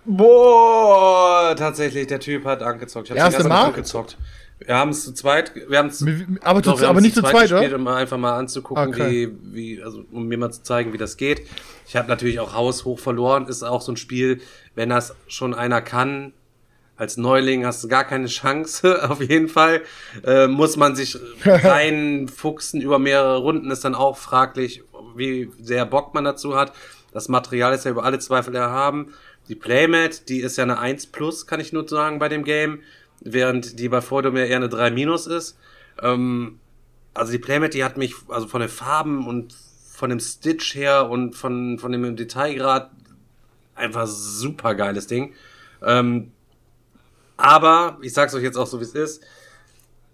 Boah, 0.06 1.56
tatsächlich, 1.58 2.08
der 2.08 2.20
Typ 2.20 2.46
hat 2.46 2.62
Ank 2.62 2.80
gezockt. 2.80 3.10
Ich 3.10 3.12
hab's 3.12 3.34
Erste 3.34 3.44
den 3.44 3.50
ganzen 3.50 3.64
Mal? 3.64 3.66
Tag 3.68 3.76
gezockt. 3.76 4.18
Wir 4.60 4.76
haben 4.76 4.92
es 4.92 5.04
zu 5.04 5.14
zweit, 5.14 5.52
wir 5.68 5.78
haben 5.78 5.90
es 5.90 6.02
Aber, 6.42 6.64
zu, 6.64 6.72
Doch, 6.72 6.80
wir 6.82 6.88
aber 6.90 7.02
nicht 7.02 7.14
zu 7.16 7.22
zweit, 7.22 7.50
gespielt, 7.50 7.74
oder? 7.74 7.76
um 7.76 7.88
einfach 7.88 8.18
mal 8.18 8.38
anzugucken, 8.38 8.88
Okay. 8.88 9.30
wie, 9.44 9.54
wie, 9.78 9.84
also 9.84 10.06
um 10.12 10.28
mir 10.28 10.38
mal 10.38 10.52
zu 10.52 10.64
zeigen, 10.64 10.94
wie 10.94 10.98
das 10.98 11.18
geht. 11.18 11.42
Ich 11.88 11.96
habe 11.96 12.08
natürlich 12.08 12.40
auch 12.40 12.54
Haus 12.54 12.86
hoch 12.86 13.00
verloren. 13.00 13.48
Ist 13.48 13.64
auch 13.64 13.82
so 13.82 13.92
ein 13.92 13.98
Spiel, 13.98 14.42
wenn 14.74 14.90
das 14.90 15.14
schon 15.28 15.54
einer 15.54 15.82
kann, 15.82 16.34
als 16.98 17.18
Neuling 17.18 17.66
hast 17.66 17.84
du 17.84 17.90
gar 17.90 18.06
keine 18.06 18.28
Chance, 18.28 19.04
auf 19.10 19.20
jeden 19.22 19.50
Fall. 19.50 19.82
Äh, 20.24 20.48
muss 20.48 20.78
man 20.78 20.96
sich 20.96 21.18
reinfuchsen 21.46 22.82
über 22.82 23.00
mehrere 23.00 23.38
Runden, 23.38 23.72
ist 23.72 23.84
dann 23.84 23.96
auch 23.96 24.18
fraglich, 24.18 24.84
wie 25.16 25.50
sehr 25.62 25.86
Bock 25.86 26.14
man 26.14 26.24
dazu 26.24 26.56
hat. 26.56 26.74
Das 27.12 27.28
Material 27.30 27.74
ist 27.74 27.86
ja 27.86 27.92
über 27.92 28.04
alle 28.06 28.20
Zweifel 28.20 28.56
erhaben. 28.56 29.14
Die 29.48 29.56
Playmat, 29.56 30.28
die 30.30 30.40
ist 30.40 30.58
ja 30.58 30.64
eine 30.64 30.80
1 30.80 31.08
plus, 31.08 31.46
kann 31.46 31.60
ich 31.60 31.72
nur 31.72 31.88
sagen, 31.88 32.20
bei 32.20 32.30
dem 32.30 32.44
Game, 32.44 32.80
während 33.26 33.80
die 33.80 33.90
bei 33.90 34.00
ja 34.00 34.46
eher 34.46 34.58
eine 34.58 34.70
3 34.70 34.92
minus 34.92 35.28
ist. 35.28 35.58
Ähm, 36.02 36.60
also 37.14 37.32
die 37.32 37.40
Playmat, 37.40 37.74
die 37.74 37.84
hat 37.84 37.98
mich, 37.98 38.16
also 38.30 38.48
von 38.48 38.62
den 38.62 38.70
Farben 38.70 39.28
und 39.28 39.54
von 39.92 40.10
dem 40.10 40.20
Stitch 40.20 40.76
her 40.76 41.10
und 41.10 41.36
von, 41.36 41.80
von 41.80 41.92
dem 41.92 42.16
Detailgrad 42.16 42.92
einfach 43.74 44.08
super 44.08 44.76
geiles 44.76 45.08
Ding. 45.08 45.34
Ähm, 45.82 46.32
aber, 47.38 47.98
ich 48.02 48.14
sag's 48.14 48.34
euch 48.34 48.44
jetzt 48.44 48.58
auch 48.58 48.68
so, 48.68 48.80
wie 48.80 48.84
es 48.84 48.96
ist, 48.96 49.24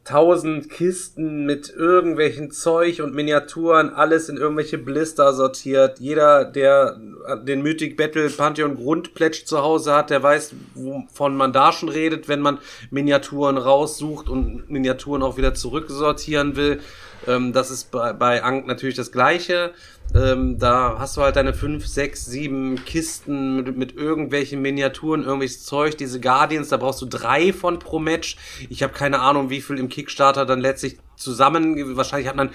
tausend 0.03 0.69
Kisten 0.69 1.45
mit 1.45 1.69
irgendwelchen 1.69 2.51
Zeug 2.51 3.01
und 3.01 3.13
Miniaturen, 3.13 3.89
alles 3.89 4.29
in 4.29 4.37
irgendwelche 4.37 4.79
Blister 4.79 5.33
sortiert. 5.33 5.99
Jeder, 5.99 6.43
der 6.45 6.99
den 7.43 7.61
Mythic 7.61 7.97
Battle 7.97 8.29
Pantheon 8.29 8.75
Grundplätsch 8.75 9.45
zu 9.45 9.61
Hause 9.61 9.93
hat, 9.93 10.09
der 10.09 10.23
weiß, 10.23 10.53
wovon 10.73 11.35
man 11.35 11.53
da 11.53 11.71
schon 11.71 11.89
redet, 11.89 12.27
wenn 12.27 12.41
man 12.41 12.57
Miniaturen 12.89 13.57
raussucht 13.57 14.27
und 14.27 14.69
Miniaturen 14.69 15.21
auch 15.21 15.37
wieder 15.37 15.53
zurücksortieren 15.53 16.55
will. 16.55 16.79
Ähm, 17.27 17.53
das 17.53 17.69
ist 17.69 17.91
bei, 17.91 18.13
bei 18.13 18.43
Ankh 18.43 18.67
natürlich 18.67 18.95
das 18.95 19.11
Gleiche. 19.11 19.71
Ähm, 20.13 20.59
da 20.59 20.97
hast 20.99 21.15
du 21.15 21.21
halt 21.21 21.37
deine 21.37 21.53
fünf, 21.53 21.87
sechs, 21.87 22.25
sieben 22.25 22.83
Kisten 22.83 23.55
mit, 23.55 23.77
mit 23.77 23.95
irgendwelchen 23.95 24.61
Miniaturen, 24.61 25.23
irgendwelches 25.23 25.63
Zeug, 25.63 25.97
diese 25.97 26.19
Guardians, 26.19 26.69
da 26.69 26.77
brauchst 26.77 27.01
du 27.01 27.05
drei 27.05 27.53
von 27.53 27.79
pro 27.79 27.99
Match. 27.99 28.35
Ich 28.69 28.83
habe 28.83 28.93
keine 28.93 29.19
Ahnung, 29.19 29.49
wie 29.49 29.61
viel 29.61 29.77
im 29.77 29.87
Kickstarter 29.87 30.45
dann 30.45 30.59
letztlich 30.59 30.97
zusammen, 31.15 31.95
wahrscheinlich 31.95 32.27
hat 32.27 32.35
man 32.35 32.49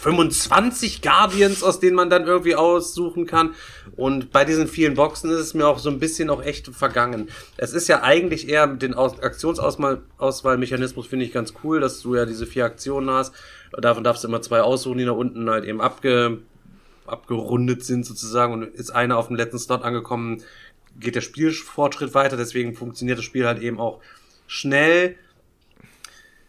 25 0.00 1.02
Guardians, 1.02 1.62
aus 1.62 1.80
denen 1.80 1.96
man 1.96 2.10
dann 2.10 2.26
irgendwie 2.26 2.54
aussuchen 2.54 3.26
kann. 3.26 3.54
Und 3.96 4.30
bei 4.30 4.44
diesen 4.44 4.68
vielen 4.68 4.94
Boxen 4.94 5.30
ist 5.30 5.40
es 5.40 5.54
mir 5.54 5.66
auch 5.66 5.78
so 5.78 5.90
ein 5.90 5.98
bisschen 5.98 6.30
auch 6.30 6.42
echt 6.42 6.68
vergangen. 6.68 7.28
Es 7.56 7.72
ist 7.72 7.88
ja 7.88 8.02
eigentlich 8.02 8.48
eher 8.48 8.66
den 8.66 8.94
Aus 8.94 9.20
Aktionsauswahlmechanismus 9.22 11.06
finde 11.06 11.24
ich 11.26 11.32
ganz 11.32 11.54
cool, 11.64 11.80
dass 11.80 12.00
du 12.00 12.14
ja 12.14 12.24
diese 12.24 12.46
vier 12.46 12.64
Aktionen 12.64 13.10
hast. 13.10 13.34
Davon 13.72 14.04
darfst 14.04 14.24
du 14.24 14.28
immer 14.28 14.42
zwei 14.42 14.62
aussuchen, 14.62 14.98
die 14.98 15.04
da 15.04 15.12
unten 15.12 15.48
halt 15.50 15.64
eben 15.64 15.80
abge 15.80 16.40
abgerundet 17.10 17.84
sind 17.84 18.06
sozusagen 18.06 18.52
und 18.52 18.62
ist 18.62 18.90
einer 18.90 19.18
auf 19.18 19.28
dem 19.28 19.36
letzten 19.36 19.58
Slot 19.58 19.82
angekommen, 19.82 20.42
geht 20.98 21.14
der 21.14 21.20
Spielfortschritt 21.20 22.14
weiter, 22.14 22.36
deswegen 22.36 22.74
funktioniert 22.74 23.18
das 23.18 23.24
Spiel 23.24 23.46
halt 23.46 23.62
eben 23.62 23.80
auch 23.80 24.00
schnell, 24.46 25.16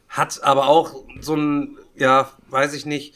hat 0.10 0.44
aber 0.44 0.68
auch 0.68 1.04
so 1.20 1.36
ein, 1.36 1.78
ja, 1.96 2.32
weiß 2.50 2.74
ich 2.74 2.86
nicht, 2.86 3.16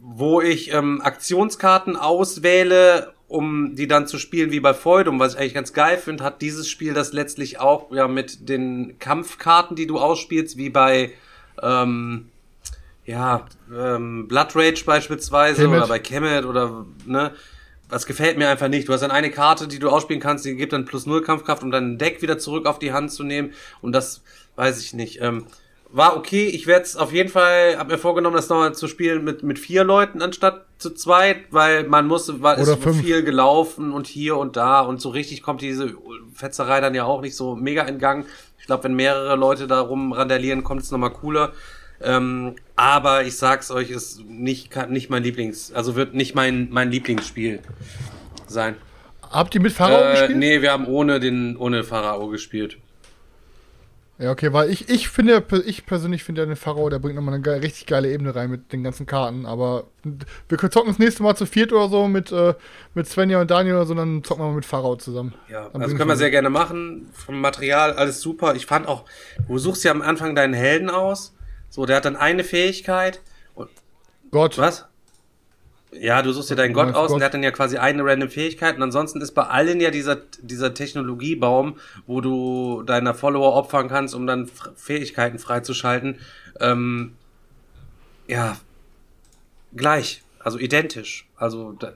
wo 0.00 0.40
ich 0.40 0.72
ähm, 0.72 1.00
Aktionskarten 1.02 1.96
auswähle, 1.96 3.14
um 3.28 3.76
die 3.76 3.86
dann 3.86 4.06
zu 4.06 4.18
spielen 4.18 4.50
wie 4.50 4.60
bei 4.60 4.74
Feudum, 4.74 5.18
was 5.18 5.34
ich 5.34 5.40
eigentlich 5.40 5.54
ganz 5.54 5.72
geil 5.72 5.96
finde, 5.96 6.24
hat 6.24 6.42
dieses 6.42 6.68
Spiel 6.68 6.92
das 6.92 7.12
letztlich 7.12 7.60
auch 7.60 7.92
ja 7.92 8.08
mit 8.08 8.48
den 8.48 8.98
Kampfkarten, 8.98 9.76
die 9.76 9.86
du 9.86 9.98
ausspielst, 9.98 10.56
wie 10.56 10.70
bei 10.70 11.12
ähm, 11.62 12.31
ja, 13.04 13.46
ähm, 13.74 14.28
Blood 14.28 14.54
Rage 14.54 14.84
beispielsweise 14.84 15.62
Kemet. 15.62 15.78
oder 15.78 15.88
bei 15.88 15.98
Kemet 15.98 16.44
oder 16.44 16.86
ne, 17.04 17.32
das 17.88 18.06
gefällt 18.06 18.38
mir 18.38 18.48
einfach 18.48 18.68
nicht. 18.68 18.88
Du 18.88 18.92
hast 18.92 19.02
dann 19.02 19.10
eine 19.10 19.30
Karte, 19.30 19.68
die 19.68 19.78
du 19.78 19.90
ausspielen 19.90 20.20
kannst, 20.20 20.44
die 20.44 20.56
gibt 20.56 20.72
dann 20.72 20.86
plus 20.86 21.04
null 21.04 21.22
Kampfkraft, 21.22 21.62
um 21.62 21.70
dein 21.70 21.98
Deck 21.98 22.22
wieder 22.22 22.38
zurück 22.38 22.66
auf 22.66 22.78
die 22.78 22.92
Hand 22.92 23.12
zu 23.12 23.22
nehmen. 23.22 23.52
Und 23.82 23.92
das 23.92 24.22
weiß 24.56 24.80
ich 24.80 24.94
nicht. 24.94 25.20
Ähm, 25.20 25.46
war 25.90 26.16
okay. 26.16 26.46
Ich 26.46 26.66
werde 26.66 26.84
es 26.84 26.96
auf 26.96 27.12
jeden 27.12 27.28
Fall, 27.28 27.76
hab 27.76 27.88
mir 27.88 27.98
vorgenommen, 27.98 28.34
das 28.34 28.48
nochmal 28.48 28.74
zu 28.74 28.88
spielen 28.88 29.24
mit, 29.24 29.42
mit 29.42 29.58
vier 29.58 29.84
Leuten 29.84 30.22
anstatt 30.22 30.64
zu 30.78 30.94
zweit, 30.94 31.36
weil 31.50 31.86
man 31.86 32.06
musste, 32.06 32.40
war 32.40 32.58
Oder 32.58 32.72
ist 32.72 32.82
fünf. 32.82 33.00
viel 33.00 33.22
gelaufen 33.22 33.92
und 33.92 34.06
hier 34.06 34.38
und 34.38 34.56
da 34.56 34.80
und 34.80 35.00
so 35.00 35.10
richtig 35.10 35.42
kommt 35.42 35.60
diese 35.60 35.94
Fetzerei 36.34 36.80
dann 36.80 36.94
ja 36.94 37.04
auch 37.04 37.20
nicht 37.20 37.36
so 37.36 37.56
mega 37.56 37.82
in 37.82 37.98
Gang. 37.98 38.24
Ich 38.58 38.66
glaube, 38.66 38.84
wenn 38.84 38.94
mehrere 38.94 39.36
Leute 39.36 39.66
da 39.66 39.80
rumrandalieren, 39.80 40.64
kommt 40.64 40.82
es 40.82 40.90
nochmal 40.90 41.12
cooler. 41.12 41.52
Ähm, 42.04 42.56
aber 42.76 43.24
ich 43.24 43.36
sag's 43.36 43.70
euch, 43.70 43.90
ist 43.90 44.24
nicht, 44.26 44.74
nicht 44.90 45.10
mein 45.10 45.22
Lieblings, 45.22 45.72
also 45.72 45.94
wird 45.96 46.14
nicht 46.14 46.34
mein, 46.34 46.68
mein 46.70 46.90
Lieblingsspiel 46.90 47.60
sein. 48.46 48.76
Habt 49.30 49.54
ihr 49.54 49.60
mit 49.60 49.72
Pharao 49.72 50.02
Äh, 50.02 50.10
gespielt? 50.12 50.38
nee, 50.38 50.62
wir 50.62 50.72
haben 50.72 50.86
ohne 50.86 51.20
den, 51.20 51.56
ohne 51.56 51.84
Pharao 51.84 52.28
gespielt. 52.28 52.76
Ja, 54.18 54.30
okay, 54.30 54.52
weil 54.52 54.70
ich, 54.70 54.88
ich 54.88 55.08
finde, 55.08 55.42
ich 55.64 55.84
persönlich 55.86 56.22
finde 56.22 56.42
ja 56.42 56.46
den 56.46 56.54
Pharao, 56.54 56.88
der 56.88 56.98
bringt 57.00 57.16
nochmal 57.16 57.34
eine 57.34 57.42
ge 57.42 57.54
richtig 57.54 57.86
geile 57.86 58.12
Ebene 58.12 58.34
rein 58.36 58.50
mit 58.50 58.72
den 58.72 58.84
ganzen 58.84 59.04
Karten. 59.06 59.46
Aber 59.46 59.84
wir 60.48 60.58
können 60.58 60.70
zocken 60.70 60.90
das 60.90 60.98
nächste 61.00 61.22
Mal 61.24 61.34
zu 61.34 61.44
viert 61.46 61.72
oder 61.72 61.88
so 61.88 62.06
mit, 62.06 62.30
äh, 62.30 62.54
mit 62.94 63.08
Svenja 63.08 63.40
und 63.40 63.50
Daniel 63.50 63.76
oder 63.76 63.86
so, 63.86 63.94
dann 63.94 64.22
zocken 64.22 64.44
wir 64.44 64.48
mal 64.48 64.54
mit 64.54 64.66
Pharao 64.66 64.94
zusammen. 64.96 65.34
Ja, 65.50 65.68
Dann 65.72 65.82
also 65.82 65.96
können 65.96 66.08
wir 66.08 66.12
wir- 66.12 66.18
sehr 66.18 66.30
gerne 66.30 66.50
machen. 66.50 67.08
Vom 67.12 67.40
Material 67.40 67.94
alles 67.94 68.20
super. 68.20 68.54
Ich 68.54 68.66
fand 68.66 68.86
auch, 68.86 69.06
du 69.48 69.58
suchst 69.58 69.82
ja 69.82 69.90
am 69.90 70.02
Anfang 70.02 70.34
deinen 70.36 70.54
Helden 70.54 70.90
aus. 70.90 71.34
So, 71.72 71.86
der 71.86 71.96
hat 71.96 72.04
dann 72.04 72.16
eine 72.16 72.44
Fähigkeit. 72.44 73.22
Und, 73.54 73.70
Gott. 74.30 74.58
was? 74.58 74.84
Ja, 75.90 76.20
du 76.20 76.30
suchst 76.30 76.50
dir 76.50 76.54
deinen 76.54 76.74
Gott 76.74 76.94
aus 76.94 77.08
und 77.08 77.14
Gott? 77.14 77.20
der 77.20 77.26
hat 77.26 77.34
dann 77.34 77.42
ja 77.42 77.50
quasi 77.50 77.78
eine 77.78 78.04
random 78.04 78.28
Fähigkeit. 78.28 78.76
Und 78.76 78.82
ansonsten 78.82 79.22
ist 79.22 79.32
bei 79.32 79.44
allen 79.44 79.80
ja 79.80 79.90
dieser, 79.90 80.16
dieser 80.42 80.74
Technologiebaum, 80.74 81.78
wo 82.06 82.20
du 82.20 82.82
deiner 82.82 83.14
Follower 83.14 83.54
opfern 83.54 83.88
kannst, 83.88 84.14
um 84.14 84.26
dann 84.26 84.50
Fähigkeiten 84.76 85.38
freizuschalten. 85.38 86.18
Ähm, 86.60 87.16
ja, 88.26 88.58
gleich. 89.74 90.20
Also 90.40 90.58
identisch. 90.58 91.26
Also, 91.36 91.72
da, 91.72 91.94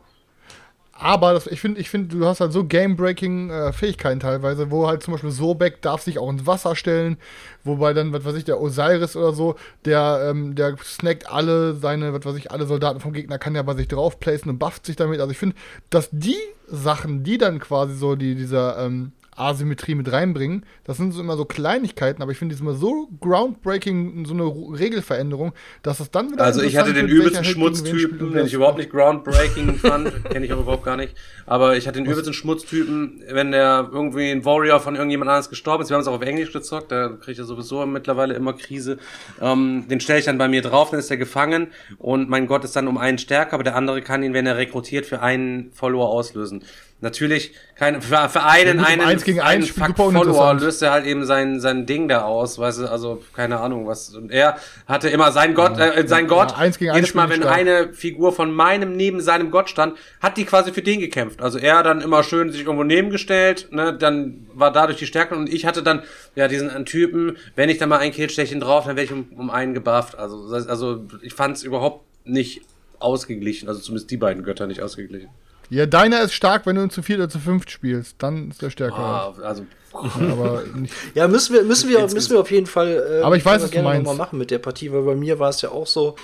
Aber 0.99 1.35
das, 1.35 1.47
ich 1.47 1.61
finde, 1.61 1.81
ich 1.81 1.91
find, 1.91 2.13
du 2.13 2.25
hast 2.27 2.41
halt 2.41 2.53
so 2.53 2.65
game-breaking 2.65 3.51
äh, 3.51 3.73
teilweise, 4.19 4.71
wo 4.71 4.87
halt 4.87 5.03
zum 5.03 5.13
Beispiel 5.13 5.31
Sobek 5.31 5.83
darf 5.83 6.03
sich 6.03 6.19
auch 6.19 6.31
ins 6.31 6.47
Wasser 6.47 6.75
stellen, 6.75 7.19
wobei 7.65 7.93
dann, 7.93 8.13
was 8.13 8.25
weiß 8.25 8.37
ich, 8.37 8.45
der 8.45 8.61
Osiris 8.61 9.15
oder 9.15 9.33
so, 9.33 9.57
der, 9.85 10.29
ähm, 10.31 10.55
der 10.55 10.77
snackt 10.83 11.31
alle 11.31 11.75
seine, 11.75 12.15
was 12.15 12.25
weiß 12.25 12.37
ich, 12.37 12.51
alle 12.51 12.67
Soldaten 12.67 13.01
vom 13.01 13.13
Gegner, 13.13 13.39
kann 13.39 13.55
ja 13.55 13.63
bei 13.63 13.75
sich 13.75 13.89
drauf 13.89 14.21
placen 14.21 14.49
und 14.49 14.59
bufft 14.59 14.87
sich 14.87 14.97
damit. 14.97 15.21
Also 15.21 15.33
ich 15.33 15.39
finde, 15.39 15.57
dass 15.91 16.09
die 16.13 16.39
Sachen, 16.67 17.23
die 17.23 17.39
dann 17.39 17.59
quasi 17.61 17.95
so 17.95 18.17
die, 18.17 18.35
dieser 18.35 18.79
ähm, 18.79 19.13
Asymmetrie 19.37 19.95
mit 19.95 20.11
reinbringen, 20.13 20.65
das 20.85 20.97
sind 20.97 21.13
so 21.13 21.21
immer 21.21 21.37
so 21.37 21.45
Kleinigkeiten, 21.45 22.23
aber 22.23 22.33
ich 22.33 22.39
finde 22.39 22.55
sind 22.55 22.67
immer 22.67 22.75
so 22.75 23.09
groundbreaking, 23.21 24.25
so 24.27 24.35
eine 24.35 24.45
Ru- 24.45 24.77
Regelveränderung, 24.79 25.53
dass 25.83 26.01
es 26.01 26.11
dann 26.11 26.33
wieder 26.33 26.45
Also 26.45 26.63
ich 26.63 26.77
hatte 26.77 26.93
den 26.93 27.07
übelsten 27.09 27.45
Schmutztypen, 27.45 28.19
den 28.19 28.35
was. 28.35 28.47
ich 28.47 28.55
überhaupt 28.55 28.79
nicht 28.79 28.91
groundbreaking 28.91 29.75
fand, 29.77 30.25
kenne 30.31 30.47
ich 30.47 30.53
auch 30.53 30.61
überhaupt 30.61 30.85
gar 30.85 30.97
nicht. 30.97 31.15
Aber 31.47 31.77
ich 31.77 31.87
hatte 31.87 31.99
den 32.01 32.07
übelsten 32.11 32.33
Schmutztypen, 32.35 33.23
wenn 33.31 33.53
der 33.53 33.89
irgendwie 33.93 34.31
ein 34.31 34.45
Warrior 34.45 34.81
von 34.81 34.95
irgendjemand 34.97 35.31
anders 35.31 35.49
gestorben 35.51 35.83
ist. 35.83 35.91
Wir 35.91 35.95
haben 35.95 36.03
es 36.03 36.09
auch 36.09 36.15
auf 36.15 36.23
Englisch 36.23 36.53
gezockt, 36.53 36.91
da 36.91 37.09
kriege 37.09 37.33
ich 37.33 37.39
ja 37.39 37.45
sowieso 37.45 37.85
mittlerweile 37.87 38.35
immer 38.35 38.53
Krise. 38.53 38.99
Ähm, 39.41 39.85
den 39.89 40.01
stelle 40.01 40.19
ich 40.19 40.25
dann 40.25 40.39
bei 40.39 40.49
mir 40.49 40.63
drauf, 40.63 40.91
dann 40.91 40.99
ist 41.01 41.11
er 41.11 41.17
gefangen 41.17 41.69
und 41.99 42.29
mein 42.29 42.47
Gott 42.47 42.65
ist 42.65 42.75
dann 42.77 42.89
um 42.89 42.99
einen 42.99 43.19
stärker, 43.19 43.55
aber 43.55 43.65
der 43.65 43.77
andere 43.77 44.03
kann 44.03 44.23
ihn, 44.23 44.33
wenn 44.35 44.47
er 44.47 44.57
rekrutiert, 44.57 45.07
für 45.07 45.21
einen 45.21 45.71
Follower 45.73 46.09
auslösen. 46.09 46.65
Natürlich, 47.07 47.53
keine, 47.77 48.03
für, 48.03 48.29
für 48.29 48.43
einen, 48.43 48.81
Ja, 48.81 48.85
einen, 48.87 49.01
Eins 49.01 49.23
gegen 49.23 49.39
einen 49.39 49.63
eins 49.63 49.69
spielt 49.69 49.87
Fuck 49.87 50.13
Follower 50.13 50.55
löst 50.55 50.83
er 50.83 50.91
halt 50.91 51.07
eben 51.07 51.25
sein, 51.25 51.61
sein 51.61 51.87
Ding 51.87 52.09
da 52.09 52.23
aus, 52.23 52.59
weißt 52.59 52.81
du, 52.81 52.91
also 52.91 53.23
keine 53.33 53.61
Ahnung 53.61 53.87
was. 53.87 54.13
Und 54.13 54.33
er 54.33 54.57
hatte 54.89 55.09
immer 55.09 55.31
sein 55.31 55.55
Gott, 55.55 55.79
äh, 55.79 56.03
sein 56.09 56.27
Gott, 56.27 56.51
Ja, 56.51 56.57
eins 56.57 56.79
gegen 56.79 56.93
jedes 56.93 57.15
Mal, 57.15 57.29
wenn 57.29 57.43
stark. 57.43 57.57
eine 57.57 57.93
Figur 57.93 58.33
von 58.33 58.53
meinem 58.53 58.97
neben 58.97 59.21
seinem 59.21 59.53
Gott 59.53 59.71
stand, 59.71 59.97
hat 60.21 60.37
die 60.37 60.45
quasi 60.45 60.73
für 60.73 60.83
den 60.83 60.99
gekämpft. 60.99 61.41
Also 61.41 61.59
er 61.59 61.85
dann 61.85 62.01
immer 62.01 62.25
schön 62.25 62.51
sich 62.51 62.63
irgendwo 62.63 62.83
nebengestellt, 62.83 63.69
ne, 63.71 63.97
dann 63.97 64.49
war 64.53 64.73
dadurch 64.73 64.99
die 64.99 65.07
Stärke 65.07 65.37
und 65.37 65.49
ich 65.49 65.65
hatte 65.65 65.85
dann 65.85 66.03
ja 66.35 66.49
diesen 66.49 66.71
einen 66.71 66.87
Typen, 66.87 67.37
wenn 67.55 67.69
ich 67.69 67.79
dann 67.79 67.89
mal 67.89 67.99
ein 67.99 68.11
Kill 68.11 68.31
stech 68.31 68.51
ihn 68.51 68.59
drauf, 68.59 68.87
dann 68.87 68.97
wäre 68.97 69.05
ich 69.05 69.13
um, 69.13 69.29
um 69.37 69.49
einen 69.49 69.75
gebufft. 69.75 70.19
Also 70.19 70.53
also 70.53 71.05
ich 71.23 71.35
fand 71.35 71.57
es 71.57 71.63
überhaupt 71.63 72.05
nicht 72.25 72.63
ausgeglichen, 72.99 73.69
also 73.69 73.81
zumindest 73.81 74.11
die 74.11 74.17
beiden 74.17 74.43
Götter 74.43 74.67
nicht 74.67 74.83
ausgeglichen. 74.83 75.29
Ja, 75.71 75.87
deiner 75.87 76.23
ist 76.23 76.33
stark, 76.35 76.67
wenn 76.67 76.77
du 76.77 76.83
ihn 76.83 76.91
zu 76.91 77.03
viert 77.03 77.19
oder 77.19 77.29
zu 77.29 77.39
fünft 77.39 77.71
spielst. 77.71 78.17
Dann 78.19 78.51
ist 78.51 78.63
der 78.63 78.71
stärker. 78.71 78.99
Ah, 78.99 79.35
also 79.43 79.67
Aber 79.93 80.63
nicht, 80.75 80.95
Ja, 81.15 81.27
müssen 81.29 81.55
wir, 81.55 81.63
müssen 81.65 81.89
wir, 81.91 82.01
müssen 82.03 82.31
wir 82.31 82.41
auf 82.41 82.51
jeden 82.51 82.67
Fall. 82.67 83.19
Äh, 83.21 83.23
Aber 83.23 83.37
ich 83.37 83.45
weiß, 83.45 83.63
was 83.63 83.71
du 83.71 83.75
gerne 83.75 83.89
meinst. 83.89 84.07
mal 84.07 84.15
machen 84.17 84.39
mit 84.39 84.51
der 84.51 84.59
Partie, 84.59 84.93
weil 84.93 85.03
bei 85.03 85.15
mir 85.15 85.39
war 85.39 85.51
es 85.51 85.63
ja 85.63 85.71
auch 85.71 85.87
so, 85.87 86.17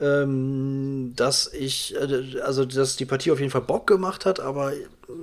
ähm, 0.00 1.12
dass 1.16 1.52
ich, 1.52 1.94
äh, 1.96 2.40
also 2.40 2.64
dass 2.64 2.96
die 2.96 3.04
Partie 3.04 3.30
auf 3.30 3.38
jeden 3.38 3.50
Fall 3.50 3.60
Bock 3.62 3.86
gemacht 3.86 4.26
hat, 4.26 4.40
aber 4.40 4.72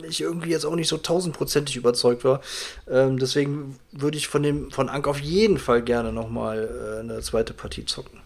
ich 0.07 0.21
irgendwie 0.21 0.49
jetzt 0.49 0.65
auch 0.65 0.75
nicht 0.75 0.87
so 0.87 0.97
tausendprozentig 0.97 1.75
überzeugt 1.75 2.23
war. 2.23 2.41
Ähm, 2.89 3.17
deswegen 3.17 3.77
würde 3.91 4.17
ich 4.17 4.27
von 4.27 4.43
dem 4.43 4.71
von 4.71 4.89
Ank 4.89 5.07
auf 5.07 5.19
jeden 5.19 5.57
Fall 5.57 5.81
gerne 5.81 6.11
noch 6.11 6.29
mal 6.29 6.97
äh, 6.97 6.99
eine 6.99 7.21
zweite 7.21 7.53
Partie 7.53 7.85
zocken. 7.85 8.19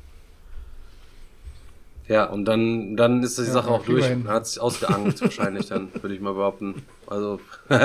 Ja, 2.12 2.26
und 2.26 2.44
dann, 2.44 2.98
dann 2.98 3.24
ist 3.24 3.38
die 3.38 3.44
Sache 3.46 3.70
ja, 3.70 3.76
auch 3.76 3.86
kriegen 3.86 3.98
wir 4.00 4.04
durch. 4.04 4.10
hin. 4.18 4.28
Hat 4.28 4.46
sich 4.46 4.60
ausgeangelt 4.60 5.22
wahrscheinlich 5.22 5.68
dann, 5.68 5.88
würde 6.02 6.14
ich 6.14 6.20
mal 6.20 6.34
behaupten. 6.34 6.84
Also, 7.08 7.40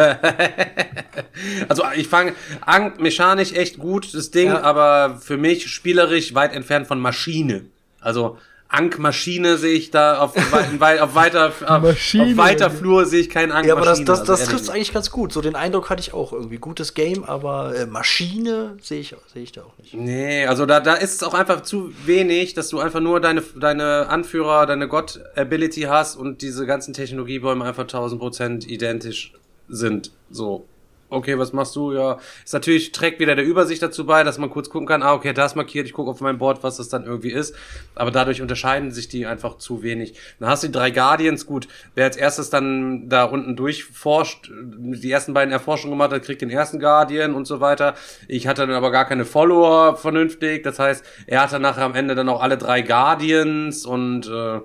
also 1.69 1.85
ich 1.95 2.09
fange 2.09 2.33
Ang 2.61 2.95
mechanisch 3.01 3.53
echt 3.53 3.79
gut, 3.79 4.13
das 4.15 4.33
Ding, 4.33 4.49
Ja. 4.49 4.63
aber 4.63 5.19
für 5.21 5.37
mich 5.37 5.69
spielerisch 5.69 6.35
weit 6.35 6.53
entfernt 6.55 6.89
von 6.89 6.99
Maschine. 7.01 7.67
Also 8.01 8.39
Ank-Maschine 8.69 9.57
sehe 9.59 9.75
ich 9.75 9.91
da 9.91 10.19
auf, 10.19 10.35
wei- 10.79 11.01
auf 11.03 11.15
weiter, 11.15 11.49
auf, 11.49 11.61
Maschine, 11.83 12.33
auf 12.33 12.37
weiter. 12.37 12.71
Flur 12.71 13.07
sehe 13.07 13.21
ich 13.21 13.31
keinen 13.31 13.53
Ank-Maschine. 13.53 13.69
Ja, 13.69 13.75
aber 13.77 13.85
das, 13.87 14.05
das, 14.05 14.21
also 14.21 14.33
das 14.33 14.41
ehrlich 14.41 14.55
trifft 14.57 14.71
eigentlich 14.71 14.93
ganz 14.93 15.11
gut. 15.11 15.33
So 15.33 15.41
den 15.41 15.55
Eindruck 15.57 15.89
hatte 15.91 16.01
ich 16.01 16.13
auch 16.13 16.33
irgendwie. 16.33 16.57
Gutes 16.59 16.95
Game, 16.95 17.25
aber 17.25 17.75
äh, 17.77 17.87
Maschine 17.87 18.77
sehe 18.83 19.01
ich, 19.01 19.15
sehe 19.33 19.43
ich 19.43 19.53
da 19.53 19.63
auch 19.63 19.79
nicht. 19.79 19.95
Nee, 19.95 20.47
also 20.47 20.67
da, 20.67 20.81
da 20.81 20.95
ist 20.95 21.15
es 21.17 21.23
auch 21.23 21.35
einfach 21.35 21.63
zu 21.63 21.93
wenig, 22.05 22.55
dass 22.55 22.69
du 22.69 22.81
einfach 22.81 23.01
nur 23.01 23.21
deine, 23.21 23.43
deine 23.59 24.09
Anführer, 24.09 24.67
deine 24.67 24.89
God-Ability 24.89 25.83
hast 25.83 26.17
und 26.17 26.43
diese 26.43 26.67
ganzen 26.67 26.93
Technologiebäume 26.95 27.65
einfach 27.65 27.83
1000 27.85 28.21
Prozent 28.21 28.69
identisch 28.69 29.33
sind. 29.69 30.11
So. 30.31 30.67
Okay, 31.09 31.39
was 31.39 31.53
machst 31.53 31.77
du? 31.77 31.93
Ja, 31.93 32.19
ist 32.45 32.53
natürlich, 32.53 32.91
trägt 32.91 33.21
wieder 33.21 33.37
der 33.37 33.45
Übersicht 33.45 33.81
dazu 33.81 34.07
bei, 34.07 34.25
dass 34.25 34.39
man 34.39 34.51
kurz 34.51 34.71
gucken 34.71 34.89
kann, 34.89 35.05
ah, 35.05 35.15
okay, 35.15 35.33
das 35.33 35.55
markiert, 35.55 35.87
ich 35.87 35.93
gucke 35.93 36.11
auf 36.11 36.21
mein 36.21 36.39
Board, 36.39 36.65
was 36.65 36.79
das 36.79 36.89
dann 36.89 37.05
irgendwie 37.05 37.31
ist. 37.31 37.55
Aber 37.95 38.11
dadurch 38.11 38.43
unterscheiden 38.43 38.91
sich 38.91 39.07
die 39.07 39.25
einfach 39.25 39.59
zu 39.59 39.85
wenig. 39.85 40.19
Dann 40.41 40.49
hast 40.49 40.65
du 40.65 40.67
die 40.67 40.73
drei 40.73 40.91
Guardians, 40.91 41.47
gut, 41.47 41.69
wer 41.95 42.07
als 42.07 42.17
erstes 42.17 42.51
dann 42.51 43.09
da 43.09 43.25
unten 43.25 43.55
durchforscht, 43.55 44.51
die 44.51 45.11
ersten 45.11 45.33
beiden 45.33 45.53
Erforschungen 45.53 45.93
gemacht 45.93 46.11
hat, 46.11 46.25
kriegt 46.25 46.43
den 46.43 46.51
ersten 46.51 46.81
Guardian 46.81 47.35
und 47.35 47.47
so 47.47 47.61
weiter. 47.61 47.95
Ich 48.27 48.49
hatte 48.49 48.67
dann 48.67 48.75
aber 48.77 48.91
gar 48.91 49.05
keine 49.05 49.25
Follower 49.25 49.97
vernünftig, 49.97 50.65
das 50.65 50.81
heißt, 50.81 51.05
er 51.29 51.43
hatte 51.43 51.61
nachher 51.61 51.85
am 51.85 51.95
Ende 51.95 52.17
dann 52.17 52.29
auch 52.29 52.43
alle 52.43 52.59
drei 52.59 52.83
Guardians 52.83 53.87
und 53.87 54.27
äh, 54.27 54.61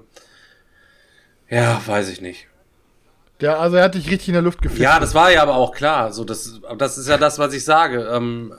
ja, 1.49 1.81
weiß 1.85 2.09
ich 2.09 2.21
nicht. 2.21 2.47
Der, 3.41 3.59
also 3.59 3.77
er 3.77 3.83
hat 3.83 3.95
dich 3.95 4.09
richtig 4.09 4.29
in 4.29 4.33
der 4.33 4.43
Luft 4.43 4.61
gefischt. 4.61 4.81
Ja, 4.81 4.99
das 4.99 5.13
war 5.15 5.31
ja 5.31 5.41
aber 5.41 5.55
auch 5.55 5.73
klar. 5.73 6.13
So, 6.13 6.23
das, 6.23 6.61
das 6.77 6.97
ist 6.97 7.07
ja 7.07 7.17
das, 7.17 7.39
was 7.39 7.53
ich 7.53 7.65
sage. 7.65 8.07
Ähm, 8.11 8.53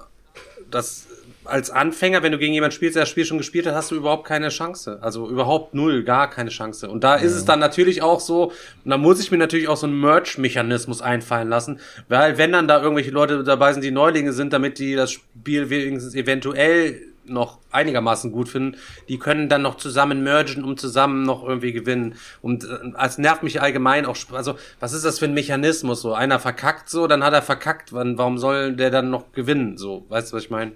das 0.70 1.06
als 1.44 1.70
Anfänger, 1.70 2.22
wenn 2.22 2.32
du 2.32 2.38
gegen 2.38 2.54
jemanden 2.54 2.74
spielst, 2.74 2.96
der 2.96 3.02
das 3.02 3.08
Spiel 3.10 3.24
schon 3.24 3.38
gespielt 3.38 3.66
hat, 3.66 3.74
hast 3.74 3.90
du 3.90 3.96
überhaupt 3.96 4.26
keine 4.26 4.48
Chance. 4.48 4.98
Also 5.00 5.28
überhaupt 5.28 5.74
null, 5.74 6.04
gar 6.04 6.30
keine 6.30 6.50
Chance. 6.50 6.88
Und 6.88 7.02
da 7.04 7.16
ist 7.16 7.32
es 7.32 7.44
dann 7.44 7.58
natürlich 7.58 8.02
auch 8.02 8.20
so, 8.20 8.52
und 8.84 8.90
da 8.90 8.96
muss 8.96 9.20
ich 9.20 9.30
mir 9.30 9.38
natürlich 9.38 9.68
auch 9.68 9.76
so 9.76 9.86
einen 9.86 10.00
Merch-Mechanismus 10.00 11.02
einfallen 11.02 11.48
lassen, 11.48 11.80
weil 12.08 12.38
wenn 12.38 12.52
dann 12.52 12.68
da 12.68 12.80
irgendwelche 12.80 13.10
Leute 13.10 13.42
dabei 13.42 13.72
sind, 13.72 13.82
die 13.82 13.90
Neulinge 13.90 14.32
sind, 14.32 14.52
damit 14.52 14.78
die 14.78 14.94
das 14.94 15.10
Spiel 15.10 15.68
wenigstens 15.68 16.14
eventuell 16.14 17.11
noch 17.24 17.58
einigermaßen 17.70 18.32
gut 18.32 18.48
finden, 18.48 18.76
die 19.08 19.18
können 19.18 19.48
dann 19.48 19.62
noch 19.62 19.76
zusammen 19.76 20.22
mergen, 20.22 20.64
um 20.64 20.76
zusammen 20.76 21.22
noch 21.22 21.44
irgendwie 21.44 21.72
gewinnen. 21.72 22.16
Und 22.40 22.64
äh, 22.64 22.92
als 22.94 23.18
nervt 23.18 23.42
mich 23.42 23.60
allgemein 23.60 24.06
auch, 24.06 24.16
also 24.32 24.56
was 24.80 24.92
ist 24.92 25.04
das 25.04 25.18
für 25.18 25.26
ein 25.26 25.34
Mechanismus? 25.34 26.02
So 26.02 26.14
einer 26.14 26.38
verkackt 26.38 26.88
so, 26.88 27.06
dann 27.06 27.22
hat 27.22 27.32
er 27.32 27.42
verkackt. 27.42 27.92
Wann, 27.92 28.18
warum 28.18 28.38
soll 28.38 28.74
der 28.74 28.90
dann 28.90 29.10
noch 29.10 29.32
gewinnen? 29.32 29.78
So, 29.78 30.04
weißt 30.08 30.32
du, 30.32 30.36
was 30.36 30.44
ich 30.44 30.50
meine? 30.50 30.72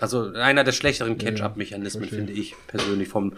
Also 0.00 0.32
einer 0.32 0.64
der 0.64 0.72
schlechteren 0.72 1.18
Catch-up-Mechanismen 1.18 2.04
verstehe. 2.04 2.26
finde 2.26 2.32
ich 2.40 2.54
persönlich 2.68 3.08
vom. 3.08 3.32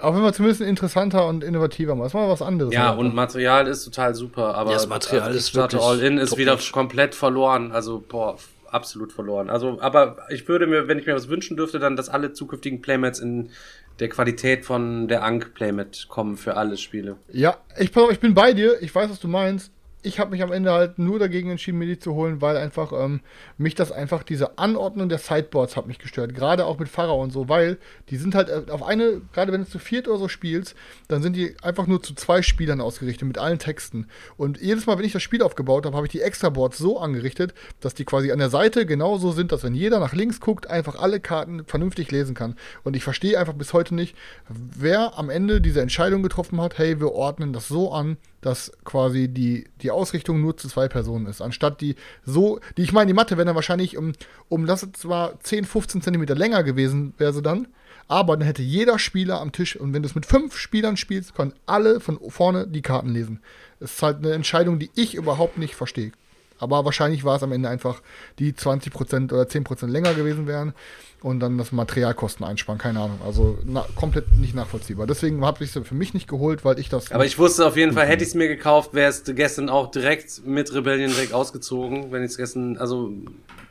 Auch 0.00 0.14
wenn 0.14 0.22
man 0.22 0.32
zumindest 0.32 0.62
interessanter 0.62 1.26
und 1.26 1.44
innovativer 1.44 1.94
macht. 1.94 2.06
Das 2.06 2.14
war 2.14 2.28
was 2.28 2.42
anderes. 2.42 2.72
Ja, 2.72 2.92
oder? 2.92 3.00
und 3.00 3.14
Material 3.14 3.66
ist 3.66 3.84
total 3.84 4.14
super, 4.14 4.54
aber 4.54 4.70
Ja, 4.70 4.76
das 4.76 4.88
Material 4.88 5.30
ist 5.34 5.52
Kickstarter 5.52 5.78
wirklich 5.78 6.02
All-In 6.02 6.18
ist 6.18 6.38
wieder 6.38 6.58
komplett 6.72 7.14
verloren. 7.14 7.70
Also 7.70 8.02
boah, 8.06 8.38
absolut 8.72 9.12
verloren. 9.12 9.50
Also, 9.50 9.80
aber 9.80 10.18
ich 10.30 10.48
würde 10.48 10.66
mir, 10.66 10.88
wenn 10.88 10.98
ich 10.98 11.06
mir 11.06 11.14
was 11.14 11.28
wünschen 11.28 11.56
dürfte, 11.56 11.78
dann, 11.78 11.96
dass 11.96 12.08
alle 12.08 12.32
zukünftigen 12.32 12.80
Playmats 12.80 13.20
in 13.20 13.50
der 13.98 14.08
Qualität 14.08 14.64
von 14.64 15.08
der 15.08 15.22
Ankh 15.22 15.50
Playmat 15.54 16.06
kommen 16.08 16.36
für 16.36 16.56
alle 16.56 16.76
Spiele. 16.76 17.16
Ja, 17.32 17.58
ich, 17.78 17.94
ich 17.94 18.20
bin 18.20 18.34
bei 18.34 18.52
dir. 18.52 18.80
Ich 18.82 18.94
weiß, 18.94 19.10
was 19.10 19.20
du 19.20 19.28
meinst. 19.28 19.72
Ich 20.02 20.18
habe 20.18 20.30
mich 20.30 20.42
am 20.42 20.50
Ende 20.50 20.72
halt 20.72 20.98
nur 20.98 21.18
dagegen 21.18 21.50
entschieden, 21.50 21.78
mir 21.78 21.86
die 21.86 21.98
zu 21.98 22.14
holen, 22.14 22.40
weil 22.40 22.56
einfach 22.56 22.92
ähm, 22.92 23.20
mich 23.58 23.74
das 23.74 23.92
einfach, 23.92 24.22
diese 24.22 24.58
Anordnung 24.58 25.10
der 25.10 25.18
Sideboards 25.18 25.76
hat 25.76 25.86
mich 25.86 25.98
gestört. 25.98 26.34
Gerade 26.34 26.64
auch 26.64 26.78
mit 26.78 26.88
Pharao 26.88 27.22
und 27.22 27.32
so, 27.32 27.50
weil 27.50 27.78
die 28.08 28.16
sind 28.16 28.34
halt 28.34 28.48
äh, 28.48 28.70
auf 28.70 28.82
eine, 28.82 29.20
gerade 29.32 29.52
wenn 29.52 29.62
du 29.62 29.68
zu 29.68 29.78
viert 29.78 30.08
oder 30.08 30.18
so 30.18 30.28
spielst, 30.28 30.74
dann 31.08 31.22
sind 31.22 31.36
die 31.36 31.54
einfach 31.62 31.86
nur 31.86 32.02
zu 32.02 32.14
zwei 32.14 32.40
Spielern 32.40 32.80
ausgerichtet 32.80 33.28
mit 33.28 33.36
allen 33.36 33.58
Texten. 33.58 34.06
Und 34.38 34.58
jedes 34.60 34.86
Mal, 34.86 34.96
wenn 34.96 35.04
ich 35.04 35.12
das 35.12 35.22
Spiel 35.22 35.42
aufgebaut 35.42 35.84
habe, 35.84 35.96
habe 35.96 36.06
ich 36.06 36.12
die 36.12 36.22
Extra-Boards 36.22 36.78
so 36.78 36.98
angerichtet, 36.98 37.52
dass 37.80 37.94
die 37.94 38.06
quasi 38.06 38.32
an 38.32 38.38
der 38.38 38.50
Seite 38.50 38.86
genauso 38.86 39.32
sind, 39.32 39.52
dass 39.52 39.64
wenn 39.64 39.74
jeder 39.74 40.00
nach 40.00 40.14
links 40.14 40.40
guckt, 40.40 40.70
einfach 40.70 40.98
alle 40.98 41.20
Karten 41.20 41.64
vernünftig 41.66 42.10
lesen 42.10 42.34
kann. 42.34 42.56
Und 42.84 42.96
ich 42.96 43.04
verstehe 43.04 43.38
einfach 43.38 43.54
bis 43.54 43.74
heute 43.74 43.94
nicht, 43.94 44.16
wer 44.48 45.18
am 45.18 45.28
Ende 45.28 45.60
diese 45.60 45.82
Entscheidung 45.82 46.22
getroffen 46.22 46.60
hat, 46.60 46.78
hey, 46.78 47.00
wir 47.00 47.12
ordnen 47.12 47.52
das 47.52 47.68
so 47.68 47.92
an, 47.92 48.16
dass 48.40 48.72
quasi 48.84 49.28
die, 49.28 49.68
die 49.82 49.90
Ausrichtung 49.90 50.40
nur 50.40 50.56
zu 50.56 50.68
zwei 50.68 50.88
Personen 50.88 51.26
ist. 51.26 51.40
Anstatt 51.40 51.80
die 51.80 51.96
so, 52.24 52.60
die 52.76 52.82
ich 52.82 52.92
meine, 52.92 53.08
die 53.08 53.14
Matte 53.14 53.36
wäre 53.36 53.46
dann 53.46 53.54
wahrscheinlich 53.54 53.96
um, 53.96 54.12
um 54.48 54.66
das 54.66 54.86
zwar 54.92 55.38
10, 55.40 55.64
15 55.64 56.02
Zentimeter 56.02 56.34
länger 56.34 56.62
gewesen, 56.62 57.14
wäre 57.18 57.32
sie 57.32 57.42
dann, 57.42 57.68
aber 58.08 58.36
dann 58.36 58.46
hätte 58.46 58.62
jeder 58.62 58.98
Spieler 58.98 59.40
am 59.40 59.52
Tisch, 59.52 59.76
und 59.76 59.92
wenn 59.92 60.02
du 60.02 60.08
es 60.08 60.14
mit 60.14 60.26
fünf 60.26 60.56
Spielern 60.56 60.96
spielst, 60.96 61.34
können 61.34 61.54
alle 61.66 62.00
von 62.00 62.18
vorne 62.28 62.66
die 62.66 62.82
Karten 62.82 63.10
lesen. 63.10 63.40
Das 63.78 63.92
ist 63.92 64.02
halt 64.02 64.18
eine 64.18 64.32
Entscheidung, 64.32 64.78
die 64.78 64.90
ich 64.94 65.14
überhaupt 65.14 65.58
nicht 65.58 65.74
verstehe. 65.74 66.12
Aber 66.60 66.84
wahrscheinlich 66.84 67.24
war 67.24 67.36
es 67.36 67.42
am 67.42 67.52
Ende 67.52 67.68
einfach, 67.68 68.00
die 68.38 68.52
20% 68.52 69.32
oder 69.32 69.42
10% 69.42 69.86
länger 69.86 70.14
gewesen 70.14 70.46
wären 70.46 70.74
und 71.22 71.40
dann 71.40 71.58
das 71.58 71.72
Materialkosten 71.72 72.44
einsparen. 72.44 72.78
Keine 72.78 73.00
Ahnung. 73.00 73.18
Also 73.24 73.58
na, 73.64 73.86
komplett 73.94 74.36
nicht 74.36 74.54
nachvollziehbar. 74.54 75.06
Deswegen 75.06 75.44
habe 75.44 75.64
ich 75.64 75.74
es 75.74 75.86
für 75.86 75.94
mich 75.94 76.14
nicht 76.14 76.28
geholt, 76.28 76.64
weil 76.64 76.78
ich 76.78 76.88
das. 76.88 77.10
Aber 77.12 77.24
ich 77.24 77.38
wusste 77.38 77.66
auf 77.66 77.76
jeden 77.76 77.92
Fall, 77.92 78.06
hätte 78.06 78.22
ich 78.22 78.30
es 78.30 78.34
mir 78.34 78.48
gekauft, 78.48 78.94
wäre 78.94 79.10
es 79.10 79.24
gestern 79.24 79.68
auch 79.68 79.90
direkt 79.90 80.46
mit 80.46 80.72
Rebellion 80.72 81.10
direkt 81.10 81.32
ausgezogen. 81.32 82.12
Wenn 82.12 82.24
ich 82.24 82.32
es 82.32 82.36
gestern, 82.36 82.78
also 82.78 83.12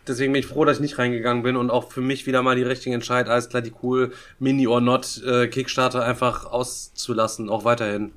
deswegen 0.07 0.33
bin 0.33 0.41
ich 0.41 0.47
froh, 0.47 0.65
dass 0.65 0.77
ich 0.77 0.81
nicht 0.81 0.97
reingegangen 0.97 1.43
bin 1.43 1.55
und 1.55 1.69
auch 1.69 1.91
für 1.91 2.01
mich 2.01 2.27
wieder 2.27 2.43
mal 2.43 2.55
die 2.55 2.63
richtige 2.63 2.93
Entscheidung, 2.93 3.31
alles 3.31 3.49
klar, 3.49 3.61
die 3.61 3.73
cool 3.81 4.11
Mini 4.39 4.67
or 4.67 4.81
Not 4.81 5.21
äh, 5.25 5.47
Kickstarter 5.47 6.03
einfach 6.03 6.45
auszulassen, 6.45 7.49
auch 7.49 7.65
weiterhin. 7.65 8.11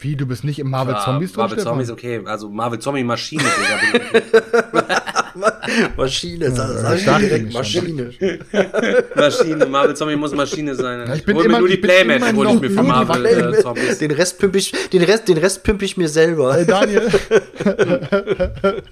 Wie, 0.00 0.14
du 0.14 0.26
bist 0.26 0.44
nicht 0.44 0.58
im 0.60 0.70
Marvel 0.70 0.94
Ja, 0.94 1.04
Zombies 1.04 1.32
drin, 1.32 1.40
Marvel 1.42 1.58
Stefan? 1.58 1.72
Zombies, 1.72 1.90
okay. 1.90 2.20
Also 2.24 2.48
Marvel 2.48 2.78
Zombie 2.78 3.02
Maschine, 3.02 3.42
Digga. 3.42 5.02
Maschine, 5.96 6.50
sag, 6.52 6.68
Ja, 6.70 6.96
sag 6.96 7.20
ich 7.22 7.26
direkt 7.28 7.48
ich 7.48 7.54
Maschine. 7.54 8.10
Maschine. 9.16 9.66
Marvel 9.66 9.96
Zombie 9.96 10.16
muss 10.16 10.32
Maschine 10.34 10.74
sein. 10.74 11.06
Ja, 11.06 11.14
ich 11.14 11.24
bin 11.24 11.34
hol 11.36 11.42
mir 11.44 11.48
immer- 11.48 11.58
nur 11.58 11.68
die 11.68 11.74
ich 11.74 11.82
Playmat, 11.82 12.22
hol 12.22 12.46
ich 12.46 12.52
noch 12.54 12.60
mir 12.60 12.68
die 12.68 12.74
Marvel 12.74 13.26
äh. 13.26 13.60
Zombies. 13.60 13.98
Den 13.98 14.10
Rest 14.12 14.38
pimp 14.38 14.54
ich, 14.56 14.72
den 14.92 15.02
Rest, 15.02 15.26
den 15.28 15.38
Rest 15.38 15.62
pimp 15.64 15.82
ich 15.82 15.96
mir 15.96 16.08
selber. 16.08 16.56
Ey, 16.56 16.64
Daniel. 16.66 17.08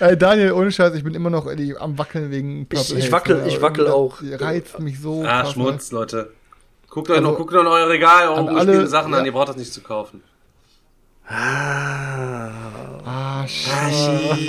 Ey, 0.00 0.16
Daniel, 0.16 0.52
ohne 0.52 0.70
Scheiß, 0.70 0.94
ich 0.94 1.04
bin 1.04 1.14
immer 1.14 1.30
noch 1.30 1.46
ey, 1.46 1.74
am 1.78 1.98
Wackeln 1.98 2.30
wegen 2.30 2.66
Ich- 2.72 2.94
ich 2.96 3.06
Haze, 3.06 3.12
wackel- 3.12 3.42
ne? 3.42 3.48
ich 3.48 3.60
wackel 3.62 3.86
auch. 3.88 4.18
Reizt 4.22 4.78
mich 4.80 5.00
so. 5.00 5.24
Ah, 5.26 5.42
krass, 5.42 5.52
Schmutz, 5.52 5.90
Leute. 5.90 6.30
Guckt 6.90 7.10
euch 7.10 7.16
Also, 7.18 7.30
noch, 7.30 7.36
guckt 7.36 7.52
euch 7.54 7.60
in 7.60 7.66
euer 7.66 7.88
Regal 7.88 8.28
an 8.28 8.48
eure 8.48 8.58
alle- 8.58 8.86
Sachen 8.86 9.12
an, 9.14 9.20
ja. 9.20 9.26
ihr 9.26 9.32
braucht 9.32 9.48
das 9.50 9.56
nicht 9.56 9.72
zu 9.72 9.80
kaufen. 9.82 10.22
Ah. 11.26 11.34
Ne? 12.16 13.02
Ah, 13.04 13.46
scheiße. 13.46 14.40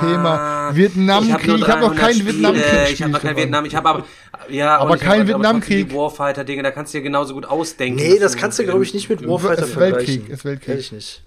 Thema 0.00 0.70
Vietnamkrieg. 0.74 1.58
Ich 1.58 1.68
habe 1.68 1.80
noch 1.80 1.94
keinen 1.94 2.26
Vietnamkrieg. 2.26 2.90
Ich 2.92 3.02
habe 3.02 3.12
noch 3.12 3.20
keinen 3.20 3.36
Vietnam. 3.36 3.64
Ich 3.64 3.74
habe 3.74 3.88
aber 3.88 4.04
ja, 4.48 4.78
Aber 4.78 4.94
ich 4.96 5.00
kein 5.00 5.20
hab- 5.20 5.28
Vietnamkrieg. 5.28 5.94
Warfighter 5.94 6.44
Dinge, 6.44 6.62
da 6.62 6.70
kannst 6.70 6.92
du 6.94 6.98
dir 6.98 7.02
genauso 7.02 7.34
gut 7.34 7.46
ausdenken. 7.46 7.96
Nee, 8.00 8.18
das 8.18 8.36
kannst 8.36 8.58
du, 8.58 8.64
glaube 8.64 8.82
ich, 8.84 8.92
nicht 8.94 9.08
mit 9.08 9.26
Warfighter 9.26 9.64
ist 9.64 9.76
Weltkrieg, 9.76 10.28
ist 10.28 10.44
Weltkrieg. 10.44 10.68
Ehrlich 10.68 10.92
nicht. 10.92 11.22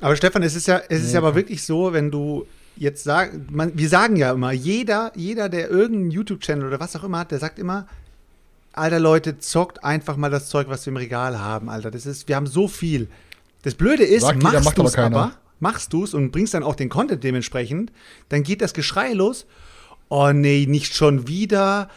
Aber 0.00 0.14
Stefan, 0.16 0.42
es 0.42 0.54
ist 0.54 0.66
ja, 0.66 0.80
es 0.88 1.02
ist 1.02 1.12
ja 1.12 1.20
aber 1.20 1.34
wirklich 1.34 1.64
so, 1.64 1.92
wenn 1.92 2.10
du 2.10 2.46
jetzt 2.76 3.04
sagst, 3.04 3.34
man, 3.50 3.72
wir 3.74 3.88
sagen 3.88 4.16
ja 4.16 4.32
immer, 4.32 4.52
jeder, 4.52 5.12
jeder, 5.14 5.48
der 5.48 5.70
irgendeinen 5.70 6.10
YouTube-Channel 6.10 6.66
oder 6.66 6.78
was 6.80 6.94
auch 6.96 7.04
immer 7.04 7.20
hat, 7.20 7.30
der 7.30 7.38
sagt 7.38 7.58
immer, 7.58 7.86
Alter 8.76 9.00
Leute, 9.00 9.38
zockt 9.38 9.82
einfach 9.82 10.16
mal 10.16 10.30
das 10.30 10.48
Zeug, 10.48 10.68
was 10.68 10.84
wir 10.86 10.92
im 10.92 10.96
Regal 10.96 11.38
haben, 11.40 11.68
Alter. 11.68 11.90
Das 11.90 12.06
ist, 12.06 12.28
wir 12.28 12.36
haben 12.36 12.46
so 12.46 12.68
viel. 12.68 13.08
Das 13.62 13.74
Blöde 13.74 14.04
ist, 14.04 14.22
Sagt 14.22 14.42
machst 14.42 14.64
macht 14.64 14.78
du 14.78 14.82
aber 14.82 14.98
aber, 14.98 15.32
machst 15.60 15.92
du 15.92 16.04
es 16.04 16.14
und 16.14 16.30
bringst 16.30 16.54
dann 16.54 16.62
auch 16.62 16.76
den 16.76 16.88
Content 16.88 17.24
dementsprechend, 17.24 17.90
dann 18.28 18.42
geht 18.42 18.60
das 18.60 18.74
Geschrei 18.74 19.12
los. 19.12 19.46
Oh 20.08 20.30
nee, 20.32 20.66
nicht 20.68 20.94
schon 20.94 21.26
wieder. 21.26 21.88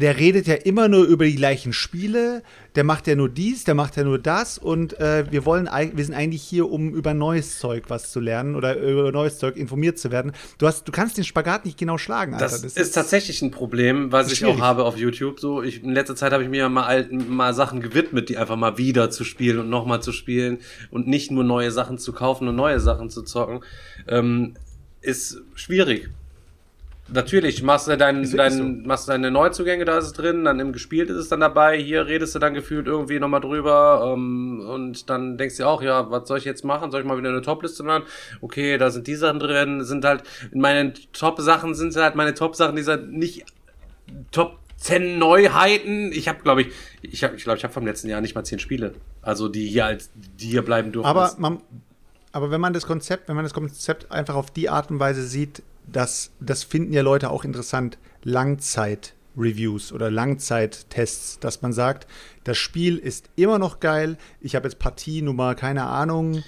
Der 0.00 0.18
redet 0.18 0.46
ja 0.46 0.54
immer 0.54 0.88
nur 0.88 1.04
über 1.04 1.24
die 1.24 1.36
gleichen 1.36 1.72
Spiele. 1.72 2.42
Der 2.74 2.84
macht 2.84 3.06
ja 3.06 3.14
nur 3.14 3.30
dies, 3.30 3.64
der 3.64 3.74
macht 3.74 3.96
ja 3.96 4.04
nur 4.04 4.18
das. 4.18 4.58
Und 4.58 5.00
äh, 5.00 5.24
wir 5.30 5.46
wollen, 5.46 5.68
wir 5.94 6.04
sind 6.04 6.14
eigentlich 6.14 6.42
hier, 6.42 6.70
um 6.70 6.94
über 6.94 7.14
neues 7.14 7.58
Zeug 7.58 7.84
was 7.88 8.12
zu 8.12 8.20
lernen 8.20 8.56
oder 8.56 8.76
über 8.76 9.10
neues 9.10 9.38
Zeug 9.38 9.56
informiert 9.56 9.98
zu 9.98 10.10
werden. 10.10 10.32
Du 10.58 10.66
hast, 10.66 10.86
du 10.86 10.92
kannst 10.92 11.16
den 11.16 11.24
Spagat 11.24 11.64
nicht 11.64 11.78
genau 11.78 11.96
schlagen, 11.96 12.34
Alter. 12.34 12.44
Das, 12.44 12.62
ist, 12.62 12.92
tatsächlich 12.92 13.40
ein 13.40 13.50
Problem, 13.50 14.12
was 14.12 14.30
ich 14.30 14.38
schwierig. 14.38 14.56
auch 14.56 14.60
habe 14.60 14.84
auf 14.84 14.98
YouTube. 14.98 15.40
So, 15.40 15.62
ich, 15.62 15.82
in 15.82 15.92
letzter 15.92 16.14
Zeit 16.14 16.32
habe 16.32 16.42
ich 16.42 16.50
mir 16.50 16.58
ja 16.58 16.68
mal, 16.68 16.84
alten, 16.84 17.34
mal 17.34 17.54
Sachen 17.54 17.80
gewidmet, 17.80 18.28
die 18.28 18.36
einfach 18.36 18.56
mal 18.56 18.76
wieder 18.76 19.10
zu 19.10 19.24
spielen 19.24 19.58
und 19.58 19.70
nochmal 19.70 20.02
zu 20.02 20.12
spielen 20.12 20.58
und 20.90 21.06
nicht 21.06 21.30
nur 21.30 21.44
neue 21.44 21.70
Sachen 21.70 21.96
zu 21.96 22.12
kaufen 22.12 22.48
und 22.48 22.56
neue 22.56 22.80
Sachen 22.80 23.08
zu 23.08 23.22
zocken. 23.22 23.60
Ähm, 24.08 24.54
ist 25.00 25.42
schwierig. 25.54 26.10
Natürlich, 27.08 27.62
machst 27.62 27.86
du 27.86 27.96
dein, 27.96 28.28
dein, 28.32 28.82
machst 28.82 29.06
du 29.06 29.12
deine 29.12 29.30
Neuzugänge, 29.30 29.84
da 29.84 29.98
ist 29.98 30.06
es 30.06 30.12
drin, 30.12 30.44
dann 30.44 30.58
im 30.58 30.72
Gespielt 30.72 31.08
ist 31.08 31.16
es 31.16 31.28
dann 31.28 31.38
dabei, 31.38 31.78
hier 31.78 32.06
redest 32.06 32.34
du 32.34 32.40
dann 32.40 32.52
gefühlt 32.52 32.88
irgendwie 32.88 33.20
nochmal 33.20 33.40
drüber 33.40 34.12
ähm, 34.12 34.60
und 34.68 35.08
dann 35.08 35.38
denkst 35.38 35.58
du 35.58 35.68
auch, 35.68 35.82
ja, 35.82 36.10
was 36.10 36.26
soll 36.26 36.38
ich 36.38 36.44
jetzt 36.44 36.64
machen? 36.64 36.90
Soll 36.90 37.02
ich 37.02 37.06
mal 37.06 37.16
wieder 37.16 37.28
eine 37.28 37.42
Topliste 37.42 37.84
machen? 37.84 38.02
Okay, 38.40 38.76
da 38.76 38.90
sind 38.90 39.06
die 39.06 39.14
Sachen 39.14 39.38
drin, 39.38 39.84
sind 39.84 40.04
halt, 40.04 40.24
in 40.50 40.60
meinen 40.60 40.94
Top-Sachen 41.12 41.76
sind 41.76 41.94
halt 41.94 42.16
meine 42.16 42.34
Top-Sachen, 42.34 42.74
die 42.74 42.82
sind 42.82 43.12
nicht 43.12 43.44
Top 44.32 44.58
10 44.78 45.18
Neuheiten. 45.18 46.10
Ich 46.12 46.28
habe, 46.28 46.42
glaube 46.42 46.62
ich, 46.62 46.68
ich 47.02 47.24
habe, 47.24 47.36
ich 47.36 47.44
glaube, 47.44 47.56
ich 47.56 47.64
habe 47.64 47.72
vom 47.72 47.86
letzten 47.86 48.08
Jahr 48.08 48.20
nicht 48.20 48.34
mal 48.34 48.44
10 48.44 48.58
Spiele. 48.58 48.94
Also 49.22 49.48
die 49.48 49.66
hier 49.66 49.86
als, 49.86 50.10
die 50.14 50.48
hier 50.48 50.62
bleiben 50.62 50.92
durften. 50.92 51.08
Aber, 51.08 51.34
man, 51.38 51.60
aber 52.32 52.50
wenn 52.50 52.60
man 52.60 52.72
das 52.72 52.86
Konzept, 52.86 53.28
wenn 53.28 53.36
man 53.36 53.44
das 53.44 53.54
Konzept 53.54 54.10
einfach 54.10 54.34
auf 54.34 54.50
die 54.50 54.68
Art 54.68 54.90
und 54.90 55.00
Weise 55.00 55.22
sieht, 55.22 55.62
dass 55.86 56.32
das 56.40 56.64
finden 56.64 56.92
ja 56.92 57.02
Leute 57.02 57.30
auch 57.30 57.44
interessant, 57.44 57.98
Langzeit-Reviews 58.22 59.92
oder 59.92 60.10
Langzeit-Tests, 60.10 61.38
dass 61.38 61.62
man 61.62 61.72
sagt, 61.72 62.06
das 62.44 62.58
Spiel 62.58 62.98
ist 62.98 63.30
immer 63.36 63.58
noch 63.58 63.80
geil. 63.80 64.16
Ich 64.40 64.54
habe 64.56 64.68
jetzt 64.68 64.78
Partie 64.78 65.22
Nummer, 65.22 65.54
keine 65.54 65.84
Ahnung, 65.84 66.42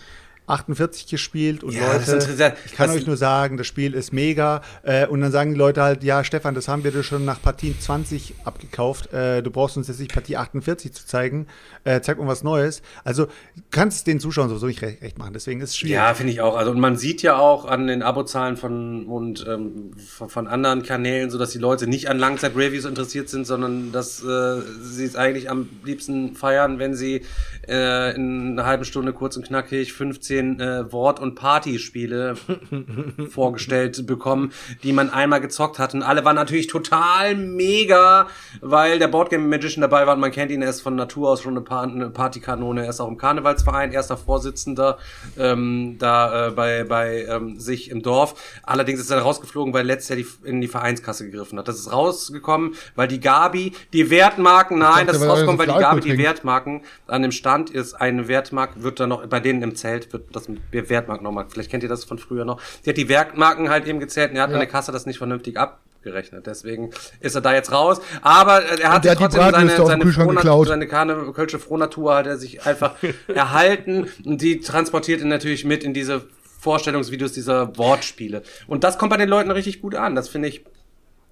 48 0.49 1.07
gespielt 1.07 1.63
und 1.63 1.75
Ja, 1.75 1.93
Leute, 1.93 2.57
ich 2.65 2.73
kann 2.73 2.91
euch 2.91 3.07
nur 3.07 3.17
sagen, 3.17 3.57
das 3.57 3.67
Spiel 3.67 3.95
ist 3.95 4.13
mega. 4.13 4.63
Äh, 4.83 5.07
und 5.07 5.21
dann 5.21 5.33
sagen 5.33 5.53
die 5.53 5.59
Leute 5.59 5.83
halt, 5.83 6.03
ja, 6.03 6.25
Stefan, 6.25 6.55
das 6.55 6.69
haben 6.69 6.85
wir 6.85 6.91
dir 6.91 7.03
schon 7.03 7.25
nach 7.25 7.41
Partie 7.41 7.75
20 7.79 8.35
abgekauft. 8.45 9.13
Äh, 9.13 9.43
du 9.43 9.51
brauchst 9.51 9.77
uns 9.77 9.89
jetzt 9.89 10.01
nicht 10.01 10.13
Partie 10.13 10.37
48 10.37 10.93
zu 10.93 11.07
zeigen. 11.07 11.47
Äh, 11.85 12.01
zeig 12.01 12.19
uns 12.19 12.29
was 12.29 12.43
Neues. 12.43 12.83
Also 13.05 13.27
kannst 13.71 14.07
den 14.07 14.21
Zuschauern 14.21 14.49
sowieso 14.49 14.67
nicht 14.67 14.83
recht, 14.83 15.19
machen. 15.19 15.33
Deswegen 15.33 15.61
ist 15.61 15.71
es 15.71 15.77
schwierig. 15.77 15.95
Ja, 15.95 16.15
finde 16.15 16.33
ich 16.33 16.41
auch. 16.41 16.57
Also 16.57 16.71
und 16.71 16.81
man 16.81 16.97
sieht 16.97 17.23
ja 17.23 17.37
auch 17.37 17.65
an 17.67 17.87
den 17.87 18.03
Abozahlen 18.03 18.57
von 18.57 19.07
und 19.07 19.45
ähm, 19.47 19.93
von, 19.97 20.29
von 20.29 20.47
anderen 20.47 20.83
Kanälen, 20.83 21.31
so 21.31 21.39
dass 21.39 21.51
die 21.51 21.59
Leute 21.59 21.87
nicht 21.87 22.09
an 22.09 22.19
Langzeit-Reviews 22.19 22.85
interessiert 22.85 23.29
sind, 23.29 23.47
sondern 23.47 23.93
dass 23.93 24.23
äh, 24.23 24.61
sie 24.83 25.05
es 25.05 25.17
eigentlich 25.17 25.51
am 25.51 25.69
liebsten 25.85 26.35
feiern, 26.35 26.79
wenn 26.79 26.95
sie 26.95 27.23
äh, 27.69 28.15
in 28.15 28.53
einer 28.53 28.67
halben 28.67 28.85
Stunde 28.85 29.13
kurz 29.13 29.37
und 29.37 29.47
knackig 29.47 29.93
15 29.93 30.38
äh, 30.39 30.93
Wort- 30.93 31.21
und 31.21 31.35
Partyspiele 31.35 32.35
vorgestellt 33.31 34.07
bekommen, 34.07 34.53
die 34.83 34.93
man 34.93 35.11
einmal 35.11 35.41
gezockt 35.41 35.79
hat. 35.79 35.95
Und 35.95 36.03
alle 36.03 36.25
waren 36.25 36.37
natürlich 36.37 36.67
total 36.67 37.35
mega, 37.35 38.27
weil 38.61 38.99
der 38.99 39.09
Boardgame 39.09 39.47
Magician 39.47 39.83
dabei 39.83 40.07
war 40.07 40.15
und 40.15 40.21
man 40.21 40.31
kennt 40.31 40.51
ihn, 40.51 40.63
er 40.63 40.71
ist 40.71 40.81
von 40.81 40.95
Natur 40.95 41.31
aus 41.31 41.43
schon 41.43 41.53
eine, 41.53 41.63
Pa- 41.63 41.83
eine 41.83 42.11
Partykanone, 42.11 42.85
er 42.85 42.91
ist 42.91 43.01
auch 43.01 43.09
im 43.09 43.17
Karnevalsverein, 43.17 43.93
erster 43.93 44.17
Vorsitzender 44.17 44.99
ähm, 45.39 45.97
da 45.99 46.49
äh, 46.49 46.51
bei, 46.51 46.85
bei 46.85 47.25
ähm, 47.29 47.59
sich 47.59 47.91
im 47.91 48.03
Dorf. 48.03 48.35
Allerdings 48.63 49.01
ist 49.01 49.11
er 49.11 49.19
rausgeflogen, 49.21 49.73
weil 49.75 49.87
letztes 49.87 50.09
Jahr 50.11 50.17
die, 50.17 50.49
in 50.49 50.61
die 50.61 50.69
Vereinskasse 50.69 51.25
gegriffen 51.31 51.59
hat. 51.59 51.69
Das 51.69 51.77
ist 51.79 51.93
rausgekommen, 51.93 52.75
weil 52.95 53.09
die 53.09 53.21
Gabi, 53.21 53.73
die 53.93 54.11
Wertmarken, 54.11 54.79
nein, 54.79 55.07
dachte, 55.07 55.07
das 55.07 55.17
ist 55.23 55.29
rausgekommen, 55.29 55.59
weil 55.59 55.67
die 55.67 55.73
Gabi 55.73 56.01
die. 56.03 56.19
Wertmarken 56.19 56.83
an 57.07 57.23
dem 57.23 57.33
Stand 57.33 57.71
ist. 57.71 57.95
Eine 57.95 58.29
Wertmark 58.29 58.83
wird 58.83 58.99
dann 59.01 59.09
noch, 59.11 59.27
bei 59.27 59.41
denen 59.41 59.63
im 59.63 59.75
Zelt 59.77 60.13
wird 60.13 60.28
das 60.33 60.49
Wertmark 60.71 61.23
nochmal, 61.23 61.47
vielleicht 61.49 61.71
kennt 61.71 61.83
ihr 61.83 61.89
das 61.89 62.05
von 62.05 62.19
früher 62.19 62.45
noch. 62.45 62.61
Sie 62.83 62.91
hat 62.91 62.97
die 62.97 63.09
Wertmarken 63.09 63.69
halt 63.71 63.87
eben 63.87 64.01
gezählt 64.01 64.31
und 64.31 64.37
er 64.37 64.43
hat 64.45 64.51
Ja. 64.51 64.55
an 64.57 64.61
der 64.61 64.69
Kasse 64.69 64.93
das 64.93 65.07
nicht 65.07 65.19
vernünftig 65.19 65.57
abgerechnet. 65.59 66.47
Deswegen 66.47 66.91
ist 67.21 67.35
er 67.35 67.41
da 67.41 67.53
jetzt 67.55 67.73
raus. 67.73 68.01
Aber 68.23 68.63
äh, 68.65 68.81
er 68.81 68.93
hat 68.93 69.07
hat 69.09 69.19
trotzdem 69.19 69.41
seine, 69.51 69.71
seine, 69.77 70.03
Kühlschrank 70.03 70.31
Frohna- 70.31 70.35
geklaut. 70.41 70.69
seine 70.69 70.87
Karne, 70.87 71.33
Kölsche 71.33 71.59
Frohnatur 71.59 72.15
hat 72.17 72.27
er 72.27 72.37
sich 72.39 72.67
einfach 72.67 72.95
erhalten 73.35 74.09
und 74.25 74.41
die 74.43 74.61
transportiert 74.61 75.21
ihn 75.21 75.29
natürlich 75.29 75.65
mit 75.65 75.85
in 75.85 75.95
diese 75.95 76.23
Vorstellungsvideos 76.61 77.33
dieser 77.33 77.77
Wortspiele. 77.79 78.43
Und 78.67 78.85
das 78.85 78.99
kommt 78.99 79.11
bei 79.11 79.17
den 79.17 79.29
Leuten 79.29 79.51
richtig 79.51 79.81
gut 79.81 79.95
an. 79.95 80.15
Das 80.15 80.29
finde 80.29 80.49
ich 80.49 80.65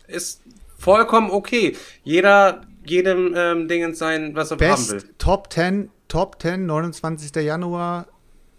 ist 0.07 0.43
vollkommen 0.79 1.31
okay. 1.31 1.77
Jeder, 2.05 2.61
jedem 2.85 3.35
ähm, 3.37 3.67
Dingens 3.67 3.99
sein, 3.99 4.37
was 4.37 4.53
er 4.53 4.59
haben 4.59 4.89
will. 4.89 4.95
Best 4.95 5.07
Top 5.19 5.53
10, 5.53 5.91
Top 6.07 6.41
10, 6.41 6.67
29. 6.67 7.35
Januar, 7.43 8.07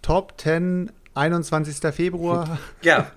Top 0.02 0.34
10, 0.40 0.90
21. 1.14 1.76
Februar, 1.92 2.58
Ja. 2.82 3.10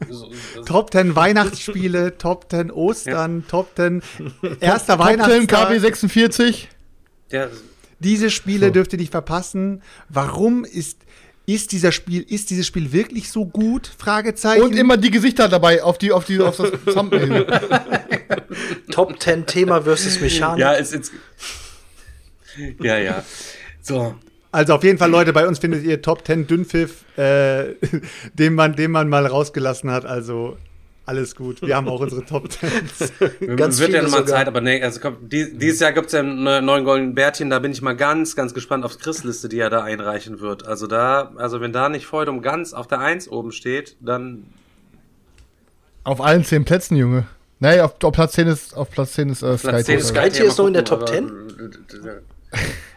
Top 0.65 0.91
10 0.91 1.15
Weihnachtsspiele, 1.15 2.17
Top 2.17 2.47
10 2.49 2.71
Ostern, 2.71 3.45
Top 3.47 3.75
10 3.75 4.01
erster 4.59 4.97
Top 4.97 5.05
10 5.07 5.19
Weihnachtstag. 5.19 5.69
KB 5.69 5.79
46. 5.79 6.69
der, 7.31 7.49
Diese 7.99 8.29
Spiele 8.31 8.67
So. 8.67 8.73
dürft 8.73 8.93
ihr 8.93 8.99
nicht 8.99 9.11
verpassen. 9.11 9.83
Warum 10.09 10.65
ist, 10.65 10.97
ist 11.45 11.71
dieser 11.71 11.91
Spiel, 11.91 12.23
ist 12.27 12.49
dieses 12.49 12.65
Spiel 12.65 12.91
wirklich 12.91 13.29
so 13.31 13.45
gut? 13.45 13.91
Fragezeichen. 13.97 14.63
Und 14.63 14.75
immer 14.75 14.97
die 14.97 15.11
Gesichter 15.11 15.47
dabei 15.47 15.83
auf, 15.83 15.97
die, 15.99 16.11
auf, 16.11 16.25
die, 16.25 16.39
auf 16.39 16.57
das 16.57 16.71
Thumbnail. 16.93 17.45
Top 18.91 19.21
10 19.21 19.45
Thema 19.45 19.81
versus 19.83 20.19
Mechanik. 20.19 20.59
ja, 20.59 20.71
ist 20.73 20.93
jetzt. 20.93 21.11
Ja, 22.81 22.97
ja. 22.97 23.23
So. 23.81 24.15
Also 24.51 24.73
auf 24.73 24.83
jeden 24.83 24.97
Fall, 24.97 25.09
Leute, 25.09 25.31
bei 25.31 25.47
uns 25.47 25.59
findet 25.59 25.83
ihr 25.83 26.01
Top 26.01 26.25
10 26.25 26.47
Dünnpfiff, 26.47 27.05
äh, 27.17 27.75
den, 28.33 28.53
man, 28.53 28.75
den 28.75 28.91
man 28.91 29.07
mal 29.07 29.25
rausgelassen 29.25 29.89
hat. 29.89 30.05
Also 30.05 30.57
alles 31.05 31.35
gut. 31.35 31.61
Wir 31.61 31.75
haben 31.75 31.87
auch 31.87 31.99
unsere 31.99 32.23
Top 32.25 32.47
10s. 32.47 33.55
Ganz 33.55 33.79
wird 33.79 33.91
ja 33.91 34.01
nochmal. 34.01 34.25
Zeit, 34.25 34.47
aber 34.47 34.61
nee, 34.61 34.81
also 34.81 34.99
komm, 34.99 35.17
die, 35.29 35.57
dieses 35.57 35.79
Jahr 35.79 35.93
gibt's 35.93 36.13
ja 36.13 36.19
einen 36.19 36.65
neuen 36.65 36.83
goldenen 36.85 37.15
Bärtchen, 37.15 37.49
da 37.49 37.59
bin 37.59 37.71
ich 37.71 37.81
mal 37.81 37.95
ganz, 37.95 38.35
ganz 38.35 38.53
gespannt 38.53 38.85
auf 38.85 38.99
Chris-Liste, 38.99 39.49
die 39.49 39.59
er 39.59 39.69
da 39.69 39.83
einreichen 39.83 40.39
wird. 40.41 40.67
Also 40.67 40.85
da, 40.85 41.31
also 41.37 41.59
wenn 41.59 41.73
da 41.73 41.89
nicht 41.89 42.05
Feudum 42.05 42.41
ganz 42.41 42.73
auf 42.73 42.87
der 42.87 42.99
Eins 42.99 43.27
oben 43.29 43.51
steht, 43.51 43.95
dann 43.99 44.45
Auf 46.03 46.21
allen 46.21 46.43
zehn 46.43 46.65
Plätzen, 46.65 46.95
Junge. 46.97 47.25
Nee, 47.59 47.79
auf, 47.79 47.95
auf 48.03 48.13
Platz 48.13 48.33
10 48.33 48.47
ist, 48.47 48.75
auf 48.75 48.89
Platz 48.89 49.13
10 49.13 49.29
ist 49.29 49.43
äh, 49.43 49.57
Platz 49.57 49.61
Sky 49.61 49.83
10 49.83 49.97
Tier. 49.97 50.05
Sky 50.05 50.29
Tier 50.29 50.45
ist 50.45 50.57
noch 50.57 50.67
in 50.67 50.73
der 50.73 50.83
Top 50.83 51.03
aber- 51.03 51.11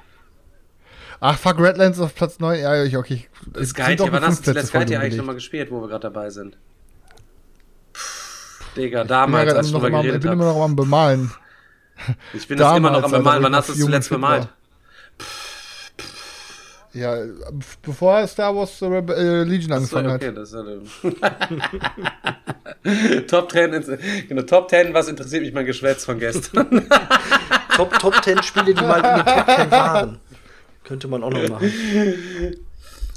Ach, 1.26 1.38
fuck, 1.38 1.59
Redlands 1.59 1.98
auf 2.01 2.14
Platz 2.14 2.38
9. 2.38 2.60
Ja, 2.60 2.84
ich, 2.84 2.94
okay. 2.98 3.24
Sky 3.64 3.82
sind 3.82 4.01
doch 4.01 4.05
Tier, 4.05 4.12
wann 4.12 4.26
hast 4.26 4.40
du 4.40 4.44
zuletzt 4.52 4.68
Sky 4.68 4.76
eigentlich 4.78 5.16
nochmal 5.16 5.34
gespielt, 5.34 5.70
wo 5.70 5.80
wir 5.80 5.88
gerade 5.88 6.02
dabei 6.02 6.28
sind? 6.28 6.59
Digga, 8.76 8.76
bin, 8.76 8.90
ja 8.90 9.05
damals, 9.05 9.55
als 9.55 9.66
ich 9.68 9.72
noch 9.72 9.80
drüber 9.80 9.88
immer, 9.88 9.98
ich 10.01 10.05
geredet 10.05 10.22
bin 10.22 10.32
immer 10.32 10.44
noch 10.44 10.62
am 10.62 10.76
Bemalen. 10.76 11.30
Ich 12.34 12.46
bin 12.46 12.59
das 12.59 12.76
immer 12.76 12.90
noch 12.90 13.05
am 13.05 13.10
Damals, 13.10 13.12
Bemalen. 13.12 13.36
Alter, 13.36 13.44
Wann 13.44 13.56
hast 13.56 13.68
du 13.68 13.72
es 13.72 13.78
zuletzt 13.78 14.10
bemalt? 14.10 14.48
Ja, 16.92 17.16
bevor 17.80 18.26
Star 18.26 18.55
Wars 18.55 18.82
äh, 18.82 18.86
äh, 18.86 19.44
Legion 19.44 19.72
angefangen 19.72 20.10
okay, 20.10 20.28
hat. 20.28 20.36
das 20.36 20.52
ist 20.52 20.64
ja 22.84 23.20
Top 23.22 23.51
10, 23.51 23.72
ins- 23.72 23.90
genau, 24.28 24.42
Top 24.42 24.68
10, 24.68 24.92
was 24.92 25.09
interessiert 25.09 25.42
mich 25.42 25.55
mein 25.55 25.64
Geschwätz 25.64 26.05
von 26.05 26.18
gestern? 26.18 26.86
Top, 27.76 27.98
Top 27.98 28.22
10 28.22 28.42
Spiele, 28.42 28.74
die 28.74 28.82
mal 28.82 28.98
in 28.98 29.24
den 29.24 29.24
Top 29.24 29.56
10 29.56 29.70
waren. 29.70 30.20
Könnte 30.85 31.09
man 31.09 31.24
auch 31.24 31.31
noch 31.31 31.48
machen. 31.48 31.70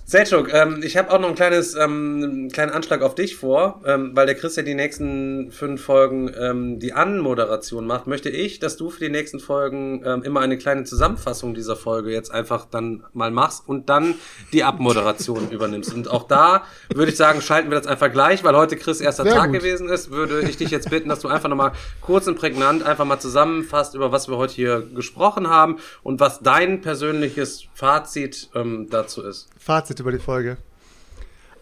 Selchuk, 0.10 0.54
ähm, 0.54 0.80
ich 0.84 0.96
habe 0.96 1.12
auch 1.12 1.20
noch 1.20 1.28
ein 1.28 1.36
kleines, 1.36 1.76
ähm, 1.76 2.24
einen 2.24 2.50
kleinen 2.50 2.72
Anschlag 2.72 3.02
auf 3.02 3.14
dich 3.14 3.36
vor, 3.36 3.82
ähm, 3.86 4.12
weil 4.14 4.26
der 4.26 4.36
Chris 4.36 4.56
ja 4.56 4.64
die 4.64 4.74
nächsten 4.74 5.52
fünf 5.52 5.84
Folgen 5.84 6.32
ähm, 6.40 6.80
die 6.80 6.94
Anmoderation 6.94 7.86
macht. 7.86 8.08
Möchte 8.08 8.30
ich, 8.30 8.60
dass 8.60 8.78
du 8.78 8.90
für 8.90 9.02
die 9.02 9.10
nächsten 9.10 9.42
Folgen 9.42 10.04
ähm, 10.06 10.24
immer 10.24 10.40
eine 10.40 10.58
kleine 10.58 10.86
Zusammenfassung 10.86 11.54
dieser 11.54 11.76
Folge 11.76 12.14
jetzt 12.14 12.32
einfach 12.32 12.68
dann 12.72 13.04
mal 13.12 13.32
machst 13.32 13.68
und 13.68 13.90
dann 13.90 14.16
die 14.54 14.64
Abmoderation 14.64 15.50
übernimmst. 15.52 15.94
Und 15.94 16.10
auch 16.10 16.24
da 16.24 16.64
würde 16.88 17.12
ich 17.12 17.18
sagen, 17.18 17.42
schalten 17.42 17.70
wir 17.70 17.78
das 17.78 17.86
einfach 17.86 18.10
gleich, 18.10 18.46
weil 18.46 18.56
heute 18.56 18.78
Chris 18.78 19.02
erster 19.02 19.24
Sehr 19.24 19.34
Tag 19.34 19.52
gut. 19.52 19.60
gewesen 19.60 19.90
ist, 19.90 20.10
würde 20.10 20.40
ich 20.48 20.56
dich 20.56 20.72
jetzt 20.72 20.90
bitten, 20.90 21.10
dass 21.10 21.20
du 21.20 21.28
einfach 21.28 21.50
nochmal 21.50 21.74
kurz 22.00 22.28
und 22.28 22.40
prägnant 22.40 22.82
einfach 22.82 23.04
mal 23.04 23.20
zusammenfasst, 23.20 23.94
über 23.94 24.14
was 24.14 24.30
wir 24.30 24.38
heute 24.38 24.54
hier 24.54 24.88
gesprochen 24.96 25.50
haben 25.50 25.80
und 26.02 26.22
was 26.22 26.40
dein 26.40 26.80
persönliches 26.80 27.66
Fazit 27.74 28.50
ähm, 28.56 28.88
dazu 28.90 29.22
ist. 29.22 29.50
Fazit 29.58 29.97
über 30.00 30.12
die 30.12 30.20
Folge. 30.20 30.58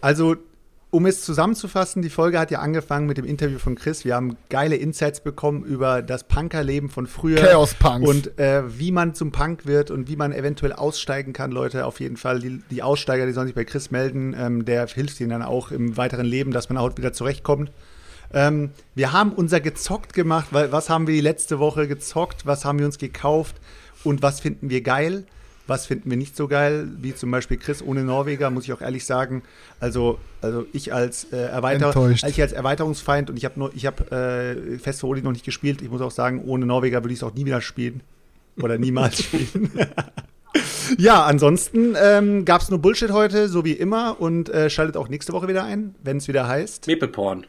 Also, 0.01 0.35
um 0.91 1.05
es 1.05 1.21
zusammenzufassen, 1.23 2.01
die 2.01 2.09
Folge 2.09 2.39
hat 2.39 2.51
ja 2.51 2.59
angefangen 2.59 3.05
mit 3.05 3.17
dem 3.17 3.25
Interview 3.25 3.59
von 3.59 3.75
Chris. 3.75 4.05
Wir 4.05 4.15
haben 4.15 4.37
geile 4.49 4.75
Insights 4.75 5.19
bekommen 5.19 5.63
über 5.63 6.01
das 6.01 6.25
Punkerleben 6.25 6.89
von 6.89 7.05
früher. 7.05 7.41
Chaos-Punks. 7.41 8.07
Und 8.07 8.39
äh, 8.39 8.63
wie 8.79 8.91
man 8.91 9.13
zum 9.13 9.31
Punk 9.31 9.65
wird 9.65 9.91
und 9.91 10.07
wie 10.07 10.15
man 10.15 10.31
eventuell 10.31 10.71
aussteigen 10.71 11.33
kann, 11.33 11.51
Leute. 11.51 11.85
Auf 11.85 11.99
jeden 11.99 12.15
Fall, 12.15 12.39
die, 12.39 12.61
die 12.71 12.81
Aussteiger, 12.81 13.25
die 13.25 13.33
sollen 13.33 13.47
sich 13.47 13.55
bei 13.55 13.65
Chris 13.65 13.91
melden. 13.91 14.33
Ähm, 14.39 14.63
der 14.63 14.87
hilft 14.87 15.19
ihnen 15.19 15.31
dann 15.31 15.41
auch 15.41 15.71
im 15.71 15.97
weiteren 15.97 16.25
Leben, 16.25 16.51
dass 16.51 16.69
man 16.69 16.77
auch 16.77 16.95
wieder 16.95 17.11
zurechtkommt. 17.11 17.71
Ähm, 18.33 18.71
wir 18.95 19.11
haben 19.11 19.33
unser 19.33 19.59
gezockt 19.59 20.13
gemacht, 20.13 20.47
weil 20.51 20.71
was 20.71 20.89
haben 20.89 21.07
wir 21.07 21.13
die 21.13 21.21
letzte 21.21 21.59
Woche 21.59 21.87
gezockt, 21.87 22.45
was 22.45 22.65
haben 22.65 22.79
wir 22.79 22.85
uns 22.85 22.97
gekauft 22.97 23.55
und 24.03 24.21
was 24.21 24.39
finden 24.39 24.69
wir 24.69 24.81
geil, 24.81 25.25
was 25.67 25.85
finden 25.85 26.09
wir 26.09 26.17
nicht 26.17 26.35
so 26.35 26.47
geil, 26.47 26.87
wie 27.01 27.15
zum 27.15 27.31
Beispiel 27.31 27.57
Chris 27.57 27.81
ohne 27.81 28.03
Norweger, 28.03 28.49
muss 28.51 28.65
ich 28.65 28.73
auch 28.73 28.81
ehrlich 28.81 29.05
sagen. 29.05 29.43
Also, 29.79 30.19
also 30.41 30.65
ich 30.73 30.93
als 30.93 31.25
äh, 31.31 31.37
Erweiter 31.37 31.93
ich 32.11 32.41
als 32.41 32.53
Erweiterungsfeind 32.53 33.29
und 33.29 33.37
ich 33.37 33.45
habe 33.45 33.71
ich 33.73 33.85
habe 33.85 34.11
äh, 34.11 34.77
Fest 34.77 34.99
für 34.99 35.07
Oli 35.07 35.21
noch 35.21 35.31
nicht 35.31 35.45
gespielt. 35.45 35.81
Ich 35.81 35.89
muss 35.89 36.01
auch 36.01 36.11
sagen, 36.11 36.43
ohne 36.45 36.65
Norweger 36.65 37.03
würde 37.03 37.13
ich 37.13 37.19
es 37.19 37.23
auch 37.23 37.33
nie 37.33 37.45
wieder 37.45 37.61
spielen 37.61 38.01
oder 38.61 38.77
niemals 38.77 39.17
spielen. 39.23 39.71
Ja, 40.97 41.25
ansonsten 41.25 41.95
ähm, 42.01 42.45
gab 42.45 42.61
es 42.61 42.69
nur 42.69 42.79
Bullshit 42.79 43.11
heute, 43.11 43.49
so 43.49 43.65
wie 43.65 43.73
immer. 43.73 44.21
Und 44.21 44.49
äh, 44.49 44.69
schaltet 44.69 44.97
auch 44.97 45.09
nächste 45.09 45.33
Woche 45.33 45.47
wieder 45.47 45.63
ein, 45.63 45.95
wenn 46.03 46.17
es 46.17 46.27
wieder 46.27 46.47
heißt 46.47 46.87
Meeple-Porn. 46.87 47.45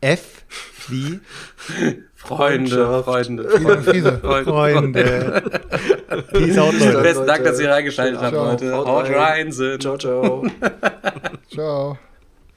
F 0.00 0.44
wie 0.88 1.20
Freunde. 2.18 3.02
Freunde, 3.04 3.44
Friese. 3.84 4.18
Freunde. 4.18 5.42
Peace 6.32 6.58
out, 6.58 6.78
Leute. 6.78 7.00
Besten 7.02 7.26
Dank, 7.26 7.44
dass 7.44 7.60
ihr 7.60 7.70
reingeschaltet 7.70 8.20
habt. 8.20 8.32
Leute. 8.32 8.76
Haut 8.76 9.08
rein, 9.08 9.52
sind. 9.52 9.82
Ciao, 9.82 9.96
ciao. 9.96 10.44
Ciao. 11.48 11.98